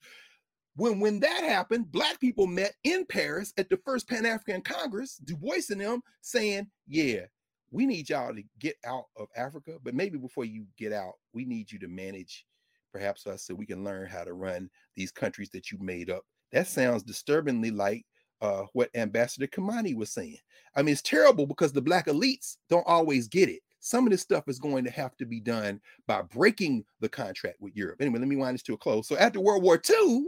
When 0.75 0.99
when 0.99 1.19
that 1.19 1.43
happened, 1.43 1.91
black 1.91 2.19
people 2.19 2.47
met 2.47 2.73
in 2.83 3.05
Paris 3.05 3.53
at 3.57 3.69
the 3.69 3.77
first 3.85 4.07
Pan 4.07 4.25
African 4.25 4.61
Congress, 4.61 5.17
Du 5.23 5.35
Bois 5.35 5.69
and 5.69 5.81
them 5.81 6.01
saying, 6.21 6.67
"Yeah, 6.87 7.25
we 7.71 7.85
need 7.85 8.09
y'all 8.09 8.33
to 8.33 8.43
get 8.59 8.75
out 8.85 9.05
of 9.17 9.27
Africa, 9.35 9.77
but 9.83 9.93
maybe 9.93 10.17
before 10.17 10.45
you 10.45 10.65
get 10.77 10.93
out, 10.93 11.13
we 11.33 11.45
need 11.45 11.71
you 11.71 11.79
to 11.79 11.87
manage 11.87 12.45
perhaps 12.91 13.27
us 13.27 13.43
so 13.43 13.53
we 13.53 13.65
can 13.65 13.83
learn 13.83 14.07
how 14.07 14.23
to 14.23 14.33
run 14.33 14.69
these 14.95 15.11
countries 15.11 15.49
that 15.51 15.71
you 15.71 15.77
made 15.79 16.09
up." 16.09 16.23
That 16.51 16.67
sounds 16.67 17.03
disturbingly 17.03 17.71
like 17.71 18.05
uh, 18.41 18.63
what 18.73 18.89
Ambassador 18.95 19.47
Kimani 19.47 19.95
was 19.95 20.11
saying. 20.11 20.37
I 20.75 20.81
mean, 20.81 20.93
it's 20.93 21.01
terrible 21.01 21.45
because 21.45 21.73
the 21.73 21.81
black 21.81 22.07
elites 22.07 22.57
don't 22.69 22.87
always 22.87 23.27
get 23.27 23.49
it. 23.49 23.61
Some 23.81 24.05
of 24.05 24.11
this 24.11 24.21
stuff 24.21 24.47
is 24.47 24.59
going 24.59 24.83
to 24.83 24.91
have 24.91 25.15
to 25.17 25.25
be 25.25 25.39
done 25.39 25.79
by 26.05 26.21
breaking 26.21 26.85
the 26.99 27.09
contract 27.09 27.57
with 27.61 27.75
Europe. 27.75 28.01
Anyway, 28.01 28.19
let 28.19 28.27
me 28.27 28.35
wind 28.35 28.55
this 28.55 28.63
to 28.63 28.73
a 28.73 28.77
close. 28.77 29.07
So 29.07 29.17
after 29.17 29.39
World 29.39 29.63
War 29.63 29.81
II, 29.89 30.25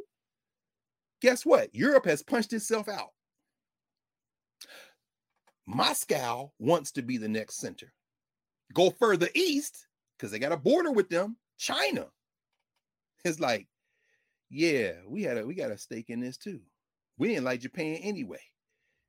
guess 1.22 1.46
what? 1.46 1.74
Europe 1.76 2.06
has 2.06 2.24
punched 2.24 2.54
itself 2.54 2.88
out. 2.88 3.10
Moscow 5.74 6.52
wants 6.60 6.92
to 6.92 7.02
be 7.02 7.18
the 7.18 7.30
next 7.30 7.58
center. 7.58 7.94
Go 8.74 8.90
further 8.90 9.30
east, 9.34 9.88
because 10.18 10.32
they 10.32 10.40
got 10.40 10.52
a 10.52 10.58
border 10.58 10.92
with 10.92 11.10
them, 11.10 11.38
China. 11.58 12.08
It's 13.24 13.40
like, 13.40 13.68
yeah, 14.50 14.94
we 15.08 15.24
had 15.24 15.38
a 15.38 15.46
we 15.46 15.56
got 15.56 15.72
a 15.72 15.78
stake 15.78 16.10
in 16.10 16.20
this 16.20 16.38
too. 16.38 16.60
We 17.18 17.30
didn't 17.30 17.46
like 17.46 17.62
Japan 17.62 17.96
anyway 18.02 18.42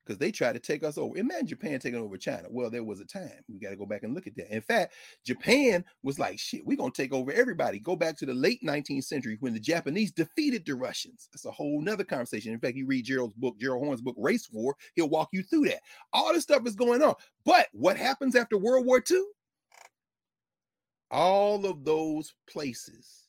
because 0.04 0.18
they 0.18 0.32
tried 0.32 0.54
to 0.54 0.58
take 0.58 0.82
us 0.82 0.98
over. 0.98 1.16
Imagine 1.16 1.46
Japan 1.46 1.78
taking 1.78 2.00
over 2.00 2.16
China. 2.16 2.48
Well, 2.50 2.70
there 2.70 2.84
was 2.84 3.00
a 3.00 3.04
time. 3.04 3.30
We 3.48 3.60
got 3.60 3.70
to 3.70 3.76
go 3.76 3.86
back 3.86 4.02
and 4.02 4.14
look 4.14 4.26
at 4.26 4.36
that. 4.36 4.54
In 4.54 4.60
fact, 4.60 4.94
Japan 5.24 5.84
was 6.02 6.18
like, 6.18 6.38
shit, 6.38 6.66
we're 6.66 6.76
going 6.76 6.92
to 6.92 7.02
take 7.02 7.12
over 7.12 7.32
everybody. 7.32 7.78
Go 7.78 7.96
back 7.96 8.16
to 8.18 8.26
the 8.26 8.34
late 8.34 8.60
19th 8.62 9.04
century 9.04 9.36
when 9.40 9.52
the 9.54 9.60
Japanese 9.60 10.12
defeated 10.12 10.64
the 10.66 10.74
Russians. 10.74 11.28
That's 11.32 11.44
a 11.44 11.50
whole 11.50 11.80
nother 11.80 12.04
conversation. 12.04 12.52
In 12.52 12.60
fact, 12.60 12.76
you 12.76 12.86
read 12.86 13.04
Gerald's 13.04 13.34
book, 13.34 13.58
Gerald 13.58 13.84
Horne's 13.84 14.02
book, 14.02 14.16
Race 14.18 14.48
War, 14.52 14.74
he'll 14.94 15.08
walk 15.08 15.28
you 15.32 15.42
through 15.42 15.66
that. 15.66 15.80
All 16.12 16.32
this 16.32 16.42
stuff 16.42 16.66
is 16.66 16.74
going 16.74 17.02
on. 17.02 17.14
But 17.44 17.68
what 17.72 17.96
happens 17.96 18.36
after 18.36 18.58
World 18.58 18.86
War 18.86 19.02
II? 19.08 19.22
All 21.10 21.66
of 21.66 21.84
those 21.84 22.34
places 22.48 23.28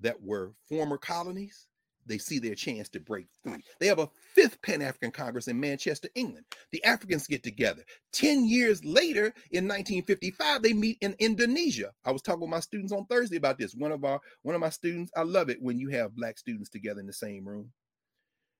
that 0.00 0.22
were 0.22 0.52
former 0.68 0.98
colonies 0.98 1.66
they 2.08 2.18
see 2.18 2.38
their 2.38 2.54
chance 2.54 2.88
to 2.90 3.00
break 3.00 3.26
through. 3.42 3.58
They 3.80 3.86
have 3.86 3.98
a 3.98 4.08
fifth 4.34 4.60
Pan 4.62 4.82
African 4.82 5.10
Congress 5.10 5.48
in 5.48 5.60
Manchester, 5.60 6.08
England. 6.14 6.46
The 6.72 6.82
Africans 6.84 7.26
get 7.26 7.42
together. 7.42 7.84
10 8.12 8.46
years 8.46 8.84
later, 8.84 9.26
in 9.50 9.64
1955, 9.64 10.62
they 10.62 10.72
meet 10.72 10.98
in 11.00 11.14
Indonesia. 11.18 11.92
I 12.04 12.12
was 12.12 12.22
talking 12.22 12.40
with 12.40 12.50
my 12.50 12.60
students 12.60 12.92
on 12.92 13.06
Thursday 13.06 13.36
about 13.36 13.58
this. 13.58 13.74
One 13.74 13.92
of 13.92 14.04
our 14.04 14.20
one 14.42 14.54
of 14.54 14.60
my 14.60 14.70
students, 14.70 15.12
I 15.16 15.22
love 15.22 15.50
it 15.50 15.58
when 15.60 15.78
you 15.78 15.90
have 15.90 16.16
black 16.16 16.38
students 16.38 16.70
together 16.70 17.00
in 17.00 17.06
the 17.06 17.12
same 17.12 17.46
room. 17.46 17.70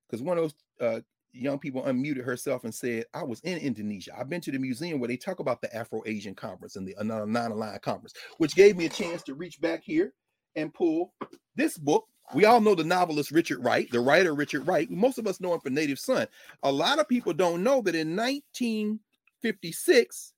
Because 0.08 0.22
one 0.22 0.38
of 0.38 0.44
those 0.44 0.54
uh, 0.80 1.00
young 1.32 1.58
people 1.58 1.82
unmuted 1.82 2.24
herself 2.24 2.64
and 2.64 2.74
said, 2.74 3.04
I 3.14 3.22
was 3.22 3.40
in 3.40 3.58
Indonesia. 3.58 4.12
I've 4.18 4.28
been 4.28 4.40
to 4.42 4.50
the 4.50 4.58
museum 4.58 4.98
where 5.00 5.08
they 5.08 5.16
talk 5.16 5.40
about 5.40 5.60
the 5.60 5.74
Afro 5.74 6.02
Asian 6.06 6.34
Conference 6.34 6.76
and 6.76 6.86
the 6.86 6.94
Non 7.02 7.52
Aligned 7.52 7.82
Conference, 7.82 8.14
which 8.38 8.54
gave 8.54 8.76
me 8.76 8.86
a 8.86 8.90
chance 8.90 9.22
to 9.24 9.34
reach 9.34 9.60
back 9.60 9.82
here 9.84 10.14
and 10.56 10.72
pull 10.72 11.12
this 11.56 11.76
book 11.76 12.06
we 12.34 12.44
all 12.44 12.60
know 12.60 12.74
the 12.74 12.84
novelist 12.84 13.30
Richard 13.30 13.64
Wright, 13.64 13.90
the 13.90 14.00
writer 14.00 14.34
Richard 14.34 14.66
Wright. 14.66 14.90
Most 14.90 15.18
of 15.18 15.26
us 15.26 15.40
know 15.40 15.54
him 15.54 15.60
for 15.60 15.70
Native 15.70 15.98
Son. 15.98 16.26
A 16.62 16.70
lot 16.70 16.98
of 16.98 17.08
people 17.08 17.32
don't 17.32 17.62
know 17.62 17.80
that 17.82 17.94
in 17.94 18.14
1956, 18.14 20.34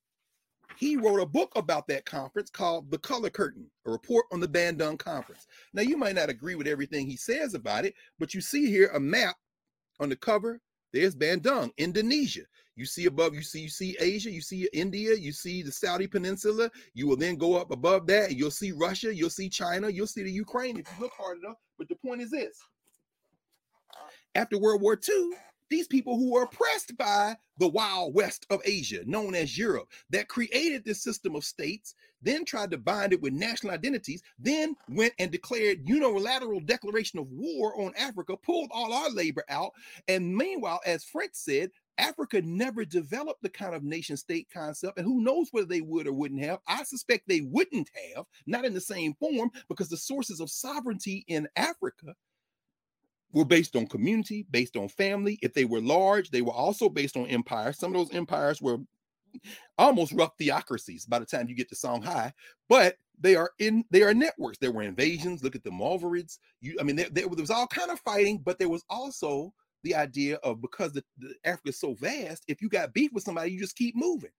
he 0.77 0.97
wrote 0.97 1.21
a 1.21 1.27
book 1.27 1.53
about 1.57 1.89
that 1.89 2.07
conference 2.07 2.49
called 2.49 2.91
The 2.91 2.99
Color 2.99 3.31
Curtain, 3.31 3.67
a 3.87 3.91
report 3.91 4.27
on 4.33 4.41
the 4.41 4.49
Bandung 4.49 4.99
Conference. 4.99 5.47
Now, 5.75 5.83
you 5.83 5.97
might 5.97 6.15
not 6.15 6.31
agree 6.31 6.55
with 6.55 6.67
everything 6.67 7.07
he 7.07 7.17
says 7.17 7.55
about 7.55 7.85
it, 7.85 7.95
but 8.19 8.35
you 8.35 8.41
see 8.41 8.67
here 8.67 8.91
a 8.95 9.01
map 9.01 9.37
on 9.99 10.09
the 10.09 10.17
cover. 10.17 10.61
There's 10.93 11.15
Bandung, 11.15 11.71
Indonesia. 11.77 12.43
You 12.77 12.87
see 12.87 13.07
above, 13.07 13.35
you 13.35 13.43
see, 13.43 13.61
you 13.61 13.69
see 13.69 13.97
Asia, 14.01 14.31
you 14.31 14.41
see 14.41 14.69
India, 14.73 15.15
you 15.15 15.33
see 15.33 15.63
the 15.63 15.71
Saudi 15.71 16.07
Peninsula. 16.07 16.71
You 16.95 17.07
will 17.07 17.17
then 17.17 17.37
go 17.37 17.57
up 17.57 17.71
above 17.71 18.07
that, 18.07 18.31
and 18.31 18.39
you'll 18.39 18.51
see 18.51 18.73
Russia, 18.73 19.15
you'll 19.15 19.31
see 19.31 19.49
China, 19.49 19.89
you'll 19.89 20.07
see 20.07 20.23
the 20.23 20.31
Ukraine 20.31 20.79
if 20.79 20.87
you 20.87 21.05
look 21.05 21.13
hard 21.17 21.39
enough. 21.39 21.57
But 21.79 21.89
the 21.89 21.97
point 21.97 22.23
is 22.23 22.31
this: 22.31 22.59
after 24.35 24.59
World 24.59 24.81
War 24.81 24.99
II, 25.09 25.33
these 25.71 25.87
people 25.87 26.17
who 26.17 26.33
were 26.33 26.43
oppressed 26.43 26.97
by 26.97 27.37
the 27.59 27.69
wild 27.69 28.15
west 28.15 28.47
of 28.51 28.61
Asia, 28.65 29.03
known 29.07 29.35
as 29.35 29.57
Europe, 29.57 29.89
that 30.11 30.29
created 30.29 30.85
this 30.85 31.03
system 31.03 31.37
of 31.37 31.45
states, 31.45 31.95
then 32.23 32.45
tried 32.45 32.71
to 32.71 32.79
bind 32.79 33.13
it 33.13 33.23
with 33.23 33.33
national 33.33 33.73
identities, 33.73 34.23
then 34.39 34.75
went 34.89 35.15
and 35.19 35.31
declared 35.31 35.89
unilateral 35.89 36.61
declaration 36.61 37.19
of 37.19 37.31
war 37.31 37.81
on 37.81 37.93
Africa, 37.97 38.37
pulled 38.37 38.71
all 38.73 38.93
our 38.93 39.11
labor 39.11 39.45
out. 39.49 39.73
And 40.09 40.37
meanwhile, 40.37 40.81
as 40.85 41.05
French 41.05 41.35
said, 41.35 41.71
Africa 41.99 42.41
never 42.43 42.85
developed 42.85 43.43
the 43.43 43.51
kind 43.51 43.75
of 43.75 43.85
nation 43.85 44.17
state 44.17 44.49
concept, 44.53 44.99
and 44.99 45.07
who 45.07 45.23
knows 45.23 45.49
whether 45.51 45.67
they 45.67 45.83
would 45.83 46.07
or 46.07 46.15
wouldn't 46.15 46.43
have. 46.43 46.61
I 46.67 46.83
suspect 46.85 47.29
they 47.29 47.43
wouldn't 47.43 47.91
have, 48.15 48.25
not 48.47 48.65
in 48.65 48.73
the 48.73 48.81
same 48.81 49.15
form, 49.15 49.51
because 49.69 49.91
the 49.91 49.99
sources 49.99 50.41
of 50.41 50.51
sovereignty 50.51 51.25
in 51.29 51.47
Africa 51.57 52.15
were 53.33 53.45
based 53.45 53.77
on 53.77 53.87
community, 53.87 54.47
based 54.51 54.77
on 54.77 54.89
family. 54.89 55.39
If 55.43 55.55
they 55.55 55.65
were 55.65 55.81
large, 55.81 56.31
they 56.31 56.43
were 56.43 56.53
also 56.53 56.89
based 56.89 57.17
on 57.17 57.27
empires. 57.27 57.79
Some 57.79 57.95
of 57.95 57.99
those 57.99 58.17
empires 58.17 58.61
were 58.61 58.79
almost 59.79 60.13
rough 60.13 60.33
theocracies 60.39 61.07
by 61.07 61.19
the 61.19 61.27
time 61.27 61.49
you 61.49 61.55
get 61.55 61.69
to 61.69 61.77
Songhai, 61.77 62.33
but 62.69 62.97
they 63.21 63.37
are 63.37 63.51
in 63.59 63.85
they 63.91 64.03
are 64.03 64.15
networks. 64.15 64.59
There 64.59 64.73
were 64.73 64.83
invasions. 64.83 65.43
Look 65.43 65.55
at 65.55 65.63
the 65.63 65.71
Mulverids. 65.71 66.39
You, 66.61 66.77
I 66.81 66.83
mean, 66.83 66.97
there, 66.97 67.09
there 67.11 67.29
was 67.29 67.51
all 67.51 67.67
kind 67.67 67.91
of 67.91 68.01
fighting, 68.01 68.39
but 68.39 68.59
there 68.59 68.69
was 68.69 68.85
also 68.89 69.53
the 69.83 69.95
idea 69.95 70.37
of 70.37 70.61
because 70.61 70.93
the, 70.93 71.05
the 71.19 71.35
Africa 71.45 71.71
is 71.71 71.81
so 71.81 71.95
vast, 71.95 72.45
if 72.49 72.61
you 72.61 72.69
got 72.69 72.93
beef 72.93 73.13
with 73.13 73.25
somebody, 73.25 73.53
you 73.53 73.61
just 73.61 73.77
keep 73.77 73.97
moving. 73.97 74.31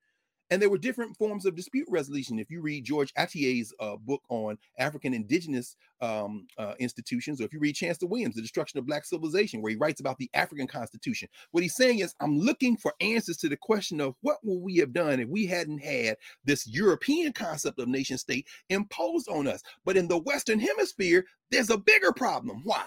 And 0.52 0.62
there 0.62 0.70
were 0.70 0.78
different 0.78 1.18
forms 1.18 1.46
of 1.46 1.56
dispute 1.56 1.88
resolution. 1.90 2.38
If 2.38 2.52
you 2.52 2.62
read 2.62 2.84
George 2.84 3.14
Ayittey's 3.14 3.74
uh, 3.80 3.96
book 3.96 4.22
on 4.28 4.58
African 4.78 5.14
indigenous 5.14 5.78
um, 6.02 6.46
uh, 6.58 6.74
institutions, 6.78 7.40
or 7.40 7.46
if 7.46 7.54
you 7.54 7.60
read 7.60 7.76
Chancellor 7.76 8.10
Williams, 8.10 8.36
The 8.36 8.42
Destruction 8.42 8.78
of 8.78 8.86
Black 8.86 9.06
Civilization, 9.06 9.62
where 9.62 9.70
he 9.70 9.78
writes 9.78 10.02
about 10.02 10.18
the 10.18 10.30
African 10.34 10.68
Constitution, 10.68 11.30
what 11.52 11.64
he's 11.64 11.76
saying 11.76 12.00
is, 12.00 12.14
I'm 12.20 12.38
looking 12.38 12.76
for 12.76 12.94
answers 13.00 13.38
to 13.38 13.50
the 13.50 13.56
question 13.56 14.02
of 14.02 14.16
what 14.22 14.40
would 14.44 14.62
we 14.62 14.76
have 14.78 14.92
done 14.92 15.22
if 15.22 15.30
we 15.30 15.46
hadn't 15.46 15.80
had 15.80 16.18
this 16.44 16.68
European 16.68 17.32
concept 17.32 17.80
of 17.80 17.88
nation 17.88 18.18
state 18.18 18.46
imposed 18.70 19.30
on 19.30 19.48
us. 19.48 19.64
But 19.86 19.96
in 19.96 20.10
the 20.10 20.20
Western 20.20 20.60
Hemisphere, 20.60 21.26
there's 21.50 21.70
a 21.70 21.78
bigger 21.78 22.12
problem. 22.12 22.62
Why? 22.66 22.84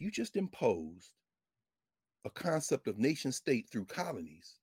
you 0.00 0.10
just 0.10 0.36
imposed 0.36 1.12
a 2.24 2.30
concept 2.30 2.86
of 2.88 2.98
nation 2.98 3.32
state 3.32 3.68
through 3.68 3.84
colonies 3.86 4.56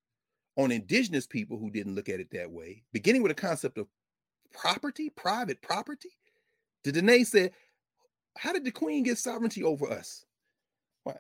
on 0.58 0.72
indigenous 0.72 1.28
people 1.28 1.58
who 1.58 1.70
didn't 1.70 1.96
look 1.96 2.10
at 2.10 2.20
it 2.20 2.30
that 2.32 2.52
way, 2.52 2.84
beginning 2.94 3.22
with 3.22 3.32
a 3.32 3.36
concept 3.36 3.78
of 3.78 3.88
property, 4.54 5.10
private 5.10 5.62
property. 5.62 6.10
The 6.84 6.92
Dene 6.92 7.26
said, 7.26 7.52
How 8.38 8.54
did 8.54 8.64
the 8.64 8.72
queen 8.72 9.04
get 9.04 9.18
sovereignty 9.18 9.64
over 9.64 9.90
us? 9.90 10.26
Why? 11.04 11.16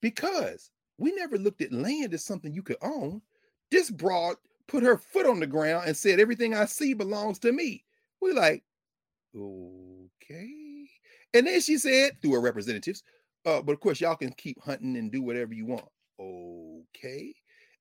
Because 0.00 0.70
we 0.98 1.12
never 1.12 1.38
looked 1.38 1.62
at 1.62 1.72
land 1.72 2.14
as 2.14 2.24
something 2.24 2.52
you 2.52 2.62
could 2.62 2.76
own. 2.82 3.22
This 3.70 3.90
broad 3.90 4.36
put 4.68 4.82
her 4.82 4.98
foot 4.98 5.26
on 5.26 5.40
the 5.40 5.46
ground 5.46 5.84
and 5.86 5.96
said, 5.96 6.20
Everything 6.20 6.54
I 6.54 6.66
see 6.66 6.94
belongs 6.94 7.38
to 7.40 7.52
me. 7.52 7.84
We're 8.20 8.34
like, 8.34 8.62
okay. 9.34 10.88
And 11.32 11.46
then 11.46 11.60
she 11.60 11.78
said, 11.78 12.20
through 12.20 12.32
her 12.32 12.40
representatives, 12.40 13.02
uh, 13.46 13.62
but 13.62 13.72
of 13.72 13.80
course, 13.80 14.00
y'all 14.00 14.16
can 14.16 14.32
keep 14.32 14.60
hunting 14.62 14.96
and 14.96 15.10
do 15.10 15.22
whatever 15.22 15.54
you 15.54 15.66
want. 15.66 15.88
Okay. 16.20 17.34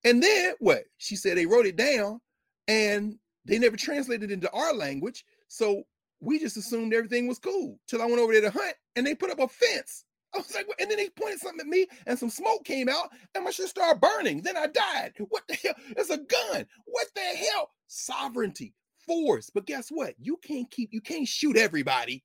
And 0.06 0.23
then 0.23 0.53
what? 0.60 0.84
She 0.98 1.15
said 1.15 1.38
they 1.38 1.45
wrote 1.45 1.65
it 1.65 1.76
down 1.76 2.22
and 2.68 3.18
they 3.45 3.60
never 3.60 3.76
translated 3.76 4.31
it 4.31 4.34
into 4.34 4.52
our 4.52 4.73
language. 4.73 5.26
So 5.48 5.84
we 6.22 6.40
just 6.40 6.57
assumed 6.57 6.94
everything 6.94 7.27
was 7.27 7.40
cool 7.40 7.80
till 7.88 8.02
I 8.02 8.06
went 8.06 8.19
over 8.19 8.34
there 8.34 8.44
to 8.44 8.52
hunt 8.52 8.76
and 8.95 9.06
they 9.06 9.15
put 9.15 9.31
up 9.31 9.40
a 9.40 9.48
fence. 9.48 10.06
I 10.34 10.38
was 10.38 10.53
like, 10.53 10.68
and 10.80 10.90
then 10.90 10.98
they 10.98 11.10
pointed 11.10 11.40
something 11.40 11.61
at 11.61 11.68
me 11.68 11.88
and 12.06 12.18
some 12.18 12.30
smoke 12.30 12.64
came 12.64 12.88
out 12.88 13.10
and 13.34 13.44
my 13.44 13.52
shit 13.52 13.68
started 13.68 13.99
burning. 13.99 14.41
Then 14.41 14.56
I 14.56 14.68
died. 14.68 15.14
What 15.30 15.44
the 15.48 15.56
hell? 15.56 15.73
It's 15.98 16.10
a 16.10 16.18
gun. 16.18 16.65
What 16.86 17.07
the 17.15 17.22
hell? 17.22 17.72
Sovereignty, 17.88 18.76
force. 19.06 19.49
But 19.49 19.65
guess 19.65 19.90
what? 19.90 20.14
You 20.19 20.38
can't 20.44 20.69
keep, 20.69 20.90
you 20.94 21.02
can't 21.02 21.27
shoot 21.27 21.57
everybody. 21.57 22.23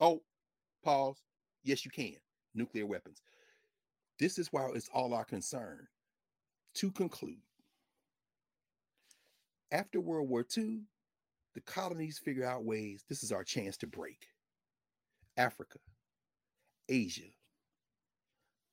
Oh, 0.00 0.22
pause. 0.82 1.20
Yes, 1.64 1.84
you 1.84 1.90
can 1.90 2.16
nuclear 2.54 2.86
weapons. 2.86 3.22
This 4.18 4.38
is 4.38 4.48
why 4.52 4.68
it's 4.74 4.90
all 4.92 5.14
our 5.14 5.24
concern. 5.24 5.86
To 6.74 6.90
conclude, 6.90 7.38
after 9.70 10.00
World 10.00 10.28
War 10.28 10.44
II, 10.56 10.80
the 11.54 11.60
colonies 11.62 12.18
figure 12.18 12.44
out 12.44 12.64
ways. 12.64 13.04
This 13.08 13.22
is 13.22 13.32
our 13.32 13.44
chance 13.44 13.76
to 13.78 13.86
break. 13.86 14.26
Africa, 15.36 15.78
Asia, 16.88 17.30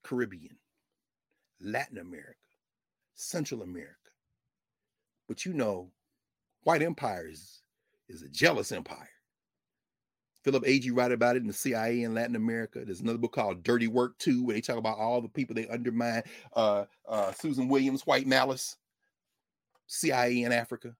Caribbean, 0.04 0.58
Latin 1.62 1.98
America, 1.98 2.36
Central 3.16 3.62
America. 3.62 3.96
But 5.28 5.46
you 5.46 5.54
know, 5.54 5.92
white 6.64 6.82
empire 6.82 7.28
is, 7.28 7.62
is 8.08 8.22
a 8.22 8.30
jealous 8.30 8.72
empire. 8.72 9.10
Philip 10.46 10.64
Agee 10.66 10.96
wrote 10.96 11.12
about 11.12 11.36
it 11.36 11.42
in 11.42 11.48
the 11.48 11.54
CIA 11.54 12.04
in 12.04 12.14
Latin 12.14 12.36
America. 12.36 12.86
There's 12.86 13.02
another 13.02 13.18
book 13.18 13.34
called 13.34 13.64
Dirty 13.64 13.88
Work 13.88 14.20
too, 14.20 14.46
where 14.46 14.54
they 14.54 14.62
talk 14.62 14.78
about 14.78 15.00
all 15.00 15.20
the 15.20 15.28
people 15.28 15.56
they 15.56 15.68
undermine. 15.68 16.22
Uh, 16.56 16.86
uh, 17.10 17.32
Susan 17.32 17.68
Williams, 17.68 18.06
White 18.06 18.28
Malice, 18.28 18.78
CIA 19.88 20.44
in 20.44 20.52
Africa, 20.52 20.96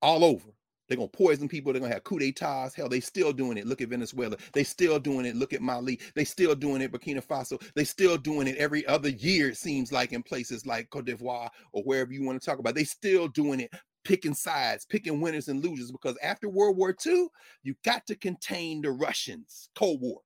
all 0.00 0.24
over. 0.24 0.48
They're 0.88 0.96
gonna 0.96 1.08
poison 1.08 1.46
people. 1.46 1.74
They're 1.74 1.80
gonna 1.80 1.92
have 1.92 2.02
coup 2.02 2.18
d'etats. 2.18 2.74
Hell, 2.74 2.88
they 2.88 3.00
still 3.00 3.34
doing 3.34 3.58
it. 3.58 3.66
Look 3.66 3.82
at 3.82 3.90
Venezuela. 3.90 4.38
They 4.54 4.64
still 4.64 4.98
doing 4.98 5.26
it. 5.26 5.36
Look 5.36 5.52
at 5.52 5.60
Mali. 5.60 6.00
They 6.14 6.24
still 6.24 6.54
doing 6.54 6.80
it. 6.80 6.90
Burkina 6.90 7.22
Faso. 7.22 7.62
They 7.74 7.84
still 7.84 8.16
doing 8.16 8.48
it 8.48 8.56
every 8.56 8.86
other 8.86 9.10
year. 9.10 9.50
It 9.50 9.58
seems 9.58 9.92
like 9.92 10.12
in 10.12 10.22
places 10.22 10.64
like 10.64 10.88
Cote 10.88 11.04
d'Ivoire 11.04 11.50
or 11.72 11.82
wherever 11.82 12.12
you 12.14 12.24
want 12.24 12.40
to 12.40 12.44
talk 12.44 12.60
about. 12.60 12.74
They 12.74 12.84
still 12.84 13.28
doing 13.28 13.60
it, 13.60 13.70
picking 14.04 14.34
sides, 14.34 14.86
picking 14.86 15.20
winners 15.20 15.48
and 15.48 15.64
losers. 15.64 15.92
Because 15.92 16.16
after 16.22 16.48
World 16.48 16.76
War 16.76 16.94
II, 17.04 17.28
you 17.62 17.74
got 17.84 18.06
to 18.06 18.16
contain 18.16 18.82
the 18.82 18.90
Russians. 18.90 19.70
Cold 19.74 20.00
War. 20.00 20.20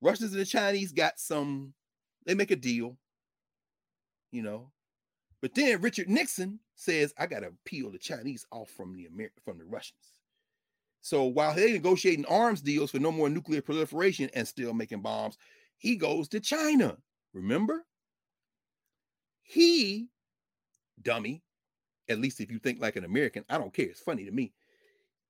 Russians 0.00 0.32
and 0.32 0.40
the 0.40 0.46
Chinese 0.46 0.92
got 0.92 1.18
some. 1.18 1.72
They 2.26 2.34
make 2.34 2.50
a 2.50 2.56
deal. 2.56 2.96
You 4.30 4.42
know, 4.42 4.72
but 5.44 5.54
then 5.54 5.82
Richard 5.82 6.08
Nixon 6.08 6.58
says, 6.74 7.12
I 7.18 7.26
got 7.26 7.40
to 7.40 7.52
peel 7.66 7.90
the 7.90 7.98
Chinese 7.98 8.46
off 8.50 8.70
from 8.70 8.94
the 8.94 9.04
Amer- 9.04 9.30
from 9.44 9.58
the 9.58 9.66
Russians. 9.66 10.18
So 11.02 11.24
while 11.24 11.54
they're 11.54 11.68
negotiating 11.68 12.24
arms 12.24 12.62
deals 12.62 12.92
for 12.92 12.98
no 12.98 13.12
more 13.12 13.28
nuclear 13.28 13.60
proliferation 13.60 14.30
and 14.32 14.48
still 14.48 14.72
making 14.72 15.02
bombs, 15.02 15.36
he 15.76 15.96
goes 15.96 16.28
to 16.28 16.40
China. 16.40 16.96
Remember? 17.34 17.84
He, 19.42 20.08
dummy, 21.02 21.42
at 22.08 22.18
least 22.18 22.40
if 22.40 22.50
you 22.50 22.58
think 22.58 22.80
like 22.80 22.96
an 22.96 23.04
American, 23.04 23.44
I 23.48 23.58
don't 23.58 23.72
care. 23.72 23.86
It's 23.86 24.00
funny 24.00 24.24
to 24.24 24.30
me. 24.30 24.52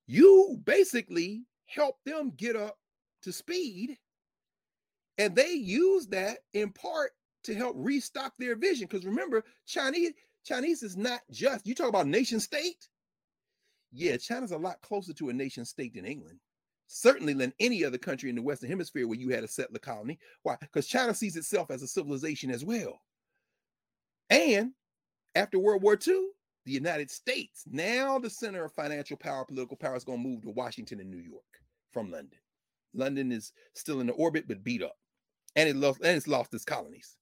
You 0.07 0.61
basically 0.65 1.45
help 1.67 1.97
them 2.05 2.33
get 2.37 2.57
up 2.57 2.79
to 3.23 3.33
speed. 3.33 3.99
And 5.19 5.35
they 5.35 5.53
use 5.53 6.07
that 6.09 6.39
in 6.55 6.71
part 6.71 7.13
to 7.45 7.55
help 7.55 7.75
restock 7.79 8.33
their 8.39 8.57
vision. 8.57 8.89
Because 8.91 9.07
remember, 9.07 9.45
Chinese 9.67 10.13
Chinese 10.45 10.83
is 10.83 10.97
not 10.97 11.21
just 11.31 11.67
you 11.67 11.75
talk 11.75 11.89
about 11.89 12.07
nation 12.07 12.41
state. 12.41 12.89
Yeah, 13.93 14.17
China's 14.17 14.51
a 14.51 14.59
lot 14.59 14.83
closer 14.83 15.13
to 15.15 15.29
a 15.29 15.33
nation 15.33 15.65
state 15.65 15.95
than 15.95 16.05
England, 16.05 16.41
certainly 16.89 17.33
than 17.33 17.53
any 17.61 17.85
other 17.85 17.97
country 17.97 18.29
in 18.29 18.35
the 18.35 18.43
Western 18.43 18.69
Hemisphere 18.69 19.07
where 19.07 19.19
you 19.19 19.29
had 19.29 19.45
a 19.45 19.49
settler 19.49 19.79
colony. 19.79 20.19
Why? 20.43 20.57
Because 20.61 20.89
China 20.89 21.15
sees 21.15 21.37
itself 21.37 21.71
as 21.71 21.83
a 21.83 21.87
civilization 21.87 22.51
as 22.51 22.65
well. 22.65 23.01
And 24.31 24.73
after 25.37 25.59
World 25.59 25.83
War 25.83 25.97
II, 26.07 26.29
the 26.65 26.73
United 26.73 27.11
States, 27.11 27.65
now 27.71 28.19
the 28.19 28.31
center 28.31 28.65
of 28.65 28.73
financial 28.73 29.17
power, 29.17 29.45
political 29.45 29.77
power, 29.77 29.97
is 29.97 30.05
going 30.05 30.23
to 30.23 30.29
move 30.29 30.43
to 30.43 30.51
Washington 30.51 31.01
and 31.01 31.11
New 31.11 31.19
York 31.19 31.43
from 31.93 32.11
London. 32.11 32.39
London 32.95 33.33
is 33.33 33.53
still 33.75 34.01
in 34.01 34.07
the 34.07 34.13
orbit, 34.15 34.47
but 34.49 34.65
beat 34.65 34.83
up, 34.83 34.97
and 35.57 35.69
it 35.69 35.77
lost 35.77 36.01
and 36.01 36.17
it's 36.17 36.29
lost 36.29 36.55
its 36.55 36.65
colonies. 36.65 37.17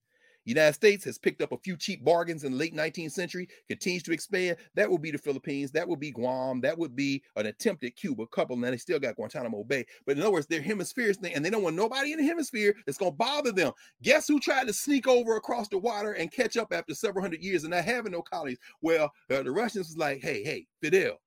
United 0.44 0.72
States 0.72 1.04
has 1.04 1.18
picked 1.18 1.42
up 1.42 1.52
a 1.52 1.58
few 1.58 1.76
cheap 1.76 2.04
bargains 2.04 2.44
in 2.44 2.52
the 2.52 2.58
late 2.58 2.74
19th 2.74 3.12
century, 3.12 3.48
continues 3.68 4.02
to 4.04 4.12
expand. 4.12 4.56
That 4.74 4.90
would 4.90 5.02
be 5.02 5.10
the 5.10 5.18
Philippines. 5.18 5.70
That 5.72 5.86
would 5.88 6.00
be 6.00 6.10
Guam. 6.10 6.60
That 6.60 6.78
would 6.78 6.96
be 6.96 7.22
an 7.36 7.46
attempt 7.46 7.84
at 7.84 7.96
Cuba, 7.96 8.26
couple, 8.26 8.54
and 8.54 8.64
they 8.64 8.76
still 8.76 8.98
got 8.98 9.16
Guantanamo 9.16 9.64
Bay. 9.64 9.84
But 10.06 10.16
in 10.16 10.22
other 10.22 10.32
words, 10.32 10.46
they're 10.46 10.62
hemispheres 10.62 11.16
thing, 11.16 11.34
and 11.34 11.44
they 11.44 11.50
don't 11.50 11.62
want 11.62 11.76
nobody 11.76 12.12
in 12.12 12.18
the 12.18 12.24
hemisphere 12.24 12.74
that's 12.86 12.98
to 12.98 13.10
bother 13.10 13.52
them. 13.52 13.72
Guess 14.02 14.28
who 14.28 14.40
tried 14.40 14.66
to 14.66 14.72
sneak 14.72 15.06
over 15.06 15.36
across 15.36 15.68
the 15.68 15.78
water 15.78 16.12
and 16.12 16.32
catch 16.32 16.56
up 16.56 16.72
after 16.72 16.94
several 16.94 17.22
hundred 17.22 17.42
years 17.42 17.64
and 17.64 17.72
not 17.72 17.84
having 17.84 18.12
no 18.12 18.22
colonies? 18.22 18.58
Well, 18.80 19.10
uh, 19.30 19.42
the 19.42 19.50
Russians 19.50 19.88
was 19.88 19.96
like, 19.96 20.20
hey, 20.22 20.42
hey, 20.42 20.66
Fidel, 20.80 21.20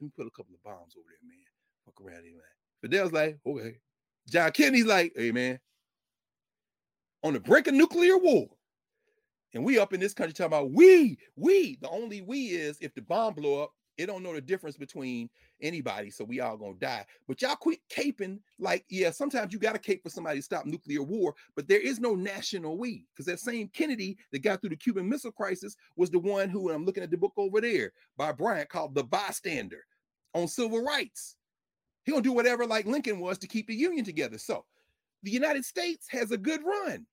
let 0.00 0.04
me 0.06 0.10
put 0.16 0.26
a 0.26 0.30
couple 0.30 0.54
of 0.54 0.62
bombs 0.62 0.94
over 0.96 1.06
there, 1.08 1.28
man. 1.28 1.38
Fuck 1.84 2.00
around 2.00 2.24
here, 2.24 2.34
man. 2.34 2.42
Fidel's 2.82 3.12
like, 3.12 3.38
okay. 3.46 3.78
John 4.28 4.50
Kennedy's 4.50 4.86
like, 4.86 5.12
hey, 5.16 5.30
man, 5.30 5.58
on 7.22 7.32
the 7.32 7.40
brink 7.40 7.66
of 7.66 7.74
nuclear 7.74 8.18
war. 8.18 8.48
And 9.54 9.64
we 9.64 9.78
up 9.78 9.92
in 9.92 10.00
this 10.00 10.14
country 10.14 10.34
talking 10.34 10.46
about 10.46 10.72
we, 10.72 11.18
we, 11.36 11.78
the 11.80 11.88
only 11.88 12.20
we 12.20 12.48
is 12.48 12.76
if 12.80 12.94
the 12.94 13.02
bomb 13.02 13.34
blow 13.34 13.62
up, 13.62 13.72
it 13.96 14.06
don't 14.06 14.22
know 14.22 14.34
the 14.34 14.40
difference 14.40 14.76
between 14.76 15.30
anybody, 15.62 16.10
so 16.10 16.24
we 16.24 16.40
all 16.40 16.56
gonna 16.58 16.74
die. 16.74 17.06
But 17.26 17.40
y'all 17.40 17.56
quit 17.56 17.78
caping 17.88 18.40
like, 18.58 18.84
yeah, 18.90 19.10
sometimes 19.10 19.52
you 19.52 19.58
gotta 19.58 19.78
cape 19.78 20.02
for 20.02 20.10
somebody 20.10 20.38
to 20.38 20.42
stop 20.42 20.66
nuclear 20.66 21.02
war, 21.02 21.34
but 21.54 21.66
there 21.66 21.80
is 21.80 21.98
no 21.98 22.14
national 22.14 22.76
we, 22.76 23.06
because 23.12 23.24
that 23.26 23.40
same 23.40 23.68
Kennedy 23.68 24.18
that 24.32 24.42
got 24.42 24.60
through 24.60 24.70
the 24.70 24.76
Cuban 24.76 25.08
Missile 25.08 25.32
Crisis 25.32 25.76
was 25.96 26.10
the 26.10 26.18
one 26.18 26.50
who, 26.50 26.68
and 26.68 26.76
I'm 26.76 26.84
looking 26.84 27.02
at 27.02 27.10
the 27.10 27.16
book 27.16 27.32
over 27.38 27.60
there 27.60 27.92
by 28.18 28.32
Bryant 28.32 28.68
called 28.68 28.94
The 28.94 29.04
Bystander 29.04 29.84
on 30.34 30.48
civil 30.48 30.84
rights. 30.84 31.36
He 32.04 32.12
gonna 32.12 32.22
do 32.22 32.32
whatever 32.32 32.66
like 32.66 32.86
Lincoln 32.86 33.18
was 33.18 33.38
to 33.38 33.48
keep 33.48 33.66
the 33.66 33.74
Union 33.74 34.04
together. 34.04 34.38
So 34.38 34.66
the 35.22 35.30
United 35.30 35.64
States 35.64 36.06
has 36.10 36.30
a 36.30 36.38
good 36.38 36.60
run. 36.64 37.06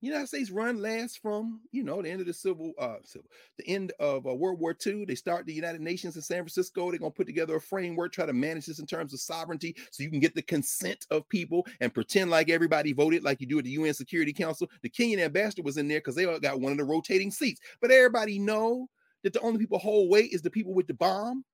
United 0.00 0.28
States 0.28 0.50
run 0.50 0.80
lasts 0.80 1.16
from 1.16 1.60
you 1.72 1.82
know 1.82 2.00
the 2.00 2.08
end 2.08 2.20
of 2.20 2.26
the 2.26 2.32
civil 2.32 2.72
uh 2.78 2.96
civil 3.02 3.28
the 3.56 3.66
end 3.66 3.92
of 3.98 4.26
uh, 4.26 4.34
World 4.34 4.60
War 4.60 4.76
II. 4.86 5.04
They 5.04 5.16
start 5.16 5.44
the 5.44 5.52
United 5.52 5.80
Nations 5.80 6.14
in 6.14 6.22
San 6.22 6.38
Francisco. 6.38 6.90
They're 6.90 7.00
gonna 7.00 7.10
put 7.10 7.26
together 7.26 7.56
a 7.56 7.60
framework, 7.60 8.12
try 8.12 8.26
to 8.26 8.32
manage 8.32 8.66
this 8.66 8.78
in 8.78 8.86
terms 8.86 9.12
of 9.12 9.20
sovereignty, 9.20 9.74
so 9.90 10.02
you 10.02 10.10
can 10.10 10.20
get 10.20 10.34
the 10.34 10.42
consent 10.42 11.06
of 11.10 11.28
people 11.28 11.66
and 11.80 11.92
pretend 11.92 12.30
like 12.30 12.48
everybody 12.48 12.92
voted, 12.92 13.24
like 13.24 13.40
you 13.40 13.46
do 13.46 13.58
at 13.58 13.64
the 13.64 13.70
UN 13.70 13.94
Security 13.94 14.32
Council. 14.32 14.68
The 14.82 14.90
Kenyan 14.90 15.18
ambassador 15.18 15.62
was 15.62 15.78
in 15.78 15.88
there 15.88 15.98
because 15.98 16.14
they 16.14 16.26
got 16.38 16.60
one 16.60 16.72
of 16.72 16.78
the 16.78 16.84
rotating 16.84 17.32
seats, 17.32 17.60
but 17.80 17.90
everybody 17.90 18.38
know 18.38 18.88
that 19.24 19.32
the 19.32 19.40
only 19.40 19.58
people 19.58 19.78
hold 19.78 20.10
weight 20.10 20.32
is 20.32 20.42
the 20.42 20.50
people 20.50 20.74
with 20.74 20.86
the 20.86 20.94
bomb. 20.94 21.44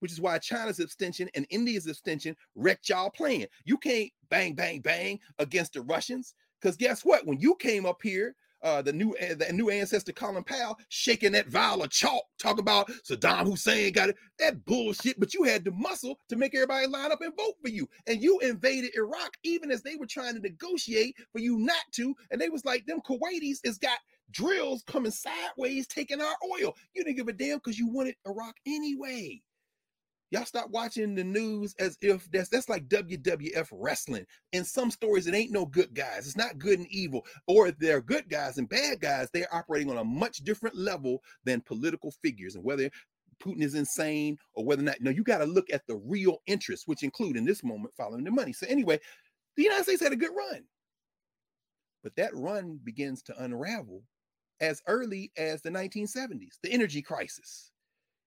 Which 0.00 0.12
is 0.12 0.20
why 0.20 0.38
China's 0.38 0.80
abstention 0.80 1.28
and 1.34 1.46
India's 1.50 1.86
abstention 1.86 2.36
wrecked 2.54 2.88
y'all 2.88 3.10
plan. 3.10 3.46
You 3.64 3.78
can't 3.78 4.10
bang, 4.30 4.54
bang, 4.54 4.80
bang 4.80 5.18
against 5.38 5.74
the 5.74 5.82
Russians. 5.82 6.34
Because 6.60 6.76
guess 6.76 7.04
what? 7.04 7.26
When 7.26 7.38
you 7.38 7.54
came 7.56 7.86
up 7.86 8.00
here, 8.02 8.34
uh, 8.62 8.82
the 8.82 8.92
new 8.92 9.14
uh, 9.22 9.34
the 9.34 9.52
new 9.52 9.70
ancestor 9.70 10.12
Colin 10.12 10.42
Powell 10.42 10.78
shaking 10.88 11.32
that 11.32 11.48
vial 11.48 11.82
of 11.82 11.90
chalk, 11.90 12.24
talking 12.38 12.60
about 12.60 12.90
Saddam 13.08 13.44
Hussein 13.44 13.92
got 13.92 14.08
it. 14.08 14.16
That 14.38 14.64
bullshit, 14.64 15.20
but 15.20 15.34
you 15.34 15.44
had 15.44 15.64
the 15.64 15.70
muscle 15.72 16.18
to 16.28 16.36
make 16.36 16.54
everybody 16.54 16.86
line 16.86 17.12
up 17.12 17.20
and 17.20 17.36
vote 17.36 17.54
for 17.62 17.68
you. 17.68 17.88
And 18.06 18.22
you 18.22 18.38
invaded 18.40 18.96
Iraq 18.96 19.36
even 19.44 19.70
as 19.70 19.82
they 19.82 19.96
were 19.96 20.06
trying 20.06 20.34
to 20.34 20.40
negotiate 20.40 21.14
for 21.32 21.38
you 21.38 21.58
not 21.58 21.84
to. 21.92 22.14
And 22.30 22.40
they 22.40 22.48
was 22.48 22.64
like, 22.64 22.84
them 22.86 23.00
Kuwaitis 23.08 23.58
has 23.64 23.78
got 23.78 23.98
drills 24.30 24.82
coming 24.86 25.12
sideways 25.12 25.86
taking 25.86 26.20
our 26.20 26.36
oil. 26.44 26.74
You 26.94 27.04
didn't 27.04 27.16
give 27.16 27.28
a 27.28 27.32
damn 27.32 27.58
because 27.58 27.78
you 27.78 27.88
wanted 27.88 28.16
Iraq 28.26 28.56
anyway. 28.66 29.40
Y'all 30.30 30.44
stop 30.44 30.68
watching 30.70 31.14
the 31.14 31.22
news 31.22 31.74
as 31.78 31.96
if 32.00 32.28
that's 32.32 32.48
that's 32.48 32.68
like 32.68 32.88
WWF 32.88 33.68
wrestling. 33.70 34.26
In 34.52 34.64
some 34.64 34.90
stories, 34.90 35.28
it 35.28 35.34
ain't 35.34 35.52
no 35.52 35.66
good 35.66 35.94
guys. 35.94 36.26
It's 36.26 36.36
not 36.36 36.58
good 36.58 36.80
and 36.80 36.88
evil, 36.90 37.24
or 37.46 37.68
if 37.68 37.78
they're 37.78 38.00
good 38.00 38.28
guys 38.28 38.58
and 38.58 38.68
bad 38.68 39.00
guys, 39.00 39.28
they're 39.32 39.54
operating 39.54 39.90
on 39.90 39.98
a 39.98 40.04
much 40.04 40.38
different 40.38 40.76
level 40.76 41.22
than 41.44 41.60
political 41.60 42.10
figures. 42.10 42.56
And 42.56 42.64
whether 42.64 42.90
Putin 43.40 43.62
is 43.62 43.76
insane 43.76 44.36
or 44.54 44.64
whether 44.64 44.82
or 44.82 44.86
not, 44.86 45.00
no, 45.00 45.10
you 45.10 45.22
got 45.22 45.38
to 45.38 45.44
look 45.44 45.70
at 45.72 45.86
the 45.86 45.96
real 45.96 46.38
interests, 46.46 46.88
which 46.88 47.04
include 47.04 47.36
in 47.36 47.44
this 47.44 47.62
moment 47.62 47.94
following 47.96 48.24
the 48.24 48.30
money. 48.30 48.52
So 48.52 48.66
anyway, 48.66 48.98
the 49.56 49.62
United 49.62 49.84
States 49.84 50.02
had 50.02 50.12
a 50.12 50.16
good 50.16 50.32
run, 50.36 50.64
but 52.02 52.16
that 52.16 52.34
run 52.34 52.80
begins 52.82 53.22
to 53.24 53.42
unravel 53.44 54.02
as 54.60 54.82
early 54.88 55.30
as 55.36 55.62
the 55.62 55.70
1970s, 55.70 56.58
the 56.62 56.72
energy 56.72 57.02
crisis 57.02 57.70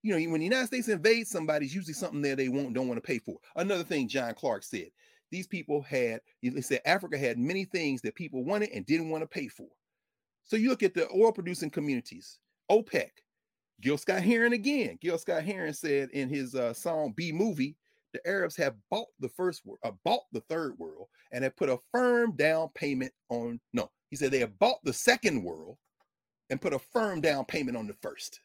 you 0.02 0.18
know, 0.18 0.32
when 0.32 0.40
the 0.40 0.46
United 0.46 0.68
States 0.68 0.88
invades 0.88 1.30
somebody, 1.30 1.66
it's 1.66 1.76
usually 1.76 1.94
something 1.94 2.22
there 2.22 2.36
they 2.36 2.50
won't 2.50 2.74
don't 2.74 2.88
want 2.88 2.98
to 3.02 3.08
pay 3.08 3.20
for. 3.20 3.38
Another 3.56 3.84
thing 3.84 4.08
John 4.08 4.34
Clarke 4.34 4.64
said: 4.64 4.90
these 5.32 5.48
people 5.48 5.82
had, 5.82 6.22
they 6.42 6.62
said 6.62 6.82
Africa 6.86 7.18
had 7.18 7.38
many 7.38 7.66
things 7.66 8.02
that 8.02 8.16
people 8.16 8.44
wanted 8.44 8.70
and 8.72 8.86
didn't 8.86 9.10
want 9.10 9.22
to 9.22 9.28
pay 9.28 9.48
for. 9.48 9.68
So 10.44 10.56
you 10.56 10.70
look 10.70 10.84
at 10.84 10.94
the 10.94 11.08
oil 11.12 11.32
producing 11.32 11.70
communities, 11.70 12.40
OPEC. 12.72 13.10
Gil 13.82 13.98
Scott 13.98 14.22
Heron 14.22 14.54
again. 14.54 14.98
Gil 15.02 15.18
Scott 15.18 15.44
Heron 15.44 15.74
said 15.74 16.10
in 16.12 16.28
his 16.28 16.56
uh, 16.56 16.74
song 16.74 17.14
"B 17.16 17.32
Movie," 17.32 17.78
the 18.14 18.26
Arabs 18.28 18.58
have 18.58 18.76
bought 18.90 19.08
the 19.20 19.30
first 19.30 19.66
world, 19.66 19.80
uh, 19.84 19.92
bought 20.04 20.24
the 20.34 20.42
third 20.42 20.78
world, 20.78 21.08
and 21.32 21.44
have 21.44 21.56
put 21.56 21.70
a 21.70 21.80
firm 21.92 22.36
down 22.36 22.70
payment 22.76 23.14
on. 23.30 23.60
No, 23.74 23.90
he 24.10 24.16
said 24.16 24.32
they 24.32 24.40
have 24.40 24.58
bought 24.60 24.80
the 24.84 24.94
second 24.94 25.44
world 25.44 25.78
and 26.50 26.62
put 26.62 26.74
a 26.74 26.80
firm 26.80 27.22
down 27.22 27.46
payment 27.46 27.78
on 27.78 27.88
the 27.88 27.96
first. 28.02 28.42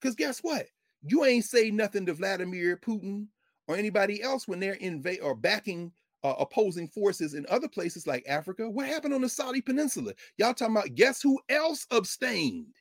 Because 0.00 0.14
guess 0.14 0.40
what? 0.40 0.66
You 1.02 1.24
ain't 1.24 1.44
say 1.44 1.70
nothing 1.70 2.06
to 2.06 2.14
Vladimir 2.14 2.76
Putin 2.76 3.26
or 3.68 3.76
anybody 3.76 4.22
else 4.22 4.48
when 4.48 4.60
they're 4.60 4.74
invade 4.74 5.20
or 5.20 5.34
backing 5.34 5.92
uh, 6.24 6.34
opposing 6.38 6.88
forces 6.88 7.34
in 7.34 7.46
other 7.48 7.68
places 7.68 8.06
like 8.06 8.24
Africa. 8.28 8.68
What 8.68 8.86
happened 8.86 9.14
on 9.14 9.20
the 9.20 9.28
Saudi 9.28 9.60
Peninsula? 9.60 10.12
Y'all 10.38 10.54
talking 10.54 10.74
about 10.74 10.94
guess 10.94 11.22
who 11.22 11.40
else 11.48 11.86
abstained? 11.90 12.74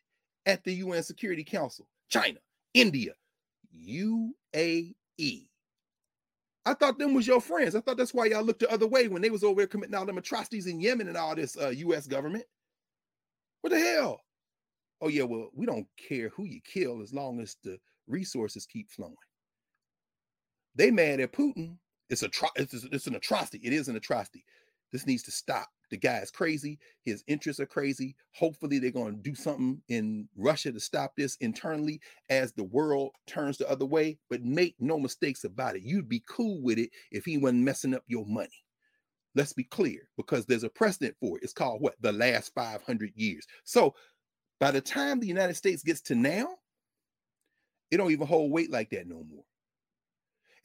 at 0.45 0.63
the 0.63 0.73
UN 0.73 1.03
Security 1.03 1.43
Council? 1.43 1.87
China, 2.09 2.37
India, 2.73 3.13
UAE. 3.75 4.93
I 6.67 6.73
thought 6.73 6.97
them 6.97 7.13
was 7.13 7.27
your 7.27 7.41
friends. 7.41 7.75
I 7.75 7.81
thought 7.81 7.97
that's 7.97 8.13
why 8.13 8.25
y'all 8.25 8.43
looked 8.43 8.61
the 8.61 8.71
other 8.71 8.87
way 8.87 9.07
when 9.07 9.21
they 9.21 9.29
was 9.29 9.43
over 9.43 9.61
there 9.61 9.67
committing 9.67 9.95
all 9.95 10.05
them 10.05 10.17
atrocities 10.17 10.67
in 10.67 10.79
Yemen 10.79 11.07
and 11.07 11.17
all 11.17 11.35
this 11.35 11.57
uh, 11.57 11.69
U.S. 11.69 12.07
government. 12.07 12.45
What 13.61 13.71
the 13.71 13.79
hell? 13.79 14.21
Oh 15.01 15.09
yeah, 15.09 15.23
well 15.23 15.49
we 15.53 15.65
don't 15.65 15.87
care 15.97 16.29
who 16.29 16.45
you 16.45 16.61
kill 16.61 17.01
as 17.01 17.13
long 17.13 17.39
as 17.39 17.57
the 17.63 17.79
resources 18.07 18.65
keep 18.65 18.89
flowing. 18.89 19.15
They 20.75 20.91
mad 20.91 21.19
at 21.19 21.31
Putin. 21.33 21.77
It's 22.09 22.23
a 22.23 22.29
it's, 22.55 22.73
it's 22.73 23.07
an 23.07 23.15
atrocity. 23.15 23.59
It 23.63 23.73
is 23.73 23.87
an 23.87 23.95
atrocity. 23.95 24.45
This 24.91 25.07
needs 25.07 25.23
to 25.23 25.31
stop. 25.31 25.69
The 25.89 25.97
guy 25.97 26.19
is 26.19 26.31
crazy. 26.31 26.79
His 27.03 27.23
interests 27.27 27.59
are 27.59 27.65
crazy. 27.65 28.15
Hopefully, 28.33 28.79
they're 28.79 28.91
going 28.91 29.15
to 29.15 29.21
do 29.21 29.35
something 29.35 29.81
in 29.87 30.27
Russia 30.35 30.71
to 30.71 30.79
stop 30.79 31.13
this 31.15 31.35
internally 31.37 32.01
as 32.29 32.53
the 32.53 32.63
world 32.63 33.11
turns 33.27 33.57
the 33.57 33.69
other 33.69 33.85
way. 33.85 34.17
But 34.29 34.43
make 34.43 34.75
no 34.79 34.99
mistakes 34.99 35.43
about 35.43 35.75
it. 35.75 35.83
You'd 35.83 36.09
be 36.09 36.23
cool 36.27 36.61
with 36.61 36.77
it 36.79 36.89
if 37.11 37.25
he 37.25 37.37
wasn't 37.37 37.63
messing 37.63 37.93
up 37.93 38.03
your 38.07 38.25
money. 38.25 38.63
Let's 39.35 39.53
be 39.53 39.65
clear 39.65 40.07
because 40.15 40.45
there's 40.45 40.63
a 40.63 40.69
precedent 40.69 41.15
for 41.19 41.37
it. 41.37 41.43
It's 41.43 41.53
called 41.53 41.81
what? 41.81 41.95
The 42.01 42.13
last 42.13 42.53
500 42.55 43.11
years. 43.15 43.45
So 43.65 43.93
by 44.59 44.71
the 44.71 44.81
time 44.81 45.19
the 45.19 45.27
United 45.27 45.55
States 45.55 45.83
gets 45.83 46.01
to 46.01 46.15
now, 46.15 46.47
it 47.91 47.97
don't 47.97 48.11
even 48.11 48.27
hold 48.27 48.51
weight 48.51 48.71
like 48.71 48.89
that 48.91 49.07
no 49.07 49.23
more. 49.29 49.43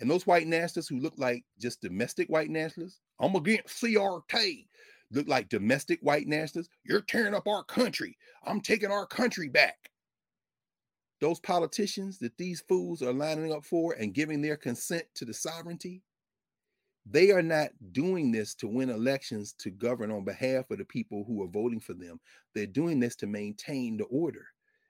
And 0.01 0.11
those 0.11 0.27
white 0.27 0.47
nationalists 0.47 0.89
who 0.89 1.01
look 1.01 1.15
like 1.19 1.45
just 1.59 1.83
domestic 1.83 2.29
white 2.29 2.49
nationalists, 2.49 3.01
I'm 3.19 3.35
against 3.35 3.83
CRT, 3.83 4.67
look 5.13 5.29
like 5.29 5.49
domestic 5.49 5.99
white 6.01 6.27
nationalists. 6.27 6.73
You're 6.85 7.03
tearing 7.03 7.35
up 7.35 7.47
our 7.47 7.65
country. 7.65 8.17
I'm 8.45 8.61
taking 8.61 8.91
our 8.91 9.07
country 9.07 9.49
back. 9.49 9.91
Those 11.21 11.41
politicians 11.41 12.19
that 12.21 12.39
these 12.39 12.63
fools 12.67 13.03
are 13.03 13.13
lining 13.13 13.53
up 13.53 13.65
for 13.65 13.93
and 13.93 14.15
giving 14.15 14.41
their 14.41 14.57
consent 14.57 15.05
to 15.17 15.27
the 15.27 15.35
sovereignty, 15.35 16.03
they 17.07 17.31
are 17.31 17.43
not 17.43 17.71
doing 17.93 18.31
this 18.31 18.55
to 18.57 18.69
win 18.69 18.91
elections 18.91 19.55
to 19.59 19.71
govern 19.71 20.11
on 20.11 20.25
behalf 20.25 20.71
of 20.71 20.79
the 20.79 20.85
people 20.85 21.25
who 21.27 21.43
are 21.43 21.49
voting 21.49 21.81
for 21.81 21.95
them. 21.95 22.21
They're 22.55 22.67
doing 22.67 23.01
this 23.01 23.17
to 23.17 23.27
maintain 23.27 23.97
the 23.97 24.05
order. 24.05 24.47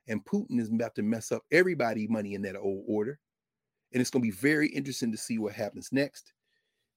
And 0.09 0.25
Putin 0.25 0.59
is 0.61 0.69
about 0.69 0.95
to 0.97 1.03
mess 1.03 1.31
up 1.31 1.43
everybody 1.53 2.09
money 2.09 2.35
in 2.35 2.43
that 2.43 2.57
old 2.57 2.85
order. 2.89 3.19
And 3.93 4.01
it's 4.01 4.11
going 4.11 4.23
to 4.23 4.31
be 4.31 4.37
very 4.37 4.69
interesting 4.69 5.13
to 5.13 5.19
see 5.19 5.39
what 5.39 5.55
happens 5.55 5.91
next. 5.93 6.33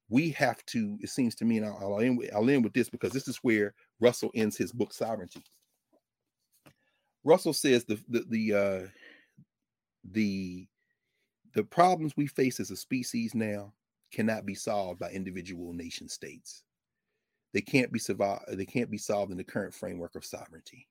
We 0.09 0.31
have 0.31 0.65
to, 0.67 0.97
it 0.99 1.09
seems 1.09 1.35
to 1.35 1.45
me, 1.45 1.57
and 1.57 1.65
I'll, 1.65 1.95
I'll, 1.95 1.99
end 1.99 2.17
with, 2.17 2.33
I'll 2.33 2.49
end 2.49 2.63
with 2.63 2.73
this 2.73 2.89
because 2.89 3.11
this 3.11 3.27
is 3.27 3.37
where 3.37 3.73
Russell 3.99 4.31
ends 4.35 4.57
his 4.57 4.71
book, 4.71 4.93
Sovereignty. 4.93 5.43
Russell 7.23 7.53
says 7.53 7.85
the 7.85 7.97
the 8.09 8.25
the 8.29 8.53
uh, 8.53 8.87
the 10.03 10.67
the 11.55 11.63
problems 11.63 12.17
we 12.17 12.27
face 12.27 12.59
as 12.59 12.69
a 12.69 12.75
species 12.75 13.33
now 13.33 13.73
cannot 14.13 14.45
be 14.45 14.55
solved 14.55 14.99
by 14.99 15.09
individual 15.09 15.73
nation 15.73 16.07
states. 16.07 16.63
They 17.53 17.61
can't 17.61 17.91
be 17.91 17.99
survived, 17.99 18.45
they 18.57 18.65
can't 18.65 18.91
be 18.91 18.97
solved 18.97 19.31
in 19.31 19.37
the 19.37 19.43
current 19.43 19.73
framework 19.73 20.15
of 20.15 20.25
sovereignty. 20.25 20.87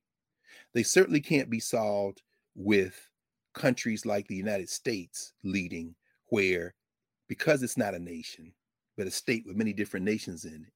They 0.75 0.83
certainly 0.83 1.21
can't 1.21 1.51
be 1.51 1.61
solved 1.61 2.23
with 2.55 3.09
countries 3.55 4.05
like 4.05 4.27
the 4.29 4.37
United 4.37 4.69
States 4.69 5.33
leading, 5.43 5.95
where 6.27 6.75
because 7.29 7.63
it's 7.63 7.77
not 7.77 7.95
a 7.95 7.99
nation, 7.99 8.53
but 8.97 9.07
a 9.07 9.11
state 9.11 9.45
with 9.47 9.57
many 9.57 9.73
different 9.73 10.05
nations 10.05 10.45
in 10.45 10.67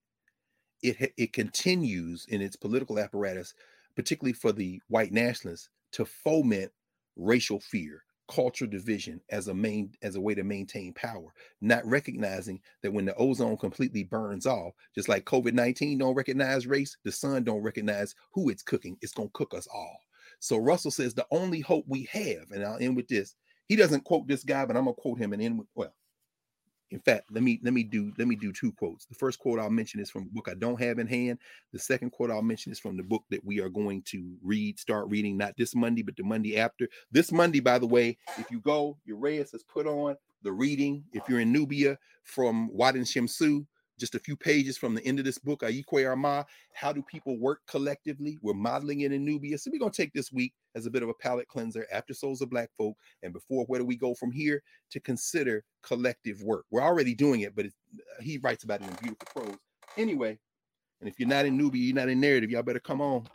it, 0.83 1.01
it, 1.01 1.13
it 1.17 1.33
continues 1.33 2.27
in 2.29 2.41
its 2.41 2.57
political 2.57 2.99
apparatus, 2.99 3.55
particularly 3.95 4.33
for 4.33 4.53
the 4.53 4.81
white 4.89 5.13
nationalists, 5.13 5.69
to 5.93 6.05
foment 6.05 6.71
racial 7.17 7.61
fear, 7.61 8.05
cultural 8.29 8.71
division 8.71 9.21
as 9.31 9.49
a 9.49 9.55
main 9.55 9.93
as 10.03 10.17
a 10.17 10.21
way 10.21 10.35
to 10.35 10.43
maintain 10.43 10.93
power 10.95 11.33
not 11.61 11.87
recognizing 11.87 12.61
that 12.83 12.93
when 12.93 13.05
the 13.05 13.15
ozone 13.17 13.57
completely 13.57 14.05
burns 14.05 14.47
off 14.47 14.73
just 14.95 15.09
like 15.09 15.25
covid-19 15.25 15.99
don't 15.99 16.15
recognize 16.15 16.67
race 16.67 16.97
the 17.05 17.13
sun 17.13 17.45
don't 17.45 17.63
recognize 17.63 18.15
who 18.33 18.49
it's 18.49 18.63
cooking 18.63 18.97
it's 19.01 19.13
going 19.13 19.29
to 19.29 19.33
cook 19.33 19.55
us 19.55 19.69
all. 19.73 19.99
So 20.41 20.57
russell 20.57 20.91
says 20.91 21.15
the 21.15 21.27
only 21.31 21.61
hope 21.61 21.85
we 21.87 22.09
have 22.13 22.51
and 22.51 22.65
i'll 22.65 22.79
end 22.81 22.97
with 22.97 23.09
this 23.09 23.35
he 23.69 23.77
doesn't 23.77 24.05
quote 24.05 24.27
this 24.27 24.45
guy 24.45 24.65
but 24.65 24.77
i'm 24.77 24.85
going 24.85 24.95
to 24.97 25.01
quote 25.01 25.19
him 25.19 25.33
and 25.33 25.43
end 25.43 25.59
with 25.59 25.69
well 25.75 25.95
in 26.91 27.01
fact, 27.01 27.25
let 27.31 27.43
me 27.43 27.61
let 27.63 27.75
me 27.75 27.83
do 27.83 28.13
let 28.17 28.29
me 28.29 28.37
do 28.37 28.53
two 28.53 28.73
quotes. 28.73 29.07
The 29.07 29.15
first 29.15 29.39
quote 29.39 29.59
I'll 29.59 29.71
mention 29.71 30.01
is 30.01 30.11
from 30.11 30.23
a 30.23 30.35
book 30.35 30.49
I 30.49 30.55
don't 30.55 30.81
have 30.81 30.99
in 30.99 31.07
hand. 31.07 31.39
The 31.73 31.79
second 31.79 32.11
quote 32.11 32.31
I'll 32.31 32.43
mention 32.43 32.71
is 32.71 32.79
from 32.79 32.97
the 32.97 33.03
book 33.03 33.25
that 33.31 33.45
we 33.45 33.61
are 33.61 33.69
going 33.69 34.03
to 34.07 34.37
read, 34.43 34.79
start 34.79 35.09
reading, 35.09 35.37
not 35.37 35.57
this 35.57 35.75
Monday, 35.75 36.03
but 36.03 36.17
the 36.17 36.23
Monday 36.23 36.57
after. 36.57 36.89
This 37.11 37.33
Monday, 37.33 37.61
by 37.61 37.79
the 37.79 37.87
way, 37.87 38.19
if 38.39 38.51
you 38.51 38.61
go, 38.61 38.99
Reyes 39.07 39.51
has 39.51 39.65
put 39.65 39.87
on 39.87 40.17
the 40.43 40.53
reading. 40.53 41.05
If 41.13 41.29
you're 41.29 41.41
in 41.41 41.53
Knubia 41.53 41.97
from 42.23 42.69
Wadin 42.73 43.03
Shamsu, 43.03 43.67
just 43.99 44.15
a 44.15 44.19
few 44.19 44.37
pages 44.37 44.77
from 44.77 44.95
the 44.95 45.05
end 45.07 45.19
of 45.19 45.25
this 45.25 45.39
book, 45.39 45.61
Ayi 45.63 45.85
Kwei 45.85 46.03
Armah, 46.03 46.45
How 46.73 46.93
Do 46.93 47.03
People 47.03 47.39
Work 47.39 47.61
Collectively? 47.67 48.39
We're 48.43 48.55
modeling 48.55 49.01
it 49.01 49.13
in 49.13 49.25
Knubia. 49.25 49.59
So 49.59 49.71
we're 49.73 49.79
going 49.79 49.93
to 49.93 50.03
take 50.03 50.13
this 50.13 50.33
week 50.33 50.53
as 50.75 50.87
a 50.87 50.91
bit 50.91 51.03
of 51.03 51.09
a 51.09 51.15
palate 51.15 51.49
cleanser 51.49 51.87
after 51.93 52.13
Souls 52.13 52.43
of 52.43 52.51
Black 52.51 52.71
Folk. 52.77 52.97
And 53.23 53.33
before, 53.33 53.65
where 53.67 53.81
do 53.81 53.87
we 53.87 53.97
go 53.97 54.15
from 54.15 54.31
here 54.31 54.63
to 54.91 55.01
consider 55.01 55.65
collective 55.83 56.43
work? 56.43 56.67
We're 56.71 56.83
already 56.83 57.15
doing 57.15 57.41
it, 57.41 57.57
but 57.57 57.67
he 58.21 58.39
writes 58.39 58.65
about 58.65 58.83
it 58.83 58.89
in 58.89 58.95
beautiful 58.97 59.43
prose. 59.43 59.57
Anyway, 59.97 60.39
and 61.01 61.09
if 61.09 61.19
you're 61.19 61.29
not 61.29 61.47
in 61.47 61.59
Knubia, 61.59 61.87
you're 61.87 61.95
not 61.95 62.09
in 62.09 62.21
Knarrative, 62.21 62.51
y'all 62.51 62.63
better 62.63 62.81
come 62.81 63.01
on 63.01 63.27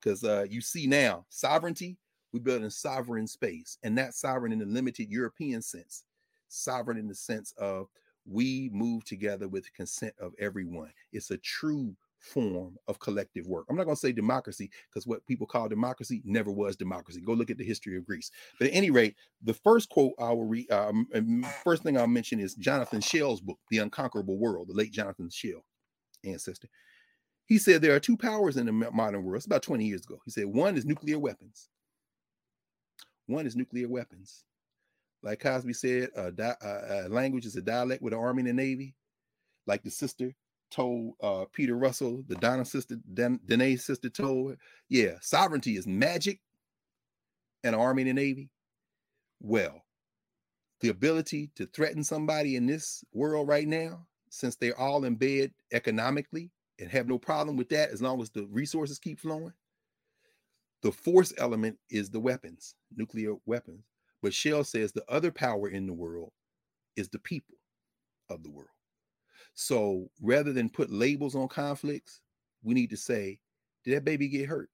because 0.00 0.24
uh, 0.24 0.46
you 0.48 0.60
see 0.60 0.86
now 0.86 1.24
sovereignty, 1.28 1.96
we 2.32 2.40
build 2.40 2.62
in 2.62 2.70
sovereign 2.70 3.26
space, 3.26 3.78
and 3.82 3.94
not 3.94 4.14
sovereign 4.14 4.52
in 4.52 4.58
the 4.58 4.66
limited 4.66 5.10
European 5.10 5.60
sense, 5.60 6.04
sovereign 6.48 6.96
in 6.96 7.08
the 7.08 7.14
sense 7.14 7.52
of 7.58 7.88
we 8.26 8.70
move 8.72 9.04
together 9.04 9.48
with 9.48 9.64
the 9.64 9.70
consent 9.70 10.14
of 10.20 10.32
everyone. 10.38 10.92
It's 11.12 11.30
a 11.30 11.38
true 11.38 11.96
form 12.20 12.76
of 12.86 12.98
collective 13.00 13.46
work. 13.46 13.66
I'm 13.68 13.76
not 13.76 13.84
going 13.84 13.96
to 13.96 14.00
say 14.00 14.12
democracy 14.12 14.70
because 14.88 15.06
what 15.06 15.26
people 15.26 15.46
call 15.46 15.68
democracy 15.68 16.22
never 16.24 16.50
was 16.50 16.76
democracy. 16.76 17.20
Go 17.20 17.32
look 17.32 17.50
at 17.50 17.58
the 17.58 17.64
history 17.64 17.96
of 17.96 18.04
Greece. 18.04 18.30
But 18.58 18.68
at 18.68 18.74
any 18.74 18.90
rate, 18.90 19.16
the 19.42 19.54
first 19.54 19.88
quote 19.88 20.12
I 20.18 20.30
will 20.30 20.46
read, 20.46 20.70
um, 20.70 21.06
first 21.64 21.82
thing 21.82 21.96
I'll 21.96 22.06
mention 22.06 22.38
is 22.38 22.54
Jonathan 22.54 23.00
Schell's 23.00 23.40
book, 23.40 23.58
The 23.70 23.78
Unconquerable 23.78 24.38
World, 24.38 24.68
the 24.68 24.74
late 24.74 24.92
Jonathan 24.92 25.30
Schell 25.30 25.64
ancestor. 26.24 26.68
He 27.46 27.58
said 27.58 27.82
there 27.82 27.94
are 27.94 28.00
two 28.00 28.16
powers 28.16 28.56
in 28.56 28.66
the 28.66 28.72
modern 28.72 29.24
world. 29.24 29.36
It's 29.36 29.46
about 29.46 29.62
20 29.62 29.84
years 29.84 30.04
ago. 30.04 30.20
He 30.24 30.30
said 30.30 30.46
one 30.46 30.76
is 30.76 30.84
nuclear 30.84 31.18
weapons. 31.18 31.68
One 33.26 33.46
is 33.46 33.56
nuclear 33.56 33.88
weapons. 33.88 34.44
Like 35.22 35.40
Cosby 35.40 35.72
said, 35.74 36.10
di- 36.30 36.56
language 37.08 37.46
is 37.46 37.56
a 37.56 37.62
dialect 37.62 38.02
with 38.02 38.12
the 38.12 38.18
army 38.18 38.40
and 38.40 38.48
the 38.48 38.52
navy. 38.52 38.94
Like 39.66 39.82
the 39.82 39.90
sister 39.90 40.34
told 40.70 41.14
uh, 41.22 41.44
Peter 41.52 41.76
Russell, 41.76 42.24
the 42.28 42.36
Donna 42.36 42.64
sister, 42.64 42.96
Dan- 43.12 43.40
sister 43.76 44.08
told, 44.08 44.56
yeah, 44.88 45.14
sovereignty 45.20 45.76
is 45.76 45.86
magic 45.86 46.40
and 47.64 47.74
army 47.74 48.02
and 48.02 48.10
the 48.10 48.14
navy. 48.14 48.50
Well, 49.40 49.82
the 50.80 50.88
ability 50.88 51.50
to 51.56 51.66
threaten 51.66 52.02
somebody 52.02 52.56
in 52.56 52.66
this 52.66 53.04
world 53.12 53.48
right 53.48 53.68
now, 53.68 54.06
since 54.30 54.56
they're 54.56 54.78
all 54.78 55.04
in 55.04 55.16
bed 55.16 55.52
economically 55.72 56.50
and 56.78 56.90
have 56.90 57.08
no 57.08 57.18
problem 57.18 57.56
with 57.56 57.68
that 57.70 57.90
as 57.90 58.00
long 58.00 58.22
as 58.22 58.30
the 58.30 58.46
resources 58.50 58.98
keep 58.98 59.18
flowing. 59.18 59.52
The 60.82 60.92
force 60.92 61.34
element 61.36 61.78
is 61.90 62.08
the 62.08 62.20
weapons, 62.20 62.74
nuclear 62.96 63.34
weapons. 63.44 63.89
But 64.22 64.34
Schell 64.34 64.64
says 64.64 64.92
the 64.92 65.04
other 65.08 65.30
power 65.30 65.68
in 65.68 65.86
the 65.86 65.92
world 65.92 66.32
is 66.96 67.08
the 67.08 67.18
people 67.20 67.56
of 68.28 68.42
the 68.42 68.50
world. 68.50 68.68
So 69.54 70.10
rather 70.20 70.52
than 70.52 70.68
put 70.68 70.90
labels 70.90 71.34
on 71.34 71.48
conflicts, 71.48 72.20
we 72.62 72.74
need 72.74 72.90
to 72.90 72.96
say, 72.96 73.38
did 73.84 73.96
that 73.96 74.04
baby 74.04 74.28
get 74.28 74.48
hurt? 74.48 74.70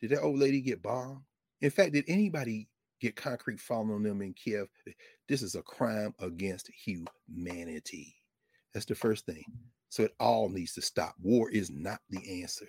Did 0.00 0.10
that 0.10 0.22
old 0.22 0.38
lady 0.38 0.60
get 0.60 0.82
bombed? 0.82 1.22
In 1.60 1.70
fact, 1.70 1.92
did 1.92 2.04
anybody 2.08 2.68
get 3.00 3.16
concrete 3.16 3.60
falling 3.60 3.90
on 3.90 4.02
them 4.02 4.22
in 4.22 4.34
Kiev? 4.34 4.68
This 5.28 5.42
is 5.42 5.54
a 5.54 5.62
crime 5.62 6.14
against 6.20 6.68
humanity. 6.68 8.14
That's 8.72 8.86
the 8.86 8.94
first 8.94 9.24
thing. 9.24 9.44
So 9.88 10.02
it 10.02 10.14
all 10.18 10.48
needs 10.48 10.74
to 10.74 10.82
stop. 10.82 11.14
War 11.22 11.48
is 11.50 11.70
not 11.70 12.00
the 12.10 12.42
answer 12.42 12.68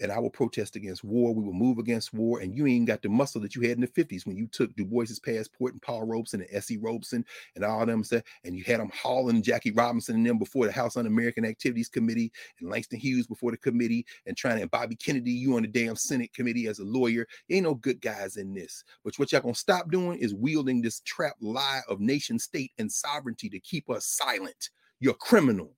and 0.00 0.12
I 0.12 0.18
will 0.18 0.30
protest 0.30 0.76
against 0.76 1.02
war. 1.02 1.34
We 1.34 1.42
will 1.42 1.54
move 1.54 1.78
against 1.78 2.12
war. 2.12 2.40
And 2.40 2.54
you 2.54 2.66
ain't 2.66 2.86
got 2.86 3.00
the 3.00 3.08
muscle 3.08 3.40
that 3.40 3.54
you 3.54 3.62
had 3.62 3.78
in 3.78 3.80
the 3.80 3.88
50s 3.88 4.26
when 4.26 4.36
you 4.36 4.46
took 4.48 4.74
Du 4.76 4.84
Bois's 4.84 5.18
passport 5.18 5.72
and 5.72 5.80
Paul 5.80 6.02
Robeson 6.04 6.42
and 6.42 6.50
S.E. 6.52 6.76
Robeson 6.76 7.24
and 7.54 7.64
all 7.64 7.86
them 7.86 8.04
stuff, 8.04 8.22
and 8.44 8.54
you 8.54 8.62
had 8.64 8.80
them 8.80 8.90
hauling 8.94 9.42
Jackie 9.42 9.72
Robinson 9.72 10.16
and 10.16 10.26
them 10.26 10.38
before 10.38 10.66
the 10.66 10.72
House 10.72 10.96
Un-American 10.96 11.46
Activities 11.46 11.88
Committee 11.88 12.30
and 12.60 12.68
Langston 12.68 12.98
Hughes 12.98 13.26
before 13.26 13.50
the 13.50 13.56
committee 13.56 14.04
and 14.26 14.36
trying 14.36 14.58
to 14.58 14.66
and 14.66 14.70
Bobby 14.72 14.96
Kennedy, 14.96 15.30
you 15.30 15.54
on 15.54 15.62
the 15.62 15.68
damn 15.68 15.94
Senate 15.94 16.32
committee 16.34 16.66
as 16.66 16.80
a 16.80 16.84
lawyer. 16.84 17.24
Ain't 17.50 17.62
no 17.62 17.74
good 17.74 18.00
guys 18.00 18.36
in 18.36 18.52
this. 18.52 18.82
But 19.04 19.16
what 19.16 19.30
y'all 19.30 19.40
gonna 19.40 19.54
stop 19.54 19.92
doing 19.92 20.18
is 20.18 20.34
wielding 20.34 20.82
this 20.82 21.00
trap 21.00 21.36
lie 21.40 21.82
of 21.88 22.00
nation 22.00 22.40
state 22.40 22.72
and 22.78 22.90
sovereignty 22.90 23.48
to 23.50 23.60
keep 23.60 23.88
us 23.88 24.06
silent. 24.06 24.70
You're 24.98 25.14
criminal. 25.14 25.76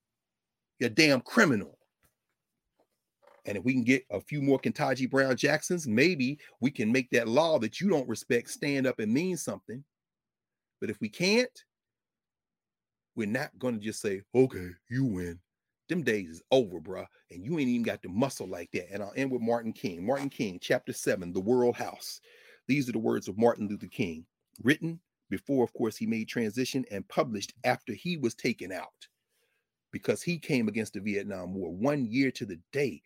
You're 0.78 0.88
damn 0.88 1.20
criminal 1.20 1.77
And 3.48 3.56
if 3.56 3.64
we 3.64 3.72
can 3.72 3.82
get 3.82 4.04
a 4.10 4.20
few 4.20 4.42
more 4.42 4.60
Ketanji 4.60 5.10
Brown 5.10 5.34
Jacksons, 5.34 5.88
maybe 5.88 6.38
we 6.60 6.70
can 6.70 6.92
make 6.92 7.08
that 7.12 7.26
law 7.26 7.58
that 7.60 7.80
you 7.80 7.88
don't 7.88 8.06
respect 8.06 8.50
stand 8.50 8.86
up 8.86 8.98
and 8.98 9.10
mean 9.10 9.38
something. 9.38 9.82
But 10.82 10.90
if 10.90 11.00
we 11.00 11.08
can't, 11.08 11.64
we're 13.16 13.26
not 13.26 13.58
going 13.58 13.78
to 13.78 13.84
just 13.84 14.02
say, 14.02 14.20
okay, 14.34 14.68
you 14.90 15.06
win. 15.06 15.40
Them 15.88 16.02
days 16.02 16.28
is 16.28 16.42
over, 16.50 16.78
bruh. 16.78 17.06
And 17.30 17.42
you 17.42 17.58
ain't 17.58 17.70
even 17.70 17.84
got 17.84 18.02
the 18.02 18.10
muscle 18.10 18.46
like 18.46 18.70
that. 18.72 18.92
And 18.92 19.02
I'll 19.02 19.14
end 19.16 19.30
with 19.30 19.40
Martin 19.40 19.72
King. 19.72 20.04
Martin 20.04 20.28
King, 20.28 20.58
chapter 20.60 20.92
seven, 20.92 21.32
The 21.32 21.40
World 21.40 21.74
House. 21.74 22.20
These 22.66 22.86
are 22.90 22.92
the 22.92 22.98
words 22.98 23.28
of 23.28 23.38
Martin 23.38 23.66
Luther 23.66 23.86
King, 23.86 24.26
written 24.62 25.00
before, 25.30 25.64
of 25.64 25.72
course, 25.72 25.96
he 25.96 26.04
made 26.04 26.28
transition 26.28 26.84
and 26.90 27.08
published 27.08 27.54
after 27.64 27.94
he 27.94 28.18
was 28.18 28.34
taken 28.34 28.72
out 28.72 29.08
because 29.90 30.22
he 30.22 30.38
came 30.38 30.68
against 30.68 30.92
the 30.92 31.00
Vietnam 31.00 31.54
War 31.54 31.72
one 31.72 32.04
year 32.04 32.30
to 32.32 32.44
the 32.44 32.60
day 32.72 33.00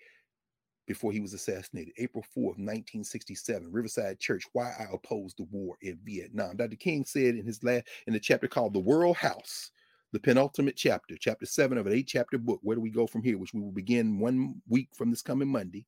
before 0.87 1.13
he 1.13 1.21
was 1.21 1.33
assassinated, 1.33 1.95
April 1.99 2.25
4th, 2.37 2.59
1967, 2.59 3.71
Riverside 3.71 4.19
Church, 4.19 4.45
Why 4.53 4.73
I 4.79 4.87
Opposed 4.93 5.39
the 5.39 5.45
War 5.45 5.77
in 5.83 5.99
Vietnam. 6.05 6.57
Dr. 6.57 6.77
King 6.77 7.05
said 7.05 7.37
in 7.37 7.45
his 7.45 7.63
last 7.63 7.85
in 8.07 8.13
the 8.13 8.21
chapter 8.21 8.49
called 8.49 8.75
The 8.75 8.81
World 8.81 9.17
House, 9.17 9.71
the 10.13 10.21
penultimate 10.21 10.77
chapter, 10.77 11.17
chapter 11.19 11.47
seven 11.47 11.79
of 11.79 11.87
an 11.87 11.93
eight 11.93 12.09
chapter 12.09 12.37
book. 12.37 12.61
Where 12.63 12.75
do 12.75 12.81
we 12.81 12.91
go 12.91 13.07
from 13.07 13.23
here? 13.23 13.39
Which 13.39 13.55
we 13.55 13.61
will 13.61 13.73
begin 13.73 14.19
one 14.19 14.61
week 14.69 14.89
from 14.95 15.11
this 15.11 15.23
coming 15.23 15.49
Monday. 15.49 15.87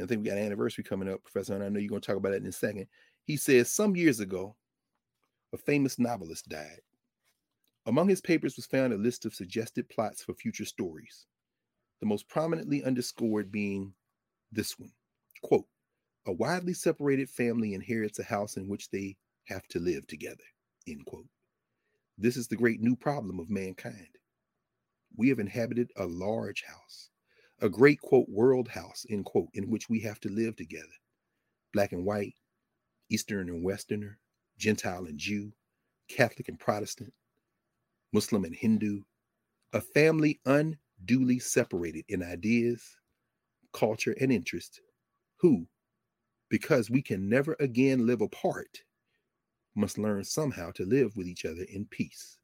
I 0.00 0.06
think 0.06 0.22
we 0.22 0.28
got 0.28 0.38
an 0.38 0.44
anniversary 0.44 0.84
coming 0.84 1.08
up, 1.08 1.22
Professor, 1.24 1.54
and 1.54 1.64
I 1.64 1.68
know 1.68 1.80
you're 1.80 1.88
going 1.88 2.00
to 2.00 2.06
talk 2.06 2.16
about 2.16 2.32
it 2.32 2.42
in 2.42 2.48
a 2.48 2.52
second. 2.52 2.86
He 3.24 3.36
says 3.36 3.72
some 3.72 3.96
years 3.96 4.20
ago, 4.20 4.54
a 5.52 5.58
famous 5.58 5.98
novelist 5.98 6.48
died. 6.48 6.80
Among 7.86 8.08
his 8.08 8.20
papers 8.20 8.54
was 8.56 8.66
found 8.66 8.92
a 8.92 8.96
list 8.96 9.24
of 9.24 9.34
suggested 9.34 9.88
plots 9.88 10.22
for 10.22 10.34
future 10.34 10.66
stories 10.66 11.26
the 12.00 12.06
most 12.06 12.28
prominently 12.28 12.84
underscored 12.84 13.50
being 13.50 13.92
this 14.52 14.78
one. 14.78 14.92
Quote 15.42 15.66
a 16.26 16.32
widely 16.32 16.74
separated 16.74 17.30
family 17.30 17.72
inherits 17.72 18.18
a 18.18 18.24
house 18.24 18.56
in 18.56 18.68
which 18.68 18.90
they 18.90 19.16
have 19.44 19.66
to 19.68 19.78
live 19.78 20.06
together 20.06 20.44
end 20.86 21.06
quote. 21.06 21.26
This 22.18 22.36
is 22.36 22.48
the 22.48 22.56
great 22.56 22.80
new 22.80 22.96
problem 22.96 23.40
of 23.40 23.48
mankind. 23.48 24.08
We 25.16 25.28
have 25.30 25.38
inhabited 25.38 25.90
a 25.96 26.04
large 26.04 26.64
house 26.64 27.10
a 27.60 27.68
great 27.68 28.00
quote 28.00 28.28
world 28.28 28.68
house 28.68 29.04
end 29.10 29.24
quote 29.24 29.48
in 29.54 29.70
which 29.70 29.88
we 29.88 30.00
have 30.00 30.20
to 30.20 30.28
live 30.28 30.54
together. 30.56 30.86
Black 31.72 31.92
and 31.92 32.04
white 32.04 32.34
eastern 33.10 33.48
and 33.48 33.62
westerner 33.62 34.18
gentile 34.58 35.06
and 35.06 35.18
jew 35.18 35.52
catholic 36.08 36.48
and 36.48 36.58
protestant 36.58 37.12
muslim 38.12 38.44
and 38.44 38.54
hindu 38.54 39.00
a 39.72 39.80
family 39.80 40.40
un 40.46 40.76
duly 41.04 41.38
separated 41.38 42.04
in 42.08 42.22
ideas, 42.22 42.82
culture, 43.72 44.14
and 44.20 44.32
interest, 44.32 44.80
who, 45.36 45.66
because 46.48 46.90
we 46.90 47.02
can 47.02 47.28
never 47.28 47.56
again 47.60 48.06
live 48.06 48.20
apart, 48.20 48.82
must 49.74 49.98
learn 49.98 50.24
somehow 50.24 50.70
to 50.72 50.84
live 50.84 51.16
with 51.16 51.26
each 51.26 51.44
other 51.44 51.64
in 51.68 51.86
peace. 51.86 52.38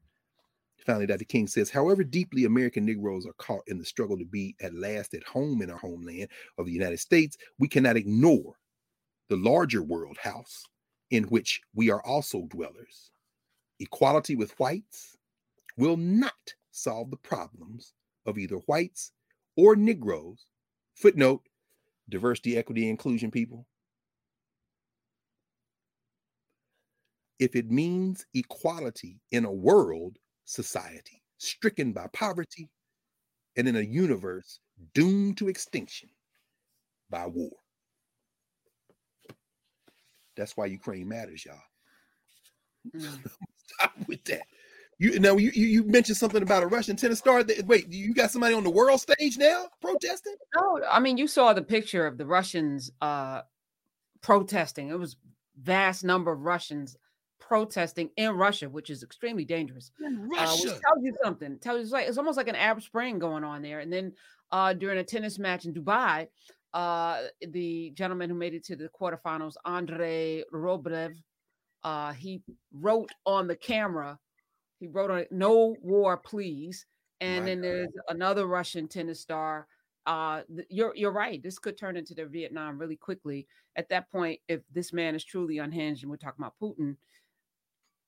Finally, 0.84 1.06
Dr. 1.06 1.24
King 1.24 1.46
says, 1.46 1.70
however 1.70 2.04
deeply 2.04 2.44
American 2.44 2.84
Negroes 2.84 3.26
are 3.26 3.32
caught 3.38 3.62
in 3.66 3.78
the 3.78 3.84
struggle 3.84 4.18
to 4.18 4.26
be 4.26 4.54
at 4.60 4.74
last 4.74 5.14
at 5.14 5.24
home 5.24 5.62
in 5.62 5.70
our 5.70 5.78
homeland 5.78 6.28
of 6.58 6.66
the 6.66 6.72
United 6.72 7.00
States, 7.00 7.38
we 7.58 7.66
cannot 7.66 7.96
ignore 7.96 8.54
the 9.28 9.36
larger 9.36 9.82
world 9.82 10.18
house 10.18 10.64
in 11.10 11.24
which 11.24 11.60
we 11.74 11.90
are 11.90 12.02
also 12.02 12.42
dwellers. 12.50 13.10
Equality 13.80 14.36
with 14.36 14.58
whites 14.60 15.16
will 15.76 15.96
not 15.96 16.54
solve 16.70 17.10
the 17.10 17.16
problems 17.16 17.94
of 18.26 18.38
either 18.38 18.56
whites 18.66 19.12
or 19.56 19.76
Negroes. 19.76 20.46
Footnote 20.94 21.42
diversity, 22.08 22.56
equity, 22.56 22.88
inclusion 22.88 23.30
people. 23.30 23.66
If 27.38 27.56
it 27.56 27.70
means 27.70 28.26
equality 28.34 29.20
in 29.32 29.44
a 29.44 29.52
world 29.52 30.18
society 30.44 31.22
stricken 31.38 31.92
by 31.92 32.06
poverty 32.12 32.70
and 33.56 33.68
in 33.68 33.76
a 33.76 33.80
universe 33.80 34.60
doomed 34.94 35.38
to 35.38 35.48
extinction 35.48 36.08
by 37.10 37.26
war. 37.26 37.50
That's 40.36 40.56
why 40.56 40.66
Ukraine 40.66 41.08
matters, 41.08 41.44
y'all. 41.44 41.60
Mm. 42.94 43.30
Stop 43.56 43.92
with 44.08 44.24
that. 44.24 44.46
You 44.98 45.18
now 45.18 45.36
you 45.36 45.50
you 45.50 45.82
mentioned 45.84 46.16
something 46.16 46.42
about 46.42 46.62
a 46.62 46.66
Russian 46.66 46.96
tennis 46.96 47.18
star. 47.18 47.42
That, 47.42 47.66
wait, 47.66 47.88
you 47.92 48.14
got 48.14 48.30
somebody 48.30 48.54
on 48.54 48.64
the 48.64 48.70
world 48.70 49.00
stage 49.00 49.36
now 49.38 49.66
protesting? 49.80 50.36
No, 50.54 50.80
I 50.90 51.00
mean 51.00 51.16
you 51.16 51.26
saw 51.26 51.52
the 51.52 51.62
picture 51.62 52.06
of 52.06 52.18
the 52.18 52.26
Russians 52.26 52.90
uh 53.00 53.42
protesting. 54.20 54.88
It 54.88 54.98
was 54.98 55.16
vast 55.60 56.04
number 56.04 56.32
of 56.32 56.40
Russians 56.40 56.96
protesting 57.40 58.10
in 58.16 58.32
Russia, 58.32 58.68
which 58.68 58.88
is 58.88 59.02
extremely 59.02 59.44
dangerous. 59.44 59.90
In 60.04 60.28
Russia, 60.28 60.68
uh, 60.68 60.78
tells 60.80 61.02
you 61.02 61.14
something. 61.22 61.58
Tells 61.58 61.86
you 61.86 61.92
like 61.92 62.08
it's 62.08 62.18
almost 62.18 62.36
like 62.36 62.48
an 62.48 62.56
Arab 62.56 62.82
Spring 62.82 63.18
going 63.18 63.44
on 63.44 63.62
there. 63.62 63.80
And 63.80 63.92
then 63.92 64.12
uh 64.52 64.72
during 64.72 64.98
a 64.98 65.04
tennis 65.04 65.38
match 65.38 65.64
in 65.64 65.74
Dubai, 65.74 66.28
uh 66.72 67.22
the 67.48 67.90
gentleman 67.94 68.30
who 68.30 68.36
made 68.36 68.54
it 68.54 68.64
to 68.66 68.76
the 68.76 68.88
quarterfinals, 68.88 69.54
Andrei 69.64 70.44
Rublev, 70.52 71.14
uh, 71.82 72.12
he 72.12 72.42
wrote 72.72 73.10
on 73.26 73.46
the 73.46 73.56
camera 73.56 74.18
he 74.84 74.88
wrote 74.88 75.10
on 75.10 75.18
it, 75.18 75.32
"No 75.32 75.76
war, 75.80 76.16
please." 76.16 76.86
And 77.20 77.44
My 77.44 77.50
then 77.50 77.60
there's 77.62 77.88
another 78.08 78.46
Russian 78.46 78.86
tennis 78.86 79.20
star. 79.20 79.66
Uh, 80.06 80.42
you're 80.68 80.94
you're 80.94 81.10
right. 81.10 81.42
This 81.42 81.58
could 81.58 81.78
turn 81.78 81.96
into 81.96 82.14
the 82.14 82.26
Vietnam 82.26 82.78
really 82.78 82.96
quickly. 82.96 83.46
At 83.76 83.88
that 83.88 84.10
point, 84.12 84.40
if 84.46 84.60
this 84.72 84.92
man 84.92 85.14
is 85.14 85.24
truly 85.24 85.58
unhinged, 85.58 86.02
and 86.02 86.10
we're 86.10 86.18
talking 86.18 86.44
about 86.44 86.54
Putin, 86.60 86.96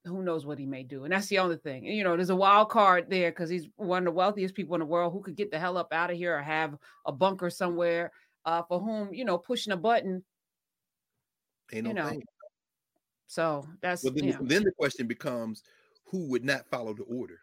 who 0.04 0.22
knows 0.22 0.44
what 0.44 0.58
he 0.58 0.66
may 0.66 0.82
do? 0.82 1.04
And 1.04 1.12
that's 1.12 1.28
the 1.28 1.38
only 1.38 1.56
thing. 1.56 1.84
You 1.86 2.04
know, 2.04 2.14
there's 2.14 2.30
a 2.30 2.36
wild 2.36 2.68
card 2.68 3.06
there 3.08 3.30
because 3.30 3.48
he's 3.48 3.68
one 3.76 4.00
of 4.00 4.04
the 4.04 4.10
wealthiest 4.10 4.54
people 4.54 4.74
in 4.74 4.80
the 4.80 4.86
world 4.86 5.12
who 5.12 5.22
could 5.22 5.36
get 5.36 5.50
the 5.50 5.58
hell 5.58 5.78
up 5.78 5.92
out 5.92 6.10
of 6.10 6.16
here 6.18 6.36
or 6.36 6.42
have 6.42 6.76
a 7.06 7.12
bunker 7.12 7.48
somewhere. 7.50 8.12
Uh, 8.44 8.62
for 8.68 8.78
whom 8.78 9.12
you 9.12 9.24
know, 9.24 9.38
pushing 9.38 9.72
a 9.72 9.76
button, 9.76 10.22
Ain't 11.72 11.86
you 11.86 11.94
know. 11.94 12.08
Thing. 12.08 12.22
So 13.26 13.66
that's 13.80 14.04
well, 14.04 14.12
then, 14.12 14.24
you 14.24 14.32
know. 14.34 14.38
then 14.42 14.62
the 14.62 14.72
question 14.72 15.06
becomes 15.06 15.62
who 16.06 16.28
would 16.30 16.44
not 16.44 16.66
follow 16.66 16.94
the 16.94 17.04
order. 17.04 17.40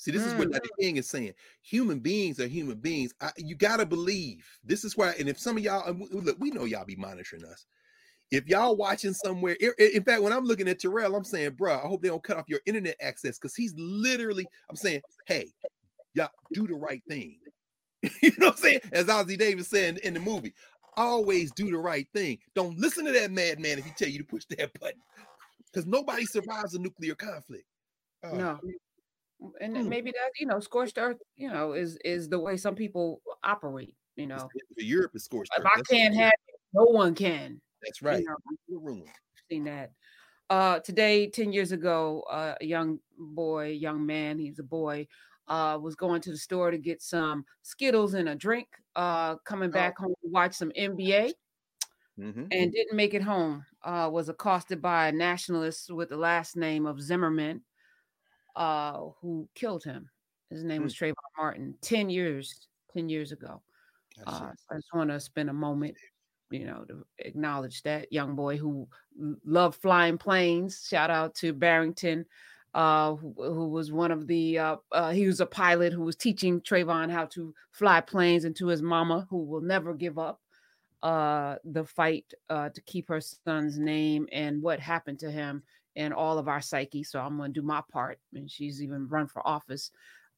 See, 0.00 0.10
this 0.10 0.22
mm. 0.22 0.28
is 0.28 0.34
what 0.34 0.50
Dr. 0.50 0.70
Mm. 0.78 0.82
King 0.82 0.96
is 0.96 1.10
saying. 1.10 1.34
Human 1.62 1.98
beings 1.98 2.40
are 2.40 2.46
human 2.46 2.78
beings. 2.78 3.12
I, 3.20 3.32
you 3.36 3.54
got 3.54 3.78
to 3.78 3.86
believe. 3.86 4.46
This 4.64 4.82
is 4.82 4.96
why, 4.96 5.14
and 5.18 5.28
if 5.28 5.38
some 5.38 5.58
of 5.58 5.62
y'all, 5.62 5.94
look, 6.10 6.36
we 6.40 6.50
know 6.50 6.64
y'all 6.64 6.86
be 6.86 6.96
monitoring 6.96 7.44
us. 7.44 7.66
If 8.30 8.46
y'all 8.48 8.76
watching 8.76 9.12
somewhere, 9.12 9.56
in 9.78 10.04
fact, 10.04 10.22
when 10.22 10.32
I'm 10.32 10.44
looking 10.44 10.68
at 10.68 10.78
Terrell, 10.78 11.16
I'm 11.16 11.24
saying, 11.24 11.50
bro, 11.50 11.74
I 11.74 11.86
hope 11.86 12.00
they 12.00 12.08
don't 12.08 12.22
cut 12.22 12.38
off 12.38 12.48
your 12.48 12.60
internet 12.64 12.96
access 13.00 13.38
because 13.38 13.54
he's 13.54 13.74
literally, 13.76 14.46
I'm 14.70 14.76
saying, 14.76 15.02
hey, 15.26 15.52
y'all 16.14 16.30
do 16.54 16.66
the 16.66 16.74
right 16.74 17.02
thing. 17.08 17.38
you 18.22 18.30
know 18.38 18.46
what 18.46 18.56
I'm 18.56 18.62
saying? 18.62 18.80
As 18.92 19.06
Ossie 19.06 19.36
Davis 19.36 19.68
said 19.68 19.98
in 19.98 20.14
the 20.14 20.20
movie, 20.20 20.54
always 20.96 21.52
do 21.52 21.70
the 21.70 21.76
right 21.76 22.06
thing. 22.14 22.38
Don't 22.54 22.78
listen 22.78 23.04
to 23.04 23.12
that 23.12 23.32
madman 23.32 23.78
if 23.78 23.84
he 23.84 23.90
tell 23.98 24.08
you 24.08 24.18
to 24.18 24.24
push 24.24 24.44
that 24.50 24.72
button 24.80 25.00
because 25.72 25.86
nobody 25.86 26.24
survives 26.24 26.74
a 26.74 26.78
nuclear 26.78 27.14
conflict. 27.14 27.66
Uh, 28.22 28.32
no. 28.32 28.60
And 29.60 29.76
hmm. 29.76 29.88
maybe 29.88 30.10
that, 30.10 30.30
you 30.38 30.46
know, 30.46 30.60
scorched 30.60 30.98
earth, 30.98 31.16
you 31.36 31.50
know, 31.50 31.72
is 31.72 31.96
is 32.04 32.28
the 32.28 32.38
way 32.38 32.56
some 32.56 32.74
people 32.74 33.22
operate, 33.42 33.94
you 34.16 34.26
know. 34.26 34.48
Europe 34.76 35.12
is 35.14 35.24
scorched 35.24 35.50
if 35.56 35.64
earth. 35.64 35.70
I 35.76 35.80
can't 35.82 36.14
have 36.14 36.32
it, 36.48 36.60
no 36.74 36.84
one 36.84 37.14
can. 37.14 37.60
That's 37.82 38.02
right. 38.02 38.20
You 38.20 38.34
know, 38.68 39.04
seen 39.50 39.64
that. 39.64 39.92
Uh, 40.50 40.80
today, 40.80 41.28
10 41.28 41.52
years 41.52 41.72
ago, 41.72 42.24
uh, 42.30 42.54
a 42.60 42.64
young 42.64 42.98
boy, 43.16 43.68
young 43.68 44.04
man, 44.04 44.38
he's 44.38 44.58
a 44.58 44.64
boy, 44.64 45.06
uh, 45.48 45.78
was 45.80 45.94
going 45.94 46.20
to 46.20 46.30
the 46.30 46.36
store 46.36 46.70
to 46.70 46.78
get 46.78 47.00
some 47.00 47.44
Skittles 47.62 48.14
and 48.14 48.28
a 48.28 48.34
drink, 48.34 48.66
uh, 48.96 49.36
coming 49.36 49.70
oh. 49.70 49.72
back 49.72 49.94
oh. 50.00 50.04
home 50.04 50.14
to 50.22 50.28
watch 50.28 50.54
some 50.54 50.72
NBA 50.78 51.32
mm-hmm. 52.18 52.44
and 52.50 52.72
didn't 52.72 52.96
make 52.96 53.14
it 53.14 53.22
home. 53.22 53.64
Uh, 53.82 54.10
was 54.12 54.28
accosted 54.28 54.82
by 54.82 55.08
a 55.08 55.12
nationalist 55.12 55.90
with 55.90 56.10
the 56.10 56.16
last 56.16 56.54
name 56.54 56.84
of 56.84 57.00
Zimmerman, 57.00 57.62
uh, 58.54 59.00
who 59.22 59.48
killed 59.54 59.84
him. 59.84 60.10
His 60.50 60.64
name 60.64 60.82
was 60.82 60.94
Trayvon 60.94 61.14
Martin. 61.38 61.74
Ten 61.80 62.10
years, 62.10 62.66
ten 62.92 63.08
years 63.08 63.32
ago. 63.32 63.62
Uh, 64.26 64.50
I 64.70 64.74
just 64.74 64.92
want 64.92 65.10
to 65.10 65.20
spend 65.20 65.48
a 65.48 65.54
moment, 65.54 65.96
you 66.50 66.66
know, 66.66 66.84
to 66.88 67.06
acknowledge 67.20 67.82
that 67.84 68.12
young 68.12 68.34
boy 68.34 68.56
who 68.56 68.88
loved 69.44 69.80
flying 69.80 70.18
planes. 70.18 70.86
Shout 70.88 71.10
out 71.10 71.34
to 71.36 71.52
Barrington, 71.52 72.26
uh, 72.74 73.14
who, 73.14 73.34
who, 73.36 73.68
was 73.68 73.92
one 73.92 74.10
of 74.10 74.26
the 74.26 74.58
uh, 74.58 74.76
uh, 74.92 75.10
he 75.10 75.26
was 75.26 75.40
a 75.40 75.46
pilot 75.46 75.92
who 75.92 76.02
was 76.02 76.16
teaching 76.16 76.60
Trayvon 76.60 77.10
how 77.10 77.26
to 77.26 77.54
fly 77.70 78.00
planes, 78.00 78.44
and 78.44 78.54
to 78.56 78.66
his 78.66 78.82
mama, 78.82 79.26
who 79.30 79.44
will 79.44 79.62
never 79.62 79.94
give 79.94 80.18
up 80.18 80.40
uh, 81.02 81.56
the 81.64 81.84
fight 81.84 82.32
uh, 82.48 82.68
to 82.70 82.80
keep 82.82 83.08
her 83.08 83.20
son's 83.20 83.78
name 83.78 84.26
and 84.32 84.62
what 84.62 84.80
happened 84.80 85.18
to 85.20 85.30
him 85.30 85.62
and 85.96 86.14
all 86.14 86.38
of 86.38 86.48
our 86.48 86.60
psyche. 86.60 87.02
So 87.02 87.20
I'm 87.20 87.36
going 87.36 87.52
to 87.52 87.60
do 87.60 87.66
my 87.66 87.82
part. 87.90 88.18
And 88.34 88.50
she's 88.50 88.82
even 88.82 89.08
run 89.08 89.26
for 89.26 89.46
office 89.46 89.90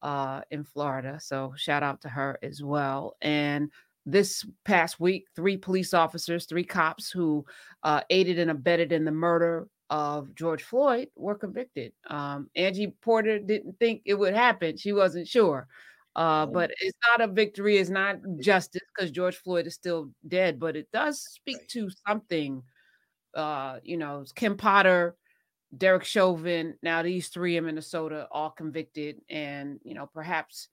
uh, 0.03 0.43
in 0.51 0.65
Florida. 0.65 1.19
So 1.21 1.53
shout 1.57 1.83
out 1.83 2.01
to 2.03 2.09
her 2.09 2.39
as 2.43 2.63
well. 2.63 3.17
And 3.23 3.71
this 4.05 4.45
past 4.65 4.99
week, 4.99 5.27
three 5.37 5.57
police 5.57 5.95
officers, 5.95 6.47
three 6.47 6.65
cops 6.65 7.11
who 7.11 7.45
uh, 7.83 8.01
aided 8.11 8.39
and 8.39 8.51
abetted 8.51 8.93
in 8.93 9.05
the 9.05 9.13
murder 9.13 9.69
of 9.91 10.35
George 10.35 10.63
Floyd 10.63 11.09
were 11.17 11.35
convicted. 11.35 11.93
Um, 12.09 12.49
Angie 12.57 12.95
Porter 13.03 13.39
didn't 13.39 13.79
think 13.79 14.03
it 14.05 14.15
would 14.15 14.35
happen. 14.35 14.77
She 14.77 14.93
wasn't 14.93 15.29
sure. 15.29 15.69
Uh, 16.15 16.45
but 16.45 16.71
it's 16.81 16.99
not 17.09 17.27
a 17.27 17.33
victory, 17.33 17.79
it's 17.79 17.89
not 17.89 18.17
justice 18.39 18.83
because 18.95 19.11
George 19.11 19.37
Floyd 19.37 19.67
is 19.67 19.75
still 19.75 20.11
dead, 20.29 20.61
but 20.61 20.77
it 20.77 20.87
does 20.93 21.21
speak 21.21 21.57
right. 21.57 21.69
to 21.69 21.89
something. 22.07 22.63
Uh, 23.35 23.79
you 23.83 23.97
know, 23.97 24.25
Kim 24.35 24.57
Potter, 24.59 25.17
Derek 25.77 26.05
Chauvin, 26.05 26.75
now 26.83 27.03
these 27.03 27.29
three 27.29 27.57
in 27.57 27.65
Minnesota, 27.65 28.29
all 28.31 28.51
convicted, 28.51 29.23
and 29.31 29.81
you 29.85 29.95
know, 29.95 30.07
perhaps 30.13 30.69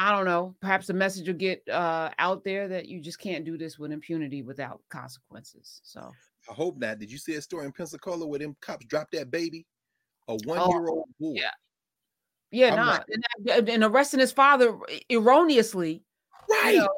I 0.00 0.12
don't 0.12 0.26
know, 0.26 0.54
perhaps 0.60 0.86
the 0.86 0.94
message 0.94 1.26
will 1.26 1.34
get 1.34 1.62
uh, 1.68 2.10
out 2.18 2.44
there 2.44 2.68
that 2.68 2.86
you 2.86 3.00
just 3.00 3.18
can't 3.20 3.44
do 3.44 3.58
this 3.58 3.78
with 3.78 3.90
impunity 3.90 4.42
without 4.42 4.80
consequences. 4.90 5.80
So 5.82 6.12
I 6.48 6.52
hope 6.52 6.78
not. 6.78 7.00
Did 7.00 7.10
you 7.10 7.18
see 7.18 7.34
a 7.34 7.42
story 7.42 7.66
in 7.66 7.72
Pensacola 7.72 8.26
where 8.26 8.38
them 8.38 8.56
cops 8.60 8.86
dropped 8.86 9.12
that 9.12 9.30
baby, 9.30 9.66
a 10.28 10.36
one-year-old 10.44 11.04
oh, 11.08 11.14
boy? 11.18 11.34
Yeah, 11.36 11.50
yeah, 12.50 12.74
nah. 12.74 12.98
Like, 13.44 13.68
and, 13.68 13.84
arresting 13.84 14.20
his 14.20 14.32
father 14.32 14.78
erroneously. 15.10 16.02
Right. 16.48 16.74
You 16.74 16.80
know, 16.80 16.88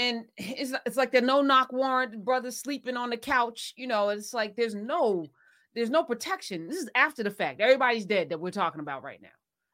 and 0.00 0.24
it's 0.36 0.72
it's 0.84 0.96
like 0.96 1.12
the 1.12 1.20
no 1.20 1.42
knock 1.42 1.72
warrant, 1.72 2.24
brother 2.24 2.50
sleeping 2.50 2.96
on 2.96 3.10
the 3.10 3.16
couch. 3.16 3.72
You 3.76 3.86
know, 3.86 4.08
it's 4.08 4.34
like 4.34 4.56
there's 4.56 4.74
no 4.74 5.26
there's 5.74 5.90
no 5.90 6.02
protection. 6.02 6.68
This 6.68 6.78
is 6.78 6.90
after 6.94 7.22
the 7.22 7.30
fact. 7.30 7.60
Everybody's 7.60 8.06
dead 8.06 8.30
that 8.30 8.40
we're 8.40 8.50
talking 8.50 8.80
about 8.80 9.02
right 9.02 9.20
now. 9.22 9.28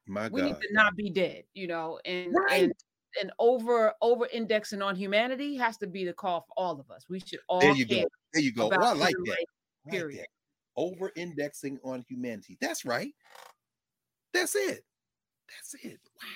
My 0.07 0.27
we 0.27 0.41
God. 0.41 0.47
need 0.47 0.61
to 0.61 0.67
not 0.73 0.95
be 0.95 1.09
dead, 1.09 1.43
you 1.53 1.67
know, 1.67 1.99
and 2.05 2.33
right. 2.33 2.63
and 2.63 2.73
and 3.21 3.31
over 3.39 3.93
over 4.01 4.27
indexing 4.31 4.81
on 4.81 4.95
humanity 4.95 5.55
has 5.55 5.77
to 5.77 5.87
be 5.87 6.05
the 6.05 6.13
call 6.13 6.41
for 6.41 6.53
all 6.57 6.79
of 6.79 6.91
us. 6.91 7.05
We 7.09 7.19
should 7.19 7.39
all 7.47 7.59
there 7.59 7.73
you 7.73 7.85
go. 7.85 8.03
There 8.33 8.43
you 8.43 8.53
go. 8.53 8.67
Well, 8.67 8.83
I 8.83 8.93
like 8.93 9.15
that. 9.25 9.45
period. 9.89 10.19
Like 10.19 10.27
Over 10.75 11.11
indexing 11.15 11.79
on 11.83 12.03
humanity. 12.07 12.57
That's 12.61 12.85
right. 12.85 13.13
That's 14.33 14.55
it. 14.55 14.83
That's 15.49 15.83
it. 15.83 15.99
Wow. 16.21 16.27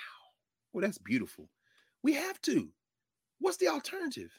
Well, 0.74 0.82
that's 0.82 0.98
beautiful. 0.98 1.50
We 2.04 2.14
have 2.14 2.42
to. 2.44 2.70
What's 3.40 3.58
the 3.58 3.68
alternative? 3.68 4.32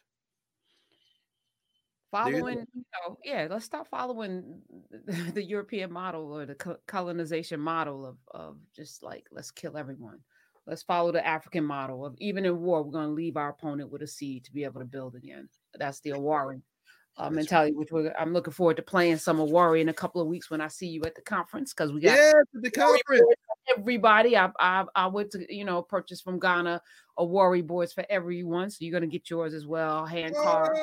Following, 2.11 2.67
you 2.75 2.85
know, 2.95 3.19
yeah, 3.23 3.49
let's 3.51 3.67
stop 3.67 3.87
following 3.89 4.63
the 5.35 5.43
European 5.43 5.93
model 5.93 6.33
or 6.33 6.47
the 6.47 6.79
colonization 6.87 7.61
model 7.61 8.07
of, 8.07 8.17
of 8.31 8.57
just 8.75 9.03
like, 9.03 9.27
let's 9.31 9.51
kill 9.51 9.77
everyone. 9.77 10.19
Let's 10.67 10.83
follow 10.83 11.13
the 11.13 11.27
African 11.27 11.65
model 11.65 12.07
of 12.07 12.15
even 12.19 12.47
in 12.47 12.61
war, 12.61 12.83
we're 12.83 12.93
going 12.93 13.09
to 13.09 13.13
leave 13.13 13.37
our 13.37 13.51
opponent 13.51 13.91
with 13.91 14.03
a 14.03 14.07
seed 14.07 14.45
to 14.45 14.53
be 14.53 14.65
able 14.65 14.81
to 14.81 14.87
build 14.87 15.17
again. 15.17 15.49
That's 15.79 16.01
the 16.01 16.11
Awari 16.11 16.63
uh, 17.19 17.31
mentality, 17.31 17.75
which 17.75 17.91
I'm 18.19 18.33
looking 18.33 18.53
forward 18.53 18.77
to 18.77 18.83
playing 18.83 19.19
some 19.19 19.39
Awari 19.39 19.81
in 19.81 19.89
a 19.89 19.95
couple 19.95 20.21
of 20.21 20.29
weeks 20.29 20.51
when 20.51 20.61
I 20.61 20.69
see 20.69 20.87
you 20.87 21.03
at 21.05 21.15
the 21.15 21.23
conference 21.23 21.75
because 21.75 21.93
we 21.93 22.01
got 22.01 22.17
yeah, 22.17 22.33
the 22.55 22.71
conference. 22.71 23.23
Everybody, 23.77 24.37
I, 24.37 24.51
I 24.59 24.85
I 24.95 25.07
went 25.07 25.31
to 25.33 25.55
you 25.55 25.65
know 25.65 25.83
purchase 25.83 26.21
from 26.21 26.39
Ghana 26.39 26.81
Awari 27.19 27.67
boards 27.67 27.93
for 27.93 28.05
everyone, 28.09 28.71
so 28.71 28.79
you're 28.81 28.93
gonna 28.93 29.07
get 29.07 29.31
yours 29.31 29.55
as 29.55 29.67
well, 29.67 30.07
hand 30.07 30.35
carved. 30.35 30.81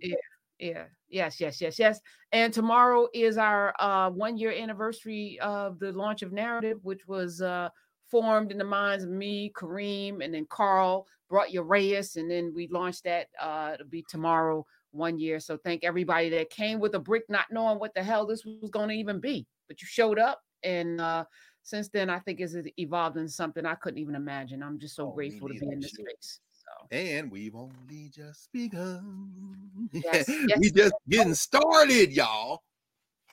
Yeah, 0.00 0.16
yeah, 0.58 0.84
yes, 1.08 1.40
yes, 1.40 1.60
yes, 1.60 1.78
yes. 1.78 2.00
And 2.32 2.52
tomorrow 2.52 3.08
is 3.14 3.38
our 3.38 3.74
uh, 3.80 4.10
one 4.10 4.36
year 4.36 4.52
anniversary 4.52 5.38
of 5.40 5.78
the 5.78 5.92
launch 5.92 6.22
of 6.22 6.32
Knarrative, 6.32 6.80
which 6.82 7.06
was 7.06 7.40
uh, 7.40 7.68
formed 8.10 8.52
in 8.52 8.58
the 8.58 8.64
minds 8.64 9.04
of 9.04 9.10
me, 9.10 9.52
Kareem, 9.56 10.24
and 10.24 10.34
then 10.34 10.46
Carl 10.48 11.06
brought 11.28 11.52
Urias, 11.52 12.16
and 12.16 12.30
then 12.30 12.52
we 12.54 12.68
launched 12.68 13.04
that. 13.04 13.28
Uh, 13.40 13.72
it'll 13.74 13.86
be 13.88 14.04
tomorrow, 14.08 14.64
one 14.92 15.18
year. 15.18 15.38
So 15.40 15.56
thank 15.56 15.84
everybody 15.84 16.28
that 16.30 16.50
came 16.50 16.80
with 16.80 16.94
a 16.94 16.98
brick, 16.98 17.24
not 17.28 17.46
knowing 17.50 17.78
what 17.78 17.94
the 17.94 18.02
hell 18.02 18.26
this 18.26 18.44
was 18.44 18.70
going 18.70 18.88
to 18.88 18.94
even 18.94 19.20
be, 19.20 19.46
but 19.68 19.80
you 19.80 19.86
showed 19.86 20.18
up, 20.18 20.40
and 20.62 21.00
uh, 21.00 21.24
since 21.66 21.88
then, 21.88 22.08
I 22.08 22.20
think 22.20 22.38
it's 22.38 22.54
evolved 22.78 23.16
into 23.16 23.28
something 23.28 23.66
I 23.66 23.74
couldn't 23.74 23.98
even 23.98 24.14
imagine. 24.14 24.62
I'm 24.62 24.78
just 24.78 24.94
so 24.94 25.08
oh, 25.08 25.10
grateful 25.10 25.48
to 25.48 25.54
be 25.54 25.66
in 25.66 25.80
this 25.80 25.90
space. 25.90 26.38
So. 26.52 26.96
And 26.96 27.28
we've 27.28 27.56
only 27.56 28.08
just 28.08 28.52
begun. 28.52 29.90
Yes, 29.92 30.28
yes. 30.46 30.58
we 30.60 30.70
just 30.70 30.94
getting 31.08 31.34
started, 31.34 32.12
y'all. 32.12 32.62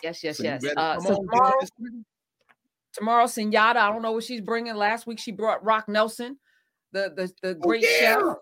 Yes, 0.01 0.23
yes, 0.23 0.37
so 0.37 0.43
yes. 0.45 0.65
Uh, 0.75 0.99
so 0.99 1.15
tomorrow, 1.15 1.59
tomorrow, 2.93 3.25
Senyata, 3.25 3.75
I 3.75 3.91
don't 3.91 4.01
know 4.01 4.13
what 4.13 4.23
she's 4.23 4.41
bringing. 4.41 4.73
Last 4.73 5.05
week 5.05 5.19
she 5.19 5.31
brought 5.31 5.63
Rock 5.63 5.87
Nelson, 5.87 6.39
the 6.91 7.13
the, 7.15 7.31
the 7.43 7.55
oh, 7.55 7.67
great 7.67 7.85
oh, 7.85 7.87
yeah. 7.87 7.99
chef. 7.99 8.37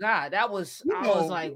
God, 0.00 0.32
that 0.32 0.50
was 0.50 0.80
you 0.86 0.96
I 0.96 1.02
know, 1.02 1.14
was 1.16 1.28
like? 1.28 1.52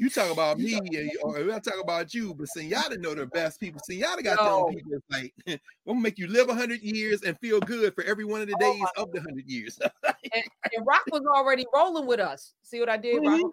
You 0.00 0.08
talk 0.08 0.32
about 0.32 0.58
me, 0.58 0.80
or 1.22 1.52
I 1.52 1.58
talk 1.58 1.74
about 1.78 2.14
you, 2.14 2.32
but 2.32 2.48
Senyata 2.56 2.98
know 2.98 3.14
the 3.14 3.26
best 3.26 3.60
people. 3.60 3.82
Senyata 3.88 4.24
got 4.24 4.38
no. 4.38 4.64
them 4.64 4.74
people 4.74 4.98
like, 5.10 5.34
I'm 5.46 5.58
gonna 5.86 6.00
make 6.00 6.18
you 6.18 6.26
live 6.26 6.48
hundred 6.48 6.80
years 6.80 7.20
and 7.20 7.38
feel 7.38 7.60
good 7.60 7.94
for 7.94 8.02
every 8.04 8.24
one 8.24 8.40
of 8.40 8.48
the 8.48 8.56
oh 8.62 8.72
days 8.72 8.82
of 8.96 9.12
the 9.12 9.20
hundred 9.20 9.44
years. 9.46 9.78
and, 9.84 10.44
and, 10.74 10.86
Rock 10.86 11.02
was 11.12 11.20
already 11.36 11.66
rolling 11.74 12.06
with 12.06 12.18
us. 12.18 12.54
See 12.62 12.80
what 12.80 12.88
I 12.88 12.96
did, 12.96 13.20
mm-hmm. 13.20 13.42
Rock? 13.42 13.52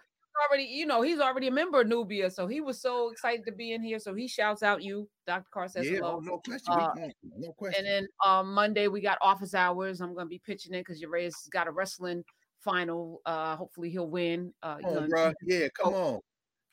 already, 0.50 0.64
you 0.64 0.85
know, 0.85 1.01
he's 1.01 1.19
already 1.19 1.48
a 1.48 1.51
member 1.51 1.82
of 1.82 1.88
Knubia, 1.88 2.32
so 2.32 2.48
he 2.48 2.61
was 2.61 2.80
so 2.80 3.09
excited 3.09 3.45
to 3.45 3.51
be 3.51 3.74
in 3.74 3.84
here. 3.84 4.00
So 4.00 4.14
he 4.14 4.26
shouts 4.26 4.64
out 4.64 4.82
you, 4.82 5.09
Dr. 5.26 5.48
Carr 5.53 5.67
says 5.67 5.85
yeah, 5.85 5.98
hello. 5.98 6.22
No, 6.22 6.38
question, 6.38 6.74
uh, 6.74 6.92
no 7.38 7.51
question. 7.58 7.85
And 7.85 7.88
then 7.88 8.08
um, 8.26 8.53
Monday 8.53 8.88
we 8.88 9.01
got 9.01 9.17
office 9.22 9.53
hours. 9.53 10.00
I'm 10.00 10.16
gonna 10.16 10.30
be 10.30 10.42
pitching 10.45 10.74
it 10.74 10.85
because 10.85 11.01
Urias 11.01 11.50
got 11.51 11.67
a 11.67 11.72
wrestling 11.72 12.24
final. 12.59 13.22
Uh, 13.26 13.56
hopefully 13.56 13.90
he'll 13.90 14.09
win. 14.09 14.53
Uh, 14.64 14.77
oh, 14.85 15.08
bro. 15.08 15.34
yeah, 15.43 15.67
come 15.69 15.93
oh, 15.93 16.16
on. 16.16 16.19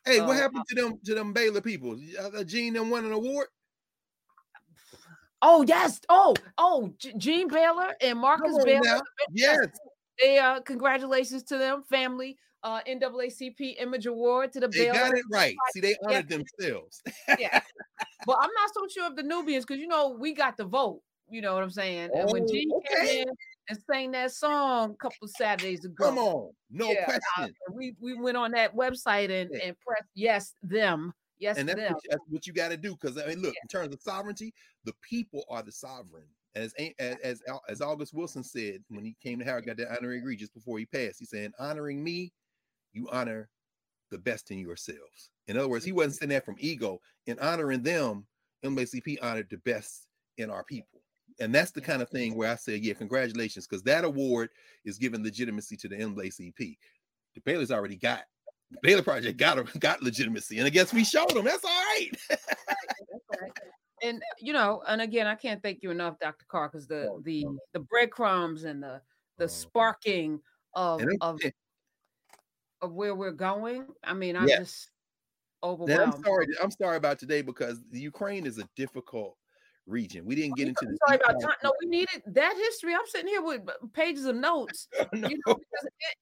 Hey, 0.05 0.21
what 0.21 0.31
uh, 0.31 0.41
happened 0.41 0.65
to 0.69 0.75
them 0.75 0.99
to 1.05 1.15
them 1.15 1.33
Baylor 1.33 1.61
people? 1.61 1.99
Uh, 2.21 2.45
Jean 2.45 2.75
them 2.75 2.91
won 2.91 3.05
an 3.05 3.13
award. 3.13 3.47
Oh 5.41 5.65
yes. 5.67 6.01
Oh 6.09 6.35
oh, 6.59 6.93
Jean 7.19 7.49
Baylor 7.49 7.95
and 8.01 8.19
Marcus 8.19 8.57
Baylor. 8.65 8.81
Now. 8.83 9.01
Yes. 9.31 9.67
They 10.21 10.39
uh 10.39 10.61
congratulations 10.61 11.43
to 11.45 11.59
them, 11.59 11.83
family. 11.89 12.39
Uh 12.63 12.81
NAACP 12.89 13.77
Image 13.79 14.07
Award 14.07 14.53
to 14.53 14.61
the 14.61 14.69
they 14.69 14.87
Baylor. 14.87 14.95
got 14.95 15.19
it 15.19 15.25
right. 15.31 15.55
See, 15.73 15.81
they 15.81 15.95
honored 16.03 16.31
yeah. 16.31 16.39
themselves. 16.39 17.03
yeah. 17.39 17.61
But 18.27 18.39
I'm 18.41 18.51
not 18.55 18.71
so 18.73 18.87
sure 18.89 19.07
of 19.07 19.17
the 19.17 19.23
Knubians 19.23 19.63
because 19.67 19.79
you 19.79 19.87
know 19.87 20.17
we 20.19 20.35
got 20.35 20.57
the 20.57 20.65
vote. 20.65 21.03
You 21.29 21.43
know 21.43 21.55
what 21.55 21.63
I'm 21.63 21.71
saying? 21.71 22.11
And 22.15 22.31
when 22.31 22.47
Jean 22.49 22.71
oh, 22.73 22.79
okay. 22.79 23.07
came 23.07 23.29
in 23.29 23.35
and 23.69 23.79
sang 23.91 24.11
that 24.13 24.33
song 24.33 24.93
a 24.93 24.95
couple 24.97 25.29
Saturdays 25.29 25.85
ago. 25.85 26.05
Come 26.05 26.19
on, 26.19 26.51
no 26.71 26.91
yeah, 26.91 27.05
question. 27.05 27.55
Uh, 27.69 27.73
we 27.73 27.95
we 28.01 28.15
went 28.15 28.37
on 28.37 28.51
that 28.53 28.75
website 28.75 29.31
and 29.31 29.51
yeah. 29.53 29.67
and 29.67 29.77
pressed 29.81 30.11
yes 30.15 30.55
them. 30.63 31.13
Yes, 31.39 31.59
and 31.59 31.69
that's 31.69 31.81
them. 31.81 31.93
what, 31.93 32.03
that's 32.11 32.23
what 32.29 32.47
you 32.47 32.53
got 32.53 32.71
to 32.71 32.77
do 32.77 32.97
because 33.01 33.19
I 33.19 33.27
mean, 33.27 33.43
look, 33.43 33.55
yeah. 33.55 33.61
in 33.63 33.69
terms 33.69 33.95
of 33.95 34.01
sovereignty, 34.01 34.55
the 34.85 34.95
people 35.09 35.45
are 35.51 35.63
the 35.63 35.73
sovereign. 35.73 36.27
As, 36.55 36.73
as 36.99 37.17
as 37.25 37.43
as 37.69 37.81
August 37.81 38.15
Wilson 38.15 38.45
said 38.45 38.85
when 38.89 39.05
he 39.05 39.17
came 39.23 39.41
to 39.41 39.45
Howard, 39.45 39.67
got 39.67 39.77
that 39.79 39.97
honorary 39.97 40.19
degree 40.19 40.37
just 40.37 40.55
before 40.55 40.79
he 40.79 40.87
passed. 40.87 41.19
He 41.19 41.25
said, 41.25 41.53
"Honoring 41.59 42.03
me, 42.03 42.33
you 42.93 43.09
honor 43.11 43.49
the 44.11 44.19
best 44.19 44.51
in 44.53 44.59
yourselves." 44.59 45.31
In 45.49 45.57
other 45.57 45.69
words, 45.69 45.85
he 45.85 45.93
wasn't 45.93 46.15
saying 46.15 46.31
that 46.31 46.45
from 46.45 46.57
ego. 46.59 47.01
In 47.27 47.39
honoring 47.41 47.83
them, 47.83 48.27
NAACP 48.65 49.19
honored 49.21 49.49
the 49.51 49.59
best 49.59 50.07
in 50.39 50.51
our 50.51 50.65
people. 50.65 51.04
And 51.41 51.55
that's 51.55 51.73
the 51.73 51.81
kind 51.81 52.01
of 52.01 52.09
thing 52.11 52.37
where 52.37 52.51
I 52.51 52.55
say, 52.55 52.77
yeah, 52.77 52.95
congratulations, 52.95 53.67
because 53.67 53.83
that 53.85 54.05
award 54.05 54.51
is 54.85 54.99
giving 54.99 55.25
legitimacy 55.25 55.77
to 55.79 55.89
the 55.89 55.97
NAACP. 55.97 56.77
The 57.35 57.41
Baylor's 57.45 57.73
already 57.73 57.97
got 57.97 58.23
the 58.71 58.79
Baylor 58.83 59.03
Project 59.03 59.39
got 59.39 59.81
got 59.81 60.03
legitimacy, 60.03 60.59
and 60.59 60.67
I 60.67 60.71
guess 60.71 60.93
we 60.93 61.05
showed 61.05 61.31
them. 61.31 61.45
That's 61.45 61.65
all 61.65 61.71
right. 61.71 62.11
and 64.03 64.23
you 64.41 64.53
know, 64.53 64.83
and 64.87 65.01
again, 65.01 65.27
I 65.27 65.35
can't 65.35 65.63
thank 65.63 65.83
you 65.83 65.91
enough, 65.91 66.19
Dr. 66.19 66.45
Carr, 66.49 66.69
because 66.69 66.87
the 66.87 67.09
oh, 67.11 67.21
the 67.25 67.47
the 67.73 67.81
breadcrumbs 67.81 68.65
and 68.65 68.83
the 68.83 69.01
the 69.39 69.45
oh. 69.45 69.49
sparking 69.49 70.41
of 70.75 71.03
of, 71.21 71.41
of 72.83 72.93
where 72.93 73.15
we're 73.15 73.33
going. 73.33 73.87
I 74.03 74.15
mean, 74.15 74.37
I'm 74.37 74.49
just 74.49 74.91
overwhelmed. 75.63 76.15
I'm 76.15 76.25
sorry. 76.25 76.47
I'm 76.63 76.71
sorry 76.71 76.97
about 76.97 77.19
today 77.19 77.43
because 77.43 77.81
the 77.91 78.01
Ukraine 78.01 78.47
is 78.47 78.59
a 78.59 78.69
difficult 78.77 79.37
region. 79.87 80.25
We 80.25 80.35
didn't 80.35 80.57
get 80.57 80.69
into 80.69 80.87
the 80.87 80.97
sorry 81.07 81.21
about 81.23 81.41
time. 81.41 81.57
No, 81.63 81.73
we 81.81 81.89
needed 81.89 82.23
that 82.27 82.55
history. 82.57 82.95
I'm 82.95 83.01
sitting 83.07 83.29
here 83.29 83.43
with 83.43 83.63
uh, 83.69 83.87
pages 83.93 84.25
of 84.27 84.37
notes. 84.37 84.89
Oh, 85.01 85.07
no. 85.13 85.29
you 85.29 85.39
know, 85.47 85.53
it, 85.53 86.17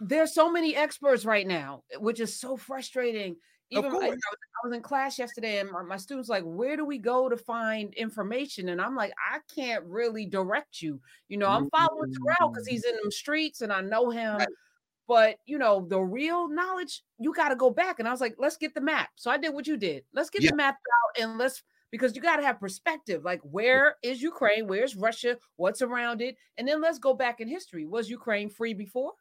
there's 0.00 0.34
so 0.34 0.50
many 0.50 0.76
experts 0.76 1.24
right 1.24 1.46
now, 1.46 1.82
which 1.98 2.20
is 2.20 2.38
so 2.38 2.56
frustrating. 2.56 3.36
Even 3.70 3.92
I, 3.92 4.08
I, 4.08 4.16
was 4.64 4.74
in 4.74 4.82
class 4.82 5.18
yesterday, 5.18 5.58
and 5.58 5.70
my, 5.70 5.82
my, 5.82 5.96
students 5.96 6.28
like, 6.28 6.42
"Where 6.44 6.76
do 6.76 6.84
we 6.84 6.98
go 6.98 7.28
to 7.28 7.36
find 7.36 7.94
information?" 7.94 8.70
And 8.70 8.80
I'm 8.80 8.96
like, 8.96 9.12
"I 9.32 9.38
can't 9.54 9.84
really 9.84 10.26
direct 10.26 10.82
you. 10.82 11.00
You 11.28 11.38
know, 11.38 11.46
I'm 11.46 11.70
following 11.70 12.12
Terrell 12.12 12.50
because 12.50 12.66
mm-hmm. 12.66 12.72
he's 12.72 12.84
in 12.84 12.96
them 12.96 13.10
streets, 13.10 13.60
and 13.60 13.72
I 13.72 13.80
know 13.80 14.10
him." 14.10 14.38
Right. 14.38 14.48
But 15.06 15.36
you 15.46 15.58
know, 15.58 15.86
the 15.88 16.00
real 16.00 16.48
knowledge, 16.48 17.02
you 17.18 17.32
got 17.32 17.50
to 17.50 17.56
go 17.56 17.70
back. 17.70 18.00
And 18.00 18.08
I 18.08 18.10
was 18.10 18.20
like, 18.20 18.34
"Let's 18.38 18.56
get 18.56 18.74
the 18.74 18.80
map." 18.80 19.10
So 19.16 19.30
I 19.30 19.38
did 19.38 19.54
what 19.54 19.66
you 19.66 19.76
did. 19.76 20.04
Let's 20.12 20.30
get 20.30 20.42
yeah. 20.42 20.50
the 20.50 20.56
map 20.56 20.74
out, 20.76 21.22
and 21.22 21.38
let's 21.38 21.62
because 21.90 22.14
you 22.16 22.22
got 22.22 22.36
to 22.36 22.42
have 22.44 22.60
perspective. 22.60 23.24
Like, 23.24 23.40
where 23.42 23.96
is 24.02 24.22
Ukraine? 24.22 24.66
Where's 24.66 24.96
Russia? 24.96 25.38
What's 25.56 25.82
around 25.82 26.20
it? 26.22 26.36
And 26.56 26.66
then 26.68 26.80
let's 26.80 26.98
go 26.98 27.14
back 27.14 27.40
in 27.40 27.48
history. 27.48 27.86
Was 27.86 28.08
Ukraine 28.10 28.48
free 28.48 28.74
before? 28.74 29.12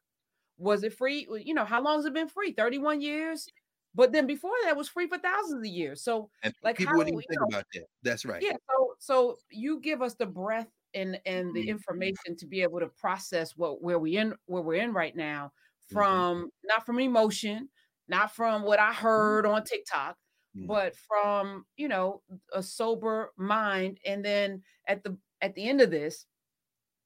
Was 0.57 0.83
it 0.83 0.93
free? 0.93 1.27
You 1.43 1.53
know, 1.53 1.65
how 1.65 1.81
long 1.81 1.97
has 1.97 2.05
it 2.05 2.13
been 2.13 2.27
free? 2.27 2.51
31 2.51 3.01
years? 3.01 3.47
But 3.95 4.11
then 4.11 4.27
before 4.27 4.53
that 4.65 4.77
was 4.77 4.87
free 4.89 5.07
for 5.07 5.17
thousands 5.17 5.61
of 5.67 5.73
years. 5.73 6.03
So 6.03 6.29
And 6.43 6.53
like 6.63 6.77
people 6.77 6.91
how 6.91 6.97
wouldn't 6.97 7.15
do 7.15 7.19
even 7.19 7.25
we- 7.29 7.35
think 7.35 7.41
know, 7.41 7.57
about 7.57 7.65
that. 7.73 7.85
That's 8.03 8.25
right. 8.25 8.41
yeah. 8.43 8.55
So 8.69 8.95
so 8.99 9.37
you 9.49 9.79
give 9.79 10.01
us 10.01 10.13
the 10.15 10.27
breath 10.27 10.69
and 10.93 11.19
and 11.25 11.53
the 11.55 11.65
Mhm. 11.65 11.69
information 11.69 12.35
to 12.37 12.45
be 12.45 12.61
able 12.61 12.79
to 12.81 12.87
process 12.89 13.55
what 13.57 13.81
where 13.81 13.97
we 13.99 14.17
in 14.17 14.35
where 14.45 14.61
we're 14.61 14.81
in 14.83 14.93
right 14.93 15.15
now 15.15 15.51
Mhm. 15.89 15.93
from 15.93 16.51
not 16.63 16.85
from 16.85 16.99
emotion, 16.99 17.69
not 18.07 18.35
from 18.35 18.61
what 18.63 18.79
I 18.79 18.93
heard 18.93 19.45
on 19.47 19.63
TikTok, 19.63 20.17
Mhm. 20.55 20.67
but 20.67 20.95
from 20.95 21.65
you 21.77 21.87
know 21.87 22.23
a 22.53 22.63
sober 22.63 23.33
mind. 23.37 23.99
And 24.05 24.23
then 24.25 24.63
at 24.87 25.03
the 25.03 25.17
at 25.41 25.55
the 25.55 25.67
end 25.69 25.81
of 25.81 25.91
this, 25.91 26.25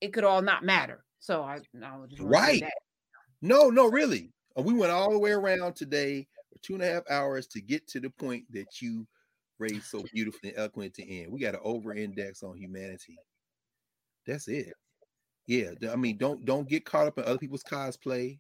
it 0.02 0.14
could 0.14 0.24
all 0.26 0.42
not 0.44 0.64
matter. 0.66 1.06
So 1.20 1.44
I, 1.44 1.56
I 1.58 2.08
just 2.08 2.24
wanna 2.24 2.40
say 2.40 2.58
Right. 2.58 2.60
that. 2.60 2.74
No, 3.42 3.70
no, 3.70 3.88
really. 3.90 4.34
Uh, 4.58 4.64
We 4.64 4.74
went 4.74 4.92
all 4.92 5.12
the 5.12 5.20
way 5.20 5.32
around 5.34 5.76
today 5.76 6.28
for 6.52 6.60
two 6.60 6.76
and 6.76 6.84
a 6.84 6.88
half 6.88 7.10
hours 7.10 7.48
to 7.50 7.62
get 7.62 7.88
to 7.90 8.00
the 8.02 8.10
point 8.12 8.52
that 8.52 8.82
you 8.82 9.08
raised 9.60 9.88
so 9.88 10.04
beautifully 10.14 10.50
and 10.52 10.60
eloquent 10.60 10.96
to 10.96 11.06
end. 11.10 11.32
We 11.32 11.40
got 11.42 11.54
to 11.54 11.62
over 11.62 11.94
index 11.96 12.44
on 12.44 12.58
humanity. 12.58 13.22
That's 14.26 14.48
it. 14.48 14.74
Yeah. 15.48 15.74
I 15.92 15.96
mean, 15.96 16.18
don't 16.18 16.46
don't 16.46 16.70
get 16.70 16.86
caught 16.86 17.08
up 17.08 17.18
in 17.20 17.26
other 17.26 17.40
people's 17.40 17.64
cosplay 17.64 18.40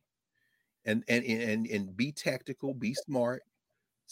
and 0.85 1.03
and 1.09 1.25
and, 1.25 1.67
and 1.67 1.97
be 1.97 2.11
tactical, 2.13 2.73
be 2.73 2.93
smart. 2.95 3.43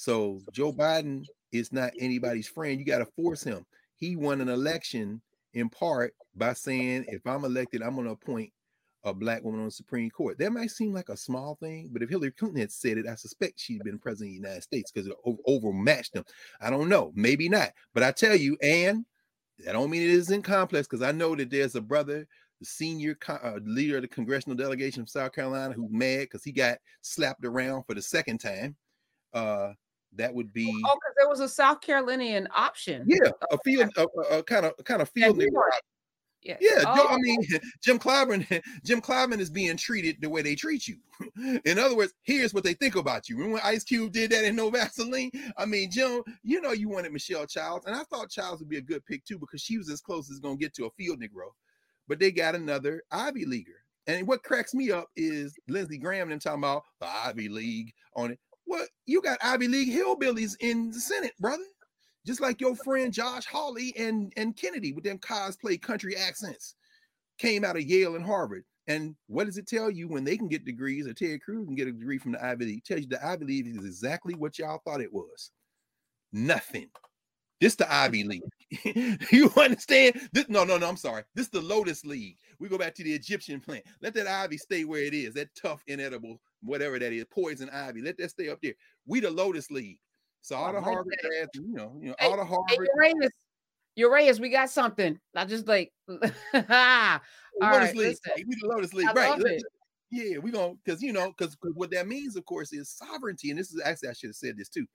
So 0.02 0.42
Joe 0.52 0.74
Biden 0.74 1.28
is 1.52 1.72
not 1.72 1.92
anybody's 2.00 2.48
friend. 2.48 2.80
You 2.80 2.86
got 2.88 2.98
to 2.98 3.08
force 3.16 3.44
him. 3.44 3.64
He 3.98 4.16
won 4.16 4.42
an 4.42 4.50
election 4.50 5.22
in 5.54 5.70
part 5.70 6.16
by 6.36 6.54
saying, 6.54 7.06
if 7.10 7.22
I'm 7.28 7.46
elected, 7.46 7.84
I'm 7.84 7.94
going 7.94 8.08
to 8.08 8.14
appoint 8.14 8.52
a 9.04 9.14
black 9.14 9.44
woman 9.44 9.60
on 9.60 9.68
the 9.68 9.72
Supreme 9.72 10.10
Court. 10.10 10.40
That 10.40 10.54
might 10.54 10.72
seem 10.72 10.92
like 10.92 11.10
a 11.10 11.18
small 11.18 11.56
thing, 11.62 11.92
but 11.94 12.02
if 12.02 12.10
Hillary 12.10 12.32
Clinton 12.32 12.62
had 12.62 12.72
said 12.72 12.98
it, 12.98 13.06
I 13.06 13.14
suspect 13.14 13.60
she'd 13.60 13.84
been 13.84 14.00
president 14.00 14.30
of 14.30 14.32
the 14.32 14.48
United 14.48 14.64
States 14.64 14.92
because 14.92 15.08
it 15.08 15.14
overmatched 15.46 16.14
them. 16.14 16.26
I 16.60 16.72
don't 16.72 16.90
know, 16.90 17.12
maybe 17.14 17.48
not. 17.48 17.70
But 17.94 18.02
I 18.02 18.12
tell 18.12 18.36
you, 18.36 18.58
and 18.64 19.06
I 19.70 19.72
don't 19.72 19.92
mean 19.92 20.02
it 20.02 20.10
isn't 20.10 20.42
complex 20.42 20.88
because 20.88 21.04
I 21.04 21.12
know 21.12 21.36
that 21.36 21.52
there's 21.52 21.76
a 21.76 21.82
brother, 21.82 22.28
the 22.60 22.66
senior 22.66 23.14
co- 23.14 23.34
uh, 23.34 23.60
leader 23.64 23.98
of 23.98 24.02
the 24.02 24.08
congressional 24.08 24.58
delegation 24.58 25.04
of 25.04 25.12
South 25.12 25.34
Carolina, 25.34 25.76
who's 25.76 25.92
mad 25.92 26.22
because 26.22 26.44
he 26.44 26.52
got 26.52 26.80
slapped 27.02 27.46
around 27.46 27.84
for 27.84 27.94
the 27.94 28.02
second 28.02 28.40
time. 28.40 28.76
Uh, 29.32 29.74
that 30.16 30.34
would 30.34 30.48
oh, 30.48 30.54
be 30.54 30.68
Oh, 30.86 30.96
because 30.96 31.16
there 31.18 31.30
was 31.30 31.40
a 31.40 31.50
South 31.50 31.82
Carolinian 31.82 32.48
option. 32.56 33.04
yeah, 33.06 33.32
oh, 33.52 33.56
a 33.56 33.58
field, 33.64 33.90
a, 33.98 34.04
a, 34.38 34.44
kind 34.44 34.66
of 34.66 34.74
kind 34.84 35.02
of 35.02 35.10
field. 35.10 35.38
he 35.38 35.48
nigga 35.48 35.52
was. 35.54 35.82
Yeah. 36.44 36.58
Yeah, 36.60 36.82
Joe, 36.82 37.06
I 37.08 37.14
Oh, 37.14 37.18
mean, 37.20 37.40
Jim 37.84 38.00
Clyburn, 38.00 38.48
Jim 38.86 39.00
Clyburn 39.02 39.40
is 39.40 39.50
being 39.50 39.78
treated 39.78 40.18
the 40.22 40.30
way 40.30 40.42
they 40.42 40.56
treat 40.56 40.88
you. 40.88 40.98
In 41.66 41.78
other 41.78 41.96
words, 41.96 42.14
here's 42.24 42.54
what 42.54 42.64
they 42.64 42.74
think 42.74 42.96
about 42.96 43.30
you. 43.30 43.36
Remember 43.36 43.56
when 43.56 43.64
Ice 43.64 43.84
Cube 43.84 44.12
did 44.12 44.32
that 44.32 44.44
in 44.44 44.56
No 44.56 44.70
Vaseline? 44.72 45.32
I 45.58 45.66
mean, 45.66 45.92
Jim, 45.92 46.24
you 46.44 46.60
know 46.62 46.72
you 46.72 46.90
wanted 46.90 47.14
Michelle 47.14 47.46
Childs, 47.46 47.86
and 47.86 47.96
I 47.96 48.04
thought 48.06 48.32
Childs 48.32 48.60
would 48.60 48.70
be 48.70 48.78
a 48.78 48.82
good 48.82 49.06
pick 49.06 49.24
too 49.24 49.38
because 49.38 49.62
she 49.62 49.78
was 49.78 49.90
as 49.90 50.02
close 50.02 50.32
as 50.32 50.40
going 50.40 50.58
to 50.58 50.62
get 50.62 50.74
to 50.76 50.86
a 50.86 50.92
field 50.92 51.20
Negro. 51.22 51.52
But 52.08 52.20
they 52.20 52.32
got 52.32 52.56
another 52.56 53.04
Ivy 53.12 53.46
Leaguer. 53.46 53.84
And 54.08 54.28
what 54.28 54.44
cracks 54.44 54.74
me 54.74 54.92
up 54.92 55.08
is 55.16 55.56
Lindsey 55.68 56.00
Graham 56.00 56.24
and 56.24 56.32
them 56.32 56.40
talking 56.40 56.60
about 56.64 56.84
the 57.00 57.08
Ivy 57.08 57.50
League 57.50 57.94
on 58.16 58.32
it. 58.32 58.40
What 58.66 58.90
you 59.06 59.22
got 59.22 59.40
Ivy 59.44 59.68
League 59.68 59.94
hillbillies 59.94 60.56
in 60.60 60.92
the 60.92 61.00
Senate, 61.00 61.34
brother 61.40 61.64
just 62.26 62.42
like 62.42 62.62
your 62.62 62.76
friend 62.76 63.14
Josh 63.14 63.46
Hawley 63.46 63.94
and, 63.98 64.32
and 64.38 64.56
Kennedy 64.56 64.94
with 64.94 65.04
them 65.04 65.18
cosplay 65.18 65.82
country 65.82 66.16
accents 66.16 66.76
came 67.38 67.64
out 67.64 67.76
of 67.76 67.84
Yale 67.84 68.16
and 68.16 68.26
Harvard. 68.26 68.64
And 68.88 69.16
what 69.28 69.46
does 69.46 69.58
it 69.58 69.68
tell 69.68 69.90
you 69.90 70.08
when 70.08 70.24
they 70.24 70.38
can 70.38 70.48
get 70.48 70.66
degrees 70.66 71.08
or 71.08 71.14
Ted 71.14 71.42
Cruz 71.42 71.66
can 71.66 71.76
get 71.76 71.88
a 71.88 71.92
degree 71.92 72.18
from 72.18 72.34
the 72.34 72.44
Ivy 72.44 72.66
League? 72.66 72.78
It 72.80 72.86
tells 72.86 73.02
you 73.02 73.08
the 73.08 73.26
Ivy 73.26 73.46
League 73.46 73.68
is 73.68 73.86
exactly 73.86 74.34
what 74.34 74.60
y'all 74.60 74.82
thought 74.86 75.02
it 75.02 75.14
was. 75.14 75.52
Nothing. 76.32 76.90
This 77.62 77.76
the 77.76 77.92
Ivy 77.94 78.24
League. 78.26 78.42
you 79.32 79.52
understand? 79.56 80.20
This 80.34 80.50
no, 80.50 80.66
no, 80.66 80.78
no. 80.78 80.90
I'm 80.90 80.98
sorry. 80.98 81.24
This 81.36 81.48
the 81.48 81.62
Lotus 81.62 82.04
League. 82.04 82.38
We 82.60 82.68
go 82.68 82.78
back 82.78 82.96
to 82.96 83.04
the 83.04 83.14
Egyptian 83.14 83.62
plant. 83.62 83.86
Let 84.02 84.14
that 84.16 84.28
ivy 84.28 84.58
stay 84.58 84.84
where 84.84 85.04
it 85.04 85.14
is. 85.14 85.36
That 85.36 85.50
tough, 85.56 85.84
inedible, 85.88 86.42
whatever 86.62 87.00
that 87.00 87.14
is, 87.14 87.26
poison 87.32 87.70
ivy. 87.70 88.02
Let 88.02 88.18
that 88.18 88.32
stay 88.32 88.50
up 88.50 88.60
there. 88.62 88.74
We 89.06 89.20
the 89.20 89.32
Lotus 89.32 89.72
League. 89.72 90.00
So 90.42 90.56
all 90.56 90.70
I 90.70 90.72
the 90.74 90.82
Harvard 90.82 91.16
grads, 91.22 91.52
you 91.54 91.74
know, 91.74 91.96
you 92.02 92.10
know, 92.10 92.16
Hey, 92.18 92.26
all 92.28 92.38
the 92.38 92.44
Hey, 92.44 92.50
Harvard. 92.50 92.90
Uranus, 92.96 93.32
Uranus, 93.96 94.40
we 94.40 94.50
got 94.50 94.72
something. 94.72 95.20
I 95.36 95.46
just 95.46 95.68
like, 95.68 95.92
all 96.10 96.18
Lotus 96.20 97.20
right, 97.62 97.96
League. 97.96 98.18
Hey, 98.26 98.44
we 98.48 98.56
the 98.60 98.68
Lotus 98.68 98.94
League, 98.94 99.08
I 99.08 99.14
right? 99.14 99.62
Yeah, 100.10 100.40
we 100.40 100.52
gonna 100.52 100.74
because 100.84 101.02
you 101.02 101.14
know 101.14 101.32
because 101.38 101.56
what 101.76 101.92
that 101.92 102.08
means, 102.08 102.36
of 102.36 102.46
course, 102.46 102.74
is 102.74 102.90
sovereignty. 102.90 103.50
And 103.50 103.60
this 103.60 103.72
is 103.72 103.82
actually 103.86 104.10
I 104.10 104.14
should 104.14 104.30
have 104.30 104.36
said 104.36 104.58
this 104.58 104.68
too. 104.68 104.86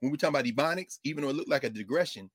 When 0.00 0.12
we 0.12 0.18
talk 0.18 0.30
about 0.30 0.44
ebonics, 0.44 0.98
even 1.04 1.22
though 1.22 1.30
it 1.30 1.36
looked 1.36 1.50
like 1.50 1.64
a 1.64 1.70
digression, 1.70 2.30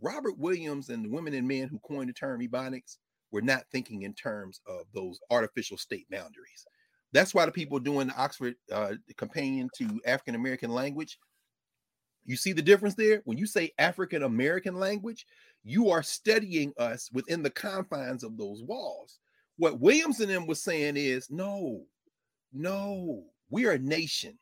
Robert 0.00 0.38
Williams 0.38 0.88
and 0.88 1.04
the 1.04 1.10
women 1.10 1.34
and 1.34 1.46
men 1.46 1.68
who 1.68 1.78
coined 1.80 2.08
the 2.08 2.14
term 2.14 2.40
ebonics 2.40 2.96
were 3.30 3.42
not 3.42 3.64
thinking 3.72 4.02
in 4.02 4.14
terms 4.14 4.60
of 4.66 4.86
those 4.94 5.18
artificial 5.30 5.76
state 5.76 6.06
boundaries. 6.10 6.66
That's 7.12 7.34
why 7.34 7.46
the 7.46 7.52
people 7.52 7.78
doing 7.78 8.08
the 8.08 8.16
Oxford 8.16 8.54
uh, 8.72 8.94
companion 9.16 9.70
to 9.76 10.00
African 10.06 10.34
American 10.34 10.70
language, 10.70 11.18
you 12.24 12.36
see 12.36 12.52
the 12.52 12.62
difference 12.62 12.94
there. 12.94 13.22
When 13.24 13.38
you 13.38 13.46
say 13.46 13.72
African 13.78 14.22
American 14.22 14.74
language, 14.74 15.26
you 15.62 15.90
are 15.90 16.02
studying 16.02 16.72
us 16.78 17.10
within 17.12 17.42
the 17.42 17.50
confines 17.50 18.24
of 18.24 18.36
those 18.36 18.62
walls. 18.62 19.18
What 19.56 19.80
Williams 19.80 20.20
and 20.20 20.30
them 20.30 20.46
was 20.46 20.62
saying 20.62 20.96
is 20.96 21.30
no, 21.30 21.84
no, 22.52 23.24
we 23.50 23.66
are 23.66 23.72
a 23.72 23.78
nation. 23.78 24.38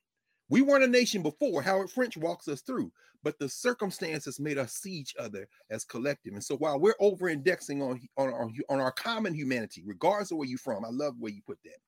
We 0.53 0.61
weren't 0.61 0.85
a 0.85 0.87
nation 0.87 1.23
before. 1.23 1.63
Howard 1.63 1.91
French 1.91 2.19
walks 2.19 2.47
us 2.47 2.61
through, 2.61 2.93
but 3.23 3.39
the 3.39 3.49
circumstances 3.49 4.39
made 4.39 4.59
us 4.59 4.75
see 4.75 4.93
each 4.93 5.15
other 5.19 5.49
as 5.71 5.83
collective. 5.83 6.35
And 6.35 6.45
so 6.45 6.57
while 6.57 6.79
we're 6.79 6.95
over 7.01 7.31
indexing 7.31 7.81
on, 7.81 7.99
on, 8.19 8.29
our, 8.35 8.51
on 8.69 8.79
our 8.79 8.93
common 8.93 9.33
humanity, 9.33 9.83
regardless 9.87 10.31
of 10.31 10.37
where 10.37 10.47
you're 10.47 10.59
from, 10.59 10.85
I 10.85 10.91
love 10.91 11.15
where 11.19 11.33
you 11.33 11.41
put 11.47 11.57
that. 11.65 11.79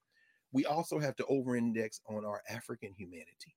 We 0.53 0.65
also 0.65 0.99
have 0.99 1.15
to 1.17 1.27
over 1.27 1.57
index 1.57 2.01
on 2.09 2.25
our 2.25 2.41
African 2.49 2.95
humanity. 2.97 3.55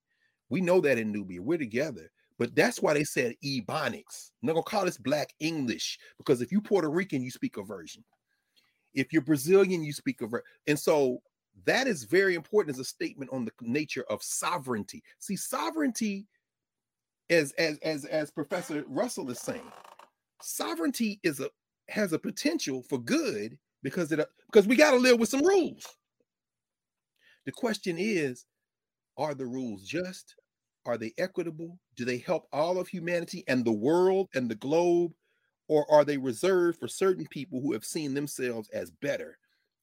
We 0.50 0.60
know 0.60 0.78
that 0.82 0.98
in 0.98 1.10
Knubia, 1.14 1.40
we're 1.40 1.56
together. 1.56 2.10
But 2.38 2.54
that's 2.54 2.82
why 2.82 2.92
they 2.92 3.04
said 3.04 3.34
Ebonics. 3.42 4.32
Not 4.42 4.52
gonna 4.52 4.62
call 4.62 4.84
this 4.84 4.98
Black 4.98 5.32
English 5.40 5.98
because 6.18 6.42
if 6.42 6.52
you 6.52 6.60
Puerto 6.60 6.90
Rican, 6.90 7.22
you 7.22 7.30
speak 7.30 7.56
a 7.56 7.62
version. 7.62 8.04
If 8.92 9.14
you're 9.14 9.22
Brazilian, 9.22 9.82
you 9.82 9.94
speak 9.94 10.20
a 10.20 10.26
version. 10.26 10.44
And 10.66 10.78
so 10.78 11.22
that 11.64 11.86
is 11.86 12.04
very 12.04 12.34
important 12.34 12.74
as 12.74 12.80
a 12.80 12.84
statement 12.84 13.30
on 13.32 13.44
the 13.44 13.52
nature 13.60 14.04
of 14.08 14.22
sovereignty. 14.22 15.02
See, 15.18 15.36
sovereignty, 15.36 16.26
as 17.30 17.52
as 17.52 17.78
as 17.78 18.04
as 18.04 18.30
Professor 18.30 18.84
Russell 18.88 19.30
is 19.30 19.40
saying, 19.40 19.72
sovereignty 20.42 21.20
is 21.22 21.40
a 21.40 21.50
has 21.88 22.12
a 22.12 22.18
potential 22.18 22.82
for 22.82 22.98
good 22.98 23.58
because 23.82 24.12
it 24.12 24.26
because 24.46 24.66
we 24.66 24.76
got 24.76 24.92
to 24.92 24.98
live 24.98 25.18
with 25.18 25.28
some 25.28 25.42
rules. 25.42 25.86
The 27.46 27.52
question 27.52 27.96
is, 27.98 28.44
are 29.16 29.34
the 29.34 29.46
rules 29.46 29.84
just? 29.84 30.34
Are 30.84 30.98
they 30.98 31.12
equitable? 31.18 31.78
Do 31.96 32.04
they 32.04 32.18
help 32.18 32.46
all 32.52 32.78
of 32.78 32.88
humanity 32.88 33.44
and 33.48 33.64
the 33.64 33.72
world 33.72 34.28
and 34.34 34.50
the 34.50 34.54
globe? 34.54 35.12
Or 35.66 35.90
are 35.90 36.04
they 36.04 36.16
reserved 36.16 36.78
for 36.78 36.88
certain 36.88 37.26
people 37.26 37.60
who 37.60 37.72
have 37.72 37.84
seen 37.84 38.14
themselves 38.14 38.70
as 38.70 38.90
better 38.90 39.38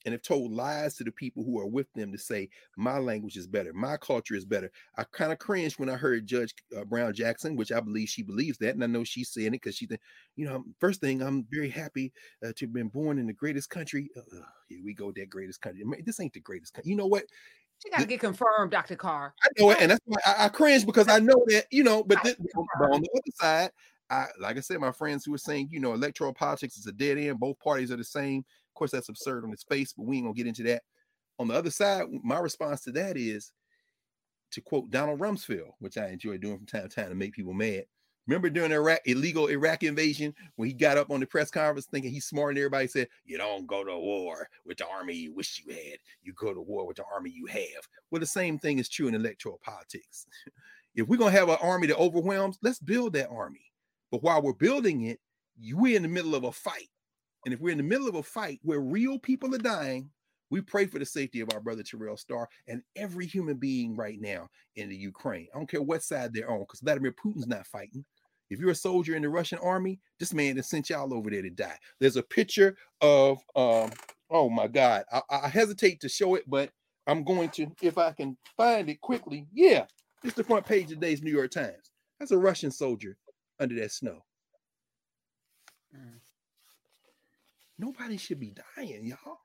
and 0.06 0.14
have 0.14 0.22
told 0.22 0.52
lies 0.52 0.96
to 0.96 1.04
the 1.04 1.12
people 1.12 1.44
who 1.44 1.60
are 1.60 1.66
with 1.66 1.92
them 1.94 2.12
to 2.12 2.18
say, 2.18 2.50
my 2.78 3.00
language 3.00 3.36
is 3.36 3.48
better, 3.48 3.74
my 3.74 3.98
culture 3.98 4.36
is 4.36 4.46
better? 4.46 4.72
I 4.98 5.04
kind 5.12 5.32
of 5.32 5.40
cringed 5.40 5.80
when 5.80 5.90
I 5.90 5.96
heard 5.96 6.28
Judge 6.28 6.54
uh, 6.78 6.86
Brown 6.86 7.14
Jackson, 7.14 7.56
which 7.56 7.72
I 7.72 7.80
believe 7.80 8.08
she 8.08 8.22
believes 8.22 8.58
that. 8.60 8.76
And 8.76 8.84
I 8.84 8.88
know 8.88 9.04
she's 9.04 9.30
saying 9.30 9.48
it 9.48 9.62
because 9.64 9.76
she, 9.76 9.88
think, 9.88 10.02
you 10.36 10.46
know, 10.46 10.64
first 10.80 11.02
thing, 11.02 11.22
I'm 11.22 11.46
very 11.52 11.70
happy 11.70 12.14
uh, 12.44 12.54
to 12.56 12.66
have 12.66 12.74
been 12.74 12.90
born 12.90 13.18
in 13.18 13.28
the 13.28 13.34
greatest 13.34 13.70
country. 13.70 14.10
Uh, 14.16 14.40
here 14.70 14.82
we 14.84 14.94
go, 14.94 15.12
that 15.12 15.30
greatest 15.30 15.62
country. 15.62 15.82
I 15.86 15.90
mean, 15.90 16.04
This 16.06 16.20
ain't 16.20 16.34
the 16.34 16.40
greatest 16.40 16.74
country. 16.74 16.92
You 16.92 16.98
know 16.98 17.08
what? 17.08 17.26
She 17.84 17.90
got 17.90 18.00
to 18.00 18.06
get 18.06 18.20
confirmed, 18.20 18.72
Dr. 18.72 18.96
Carr. 18.96 19.34
I 19.44 19.48
know 19.60 19.72
it, 19.72 19.78
and 19.82 19.92
that's 19.92 20.02
why 20.06 20.18
I, 20.26 20.46
I 20.46 20.50
cringe 20.50 20.86
because 20.86 21.08
I 21.08 21.20
know 21.20 21.44
that 21.48 21.66
you 21.70 21.84
know. 21.84 22.04
But, 22.04 22.20
I 22.20 22.22
thi- 22.22 22.36
but 22.80 22.92
on 22.92 23.02
the 23.02 23.10
other 23.14 23.32
side, 23.36 23.72
I 24.10 24.28
like 24.40 24.58
I 24.58 24.62
said, 24.62 24.80
my 24.80 24.92
friends 24.92 25.26
who 25.26 25.34
are 25.34 25.40
saying 25.40 25.70
you 25.72 25.80
know 25.80 25.94
electoral 25.94 26.34
politics 26.34 26.78
is 26.78 26.88
a 26.88 26.92
dead 26.92 27.18
end. 27.18 27.40
Both 27.40 27.60
parties 27.60 27.92
are 27.92 27.98
the 27.98 28.04
same. 28.04 28.46
Course, 28.76 28.92
that's 28.92 29.10
absurd 29.10 29.44
on 29.44 29.54
its 29.54 29.64
face, 29.64 29.94
but 29.94 30.06
we 30.06 30.18
ain't 30.18 30.26
gonna 30.26 30.36
get 30.36 30.48
into 30.48 30.64
that. 30.64 30.84
On 31.40 31.48
the 31.48 31.54
other 31.54 31.72
side, 31.72 32.06
my 32.24 32.40
response 32.40 32.82
to 32.82 32.92
that 32.94 33.18
is 33.18 33.52
to 34.52 34.62
quote 34.62 34.90
Donald 34.90 35.20
Rumsfeld, 35.20 35.72
which 35.80 35.98
I 35.98 36.10
enjoy 36.10 36.38
doing 36.38 36.58
from 36.58 36.66
time 36.66 36.88
to 36.88 36.90
time 36.90 37.10
to 37.10 37.16
make 37.16 37.34
people 37.34 37.54
mad. 37.54 37.86
Remember 38.28 38.50
during 38.50 38.72
the 38.72 38.78
Iraq 38.78 39.02
illegal 39.06 39.48
Iraq 39.48 39.84
invasion 39.84 40.34
when 40.56 40.68
he 40.68 40.74
got 40.74 40.98
up 40.98 41.12
on 41.12 41.20
the 41.20 41.28
press 41.28 41.52
conference 41.52 41.86
thinking 41.86 42.12
he's 42.12 42.26
smart 42.26 42.52
and 42.52 42.58
everybody 42.58 42.88
said, 42.88 43.08
You 43.24 43.38
don't 43.38 43.68
go 43.68 43.84
to 43.84 43.98
war 43.98 44.50
with 44.66 44.78
the 44.78 44.88
army 44.88 45.14
you 45.14 45.34
wish 45.34 45.62
you 45.64 45.74
had. 45.74 46.00
You 46.24 46.34
go 46.34 46.54
to 46.54 46.62
war 46.62 46.88
with 46.88 46.98
the 46.98 47.04
army 47.14 47.30
you 47.30 47.46
have. 47.46 47.88
Well, 48.10 48.20
the 48.20 48.26
same 48.26 48.58
thing 48.58 48.80
is 48.80 48.90
true 48.90 49.08
in 49.08 49.16
electoral 49.16 49.60
politics. 49.64 50.26
if 50.96 51.08
we're 51.08 51.18
gonna 51.18 51.32
have 51.32 51.50
an 51.50 51.58
army 51.62 51.88
that 51.88 51.98
overwhelms, 51.98 52.58
let's 52.64 52.80
build 52.80 53.14
that 53.14 53.30
army. 53.30 53.72
But 54.12 54.24
while 54.24 54.42
we're 54.42 54.54
building 54.54 55.04
it, 55.04 55.20
we're 55.74 55.96
in 55.96 56.02
the 56.02 56.08
middle 56.08 56.34
of 56.34 56.46
a 56.46 56.52
fight. 56.52 56.90
And 57.46 57.54
if 57.54 57.60
we're 57.60 57.72
in 57.72 57.78
the 57.78 57.84
middle 57.84 58.10
of 58.10 58.16
a 58.16 58.24
fight 58.24 58.60
where 58.64 58.80
real 58.80 59.20
people 59.20 59.54
are 59.54 59.60
dying, 59.60 60.10
we 60.50 60.62
pray 60.62 60.86
for 60.86 61.00
the 61.00 61.06
safety 61.06 61.42
of 61.42 61.50
our 61.54 61.60
brother 61.60 61.84
Terrell 61.84 62.18
Starr 62.18 62.48
and 62.68 62.82
every 62.96 63.26
human 63.26 63.58
being 63.58 63.96
right 63.96 64.20
now 64.20 64.48
in 64.76 64.90
the 64.90 64.96
Ukraine. 64.96 65.48
I 65.54 65.58
don't 65.58 65.70
care 65.70 65.82
what 65.82 66.04
side 66.04 66.34
they're 66.34 66.50
on, 66.50 66.60
because 66.60 66.82
Vladimir 66.82 67.14
Putin's 67.14 67.48
not 67.48 67.68
fighting. 67.68 68.06
If 68.50 68.60
you're 68.60 68.72
a 68.72 68.76
soldier 68.76 69.16
in 69.16 69.24
the 69.24 69.30
Russian 69.30 69.58
army, 69.60 70.00
this 70.20 70.34
man 70.34 70.56
has 70.58 70.70
sent 70.70 70.90
y'all 70.90 71.14
over 71.14 71.30
there 71.30 71.42
to 71.42 71.50
die. 71.50 71.78
There's 72.00 72.16
a 72.16 72.24
picture 72.24 72.78
of 73.02 73.40
um, 73.56 73.92
oh 74.30 74.50
my 74.50 74.68
god, 74.68 75.04
I, 75.12 75.22
I 75.30 75.48
hesitate 75.48 76.00
to 76.02 76.10
show 76.10 76.36
it, 76.36 76.44
but 76.48 76.70
I'm 77.08 77.24
going 77.24 77.50
to 77.50 77.68
if 77.82 77.98
I 77.98 78.12
can 78.12 78.38
find 78.56 78.90
it 78.90 79.02
quickly. 79.02 79.48
Yeah, 79.52 79.86
it's 80.24 80.36
the 80.36 80.44
front 80.44 80.66
page 80.66 80.86
of 80.86 81.00
today's 81.00 81.24
New 81.24 81.32
York 81.32 81.52
Times. 81.52 81.92
That's 82.20 82.32
a 82.32 82.38
Russian 82.38 82.72
soldier 82.72 83.18
under 83.60 83.76
that 83.76 83.92
snow. 83.92 84.24
Mm. 85.96 86.20
Nobody 87.78 88.18
should 88.18 88.40
be 88.40 88.54
dying, 88.78 89.06
y'all. 89.06 89.40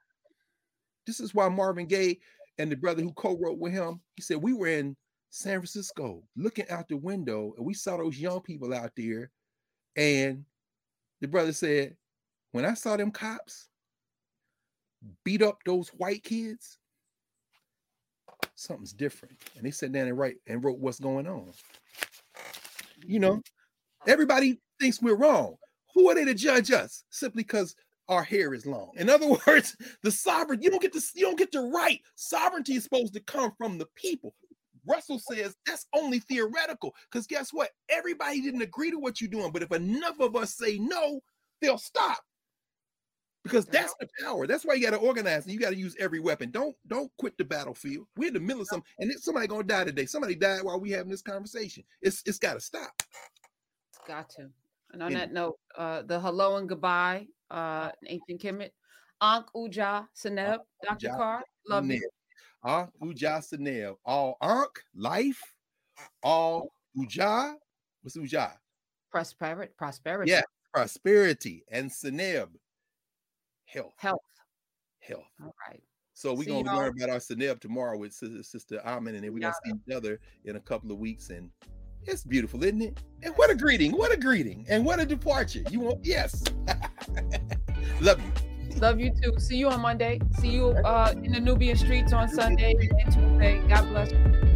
This 1.06 1.20
is 1.20 1.34
why 1.34 1.48
Marvin 1.48 1.86
Gaye 1.86 2.18
and 2.58 2.70
the 2.70 2.76
brother 2.76 3.02
who 3.02 3.12
co-wrote 3.12 3.58
with 3.58 3.72
him, 3.72 4.00
he 4.14 4.22
said 4.22 4.36
we 4.36 4.52
were 4.52 4.68
in 4.68 4.96
San 5.30 5.58
Francisco 5.58 6.22
looking 6.36 6.68
out 6.68 6.88
the 6.88 6.96
window 6.96 7.54
and 7.56 7.64
we 7.64 7.74
saw 7.74 7.96
those 7.96 8.18
young 8.18 8.40
people 8.40 8.74
out 8.74 8.92
there. 8.96 9.30
And 9.96 10.44
the 11.20 11.28
brother 11.28 11.52
said, 11.52 11.96
when 12.52 12.64
I 12.64 12.74
saw 12.74 12.96
them 12.96 13.10
cops 13.10 13.68
beat 15.24 15.42
up 15.42 15.58
those 15.64 15.88
white 15.88 16.22
kids, 16.22 16.78
something's 18.54 18.92
different. 18.92 19.36
And 19.56 19.64
they 19.64 19.70
sat 19.70 19.92
down 19.92 20.08
and 20.08 20.18
write 20.18 20.36
and 20.46 20.62
wrote 20.62 20.78
what's 20.78 21.00
going 21.00 21.26
on. 21.26 21.52
You 23.06 23.18
know, 23.18 23.36
mm-hmm. 23.36 24.10
everybody 24.10 24.60
thinks 24.78 25.00
we're 25.00 25.16
wrong. 25.16 25.56
Who 25.94 26.10
are 26.10 26.14
they 26.14 26.24
to 26.24 26.34
judge 26.34 26.70
us 26.70 27.04
simply 27.10 27.42
because 27.42 27.74
our 28.10 28.22
hair 28.22 28.52
is 28.52 28.66
long? 28.66 28.90
In 28.96 29.08
other 29.08 29.28
words, 29.46 29.76
the 30.02 30.10
sovereign, 30.10 30.60
you 30.60 30.70
don't 30.70 30.82
get 30.82 30.92
to 30.92 31.02
you 31.14 31.24
don't 31.24 31.38
get 31.38 31.52
to 31.52 31.70
write. 31.72 32.00
Sovereignty 32.16 32.74
is 32.74 32.84
supposed 32.84 33.14
to 33.14 33.20
come 33.20 33.52
from 33.56 33.78
the 33.78 33.86
people. 33.94 34.34
Russell 34.86 35.18
says 35.18 35.56
that's 35.66 35.86
only 35.94 36.18
theoretical 36.18 36.94
because 37.10 37.26
guess 37.26 37.52
what? 37.52 37.70
Everybody 37.88 38.40
didn't 38.40 38.62
agree 38.62 38.90
to 38.90 38.98
what 38.98 39.20
you're 39.20 39.30
doing, 39.30 39.52
but 39.52 39.62
if 39.62 39.72
enough 39.72 40.20
of 40.20 40.36
us 40.36 40.54
say 40.54 40.78
no, 40.78 41.20
they'll 41.60 41.78
stop 41.78 42.18
because 43.44 43.66
that's 43.66 43.94
the 44.00 44.08
power. 44.22 44.46
That's 44.46 44.64
why 44.64 44.74
you 44.74 44.84
got 44.84 44.90
to 44.90 44.96
organize 44.96 45.44
and 45.44 45.52
you 45.52 45.60
got 45.60 45.70
to 45.70 45.76
use 45.76 45.96
every 45.98 46.20
weapon. 46.20 46.50
Don't 46.50 46.74
don't 46.86 47.10
quit 47.18 47.36
the 47.38 47.44
battlefield. 47.44 48.06
We're 48.16 48.28
in 48.28 48.34
the 48.34 48.40
middle 48.40 48.62
of 48.62 48.68
something, 48.68 48.86
and 48.98 49.12
somebody 49.20 49.46
gonna 49.46 49.64
die 49.64 49.84
today. 49.84 50.06
Somebody 50.06 50.34
died 50.34 50.62
while 50.62 50.80
we 50.80 50.90
having 50.90 51.10
this 51.10 51.22
conversation. 51.22 51.84
It's 52.02 52.22
it's 52.26 52.38
got 52.38 52.54
to 52.54 52.60
stop. 52.60 52.92
It's 52.98 54.06
got 54.06 54.28
to. 54.30 54.48
And 54.92 55.02
on 55.02 55.12
and, 55.12 55.20
that 55.20 55.32
note, 55.32 55.58
uh, 55.76 56.02
the 56.02 56.18
hello 56.18 56.56
and 56.56 56.68
goodbye, 56.68 57.26
uh, 57.50 57.90
Nathan 58.02 58.38
Kemet, 58.38 58.70
Ankh 59.22 59.46
Uja 59.54 60.06
Seneb, 60.16 60.58
Dr. 60.82 61.10
Carr, 61.10 61.42
love 61.68 61.86
you. 61.86 62.08
Ankh 62.64 62.90
Uja 63.02 63.38
Seneb, 63.40 63.96
all 64.04 64.36
Ankh 64.42 64.82
life, 64.94 65.40
all 66.22 66.72
Uja. 66.96 67.54
What's 68.02 68.16
Uja? 68.16 68.52
Prosperity. 69.10 69.72
Prosperity. 69.76 70.30
Yeah, 70.30 70.42
prosperity 70.72 71.64
and 71.70 71.90
Seneb 71.90 72.48
health. 73.66 73.94
Health. 73.96 74.20
Health. 75.00 75.30
All 75.42 75.54
right. 75.68 75.82
So 76.14 76.34
we're 76.34 76.44
gonna 76.44 76.76
learn 76.76 76.92
about 76.96 77.10
our 77.10 77.16
Seneb 77.16 77.60
tomorrow 77.60 77.96
with 77.96 78.12
Sister 78.12 78.80
Amen, 78.84 79.14
and 79.14 79.24
then 79.24 79.32
we're 79.32 79.40
gonna 79.40 79.54
see 79.64 79.72
each 79.72 79.94
other 79.94 80.20
in 80.44 80.56
a 80.56 80.60
couple 80.60 80.92
of 80.92 80.98
weeks. 80.98 81.30
And 81.30 81.50
it's 82.06 82.24
beautiful, 82.24 82.62
isn't 82.64 82.82
it? 82.82 82.98
And 83.22 83.34
what 83.34 83.50
a 83.50 83.54
greeting! 83.54 83.92
What 83.92 84.12
a 84.12 84.16
greeting! 84.16 84.66
And 84.68 84.84
what 84.84 85.00
a 85.00 85.06
departure! 85.06 85.62
You 85.70 85.80
want 85.80 86.04
yes. 86.04 86.42
Love 88.00 88.20
you. 88.20 88.78
Love 88.80 88.98
you 88.98 89.12
too. 89.22 89.38
See 89.38 89.56
you 89.56 89.68
on 89.68 89.80
Monday. 89.80 90.20
See 90.38 90.50
you 90.50 90.68
uh, 90.68 91.12
in 91.22 91.32
the 91.32 91.38
Knubian 91.38 91.76
streets 91.76 92.12
on 92.12 92.28
Sunday 92.28 92.74
and 92.78 93.12
Tuesday. 93.12 93.62
God 93.68 93.88
bless 93.90 94.12
you. 94.12 94.49